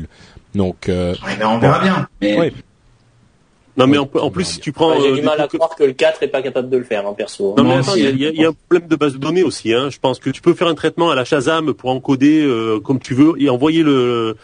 Donc, 0.55 0.89
euh, 0.89 1.13
ouais, 1.25 1.35
ben, 1.39 1.47
on 1.47 1.59
verra 1.59 1.79
bien. 1.79 2.07
Mais 2.21 2.37
Ouais. 2.37 2.53
Non 3.77 3.87
mais 3.87 3.97
en, 3.97 4.07
en 4.15 4.29
plus 4.31 4.43
si 4.43 4.59
tu 4.59 4.73
prends 4.73 4.89
Ouais, 4.91 4.97
J'ai 5.01 5.11
euh, 5.11 5.15
du 5.15 5.21
mal 5.21 5.39
à 5.39 5.47
croire 5.47 5.73
que 5.77 5.85
le 5.85 5.93
4 5.93 6.21
est 6.23 6.27
pas 6.27 6.41
capable 6.41 6.69
de 6.69 6.75
le 6.75 6.83
faire, 6.83 7.07
hein, 7.07 7.13
perso. 7.17 7.55
Non 7.57 7.63
mais 7.63 7.75
attends, 7.75 7.95
il 7.95 8.19
y, 8.21 8.25
a- 8.27 8.31
y 8.31 8.45
un 8.45 8.51
problème 8.51 8.89
de 8.89 8.95
base 8.97 9.13
de 9.13 9.17
données 9.17 9.43
aussi. 9.43 9.73
Hein. 9.73 9.89
Je 9.89 9.97
pense 9.97 10.19
que 10.19 10.29
tu 10.29 10.41
peux 10.41 10.53
faire 10.53 10.67
un 10.67 10.75
traitement 10.75 11.09
à 11.09 11.15
la 11.15 11.23
Shazam 11.23 11.73
pour 11.73 11.89
encoder 11.89 12.41
euh, 12.43 12.81
comme 12.81 12.99
tu 12.99 13.13
veux 13.13 13.33
et 13.41 13.49
envoyer 13.49 13.81
le, 13.81 14.35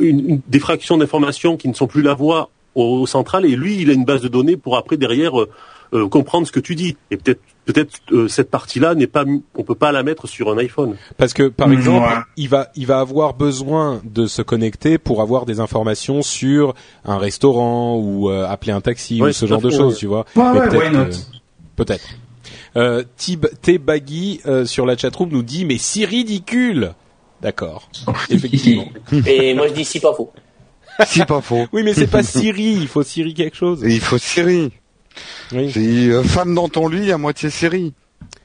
une, 0.00 0.28
une- 0.28 0.40
des 0.46 0.58
fractions 0.58 0.98
d'informations 0.98 1.56
qui 1.56 1.66
ne 1.68 1.72
sont 1.72 1.86
plus 1.86 2.02
la 2.02 2.12
voix 2.12 2.50
au, 2.74 3.00
au 3.00 3.06
central 3.06 3.46
et 3.46 3.56
lui 3.56 3.78
il 3.80 3.88
a 3.88 3.94
une 3.94 4.04
base 4.04 4.20
de 4.20 4.28
données 4.28 4.58
pour 4.58 4.76
après 4.76 4.98
derrière 4.98 5.40
euh, 5.40 5.48
euh, 5.94 6.08
comprendre 6.08 6.46
ce 6.46 6.52
que 6.52 6.60
tu 6.60 6.74
dis. 6.74 6.96
Et 7.10 7.16
peut-être 7.16 7.40
peut-être 7.64 7.98
euh, 8.12 8.28
cette 8.28 8.50
partie-là 8.50 8.94
n'est 8.94 9.06
pas 9.06 9.24
on 9.54 9.62
peut 9.62 9.74
pas 9.74 9.92
la 9.92 10.02
mettre 10.02 10.26
sur 10.26 10.50
un 10.50 10.56
iPhone. 10.58 10.96
Parce 11.16 11.34
que 11.34 11.48
par 11.48 11.68
Mm, 11.68 11.72
exemple, 11.72 12.08
ouais. 12.08 12.22
il 12.36 12.48
va 12.48 12.68
il 12.76 12.86
va 12.86 13.00
avoir 13.00 13.34
besoin 13.34 14.00
de 14.04 14.26
se 14.26 14.42
connecter 14.42 14.98
pour 14.98 15.20
avoir 15.22 15.44
des 15.46 15.60
informations 15.60 16.22
sur 16.22 16.74
un 17.04 17.18
restaurant 17.18 17.96
ou 17.96 18.30
euh, 18.30 18.46
appeler 18.46 18.72
un 18.72 18.80
taxi 18.80 19.20
Ouais, 19.20 19.30
ou 19.30 19.32
ce 19.32 19.46
genre 19.46 19.60
de 19.60 19.70
choses, 19.70 19.94
ouais. 19.94 19.98
tu 19.98 20.06
vois. 20.06 20.24
Ouais, 20.36 20.68
peut-être. 21.76 22.08
Euh, 22.76 23.02
Tib 23.16 23.46
T 23.62 23.78
Baggy 23.78 24.40
euh, 24.46 24.64
sur 24.64 24.84
la 24.86 24.96
chatroom 24.96 25.30
nous 25.30 25.42
dit 25.42 25.64
mais 25.64 25.78
si 25.78 26.04
ridicule. 26.04 26.92
D'accord. 27.40 27.88
Effectivement. 28.30 28.88
Et 29.26 29.54
moi 29.54 29.68
je 29.68 29.72
dis 29.74 29.84
si 29.84 30.00
pas 30.00 30.12
faux. 30.14 30.32
si 31.06 31.24
pas 31.24 31.40
faux. 31.40 31.66
Oui, 31.72 31.82
mais 31.84 31.94
c'est 31.94 32.08
pas 32.08 32.22
Siri. 32.22 32.72
Il 32.80 32.88
faut 32.88 33.02
Siri 33.02 33.32
quelque 33.34 33.56
chose. 33.56 33.84
Et 33.84 33.92
il 33.94 34.00
faut 34.00 34.18
Siri. 34.18 34.70
Oui. 35.52 35.70
C'est 35.72 35.80
euh, 35.80 36.22
femme 36.22 36.54
dans 36.54 36.68
ton 36.68 36.88
lit 36.88 37.10
à 37.12 37.18
moitié 37.18 37.50
Siri. 37.50 37.92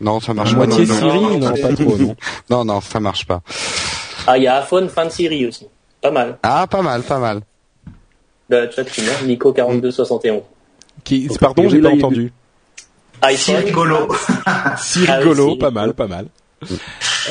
Non, 0.01 0.19
ça 0.19 0.33
marche 0.33 0.53
À 0.53 0.57
pas. 0.57 0.65
Moitié 0.65 0.85
non, 0.85 0.93
Siri, 0.95 1.19
non, 1.21 1.29
non, 1.29 1.49
non, 1.49 1.61
pas 1.61 1.73
trop, 1.73 1.97
non. 1.97 2.15
Non, 2.49 2.65
non, 2.65 2.81
ça 2.81 2.99
marche 2.99 3.25
pas. 3.25 3.41
Ah, 4.27 4.37
il 4.37 4.43
y 4.43 4.47
a 4.47 4.57
iPhone 4.61 4.89
fin 4.89 5.05
de 5.05 5.09
Siri 5.11 5.45
aussi. 5.45 5.67
Pas 6.01 6.11
mal. 6.11 6.37
Ah, 6.43 6.67
pas 6.67 6.81
mal, 6.81 7.01
pas 7.03 7.19
mal. 7.19 7.41
De 8.49 8.55
la 8.57 8.69
chatroom, 8.71 9.05
hein, 9.07 9.25
Nico4271. 9.27 10.41
Qui, 11.03 11.29
pardon, 11.39 11.67
j'ai 11.69 11.81
pas 11.81 11.89
entendu. 11.89 12.31
si 13.35 13.55
rigolo. 13.55 14.07
Si 14.77 15.05
Ah 15.07 15.17
oui, 15.17 15.23
rigolo, 15.29 15.51
si. 15.51 15.57
pas 15.57 15.71
mal, 15.71 15.93
pas 15.93 16.07
mal. 16.07 16.27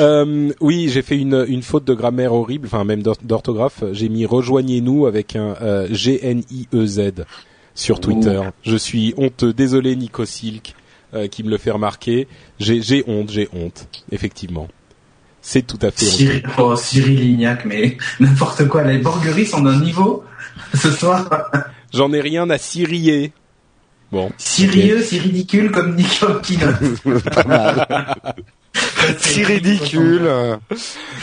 Euh, 0.01 0.51
oui, 0.61 0.89
j'ai 0.89 1.03
fait 1.03 1.19
une, 1.19 1.45
une 1.49 1.63
faute 1.63 1.85
de 1.85 1.95
grammaire 1.95 2.33
horrible, 2.35 2.67
enfin 2.67 2.85
même 2.85 3.03
d'or- 3.03 3.17
d'orthographe. 3.23 3.83
J'ai 3.93 4.09
mis 4.09 4.25
rejoignez-nous 4.27 5.07
avec 5.07 5.37
un 5.37 5.55
euh, 5.63 5.87
G-N-I-E-Z 5.91 7.25
sur 7.75 8.01
Twitter. 8.01 8.41
Je 8.63 8.77
suis 8.77 9.15
honteux. 9.17 9.53
Désolé 9.53 9.97
Nico 9.97 10.25
Silk 10.25 10.75
euh, 11.15 11.29
qui 11.29 11.43
me 11.45 11.51
le 11.51 11.59
fait 11.59 11.71
remarquer. 11.71 12.27
J'ai 12.59 13.05
honte, 13.07 13.31
j'ai 13.31 13.49
honte, 13.53 13.89
effectivement. 14.11 14.69
C'est 15.41 15.67
tout 15.67 15.79
à 15.83 15.91
fait. 15.91 16.05
Cyril, 16.07 16.43
oh, 16.59 16.77
Cyril 16.77 17.19
Lignac, 17.21 17.65
mais 17.65 17.97
n'importe 18.21 18.69
quoi. 18.69 18.85
Les 18.85 18.99
borgueries 18.99 19.47
sont 19.47 19.63
d'un 19.63 19.81
niveau 19.81 20.23
ce 20.75 20.91
soir. 20.91 21.29
J'en 21.93 22.13
ai 22.13 22.21
rien 22.21 22.49
à 22.51 22.59
cirier. 22.59 23.33
Bon. 24.13 24.31
Sérieux, 24.37 25.03
c'est 25.03 25.19
ridicule 25.19 25.71
comme 25.71 25.97
Nico 25.97 26.27
pas 27.35 27.45
mal. 27.45 28.35
si 29.19 29.43
ridicule. 29.43 30.31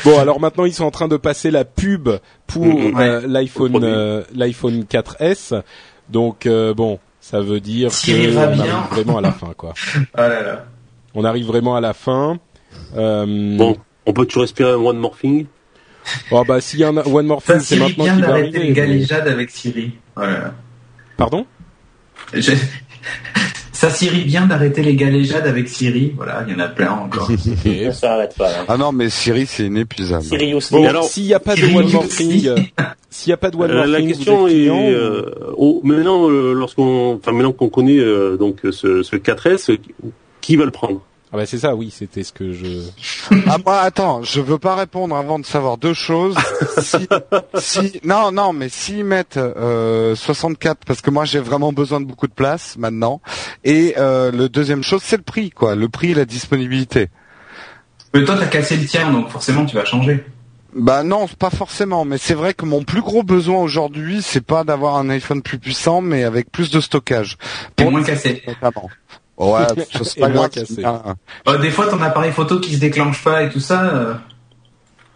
Bon, 0.03 0.19
alors 0.19 0.39
maintenant 0.39 0.65
ils 0.65 0.73
sont 0.73 0.85
en 0.85 0.91
train 0.91 1.07
de 1.07 1.17
passer 1.17 1.51
la 1.51 1.65
pub 1.65 2.09
pour 2.47 2.65
Mhm, 2.65 2.95
ouais. 2.95 3.03
euh, 3.07 3.27
l'iPhone 3.27 3.83
euh, 3.83 4.23
l'iPhone 4.33 4.85
4S. 4.89 5.61
Donc 6.09 6.45
euh, 6.45 6.73
bon, 6.73 6.99
ça 7.21 7.41
veut 7.41 7.59
dire 7.59 7.91
Cyril 7.91 8.29
que 8.29 8.35
va 8.35 8.47
on 8.49 8.53
bien. 8.53 8.63
arrive 8.75 8.91
vraiment 8.91 9.17
à 9.17 9.21
la 9.21 9.31
fin 9.31 9.53
quoi. 9.55 9.73
Là 10.15 10.41
là. 10.41 10.65
On 11.15 11.23
arrive 11.23 11.45
vraiment 11.47 11.75
à 11.75 11.81
la 11.81 11.93
fin. 11.93 12.39
Euh, 12.95 13.57
Bon, 13.57 13.77
on 14.05 14.13
peut 14.13 14.25
toujours 14.25 14.41
respirer 14.43 14.71
un 14.71 14.75
one 14.77 14.97
more 14.97 15.17
thing. 15.17 15.45
Oh 16.31 16.43
bah 16.43 16.61
s'il 16.61 16.79
y 16.79 16.83
a 16.83 16.89
un 16.89 16.97
One 16.97 17.27
Ça 17.41 17.53
Thing, 17.53 17.61
c'est 17.61 17.77
maintenant 17.77 18.03
vient 18.05 18.13
qu'il 18.15 18.21
va 18.23 18.27
d'arrêter 18.27 18.47
arriver. 18.57 18.59
les 18.59 18.67
mais- 18.69 18.73
galéjades 18.73 19.27
avec 19.27 19.49
Siri. 19.51 19.91
Voilà. 20.15 20.53
Pardon? 21.17 21.45
Je- 22.33 22.51
Ça 23.79 23.89
Siri 23.89 24.23
vient 24.25 24.45
d'arrêter 24.45 24.81
les 24.81 24.93
galéjades 24.93 25.47
avec 25.47 25.69
Siri. 25.69 26.11
Voilà, 26.17 26.43
il 26.45 26.51
y 26.51 26.55
en 26.57 26.59
a 26.59 26.67
plein 26.67 26.91
encore. 26.91 27.29
Ça 27.85 27.93
s'arrête 27.93 28.35
pas. 28.37 28.49
Là. 28.51 28.65
Ah 28.67 28.75
non, 28.75 28.91
mais 28.91 29.09
Siri, 29.09 29.45
c'est 29.45 29.67
inépuisable. 29.67 30.25
Sirius. 30.25 30.69
Bon, 30.69 30.81
Mais 30.81 30.87
alors- 30.89 31.05
s'il 31.05 31.23
n'y 31.23 31.33
a 31.33 31.39
pas 31.39 31.55
de 31.55 31.61
Siri 31.61 31.77
One 31.77 31.89
More 31.93 32.03
aussi. 32.03 32.27
Thing, 32.27 32.47
euh, 32.47 32.57
s'il 33.09 33.29
n'y 33.29 33.33
a 33.35 33.37
pas 33.37 33.49
de 33.49 33.55
One 33.55 33.71
Euh, 33.71 33.85
la 33.85 34.01
question 34.01 34.49
est 34.49 34.67
euh, 34.67 35.31
oh, 35.55 35.79
maintenant 35.85 36.29
euh, 36.29 36.51
lorsqu'on 36.51 37.13
enfin 37.21 37.31
maintenant 37.31 37.53
qu'on 37.53 37.69
connaît 37.69 37.99
euh, 37.99 38.35
donc 38.35 38.57
ce, 38.69 39.01
ce 39.01 39.15
4S 39.15 39.77
qui 40.41 40.57
va 40.57 40.65
le 40.65 40.71
prendre? 40.71 41.01
Ah 41.31 41.37
bah 41.37 41.45
c'est 41.45 41.59
ça, 41.59 41.75
oui, 41.75 41.93
c'était 41.95 42.23
ce 42.23 42.33
que 42.33 42.53
je. 42.53 42.65
Ah 43.47 43.57
moi, 43.63 43.77
attends, 43.81 44.23
je 44.23 44.41
veux 44.41 44.57
pas 44.57 44.75
répondre 44.75 45.15
avant 45.15 45.37
de 45.37 45.45
savoir 45.45 45.77
deux 45.77 45.93
choses. 45.93 46.35
si, 46.81 47.07
si- 47.59 48.01
non, 48.03 48.31
non, 48.31 48.51
mais 48.51 48.67
s'ils 48.69 49.03
mettent 49.05 49.37
euh, 49.37 50.15
64, 50.15 50.79
parce 50.87 51.01
que 51.01 51.11
moi 51.11 51.25
j'ai 51.25 51.39
vraiment 51.39 51.71
besoin 51.71 52.01
de 52.01 52.05
beaucoup 52.05 52.25
de 52.27 52.33
place 52.33 52.77
maintenant. 52.79 53.21
Et 53.63 53.93
euh, 53.99 54.31
le 54.31 54.49
deuxième 54.49 54.83
chose, 54.83 55.01
c'est 55.03 55.17
le 55.17 55.23
prix, 55.23 55.51
quoi. 55.51 55.75
Le 55.75 55.87
prix 55.87 56.11
et 56.11 56.15
la 56.15 56.25
disponibilité. 56.25 57.09
Mais 58.15 58.23
toi, 58.23 58.35
t'as 58.39 58.47
cassé 58.47 58.75
le 58.77 58.85
tien, 58.87 59.11
donc 59.11 59.29
forcément, 59.29 59.65
tu 59.67 59.75
vas 59.75 59.85
changer. 59.85 60.23
Bah 60.73 61.03
non, 61.03 61.27
pas 61.27 61.51
forcément, 61.51 62.05
mais 62.05 62.17
c'est 62.17 62.33
vrai 62.33 62.55
que 62.55 62.65
mon 62.65 62.83
plus 62.83 63.01
gros 63.01 63.21
besoin 63.21 63.59
aujourd'hui, 63.59 64.21
c'est 64.23 64.43
pas 64.43 64.63
d'avoir 64.63 64.97
un 64.97 65.09
iPhone 65.11 65.43
plus 65.43 65.59
puissant, 65.59 66.01
mais 66.01 66.23
avec 66.23 66.51
plus 66.51 66.71
de 66.71 66.79
stockage. 66.79 67.37
Et 67.77 67.83
Pour 67.83 67.91
moins 67.91 68.03
cassé. 68.03 68.41
notamment. 68.47 68.89
Ouais, 69.39 69.65
c'est 70.03 70.19
pas 70.19 70.27
moins 70.27 70.47
grave. 70.47 70.49
cassé. 70.49 70.83
hein. 70.83 71.15
Euh, 71.47 71.57
des 71.57 71.71
fois, 71.71 71.87
ton 71.87 72.01
appareil 72.01 72.31
photo 72.31 72.59
qui 72.59 72.75
se 72.75 72.79
déclenche 72.79 73.23
pas 73.23 73.43
et 73.43 73.49
tout 73.49 73.59
ça. 73.61 74.19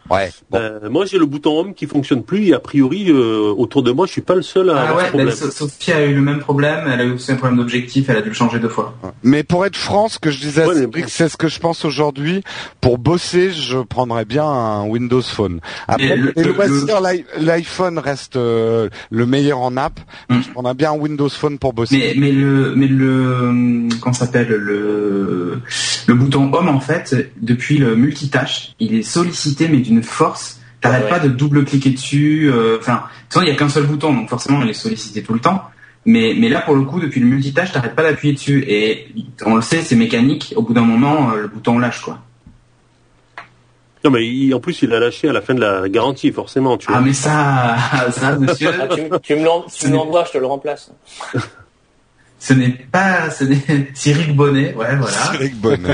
Ouais. 0.09 0.31
Bon. 0.51 0.57
Euh, 0.59 0.89
moi 0.89 1.05
j'ai 1.05 1.17
le 1.17 1.25
bouton 1.25 1.59
home 1.59 1.73
qui 1.73 1.87
fonctionne 1.87 2.23
plus 2.23 2.47
et 2.47 2.53
a 2.53 2.59
priori 2.59 3.09
euh, 3.09 3.53
autour 3.55 3.83
de 3.83 3.91
moi 3.91 4.05
je 4.05 4.11
suis 4.11 4.21
pas 4.21 4.35
le 4.35 4.41
seul 4.41 4.69
à 4.69 4.75
Ah 4.77 4.81
avoir 4.81 4.97
ouais, 4.97 5.03
ce 5.05 5.07
problème. 5.09 5.29
bah, 5.29 5.35
So- 5.35 5.51
Sophie 5.51 5.91
a 5.93 6.05
eu 6.05 6.13
le 6.13 6.21
même 6.21 6.39
problème. 6.39 6.89
Elle 6.91 6.99
a 7.01 7.03
eu 7.05 7.11
aussi 7.13 7.31
un 7.31 7.35
problème 7.35 7.57
d'objectif. 7.57 8.09
Elle 8.09 8.17
a 8.17 8.21
dû 8.21 8.29
le 8.29 8.35
changer 8.35 8.59
deux 8.59 8.69
fois. 8.69 8.93
Mais 9.23 9.43
pour 9.43 9.65
être 9.65 9.77
franc, 9.77 10.09
ce 10.09 10.19
que 10.19 10.29
je 10.31 10.39
disais 10.39 10.63
à 10.63 10.67
Ouais, 10.67 10.87
mais 10.93 11.03
c'est 11.07 11.29
ce 11.29 11.37
que 11.37 11.47
je 11.47 11.59
pense 11.59 11.85
aujourd'hui. 11.85 12.43
Pour 12.81 12.97
bosser, 12.97 13.51
je 13.51 13.77
prendrais 13.79 14.25
bien 14.25 14.45
un 14.45 14.83
Windows 14.85 15.21
Phone. 15.21 15.59
Après, 15.87 16.09
Mais 16.09 16.15
le- 16.17 16.33
les 16.35 16.43
le- 16.43 16.51
loisirs, 16.53 17.01
l'iPhone 17.39 17.97
reste 17.99 18.35
euh, 18.35 18.89
le 19.09 19.25
meilleur 19.25 19.59
en 19.59 19.77
app. 19.77 19.99
Hmm. 20.29 20.41
Je 20.41 20.49
prendrais 20.49 20.73
bien 20.73 20.91
un 20.91 20.97
Windows 20.97 21.29
Phone 21.29 21.57
pour 21.59 21.73
bosser. 21.73 21.97
Mais 21.97 22.13
mais 22.17 22.31
le 22.31 22.73
mais 22.75 22.87
le 22.87 23.87
comment 24.01 24.13
ça 24.13 24.25
s'appelle 24.25 24.47
le 24.49 25.59
le 26.07 26.13
bouton 26.13 26.51
home 26.53 26.67
en 26.69 26.79
fait 26.79 27.15
depuis 27.41 27.77
le 27.77 27.95
multitâche 27.95 28.73
il 28.79 28.95
est 28.95 29.03
sollicité 29.03 29.67
mais 29.69 29.77
d'une 29.77 29.92
force 30.01 30.59
t'arrêtes 30.81 31.03
Ouais. 31.03 31.09
pas 31.09 31.19
de 31.19 31.29
double 31.29 31.63
cliquer 31.65 31.91
dessus 31.91 32.49
euh, 32.51 32.77
enfin 32.79 32.93
de 32.95 32.99
toute 32.99 33.33
façon 33.33 33.45
il 33.45 33.49
y 33.49 33.51
a 33.51 33.55
qu'un 33.55 33.69
seul 33.69 33.83
bouton 33.85 34.13
donc 34.13 34.29
forcément 34.29 34.61
il 34.63 34.69
est 34.69 34.73
sollicité 34.73 35.21
tout 35.23 35.33
le 35.33 35.39
temps 35.39 35.63
mais 36.05 36.35
mais 36.37 36.49
là 36.49 36.61
pour 36.61 36.75
le 36.75 36.81
coup 36.83 36.99
depuis 36.99 37.21
le 37.21 37.27
multitâche 37.27 37.71
t'arrêtes 37.71 37.95
pas 37.95 38.03
d'appuyer 38.03 38.33
dessus 38.33 38.65
et 38.67 39.07
on 39.45 39.55
le 39.55 39.61
sait 39.61 39.81
c'est 39.81 39.95
mécanique 39.95 40.53
au 40.57 40.61
bout 40.61 40.73
d'un 40.73 40.81
moment 40.81 41.31
euh, 41.31 41.41
le 41.43 41.47
bouton 41.47 41.79
lâche 41.79 42.01
quoi 42.01 42.19
Non 44.03 44.11
mais 44.11 44.27
il- 44.27 44.53
en 44.53 44.59
plus 44.59 44.81
il 44.81 44.91
a 44.93 44.99
lâché 44.99 45.29
à 45.29 45.33
la 45.33 45.41
fin 45.41 45.53
de 45.53 45.61
la 45.61 45.87
garantie 45.87 46.31
forcément 46.33 46.77
tu 46.77 46.87
vois. 46.87 46.97
ah 46.97 47.01
mais 47.01 47.13
ça 47.13 47.77
ça 48.11 48.35
monsieur 48.37 48.69
Ah, 48.81 48.87
tu, 48.93 49.01
tu 49.21 49.35
me 49.37 49.43
l'envoies, 49.45 50.25
je 50.25 50.31
te 50.33 50.37
le 50.37 50.45
remplace. 50.47 50.91
ce 52.39 52.53
n'est 52.53 52.71
pas 52.91 53.29
ce 53.29 53.45
n'est 53.45 53.89
Cyril 53.93 54.35
Bonnet 54.35 54.73
ouais 54.75 54.97
voilà 54.97 55.11
Cédric 55.31 55.55
Bonnet. 55.55 55.93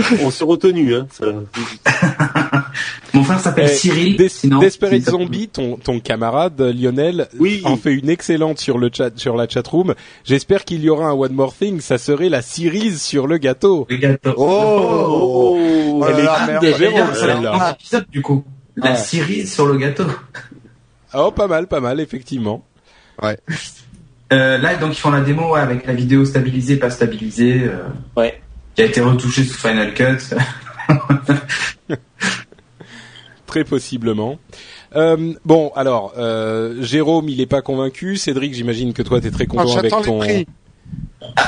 On 0.22 0.30
s'est 0.30 0.44
retenu 0.44 0.94
hein. 0.94 1.06
ça- 1.10 1.26
mon 3.14 3.24
frère 3.24 3.40
s'appelle 3.40 3.68
Eh, 3.70 3.74
Cyril 3.74 4.16
Des- 4.16 4.28
sinon 4.28 4.58
Desperate 4.58 5.02
Zombie, 5.02 5.48
ton, 5.48 5.76
ton 5.76 6.00
camarade 6.00 6.60
euh, 6.60 6.72
Lionel, 6.72 7.28
Oui. 7.38 7.60
en 7.64 7.76
fait 7.76 7.92
une 7.92 8.08
excellente 8.08 8.58
sur 8.58 8.78
le 8.78 8.90
chat, 8.92 9.10
sur 9.18 9.36
la 9.36 9.48
chatroom. 9.48 9.94
J'espère 10.24 10.64
qu'il 10.64 10.82
y 10.82 10.88
aura 10.90 11.06
un 11.06 11.12
One 11.14 11.32
More 11.32 11.54
Thing. 11.54 11.80
Ça 11.80 11.98
serait 11.98 12.28
la 12.28 12.42
cerise 12.42 13.00
sur 13.02 13.26
le 13.26 13.38
gâteau. 13.38 13.86
le 13.90 13.96
gâteau 13.96 14.34
Oh, 14.36 15.56
Oh, 16.02 16.04
Elle 16.08 16.24
est 16.24 16.28
un 16.28 17.72
épisode 17.72 18.06
du 18.10 18.22
coup. 18.22 18.44
La 18.76 18.92
Ouais. 18.92 18.96
cerise 18.96 19.52
sur 19.52 19.66
le 19.66 19.76
gâteau. 19.76 20.04
Oh, 21.12 21.30
pas 21.32 21.48
mal, 21.48 21.66
pas 21.66 21.80
mal, 21.80 21.98
effectivement. 22.00 22.64
Euh, 24.32 24.58
là, 24.58 24.76
donc 24.76 24.92
ils 24.96 25.00
font 25.00 25.10
la 25.10 25.20
démo 25.20 25.54
ouais, 25.54 25.60
avec 25.60 25.86
la 25.86 25.92
vidéo 25.92 26.24
stabilisée, 26.24 26.76
pas 26.76 26.88
stabilisée, 26.90 27.62
euh, 27.64 27.78
Ouais. 28.16 28.40
Qui 28.74 28.82
a 28.82 28.84
été 28.86 29.00
retouchée 29.00 29.44
sous 29.44 29.54
Final 29.58 29.94
Cut. 29.94 30.34
Très 33.46 33.64
possiblement. 33.64 34.38
Euh, 34.94 35.32
bon, 35.44 35.72
alors, 35.74 36.12
euh, 36.18 36.76
Jérôme, 36.82 37.28
il 37.28 37.40
est 37.40 37.46
pas 37.46 37.62
convaincu. 37.62 38.16
Cédric, 38.16 38.54
j'imagine 38.54 38.92
que 38.92 39.02
toi, 39.02 39.20
t'es 39.20 39.30
très 39.30 39.44
Ah, 39.44 39.46
content 39.46 39.76
avec 39.78 39.90
J'attends 39.92 39.98
les 40.00 40.04
ton. 40.06 40.18
prix. 40.18 40.46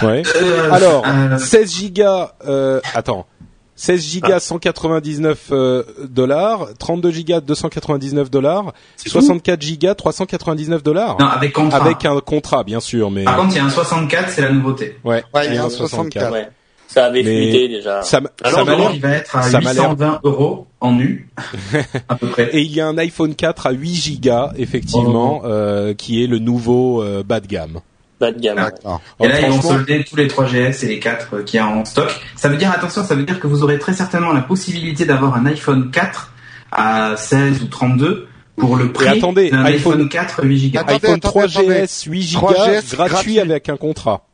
Ouais. 0.03 0.23
Euh, 0.37 0.71
Alors, 0.73 1.05
euh, 1.07 1.39
16 1.39 1.73
gigas. 1.73 2.33
Euh, 2.47 2.81
attends. 2.95 3.27
16 3.75 4.01
gigas 4.03 4.39
199 4.41 5.49
euh, 5.51 5.83
dollars, 6.09 6.69
32 6.79 7.11
gigas 7.11 7.41
299 7.41 8.31
dollars, 8.31 8.75
C'est 8.97 9.09
64 9.09 9.61
gigas 9.61 9.95
399 9.95 10.83
dollars. 10.85 11.17
non, 11.19 11.27
avec 11.27 11.53
contrat. 11.55 11.81
Avec 11.81 12.05
un 12.05 12.21
contrat, 12.21 12.63
bien 12.65 12.81
sûr, 12.81 13.11
mais 13.11 13.25
Par 13.25 13.37
contre, 13.39 13.55
il 13.55 13.57
y 13.57 13.61
a 13.61 13.65
un 13.65 13.71
64, 13.71 14.29
c'est 14.31 14.43
la 14.43 14.53
nouveauté. 14.53 14.99
ouais, 15.05 15.25
Ouais, 15.35 15.47
il 15.47 15.55
y 15.55 15.57
a 15.59 15.63
un 15.63 15.67
un 15.67 15.71
64. 15.71 16.33
Ouais. 16.33 16.49
Ça 16.93 17.07
avait 17.07 17.23
Mais- 17.23 17.51
fuité 17.51 17.69
déjà. 17.69 18.03
ça, 18.03 18.21
Alors, 18.43 18.67
ça 18.67 18.77
l'air. 18.77 18.91
il 18.95 19.01
va 19.01 19.11
être 19.11 19.37
à 19.37 19.43
ça 19.43 19.61
m'a 19.61 19.73
l'air- 19.73 19.91
820 19.91 20.21
euros 20.25 20.67
en 20.81 20.93
nu, 20.93 21.29
à 22.09 22.17
peu 22.17 22.27
près. 22.27 22.51
Et 22.53 22.61
il 22.61 22.73
y 22.73 22.81
a 22.81 22.87
un 22.87 22.99
iPhone 22.99 23.35
4 23.35 23.67
à 23.67 23.71
8 23.71 23.95
gigas, 23.95 24.53
effectivement, 24.59 25.41
Oh. 25.43 25.47
euh, 25.47 25.95
qui 25.95 26.23
est 26.23 26.27
le 26.27 26.39
nouveau 26.39 27.03
euh, 27.03 27.23
bas 27.23 27.41
de 27.41 27.47
gamme. 27.47 27.81
Bas 28.21 28.31
de 28.33 28.39
gamme. 28.41 28.59
ouais. 28.59 28.65
D'accord. 28.65 29.01
Et 29.21 29.29
là, 29.29 29.41
ils 29.41 29.51
vont 29.53 29.63
solder 29.63 30.05
tous 30.05 30.17
les 30.17 30.27
3GS 30.29 30.85
et 30.85 30.89
les 30.89 30.99
4 31.01 31.29
euh, 31.35 31.43
qu'il 31.43 31.57
y 31.59 31.61
a 31.61 31.67
en 31.67 31.85
stock. 31.85 32.09
Ça 32.37 32.49
veut 32.49 32.57
dire, 32.57 32.71
attention, 32.71 33.03
ça 33.05 33.15
veut 33.15 33.25
dire 33.25 33.41
que 33.41 33.47
vous 33.47 33.63
aurez 33.63 33.79
très 33.79 33.95
certainement 33.95 34.33
la 34.33 34.43
possibilité 34.43 35.05
d'avoir 35.07 35.35
un 35.35 35.47
iPhone 35.47 35.91
4 35.91 36.33
à 36.71 37.17
16 37.17 37.63
ou 37.63 37.67
32 37.67 38.29
pour 38.57 38.77
le 38.77 38.93
prix 38.93 39.09
attendez, 39.09 39.51
d'un 39.51 39.65
iPhone- 39.65 39.95
iPhone 39.95 40.09
4 40.09 40.45
8 40.45 40.71
Go. 40.73 40.81
IPhone 40.81 40.95
attendez, 41.15 41.21
3GS 41.21 42.05
8 42.09 42.23
gigas 42.23 42.41
3GS 42.41 42.95
gratuit, 42.95 42.97
gratuit. 43.15 43.41
avec 43.41 43.69
un 43.69 43.77
contrat. 43.77 44.27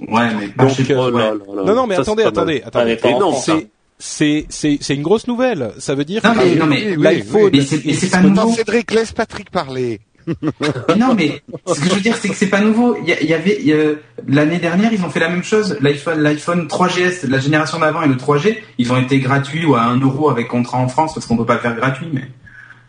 Ouais, 0.00 0.34
mais 0.38 0.48
pas 0.48 0.64
Donc, 0.66 0.74
chez 0.76 0.92
euh, 0.92 0.96
là 0.96 1.10
ouais. 1.10 1.22
là 1.22 1.30
là. 1.56 1.62
Non, 1.64 1.74
non, 1.74 1.86
mais 1.86 1.94
Ça, 1.96 2.02
attendez, 2.02 2.22
c'est 2.22 2.28
attendez, 2.28 2.62
attendez. 2.64 2.96
ça. 3.40 3.52
hein. 3.54 3.60
C'est, 3.98 4.44
c'est, 4.50 4.76
c'est 4.82 4.94
une 4.94 5.02
grosse 5.02 5.26
nouvelle. 5.26 5.72
Ça 5.78 5.94
veut 5.94 6.04
dire 6.04 6.20
Non, 6.24 6.34
que 6.34 6.38
mais- 6.44 6.54
non, 6.54 6.66
mais- 6.66 6.84
Oui, 6.88 6.94
oui, 6.98 7.02
l'iPhone 7.02 7.50
Mais 7.52 7.60
c'est- 7.62 7.92
c'est 7.94 8.10
pas 8.10 8.20
nouveau. 8.20 8.52
Cédric, 8.52 8.90
laisse 8.92 9.12
Patrick 9.12 9.50
parler. 9.50 10.00
Mais 10.26 10.96
non, 10.98 11.14
mais 11.14 11.40
ce 11.66 11.80
que 11.80 11.88
je 11.88 11.94
veux 11.94 12.00
dire, 12.00 12.16
c'est 12.20 12.28
que 12.28 12.34
c'est 12.34 12.48
pas 12.48 12.60
nouveau. 12.60 12.96
Il 12.98 13.04
y, 13.08 13.26
y 13.26 13.32
avait 13.32 13.56
il 13.60 13.66
y 13.68 13.72
a- 13.72 13.92
l'année 14.28 14.58
dernière, 14.58 14.92
ils 14.92 15.02
ont 15.04 15.08
fait 15.08 15.20
la 15.20 15.28
même 15.30 15.44
chose. 15.44 15.78
L'iPhone, 15.80 16.20
l'iPhone 16.20 16.66
3GS, 16.68 17.26
la 17.28 17.38
génération 17.38 17.78
d'avant 17.78 18.02
et 18.02 18.08
le 18.08 18.16
3G, 18.16 18.58
ils 18.76 18.92
ont 18.92 19.00
été 19.00 19.18
gratuits 19.20 19.64
ou 19.64 19.76
à 19.76 19.82
1 19.82 19.98
euro 20.00 20.28
avec 20.28 20.48
contrat 20.48 20.78
en 20.78 20.88
France 20.88 21.14
parce 21.14 21.24
qu'on 21.26 21.36
peut 21.36 21.46
pas 21.46 21.54
le 21.54 21.60
faire 21.60 21.76
gratuit. 21.76 22.08
Mais 22.12 22.22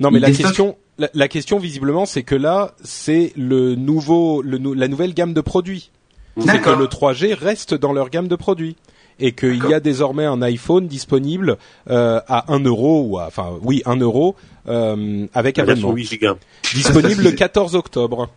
Non, 0.01 0.09
mais 0.11 0.19
la 0.19 0.31
question, 0.31 0.75
la, 0.97 1.09
la 1.13 1.27
question 1.27 1.59
visiblement, 1.59 2.05
c'est 2.07 2.23
que 2.23 2.35
là, 2.35 2.73
c'est 2.83 3.31
le 3.37 3.75
nouveau, 3.75 4.41
le, 4.41 4.57
la 4.73 4.87
nouvelle 4.87 5.13
gamme 5.13 5.33
de 5.33 5.41
produits. 5.41 5.91
C'est 6.45 6.61
que 6.61 6.69
le 6.69 6.85
3G 6.85 7.33
reste 7.33 7.73
dans 7.73 7.93
leur 7.93 8.09
gamme 8.09 8.27
de 8.27 8.35
produits 8.35 8.75
et 9.19 9.31
qu'il 9.31 9.63
y 9.67 9.73
a 9.73 9.79
désormais 9.79 10.25
un 10.25 10.41
iPhone 10.43 10.87
disponible 10.87 11.57
euh, 11.89 12.19
à 12.27 12.53
1 12.53 12.59
euro 12.65 13.01
ou 13.07 13.17
à, 13.17 13.25
enfin 13.27 13.49
oui 13.63 13.81
1 13.85 13.95
euro 13.97 14.35
euh, 14.67 15.25
avec 15.33 15.57
abonnement 15.57 15.91
8 15.91 16.03
gigas. 16.05 16.35
disponible 16.73 17.09
Ça, 17.09 17.15
ça, 17.15 17.21
le 17.23 17.29
c'est- 17.31 17.35
14 17.35 17.75
octobre. 17.75 18.29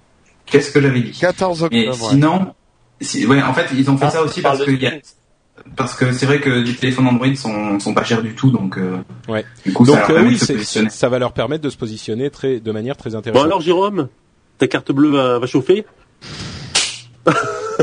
qu'est-ce 0.46 0.70
que 0.70 0.80
j'avais 0.80 1.00
dit 1.00 1.12
14 1.12 1.68
Mais 1.70 1.88
octobre. 1.88 2.04
ouais. 2.04 2.10
sinon, 2.10 2.54
si, 3.02 3.26
ouais, 3.26 3.42
en 3.42 3.52
fait, 3.52 3.66
ils 3.76 3.90
ont 3.90 3.96
fait 3.98 4.06
Ah, 4.06 4.10
ça 4.10 4.22
aussi 4.22 4.40
parce 4.40 4.64
que 4.64 4.70
y 4.70 4.86
a- 4.86 4.92
parce 5.76 5.94
que 5.94 6.10
c'est 6.12 6.24
vrai 6.24 6.40
que 6.40 6.48
les 6.48 6.72
téléphones 6.74 7.06
Android 7.08 7.34
sont 7.34 7.78
sont 7.78 7.92
pas 7.92 8.04
chers 8.04 8.22
du 8.22 8.34
tout, 8.34 8.50
donc 8.50 8.78
euh, 8.78 8.96
Ouais. 9.28 9.44
du 9.66 9.74
coup, 9.74 9.84
ça 9.84 9.92
Donc 10.00 10.08
leur 10.08 10.18
euh, 10.18 10.22
oui, 10.24 10.38
ça 10.88 11.08
va 11.10 11.18
leur 11.18 11.32
permettre 11.32 11.62
de 11.62 11.68
se 11.68 11.76
positionner 11.76 12.30
très, 12.30 12.60
de 12.60 12.72
manière 12.72 12.96
très 12.96 13.10
Bon 13.10 13.16
intéressante. 13.18 13.44
alors 13.44 13.60
Jérôme, 13.60 14.08
ta 14.56 14.66
carte 14.66 14.90
bleue 14.92 15.10
va, 15.10 15.38
va 15.38 15.46
chauffer 15.46 15.84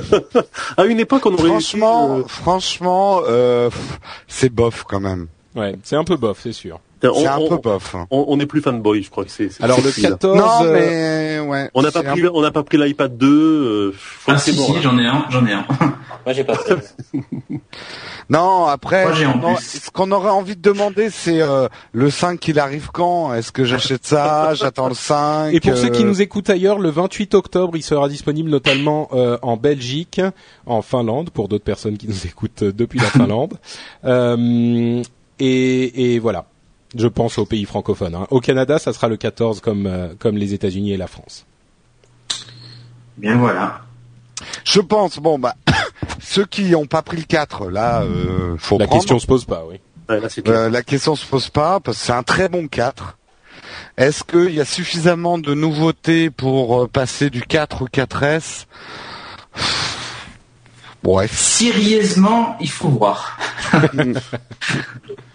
À 0.77 0.85
une 0.85 0.99
époque, 0.99 1.25
on 1.25 1.33
aurait 1.33 1.49
Franchement, 1.49 2.19
eu, 2.19 2.23
franchement, 2.27 3.21
euh, 3.27 3.69
c'est 4.27 4.49
bof 4.49 4.83
quand 4.83 4.99
même. 4.99 5.27
Ouais, 5.57 5.75
c'est 5.83 5.95
un 5.95 6.03
peu 6.03 6.15
bof, 6.17 6.39
c'est 6.41 6.53
sûr. 6.53 6.79
euh, 7.03 7.11
C'est 7.15 7.27
un 7.27 7.39
peu 7.49 7.57
bof. 7.57 7.95
hein. 7.95 8.05
on- 8.11 8.25
on 8.29 8.39
est 8.39 8.45
plus 8.45 8.61
fanboy, 8.61 9.01
je 9.03 9.09
crois 9.09 9.25
que 9.25 9.31
c'est. 9.31 9.49
c'est- 9.49 9.63
Alors 9.63 9.77
c'est 9.77 9.83
le 9.85 9.89
celui-là. 9.91 10.09
14, 10.11 10.37
Non, 10.37 10.65
euh, 10.65 10.73
mais 11.43 11.49
ouais. 11.49 11.69
On 11.73 11.81
n'a 11.81 11.91
pas 11.91 12.03
pris, 12.03 12.23
on 12.33 12.41
n'a 12.41 12.51
pas 12.51 12.63
pris 12.63 12.77
l'iPad 12.77 13.17
2. 13.17 13.27
Euh, 13.27 13.95
Ah 14.27 14.37
si 14.37 14.53
bon, 14.53 14.65
si, 14.67 14.73
là. 14.75 14.79
j'en 14.81 14.97
ai 14.99 15.05
un, 15.05 15.25
j'en 15.29 15.45
ai 15.45 15.53
un. 15.53 15.65
Moi, 16.25 16.33
j'ai 16.33 16.43
pas. 16.43 16.57
Non, 18.29 18.65
après, 18.65 19.05
Moi, 19.05 19.35
non, 19.41 19.55
ce 19.57 19.89
qu'on 19.89 20.11
aurait 20.11 20.29
envie 20.29 20.57
de 20.57 20.61
demander, 20.61 21.09
c'est 21.09 21.41
euh, 21.41 21.69
le 21.93 22.09
5, 22.09 22.45
il 22.49 22.59
arrive 22.59 22.89
quand? 22.91 23.33
Est-ce 23.33 23.53
que 23.53 23.63
j'achète 23.63 24.05
ça? 24.05 24.53
J'attends 24.55 24.89
le 24.89 24.95
5 24.95 25.53
Et 25.53 25.61
pour 25.61 25.77
ceux 25.77 25.87
qui 25.87 26.03
euh, 26.03 26.07
nous 26.07 26.21
écoutent 26.21 26.49
ailleurs, 26.49 26.77
le 26.77 26.89
28 26.89 27.35
octobre, 27.35 27.77
il 27.77 27.83
sera 27.83 28.09
disponible 28.09 28.49
notamment 28.49 29.07
euh, 29.13 29.37
en 29.43 29.55
Belgique, 29.55 30.19
en 30.65 30.81
Finlande, 30.81 31.29
pour 31.29 31.47
d'autres 31.47 31.63
personnes 31.63 31.97
qui 31.97 32.09
nous 32.09 32.25
écoutent 32.27 32.63
euh, 32.63 32.73
depuis 32.73 32.99
la 32.99 33.05
Finlande. 33.05 33.53
Et, 35.39 36.13
et 36.15 36.19
voilà. 36.19 36.45
Je 36.95 37.07
pense 37.07 37.37
aux 37.37 37.45
pays 37.45 37.65
francophones. 37.65 38.15
Hein. 38.15 38.27
Au 38.31 38.39
Canada, 38.39 38.79
ça 38.79 38.93
sera 38.93 39.07
le 39.07 39.17
14 39.17 39.59
comme 39.59 39.85
euh, 39.87 40.13
comme 40.17 40.37
les 40.37 40.53
États-Unis 40.53 40.93
et 40.93 40.97
la 40.97 41.07
France. 41.07 41.45
Bien 43.17 43.35
voilà. 43.35 43.81
Je 44.63 44.79
pense, 44.79 45.19
bon 45.19 45.37
bah, 45.39 45.55
ceux 46.21 46.45
qui 46.45 46.69
n'ont 46.69 46.85
pas 46.85 47.01
pris 47.01 47.17
le 47.17 47.23
4, 47.23 47.69
là, 47.69 48.01
euh, 48.03 48.55
faut 48.57 48.77
La 48.77 48.85
prendre. 48.85 49.01
question 49.01 49.19
se 49.19 49.27
pose 49.27 49.45
pas, 49.45 49.63
oui. 49.67 49.79
Ouais, 50.09 50.19
là. 50.21 50.27
Euh, 50.47 50.69
la 50.69 50.83
question 50.83 51.15
se 51.15 51.25
pose 51.25 51.49
pas 51.49 51.79
parce 51.79 51.97
que 51.99 52.05
c'est 52.05 52.13
un 52.13 52.23
très 52.23 52.47
bon 52.47 52.67
4. 52.67 53.17
Est-ce 53.97 54.23
qu'il 54.23 54.53
y 54.53 54.61
a 54.61 54.65
suffisamment 54.65 55.37
de 55.37 55.53
nouveautés 55.53 56.29
pour 56.29 56.83
euh, 56.83 56.87
passer 56.87 57.29
du 57.29 57.41
4 57.41 57.81
au 57.83 57.87
4S 57.87 58.65
Ouais. 61.03 61.27
Sérieusement, 61.27 62.55
il 62.59 62.69
faut 62.69 62.89
voir. 62.89 63.37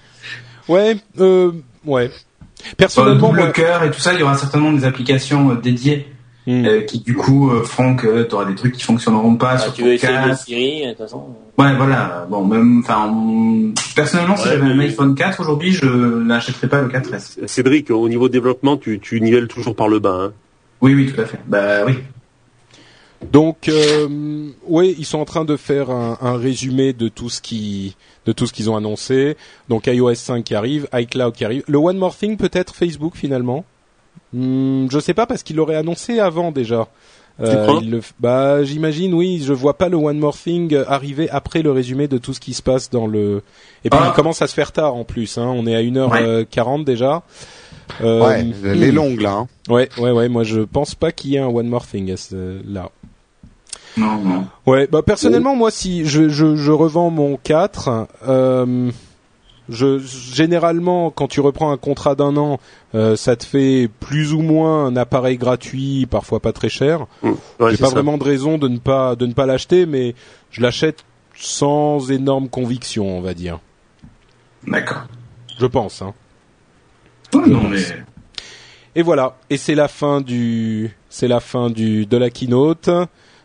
Ouais, 0.73 0.97
euh, 1.21 1.53
ouais. 1.85 2.09
Sur 2.11 2.71
le 2.71 2.77
Personnellement, 2.77 3.29
double 3.29 3.41
moi- 3.41 3.51
cœur 3.51 3.83
et 3.85 3.91
tout 3.91 4.01
ça, 4.01 4.13
il 4.15 4.21
y 4.21 4.23
aura 4.23 4.37
certainement 4.37 4.73
des 4.73 4.85
applications 4.85 5.51
euh, 5.51 5.55
dédiées 5.57 6.07
Hmm. 6.45 6.65
euh, 6.67 6.81
qui 6.81 6.99
du 6.99 7.15
coup 7.15 7.53
euh, 7.53 7.63
feront 7.63 7.95
que 7.95 8.25
tu 8.25 8.35
auras 8.35 8.45
des 8.47 8.57
trucs 8.57 8.73
qui 8.75 8.83
fonctionneront 8.83 9.37
pas 9.37 9.53
Ah, 9.53 9.59
sur 9.59 9.73
tu 9.75 9.83
ton 9.83 9.87
veux 9.87 9.95
essayer 9.95 10.13
de 10.13 10.19
casque. 10.27 10.45
Siri, 10.47 10.83
de 10.85 10.89
toute 10.91 10.99
façon. 10.99 11.25
Ouais, 11.57 11.73
voilà. 11.77 12.27
Bon, 12.29 12.45
même, 12.45 12.81
enfin, 12.81 13.09
on- 13.15 13.73
personnellement, 13.95 14.37
si 14.37 14.49
j'avais 14.49 14.67
un 14.67 14.79
iPhone 14.81 15.15
4 15.15 15.39
aujourd'hui, 15.39 15.71
je 15.71 15.87
n'achèterais 15.87 16.67
pas 16.69 16.81
le 16.83 16.89
4S. 16.89 17.39
Cédric, 17.47 17.93
au 17.93 18.09
niveau 18.09 18.29
développement, 18.29 18.77
tu, 18.77 18.99
tu 18.99 19.21
nivelles 19.21 19.47
toujours 19.47 19.77
par 19.77 19.87
le 19.87 20.01
bas. 20.01 20.19
Hein. 20.21 20.33
Oui, 20.81 20.95
oui, 20.95 21.13
tout 21.15 21.21
à 21.21 21.27
fait. 21.27 21.39
Bah 21.47 21.85
oui. 21.87 21.99
Donc, 23.31 23.69
euh, 23.69 24.49
oui, 24.67 24.95
ils 24.99 25.05
sont 25.05 25.19
en 25.19 25.25
train 25.25 25.45
de 25.45 25.57
faire 25.57 25.91
un, 25.91 26.19
un 26.21 26.37
résumé 26.37 26.93
de 26.93 27.09
tout 27.09 27.31
ce 27.31 27.41
qui, 27.41 27.97
de 28.27 28.33
tout 28.33 28.47
ce 28.47 28.53
qu'ils 28.53 28.69
ont 28.71 28.77
annoncé. 28.77 29.37
Donc 29.69 29.87
iOS 29.87 30.15
5 30.17 30.45
qui 30.45 30.55
arrive, 30.55 30.89
iCloud 30.93 31.33
qui 31.35 31.45
arrive. 31.45 31.63
Le 31.69 31.79
One 31.79 31.97
More 31.99 32.17
Thing 32.17 32.37
peut-être 32.37 32.75
Facebook 32.75 33.15
finalement? 33.17 33.65
Hmm, 34.33 34.87
je 34.91 34.99
sais 34.99 35.15
pas 35.15 35.27
parce 35.27 35.43
qu'il 35.43 35.57
l'aurait 35.57 35.77
annoncé 35.77 36.19
avant 36.19 36.53
déjà. 36.53 36.89
Euh, 37.41 37.79
il 37.81 37.91
le 37.91 38.01
bah, 38.21 38.63
j'imagine, 38.63 39.15
oui. 39.15 39.43
Je 39.45 39.53
vois 39.55 39.79
pas 39.79 39.89
le 39.89 39.97
One 39.97 40.19
More 40.19 40.37
Thing 40.37 40.77
arriver 40.87 41.31
après 41.31 41.63
le 41.63 41.73
résumé 41.73 42.07
de 42.09 42.19
tout 42.19 42.35
ce 42.35 42.41
qui 42.41 42.53
se 42.53 42.63
passe 42.63 42.91
dans 42.91 43.07
le. 43.07 43.43
Et 43.85 43.91
puis 43.91 43.99
Ah. 44.03 44.09
il 44.13 44.15
commence 44.15 44.43
à 44.43 44.47
se 44.47 44.55
faire 44.55 44.73
tard 44.73 44.95
en 44.95 45.05
plus. 45.05 45.39
Hein. 45.39 45.47
On 45.55 45.67
est 45.67 45.75
à 45.75 45.81
1h40 45.83 46.85
déjà. 46.85 47.23
Euh, 48.03 48.21
ouais, 48.27 48.75
les 48.75 48.93
longues 48.93 49.21
là. 49.23 49.33
hein. 49.33 49.49
Ouais, 49.69 49.89
ouais, 49.99 50.11
ouais. 50.11 50.29
Moi, 50.29 50.45
je 50.45 50.61
pense 50.61 50.95
pas 50.95 51.11
qu'il 51.11 51.31
y 51.31 51.37
ait 51.37 51.41
un 51.41 51.49
One 51.49 51.69
More 51.69 51.87
Thing 51.87 52.11
à 52.13 52.17
ce, 52.17 52.61
là. 52.71 52.91
Non, 53.97 54.23
non. 54.23 54.47
Ouais, 54.67 54.87
bah 54.91 55.03
personnellement 55.03 55.55
moi 55.55 55.71
si 55.71 56.05
je 56.07 56.29
je, 56.29 56.57
je 56.57 56.73
revends 56.73 57.11
mon 57.11 57.37
4 57.37 58.09
euh, 58.27 58.91
je 59.69 59.99
généralement 59.99 61.11
quand 61.11 61.29
tu 61.29 61.41
reprends 61.41 61.73
un 61.73 61.77
contrat 61.77 62.15
d'un 62.15 62.37
an, 62.37 62.59
euh, 62.95 63.17
ça 63.17 63.37
te 63.37 63.45
fait 63.45 63.89
plus 64.01 64.33
ou 64.33 64.41
moins 64.41 64.87
un 64.87 64.97
appareil 64.97 65.37
gratuit, 65.37 66.07
parfois 66.07 66.41
pas 66.41 66.53
très 66.53 66.69
cher. 66.69 67.07
Mmh. 67.23 67.31
Ouais, 67.61 67.71
J'ai 67.71 67.77
pas 67.77 67.87
ça. 67.89 67.95
vraiment 67.95 68.19
de 68.19 68.25
raison 68.25 68.59
de 68.59 68.69
ne 68.69 68.79
pas 68.79 69.15
de 69.15 69.27
ne 69.27 69.33
pas 69.35 69.47
l'acheter 69.47 69.87
mais 69.87 70.15
je 70.51 70.61
l'achète 70.63 71.05
sans 71.37 72.11
énorme 72.11 72.49
conviction, 72.49 73.19
on 73.19 73.21
va 73.21 73.35
dire. 73.35 73.59
D'accord. 74.67 75.05
Je 75.59 75.67
pense 75.67 76.03
hein. 76.03 76.15
Ouais, 77.35 77.47
non, 77.47 77.69
mais 77.69 77.79
Et 78.95 79.03
voilà, 79.03 79.37
et 79.49 79.57
c'est 79.57 79.75
la 79.75 79.89
fin 79.89 80.21
du 80.21 80.97
c'est 81.09 81.29
la 81.29 81.41
fin 81.41 81.71
du 81.71 82.05
de 82.07 82.17
la 82.17 82.31
keynote. 82.31 82.91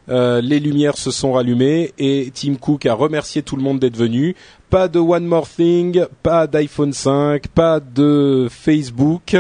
Euh, 0.10 0.42
les 0.42 0.60
lumières 0.60 0.98
se 0.98 1.12
sont 1.12 1.34
rallumées 1.34 1.94
et 1.98 2.32
Tim 2.34 2.56
Cook 2.56 2.86
a 2.86 2.94
remercié 2.94 3.42
tout 3.42 3.56
le 3.56 3.62
monde 3.62 3.80
d'être 3.80 3.98
venu. 3.98 4.36
Pas 4.70 4.88
de 4.88 5.00
One 5.00 5.26
More 5.26 5.48
Thing, 5.48 6.06
pas 6.24 6.48
d'iPhone 6.48 6.94
5, 6.94 7.48
pas 7.50 7.80
de 7.80 8.48
Facebook. 8.50 9.36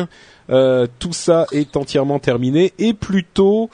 Euh, 0.50 0.88
tout 1.00 1.14
ça 1.14 1.46
est 1.52 1.76
entièrement 1.76 2.20
terminé 2.20 2.74
et 2.80 2.94
plutôt 2.94 3.70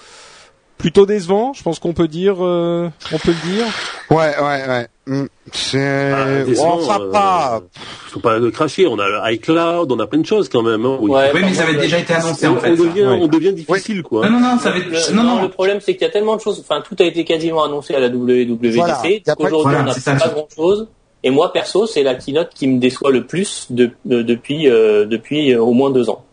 plutôt 0.83 1.05
décevant. 1.05 1.53
Je 1.53 1.63
pense 1.63 1.79
qu'on 1.79 1.93
peut 1.93 2.09
dire 2.09 2.35
euh, 2.41 2.89
on 3.13 3.17
peut 3.17 3.31
le 3.31 3.51
dire. 3.53 3.65
Ouais, 4.09 4.35
ouais, 4.37 4.67
ouais. 4.67 4.87
Hmm. 5.07 5.25
C'est. 5.53 6.11
Ah, 6.13 6.43
décevant, 6.43 6.75
enfin 6.75 6.99
euh, 7.01 7.09
pas. 7.11 7.61
faut 8.09 8.19
pas 8.19 8.37
le 8.37 8.51
cracher. 8.51 8.85
On 8.87 8.99
a 8.99 9.07
le 9.07 9.33
iCloud, 9.33 9.89
on 9.93 9.99
a 9.99 10.07
plein 10.07 10.19
de 10.19 10.25
choses 10.25 10.49
quand 10.49 10.61
même. 10.61 10.85
Hein, 10.85 10.97
Ouais, 10.99 11.31
oui, 11.33 11.39
mais 11.45 11.53
ça 11.53 11.63
avait 11.63 11.77
déjà 11.77 11.99
été 11.99 12.13
annoncé 12.13 12.47
on, 12.47 12.57
en 12.57 12.59
fait. 12.59 12.71
on 12.71 12.75
devient, 12.75 13.01
Ouais. 13.05 13.19
on 13.21 13.27
devient 13.27 13.53
difficile, 13.53 14.03
quoi. 14.03 14.29
Non, 14.29 14.39
non, 14.39 14.55
non, 14.55 14.59
ça 14.59 14.69
avait. 14.71 14.81
Le, 14.81 15.13
non, 15.15 15.23
non, 15.23 15.35
non. 15.37 15.41
le 15.43 15.49
problème 15.49 15.79
c'est 15.79 15.93
qu'il 15.93 16.01
y 16.03 16.09
a 16.09 16.11
tellement 16.11 16.35
de 16.35 16.41
choses. 16.41 16.59
Enfin, 16.59 16.81
tout 16.85 16.97
a 16.99 17.05
été 17.05 17.23
quasiment 17.23 17.63
annoncé 17.63 17.95
à 17.95 17.99
la 18.01 18.09
WWDC 18.09 18.75
Voilà, 18.75 18.99
y 19.05 19.15
a 19.15 19.19
pas- 19.25 19.35
qu'aujourd'hui 19.35 19.63
voilà, 19.75 19.81
on 19.83 19.85
n'a 19.85 19.93
ça, 19.93 20.15
pas 20.15 20.27
grand 20.29 20.47
chose. 20.53 20.87
Et 21.23 21.29
moi 21.29 21.53
perso, 21.53 21.87
c'est 21.87 22.03
la 22.03 22.15
keynote 22.15 22.49
qui 22.53 22.67
me 22.67 22.79
déçoit 22.79 23.09
le 23.11 23.25
plus 23.25 23.67
de, 23.69 23.91
de- 24.03 24.21
depuis 24.21 24.69
euh, 24.69 25.05
depuis 25.05 25.53
euh, 25.53 25.61
au 25.61 25.71
moins 25.71 25.89
deux 25.91 26.09
ans. 26.09 26.25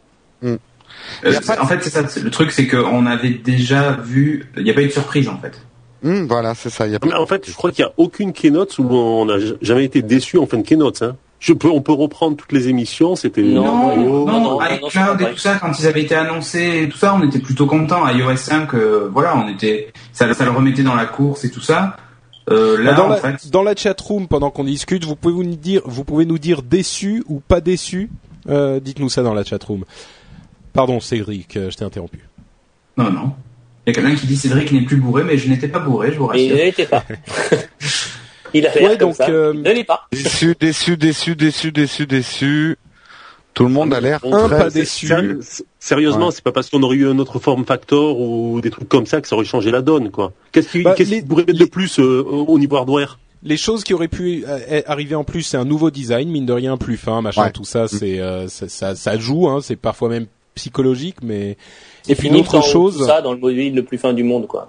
Euh, 1.24 1.32
pas 1.46 1.60
En 1.60 1.66
fait, 1.66 1.82
c'est 1.82 1.90
ça. 1.90 2.02
Le 2.22 2.30
truc, 2.30 2.50
c'est 2.52 2.66
qu'on 2.66 3.06
avait 3.06 3.30
déjà 3.30 3.92
vu. 3.92 4.46
Il 4.56 4.64
n'y 4.64 4.70
a 4.70 4.74
pas 4.74 4.82
eu 4.82 4.86
de 4.86 4.92
surprise 4.92 5.28
en 5.28 5.38
fait. 5.38 5.60
Hmm, 6.02 6.26
voilà, 6.26 6.54
c'est 6.54 6.70
ça. 6.70 6.86
Y 6.86 6.96
a 6.96 6.98
Mais 7.04 7.14
en 7.14 7.26
fait, 7.26 7.48
je 7.48 7.54
crois 7.54 7.70
qu'il 7.72 7.84
y 7.84 7.88
a 7.88 7.92
aucune 7.96 8.32
keynote 8.32 8.78
où 8.78 8.88
on 8.90 9.26
n'a 9.26 9.36
jamais 9.60 9.84
été 9.84 10.02
déçu 10.02 10.38
en 10.38 10.46
fin 10.46 10.58
de 10.58 10.62
keynote. 10.62 11.02
Hein. 11.02 11.16
Je 11.40 11.54
peux, 11.54 11.68
on 11.68 11.80
peut 11.80 11.92
reprendre 11.92 12.36
toutes 12.36 12.52
les 12.52 12.68
émissions. 12.68 13.16
C'était 13.16 13.42
Non, 13.42 13.64
Non, 13.64 13.96
non, 13.96 14.26
non, 14.26 14.26
non, 14.26 14.40
non, 14.40 14.58
c'est 14.60 14.98
iCloud 14.98 15.18
pas 15.18 15.30
et 15.30 15.32
tout 15.32 15.38
ça, 15.38 15.58
quand 15.58 15.78
ils 15.78 15.86
avaient 15.86 16.02
été 16.02 16.14
annoncés 16.14 16.82
et 16.84 16.88
tout 16.88 16.98
ça, 16.98 17.14
on 17.14 17.26
était 17.26 17.38
plutôt 17.38 17.66
contents. 17.66 18.06
iOS 18.08 18.36
5, 18.36 18.74
euh, 18.74 19.08
voilà, 19.10 19.36
on 19.36 19.48
était, 19.48 19.92
ça, 20.12 20.32
ça 20.34 20.44
le 20.44 20.50
remettait 20.50 20.82
dans 20.82 20.94
la 20.94 21.06
course 21.06 21.44
et 21.44 21.50
tout 21.50 21.62
ça. 21.62 21.96
Euh, 22.50 22.82
là, 22.82 22.94
dans, 22.94 23.06
en 23.06 23.08
la, 23.10 23.16
fait, 23.16 23.50
dans 23.50 23.62
la 23.62 23.76
chat 23.76 23.98
room 24.00 24.26
pendant 24.26 24.50
qu'on 24.50 24.64
discute, 24.64 25.04
vous 25.04 25.16
pouvez 25.16 25.34
nous 25.44 25.56
dire 25.56 25.82
vous 25.84 26.04
pouvez 26.04 26.24
nous 26.26 26.38
dire 26.38 26.62
déçu 26.62 27.22
ou 27.28 27.40
pas 27.40 27.60
déçu. 27.60 28.10
Euh, 28.48 28.80
Dites-nous 28.80 29.08
ça 29.08 29.22
dans 29.22 29.34
la 29.34 29.44
chat 29.44 29.62
room. 29.62 29.84
Pardon 30.72 31.00
Cédric, 31.00 31.56
euh, 31.56 31.70
je 31.70 31.76
t'ai 31.76 31.84
interrompu. 31.84 32.20
non, 32.96 33.10
non. 33.10 33.32
Il 33.86 33.90
y 33.94 33.98
a 33.98 34.02
quelqu'un 34.02 34.14
qui 34.14 34.26
dit 34.26 34.36
Cédric 34.36 34.70
n'est 34.72 34.82
plus 34.82 34.96
bourré, 34.96 35.24
mais 35.24 35.36
je 35.38 35.48
n'étais 35.48 35.66
pas 35.68 35.78
bourré, 35.78 36.12
je 36.12 36.18
vous 36.18 36.28
Mais 36.28 36.44
il 36.44 36.50
rassure. 36.52 36.56
ne 36.58 36.62
l'était 36.64 36.86
pas. 36.86 37.04
il 38.54 38.66
a 38.66 38.70
fait 38.70 38.82
Ouais, 38.82 38.88
comme 38.98 39.08
donc, 39.08 39.14
ça. 39.16 39.28
euh, 39.28 39.52
Il 39.54 39.62
ne 39.62 39.70
l'est 39.72 39.84
pas. 39.84 40.06
Déçu, 40.12 40.54
déçu, 40.58 40.96
déçu, 40.96 41.34
déçu, 41.36 41.72
déçu, 41.72 42.06
déçu. 42.06 42.76
Tout 43.54 43.64
le 43.64 43.70
monde 43.70 43.92
a 43.94 44.00
l'air 44.00 44.20
Un 44.24 44.48
très 44.48 44.58
pas 44.58 44.70
déçu. 44.70 45.06
Séri- 45.08 45.64
Sérieusement, 45.78 46.26
Ouais. 46.26 46.32
c'est 46.32 46.44
pas 46.44 46.52
parce 46.52 46.68
qu'on 46.70 46.82
aurait 46.82 46.96
eu 46.98 47.08
un 47.08 47.18
autre 47.18 47.38
form 47.40 47.64
factor 47.64 48.20
ou 48.20 48.60
des 48.60 48.70
trucs 48.70 48.88
comme 48.88 49.06
ça 49.06 49.20
que 49.20 49.26
ça 49.28 49.34
aurait 49.34 49.44
changé 49.44 49.70
la 49.70 49.82
donne, 49.82 50.10
quoi. 50.10 50.32
Qu'est-ce 50.52 50.68
qui, 50.68 50.82
Bah, 50.82 50.94
les- 50.98 51.04
qui 51.04 51.22
pourrait 51.22 51.44
mettre 51.46 51.58
de 51.58 51.64
plus 51.64 51.98
euh, 51.98 52.22
au 52.22 52.58
niveau 52.58 52.76
hardware? 52.76 53.18
Les 53.42 53.56
choses 53.56 53.82
qui 53.82 53.94
auraient 53.94 54.08
pu 54.08 54.44
euh, 54.46 54.82
arriver 54.86 55.14
en 55.14 55.24
plus, 55.24 55.42
c'est 55.42 55.56
un 55.56 55.64
nouveau 55.64 55.90
design, 55.90 56.28
mine 56.28 56.44
de 56.46 56.52
rien, 56.52 56.76
plus 56.76 56.98
fin, 56.98 57.22
machin, 57.22 57.44
Ouais. 57.44 57.50
tout 57.52 57.64
ça, 57.64 57.88
c'est 57.88 58.20
euh, 58.20 58.46
ça, 58.48 58.68
ça, 58.68 58.94
ça 58.94 59.18
joue, 59.18 59.48
hein, 59.48 59.60
c'est 59.62 59.76
parfois 59.76 60.10
même 60.10 60.26
psychologique, 60.54 61.16
mais 61.22 61.56
et 62.08 62.14
puis 62.14 62.28
l'autre 62.28 62.62
chose, 62.62 62.98
tout 62.98 63.04
ça 63.06 63.22
dans 63.22 63.32
le 63.32 63.38
mobile 63.38 63.74
le 63.74 63.84
plus 63.84 63.98
fin 63.98 64.12
du 64.12 64.24
monde, 64.24 64.46
quoi. 64.46 64.68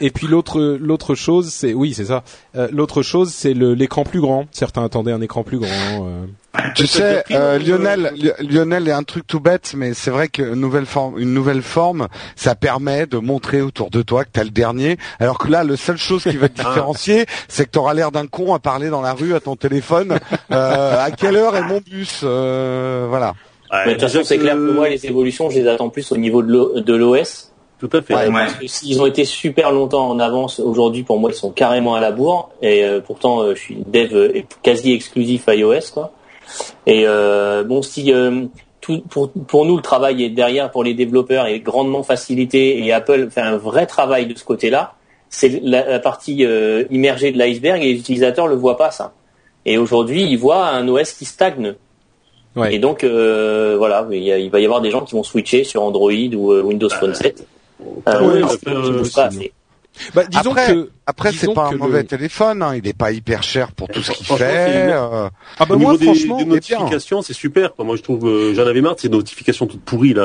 et 0.00 0.10
puis 0.10 0.26
l'autre 0.26 0.60
l'autre 0.80 1.14
chose, 1.14 1.50
c'est 1.52 1.74
oui, 1.74 1.92
c'est 1.94 2.06
ça. 2.06 2.22
Euh, 2.56 2.68
l'autre 2.72 3.02
chose, 3.02 3.30
c'est 3.32 3.52
le- 3.54 3.74
l'écran 3.74 4.04
plus 4.04 4.20
grand. 4.20 4.46
Certains 4.52 4.84
attendaient 4.84 5.12
un 5.12 5.20
écran 5.20 5.42
plus 5.42 5.58
grand. 5.58 5.68
euh. 6.06 6.24
Tu 6.74 6.86
sais, 6.88 7.22
euh, 7.30 7.58
Lionel, 7.58 8.10
Li- 8.16 8.32
Lionel 8.40 8.88
est 8.88 8.92
un 8.92 9.02
truc 9.04 9.26
tout 9.26 9.38
bête, 9.38 9.74
mais 9.76 9.94
c'est 9.94 10.10
vrai 10.10 10.28
qu'une 10.28 10.54
nouvelle 10.54 10.86
forme, 10.86 11.18
une 11.18 11.32
nouvelle 11.32 11.62
forme, 11.62 12.08
ça 12.34 12.54
permet 12.56 13.06
de 13.06 13.18
montrer 13.18 13.60
autour 13.60 13.90
de 13.90 14.02
toi 14.02 14.24
que 14.24 14.30
t'as 14.32 14.42
le 14.44 14.50
dernier. 14.50 14.96
Alors 15.20 15.38
que 15.38 15.48
là, 15.48 15.62
la 15.62 15.76
seule 15.76 15.98
chose 15.98 16.22
qui 16.24 16.36
va 16.36 16.48
te 16.48 16.54
différencier, 16.62 17.26
c'est 17.48 17.66
que 17.66 17.70
t'auras 17.70 17.94
l'air 17.94 18.10
d'un 18.10 18.26
con 18.26 18.54
à 18.54 18.58
parler 18.58 18.88
dans 18.88 19.02
la 19.02 19.12
rue 19.12 19.34
à 19.34 19.40
ton 19.40 19.54
téléphone. 19.56 20.18
Euh, 20.50 21.04
à 21.04 21.10
quelle 21.12 21.36
heure 21.36 21.54
est 21.54 21.62
mon 21.62 21.80
bus 21.80 22.22
euh, 22.24 23.06
Voilà. 23.08 23.34
Ouais, 23.72 23.78
Mais 23.86 23.94
de 23.94 23.98
toute 24.00 24.08
façon, 24.08 24.24
c'est 24.24 24.38
clair 24.38 24.54
que 24.54 24.60
moi, 24.72 24.88
les 24.88 25.04
évolutions, 25.06 25.50
je 25.50 25.60
les 25.60 25.68
attends 25.68 25.88
plus 25.90 26.10
au 26.12 26.16
niveau 26.16 26.42
de 26.42 26.52
l'O- 26.52 26.80
de 26.80 26.94
l'OS. 26.94 27.52
Tout 27.78 27.90
à 27.92 28.02
fait. 28.02 28.14
Ouais. 28.14 28.32
Parce 28.46 28.54
que 28.54 28.66
s'ils 28.66 29.00
ont 29.00 29.06
été 29.06 29.24
super 29.24 29.70
longtemps 29.70 30.08
en 30.08 30.18
avance, 30.18 30.58
aujourd'hui, 30.58 31.02
pour 31.04 31.18
moi, 31.20 31.30
ils 31.30 31.36
sont 31.36 31.50
carrément 31.50 31.94
à 31.94 32.00
la 32.00 32.10
bourre. 32.10 32.50
Et 32.62 32.82
euh, 32.84 33.00
pourtant, 33.00 33.42
euh, 33.42 33.54
je 33.54 33.60
suis 33.60 33.76
dev 33.86 34.14
euh, 34.14 34.42
quasi 34.62 34.92
exclusif 34.92 35.44
iOS, 35.48 35.92
quoi. 35.94 36.12
Et 36.86 37.02
euh, 37.06 37.62
bon, 37.62 37.82
si 37.82 38.12
euh, 38.12 38.46
tout, 38.80 39.00
pour, 39.10 39.30
pour 39.30 39.64
nous, 39.66 39.76
le 39.76 39.82
travail 39.82 40.24
est 40.24 40.30
derrière 40.30 40.70
pour 40.70 40.82
les 40.82 40.94
développeurs 40.94 41.46
est 41.46 41.60
grandement 41.60 42.02
facilité 42.02 42.84
et 42.84 42.92
Apple 42.92 43.28
fait 43.30 43.42
un 43.42 43.58
vrai 43.58 43.86
travail 43.86 44.26
de 44.26 44.36
ce 44.36 44.44
côté-là, 44.44 44.94
c'est 45.28 45.60
la, 45.62 45.84
la 45.86 45.98
partie 45.98 46.44
euh, 46.46 46.84
immergée 46.90 47.30
de 47.32 47.38
l'iceberg 47.38 47.82
et 47.82 47.92
les 47.92 47.98
utilisateurs 48.00 48.46
le 48.48 48.56
voient 48.56 48.78
pas 48.78 48.90
ça. 48.90 49.12
Et 49.66 49.76
aujourd'hui, 49.76 50.22
ils 50.22 50.38
voient 50.38 50.66
un 50.68 50.88
OS 50.88 51.12
qui 51.12 51.26
stagne. 51.26 51.74
Ouais. 52.58 52.74
Et 52.74 52.78
donc, 52.78 53.04
euh, 53.04 53.76
voilà, 53.78 54.06
il, 54.10 54.22
y 54.22 54.32
a- 54.32 54.38
il 54.38 54.50
va 54.50 54.60
y 54.60 54.64
avoir 54.64 54.80
des 54.80 54.90
gens 54.90 55.02
qui 55.02 55.14
vont 55.14 55.22
switcher 55.22 55.64
sur 55.64 55.82
Android 55.82 56.10
ou 56.34 56.52
euh, 56.52 56.62
Windows 56.62 56.88
Phone 56.90 57.14
7. 57.14 57.46
Euh, 58.08 58.20
ouais, 58.20 58.40
bah, 58.42 58.72
euh. 58.72 59.02
Bah, 60.14 60.22
disons 60.30 60.50
Après- 60.52 60.66
que 60.74 60.90
Après, 61.06 61.32
c'est 61.32 61.52
pas 61.52 61.68
un 61.68 61.72
le- 61.72 61.78
mauvais 61.78 62.04
téléphone. 62.04 62.62
Hein, 62.62 62.76
il 62.76 62.86
est 62.86 62.96
pas 62.96 63.10
hyper 63.10 63.42
cher 63.42 63.72
pour 63.72 63.88
tout 63.88 64.00
ce 64.00 64.12
qu'il 64.12 64.26
fait. 64.26 64.44
euh, 64.92 65.28
ah 65.58 65.64
bah 65.66 65.74
Au 65.74 65.78
moi 65.78 65.92
niveau 65.92 65.96
des, 65.96 66.04
franchement, 66.04 66.36
des 66.38 66.44
bien. 66.44 66.54
notifications, 66.54 67.20
c'est 67.22 67.32
super. 67.32 67.74
quoi. 67.74 67.84
Moi, 67.84 67.96
je 67.96 68.02
trouve, 68.02 68.28
euh, 68.28 68.54
j'en 68.54 68.64
avais 68.66 68.80
marre 68.80 68.94
de 68.94 69.00
ces 69.00 69.08
notifications 69.08 69.66
toutes 69.66 69.80
pourries 69.82 70.14
là. 70.14 70.24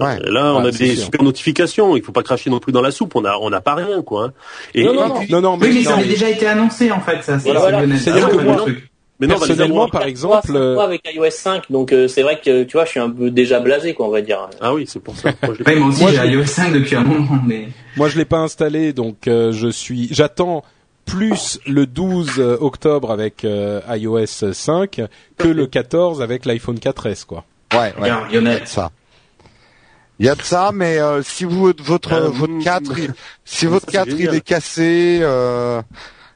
Ouais. 0.00 0.18
Là, 0.30 0.54
on 0.54 0.62
Ouais, 0.62 0.68
a 0.68 0.70
des 0.70 0.94
sûr. 0.94 1.04
super 1.04 1.22
notifications. 1.24 1.94
Il 1.96 2.02
faut 2.02 2.12
pas 2.12 2.22
cracher 2.22 2.48
non 2.48 2.58
plus 2.58 2.72
dans 2.72 2.80
la 2.80 2.90
soupe. 2.90 3.14
On 3.14 3.24
a, 3.26 3.36
on 3.38 3.50
n'a 3.50 3.60
pas 3.60 3.74
rien, 3.74 4.00
quoi. 4.02 4.26
hein. 4.26 4.32
Et, 4.74 4.84
Non, 4.84 4.94
non, 4.94 5.04
et 5.04 5.08
non. 5.08 5.14
puis- 5.20 5.32
non 5.32 5.40
non 5.42 5.56
mais, 5.58 5.66
Oui, 5.68 5.74
mais 5.74 5.84
ça 5.84 5.96
avait 5.96 6.08
déjà 6.08 6.30
été 6.30 6.46
annoncé 6.46 6.90
en 6.90 7.00
fait, 7.00 7.22
ça. 7.22 7.38
C'est 7.38 7.52
Voilà, 7.52 7.80
Lionel. 7.82 7.98
c'est-à-dire 7.98 8.28
Ah, 8.30 8.34
que 8.34 8.42
moi-. 8.42 8.64
Mais 9.22 9.28
non, 9.28 9.38
Personnellement, 9.38 9.88
par 9.88 10.02
exemple, 10.04 10.54
euh, 10.56 10.74
mois 10.74 10.84
avec 10.84 11.02
iOS 11.14 11.30
5, 11.30 11.70
donc 11.70 11.92
euh, 11.92 12.08
c'est 12.08 12.22
vrai 12.22 12.40
que 12.44 12.64
tu 12.64 12.72
vois, 12.72 12.84
je 12.84 12.90
suis 12.90 13.00
un 13.00 13.08
peu 13.08 13.30
déjà 13.30 13.60
blasé, 13.60 13.94
quoi, 13.94 14.06
on 14.06 14.10
va 14.10 14.20
dire. 14.20 14.48
Ah 14.60 14.74
oui, 14.74 14.84
c'est 14.88 15.00
pour 15.00 15.16
ça. 15.16 15.30
Moi, 15.42 15.54
je 15.56 15.62
l'ai 15.62 15.72
Ouais, 15.74 15.78
moi 15.78 15.88
aussi 15.88 16.00
Moi, 16.02 16.10
j'ai 16.10 16.16
je- 16.16 16.36
iOS 16.38 16.44
5 16.46 16.72
depuis 16.72 16.96
un 16.96 17.04
moment, 17.04 17.38
mais 17.46 17.68
moi 17.96 18.08
je 18.08 18.18
l'ai 18.18 18.24
pas 18.24 18.38
installé, 18.38 18.92
donc 18.92 19.28
euh, 19.28 19.52
je 19.52 19.68
suis, 19.68 20.08
j'attends 20.10 20.64
plus 21.04 21.60
le 21.66 21.86
12 21.86 22.38
octobre 22.60 23.10
avec 23.10 23.44
euh, 23.44 23.80
iOS 23.90 24.52
5 24.52 25.02
que 25.38 25.48
le 25.48 25.66
14 25.66 26.20
avec 26.20 26.44
l'iPhone 26.44 26.76
4S, 26.78 27.24
quoi. 27.24 27.44
Ouais, 27.72 27.78
ouais. 27.78 27.92
Il 28.02 28.06
y 28.06 28.10
a 28.10 28.28
Lionel. 28.32 28.60
de 28.62 28.66
ça. 28.66 28.90
Il 30.18 30.26
y 30.26 30.28
a 30.28 30.34
de 30.34 30.42
ça, 30.42 30.70
mais 30.74 30.98
euh, 30.98 31.22
si 31.22 31.44
vous 31.44 31.72
votre 31.78 32.12
Euh, 32.12 32.28
votre 32.28 32.52
mm, 32.52 32.62
4 32.62 32.98
il- 32.98 33.14
si 33.44 33.66
votre 33.66 33.86
c'est 33.86 33.92
4 33.92 34.08
il 34.18 34.34
est 34.34 34.40
cassé 34.40 35.18
euh, 35.22 35.80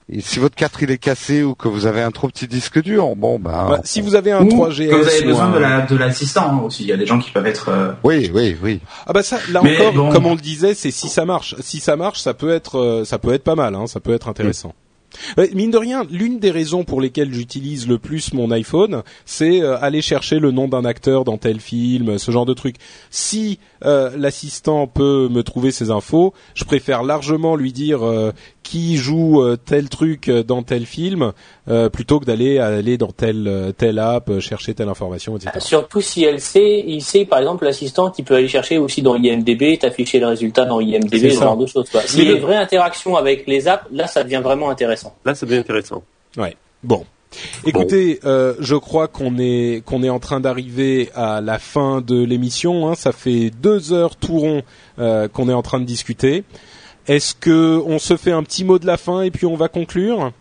et 0.08 0.20
si 0.20 0.38
votre 0.38 0.54
4 0.54 0.82
il 0.84 0.90
est 0.92 0.98
cassé 0.98 1.42
ou 1.42 1.54
que 1.54 1.66
vous 1.68 1.86
avez 1.86 2.00
un 2.00 2.10
trop 2.12 2.28
petit 2.28 2.46
disque 2.46 2.80
dur, 2.82 3.16
bon 3.16 3.38
ben 3.40 3.66
Bah, 3.70 3.80
si 3.84 4.00
vous 4.00 4.14
avez 4.14 4.30
un 4.32 4.42
Ou 4.44 4.48
3GS 4.48 4.88
que 4.88 4.94
vous 4.94 5.08
avez 5.08 5.22
besoin 5.22 5.46
un- 5.46 5.52
de 5.54 5.58
la 5.58 5.80
de 5.82 5.96
l'assistant 5.96 6.48
hein, 6.50 6.60
aussi. 6.64 6.84
Il 6.84 6.88
y 6.88 6.92
a 6.92 6.96
des 6.96 7.06
gens 7.06 7.18
qui 7.18 7.30
peuvent 7.32 7.46
être. 7.46 7.70
euh, 7.70 7.92
oui, 8.04 8.30
oui, 8.32 8.56
oui. 8.62 8.80
Ah 9.06 9.12
bah 9.12 9.22
ça, 9.22 9.38
là 9.50 9.60
Mais 9.64 9.76
encore, 9.80 9.92
bon. 9.94 10.12
comme 10.12 10.26
on 10.26 10.34
le 10.34 10.40
disait, 10.40 10.74
c'est 10.74 10.90
si 10.92 11.08
ça 11.08 11.24
marche. 11.24 11.56
Si 11.60 11.80
ça 11.80 11.96
marche, 11.96 12.20
ça 12.20 12.34
peut 12.34 12.50
être, 12.50 12.78
euh, 12.78 13.04
ça 13.04 13.18
peut 13.18 13.32
être 13.32 13.44
pas 13.44 13.56
mal, 13.56 13.74
hein, 13.74 13.86
ça 13.88 13.98
peut 14.00 14.14
être 14.14 14.28
intéressant. 14.28 14.74
Ouais, 15.38 15.48
mine 15.54 15.70
de 15.70 15.78
rien, 15.78 16.04
l'une 16.10 16.38
des 16.40 16.50
raisons 16.50 16.84
pour 16.84 17.00
lesquelles 17.00 17.32
j'utilise 17.32 17.88
le 17.88 17.96
plus 17.98 18.34
mon 18.34 18.50
iPhone, 18.50 19.02
c'est 19.24 19.62
euh, 19.62 19.78
aller 19.80 20.02
chercher 20.02 20.38
le 20.40 20.50
nom 20.50 20.68
d'un 20.68 20.84
acteur 20.84 21.24
dans 21.24 21.38
tel 21.38 21.58
film, 21.58 22.18
ce 22.18 22.30
genre 22.30 22.44
de 22.44 22.52
truc. 22.52 22.76
Si 23.10 23.58
euh, 23.86 24.10
l'assistant 24.16 24.86
peut 24.86 25.28
me 25.30 25.42
trouver 25.42 25.70
ces 25.70 25.90
infos, 25.90 26.34
je 26.54 26.64
préfère 26.64 27.02
largement 27.02 27.56
lui 27.56 27.72
dire 27.72 28.04
euh, 28.04 28.32
qui 28.62 28.96
joue 28.96 29.42
euh, 29.42 29.56
tel 29.56 29.88
truc 29.88 30.28
dans 30.30 30.62
tel 30.62 30.86
film, 30.86 31.32
euh, 31.68 31.88
plutôt 31.88 32.20
que 32.20 32.24
d'aller 32.24 32.58
aller 32.58 32.98
dans 32.98 33.12
telle 33.12 33.72
telle 33.78 33.98
app 33.98 34.40
chercher 34.40 34.74
telle 34.74 34.88
information, 34.88 35.36
etc. 35.36 35.52
Surtout 35.60 36.00
si 36.00 36.24
elle 36.24 36.40
sait, 36.40 36.84
il 36.86 37.02
sait 37.02 37.24
par 37.24 37.38
exemple 37.38 37.64
l'assistant 37.64 38.10
qui 38.10 38.22
peut 38.22 38.34
aller 38.34 38.48
chercher 38.48 38.78
aussi 38.78 39.02
dans 39.02 39.16
IMDB, 39.16 39.78
t'afficher 39.78 40.18
le 40.18 40.26
résultat 40.26 40.64
dans 40.64 40.80
C'est 40.80 40.86
IMDB, 40.86 41.30
ce 41.30 41.40
genre 41.40 41.56
de 41.56 41.66
choses. 41.66 41.88
quoi. 41.90 42.02
S'il 42.02 42.24
y 42.24 42.32
a 42.32 42.36
une 42.36 42.42
vraie 42.42 42.56
interaction 42.56 43.16
avec 43.16 43.46
les 43.46 43.68
apps, 43.68 43.86
là 43.92 44.06
ça 44.06 44.24
devient 44.24 44.42
vraiment 44.42 44.70
intéressant. 44.70 45.14
Là, 45.24 45.34
ça 45.34 45.46
devient 45.46 45.58
intéressant. 45.58 46.02
Bon. 46.82 47.04
Écoutez, 47.64 48.20
euh, 48.24 48.54
je 48.60 48.74
crois 48.76 49.08
qu'on 49.08 49.38
est 49.38 49.82
qu'on 49.84 50.02
est 50.02 50.08
en 50.08 50.18
train 50.20 50.40
d'arriver 50.40 51.10
à 51.14 51.40
la 51.40 51.58
fin 51.58 52.00
de 52.00 52.22
l'émission. 52.22 52.88
Hein. 52.88 52.94
Ça 52.94 53.12
fait 53.12 53.50
deux 53.50 53.92
heures 53.92 54.16
tout 54.16 54.38
rond 54.38 54.62
euh, 54.98 55.28
qu'on 55.28 55.48
est 55.48 55.52
en 55.52 55.62
train 55.62 55.80
de 55.80 55.84
discuter. 55.84 56.44
Est-ce 57.06 57.34
que 57.34 57.80
on 57.86 57.98
se 57.98 58.16
fait 58.16 58.32
un 58.32 58.42
petit 58.42 58.64
mot 58.64 58.78
de 58.78 58.86
la 58.86 58.96
fin 58.96 59.22
et 59.22 59.30
puis 59.30 59.46
on 59.46 59.56
va 59.56 59.68
conclure? 59.68 60.32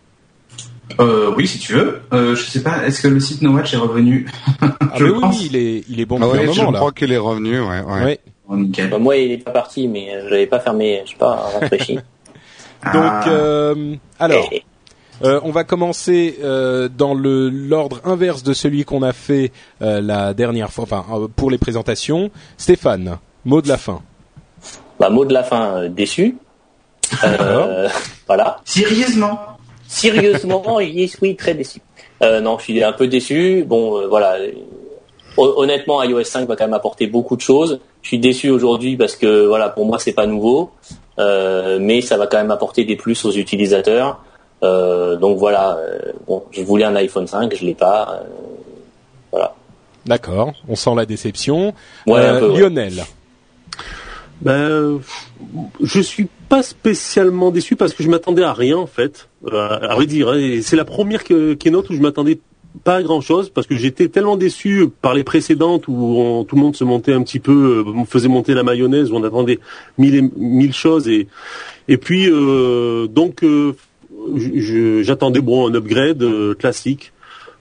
Euh, 1.00 1.32
oui, 1.36 1.46
si 1.48 1.58
tu 1.58 1.72
veux. 1.74 2.00
Euh, 2.12 2.34
je 2.36 2.44
sais 2.44 2.62
pas. 2.62 2.86
Est-ce 2.86 3.02
que 3.02 3.08
le 3.08 3.18
site 3.20 3.42
No 3.42 3.52
Watch 3.52 3.74
est 3.74 3.78
revenu? 3.78 4.26
Ah 4.60 4.98
Je 4.98 5.04
oui, 5.06 5.20
pense. 5.20 5.38
oui, 5.40 5.48
il 5.50 5.56
est 5.56 5.84
il 5.90 6.00
est 6.00 6.06
bon 6.06 6.18
Ah 6.22 6.28
ouais, 6.28 6.48
un 6.48 6.52
je 6.52 6.60
moment 6.62 6.78
crois 6.78 6.92
qu'il 6.92 7.12
est 7.12 7.18
revenu, 7.18 7.60
ouais, 7.60 7.80
ouais. 7.82 8.04
Ouais. 8.04 8.20
Oh. 8.48 8.54
Bah, 8.90 8.98
moi 8.98 9.16
il 9.16 9.32
est 9.32 9.38
pas 9.38 9.50
parti, 9.50 9.88
mais 9.88 10.08
je 10.24 10.28
l'avais 10.28 10.46
pas 10.46 10.60
fermé, 10.60 11.02
je 11.04 11.10
sais 11.10 11.16
pas, 11.18 11.50
rafraîchi. 11.60 11.96
Donc 11.96 12.02
Ah. 12.84 13.28
euh, 13.28 13.94
alors. 14.18 14.48
Et- 14.52 14.62
Euh, 15.24 15.40
on 15.44 15.50
va 15.50 15.64
commencer 15.64 16.38
euh, 16.42 16.88
dans 16.88 17.14
le 17.14 17.48
l'ordre 17.48 18.00
inverse 18.04 18.42
de 18.42 18.52
celui 18.52 18.84
qu'on 18.84 19.02
a 19.02 19.12
fait 19.12 19.50
euh, 19.82 20.00
la 20.00 20.34
dernière 20.34 20.70
fois, 20.70 20.84
enfin 20.84 21.04
euh, 21.12 21.28
pour 21.34 21.50
les 21.50 21.58
présentations. 21.58 22.30
Stéphane, 22.58 23.18
mot 23.44 23.62
de 23.62 23.68
la 23.68 23.78
fin. 23.78 24.02
bah, 25.00 25.08
mot 25.08 25.24
de 25.24 25.32
la 25.32 25.42
fin, 25.42 25.76
euh, 25.76 25.88
déçu. 25.88 26.36
Euh, 27.24 27.88
voilà. 28.26 28.60
Sérieusement 28.64 29.38
Sérieusement, 29.88 30.78
suis 31.06 31.36
très 31.36 31.54
déçu. 31.54 31.80
Euh, 32.22 32.40
non, 32.40 32.58
je 32.58 32.64
suis 32.64 32.82
un 32.84 32.92
peu 32.92 33.06
déçu. 33.08 33.64
Bon, 33.66 33.98
euh, 34.00 34.06
voilà. 34.08 34.36
Hon- 35.36 35.52
Honnêtement, 35.56 36.02
iOS 36.02 36.24
5 36.24 36.48
va 36.48 36.56
quand 36.56 36.64
même 36.64 36.74
apporter 36.74 37.06
beaucoup 37.06 37.36
de 37.36 37.40
choses. 37.42 37.80
Je 38.02 38.08
suis 38.08 38.18
déçu 38.18 38.50
aujourd'hui 38.50 38.96
parce 38.96 39.16
que 39.16 39.46
voilà, 39.46 39.68
pour 39.70 39.86
moi, 39.86 39.98
c'est 39.98 40.12
pas 40.12 40.26
nouveau, 40.26 40.70
Euh, 41.18 41.78
mais 41.80 42.02
ça 42.02 42.18
va 42.18 42.26
quand 42.26 42.36
même 42.36 42.50
apporter 42.50 42.84
des 42.84 42.94
plus 42.96 43.24
aux 43.24 43.32
utilisateurs. 43.32 44.20
Euh, 44.62 45.16
donc 45.16 45.38
voilà. 45.38 45.76
euh, 45.78 45.98
bon, 46.26 46.44
je 46.50 46.62
voulais 46.62 46.84
un 46.84 46.96
iPhone 46.96 47.26
5, 47.26 47.54
je 47.54 47.64
l'ai 47.64 47.74
pas. 47.74 48.20
euh, 48.22 48.28
voilà. 49.30 49.54
D'accord, 50.06 50.52
on 50.68 50.76
sent 50.76 50.94
la 50.96 51.04
déception. 51.06 51.74
Ouais, 52.06 52.20
Euh, 52.20 52.36
un 52.36 52.40
peu, 52.40 52.50
ouais. 52.50 52.60
Lionel. 52.60 53.02
Ben, 54.42 54.52
euh, 54.52 54.98
je 55.82 56.00
suis 56.00 56.28
pas 56.48 56.62
spécialement 56.62 57.50
déçu 57.50 57.74
parce 57.74 57.94
que 57.94 58.02
je 58.02 58.08
m'attendais 58.10 58.42
à 58.42 58.52
rien 58.52 58.76
en 58.76 58.86
fait. 58.86 59.28
Euh, 59.50 59.78
à 59.80 59.94
vrai 59.94 60.06
dire, 60.06 60.28
hein, 60.28 60.38
et 60.38 60.60
c'est 60.62 60.76
la 60.76 60.84
première 60.84 61.24
keynote 61.24 61.88
où 61.90 61.94
je 61.94 62.00
m'attendais 62.02 62.38
pas 62.84 62.96
à 62.96 63.02
grand 63.02 63.22
chose 63.22 63.48
parce 63.48 63.66
que 63.66 63.74
j'étais 63.76 64.08
tellement 64.08 64.36
déçu 64.36 64.90
par 65.00 65.14
les 65.14 65.24
précédentes 65.24 65.88
où 65.88 65.94
on- 66.18 66.44
tout 66.44 66.54
le 66.56 66.60
monde 66.60 66.76
se 66.76 66.84
montait 66.84 67.14
un 67.14 67.22
petit 67.22 67.40
peu, 67.40 67.82
euh, 67.86 67.90
on 67.96 68.04
faisait 68.04 68.28
monter 68.28 68.52
la 68.52 68.62
mayonnaise, 68.62 69.10
où 69.10 69.16
on 69.16 69.24
attendait 69.24 69.58
mille 69.96 70.14
et- 70.14 70.30
mille 70.36 70.74
choses 70.74 71.08
et 71.08 71.26
et 71.88 71.96
puis 71.96 72.28
euh, 72.30 73.06
donc 73.06 73.42
euh, 73.42 73.74
j'attendais 75.02 75.40
bon 75.40 75.68
un 75.68 75.74
upgrade 75.74 76.22
euh, 76.22 76.54
classique 76.54 77.12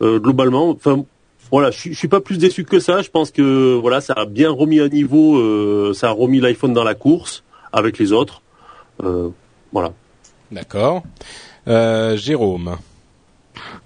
Euh, 0.01 0.19
globalement. 0.19 0.69
Enfin 0.71 1.05
voilà, 1.51 1.71
je, 1.71 1.93
suis- 1.93 2.07
pas 2.09 2.19
plus 2.19 2.37
déçu 2.37 2.65
que 2.65 2.79
ça. 2.79 3.01
Je 3.01 3.09
pense 3.09 3.31
que 3.31 3.75
voilà, 3.75 4.01
ça 4.01 4.13
a 4.13 4.25
bien 4.25 4.49
remis 4.51 4.81
à 4.81 4.89
niveau, 4.89 5.37
euh, 5.37 5.93
ça 5.93 6.09
a 6.09 6.11
remis 6.11 6.41
l'iPhone 6.41 6.73
dans 6.73 6.83
la 6.83 6.95
course 6.95 7.43
avec 7.71 7.97
les 7.97 8.11
autres. 8.11 8.41
Voilà. 9.71 9.93
D'accord. 10.51 11.03
Jérôme. 11.67 12.77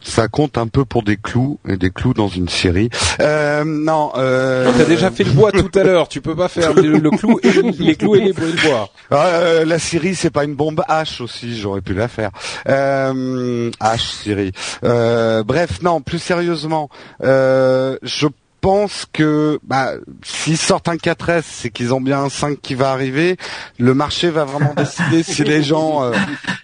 Ça 0.02 0.28
compte 0.28 0.58
un 0.58 0.68
peu 0.68 0.86
pour 0.86 1.04
des 1.04 1.18
clous 1.18 1.60
et 1.68 1.78
des 1.78 1.90
clous 1.92 2.14
dans 2.14 2.28
une 2.30 2.48
série. 2.50 2.90
Euh, 3.20 3.64
non. 3.66 4.12
Euh, 4.16 4.72
T'as 4.78 4.86
déjà 4.86 5.12
fait 5.12 5.24
le 5.24 5.32
bois 5.32 5.52
tout 5.52 5.70
à 5.78 5.84
l'heure. 5.84 6.08
Tu 6.08 6.22
peux 6.22 6.36
pas 6.36 6.48
faire 6.48 6.74
le, 6.74 6.98
le 6.98 7.12
clou 7.12 7.40
et 7.44 7.52
les 7.52 7.96
clous 7.96 8.16
et 8.16 8.22
les 8.22 8.34
de 8.34 8.68
bois. 8.68 8.90
Ah, 9.12 9.26
euh, 9.28 9.66
la 9.66 9.80
Syrie, 9.80 10.16
c'est 10.16 10.30
pas 10.30 10.44
une 10.46 10.56
bombe 10.56 10.82
H 10.90 11.22
aussi, 11.22 11.58
j'aurais 11.60 11.82
pu 11.82 11.94
la 11.94 12.08
faire. 12.08 12.32
Euh, 12.68 13.70
H 13.82 14.22
Syrie. 14.24 14.52
Euh, 14.84 15.44
bref, 15.44 15.82
non, 15.82 16.02
plus 16.02 16.20
sérieusement, 16.20 16.90
euh, 17.24 17.98
je 18.04 18.28
pense 18.62 19.06
que 19.14 19.60
bah, 19.64 19.92
s'ils 20.24 20.58
sortent 20.58 20.90
un 20.90 20.96
4S, 20.96 21.44
c'est 21.50 21.70
qu'ils 21.70 21.94
ont 21.94 22.02
bien 22.02 22.20
un 22.24 22.30
5 22.30 22.60
qui 22.62 22.76
va 22.76 22.92
arriver. 22.92 23.38
Le 23.78 23.94
marché 23.94 24.30
va 24.30 24.44
vraiment 24.46 24.74
décider 24.76 25.24
si 25.24 25.44
les 25.44 25.64
gens. 25.64 26.04
euh, 26.04 26.12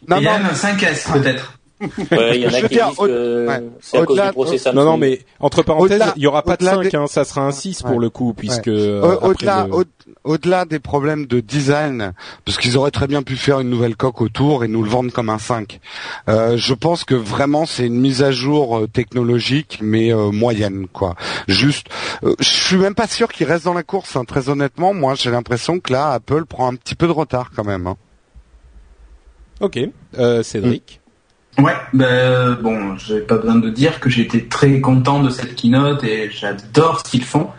Non, 0.07 0.17
Il 0.17 0.23
y 0.23 0.27
a 0.27 0.39
non, 0.39 0.45
un 0.45 0.53
5S 0.53 1.13
peut-être. 1.13 1.57
Ouais, 1.81 2.37
il 2.37 2.41
y 2.43 2.45
en 2.47 2.53
a 2.53 2.61
qui 2.61 2.67
dire, 2.69 2.87
disent 2.89 2.99
au- 2.99 3.05
que 3.05 3.47
ouais. 3.47 3.63
c'est 3.81 3.97
à 3.97 4.05
cause 4.05 4.13
Au-delà- 4.17 4.27
du 4.27 4.33
procès 4.33 4.57
Samsung. 4.57 4.75
Non, 4.77 4.85
non, 4.91 4.97
mais 4.97 5.19
entre 5.41 5.61
parenthèses, 5.61 6.01
il 6.15 6.21
y 6.23 6.27
aura 6.27 6.41
pas 6.41 6.55
de 6.55 6.63
au-delà 6.63 6.71
5, 6.83 6.89
des- 6.89 6.95
hein, 6.95 7.07
ça 7.07 7.25
sera 7.25 7.41
un 7.41 7.51
6 7.51 7.81
pour 7.81 7.91
Ouais. 7.95 8.01
le 8.01 8.09
coup, 8.09 8.33
puisque 8.33 8.67
Au- 8.67 8.71
euh, 8.71 9.17
Au-delà, 9.21 9.67
le- 9.67 9.73
au- 9.75 9.83
au-delà 10.23 10.63
des 10.63 10.79
problèmes 10.79 11.25
de 11.25 11.41
design, 11.41 12.13
parce 12.45 12.57
qu'ils 12.57 12.77
auraient 12.77 12.91
très 12.91 13.07
bien 13.07 13.23
pu 13.23 13.35
faire 13.35 13.59
une 13.59 13.69
nouvelle 13.69 13.97
coque 13.97 14.21
autour 14.21 14.63
et 14.63 14.69
nous 14.69 14.83
le 14.83 14.89
vendre 14.89 15.11
comme 15.11 15.29
un 15.29 15.37
5. 15.37 15.81
Euh, 16.29 16.55
je 16.55 16.73
pense 16.73 17.03
que 17.03 17.13
vraiment 17.15 17.65
c'est 17.65 17.85
une 17.87 17.99
mise 17.99 18.23
à 18.23 18.31
jour 18.31 18.77
euh, 18.77 18.87
technologique, 18.87 19.79
mais 19.81 20.13
euh, 20.13 20.31
moyenne, 20.31 20.87
quoi. 20.93 21.15
Juste, 21.49 21.87
euh, 22.23 22.35
je 22.39 22.49
suis 22.49 22.77
même 22.77 22.95
pas 22.95 23.07
sûr 23.07 23.27
qu'ils 23.27 23.47
restent 23.47 23.65
dans 23.65 23.73
la 23.73 23.83
course. 23.83 24.15
hein, 24.15 24.23
très 24.23 24.47
honnêtement, 24.49 24.93
moi 24.93 25.15
j'ai 25.15 25.29
l'impression 25.29 25.79
que 25.81 25.91
là 25.91 26.11
Apple 26.11 26.45
prend 26.45 26.71
un 26.71 26.75
petit 26.75 26.95
peu 26.95 27.07
de 27.07 27.11
retard 27.11 27.51
quand 27.53 27.65
même. 27.65 27.85
hein. 27.87 27.97
Ok. 29.61 29.79
Euh, 30.17 30.43
Cédric. 30.43 31.01
Ouais, 31.57 31.73
ben 31.93 32.57
bon, 32.61 32.97
j'ai 32.97 33.21
pas 33.21 33.37
besoin 33.37 33.55
de 33.55 33.69
dire 33.69 33.99
que 33.99 34.09
été 34.19 34.45
très 34.45 34.81
content 34.81 35.23
de 35.23 35.29
cette 35.29 35.55
keynote 35.55 36.03
et 36.03 36.29
j'adore 36.29 37.01
ce 37.05 37.11
qu'ils 37.11 37.23
font. 37.23 37.49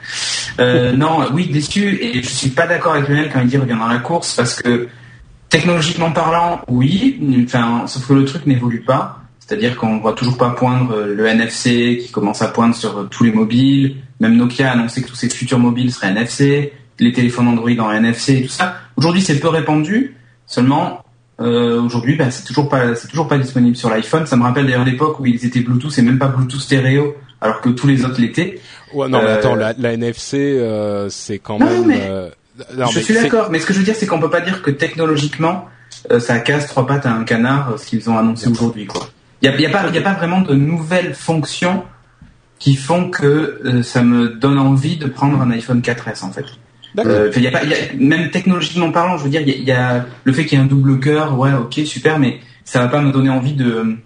Euh, 0.60 0.92
non, 0.96 1.26
oui, 1.32 1.46
déçu 1.46 1.98
et 2.02 2.22
je 2.22 2.28
suis 2.28 2.50
pas 2.50 2.66
d'accord 2.66 2.94
avec 2.94 3.08
Lionel 3.08 3.30
quand 3.32 3.40
il 3.40 3.46
dit 3.46 3.56
revient 3.56 3.76
dans 3.78 3.86
la 3.86 3.98
course 3.98 4.34
parce 4.36 4.60
que 4.60 4.88
technologiquement 5.48 6.12
parlant, 6.12 6.60
oui, 6.68 7.18
enfin, 7.44 7.84
sauf 7.86 8.06
que 8.06 8.12
le 8.12 8.24
truc 8.26 8.46
n'évolue 8.46 8.82
pas. 8.82 9.20
C'est-à-dire 9.38 9.76
qu'on 9.76 9.98
voit 9.98 10.12
toujours 10.12 10.36
pas 10.36 10.50
poindre 10.50 10.92
euh, 10.92 11.14
le 11.14 11.26
NFC 11.26 12.00
qui 12.02 12.10
commence 12.10 12.42
à 12.42 12.48
poindre 12.48 12.74
sur 12.74 12.98
euh, 12.98 13.04
tous 13.04 13.22
les 13.22 13.30
mobiles. 13.30 13.96
Même 14.18 14.36
Nokia 14.36 14.70
a 14.70 14.72
annoncé 14.72 15.02
que 15.02 15.08
tous 15.08 15.14
ses 15.14 15.30
futurs 15.30 15.60
mobiles 15.60 15.92
seraient 15.92 16.08
NFC, 16.08 16.72
les 16.98 17.12
téléphones 17.12 17.46
Android 17.46 17.70
en 17.78 17.92
NFC 17.92 18.38
et 18.38 18.42
tout 18.42 18.48
ça. 18.48 18.76
Aujourd'hui, 18.96 19.22
c'est 19.22 19.38
peu 19.38 19.48
répandu. 19.48 20.16
Seulement, 20.46 21.05
euh, 21.40 21.80
aujourd'hui, 21.82 22.16
bah, 22.16 22.30
c'est 22.30 22.44
toujours 22.44 22.68
pas, 22.68 22.94
c'est 22.94 23.08
toujours 23.08 23.28
pas 23.28 23.38
disponible 23.38 23.76
sur 23.76 23.90
l'iPhone. 23.90 24.26
Ça 24.26 24.36
me 24.36 24.42
rappelle 24.42 24.64
d'ailleurs 24.66 24.84
l'époque 24.84 25.20
où 25.20 25.26
ils 25.26 25.44
étaient 25.44 25.60
Bluetooth 25.60 25.96
et 25.98 26.02
même 26.02 26.18
pas 26.18 26.28
Bluetooth 26.28 26.60
stéréo, 26.60 27.14
alors 27.40 27.60
que 27.60 27.68
tous 27.68 27.86
les 27.86 28.04
autres 28.04 28.20
l'étaient. 28.20 28.60
Ouais, 28.94 29.08
non, 29.08 29.18
mais 29.22 29.28
Euh, 29.28 29.34
attends, 29.38 29.54
la, 29.54 29.74
la 29.78 29.92
NFC, 29.92 30.36
euh, 30.38 31.08
c'est 31.10 31.38
quand 31.38 31.58
Non, 31.58 31.66
même. 31.66 31.86
mais- 31.86 32.06
euh, 32.08 32.28
non, 32.76 32.86
je 32.86 32.98
mais 32.98 33.04
suis 33.04 33.14
d'accord, 33.14 33.48
mais 33.50 33.58
ce 33.58 33.66
que 33.66 33.74
je 33.74 33.78
veux 33.78 33.84
dire, 33.84 33.94
c'est 33.94 34.06
qu'on 34.06 34.18
peut 34.20 34.30
pas 34.30 34.40
dire 34.40 34.62
que 34.62 34.70
technologiquement, 34.70 35.66
euh, 36.10 36.20
ça 36.20 36.38
casse 36.38 36.66
trois 36.68 36.86
pattes 36.86 37.04
à 37.06 37.12
un 37.12 37.24
canard, 37.24 37.74
ce 37.78 37.86
qu'ils 37.86 38.08
ont 38.08 38.16
annoncé 38.16 38.48
aujourd'hui, 38.48 38.86
quoi. 38.86 39.08
Il 39.42 39.50
y 39.50 39.52
a, 39.52 39.60
y 39.60 39.66
a 39.66 39.70
pas, 39.70 39.86
y 39.90 39.98
a 39.98 40.02
pas 40.02 40.14
vraiment 40.14 40.40
de 40.40 40.54
nouvelles 40.54 41.14
fonctions 41.14 41.84
qui 42.58 42.74
font 42.76 43.10
que 43.10 43.60
euh, 43.66 43.82
ça 43.82 44.02
me 44.02 44.30
donne 44.30 44.58
envie 44.58 44.96
de 44.96 45.06
prendre 45.06 45.38
un 45.42 45.50
iPhone 45.50 45.82
4S 45.82 46.24
en 46.24 46.30
fait. 46.32 46.46
Euh, 47.04 47.30
y 47.36 47.46
a 47.46 47.50
pas, 47.50 47.64
y 47.64 47.74
a, 47.74 47.76
même 47.98 48.30
technologiquement 48.30 48.90
parlant, 48.90 49.18
je 49.18 49.24
veux 49.24 49.30
dire, 49.30 49.42
il 49.42 49.48
y, 49.48 49.70
a- 49.70 49.74
y 49.74 49.76
a 49.76 50.06
le 50.24 50.32
fait 50.32 50.46
qu'il 50.46 50.58
y 50.58 50.60
ait 50.60 50.64
un 50.64 50.68
double 50.68 50.98
cœur, 51.00 51.38
ouais, 51.38 51.50
ok, 51.52 51.80
super, 51.84 52.18
mais 52.18 52.40
ça 52.64 52.80
va 52.80 52.88
pas 52.88 53.00
me 53.02 53.12
donner 53.12 53.30
envie 53.30 53.52
de 53.52 53.96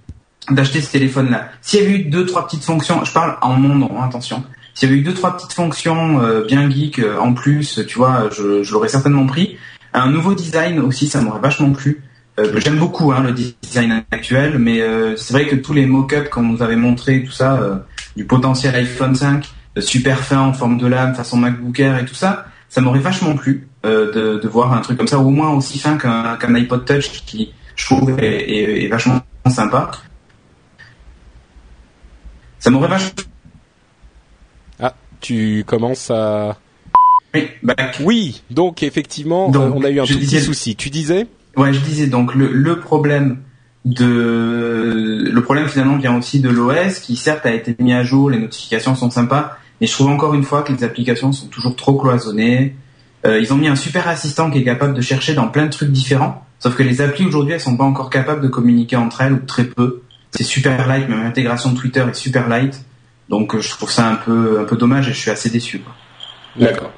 d'acheter 0.50 0.80
ce 0.80 0.90
téléphone-là. 0.90 1.50
S'il 1.62 1.80
y 1.80 1.84
avait 1.84 1.92
eu 1.94 2.04
deux 2.04 2.26
trois 2.26 2.46
petites 2.46 2.64
fonctions, 2.64 3.04
je 3.04 3.12
parle 3.12 3.36
en 3.42 3.52
mon 3.54 3.74
nom, 3.76 3.90
hein, 4.00 4.06
attention. 4.08 4.42
S'il 4.74 4.88
y 4.88 4.92
avait 4.92 5.00
eu 5.00 5.04
deux 5.04 5.14
trois 5.14 5.36
petites 5.36 5.52
fonctions 5.52 6.20
euh, 6.22 6.44
bien 6.44 6.68
geek 6.68 6.98
euh, 6.98 7.18
en 7.18 7.32
plus, 7.34 7.80
tu 7.86 7.98
vois, 7.98 8.28
je, 8.36 8.62
je 8.64 8.72
l'aurais 8.72 8.88
certainement 8.88 9.26
pris. 9.26 9.56
Un 9.92 10.10
nouveau 10.10 10.34
design 10.34 10.80
aussi, 10.80 11.06
ça 11.06 11.20
m'aurait 11.20 11.40
vachement 11.40 11.70
plu. 11.70 12.02
Euh, 12.40 12.58
J'aime 12.58 12.78
beaucoup 12.78 13.12
hein, 13.12 13.22
le 13.22 13.32
design 13.32 14.02
actuel, 14.10 14.58
mais 14.58 14.80
euh, 14.80 15.16
c'est 15.16 15.32
vrai 15.34 15.46
que 15.46 15.56
tous 15.56 15.72
les 15.74 15.86
mock-ups 15.86 16.28
qu'on 16.30 16.42
nous 16.42 16.62
avait 16.62 16.76
montré, 16.76 17.22
tout 17.22 17.32
ça, 17.32 17.60
euh, 17.60 17.76
du 18.16 18.24
potentiel 18.24 18.74
iPhone 18.74 19.14
5, 19.14 19.48
super 19.78 20.18
fin 20.20 20.40
en 20.40 20.52
forme 20.52 20.78
de 20.78 20.86
lame, 20.86 21.14
façon 21.14 21.36
MacBook 21.36 21.78
Air 21.80 21.98
et 21.98 22.04
tout 22.04 22.14
ça, 22.14 22.46
ça 22.70 22.80
m'aurait 22.80 23.00
vachement 23.00 23.34
plu 23.34 23.68
de, 23.84 24.40
de, 24.42 24.48
voir 24.48 24.72
un 24.72 24.80
truc 24.80 24.96
comme 24.96 25.08
ça, 25.08 25.18
ou 25.18 25.26
au 25.26 25.30
moins 25.30 25.50
aussi 25.50 25.78
fin 25.78 25.98
qu'un 25.98 26.54
iPod 26.54 26.86
Touch 26.86 27.24
qui, 27.26 27.52
je 27.76 27.84
trouve, 27.84 28.18
est, 28.18 28.50
est, 28.50 28.84
est 28.84 28.88
vachement 28.88 29.20
sympa. 29.46 29.90
Ça 32.58 32.70
m'aurait 32.70 32.88
vachement... 32.88 33.10
Ah, 34.78 34.94
tu 35.20 35.64
commences 35.66 36.10
à... 36.10 36.56
Oui, 37.34 37.48
oui, 38.00 38.42
donc 38.50 38.82
effectivement, 38.82 39.50
donc, 39.50 39.74
on 39.74 39.84
a 39.84 39.90
eu 39.90 40.00
un 40.00 40.04
tout 40.04 40.14
disais... 40.14 40.38
petit 40.38 40.46
souci. 40.46 40.76
Tu 40.76 40.90
disais? 40.90 41.26
Ouais, 41.56 41.72
je 41.72 41.80
disais 41.80 42.06
donc 42.06 42.34
le, 42.34 42.52
le 42.52 42.80
problème 42.80 43.42
de 43.84 45.30
le 45.32 45.42
problème 45.42 45.68
finalement 45.68 45.96
vient 45.96 46.16
aussi 46.16 46.40
de 46.40 46.48
l'OS 46.50 46.98
qui 47.00 47.16
certes 47.16 47.46
a 47.46 47.52
été 47.52 47.74
mis 47.78 47.94
à 47.94 48.02
jour, 48.04 48.30
les 48.30 48.38
notifications 48.38 48.94
sont 48.94 49.10
sympas, 49.10 49.56
mais 49.80 49.86
je 49.86 49.92
trouve 49.92 50.08
encore 50.08 50.34
une 50.34 50.42
fois 50.42 50.62
que 50.62 50.72
les 50.72 50.84
applications 50.84 51.32
sont 51.32 51.46
toujours 51.48 51.76
trop 51.76 51.98
cloisonnées. 51.98 52.76
Euh, 53.26 53.38
ils 53.38 53.52
ont 53.52 53.56
mis 53.56 53.68
un 53.68 53.76
super 53.76 54.08
assistant 54.08 54.50
qui 54.50 54.58
est 54.58 54.64
capable 54.64 54.94
de 54.94 55.00
chercher 55.00 55.34
dans 55.34 55.48
plein 55.48 55.66
de 55.66 55.70
trucs 55.70 55.90
différents, 55.90 56.44
sauf 56.58 56.74
que 56.74 56.82
les 56.82 57.00
applis 57.00 57.26
aujourd'hui 57.26 57.54
elles 57.54 57.60
sont 57.60 57.76
pas 57.76 57.84
encore 57.84 58.10
capables 58.10 58.40
de 58.40 58.48
communiquer 58.48 58.96
entre 58.96 59.20
elles 59.20 59.34
ou 59.34 59.40
très 59.46 59.64
peu. 59.64 60.02
C'est 60.32 60.44
super 60.44 60.86
light, 60.86 61.08
même 61.08 61.22
l'intégration 61.22 61.72
de 61.72 61.76
Twitter 61.76 62.04
est 62.08 62.14
super 62.14 62.48
light, 62.48 62.84
donc 63.28 63.54
euh, 63.54 63.60
je 63.60 63.70
trouve 63.70 63.90
ça 63.90 64.08
un 64.08 64.16
peu 64.16 64.60
un 64.60 64.64
peu 64.64 64.76
dommage 64.76 65.08
et 65.08 65.12
je 65.12 65.18
suis 65.18 65.30
assez 65.30 65.50
déçu. 65.50 65.82
D'accord. 66.56 66.92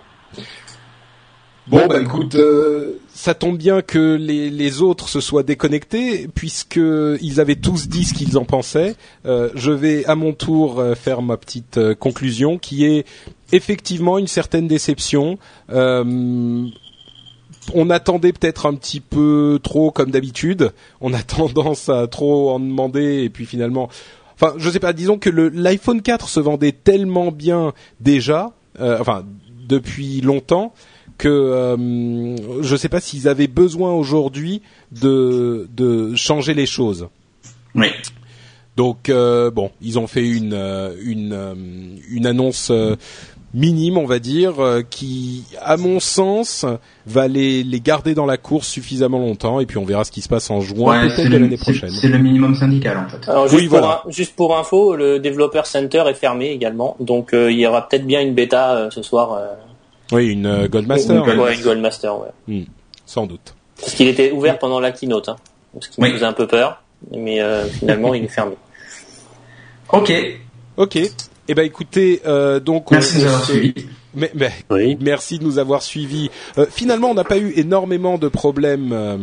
Bon, 1.68 1.86
bah 1.86 2.00
écoute, 2.00 2.34
euh, 2.34 2.98
ça 3.14 3.34
tombe 3.34 3.58
bien 3.58 3.82
que 3.82 4.14
les, 4.14 4.50
les, 4.50 4.82
autres 4.82 5.08
se 5.08 5.20
soient 5.20 5.42
déconnectés, 5.42 6.28
puisque 6.34 6.80
ils 7.20 7.40
avaient 7.40 7.56
tous 7.56 7.88
dit 7.88 8.04
ce 8.04 8.14
qu'ils 8.14 8.38
en 8.38 8.44
pensaient. 8.44 8.96
Euh, 9.26 9.50
je 9.54 9.70
vais 9.70 10.04
à 10.06 10.14
mon 10.14 10.32
tour 10.32 10.80
euh, 10.80 10.94
faire 10.94 11.20
ma 11.20 11.36
petite 11.36 11.78
euh, 11.78 11.94
conclusion, 11.94 12.58
qui 12.58 12.84
est 12.86 13.06
effectivement 13.52 14.18
une 14.18 14.26
certaine 14.26 14.66
déception. 14.66 15.38
Euh, 15.70 16.66
on 17.74 17.90
attendait 17.90 18.32
peut-être 18.32 18.66
un 18.66 18.74
petit 18.74 19.00
peu 19.00 19.60
trop 19.62 19.90
comme 19.90 20.10
d'habitude. 20.10 20.72
On 21.00 21.12
a 21.12 21.22
tendance 21.22 21.90
à 21.90 22.06
trop 22.06 22.50
en 22.50 22.60
demander, 22.60 23.22
et 23.24 23.28
puis 23.28 23.44
finalement, 23.44 23.90
enfin, 24.34 24.54
je 24.56 24.70
sais 24.70 24.80
pas. 24.80 24.94
Disons 24.94 25.18
que 25.18 25.28
l'iPhone 25.30 26.00
4 26.00 26.28
se 26.28 26.40
vendait 26.40 26.72
tellement 26.72 27.30
bien 27.30 27.74
déjà, 28.00 28.52
enfin 28.80 29.24
depuis 29.68 30.20
longtemps 30.22 30.72
que 31.22 31.28
euh, 31.28 31.76
je 32.62 32.72
ne 32.72 32.76
sais 32.76 32.88
pas 32.88 32.98
s'ils 32.98 33.28
avaient 33.28 33.46
besoin 33.46 33.92
aujourd'hui 33.92 34.60
de, 34.90 35.68
de 35.72 36.16
changer 36.16 36.52
les 36.52 36.66
choses. 36.66 37.06
Oui. 37.76 37.86
Donc 38.76 39.08
euh, 39.08 39.52
bon, 39.52 39.70
ils 39.80 40.00
ont 40.00 40.08
fait 40.08 40.26
une 40.26 40.52
euh, 40.52 40.96
une 41.00 42.00
une 42.10 42.26
annonce 42.26 42.72
minime, 43.54 43.98
on 43.98 44.06
va 44.06 44.18
dire, 44.18 44.54
qui, 44.90 45.44
à 45.60 45.76
mon 45.76 46.00
sens, 46.00 46.66
va 47.06 47.28
les, 47.28 47.62
les 47.62 47.80
garder 47.80 48.14
dans 48.14 48.26
la 48.26 48.38
course 48.38 48.66
suffisamment 48.66 49.18
longtemps, 49.18 49.60
et 49.60 49.66
puis 49.66 49.78
on 49.78 49.84
verra 49.84 50.02
ce 50.04 50.10
qui 50.10 50.22
se 50.22 50.28
passe 50.28 50.50
en 50.50 50.60
juin, 50.60 51.02
ouais, 51.02 51.14
peut-être 51.14 51.30
de 51.30 51.36
l'année 51.36 51.58
prochaine. 51.58 51.90
C'est 51.90 52.08
le 52.08 52.18
minimum 52.18 52.54
syndical, 52.56 52.96
en 52.96 53.08
fait. 53.08 53.28
Alors, 53.28 53.46
juste, 53.46 53.60
oui, 53.60 53.68
pour, 53.68 53.78
voilà. 53.78 54.02
un, 54.06 54.10
juste 54.10 54.34
pour 54.34 54.56
info, 54.56 54.96
le 54.96 55.20
Developer 55.20 55.60
Center 55.66 56.02
est 56.08 56.14
fermé 56.14 56.50
également, 56.50 56.96
donc 56.98 57.30
il 57.34 57.60
y 57.60 57.66
aura 57.66 57.86
peut-être 57.86 58.06
bien 58.06 58.22
une 58.22 58.34
bêta 58.34 58.88
ce 58.90 59.02
soir. 59.02 59.38
Oui, 60.12 60.28
une 60.28 60.46
euh, 60.46 60.68
Goldmaster. 60.68 61.24
Une, 61.26 61.40
ouais, 61.40 61.54
une 61.56 61.62
Goldmaster, 61.62 62.18
ouais. 62.18 62.28
Hmm, 62.46 62.64
sans 63.06 63.26
doute. 63.26 63.54
Parce 63.80 63.94
qu'il 63.94 64.08
était 64.08 64.30
ouvert 64.30 64.58
pendant 64.58 64.78
la 64.78 64.92
keynote, 64.92 65.28
hein, 65.28 65.36
ce 65.80 65.88
qui 65.88 66.00
oui. 66.00 66.08
me 66.08 66.14
faisait 66.14 66.26
un 66.26 66.32
peu 66.32 66.46
peur, 66.46 66.82
mais 67.10 67.40
euh, 67.40 67.66
finalement 67.66 68.14
il 68.14 68.24
est 68.24 68.28
fermé. 68.28 68.56
Ok. 69.90 70.12
Ok. 70.76 70.98
Eh 71.48 71.54
ben 71.54 71.66
écoutez, 71.66 72.22
euh, 72.24 72.60
donc 72.60 72.90
merci 72.92 73.16
on, 73.16 73.18
de 73.18 73.24
nous 73.24 73.28
avoir 73.28 73.44
suivis. 73.44 73.74
Mais, 74.14 74.30
mais 74.34 74.52
oui. 74.70 74.98
merci 75.00 75.38
de 75.38 75.44
nous 75.44 75.58
avoir 75.58 75.82
suivis. 75.82 76.30
Euh, 76.58 76.66
finalement, 76.70 77.10
on 77.10 77.14
n'a 77.14 77.24
pas 77.24 77.38
eu 77.38 77.52
énormément 77.56 78.18
de 78.18 78.28
problèmes. 78.28 78.92
Euh, 78.92 79.16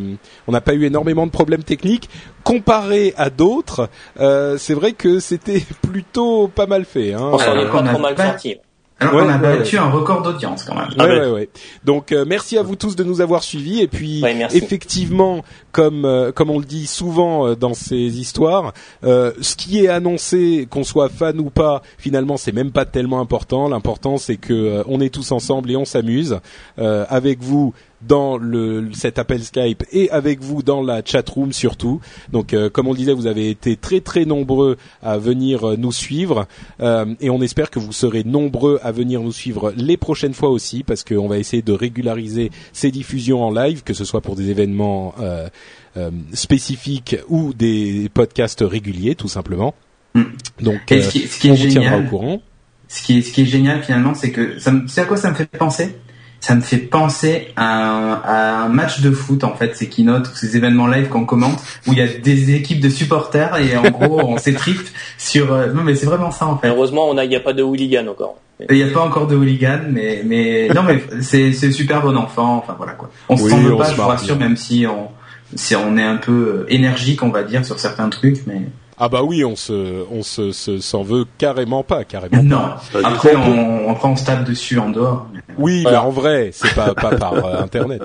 on 0.48 0.52
n'a 0.52 0.62
pas 0.62 0.74
eu 0.74 0.84
énormément 0.86 1.28
de 1.28 1.32
problèmes 1.32 1.64
techniques 1.64 2.10
comparé 2.44 3.14
à 3.16 3.30
d'autres. 3.30 3.90
Euh, 4.20 4.58
c'est 4.58 4.74
vrai 4.74 4.94
que 4.94 5.20
c'était 5.20 5.64
plutôt 5.82 6.48
pas 6.48 6.66
mal 6.66 6.86
fait. 6.86 7.14
Hein. 7.14 7.30
On 7.34 7.38
s'en 7.38 7.58
est 7.58 7.70
pas 7.70 7.84
trop 7.84 8.00
mal 8.00 8.18
sorti. 8.18 8.58
Alors 9.00 9.14
ouais, 9.14 9.24
on 9.24 9.30
a 9.30 9.38
battu 9.38 9.78
ouais. 9.78 9.82
un 9.82 9.90
record 9.90 10.22
d'audience 10.22 10.66
quand 10.66 10.76
même. 10.76 10.90
Ouais, 10.98 11.20
ouais, 11.20 11.32
ouais. 11.32 11.50
Donc 11.86 12.12
euh, 12.12 12.26
merci 12.28 12.58
à 12.58 12.64
vous 12.64 12.76
tous 12.76 12.96
de 12.96 13.04
nous 13.04 13.22
avoir 13.22 13.44
suivis 13.44 13.82
et 13.82 13.88
puis 13.88 14.24
effectivement, 14.52 15.44
comme 15.72 16.04
euh, 16.04 16.32
comme 16.34 16.50
on 16.50 16.60
le 16.60 16.66
dit 16.66 16.86
souvent 16.86 17.48
euh, 17.48 17.56
dans 17.56 17.74
ces 17.74 18.20
histoires, 18.20 18.74
ce 19.04 19.56
qui 19.56 19.84
est 19.84 19.88
annoncé, 19.88 20.68
qu'on 20.70 20.84
soit 20.84 21.10
fan 21.10 21.40
ou 21.40 21.50
pas, 21.50 21.82
finalement 21.98 22.36
c'est 22.36 22.52
même 22.52 22.72
pas 22.72 22.86
tellement 22.86 23.22
important. 23.22 23.70
L'important 23.70 24.18
c'est 24.18 24.38
que 24.38 24.84
on 24.88 25.00
est 25.00 25.14
tous 25.14 25.32
ensemble 25.32 25.72
et 25.72 25.78
on 25.78 25.86
s'amuse 25.86 26.40
avec 26.78 27.42
vous 27.42 27.74
dans 28.02 28.38
le, 28.38 28.90
cet 28.94 29.20
appel 29.20 29.44
Skype 29.44 29.84
et 29.92 30.10
avec 30.12 30.42
vous 30.42 30.64
dans 30.64 30.82
la 30.82 31.02
chat 31.04 31.28
room 31.28 31.52
surtout. 31.52 32.00
Donc, 32.32 32.54
euh, 32.54 32.70
comme 32.70 32.88
on 32.88 32.92
le 32.92 32.98
disait, 32.98 33.14
vous 33.14 33.28
avez 33.28 33.50
été 33.50 33.76
très 33.76 34.02
très 34.02 34.26
nombreux 34.26 34.78
à 35.02 35.18
venir 35.18 35.70
euh, 35.70 35.76
nous 35.76 35.92
suivre 35.92 36.48
euh, 36.82 37.06
et 37.20 37.30
on 37.30 37.42
espère 37.42 37.70
que 37.70 37.80
vous 37.80 37.92
serez 37.92 38.24
nombreux 38.24 38.80
à 38.84 38.92
venir 38.92 39.22
nous 39.22 39.32
suivre 39.32 39.74
les 39.76 39.98
prochaines 39.98 40.34
fois 40.34 40.50
aussi 40.50 40.84
parce 40.84 41.04
qu'on 41.04 41.28
va 41.28 41.38
essayer 41.38 41.62
de 41.62 41.74
régulariser 41.74 42.52
ces 42.74 42.92
diffusions 42.92 43.44
en 43.44 43.52
live, 43.52 43.84
que 43.84 43.94
ce 43.94 44.06
soit 44.06 44.22
pour 44.22 44.36
des 44.36 44.50
événements 44.50 45.16
euh, 45.20 46.12
spécifiques 46.34 47.18
ou 47.28 47.54
des 47.54 48.10
podcasts 48.14 48.64
réguliers, 48.66 49.16
tout 49.16 49.28
simplement. 49.28 49.74
Mm. 50.14 50.24
Donc, 50.62 50.80
ce 50.90 51.10
qui, 51.10 51.28
ce 51.28 51.40
qui 51.40 51.50
on 51.50 51.54
est 51.54 51.58
vous 51.58 51.64
génial, 51.64 51.82
tiendra 51.82 51.98
au 52.00 52.10
courant. 52.10 52.42
Ce 52.88 53.04
qui 53.04 53.20
est, 53.20 53.22
ce 53.22 53.32
qui 53.34 53.42
est 53.42 53.46
génial 53.46 53.84
finalement, 53.84 54.14
c'est 54.14 54.32
que 54.32 54.60
ça 54.60 54.72
me, 54.72 54.88
c'est 54.88 55.02
à 55.02 55.06
quoi 55.06 55.18
ça 55.18 55.30
me 55.30 55.36
fait 55.36 55.46
penser? 55.46 55.96
Ça 56.40 56.56
me 56.56 56.62
fait 56.62 56.78
penser 56.78 57.50
à 57.56 57.66
un, 57.66 58.14
à 58.14 58.64
un, 58.64 58.70
match 58.70 59.02
de 59.02 59.12
foot 59.12 59.44
en 59.44 59.56
fait, 59.56 59.76
ces 59.76 59.88
keynotes, 59.88 60.28
ces 60.36 60.56
événements 60.56 60.88
live 60.88 61.10
qu'on 61.10 61.26
commente, 61.26 61.60
où 61.88 61.94
il 61.94 62.00
y 62.00 62.02
a 62.02 62.08
des 62.08 62.56
équipes 62.56 62.80
de 62.80 62.90
supporters 62.90 63.58
et 63.58 63.76
en 63.76 63.90
gros 63.90 64.22
on 64.22 64.38
s'étripe 64.40 64.88
sur. 65.18 65.54
Euh, 65.54 65.74
non 65.74 65.84
mais 65.84 65.96
c'est 65.96 66.06
vraiment 66.06 66.32
ça 66.32 66.48
en 66.48 66.58
fait. 66.58 66.70
Heureusement, 66.70 67.08
on 67.10 67.18
a, 67.18 67.26
il 67.26 67.30
n'y 67.30 67.36
a 67.36 67.42
pas 67.42 67.54
de 67.54 67.64
hooligan 67.64 68.08
encore. 68.08 68.38
Il 68.70 68.76
n'y 68.76 68.84
a 68.84 68.94
pas 68.94 69.02
encore 69.02 69.28
de 69.28 69.36
hooligan, 69.36 69.82
mais 69.90 70.22
mais 70.26 70.70
non 70.74 70.84
mais 70.84 71.02
c'est 71.22 71.54
c'est 71.54 71.72
super 71.72 72.02
bon 72.02 72.18
enfant. 72.18 72.58
Enfin 72.58 72.76
voilà 72.78 72.94
quoi. 72.94 73.10
On 73.30 73.36
oui, 73.36 73.54
veut 73.54 73.74
on 73.74 73.78
pas, 73.78 73.86
se 73.86 73.92
je 73.92 74.02
vous 74.02 74.08
rassure, 74.08 74.36
bien. 74.36 74.48
même 74.48 74.58
si 74.58 74.86
on 74.88 75.08
si 75.56 75.76
on 75.76 75.98
est 75.98 76.04
un 76.04 76.18
peu 76.18 76.66
énergique, 76.70 77.24
on 77.24 77.30
va 77.30 77.44
dire 77.44 77.66
sur 77.66 77.80
certains 77.80 78.10
trucs, 78.10 78.46
mais 78.46 78.64
Ah 79.02 79.08
bah 79.08 79.24
oui, 79.24 79.46
on 79.46 79.56
se, 79.56 80.04
on 80.12 80.24
se, 80.24 80.52
se- 80.52 80.80
s'en 80.80 81.04
veut 81.04 81.26
carrément 81.38 81.84
pas, 81.84 82.04
carrément. 82.04 82.44
non. 82.44 82.70
Pas 82.92 83.00
Après 83.08 83.36
on, 83.36 83.90
après 83.90 84.08
on 84.10 84.16
se 84.18 84.26
tape 84.26 84.44
dessus 84.44 84.78
en 84.78 84.90
dehors. 84.90 85.26
Oui, 85.58 85.84
Voilà. 85.84 86.00
mais 86.02 86.06
en 86.06 86.10
vrai, 86.12 86.50
c'est 86.54 86.76
pas, 86.76 86.94
pas 86.94 87.16
par 87.16 87.34
euh, 87.34 87.62
internet. 87.62 88.02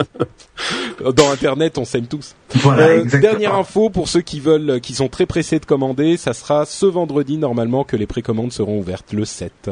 Dans 1.16 1.30
internet, 1.30 1.78
on 1.78 1.84
s'aime 1.84 2.06
tous. 2.06 2.34
Voilà, 2.54 2.86
Euh, 2.86 3.04
dernière 3.20 3.54
info 3.54 3.90
pour 3.90 4.08
ceux 4.08 4.20
qui 4.20 4.38
veulent, 4.40 4.80
qui 4.80 4.94
sont 4.94 5.08
très 5.08 5.26
pressés 5.26 5.58
de 5.58 5.66
commander, 5.66 6.16
ça 6.16 6.32
sera 6.32 6.64
ce 6.64 6.86
vendredi 6.86 7.38
normalement 7.38 7.82
que 7.84 7.96
les 7.96 8.06
précommandes 8.06 8.52
seront 8.52 8.78
ouvertes 8.78 9.12
le 9.12 9.24
7. 9.24 9.70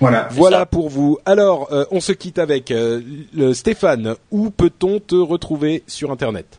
Voilà. 0.00 0.28
Voilà 0.30 0.58
ça. 0.60 0.66
pour 0.66 0.88
vous. 0.90 1.18
Alors, 1.24 1.68
euh, 1.72 1.84
on 1.90 2.00
se 2.00 2.12
quitte 2.12 2.38
avec 2.38 2.70
euh, 2.70 3.00
le 3.34 3.52
Stéphane. 3.54 4.14
Où 4.30 4.50
peut-on 4.50 5.00
te 5.00 5.14
retrouver 5.16 5.82
sur 5.86 6.10
internet? 6.12 6.58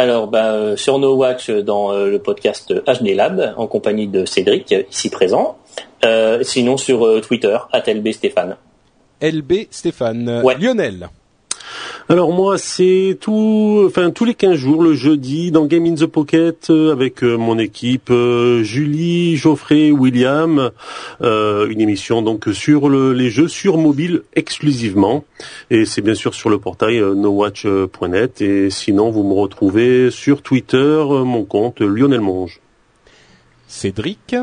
Alors, 0.00 0.28
bah, 0.28 0.54
euh, 0.54 0.76
sur 0.76 0.98
No 0.98 1.14
Watch, 1.14 1.50
euh, 1.50 1.62
dans 1.62 1.92
euh, 1.92 2.08
le 2.08 2.18
podcast 2.18 2.72
HD 2.72 3.14
Lab, 3.14 3.52
en 3.58 3.66
compagnie 3.66 4.08
de 4.08 4.24
Cédric, 4.24 4.72
euh, 4.72 4.82
ici 4.90 5.10
présent. 5.10 5.58
Euh, 6.06 6.42
sinon, 6.42 6.78
sur 6.78 7.06
euh, 7.06 7.20
Twitter, 7.20 7.58
@lb 7.86 8.10
Stéphane. 8.12 8.56
LB 9.20 9.66
Stéphane. 9.70 10.40
Ouais. 10.42 10.56
Lionel. 10.58 11.10
Alors 12.12 12.32
moi, 12.32 12.58
c'est 12.58 13.16
tout, 13.20 13.84
enfin 13.86 14.10
tous 14.10 14.24
les 14.24 14.34
15 14.34 14.56
jours, 14.56 14.82
le 14.82 14.94
jeudi, 14.94 15.52
dans 15.52 15.66
Game 15.66 15.86
in 15.86 15.94
the 15.94 16.06
Pocket, 16.06 16.68
euh, 16.68 16.90
avec 16.90 17.22
euh, 17.22 17.36
mon 17.36 17.56
équipe, 17.56 18.10
euh, 18.10 18.64
Julie, 18.64 19.36
Geoffrey, 19.36 19.92
William, 19.92 20.72
une 21.20 21.80
émission 21.80 22.20
donc 22.20 22.48
sur 22.52 22.88
le- 22.88 23.12
les 23.12 23.30
jeux 23.30 23.46
sur 23.46 23.78
mobile 23.78 24.22
exclusivement, 24.34 25.22
et 25.70 25.84
c'est 25.84 26.02
bien 26.02 26.14
sûr 26.14 26.34
sur 26.34 26.50
le 26.50 26.58
portail 26.58 26.98
nowatch.net, 27.00 28.40
et 28.42 28.70
sinon 28.70 29.10
vous 29.10 29.22
me 29.22 29.34
retrouvez 29.34 30.10
sur 30.10 30.42
Twitter, 30.42 31.04
mon 31.24 31.44
compte 31.44 31.80
Lionel 31.80 32.22
Monge. 32.22 32.60
Cédric. 33.70 34.34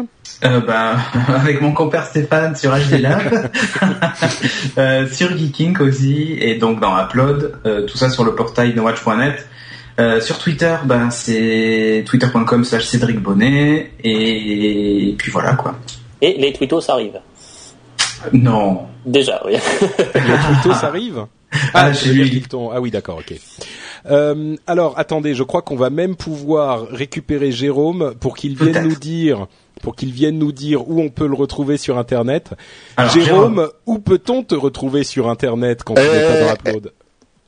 Euh, 0.43 0.61
bah, 0.61 0.95
avec 1.27 1.61
mon 1.61 1.73
compère 1.73 2.05
Stéphane 2.05 2.55
sur 2.55 2.71
HD 2.71 3.01
Lab, 3.01 3.51
euh, 4.77 5.07
sur 5.07 5.37
Geeking 5.37 5.77
aussi, 5.79 6.37
et 6.39 6.55
donc 6.55 6.79
dans 6.79 6.97
Upload, 6.97 7.59
euh, 7.65 7.85
tout 7.85 7.97
ça 7.97 8.09
sur 8.09 8.23
le 8.23 8.33
portail 8.33 8.73
nowatch.net. 8.73 9.47
Euh, 9.99 10.21
sur 10.21 10.37
Twitter, 10.37 10.75
ben 10.85 11.09
c'est 11.09 12.05
twitter.com 12.05 12.63
slash 12.63 12.85
Cédric 12.85 13.19
Bonnet 13.19 13.91
et... 14.03 15.15
puis 15.17 15.31
voilà 15.31 15.55
quoi. 15.55 15.75
Et 16.21 16.37
les 16.37 16.53
twittos 16.53 16.89
arrivent. 16.89 17.19
Non. 18.31 18.85
Déjà, 19.05 19.41
oui. 19.45 19.53
les 19.53 20.21
twittos 20.21 20.83
arrivent 20.85 21.25
ah, 21.73 21.91
ah, 21.91 21.91
ah 22.73 22.81
oui, 22.81 22.91
d'accord, 22.91 23.19
ok. 23.19 23.33
Euh, 24.09 24.55
alors, 24.67 24.97
attendez, 24.97 25.33
je 25.33 25.43
crois 25.43 25.61
qu'on 25.61 25.75
va 25.75 25.89
même 25.89 26.15
pouvoir 26.15 26.87
récupérer 26.87 27.51
Jérôme 27.51 28.13
pour 28.19 28.35
qu'il 28.35 28.55
vienne 28.55 28.87
nous 28.87 28.95
dire 28.95 29.47
pour 29.81 29.95
qu'il 29.95 30.11
vienne 30.11 30.39
nous 30.39 30.51
dire 30.51 30.89
où 30.89 30.99
on 31.01 31.09
peut 31.09 31.27
le 31.27 31.35
retrouver 31.35 31.77
sur 31.77 31.99
Internet. 31.99 32.53
Jérôme, 33.13 33.69
où 33.85 33.99
peut-on 33.99 34.43
te 34.43 34.55
retrouver 34.55 35.03
sur 35.03 35.29
Internet 35.29 35.83
quand 35.83 35.93
tu 35.93 36.01
n'es 36.01 36.07
pas 36.07 36.39
dans 36.39 36.53
Upload 36.53 36.91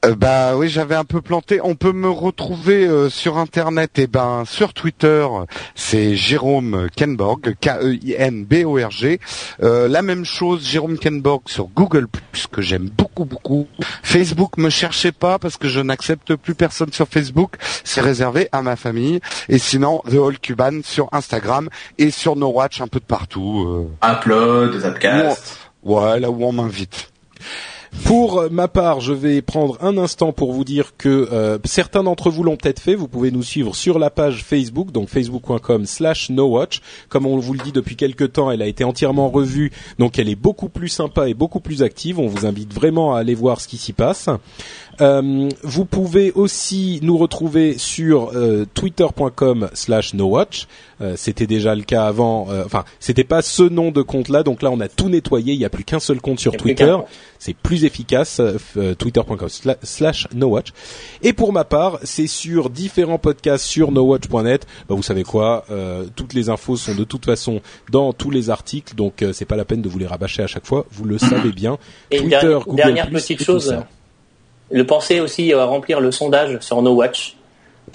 euh, 0.06 0.16
bah 0.16 0.56
oui, 0.56 0.70
j'avais 0.70 0.96
un 0.96 1.04
peu 1.04 1.22
planté. 1.22 1.60
On 1.62 1.76
peut 1.76 1.92
me 1.92 2.10
retrouver 2.10 2.86
euh, 2.86 3.10
sur 3.10 3.38
internet 3.38 4.00
et 4.00 4.04
eh 4.04 4.08
ben 4.08 4.44
sur 4.46 4.74
Twitter, 4.74 5.28
c'est 5.76 6.16
Jérôme 6.16 6.88
Kenborg, 6.96 7.56
K-E-I-N-B-O-R-G. 7.60 9.20
Euh, 9.62 9.88
la 9.90 10.02
même 10.02 10.24
chose, 10.24 10.66
Jérôme 10.66 10.98
Kenborg 10.98 11.42
sur 11.48 11.68
Google 11.68 12.08
que 12.52 12.62
j'aime 12.62 12.90
beaucoup 12.90 13.26
beaucoup. 13.26 13.68
Facebook, 14.02 14.58
me 14.58 14.70
cherchez 14.70 15.12
pas 15.12 15.38
parce 15.38 15.58
que 15.58 15.68
je 15.68 15.82
n'accepte 15.82 16.36
plus 16.36 16.56
personne 16.56 16.94
sur 16.94 17.08
Facebook. 17.08 17.56
C'est 17.84 18.02
réservé 18.02 18.48
à 18.54 18.62
ma 18.62 18.78
famille. 18.78 19.20
Et 19.50 19.58
sinon, 19.58 20.02
The 20.10 20.16
All 20.16 20.40
Cuban 20.40 20.80
sur 20.84 21.10
Instagram 21.12 21.70
et 21.98 22.10
sur 22.10 22.38
No 22.38 22.48
Watch 22.48 22.80
un 22.80 22.88
peu 22.88 23.00
de 23.00 23.06
partout. 23.06 23.90
Upload, 24.04 24.80
Zapcast. 24.80 25.60
Ouais, 25.84 26.20
là 26.20 26.30
où 26.30 26.44
on 26.44 26.54
m'invite. 26.54 27.10
Pour 28.06 28.45
ma 28.52 28.68
part, 28.68 29.02
je 29.02 29.14
vais 29.14 29.41
prendre 29.41 29.78
un 29.82 29.98
instant 29.98 30.32
pour 30.32 30.52
vous 30.52 30.64
dire 30.64 30.98
que 30.98 31.28
euh, 31.32 31.57
certains 31.64 32.03
d'entre 32.03 32.30
vous 32.30 32.44
l'ont 32.44 32.57
peut-être 32.57 32.80
fait. 32.80 32.95
Vous 32.95 33.07
pouvez 33.07 33.32
nous 33.32 33.44
suivre 33.44 33.76
sur 33.76 33.99
la 33.99 34.10
page 34.10 34.44
Facebook, 34.44 34.91
donc 34.91 35.10
facebook.com 35.10 35.86
slash 35.86 36.30
nowatch. 36.30 36.82
Comme 37.10 37.26
on 37.26 37.38
vous 37.38 37.53
le 37.53 37.60
dit 37.60 37.72
depuis 37.72 37.95
quelques 37.95 38.34
temps, 38.34 38.52
elle 38.52 38.61
a 38.61 38.68
été 38.68 38.84
entièrement 38.84 39.30
revue, 39.30 39.72
donc 39.98 40.20
elle 40.20 40.30
est 40.30 40.36
beaucoup 40.36 40.70
plus 40.70 40.90
sympa 40.90 41.30
et 41.30 41.34
beaucoup 41.34 41.60
plus 41.60 41.84
active. 41.84 42.20
On 42.20 42.28
vous 42.28 42.45
invite 42.45 42.74
vraiment 42.74 43.16
à 43.16 43.20
aller 43.20 43.36
voir 43.36 43.61
ce 43.61 43.68
qui 43.68 43.78
s'y 43.78 43.94
passe. 43.94 44.30
Euh, 45.02 45.50
vous 45.64 45.86
pouvez 45.86 46.32
aussi 46.34 47.00
nous 47.02 47.18
retrouver 47.18 47.78
sur 47.78 48.32
euh, 48.36 48.66
twitter.com 48.74 49.70
slash 49.74 50.14
nowatch. 50.14 50.68
Euh, 51.02 51.14
c'était 51.16 51.48
déjà 51.48 51.76
le 51.76 51.84
cas 51.84 52.06
avant. 52.06 52.48
Euh, 52.50 52.64
enfin, 52.66 52.84
c'était 53.00 53.24
pas 53.24 53.42
ce 53.42 53.64
nom 53.64 53.92
de 53.92 54.02
compte-là. 54.02 54.44
Donc 54.44 54.62
là, 54.62 54.70
on 54.72 54.80
a 54.80 54.90
tout 54.90 55.10
nettoyé. 55.10 55.54
Il 55.54 55.60
n'y 55.60 55.66
a 55.66 55.70
plus 55.70 55.84
qu'un 55.86 56.00
seul 56.00 56.20
compte 56.20 56.40
sur 56.40 56.58
Twitter. 56.58 56.96
C'est 57.38 57.56
plus 57.56 57.86
efficace. 57.86 58.42
Twitter.com 58.98 59.48
slash 59.84 60.28
nowatch. 60.34 60.74
Et 61.22 61.32
pour 61.32 61.54
ma 61.54 61.64
part, 61.64 62.00
c'est 62.04 62.28
sur 62.28 62.70
différents 62.70 63.20
podcasts 63.20 63.66
sur 63.66 63.92
nowatch.net. 63.92 64.68
Bah, 64.90 64.96
vous 64.96 65.04
savez 65.04 65.24
quoi 65.24 65.66
Toutes 66.16 66.34
les 66.34 66.50
infos 66.50 66.76
sont 66.76 66.96
de 66.96 67.06
toute 67.06 67.26
façon 67.26 67.62
dans 67.92 68.12
tous 68.12 68.32
les 68.32 68.50
articles. 68.50 68.96
Donc 68.96 69.24
c'est 69.32 69.46
pas 69.46 69.56
la 69.56 69.66
peine 69.66 69.82
de 69.82 69.88
vous 69.88 70.00
les 70.00 70.08
rabâcher 70.08 70.44
à 70.44 70.48
chaque 70.48 70.66
fois. 70.66 70.86
Vous 70.92 71.06
le 71.06 71.18
savez 71.18 71.52
bien. 71.52 71.78
Et 72.12 72.18
Twitter, 72.18 72.58
Google 72.66 72.76
dernière 72.76 73.10
petite 73.10 73.44
chose 73.44 73.74
le 74.72 74.86
penser 74.86 75.20
aussi 75.20 75.54
à 75.54 75.64
remplir 75.66 76.00
le 76.00 76.12
sondage 76.12 76.58
sur 76.62 76.82
No 76.82 76.94
Watch. 76.94 77.36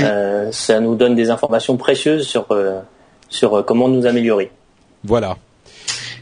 Euh, 0.01 0.51
ça 0.51 0.81
nous 0.81 0.97
donne 0.97 1.15
des 1.15 1.31
informations 1.31 1.77
précieuses 1.77 2.27
sur 2.27 2.47
euh, 2.51 2.81
sur 3.29 3.55
euh, 3.55 3.63
comment 3.63 3.89
nous 3.89 4.07
améliorer. 4.07 4.51
Voilà. 5.05 5.37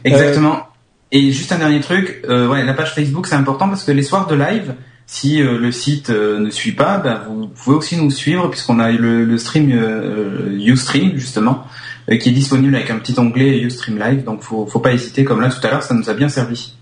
Exactement. 0.03 0.67
Et 1.11 1.31
juste 1.31 1.51
un 1.51 1.59
dernier 1.59 1.79
truc, 1.79 2.23
ouais, 2.27 2.63
la 2.63 2.73
page 2.73 2.95
Facebook 2.95 3.27
c'est 3.27 3.35
important 3.35 3.69
parce 3.69 3.83
que 3.83 3.91
les 3.91 4.01
soirs 4.01 4.25
de 4.25 4.35
live, 4.35 4.73
si 5.05 5.37
le 5.37 5.71
site 5.71 6.09
ne 6.09 6.49
suit 6.49 6.71
pas, 6.71 6.97
ben, 6.97 7.21
vous 7.29 7.47
pouvez 7.47 7.75
aussi 7.77 7.97
nous 7.97 8.09
suivre 8.09 8.49
puisqu'on 8.49 8.79
a 8.79 8.91
le, 8.91 9.23
le 9.23 9.37
stream 9.37 9.69
UStream 10.59 11.15
justement 11.15 11.65
qui 12.19 12.29
est 12.29 12.33
disponible 12.33 12.75
avec 12.75 12.89
un 12.89 12.97
petit 12.97 13.13
onglet 13.19 13.59
UStream 13.59 13.99
Live. 13.99 14.23
Donc 14.23 14.41
faut 14.41 14.65
faut 14.65 14.79
pas 14.79 14.91
hésiter 14.91 15.23
comme 15.23 15.39
là 15.39 15.49
tout 15.49 15.65
à 15.65 15.69
l'heure, 15.69 15.83
ça 15.83 15.93
nous 15.93 16.09
a 16.09 16.15
bien 16.15 16.29
servi. 16.29 16.73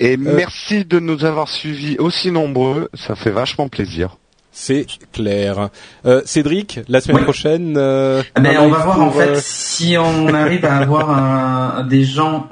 Et 0.00 0.14
euh, 0.14 0.16
merci 0.18 0.84
de 0.86 0.98
nous 0.98 1.24
avoir 1.24 1.48
suivis 1.48 1.96
aussi 1.98 2.32
nombreux, 2.32 2.88
ça 2.94 3.14
fait 3.14 3.30
vachement 3.30 3.68
plaisir. 3.68 4.16
C'est 4.50 4.86
clair. 5.12 5.68
Euh, 6.06 6.22
Cédric, 6.24 6.80
la 6.88 7.00
semaine 7.00 7.22
prochaine. 7.22 7.74
Euh, 7.76 8.22
ah 8.34 8.40
ben, 8.40 8.56
on 8.60 8.68
va 8.68 8.78
voir 8.78 9.00
en 9.00 9.10
fait 9.10 9.36
si 9.36 9.96
on 9.96 10.28
arrive 10.34 10.64
à 10.64 10.78
avoir 10.78 11.10
un, 11.10 11.84
des 11.84 12.02
gens 12.02 12.48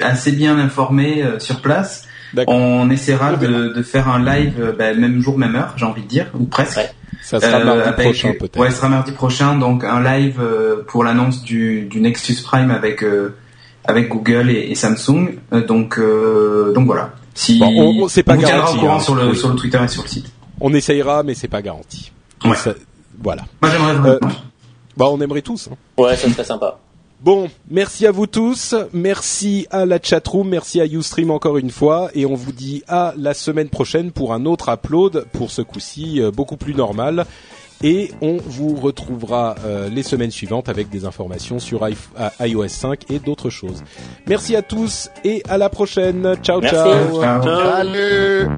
assez 0.00 0.32
bien 0.32 0.58
informés 0.58 1.24
sur 1.38 1.60
place. 1.60 2.06
On 2.46 2.88
essaiera 2.88 3.34
de, 3.34 3.74
de, 3.74 3.82
faire 3.82 4.08
un 4.08 4.24
live 4.24 4.74
ben, 4.78 4.98
même 4.98 5.20
jour, 5.20 5.36
même 5.36 5.56
heure, 5.56 5.74
j'ai 5.76 5.84
envie 5.84 6.02
de 6.02 6.08
dire, 6.08 6.26
ou 6.38 6.44
presque. 6.44 6.80
Ça 7.20 7.40
sera 7.40 7.64
mardi 7.64 7.90
prochain 8.02 8.32
peut-être. 8.38 8.58
Ouais, 8.58 8.70
ça 8.70 8.76
sera 8.76 8.88
mardi 8.88 9.12
prochain, 9.12 9.56
donc 9.56 9.84
un 9.84 10.02
live 10.02 10.40
pour 10.86 11.02
l'annonce 11.02 11.42
du, 11.42 11.86
du 11.86 12.00
Nexus 12.00 12.36
Prime 12.42 12.70
avec 12.70 13.04
avec 13.84 14.08
Google 14.08 14.50
et, 14.50 14.74
Samsung. 14.74 15.38
Euh, 15.52 15.66
donc, 15.66 15.98
euh, 15.98 16.72
donc 16.72 16.86
voilà. 16.86 17.12
Si 17.34 17.60
on, 17.62 18.08
c'est 18.08 18.22
pas 18.22 18.36
garanti. 18.36 18.76
Au 18.76 18.80
courant 18.80 18.96
hein. 18.96 19.00
sur, 19.00 19.14
le, 19.14 19.34
sur 19.34 19.48
le 19.48 19.56
Twitter 19.56 19.80
et 19.82 19.88
sur 19.88 20.02
le 20.02 20.08
site. 20.08 20.32
On 20.60 20.72
essayera, 20.74 21.22
mais 21.22 21.34
c'est 21.34 21.48
pas 21.48 21.62
garanti. 21.62 22.12
Ouais. 22.44 22.56
voilà. 23.22 23.44
Moi 23.60 23.70
j'aimerais 23.70 23.94
vraiment. 23.94 24.26
Euh, 24.26 24.30
bah 24.96 25.06
on 25.10 25.20
aimerait 25.20 25.42
tous. 25.42 25.68
Hein. 25.72 25.76
Ouais, 25.96 26.16
ça 26.16 26.28
serait 26.28 26.44
sympa. 26.44 26.78
Bon, 27.22 27.48
merci 27.70 28.04
à 28.08 28.10
vous 28.10 28.26
tous, 28.26 28.74
merci 28.92 29.68
à 29.70 29.86
la 29.86 30.02
chatroom, 30.02 30.48
merci 30.48 30.80
à 30.80 30.86
Ustream 30.86 31.30
encore 31.30 31.56
une 31.56 31.70
fois, 31.70 32.10
et 32.16 32.26
on 32.26 32.34
vous 32.34 32.50
dit 32.50 32.82
à 32.88 33.14
la 33.16 33.32
semaine 33.32 33.68
prochaine 33.68 34.10
pour 34.10 34.34
un 34.34 34.44
autre 34.44 34.70
upload, 34.70 35.26
pour 35.32 35.52
ce 35.52 35.62
coup-ci 35.62 36.20
beaucoup 36.34 36.56
plus 36.56 36.74
normal 36.74 37.24
et 37.82 38.10
on 38.20 38.38
vous 38.44 38.76
retrouvera 38.76 39.54
euh, 39.64 39.88
les 39.88 40.02
semaines 40.02 40.30
suivantes 40.30 40.68
avec 40.68 40.88
des 40.88 41.04
informations 41.04 41.58
sur 41.58 41.86
iOS 42.40 42.68
5 42.68 43.10
et 43.10 43.18
d'autres 43.18 43.50
choses. 43.50 43.82
Merci 44.26 44.56
à 44.56 44.62
tous 44.62 45.10
et 45.24 45.42
à 45.48 45.58
la 45.58 45.68
prochaine. 45.68 46.36
Ciao 46.42 46.60
ciao. 46.60 47.20
ciao. 47.20 47.42
Salut. 47.42 48.48